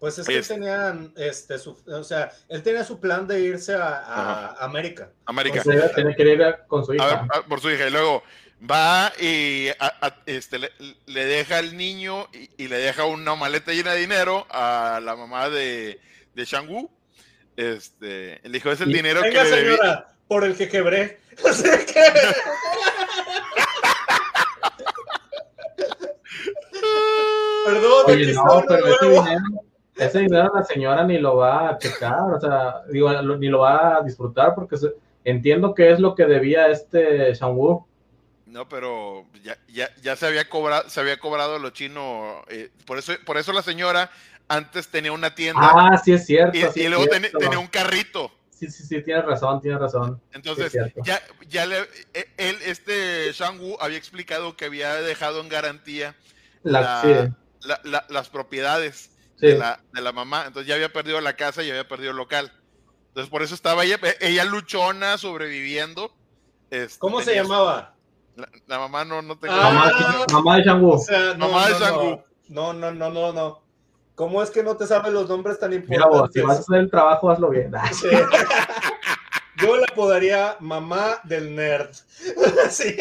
Pues 0.00 0.18
es 0.18 0.26
que 0.26 0.38
Es- 0.38 0.48
tenían, 0.48 1.12
este, 1.16 1.60
su, 1.60 1.80
o 1.86 2.02
sea, 2.02 2.32
él 2.48 2.60
tenía 2.64 2.82
su 2.82 2.98
plan 2.98 3.24
de 3.28 3.38
irse 3.38 3.74
a, 3.76 3.98
a. 4.02 4.64
América. 4.64 5.12
América. 5.24 5.62
Tiene, 5.62 5.88
tiene 5.90 6.16
que 6.16 6.22
ir 6.24 6.42
a- 6.42 6.66
con 6.66 6.84
su 6.84 6.90
A 6.90 6.96
hija. 6.96 7.06
ver, 7.06 7.18
a- 7.34 7.42
por 7.46 7.60
su 7.60 7.70
hija. 7.70 7.86
Y 7.86 7.92
luego 7.92 8.24
va 8.68 9.12
y 9.20 9.68
a- 9.78 9.94
a- 10.08 10.22
este, 10.26 10.58
le, 10.58 10.72
le 11.06 11.24
deja 11.24 11.58
al 11.58 11.76
niño 11.76 12.26
y, 12.32 12.64
y 12.64 12.66
le 12.66 12.78
deja 12.78 13.04
una 13.04 13.36
maleta 13.36 13.70
llena 13.70 13.92
de 13.92 14.00
dinero 14.00 14.44
a 14.50 14.98
la 15.00 15.14
mamá 15.14 15.48
de, 15.50 16.00
de 16.34 16.44
Shang-Wu. 16.44 16.90
Este, 17.56 18.40
le 18.44 18.50
dijo, 18.50 18.70
es 18.70 18.80
el 18.80 18.92
dinero 18.92 19.22
Venga, 19.22 19.42
que 19.44 19.50
le 19.50 19.56
debí". 19.56 19.76
señora, 19.76 20.08
por 20.28 20.44
el 20.44 20.56
que 20.56 20.68
quebré. 20.68 21.20
O 21.44 21.52
sea 21.52 21.84
que- 21.84 21.94
Perdón, 27.64 28.04
Oye, 28.06 28.32
no, 28.32 28.64
pero 28.68 28.86
ese 28.86 29.06
dinero, 29.06 29.42
ese 29.96 30.18
dinero 30.20 30.52
la 30.54 30.64
señora 30.64 31.04
ni 31.04 31.18
lo 31.18 31.36
va 31.36 31.70
a 31.70 31.78
checar, 31.78 32.20
o 32.32 32.40
sea, 32.40 32.82
digo, 32.90 33.10
ni 33.38 33.48
lo 33.48 33.60
va 33.60 33.96
a 33.96 34.02
disfrutar 34.02 34.54
porque 34.54 34.76
se- 34.76 34.92
entiendo 35.24 35.74
que 35.74 35.90
es 35.90 35.98
lo 35.98 36.14
que 36.14 36.26
debía 36.26 36.68
este 36.68 37.34
Shang-Wu. 37.34 37.84
No, 38.46 38.68
pero 38.68 39.24
ya, 39.42 39.56
ya, 39.68 39.88
ya 40.00 40.14
se 40.14 40.26
había 40.26 40.48
cobrado, 40.48 40.88
se 40.88 41.00
había 41.00 41.18
cobrado 41.18 41.58
lo 41.58 41.70
chino. 41.70 42.42
eh, 42.48 42.70
por 42.86 42.98
eso, 42.98 43.12
por 43.24 43.36
eso 43.36 43.52
la 43.52 43.62
señora 43.62 44.10
antes 44.48 44.88
tenía 44.88 45.12
una 45.12 45.34
tienda 45.34 45.60
Ah, 45.74 46.00
sí 46.02 46.12
es 46.12 46.26
cierto. 46.26 46.56
y, 46.56 46.60
sí 46.72 46.80
y 46.80 46.82
es 46.84 46.90
luego 46.90 47.04
cierto. 47.04 47.38
tenía 47.38 47.58
un 47.58 47.66
carrito. 47.66 48.30
Sí, 48.50 48.70
sí, 48.70 48.84
sí, 48.84 49.02
tienes 49.02 49.24
razón, 49.26 49.60
tienes 49.60 49.80
razón. 49.80 50.20
Entonces, 50.32 50.72
Sí, 50.72 50.78
ya, 51.04 51.20
ya 51.46 51.66
le, 51.66 51.80
e- 52.14 52.28
él, 52.38 52.56
este 52.64 53.30
Shang-Wu 53.32 53.76
había 53.80 53.98
explicado 53.98 54.56
que 54.56 54.64
había 54.64 54.94
dejado 54.94 55.40
en 55.42 55.48
garantía 55.50 56.16
La, 56.62 56.80
la- 56.80 57.02
sí, 57.02 57.68
la- 57.68 57.80
la- 57.84 58.06
las 58.08 58.30
propiedades 58.30 59.10
sí. 59.38 59.48
de, 59.48 59.58
la, 59.58 59.80
de 59.92 60.00
la 60.00 60.12
mamá. 60.12 60.44
Entonces 60.46 60.66
ya 60.68 60.74
había 60.74 60.90
perdido 60.90 61.20
la 61.20 61.36
casa 61.36 61.62
y 61.62 61.68
había 61.70 61.86
perdido 61.86 62.12
el 62.12 62.16
local. 62.16 62.50
Entonces 63.08 63.30
por 63.30 63.42
eso 63.42 63.54
estaba 63.54 63.84
ella, 63.84 63.98
e- 64.02 64.16
ella 64.28 64.44
luchona, 64.46 65.18
sobreviviendo. 65.18 66.14
Este, 66.70 66.98
¿Cómo 66.98 67.20
se 67.20 67.26
tenía- 67.26 67.42
llamaba? 67.42 67.94
La, 68.36 68.48
la 68.66 68.78
mamá 68.78 69.04
no, 69.04 69.20
no 69.22 69.38
tengo 69.38 69.54
Ah, 69.54 69.70
Mamá, 69.70 70.26
mamá 70.32 70.56
de. 70.58 70.70
O 70.70 70.98
sea, 70.98 71.34
no, 71.34 71.48
Mamá 71.48 71.66
de 71.68 71.72
no, 71.74 71.78
Shang-Wu. 71.78 72.24
no, 72.48 72.72
no, 72.72 72.92
no, 72.92 73.10
no, 73.10 73.32
no. 73.32 73.65
¿Cómo 74.16 74.42
es 74.42 74.50
que 74.50 74.62
no 74.64 74.76
te 74.76 74.86
sabes 74.86 75.12
los 75.12 75.28
nombres 75.28 75.60
tan 75.60 75.70
Mira 75.70 76.06
vos, 76.06 76.30
si 76.32 76.40
importantes? 76.40 76.44
vas 76.44 76.56
a 76.56 76.60
hacer 76.62 76.76
el 76.80 76.90
trabajo, 76.90 77.30
hazlo 77.30 77.50
bien. 77.50 77.70
Sí. 77.92 78.08
Yo 79.64 79.76
la 79.76 79.86
apodaría 79.90 80.56
mamá 80.60 81.20
del 81.24 81.54
nerd. 81.54 81.90
Sí, 82.70 82.94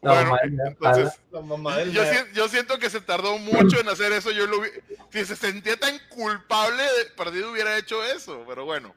La 0.00 0.12
Bueno, 0.12 0.30
mamá 0.30 0.38
entonces, 0.68 1.20
la 1.32 1.40
mamá 1.42 1.76
del 1.76 1.92
yo, 1.92 2.02
nerd. 2.02 2.26
yo 2.32 2.48
siento 2.48 2.78
que 2.78 2.88
se 2.90 3.00
tardó 3.00 3.36
mucho 3.38 3.78
en 3.80 3.88
hacer 3.88 4.12
eso. 4.12 4.30
Yo 4.30 4.46
lo 4.46 4.60
vi- 4.60 4.70
si 5.10 5.24
se 5.24 5.36
sentía 5.36 5.76
tan 5.76 5.98
culpable, 6.10 6.82
de 6.82 7.04
perdido 7.16 7.50
hubiera 7.52 7.76
hecho 7.76 8.02
eso. 8.04 8.44
Pero 8.48 8.64
bueno, 8.64 8.94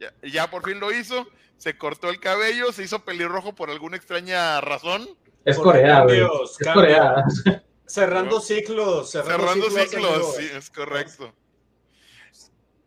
ya, 0.00 0.12
ya 0.28 0.50
por 0.50 0.64
fin 0.64 0.80
lo 0.80 0.92
hizo. 0.92 1.26
Se 1.56 1.76
cortó 1.78 2.08
el 2.10 2.20
cabello, 2.20 2.70
se 2.72 2.82
hizo 2.84 3.04
pelirrojo 3.04 3.54
por 3.54 3.70
alguna 3.70 3.96
extraña 3.96 4.60
razón. 4.60 5.08
es 5.44 5.56
Corea, 5.58 6.02
güey. 6.02 6.20
Es. 6.20 6.58
Corea. 6.72 7.24
Cerrando 7.88 8.40
ciclos, 8.40 9.10
cerrando, 9.10 9.46
Cerrando 9.48 9.70
ciclos. 9.70 10.36
sí, 10.36 10.48
es 10.54 10.70
correcto. 10.70 11.34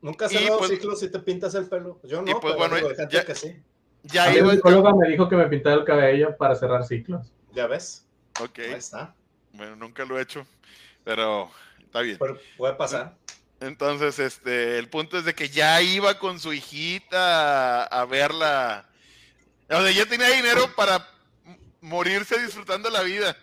Nunca 0.02 0.26
has 0.26 0.32
cerrado 0.32 0.60
pues- 0.60 0.72
ciclos 0.72 1.00
si 1.00 1.12
te 1.12 1.20
pintas 1.20 1.54
el 1.56 1.68
pelo. 1.68 2.00
Yo 2.04 2.22
no, 2.22 2.30
y, 2.30 2.34
pues, 2.34 2.42
pero 2.44 2.58
bueno, 2.58 2.76
digo, 2.76 2.90
hay 2.90 2.96
gente 2.96 3.14
ya- 3.16 3.26
que 3.26 3.36
sí. 3.36 3.56
Ya 4.04 4.26
A 4.26 4.30
mí 4.32 4.38
iba. 4.38 4.48
la 4.48 4.54
psicóloga 4.56 4.96
me 4.96 5.10
dijo 5.10 5.30
que 5.30 5.36
me 5.36 5.48
pintara 5.48 5.76
el 5.76 5.84
cabello 5.86 6.36
para 6.38 6.56
cerrar 6.56 6.86
ciclos. 6.88 7.32
Ya 7.54 7.68
ves, 7.68 8.08
Ok, 8.40 8.60
ahí 8.60 8.72
está. 8.74 9.14
bueno, 9.54 9.76
nunca 9.76 10.06
lo 10.06 10.18
he 10.18 10.24
hecho, 10.24 10.46
pero 11.04 11.52
está 11.80 12.02
bien. 12.02 12.18
Pero 12.20 12.40
puede 12.58 12.74
pasar. 12.74 13.16
Entonces, 13.60 14.18
este, 14.18 14.80
el 14.80 14.90
punto 14.90 15.20
es 15.20 15.26
de 15.26 15.36
que 15.36 15.50
ya 15.50 15.80
iba 15.84 16.18
con 16.18 16.40
su 16.40 16.52
hijita 16.52 17.84
a, 17.84 18.02
a 18.02 18.06
verla. 18.06 18.90
O 19.70 19.82
sea, 19.82 19.92
ya 19.92 20.06
tenía 20.08 20.30
dinero 20.30 20.74
para 20.76 21.08
morirse 21.80 22.40
disfrutando 22.42 22.90
la 22.90 23.04
vida. 23.04 23.38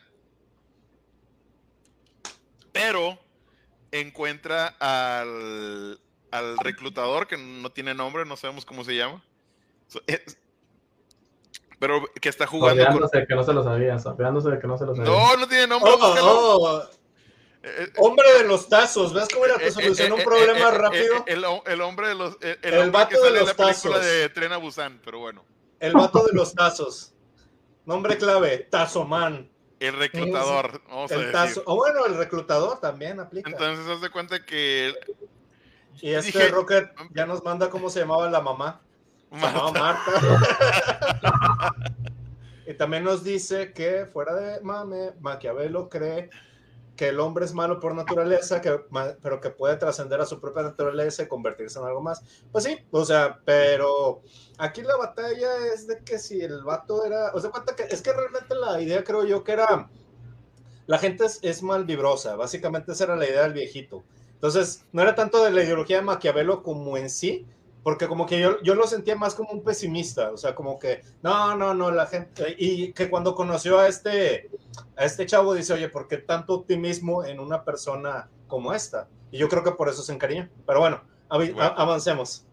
Pero 2.73 3.19
encuentra 3.91 4.69
al, 4.79 6.01
al 6.31 6.59
reclutador 6.59 7.27
que 7.27 7.37
no 7.37 7.71
tiene 7.71 7.95
nombre, 7.95 8.25
no 8.25 8.37
sabemos 8.37 8.65
cómo 8.65 8.85
se 8.85 8.97
llama. 8.97 9.23
So- 9.89 10.03
es- 10.07 10.37
Pero 11.79 12.03
que 12.21 12.29
está 12.29 12.47
jugando 12.47 12.85
con... 12.87 13.09
Que 13.27 13.35
no 13.35 13.45
se 13.45 13.53
lo 13.53 13.63
sabía, 13.65 13.97
de 13.97 14.59
que 14.61 14.67
no 14.67 14.77
se 14.77 14.85
lo 14.85 14.95
sabía. 14.95 15.11
No, 15.11 15.37
no 15.37 15.49
tiene 15.49 15.67
nombre. 15.67 15.91
Oh, 15.93 16.59
oh, 16.61 16.83
Eh, 17.61 17.69
eh, 17.85 17.93
hombre 17.99 18.25
de 18.39 18.45
los 18.45 18.69
tazos, 18.69 19.13
¿ves 19.13 19.27
cómo 19.33 19.45
era 19.45 19.55
Eh, 19.57 19.59
te 19.59 19.67
eh, 19.69 19.73
solucionó 19.73 20.15
eh, 20.17 20.19
un 20.19 20.25
problema 20.25 20.71
rápido? 20.71 21.25
El, 21.27 21.45
el 21.67 21.81
hombre 21.81 22.09
de 22.09 22.15
los. 22.15 22.37
El, 22.41 22.51
el 22.51 22.59
El 22.63 22.75
hombre 22.75 22.91
vato 22.91 23.09
que 23.11 23.21
de 23.21 23.29
en 23.29 23.35
los 23.35 23.49
la 23.49 23.55
película 23.55 23.95
tazos. 23.97 24.07
de 24.07 24.29
Tren 24.29 24.53
a 24.53 24.57
Busan, 24.59 25.01
pero 25.05 25.19
bueno. 25.19 25.45
El 25.81 25.93
vato 25.95 26.25
de 26.25 26.33
los 26.35 26.55
tazos. 26.55 27.15
Nombre 27.85 28.17
clave, 28.19 28.59
Tazoman. 28.71 29.51
El 29.81 29.97
reclutador, 29.97 30.81
vamos 30.89 31.11
a 31.11 31.15
El 31.15 31.21
decir. 31.21 31.33
tazo. 31.33 31.63
O 31.67 31.77
bueno, 31.77 32.05
el 32.07 32.17
reclutador 32.17 32.81
también 32.81 33.21
aplica. 33.21 33.49
Entonces, 33.51 33.87
haz 33.89 34.01
de 34.01 34.11
cuenta 34.11 34.45
que. 34.45 34.93
y 36.01 36.11
este 36.13 36.39
dije- 36.39 36.49
Rocket 36.51 36.91
ya 37.15 37.27
nos 37.27 37.45
manda 37.45 37.71
cómo 37.71 37.89
se 37.91 38.01
llamaba 38.01 38.29
la 38.31 38.41
mamá. 38.41 38.81
Se 39.33 39.37
llamaba 39.41 39.73
Marta, 39.73 40.11
Marta. 40.21 41.75
y 42.67 42.75
también 42.75 43.05
nos 43.05 43.23
dice 43.23 43.73
que 43.73 44.07
fuera 44.07 44.35
de 44.35 44.61
mame, 44.63 45.13
Maquiavelo 45.21 45.89
cree 45.89 46.31
que 46.99 47.11
el 47.11 47.21
hombre 47.21 47.45
es 47.45 47.55
malo 47.55 47.79
por 47.79 47.95
naturaleza, 47.95 48.61
que, 48.61 48.77
pero 49.23 49.41
que 49.41 49.51
puede 49.51 49.77
trascender 49.77 50.21
a 50.21 50.27
su 50.27 50.41
propia 50.41 50.65
naturaleza 50.65 51.23
y 51.23 51.29
convertirse 51.29 51.79
en 51.79 51.85
algo 51.85 52.03
más. 52.03 52.25
Pues 52.51 52.65
sí, 52.65 52.77
o 52.91 53.05
sea, 53.05 53.39
pero 53.45 54.23
aquí 54.59 54.83
la 54.83 54.97
batalla 54.97 55.49
es 55.73 55.87
de 55.87 56.03
que 56.03 56.19
si 56.19 56.41
el 56.41 56.65
vato 56.65 57.05
era, 57.05 57.31
o 57.35 57.41
sea, 57.41 57.51
cuenta 57.51 57.77
que 57.77 57.85
es 57.85 58.03
que 58.03 58.13
realmente 58.13 58.53
la 58.57 58.83
idea 58.83 59.05
creo 59.05 59.25
yo 59.25 59.45
que 59.45 59.53
era, 59.53 59.89
la 60.89 60.99
gente 60.99 61.25
es, 61.25 61.39
es 61.43 61.63
mal 61.63 61.85
vibrosa, 61.85 62.35
básicamente 62.35 62.91
esa 62.91 63.05
era 63.05 63.15
la 63.15 63.29
idea 63.29 63.43
del 63.43 63.53
viejito. 63.53 64.03
Entonces, 64.33 64.85
no 64.91 65.01
era 65.01 65.15
tanto 65.15 65.45
de 65.45 65.53
la 65.53 65.63
ideología 65.63 65.99
de 65.99 66.03
Maquiavelo 66.03 66.65
como 66.65 66.97
en 66.97 67.11
sí, 67.11 67.47
porque 67.89 68.07
como 68.07 68.27
que 68.27 68.39
yo, 68.39 68.61
yo 68.61 68.75
lo 68.75 68.87
sentía 68.87 69.17
más 69.17 69.35
como 69.35 69.49
un 69.49 69.65
pesimista, 69.65 70.31
o 70.31 70.37
sea, 70.37 70.55
como 70.55 70.79
que, 70.79 71.01
no, 71.23 71.57
no, 71.57 71.73
no, 71.73 71.91
la 71.91 72.05
gente, 72.05 72.55
y 72.59 72.93
que 72.93 73.09
cuando 73.09 73.35
conoció 73.35 73.79
a 73.79 73.89
este, 73.89 74.51
a 74.95 75.07
este 75.07 75.25
chavo 75.25 75.55
dice, 75.55 75.73
oye, 75.73 75.89
¿por 75.89 76.07
qué 76.07 76.19
tanto 76.19 76.53
optimismo 76.53 77.25
en 77.25 77.41
una 77.41 77.65
persona 77.65 78.29
como 78.47 78.75
esta? 78.75 79.09
Y 79.33 79.39
yo 79.39 79.49
creo 79.49 79.65
que 79.65 79.71
por 79.71 79.89
eso 79.89 80.03
se 80.03 80.13
encariñó. 80.13 80.51
Pero 80.67 80.81
bueno, 80.81 81.03
avancemos. 81.31 82.45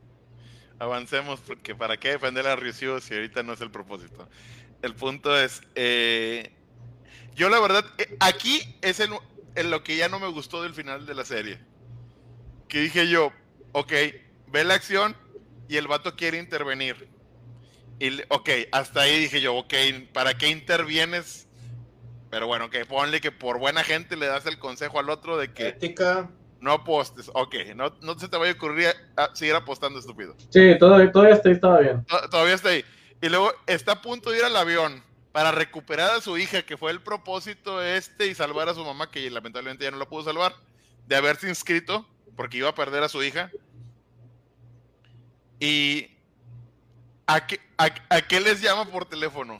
avancemos, 0.80 1.41
porque 1.41 1.75
¿para 1.75 1.97
qué 1.97 2.11
defender 2.11 2.47
a 2.47 2.55
Ryushu 2.55 3.01
si 3.01 3.15
ahorita 3.15 3.43
no 3.43 3.51
es 3.51 3.59
el 3.59 3.72
propósito? 3.72 4.30
El 4.81 4.95
punto 4.95 5.38
es. 5.38 5.64
eh, 5.75 6.55
yo, 7.35 7.49
la 7.49 7.59
verdad, 7.59 7.83
eh, 7.97 8.15
aquí 8.22 8.77
es 8.81 9.01
en, 9.01 9.11
en 9.55 9.69
lo 9.69 9.83
que 9.83 9.97
ya 9.97 10.07
no 10.07 10.17
me 10.17 10.27
gustó 10.30 10.64
del 10.64 10.73
final 10.73 11.05
de 11.05 11.14
la 11.14 11.25
serie. 11.25 11.59
Que 12.69 12.80
dije 12.80 13.09
yo, 13.09 13.33
ok, 13.73 13.91
ve 14.47 14.64
la 14.64 14.75
acción 14.75 15.25
y 15.68 15.77
el 15.77 15.88
vato 15.88 16.16
quiere 16.16 16.38
intervenir. 16.38 17.10
Y, 18.00 18.22
ok, 18.30 18.50
hasta 18.72 19.02
ahí 19.02 19.19
dije 19.22 19.42
yo, 19.42 19.56
ok, 19.56 19.74
¿para 20.14 20.38
qué 20.38 20.50
intervienes? 20.50 21.48
Pero 22.30 22.48
bueno, 22.48 22.69
que 22.69 22.85
ponle 22.85 23.22
que 23.22 23.32
por 23.32 23.60
buena 23.60 23.84
gente 23.84 24.18
le 24.18 24.26
das 24.27 24.45
el 24.45 24.60
consejo 24.60 25.00
al 25.00 25.10
otro 25.10 25.38
de 25.38 25.53
que 25.53 25.69
Ética, 25.69 26.30
no 26.60 26.74
apostes. 26.74 27.30
Ok, 27.34 27.56
no, 27.76 27.95
no 28.02 28.19
se 28.19 28.27
te 28.27 28.35
vaya 28.38 28.52
a 28.52 28.56
ocurrir 28.56 28.88
a- 29.16 29.24
a 29.26 29.35
seguir 29.35 29.56
apostando, 29.56 30.00
estúpido. 30.00 30.35
Sí, 30.50 30.76
todo, 30.80 31.10
todavía 31.11 31.35
está- 31.35 31.52
estaba 31.52 31.80
bien. 31.80 32.03
To- 32.06 32.30
Todavía 32.30 32.56
está 32.56 32.69
ahí. 32.69 32.84
Y 33.22 33.30
luego 33.30 33.53
está 33.68 33.94
a 33.94 34.02
punto 34.02 34.32
de 34.32 34.40
ir 34.40 34.44
al 34.44 34.56
avión 34.58 35.02
para 35.32 35.52
recuperar 35.52 36.11
a 36.11 36.22
su 36.22 36.38
hija, 36.38 36.64
que 36.64 36.76
fue 36.77 36.92
el 36.92 37.02
propósito 37.02 37.82
este, 37.82 38.27
y 38.27 38.35
salvar 38.35 38.68
a 38.69 38.74
su 38.74 38.84
mamá, 38.84 39.10
que 39.10 39.30
lamentablemente 39.30 39.85
ya 39.85 39.92
no 39.92 39.98
la 39.98 40.06
pudo 40.10 40.24
salvar, 40.26 40.53
de 41.08 41.16
haberse 41.16 41.48
inscrito, 41.48 42.06
porque 42.35 42.58
iba 42.58 42.69
a 42.69 42.76
perder 42.76 43.03
a 43.03 43.10
su 43.10 43.24
hija. 43.24 43.50
Y 45.66 46.08
¿a 47.26 47.48
qué, 47.48 47.60
a, 47.77 47.85
a 48.10 48.22
qué 48.22 48.40
les 48.40 48.61
llama 48.61 48.85
por 48.92 49.06
teléfono? 49.06 49.60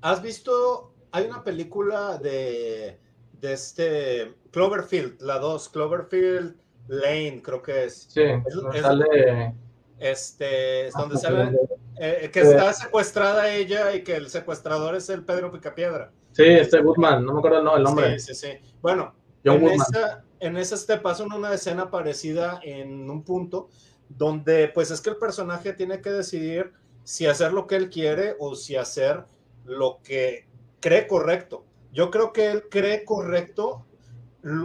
¿has 0.00 0.20
visto? 0.20 0.92
Hay 1.12 1.26
una 1.26 1.44
película 1.44 2.18
de, 2.18 2.98
de 3.34 3.52
este 3.52 4.34
Cloverfield, 4.50 5.20
la 5.22 5.38
2, 5.38 5.68
Cloverfield 5.68 6.56
Lane, 6.88 7.40
creo 7.40 7.62
que 7.62 7.84
es. 7.84 8.08
Sí, 8.10 8.22
Es- 8.22 8.82
sale. 8.82 9.54
Este, 10.00 10.86
es 10.88 10.94
donde 10.94 11.14
Ah, 11.14 11.18
sale 11.18 11.58
eh, 12.00 12.30
que 12.32 12.40
está 12.40 12.72
secuestrada 12.72 13.48
ella 13.54 13.94
y 13.94 14.02
que 14.02 14.16
el 14.16 14.28
secuestrador 14.28 14.96
es 14.96 15.08
el 15.10 15.24
Pedro 15.24 15.52
Picapiedra. 15.52 16.10
Sí, 16.32 16.42
este 16.42 16.80
Goodman, 16.80 17.24
no 17.24 17.34
me 17.34 17.38
acuerdo 17.38 17.62
no, 17.62 17.76
el 17.76 17.84
nombre. 17.84 18.18
Sí, 18.18 18.34
sí, 18.34 18.46
sí. 18.48 18.74
Bueno, 18.80 19.14
John 19.44 19.56
en 19.58 19.60
Goodman. 19.60 19.86
esa, 19.92 20.24
en 20.40 20.56
esa 20.56 20.84
te 20.84 21.00
pasan 21.00 21.30
una 21.32 21.54
escena 21.54 21.88
parecida 21.88 22.58
en 22.64 23.08
un 23.08 23.22
punto 23.22 23.68
donde 24.16 24.68
pues 24.68 24.90
es 24.90 25.00
que 25.00 25.10
el 25.10 25.16
personaje 25.16 25.72
tiene 25.72 26.00
que 26.00 26.10
decidir 26.10 26.72
si 27.04 27.26
hacer 27.26 27.52
lo 27.52 27.66
que 27.66 27.76
él 27.76 27.90
quiere 27.90 28.36
o 28.38 28.54
si 28.54 28.76
hacer 28.76 29.24
lo 29.64 30.00
que 30.02 30.46
cree 30.80 31.06
correcto. 31.06 31.64
Yo 31.92 32.10
creo 32.10 32.32
que 32.32 32.50
él 32.50 32.64
cree 32.70 33.04
correcto, 33.04 33.86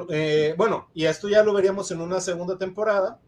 eh, 0.09 0.56
bueno, 0.58 0.90
y 0.93 1.06
esto 1.06 1.30
ya 1.30 1.43
lo 1.43 1.53
veríamos 1.53 1.92
en 1.92 2.01
una 2.01 2.22
segunda 2.22 2.58
temporada, 2.58 3.19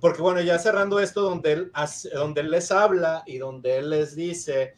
porque 0.00 0.22
bueno, 0.22 0.40
ya 0.40 0.58
cerrando 0.58 0.98
esto 0.98 1.22
donde 1.22 1.52
él, 1.52 1.72
donde 2.12 2.40
él 2.40 2.50
les 2.50 2.72
habla 2.72 3.22
y 3.26 3.38
donde 3.38 3.78
él 3.78 3.90
les 3.90 4.16
dice, 4.16 4.74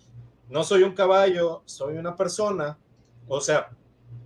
no 0.49 0.63
soy 0.63 0.83
un 0.83 0.93
caballo, 0.93 1.63
soy 1.65 1.97
una 1.97 2.15
persona, 2.15 2.79
o 3.27 3.41
sea, 3.41 3.71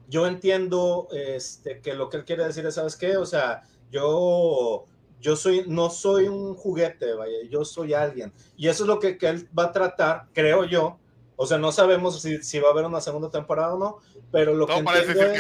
yo 0.09 0.27
entiendo 0.27 1.09
este, 1.13 1.81
que 1.81 1.95
lo 1.95 2.09
que 2.09 2.17
él 2.17 2.25
quiere 2.25 2.45
decir 2.45 2.67
es, 2.67 2.75
¿sabes 2.75 2.97
qué? 2.97 3.17
O 3.17 3.27
sea, 3.27 3.63
yo, 3.91 4.87
yo 5.21 5.37
soy, 5.37 5.65
no 5.67 5.91
soy 5.91 6.29
un 6.29 6.55
juguete, 6.55 7.15
vaya, 7.15 7.37
yo 7.51 7.65
soy 7.65 7.95
alguien. 7.95 8.33
Y 8.57 8.69
eso 8.69 8.85
es 8.85 8.89
lo 8.89 8.99
que, 8.99 9.19
que 9.19 9.29
él 9.29 9.49
va 9.57 9.65
a 9.65 9.73
tratar, 9.73 10.29
creo 10.33 10.65
yo. 10.65 10.99
O 11.37 11.47
sea, 11.47 11.59
no 11.59 11.73
sabemos 11.73 12.21
si, 12.21 12.43
si 12.43 12.59
va 12.59 12.69
a 12.69 12.73
haber 12.73 12.85
una 12.85 13.01
segunda 13.01 13.31
temporada 13.31 13.75
o 13.75 13.79
no, 13.79 13.99
pero 14.33 14.55
lo 14.55 14.67
Todo 14.67 14.79
que 14.79 14.85
parece 14.85 15.13
entiendo 15.13 15.23
ser 15.23 15.33
que 15.33 15.39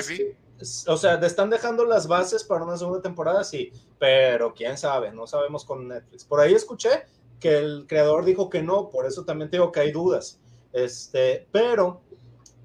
es, 0.58 0.66
sí. 0.66 0.86
o 0.88 0.96
sea, 0.96 1.18
te 1.18 1.26
están 1.26 1.50
dejando 1.50 1.84
las 1.84 2.06
bases 2.06 2.44
para 2.44 2.64
una 2.64 2.76
segunda 2.76 3.02
temporada, 3.02 3.42
sí, 3.44 3.72
pero 3.98 4.54
quién 4.54 4.78
sabe, 4.78 5.12
no 5.12 5.26
sabemos 5.26 5.64
con 5.64 5.88
Netflix. 5.88 6.24
Por 6.24 6.40
ahí 6.40 6.54
escuché 6.54 7.04
que 7.40 7.58
el 7.58 7.86
creador 7.88 8.24
dijo 8.24 8.48
que 8.48 8.62
no, 8.62 8.90
por 8.90 9.06
eso 9.06 9.24
también 9.24 9.50
te 9.50 9.56
digo 9.56 9.72
que 9.72 9.80
hay 9.80 9.92
dudas. 9.92 10.40
Este, 10.72 11.48
pero 11.50 12.02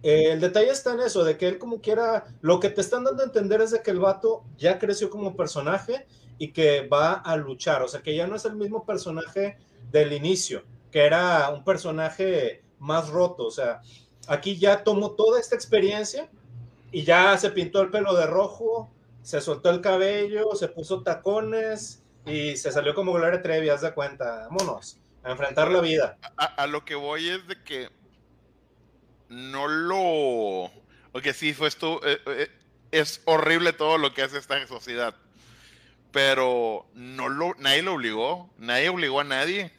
eh, 0.03 0.33
el 0.33 0.41
detalle 0.41 0.69
está 0.69 0.93
en 0.93 0.99
eso, 0.99 1.23
de 1.23 1.37
que 1.37 1.47
él 1.47 1.57
como 1.57 1.81
quiera, 1.81 2.25
lo 2.41 2.59
que 2.59 2.69
te 2.69 2.81
están 2.81 3.03
dando 3.03 3.23
a 3.23 3.25
entender 3.25 3.61
es 3.61 3.71
de 3.71 3.81
que 3.81 3.91
el 3.91 3.99
vato 3.99 4.43
ya 4.57 4.77
creció 4.77 5.09
como 5.09 5.35
personaje 5.35 6.05
y 6.37 6.51
que 6.51 6.87
va 6.87 7.13
a 7.13 7.35
luchar, 7.37 7.81
o 7.81 7.87
sea, 7.87 8.01
que 8.01 8.15
ya 8.15 8.27
no 8.27 8.35
es 8.35 8.45
el 8.45 8.55
mismo 8.55 8.85
personaje 8.85 9.57
del 9.91 10.13
inicio, 10.13 10.63
que 10.91 11.05
era 11.05 11.49
un 11.49 11.63
personaje 11.63 12.63
más 12.79 13.09
roto, 13.09 13.45
o 13.45 13.51
sea, 13.51 13.81
aquí 14.27 14.57
ya 14.57 14.83
tomó 14.83 15.11
toda 15.11 15.39
esta 15.39 15.55
experiencia 15.55 16.29
y 16.91 17.03
ya 17.03 17.37
se 17.37 17.51
pintó 17.51 17.81
el 17.81 17.91
pelo 17.91 18.13
de 18.13 18.27
rojo, 18.27 18.91
se 19.21 19.41
soltó 19.41 19.69
el 19.69 19.81
cabello, 19.81 20.55
se 20.55 20.67
puso 20.67 21.01
tacones 21.01 22.03
y 22.25 22.55
se 22.57 22.71
salió 22.71 22.93
como 22.93 23.13
Gloria 23.13 23.41
Trevi, 23.41 23.69
haz 23.69 23.81
de 23.81 23.93
cuenta, 23.93 24.47
vámonos, 24.49 24.99
a 25.23 25.31
enfrentar 25.31 25.71
la 25.71 25.81
vida. 25.81 26.17
A, 26.37 26.67
lo 26.67 26.83
que 26.83 26.95
voy 26.95 27.29
es 27.29 27.47
de 27.47 27.61
que 27.63 27.89
no 29.29 29.67
lo. 29.67 30.65
Ok, 31.13 31.27
sí, 31.33 31.53
fue 31.53 31.67
esto. 31.67 32.01
eh, 32.05 32.19
eh, 32.25 32.49
es 32.93 33.21
horrible 33.25 33.73
todo 33.73 33.97
lo 33.97 34.13
que 34.13 34.21
hace 34.21 34.37
esta 34.37 34.65
sociedad. 34.67 35.15
Pero 36.13 36.85
no 36.93 37.27
lo, 37.27 37.53
nadie 37.57 37.81
lo 37.81 37.95
obligó. 37.95 38.49
Nadie 38.59 38.87
obligó 38.87 39.19
a 39.19 39.23
nadie. 39.25 39.71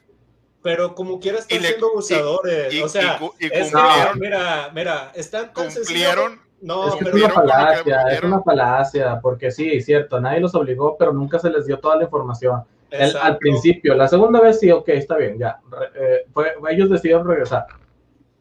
Pero 0.63 0.95
como 0.95 1.21
quiera 1.21 1.39
están 1.39 1.63
le- 1.63 1.69
siendo 1.69 1.89
abusadores, 1.89 2.75
y- 2.75 2.83
o 2.83 2.89
sea, 2.89 3.21
y 3.39 3.47
es 3.47 3.73
mira, 4.17 4.71
mira, 4.75 5.13
están 5.15 5.53
Cumplieron. 5.53 6.41
No, 6.61 6.89
es 6.89 6.95
que 6.95 7.05
pero 7.05 7.17
es 7.19 7.25
una 7.25 7.35
falacia, 7.35 8.03
es 8.11 8.23
una 8.23 8.43
falacia, 8.43 9.21
porque 9.21 9.51
sí, 9.51 9.81
cierto, 9.83 10.19
nadie 10.21 10.41
los 10.41 10.55
obligó, 10.55 10.97
pero 10.99 11.13
nunca 11.13 11.39
se 11.39 11.51
les 11.51 11.67
dio 11.67 11.79
toda 11.79 11.97
la 11.97 12.05
información. 12.05 12.65
El- 12.91 13.15
al 13.17 13.37
principio, 13.39 13.95
la 13.95 14.09
segunda 14.09 14.41
vez 14.41 14.59
sí, 14.61 14.71
ok, 14.71 14.89
está 14.89 15.17
bien, 15.17 15.39
ya. 15.39 15.59
re- 15.71 15.91
eh, 15.95 16.27
fue- 16.33 16.55
ellos 16.71 16.89
decidieron 16.89 17.27
regresar. 17.29 17.67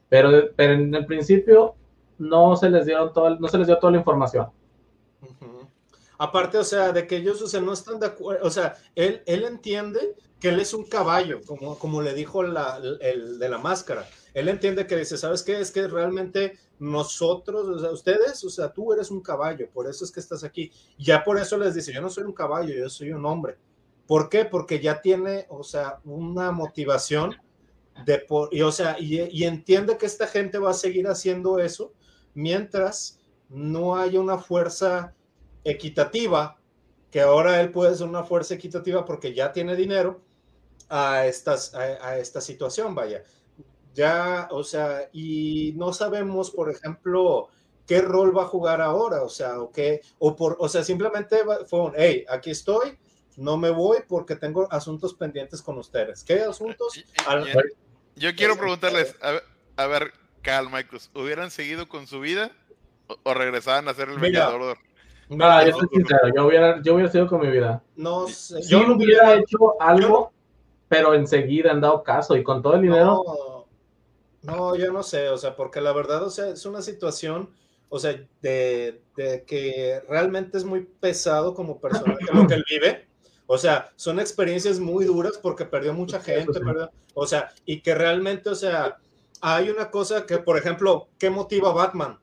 Pero, 0.09 0.49
pero 0.55 0.73
en 0.73 0.95
el 0.95 1.05
principio 1.05 1.75
no 2.17 2.55
se 2.55 2.69
les 2.69 2.85
dieron 2.85 3.11
todo, 3.11 3.31
no 3.37 3.47
se 3.49 3.57
les 3.57 3.67
dio 3.67 3.77
toda 3.77 3.91
la 3.91 3.97
información. 3.99 4.47
Aparte, 6.17 6.57
o 6.57 6.63
sea, 6.63 6.91
de 6.91 7.07
que 7.07 7.17
ellos, 7.17 7.41
o 7.41 7.47
sea, 7.47 7.61
no 7.61 7.73
están 7.73 7.99
de 7.99 8.07
acuerdo, 8.07 8.45
o 8.45 8.51
sea, 8.51 8.75
él, 8.95 9.23
él 9.25 9.43
entiende 9.45 10.15
que 10.39 10.49
él 10.49 10.59
es 10.59 10.73
un 10.73 10.85
caballo, 10.85 11.39
como, 11.45 11.79
como 11.79 12.01
le 12.01 12.13
dijo 12.13 12.43
el 12.43 13.39
de 13.39 13.49
la 13.49 13.57
máscara. 13.57 14.07
Él 14.33 14.49
entiende 14.49 14.85
que 14.87 14.97
dice, 14.97 15.17
¿sabes 15.17 15.43
qué? 15.43 15.59
Es 15.59 15.71
que 15.71 15.87
realmente 15.87 16.57
nosotros, 16.79 17.67
o 17.67 17.79
sea, 17.79 17.91
ustedes, 17.91 18.43
o 18.43 18.49
sea, 18.49 18.73
tú 18.73 18.91
eres 18.91 19.09
un 19.09 19.21
caballo, 19.21 19.69
por 19.71 19.87
eso 19.87 20.03
es 20.03 20.11
que 20.11 20.19
estás 20.19 20.43
aquí. 20.43 20.71
Ya 20.97 21.23
por 21.23 21.39
eso 21.39 21.57
les 21.57 21.75
dice, 21.75 21.93
yo 21.93 22.01
no 22.01 22.09
soy 22.09 22.25
un 22.25 22.33
caballo, 22.33 22.73
yo 22.73 22.89
soy 22.89 23.11
un 23.11 23.25
hombre. 23.25 23.57
¿Por 24.05 24.27
qué? 24.27 24.43
Porque 24.43 24.81
ya 24.81 25.01
tiene, 25.01 25.45
o 25.49 25.63
sea, 25.63 25.99
una 26.03 26.51
motivación 26.51 27.37
de 28.05 28.19
por, 28.19 28.53
y, 28.53 28.63
o 28.63 28.71
sea, 28.71 28.97
y 28.99 29.43
entiende 29.43 29.97
que 29.97 30.07
esta 30.07 30.27
gente 30.27 30.57
va 30.57 30.71
a 30.71 30.73
seguir 30.73 31.07
haciendo 31.07 31.59
eso 31.59 31.93
mientras 32.33 33.19
no 33.49 33.95
haya 33.95 34.19
una 34.19 34.39
fuerza 34.39 35.13
equitativa, 35.63 36.57
que 37.11 37.21
ahora 37.21 37.61
él 37.61 37.71
puede 37.71 37.95
ser 37.95 38.07
una 38.07 38.23
fuerza 38.23 38.55
equitativa 38.55 39.05
porque 39.05 39.33
ya 39.33 39.51
tiene 39.53 39.75
dinero 39.75 40.21
a, 40.89 41.25
estas, 41.25 41.73
a, 41.75 41.81
a 42.07 42.17
esta 42.17 42.41
situación, 42.41 42.95
vaya. 42.95 43.23
Ya, 43.93 44.47
o 44.51 44.63
sea, 44.63 45.09
y 45.13 45.73
no 45.75 45.93
sabemos, 45.93 46.49
por 46.49 46.71
ejemplo, 46.71 47.49
qué 47.85 48.01
rol 48.01 48.35
va 48.35 48.43
a 48.43 48.47
jugar 48.47 48.81
ahora, 48.81 49.21
o 49.21 49.29
sea, 49.29 49.59
o 49.59 49.71
qué, 49.71 50.01
o 50.17 50.35
por, 50.35 50.57
o 50.59 50.67
sea, 50.67 50.83
simplemente 50.83 51.43
va- 51.43 51.65
fue 51.65 51.81
un, 51.81 51.93
hey, 51.95 52.25
aquí 52.27 52.49
estoy, 52.49 52.97
no 53.37 53.57
me 53.57 53.69
voy 53.69 53.99
porque 54.07 54.35
tengo 54.35 54.67
asuntos 54.71 55.13
pendientes 55.13 55.61
con 55.61 55.77
ustedes. 55.77 56.23
¿Qué 56.23 56.41
asuntos? 56.41 56.97
Y- 56.97 57.05
Al- 57.27 57.47
y- 57.47 58.19
Yo 58.19 58.35
quiero 58.35 58.55
preguntarles, 58.57 59.15
a 59.21 59.31
ver, 59.31 59.43
a 59.75 59.87
ver, 59.87 60.13
Cal, 60.41 60.65
Michaels, 60.71 61.11
¿hubieran 61.13 61.51
seguido 61.51 61.87
con 61.87 62.07
su 62.07 62.19
vida 62.19 62.51
o, 63.07 63.17
o 63.23 63.33
regresaban 63.35 63.87
a 63.87 63.93
ser 63.93 64.09
el 64.09 64.19
Mira, 64.19 64.47
vengador? 64.49 64.77
Ah, 65.39 65.63
yo 65.65 65.71
no, 65.71 65.77
soy 65.79 65.87
sincero, 65.93 66.21
yo 66.35 66.47
hubiera, 66.47 66.81
yo 66.81 66.93
hubiera 66.95 67.11
sido 67.11 67.27
con 67.27 67.41
mi 67.41 67.49
vida. 67.49 67.81
no 67.95 68.27
sé, 68.27 68.61
Sí 68.63 68.69
yo 68.69 68.85
no 68.85 68.95
hubiera 68.95 69.33
hecho 69.35 69.81
algo, 69.81 70.31
pero 70.87 71.13
enseguida 71.13 71.71
han 71.71 71.81
dado 71.81 72.03
caso 72.03 72.35
y 72.35 72.43
con 72.43 72.61
todo 72.61 72.75
el 72.75 72.81
dinero. 72.81 73.23
No, 73.25 73.65
no, 74.41 74.75
yo 74.75 74.91
no 74.91 75.03
sé, 75.03 75.29
o 75.29 75.37
sea, 75.37 75.55
porque 75.55 75.81
la 75.81 75.93
verdad, 75.93 76.23
o 76.23 76.29
sea, 76.29 76.49
es 76.49 76.65
una 76.65 76.81
situación, 76.81 77.49
o 77.89 77.99
sea, 77.99 78.11
de, 78.41 79.01
de 79.15 79.43
que 79.45 80.01
realmente 80.09 80.57
es 80.57 80.65
muy 80.65 80.81
pesado 80.99 81.53
como 81.53 81.79
personaje 81.79 82.25
lo 82.33 82.45
que 82.47 82.55
él 82.55 82.65
vive. 82.69 83.07
O 83.45 83.57
sea, 83.57 83.91
son 83.95 84.19
experiencias 84.19 84.79
muy 84.79 85.05
duras 85.05 85.37
porque 85.41 85.65
perdió 85.65 85.93
mucha 85.93 86.19
gente, 86.19 86.53
sí. 86.53 86.59
perdió- 86.59 86.89
o 87.13 87.27
sea, 87.27 87.51
y 87.65 87.81
que 87.81 87.93
realmente, 87.93 88.49
o 88.49 88.55
sea, 88.55 88.97
hay 89.41 89.69
una 89.69 89.91
cosa 89.91 90.25
que, 90.25 90.37
por 90.39 90.57
ejemplo, 90.57 91.07
¿qué 91.19 91.29
motiva 91.29 91.69
a 91.69 91.73
Batman? 91.73 92.19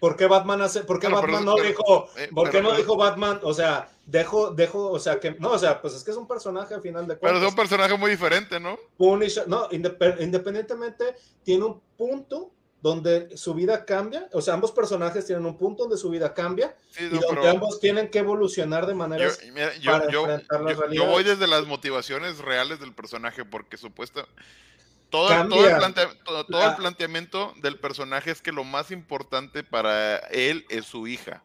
¿Por 0.00 0.16
qué 0.16 0.26
Batman 0.26 0.60
hace, 0.62 0.80
por 0.82 0.98
qué 1.00 1.06
pero 1.08 1.20
Batman 1.22 1.44
no 1.44 1.54
pero- 1.56 1.68
dijo, 1.68 2.08
eh, 2.16 2.28
por 2.34 2.50
qué 2.50 2.58
pero- 2.58 2.70
no 2.70 2.76
dijo 2.76 2.96
Batman? 2.96 3.40
O 3.42 3.54
sea, 3.54 3.88
dejo, 4.04 4.50
dejo, 4.50 4.90
o 4.90 4.98
sea, 4.98 5.18
que, 5.18 5.32
no, 5.32 5.52
o 5.52 5.58
sea, 5.58 5.80
pues 5.80 5.94
es 5.94 6.04
que 6.04 6.10
es 6.10 6.16
un 6.16 6.28
personaje 6.28 6.74
al 6.74 6.82
final 6.82 7.06
de 7.06 7.16
Pero 7.16 7.20
cuentas. 7.32 7.42
es 7.42 7.48
un 7.48 7.56
personaje 7.56 7.96
muy 7.96 8.10
diferente, 8.10 8.60
¿no? 8.60 8.78
Punisher, 8.96 9.48
no, 9.48 9.68
indep- 9.70 10.20
independientemente, 10.20 11.14
tiene 11.42 11.64
un 11.64 11.80
punto 11.96 12.52
donde 12.82 13.36
su 13.36 13.52
vida 13.54 13.84
cambia, 13.84 14.28
o 14.32 14.40
sea, 14.40 14.54
ambos 14.54 14.70
personajes 14.70 15.24
tienen 15.26 15.44
un 15.44 15.56
punto 15.56 15.84
donde 15.84 15.96
su 15.96 16.08
vida 16.10 16.32
cambia 16.34 16.76
Sí, 16.90 17.04
y 17.04 17.08
donde 17.08 17.26
pero 17.30 17.48
ambos 17.48 17.80
tienen 17.80 18.10
que 18.10 18.18
evolucionar 18.20 18.86
de 18.86 18.92
yo, 18.92 18.96
mira, 19.52 19.74
yo- 19.78 19.90
para 19.92 20.10
yo- 20.12 20.20
enfrentar 20.20 20.62
voy 21.08 21.24
desde 21.24 21.46
las 21.48 21.66
motivaciones 21.66 22.38
reales 22.38 22.78
del 22.78 22.92
personaje, 22.94 23.44
porque 23.44 23.76
supuesto 23.76 24.28
todo, 25.10 25.28
todo, 25.48 25.68
el 25.68 25.76
plantea- 25.76 26.24
todo- 26.24 26.44
todo 26.46 26.62
el 26.62 26.68
La- 26.68 26.76
planteamiento 26.76 27.52
del 27.62 27.78
personaje 27.78 28.30
es 28.30 28.42
que 28.42 28.52
lo 28.52 28.64
más 28.64 28.90
importante 28.90 29.62
para 29.62 30.16
él 30.30 30.64
es 30.68 30.84
su 30.86 31.06
hija. 31.06 31.42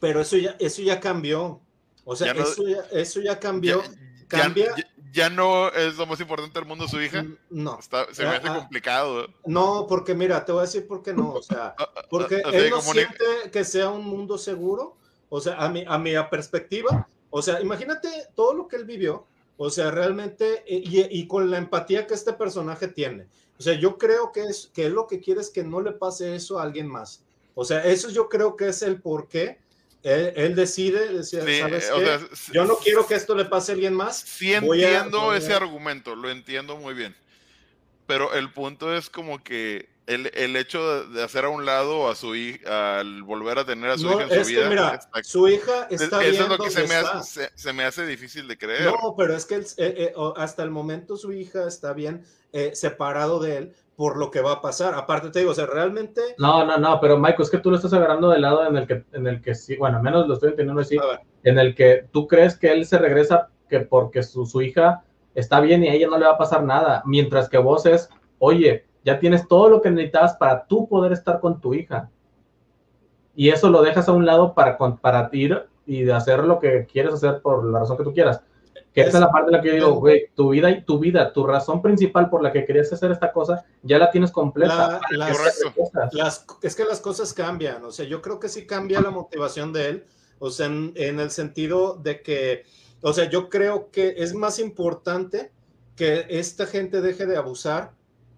Pero 0.00 0.20
eso 0.20 0.36
ya, 0.36 0.56
eso 0.58 0.82
ya 0.82 1.00
cambió. 1.00 1.60
O 2.04 2.14
sea, 2.16 2.28
Ya 2.28 2.34
no- 2.34 2.42
eso, 2.48 2.62
ya, 2.68 2.78
eso 2.92 3.20
ya 3.20 3.38
cambió. 3.40 3.82
Ya, 3.82 3.88
cambia. 4.28 4.74
ya- 5.12 5.30
no 5.30 5.68
es 5.70 5.96
lo 5.96 6.04
más 6.06 6.20
importante 6.20 6.58
del 6.58 6.68
mundo 6.68 6.86
su 6.88 7.00
hija. 7.00 7.22
Mm, 7.22 7.36
No, 7.50 7.78
Está- 7.78 8.12
se 8.12 8.22
me 8.22 8.28
Ah, 8.30 8.36
hace 8.36 8.48
ah. 8.48 8.56
complicado. 8.58 9.28
no, 9.46 9.86
porque 9.88 10.14
mira, 10.14 10.44
te 10.44 10.52
voy 10.52 10.60
a 10.60 10.62
decir 10.64 10.86
por 10.86 11.02
qué 11.02 11.12
no. 11.14 11.32
O 11.32 11.42
sea, 11.42 11.74
Ah, 11.78 11.88
ah, 11.96 12.02
porque 12.10 12.42
o 12.44 12.50
sea, 12.50 12.58
él 12.60 12.70
no 12.70 12.76
ni- 12.76 12.82
siente 12.82 13.24
que 13.50 13.64
sea 13.64 13.88
un 13.88 14.04
mundo 14.04 14.36
seguro. 14.36 14.96
O 15.28 15.40
sea, 15.40 15.56
a 15.56 15.68
mi, 15.68 15.84
a 15.88 15.96
mi 15.98 16.12
perspectiva, 16.30 17.08
o 17.30 17.40
sea, 17.42 17.60
imagínate 17.60 18.08
todo 18.34 18.52
lo 18.54 18.68
que 18.68 18.76
él 18.76 18.84
vivió. 18.84 19.26
O 19.58 19.70
sea, 19.70 19.90
realmente, 19.90 20.64
eh, 20.66 20.82
y, 20.84 21.18
y 21.20 21.26
con 21.26 21.50
la 21.50 21.58
empatía 21.58 22.06
que 22.06 22.14
este 22.14 22.32
personaje 22.34 22.88
tiene. 22.88 23.26
O 23.58 23.62
sea, 23.62 23.72
yo 23.74 23.96
creo 23.96 24.32
que 24.32 24.44
es 24.44 24.70
que 24.74 24.90
lo 24.90 25.06
que 25.06 25.20
quiere 25.20 25.40
es 25.40 25.48
que 25.50 25.64
no 25.64 25.80
le 25.80 25.92
pase 25.92 26.34
eso 26.36 26.58
a 26.58 26.62
alguien 26.62 26.88
más. 26.88 27.22
O 27.54 27.64
sea, 27.64 27.84
eso 27.86 28.10
yo 28.10 28.28
creo 28.28 28.54
que 28.54 28.68
es 28.68 28.82
el 28.82 29.00
por 29.00 29.28
qué 29.28 29.58
él, 30.02 30.32
él 30.36 30.54
decide, 30.54 31.10
decir, 31.12 31.42
Sí, 31.46 31.58
¿sabes 31.58 31.90
o 31.90 31.98
qué? 31.98 32.04
sea, 32.04 32.20
yo 32.52 32.64
no 32.66 32.76
quiero 32.76 33.06
que 33.06 33.14
esto 33.14 33.34
le 33.34 33.46
pase 33.46 33.72
a 33.72 33.74
alguien 33.74 33.94
más. 33.94 34.18
Sí 34.20 34.52
a- 34.54 34.58
entiendo 34.58 35.30
a- 35.30 35.36
ese 35.38 35.54
argumento, 35.54 36.14
lo 36.14 36.28
entiendo 36.30 36.76
muy 36.76 36.92
bien. 36.94 37.16
pero 38.06 38.34
el 38.34 38.52
punto 38.52 38.94
es 38.94 39.08
como 39.10 39.42
que 39.42 39.88
el, 40.06 40.30
el 40.34 40.56
hecho 40.56 41.04
de 41.08 41.22
hacer 41.22 41.44
a 41.44 41.48
un 41.48 41.64
lado 41.66 42.08
a 42.08 42.14
su 42.14 42.34
hija, 42.34 43.00
al 43.00 43.22
volver 43.22 43.58
a 43.58 43.64
tener 43.66 43.90
a 43.90 43.98
su 43.98 44.06
hija 44.08 44.22
en 44.22 44.28
su 44.28 44.34
es 44.34 44.48
vida. 44.48 44.62
Que 44.64 44.68
mira, 44.68 44.94
está- 44.94 45.24
su 45.24 45.48
hija 45.48 45.86
está 45.90 46.24
eso 46.24 46.42
es 46.44 46.48
lo 46.48 46.58
que 46.58 46.70
se 46.70 46.86
me, 46.86 46.94
hace, 46.94 47.22
se, 47.48 47.50
se 47.54 47.72
me 47.72 47.84
hace 47.84 48.06
difícil 48.06 48.46
de 48.48 48.56
creer. 48.56 48.84
No, 48.84 49.14
pero 49.16 49.34
es 49.34 49.44
que 49.44 49.56
eh, 49.56 49.64
eh, 49.78 50.12
hasta 50.36 50.62
el 50.62 50.70
momento 50.70 51.16
su 51.16 51.32
hija 51.32 51.66
está 51.66 51.92
bien 51.92 52.24
eh, 52.52 52.70
separado 52.74 53.40
de 53.40 53.56
él 53.56 53.74
por 53.96 54.16
lo 54.18 54.30
que 54.30 54.40
va 54.42 54.52
a 54.52 54.60
pasar. 54.60 54.94
Aparte 54.94 55.30
te 55.30 55.38
digo, 55.40 55.52
o 55.52 55.54
sea, 55.54 55.66
realmente... 55.66 56.20
No, 56.38 56.64
no, 56.66 56.76
no, 56.76 57.00
pero 57.00 57.16
Michael, 57.18 57.42
es 57.42 57.50
que 57.50 57.58
tú 57.58 57.70
lo 57.70 57.76
estás 57.76 57.94
agarrando 57.94 58.28
del 58.28 58.42
lado 58.42 58.66
en 58.66 58.76
el 58.76 58.86
que, 58.86 59.04
en 59.12 59.26
el 59.26 59.40
que 59.40 59.54
sí, 59.54 59.76
bueno, 59.76 59.96
al 59.96 60.02
menos 60.02 60.28
lo 60.28 60.34
estoy 60.34 60.50
entendiendo 60.50 60.82
así, 60.82 60.98
en 61.44 61.58
el 61.58 61.74
que 61.74 62.06
tú 62.12 62.26
crees 62.28 62.56
que 62.58 62.72
él 62.72 62.84
se 62.86 62.98
regresa 62.98 63.48
que 63.70 63.80
porque 63.80 64.22
su, 64.22 64.44
su 64.46 64.60
hija 64.62 65.02
está 65.34 65.60
bien 65.60 65.82
y 65.82 65.88
a 65.88 65.94
ella 65.94 66.08
no 66.08 66.18
le 66.18 66.26
va 66.26 66.32
a 66.32 66.38
pasar 66.38 66.62
nada, 66.62 67.02
mientras 67.06 67.48
que 67.48 67.58
vos 67.58 67.86
es, 67.86 68.08
oye, 68.38 68.85
ya 69.06 69.18
tienes 69.20 69.48
todo 69.48 69.70
lo 69.70 69.80
que 69.80 69.90
necesitabas 69.90 70.34
para 70.36 70.66
tú 70.66 70.86
poder 70.88 71.12
estar 71.12 71.40
con 71.40 71.60
tu 71.60 71.72
hija. 71.72 72.10
Y 73.34 73.50
eso 73.50 73.70
lo 73.70 73.82
dejas 73.82 74.08
a 74.08 74.12
un 74.12 74.26
lado 74.26 74.52
para, 74.54 74.76
para 75.00 75.28
ir 75.32 75.66
y 75.86 76.10
hacer 76.10 76.40
lo 76.44 76.58
que 76.58 76.86
quieres 76.90 77.14
hacer 77.14 77.40
por 77.40 77.64
la 77.64 77.78
razón 77.80 77.96
que 77.96 78.02
tú 78.04 78.12
quieras. 78.12 78.40
Que 78.92 79.02
esa 79.02 79.18
es 79.18 79.20
la 79.20 79.30
parte 79.30 79.48
en 79.50 79.56
la 79.58 79.60
que 79.62 79.68
yo 79.68 79.74
digo, 79.74 79.94
güey, 80.00 80.30
tu 80.34 80.50
vida 80.50 80.70
y 80.70 80.82
tu 80.82 80.98
vida, 80.98 81.32
tu 81.32 81.46
razón 81.46 81.82
principal 81.82 82.30
por 82.30 82.42
la 82.42 82.50
que 82.50 82.64
querías 82.64 82.90
hacer 82.92 83.12
esta 83.12 83.30
cosa, 83.30 83.64
ya 83.82 83.98
la 83.98 84.10
tienes 84.10 84.30
completa. 84.32 85.00
La- 85.10 85.18
las- 85.28 85.36
Correcto. 85.38 85.72
Cosas. 85.76 86.14
las, 86.14 86.46
es 86.62 86.74
que 86.74 86.84
las 86.84 87.00
cosas 87.00 87.34
cambian, 87.34 87.84
o 87.84 87.92
sea, 87.92 88.06
yo 88.06 88.22
creo 88.22 88.40
que 88.40 88.48
sí 88.48 88.66
cambia 88.66 89.00
la 89.02 89.10
motivación 89.10 89.72
de 89.74 89.88
él, 89.88 90.04
o 90.38 90.50
sea, 90.50 90.66
en, 90.66 90.92
en 90.96 91.20
el 91.20 91.30
sentido 91.30 91.94
de 92.02 92.22
que, 92.22 92.64
o 93.02 93.12
sea, 93.12 93.28
yo 93.28 93.50
creo 93.50 93.90
que 93.90 94.14
es 94.16 94.34
más 94.34 94.58
importante 94.58 95.52
que 95.94 96.24
esta 96.30 96.64
gente 96.66 97.02
deje 97.02 97.26
de 97.26 97.36
abusar 97.36 97.92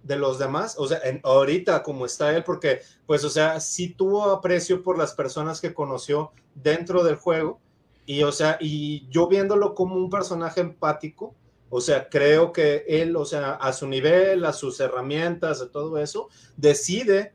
de 0.09 0.17
los 0.17 0.39
demás, 0.39 0.75
o 0.79 0.89
sea, 0.89 0.99
en, 1.05 1.21
ahorita 1.23 1.83
como 1.85 2.07
está 2.07 2.35
él, 2.35 2.43
porque, 2.43 2.81
pues, 3.07 3.23
o 3.25 3.31
sea, 3.31 3.61
sí 3.61 3.91
tuvo 3.91 4.25
aprecio 4.31 4.83
por 4.83 4.99
las 4.99 5.13
personas 5.15 5.61
que 5.61 5.73
conoció 5.75 6.33
dentro 6.55 7.05
del 7.05 7.15
juego, 7.17 7.61
y, 8.07 8.23
o 8.23 8.33
sea, 8.33 8.57
y 8.61 9.07
yo 9.11 9.29
viéndolo 9.29 9.75
como 9.75 9.95
un 9.97 10.09
personaje 10.11 10.61
empático, 10.63 11.35
o 11.71 11.81
sea, 11.83 12.09
creo 12.09 12.53
que 12.53 12.85
él, 12.89 13.15
o 13.17 13.27
sea, 13.27 13.53
a 13.53 13.73
su 13.75 13.87
nivel, 13.87 14.45
a 14.47 14.55
sus 14.55 14.81
herramientas, 14.81 15.61
a 15.61 15.71
todo 15.71 15.99
eso, 15.99 16.29
decide 16.57 17.35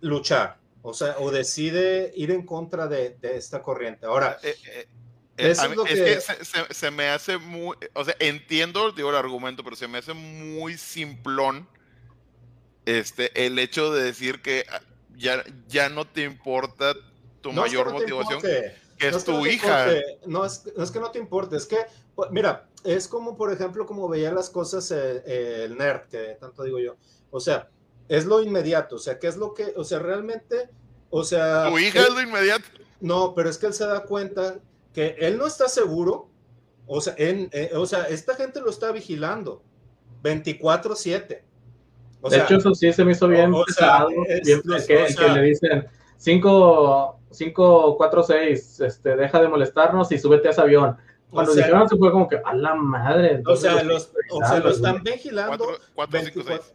luchar, 0.00 0.58
o 0.82 0.92
sea, 0.92 1.16
o 1.20 1.30
decide 1.30 2.12
ir 2.16 2.30
en 2.32 2.44
contra 2.44 2.88
de, 2.88 3.16
de 3.20 3.36
esta 3.36 3.62
corriente. 3.62 4.06
Ahora, 4.06 4.36
Eh, 4.42 4.48
eh, 4.66 4.88
eh, 5.36 5.50
Eso 5.52 5.62
a 5.62 5.66
es 5.66 5.76
lo 5.76 5.86
es 5.86 5.92
que- 5.94 6.04
que, 6.04 6.20
se, 6.20 6.44
se- 6.44 6.74
se 6.74 6.90
me 6.90 7.08
hace 7.08 7.38
muy, 7.38 7.76
o 7.94 8.04
sea, 8.04 8.14
entiendo, 8.18 8.90
digo, 8.92 9.10
el 9.10 9.16
argumento, 9.16 9.62
pero 9.62 9.76
se 9.76 9.86
me 9.86 9.98
hace 9.98 10.12
muy 10.12 10.76
simplón 10.76 11.68
este, 12.98 13.46
el 13.46 13.58
hecho 13.58 13.92
de 13.92 14.02
decir 14.02 14.42
que 14.42 14.64
ah, 14.70 14.80
ya, 15.16 15.44
ya 15.68 15.88
no 15.88 16.06
te 16.06 16.22
importa 16.24 16.94
tu 17.40 17.52
no 17.52 17.64
es 17.64 17.70
que 17.70 17.76
mayor 17.78 17.86
no 17.88 18.00
motivación, 18.00 18.40
que 18.40 18.74
es 18.98 19.12
no 19.12 19.20
tu 19.20 19.46
hija. 19.46 19.86
no, 20.26 20.44
es, 20.44 20.64
no 20.76 20.84
es 20.84 20.90
que 20.90 21.00
no 21.00 21.10
te 21.10 21.18
importe, 21.18 21.56
es 21.56 21.66
que, 21.66 21.78
pues, 22.14 22.30
mira, 22.30 22.68
es 22.84 23.08
como, 23.08 23.36
por 23.36 23.52
ejemplo, 23.52 23.86
como 23.86 24.08
veía 24.08 24.32
las 24.32 24.50
cosas 24.50 24.90
eh, 24.90 25.22
eh, 25.26 25.62
el 25.64 25.76
nerd, 25.78 26.08
que 26.08 26.36
tanto 26.40 26.62
digo 26.62 26.78
yo, 26.78 26.96
o 27.30 27.40
sea, 27.40 27.68
es 28.08 28.24
lo 28.24 28.42
inmediato, 28.42 28.96
o 28.96 28.98
sea, 28.98 29.18
¿qué 29.18 29.28
es 29.28 29.36
lo 29.36 29.54
que, 29.54 29.72
o 29.76 29.84
sea, 29.84 30.00
realmente, 30.00 30.68
o 31.10 31.24
sea... 31.24 31.68
Tu 31.70 31.78
hija 31.78 32.00
él- 32.00 32.06
es 32.08 32.14
lo 32.14 32.20
inmediato. 32.22 32.64
No, 33.00 33.34
pero 33.34 33.48
es 33.48 33.56
que 33.56 33.66
él 33.66 33.74
se 33.74 33.86
da 33.86 34.04
cuenta 34.04 34.58
que 34.92 35.16
él 35.20 35.38
no 35.38 35.46
está 35.46 35.68
seguro. 35.68 36.28
O 36.86 37.00
sea, 37.00 37.14
en, 37.16 37.48
eh, 37.52 37.70
o 37.74 37.86
sea 37.86 38.08
esta 38.08 38.34
gente 38.34 38.60
lo 38.60 38.68
está 38.68 38.92
vigilando 38.92 39.62
24-7. 40.22 41.42
O 42.22 42.28
de 42.28 42.36
sea, 42.36 42.44
hecho, 42.44 42.56
eso 42.56 42.74
sí 42.74 42.92
se 42.92 43.04
me 43.04 43.12
hizo 43.12 43.26
bien 43.28 43.52
o- 43.52 43.60
o 43.60 43.64
sea, 43.66 44.06
pesado, 44.06 44.08
es- 44.28 44.42
bien- 44.46 44.62
que, 44.86 45.28
le 45.34 45.42
dicen 45.42 45.86
5, 46.16 47.18
5, 47.30 47.96
4, 47.96 48.22
6, 48.22 48.80
este, 48.80 49.16
deja 49.16 49.40
de 49.40 49.48
molestarnos 49.48 50.10
y 50.12 50.18
súbete 50.18 50.48
a 50.48 50.50
ese 50.50 50.60
avión. 50.60 50.96
Cuando 51.30 51.52
O 51.52 51.54
sea- 51.54 51.64
dijeron 51.64 51.86
eso 51.86 51.96
fue 51.96 52.10
como 52.10 52.28
que, 52.28 52.40
a 52.44 52.54
la 52.54 52.74
madre. 52.74 53.42
o 53.46 53.56
sea, 53.56 53.82
lo 53.82 53.94
los, 53.94 54.12
o 54.30 54.38
sea, 54.46 54.58
lo 54.58 54.70
están 54.70 55.02
vigilando 55.02 55.64
4, 55.64 55.84
4, 55.94 56.20
5, 56.24 56.40
6. 56.46 56.74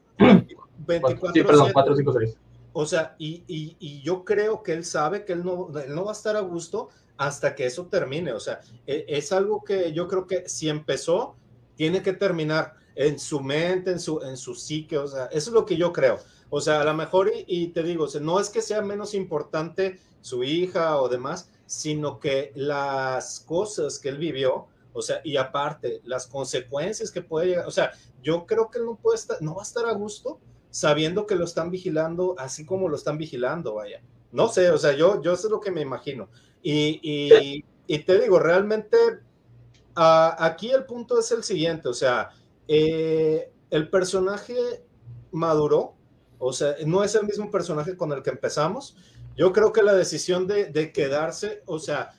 24 0.87 1.33
Sí, 1.33 1.43
perdón, 1.43 1.69
4, 1.73 1.95
5, 1.95 2.13
6. 2.19 2.37
O 2.73 2.85
sea, 2.85 3.15
y, 3.17 3.43
y- 3.47 3.77
y 3.79 4.01
yo 4.01 4.25
creo 4.25 4.61
que 4.63 4.73
él 4.73 4.83
sabe 4.83 5.23
que 5.25 5.33
él 5.33 5.43
no, 5.45 5.69
él 5.79 5.95
no 5.95 6.05
va 6.05 6.11
a 6.11 6.13
estar 6.13 6.35
a 6.35 6.41
gusto 6.41 6.89
hasta 7.17 7.55
que 7.55 7.65
eso 7.65 7.85
termine. 7.85 8.33
O 8.33 8.39
sea, 8.39 8.59
e- 8.85 9.05
es 9.07 9.31
algo 9.31 9.63
que 9.63 9.93
yo 9.93 10.07
creo 10.07 10.27
que 10.27 10.47
si 10.49 10.67
empezó, 10.69 11.35
tiene 11.75 12.01
que 12.01 12.13
terminar 12.13 12.73
en 12.95 13.19
su 13.19 13.41
mente, 13.41 13.91
en 13.91 13.99
su, 13.99 14.21
en 14.21 14.37
su 14.37 14.55
psique. 14.55 14.97
O 14.97 15.07
sea, 15.07 15.25
eso 15.25 15.49
es 15.49 15.53
lo 15.53 15.65
que 15.65 15.77
yo 15.77 15.93
creo. 15.93 16.19
O 16.49 16.61
sea, 16.61 16.81
a 16.81 16.85
lo 16.85 16.93
mejor, 16.93 17.31
y, 17.33 17.45
y 17.47 17.67
te 17.67 17.83
digo, 17.83 18.05
o 18.05 18.07
sea, 18.07 18.21
no 18.21 18.39
es 18.39 18.49
que 18.49 18.61
sea 18.61 18.81
menos 18.81 19.13
importante 19.13 19.99
su 20.21 20.43
hija 20.43 20.99
o 21.01 21.09
demás, 21.09 21.49
sino 21.65 22.19
que 22.19 22.51
las 22.55 23.39
cosas 23.41 23.99
que 23.99 24.09
él 24.09 24.17
vivió, 24.17 24.67
o 24.93 25.01
sea, 25.01 25.21
y 25.23 25.37
aparte, 25.37 26.01
las 26.03 26.27
consecuencias 26.27 27.11
que 27.11 27.21
puede 27.21 27.47
llegar, 27.47 27.67
o 27.67 27.71
sea, 27.71 27.91
yo 28.23 28.45
creo 28.45 28.69
que 28.69 28.79
él 28.79 28.85
no 28.85 28.95
puede 28.95 29.17
estar, 29.17 29.41
no 29.41 29.55
va 29.55 29.61
a 29.61 29.65
estar 29.65 29.85
a 29.85 29.93
gusto 29.93 30.39
sabiendo 30.69 31.25
que 31.25 31.35
lo 31.35 31.45
están 31.45 31.69
vigilando 31.71 32.35
así 32.37 32.65
como 32.65 32.89
lo 32.89 32.95
están 32.95 33.17
vigilando, 33.17 33.75
vaya. 33.75 34.01
No 34.31 34.47
sé, 34.47 34.69
o 34.71 34.77
sea, 34.77 34.93
yo, 34.93 35.21
yo 35.21 35.33
eso 35.33 35.47
es 35.47 35.51
lo 35.51 35.59
que 35.59 35.71
me 35.71 35.81
imagino. 35.81 36.29
Y, 36.61 36.99
y, 37.03 37.63
y 37.87 37.99
te 37.99 38.19
digo, 38.19 38.39
realmente, 38.39 38.97
ah, 39.95 40.35
aquí 40.39 40.71
el 40.71 40.85
punto 40.85 41.19
es 41.19 41.31
el 41.31 41.43
siguiente, 41.43 41.87
o 41.87 41.93
sea, 41.93 42.31
eh, 42.67 43.51
el 43.69 43.89
personaje 43.89 44.55
maduró, 45.31 45.95
o 46.39 46.53
sea, 46.53 46.75
no 46.85 47.03
es 47.03 47.15
el 47.15 47.25
mismo 47.25 47.51
personaje 47.51 47.97
con 47.97 48.11
el 48.11 48.23
que 48.23 48.29
empezamos. 48.29 48.95
Yo 49.35 49.51
creo 49.51 49.73
que 49.73 49.83
la 49.83 49.93
decisión 49.93 50.47
de, 50.47 50.91
quedarse, 50.93 51.61
o 51.65 51.79
sea, 51.79 52.13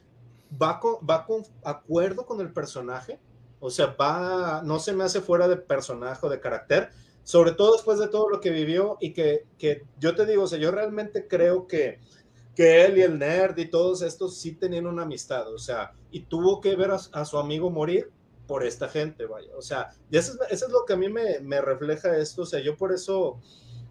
va 0.61 0.81
con, 0.81 1.43
acuerdo 1.65 2.27
con 2.27 2.41
el 2.41 2.53
personaje, 2.53 3.19
o 3.59 3.71
sea, 3.71 3.97
va, 3.99 4.63
no 4.65 4.79
se 4.79 4.93
me 4.93 5.05
hace 5.05 5.21
fuera 5.21 5.49
de 5.49 5.57
personaje 5.57 6.27
o 6.27 6.29
de 6.29 6.41
carácter, 6.41 6.91
sobre 7.23 7.53
todo 7.53 7.73
después 7.73 7.99
de 7.99 8.09
todo 8.09 8.29
lo 8.29 8.41
que 8.41 8.51
vivió 8.51 8.99
y 9.01 9.13
que, 9.13 9.47
que 9.59 9.85
yo 9.99 10.15
te 10.15 10.27
digo, 10.27 10.45
o 10.45 10.47
sea, 10.47 10.59
yo 10.59 10.71
realmente 10.71 11.27
creo 11.27 11.67
que, 11.67 11.99
que 12.55 12.85
él 12.85 12.99
y 12.99 13.03
el 13.03 13.19
nerd 13.19 13.57
y 13.59 13.71
todos 13.71 14.03
estos 14.03 14.39
sí 14.39 14.53
tenían 14.53 14.87
una 14.87 15.03
amistad, 15.03 15.53
o 15.53 15.59
sea, 15.59 15.95
y 16.11 16.21
tuvo 16.21 16.61
que 16.61 16.77
ver 16.77 16.91
a 16.91 17.25
su 17.25 17.39
amigo 17.39 17.71
morir 17.71 18.13
por 18.47 18.65
esta 18.65 18.89
gente, 18.89 19.27
vaya, 19.27 19.51
o 19.57 19.63
sea, 19.63 19.91
y 20.11 20.17
eso 20.17 20.33
es, 20.33 20.53
eso 20.53 20.67
es 20.67 20.73
lo 20.73 20.85
que 20.85 20.93
a 20.93 20.97
mí 20.97 21.09
me, 21.09 21.41
me 21.41 21.61
refleja 21.61 22.17
esto, 22.17 22.43
o 22.43 22.47
sea, 22.47 22.61
yo 22.61 22.77
por 22.77 22.93
eso 22.93 23.41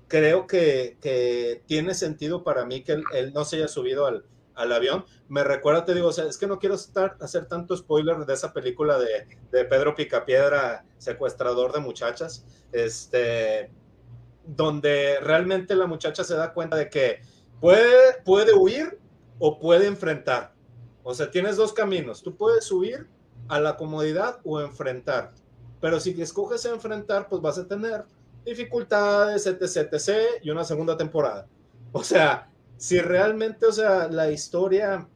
creo 0.07 0.47
que, 0.47 0.97
que 1.01 1.63
tiene 1.65 1.93
sentido 1.93 2.43
para 2.43 2.65
mí 2.65 2.83
que 2.83 2.93
él, 3.13 3.33
no 3.33 3.45
se 3.45 3.57
haya 3.57 3.67
subido 3.67 4.05
al, 4.05 4.25
al 4.53 4.71
avión. 4.71 5.05
Me 5.27 5.43
recuerda, 5.43 5.85
te 5.85 5.93
digo, 5.93 6.07
o 6.07 6.13
sea, 6.13 6.25
es 6.25 6.37
que 6.37 6.47
no 6.47 6.59
quiero 6.59 6.75
estar, 6.75 7.17
hacer 7.19 7.47
tanto 7.47 7.75
spoiler 7.75 8.25
de 8.25 8.33
esa 8.33 8.53
película 8.53 8.99
de, 8.99 9.27
de 9.51 9.65
Pedro 9.65 9.95
Picapiedra, 9.95 10.85
secuestrador 10.97 11.73
de 11.73 11.79
muchachas, 11.79 12.45
este, 12.71 13.71
donde 14.45 15.19
realmente 15.21 15.75
la 15.75 15.87
muchacha 15.87 16.23
se 16.23 16.35
da 16.35 16.53
cuenta 16.53 16.75
de 16.77 16.89
que 16.89 17.21
puede, 17.59 18.21
puede 18.23 18.53
huir 18.53 18.99
o 19.39 19.59
puede 19.59 19.87
enfrentar. 19.87 20.53
O 21.03 21.13
sea, 21.13 21.29
tienes 21.29 21.57
dos 21.57 21.73
caminos. 21.73 22.23
Tú 22.23 22.35
puedes 22.35 22.71
huir 22.71 23.07
a 23.47 23.59
la 23.59 23.77
comodidad 23.77 24.39
o 24.43 24.61
enfrentar. 24.61 25.33
Pero 25.81 25.99
si 25.99 26.19
escoges 26.21 26.65
enfrentar, 26.65 27.27
pues 27.29 27.41
vas 27.41 27.57
a 27.57 27.67
tener 27.67 28.05
dificultades, 28.45 29.47
etc, 29.47 29.91
etc, 29.91 30.09
y 30.43 30.49
una 30.49 30.63
segunda 30.63 30.95
temporada. 30.97 31.47
O 31.91 32.03
sea, 32.03 32.49
si 32.77 32.99
realmente, 32.99 33.65
o 33.65 33.71
sea, 33.71 34.07
la 34.07 34.31
historia 34.31 35.07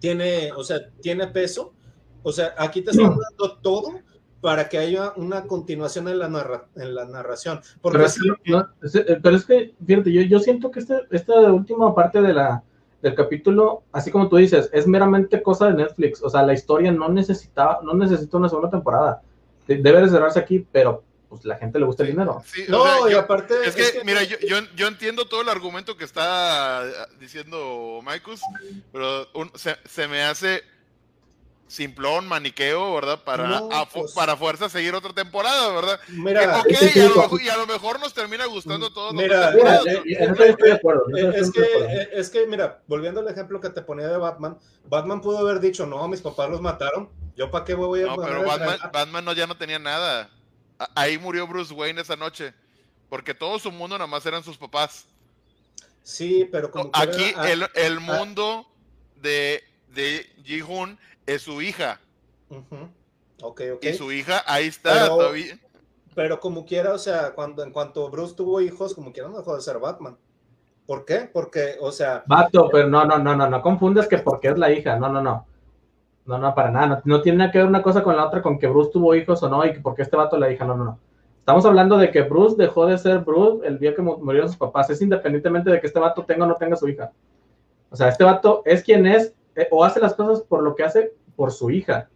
tiene, 0.00 0.52
o 0.52 0.64
sea, 0.64 0.90
tiene 1.00 1.26
peso, 1.28 1.72
o 2.22 2.32
sea, 2.32 2.54
aquí 2.58 2.82
te 2.82 2.90
están 2.90 3.16
dando 3.16 3.58
todo 3.58 4.00
para 4.40 4.68
que 4.68 4.78
haya 4.78 5.12
una 5.16 5.42
continuación 5.42 6.08
en 6.08 6.18
la, 6.18 6.28
narra 6.28 6.66
en 6.76 6.94
la 6.94 7.04
narración. 7.04 7.60
Porque 7.80 7.98
Pero 7.98 8.06
es, 8.06 8.18
que, 8.18 8.50
no, 8.50 8.60
eh, 8.60 9.20
pero 9.22 9.36
es 9.36 9.44
que, 9.44 9.74
fíjate, 9.84 10.12
yo, 10.12 10.22
yo 10.22 10.38
siento 10.38 10.70
que 10.70 10.80
este, 10.80 11.00
esta 11.10 11.52
última 11.52 11.94
parte 11.94 12.20
de 12.20 12.32
la, 12.32 12.62
del 13.02 13.14
capítulo, 13.14 13.84
así 13.92 14.10
como 14.10 14.28
tú 14.28 14.36
dices, 14.36 14.68
es 14.72 14.86
meramente 14.86 15.42
cosa 15.42 15.66
de 15.66 15.74
Netflix. 15.74 16.22
O 16.22 16.30
sea, 16.30 16.42
la 16.42 16.52
historia 16.54 16.90
no 16.92 17.08
necesita, 17.08 17.78
no 17.82 17.94
necesita 17.94 18.36
una 18.38 18.48
segunda 18.48 18.70
temporada. 18.70 19.22
De- 19.66 19.76
Debe 19.76 20.00
de 20.02 20.08
cerrarse 20.08 20.38
aquí, 20.40 20.66
pero 20.72 21.04
pues 21.28 21.44
la 21.44 21.56
gente 21.58 21.78
le 21.78 21.84
gusta 21.84 22.02
el 22.02 22.10
dinero. 22.10 22.42
Sí, 22.46 22.64
o 22.68 22.70
no, 22.72 22.82
sea, 22.84 23.08
y 23.08 23.12
yo- 23.12 23.20
aparte... 23.20 23.54
es 23.64 23.76
que, 23.76 24.02
mira, 24.04 24.22
yo, 24.24 24.36
yo, 24.48 24.56
yo 24.74 24.86
entiendo 24.88 25.26
todo 25.26 25.42
el 25.42 25.48
argumento 25.50 25.96
que 25.96 26.04
está 26.04 26.84
diciendo 27.20 28.00
Maikus, 28.02 28.40
pero 28.92 29.26
un- 29.34 29.52
se, 29.54 29.76
se 29.84 30.08
me 30.08 30.22
hace 30.22 30.62
simplón, 31.68 32.26
maniqueo, 32.26 32.94
¿verdad? 32.94 33.22
Para, 33.22 33.46
No, 33.46 33.68
a 33.70 33.86
pues- 33.88 34.12
para 34.12 34.36
fuerza 34.36 34.68
seguir 34.68 34.94
otra 34.94 35.12
temporada, 35.12 35.68
¿verdad? 35.72 36.00
Mira, 36.08 36.62
Que, 36.64 36.72
ok, 36.72 36.78
sí, 36.78 36.88
sí, 36.88 36.98
y, 36.98 37.02
a 37.02 37.08
lo 37.08 37.16
mejor, 37.16 37.42
y 37.42 37.48
a 37.50 37.56
lo 37.58 37.66
mejor 37.66 38.00
nos 38.00 38.14
termina 38.14 38.46
gustando 38.46 38.90
todo. 38.90 39.12
Mira, 39.12 39.52
Mira, 39.52 39.80
Eh, 39.84 41.30
Es 41.34 42.30
que, 42.30 42.42
es 42.42 42.48
mira, 42.48 42.80
volviendo 42.86 43.20
al 43.20 43.28
ejemplo 43.28 43.60
que 43.60 43.70
te 43.70 43.82
ponía 43.82 44.08
de 44.08 44.16
Batman, 44.16 44.58
Batman 44.88 45.20
pudo 45.20 45.38
haber 45.38 45.60
dicho, 45.60 45.86
no, 45.86 46.08
mis 46.08 46.20
papás 46.20 46.48
los 46.50 46.60
mataron, 46.60 47.08
yo 47.36 47.50
para 47.50 47.64
qué 47.64 47.74
voy 47.74 48.02
a 48.02 48.06
No, 48.06 48.16
pero 48.16 48.42
Batman, 48.44 48.68
drama?" 48.78 48.90
Batman 48.92 49.24
no, 49.24 49.32
ya 49.34 49.46
no 49.46 49.56
tenía 49.56 49.78
nada. 49.78 50.30
A- 50.78 50.90
Ahí 50.94 51.18
murió 51.18 51.46
Bruce 51.46 51.72
Wayne 51.74 52.00
esa 52.00 52.16
noche. 52.16 52.54
porque 53.10 53.32
todo 53.32 53.58
su 53.58 53.72
mundo 53.72 53.96
nada 53.96 54.06
más 54.06 54.26
eran 54.26 54.44
sus 54.44 54.58
papás. 54.58 55.06
Sí, 56.02 56.46
pero 56.52 56.70
como 56.70 56.90
Aquí 56.92 57.32
el, 57.46 57.66
el, 57.74 58.00
mundo 58.00 58.66
de, 59.16 59.64
de 59.88 60.30
Ji-Hoon 60.44 60.98
es 61.28 61.42
su 61.42 61.60
hija. 61.60 62.00
Y 63.82 63.92
su 63.92 64.10
hija 64.10 64.42
ahí 64.46 64.66
está 64.66 64.94
pero, 64.94 65.06
todavía. 65.08 65.58
Pero 66.14 66.40
como 66.40 66.64
quiera, 66.64 66.94
o 66.94 66.98
sea, 66.98 67.32
cuando 67.34 67.62
en 67.62 67.70
cuanto 67.70 68.08
Bruce 68.10 68.34
tuvo 68.34 68.60
hijos, 68.60 68.94
como 68.94 69.12
quiera 69.12 69.28
no 69.28 69.36
dejó 69.36 69.54
de 69.54 69.60
ser 69.60 69.78
Batman. 69.78 70.16
¿Por 70.86 71.04
qué? 71.04 71.28
Porque, 71.30 71.76
o 71.80 71.92
sea. 71.92 72.24
Vato, 72.26 72.70
pero 72.72 72.88
no, 72.88 73.04
no, 73.04 73.18
no, 73.18 73.36
no, 73.36 73.48
no 73.48 73.62
confundes 73.62 74.08
que 74.08 74.18
porque 74.18 74.48
es 74.48 74.58
la 74.58 74.72
hija. 74.72 74.96
No, 74.96 75.10
no, 75.10 75.22
no. 75.22 75.46
No, 76.24 76.38
no, 76.38 76.54
para 76.54 76.70
nada. 76.70 77.02
No, 77.04 77.20
tiene 77.20 77.38
nada 77.38 77.50
que 77.50 77.58
ver 77.58 77.66
una 77.66 77.82
cosa 77.82 78.02
con 78.02 78.16
la 78.16 78.26
otra, 78.26 78.40
con 78.42 78.58
que 78.58 78.66
Bruce 78.66 78.90
tuvo 78.90 79.14
hijos 79.14 79.42
o 79.42 79.48
no, 79.50 79.64
y 79.66 79.74
que 79.74 79.80
porque 79.80 80.02
este 80.02 80.16
vato 80.16 80.36
es 80.36 80.40
la 80.40 80.50
hija. 80.50 80.64
No, 80.64 80.76
no, 80.76 80.84
no. 80.84 80.98
Estamos 81.40 81.64
hablando 81.66 81.98
de 81.98 82.10
que 82.10 82.22
Bruce 82.22 82.56
dejó 82.56 82.86
de 82.86 82.98
ser 82.98 83.18
Bruce 83.18 83.66
el 83.66 83.78
día 83.78 83.94
que 83.94 84.02
murieron 84.02 84.48
sus 84.48 84.58
papás. 84.58 84.88
Es 84.88 85.02
independientemente 85.02 85.70
de 85.70 85.80
que 85.80 85.86
este 85.86 86.00
vato 86.00 86.24
tenga 86.24 86.46
o 86.46 86.48
no 86.48 86.54
tenga 86.54 86.76
su 86.76 86.88
hija. 86.88 87.12
O 87.90 87.96
sea, 87.96 88.08
este 88.08 88.24
vato 88.24 88.62
es 88.64 88.82
quien 88.82 89.06
es, 89.06 89.34
eh, 89.58 89.68
o 89.70 89.84
hace 89.84 90.00
las 90.00 90.14
cosas 90.14 90.42
por 90.42 90.62
lo 90.62 90.74
que 90.74 90.84
hace 90.84 91.12
por 91.36 91.52
su 91.52 91.70
hija 91.70 92.08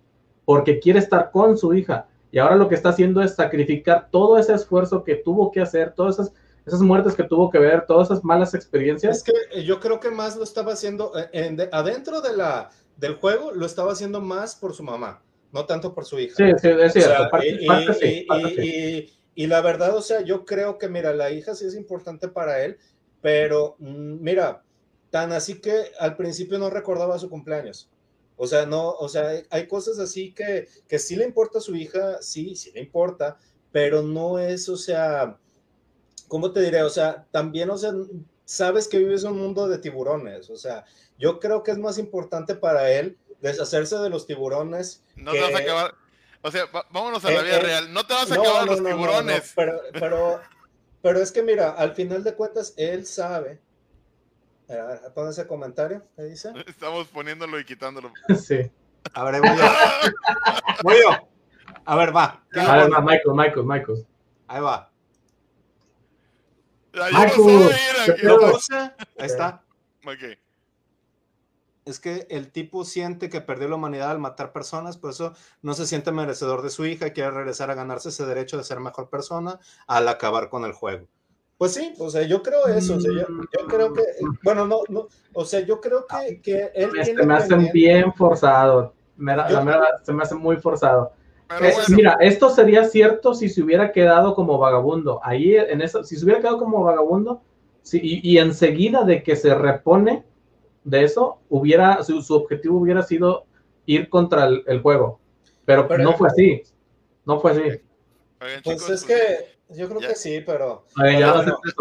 porque 0.44 0.80
quiere 0.80 0.98
estar 0.98 1.30
con 1.30 1.56
su 1.56 1.74
hija. 1.74 2.06
Y 2.30 2.38
ahora 2.38 2.56
lo 2.56 2.68
que 2.68 2.74
está 2.74 2.90
haciendo 2.90 3.22
es 3.22 3.34
sacrificar 3.34 4.08
todo 4.10 4.38
ese 4.38 4.54
esfuerzo 4.54 5.04
que 5.04 5.16
tuvo 5.16 5.50
que 5.50 5.60
hacer, 5.60 5.92
todas 5.92 6.18
esas, 6.18 6.32
esas 6.66 6.80
muertes 6.80 7.14
que 7.14 7.24
tuvo 7.24 7.50
que 7.50 7.58
ver, 7.58 7.84
todas 7.86 8.10
esas 8.10 8.24
malas 8.24 8.54
experiencias. 8.54 9.18
Es 9.18 9.22
que 9.22 9.32
eh, 9.58 9.64
yo 9.64 9.80
creo 9.80 10.00
que 10.00 10.10
más 10.10 10.36
lo 10.36 10.44
estaba 10.44 10.72
haciendo, 10.72 11.12
eh, 11.32 11.68
adentro 11.72 12.20
de 12.22 12.36
la, 12.36 12.70
del 12.96 13.14
juego, 13.14 13.52
lo 13.52 13.66
estaba 13.66 13.92
haciendo 13.92 14.20
más 14.20 14.56
por 14.56 14.74
su 14.74 14.82
mamá, 14.82 15.22
no 15.52 15.66
tanto 15.66 15.94
por 15.94 16.06
su 16.06 16.18
hija. 16.18 16.36
Sí, 16.36 16.44
sí, 16.58 16.68
es 16.68 16.92
cierto. 16.94 17.28
y, 19.34 19.46
la 19.46 19.60
verdad, 19.60 19.94
o 19.96 20.02
sea, 20.02 20.22
yo 20.22 20.44
creo 20.46 20.78
que, 20.78 20.88
mira, 20.88 21.12
la 21.12 21.30
hija 21.30 21.54
sí 21.54 21.66
es 21.66 21.74
importante 21.74 22.28
para 22.28 22.64
él, 22.64 22.78
pero 23.20 23.76
mm, 23.78 24.22
mira, 24.22 24.62
tan 25.12 25.30
así 25.32 25.60
que 25.60 25.92
al 25.98 26.16
principio 26.16 26.58
no 26.58 26.70
recordaba 26.70 27.18
su 27.18 27.28
cumpleaños. 27.28 27.90
O 28.36 28.46
sea, 28.46 28.64
no, 28.64 28.92
o 28.92 29.10
sea, 29.10 29.42
hay 29.50 29.68
cosas 29.68 29.98
así 29.98 30.32
que, 30.32 30.66
que 30.88 30.98
sí 30.98 31.16
le 31.16 31.24
importa 31.24 31.58
a 31.58 31.60
su 31.60 31.76
hija, 31.76 32.22
sí, 32.22 32.56
sí 32.56 32.72
le 32.72 32.80
importa, 32.80 33.36
pero 33.70 34.00
no 34.00 34.38
es, 34.38 34.70
o 34.70 34.76
sea, 34.76 35.36
¿cómo 36.28 36.50
te 36.50 36.62
diré? 36.62 36.82
O 36.82 36.88
sea, 36.88 37.26
también, 37.30 37.68
o 37.68 37.76
sea, 37.76 37.92
sabes 38.46 38.88
que 38.88 38.98
vives 38.98 39.24
en 39.24 39.32
un 39.32 39.40
mundo 39.40 39.68
de 39.68 39.76
tiburones, 39.76 40.48
o 40.48 40.56
sea, 40.56 40.86
yo 41.18 41.38
creo 41.40 41.62
que 41.62 41.72
es 41.72 41.78
más 41.78 41.98
importante 41.98 42.54
para 42.54 42.90
él 42.90 43.18
deshacerse 43.42 43.98
de 43.98 44.08
los 44.08 44.26
tiburones. 44.26 45.04
No 45.14 45.32
te 45.32 45.42
vas 45.42 45.54
a 45.54 45.58
acabar, 45.58 45.94
o 46.40 46.50
sea, 46.50 46.64
vámonos 46.90 47.22
a 47.26 47.30
la 47.30 47.40
eh, 47.40 47.44
vida 47.44 47.56
eh, 47.58 47.60
real, 47.60 47.92
no 47.92 48.06
te 48.06 48.14
vas 48.14 48.30
a 48.30 48.34
acabar 48.34 48.66
los 48.66 48.82
tiburones. 48.82 49.52
pero, 49.54 49.78
pero, 49.92 50.40
pero 51.02 51.20
es 51.20 51.30
que 51.30 51.42
mira, 51.42 51.72
al 51.72 51.94
final 51.94 52.24
de 52.24 52.34
cuentas, 52.34 52.72
él 52.78 53.04
sabe 53.04 53.60
pon 55.14 55.28
ese 55.28 55.46
comentario, 55.46 56.06
¿qué 56.16 56.22
dice? 56.24 56.52
Estamos 56.66 57.08
poniéndolo 57.08 57.58
y 57.58 57.64
quitándolo. 57.64 58.12
Sí. 58.36 58.70
A 59.14 59.24
ver, 59.24 59.40
voy 59.40 59.56
yo. 59.56 59.64
voy 60.82 60.96
yo. 61.02 61.28
A 61.84 61.96
ver, 61.96 62.14
va. 62.14 62.44
A 62.54 62.76
ver, 62.76 62.92
va, 62.92 63.00
Michael, 63.00 63.34
Michael, 63.34 63.66
Michael. 63.66 64.06
Ahí 64.46 64.60
va. 64.60 64.90
Michael. 66.92 67.70
Ahí 69.18 69.26
está. 69.26 69.64
Ok. 70.06 70.38
Es 71.84 71.98
que 71.98 72.28
el 72.30 72.52
tipo 72.52 72.84
siente 72.84 73.28
que 73.28 73.40
perdió 73.40 73.68
la 73.68 73.74
humanidad 73.74 74.12
al 74.12 74.20
matar 74.20 74.52
personas, 74.52 74.98
por 74.98 75.10
eso 75.10 75.34
no 75.62 75.74
se 75.74 75.86
siente 75.86 76.12
merecedor 76.12 76.62
de 76.62 76.70
su 76.70 76.86
hija 76.86 77.08
y 77.08 77.10
quiere 77.10 77.32
regresar 77.32 77.70
a 77.70 77.74
ganarse 77.74 78.10
ese 78.10 78.24
derecho 78.24 78.56
de 78.56 78.62
ser 78.62 78.78
mejor 78.78 79.10
persona 79.10 79.58
al 79.88 80.06
acabar 80.06 80.48
con 80.48 80.64
el 80.64 80.72
juego. 80.72 81.08
Pues 81.62 81.74
sí, 81.74 81.94
o 82.00 82.10
sea, 82.10 82.22
yo 82.22 82.42
creo 82.42 82.66
eso, 82.66 82.96
o 82.96 83.00
sea, 83.00 83.12
yo, 83.12 83.66
creo 83.68 83.92
que, 83.92 84.02
bueno, 84.42 84.66
no, 84.66 84.80
no, 84.88 85.06
o 85.32 85.44
sea, 85.44 85.60
yo 85.60 85.80
creo 85.80 86.08
que, 86.08 86.40
que 86.40 86.72
él 86.74 86.90
este, 86.98 87.24
me 87.24 87.34
hacen 87.34 87.70
bien 87.72 88.12
forzado, 88.14 88.94
me 89.16 89.32
se 90.02 90.12
me 90.12 90.24
hace 90.24 90.34
muy 90.34 90.56
forzado. 90.56 91.12
Mira, 91.90 92.16
esto 92.18 92.50
sería 92.50 92.82
cierto 92.82 93.32
si 93.32 93.48
se 93.48 93.62
hubiera 93.62 93.92
quedado 93.92 94.34
como 94.34 94.58
vagabundo, 94.58 95.20
ahí 95.22 95.54
en 95.54 95.82
eso, 95.82 96.02
si 96.02 96.16
se 96.16 96.24
hubiera 96.24 96.40
quedado 96.40 96.58
como 96.58 96.82
vagabundo, 96.82 97.42
sí, 97.82 98.00
y, 98.02 98.38
enseguida 98.38 99.04
de 99.04 99.22
que 99.22 99.36
se 99.36 99.54
repone 99.54 100.24
de 100.82 101.04
eso, 101.04 101.38
hubiera, 101.48 102.02
su, 102.02 102.24
objetivo 102.34 102.80
hubiera 102.80 103.04
sido 103.04 103.44
ir 103.86 104.08
contra 104.08 104.46
el, 104.46 104.82
juego, 104.82 105.20
pero, 105.64 105.86
no 105.98 106.14
fue 106.14 106.26
así, 106.26 106.62
no 107.24 107.38
fue 107.38 107.52
así. 107.52 107.62
Pues 108.64 108.90
es 108.90 109.04
que 109.04 109.51
yo 109.74 109.88
creo 109.88 110.00
que 110.00 110.14
sí, 110.14 110.42
pero. 110.44 110.86
A 110.96 111.02
ver, 111.04 111.18
ya 111.18 111.32
bueno, 111.32 111.60
tres 111.62 111.74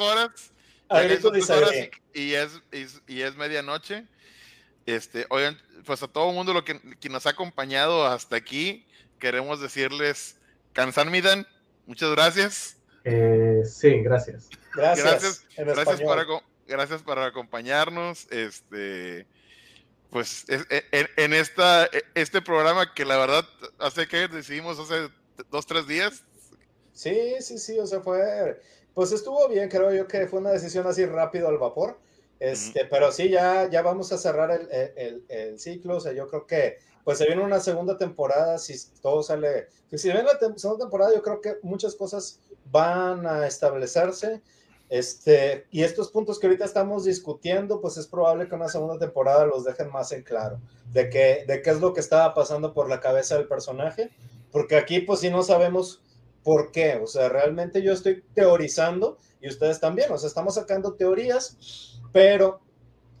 horas. 0.00 0.52
A 0.88 1.00
grito 1.02 1.32
Y 2.14 2.34
es, 2.34 2.62
y, 3.06 3.20
es 3.20 3.36
medianoche. 3.36 4.04
Este, 4.86 5.26
oigan, 5.30 5.58
pues 5.84 6.02
a 6.02 6.08
todo 6.08 6.30
el 6.30 6.36
mundo 6.36 6.52
lo 6.54 6.64
que, 6.64 6.80
nos 7.10 7.26
ha 7.26 7.30
acompañado 7.30 8.06
hasta 8.06 8.36
aquí, 8.36 8.86
queremos 9.18 9.60
decirles, 9.60 10.38
Kansan 10.72 11.10
Midan, 11.10 11.46
muchas 11.86 12.10
gracias. 12.12 12.76
Eh, 13.04 13.62
sí, 13.64 14.00
gracias. 14.02 14.48
Gracias. 14.74 15.44
Gracias, 15.56 16.00
para, 16.02 16.24
gracias 16.68 17.02
por 17.02 17.18
acompañarnos. 17.18 18.30
Este, 18.30 19.26
pues 20.10 20.44
en, 20.48 21.08
en, 21.16 21.32
esta, 21.32 21.88
este 22.14 22.40
programa 22.42 22.94
que 22.94 23.04
la 23.04 23.16
verdad 23.16 23.44
hace 23.78 24.06
que 24.06 24.28
decidimos 24.28 24.78
hace 24.78 25.10
dos, 25.50 25.66
tres 25.66 25.86
días. 25.86 26.24
Sí, 26.92 27.36
sí, 27.40 27.58
sí, 27.58 27.78
o 27.78 27.86
sea, 27.86 28.00
fue, 28.00 28.60
pues 28.94 29.12
estuvo 29.12 29.48
bien, 29.48 29.68
creo 29.68 29.92
yo 29.92 30.06
que 30.06 30.26
fue 30.26 30.40
una 30.40 30.50
decisión 30.50 30.86
así 30.86 31.04
rápido 31.04 31.48
al 31.48 31.58
vapor. 31.58 31.98
Este, 32.38 32.84
pero 32.84 33.12
sí, 33.12 33.30
ya, 33.30 33.68
ya 33.70 33.82
vamos 33.82 34.12
a 34.12 34.18
cerrar 34.18 34.50
el, 34.50 34.68
el, 34.96 35.24
el, 35.28 35.58
ciclo. 35.58 35.96
O 35.96 36.00
sea, 36.00 36.12
yo 36.12 36.28
creo 36.28 36.46
que 36.46 36.78
pues 37.04 37.18
se 37.18 37.26
viene 37.26 37.42
una 37.42 37.60
segunda 37.60 37.96
temporada, 37.96 38.58
si 38.58 38.74
todo 39.00 39.22
sale, 39.22 39.68
si 39.92 40.08
viene 40.08 40.24
la 40.24 40.38
segunda 40.56 40.84
temporada, 40.84 41.14
yo 41.14 41.22
creo 41.22 41.40
que 41.40 41.56
muchas 41.62 41.94
cosas 41.94 42.40
van 42.70 43.26
a 43.26 43.46
establecerse. 43.46 44.42
Este, 44.88 45.66
y 45.70 45.82
estos 45.82 46.10
puntos 46.10 46.38
que 46.38 46.46
ahorita 46.46 46.64
estamos 46.64 47.04
discutiendo, 47.04 47.80
pues 47.80 47.96
es 47.96 48.06
probable 48.06 48.48
que 48.48 48.54
una 48.54 48.68
segunda 48.68 48.98
temporada 48.98 49.44
los 49.44 49.64
dejen 49.64 49.90
más 49.90 50.12
en 50.12 50.22
claro, 50.22 50.60
de 50.92 51.10
qué, 51.10 51.44
de 51.46 51.62
qué 51.62 51.70
es 51.70 51.80
lo 51.80 51.92
que 51.92 52.00
estaba 52.00 52.34
pasando 52.34 52.72
por 52.72 52.88
la 52.88 53.00
cabeza 53.00 53.36
del 53.36 53.48
personaje 53.48 54.10
porque 54.50 54.76
aquí 54.76 55.00
pues 55.00 55.20
si 55.20 55.30
no 55.30 55.42
sabemos 55.42 56.02
por 56.46 56.70
qué, 56.70 56.94
o 57.02 57.08
sea, 57.08 57.28
realmente 57.28 57.82
yo 57.82 57.92
estoy 57.92 58.22
teorizando 58.32 59.18
y 59.40 59.48
ustedes 59.48 59.80
también, 59.80 60.12
o 60.12 60.16
sea, 60.16 60.28
estamos 60.28 60.54
sacando 60.54 60.94
teorías, 60.94 61.98
pero, 62.12 62.60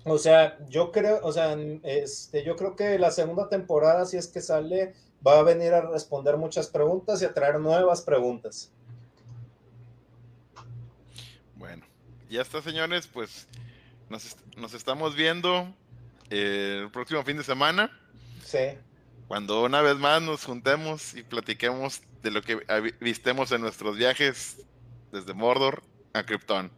o 0.04 0.16
sea, 0.16 0.56
yo 0.68 0.92
creo, 0.92 1.18
o 1.24 1.32
sea, 1.32 1.56
este, 1.82 2.44
yo 2.44 2.54
creo 2.54 2.76
que 2.76 3.00
la 3.00 3.10
segunda 3.10 3.48
temporada, 3.48 4.06
si 4.06 4.16
es 4.16 4.28
que 4.28 4.40
sale, 4.40 4.94
va 5.26 5.40
a 5.40 5.42
venir 5.42 5.74
a 5.74 5.80
responder 5.80 6.36
muchas 6.36 6.68
preguntas 6.68 7.20
y 7.20 7.24
a 7.24 7.34
traer 7.34 7.58
nuevas 7.58 8.00
preguntas. 8.02 8.70
Bueno, 11.56 11.84
ya 12.30 12.42
está, 12.42 12.62
señores, 12.62 13.08
pues 13.08 13.48
nos, 14.08 14.36
nos 14.56 14.72
estamos 14.72 15.16
viendo 15.16 15.74
eh, 16.30 16.82
el 16.84 16.92
próximo 16.92 17.24
fin 17.24 17.38
de 17.38 17.42
semana. 17.42 17.90
Sí 18.44 18.78
cuando 19.28 19.62
una 19.62 19.82
vez 19.82 19.96
más 19.96 20.22
nos 20.22 20.44
juntemos 20.44 21.14
y 21.14 21.22
platiquemos 21.22 22.00
de 22.22 22.30
lo 22.30 22.42
que 22.42 22.60
vistemos 23.00 23.52
en 23.52 23.60
nuestros 23.60 23.96
viajes 23.96 24.64
desde 25.12 25.34
Mordor 25.34 25.82
a 26.12 26.24
Krypton. 26.24 26.70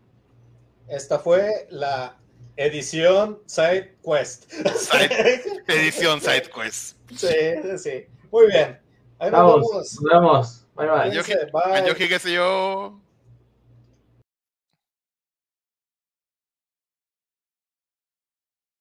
Esta 0.88 1.18
fue 1.18 1.66
la 1.70 2.16
edición 2.56 3.38
Side 3.46 3.96
Quest. 4.04 4.52
edición 5.68 6.20
Side 6.20 6.50
Quest. 6.54 6.96
Sí, 7.14 7.78
sí. 7.78 8.06
Muy 8.30 8.46
bien. 8.46 8.78
Ahí 9.18 9.30
nos 9.30 9.54
vemos. 9.54 9.72
Nos 9.72 10.12
vemos. 10.12 10.66
Bye 10.74 10.86
bye. 10.88 11.12
Yo, 11.12 11.22
yo, 11.22 12.28
yo 12.28 13.00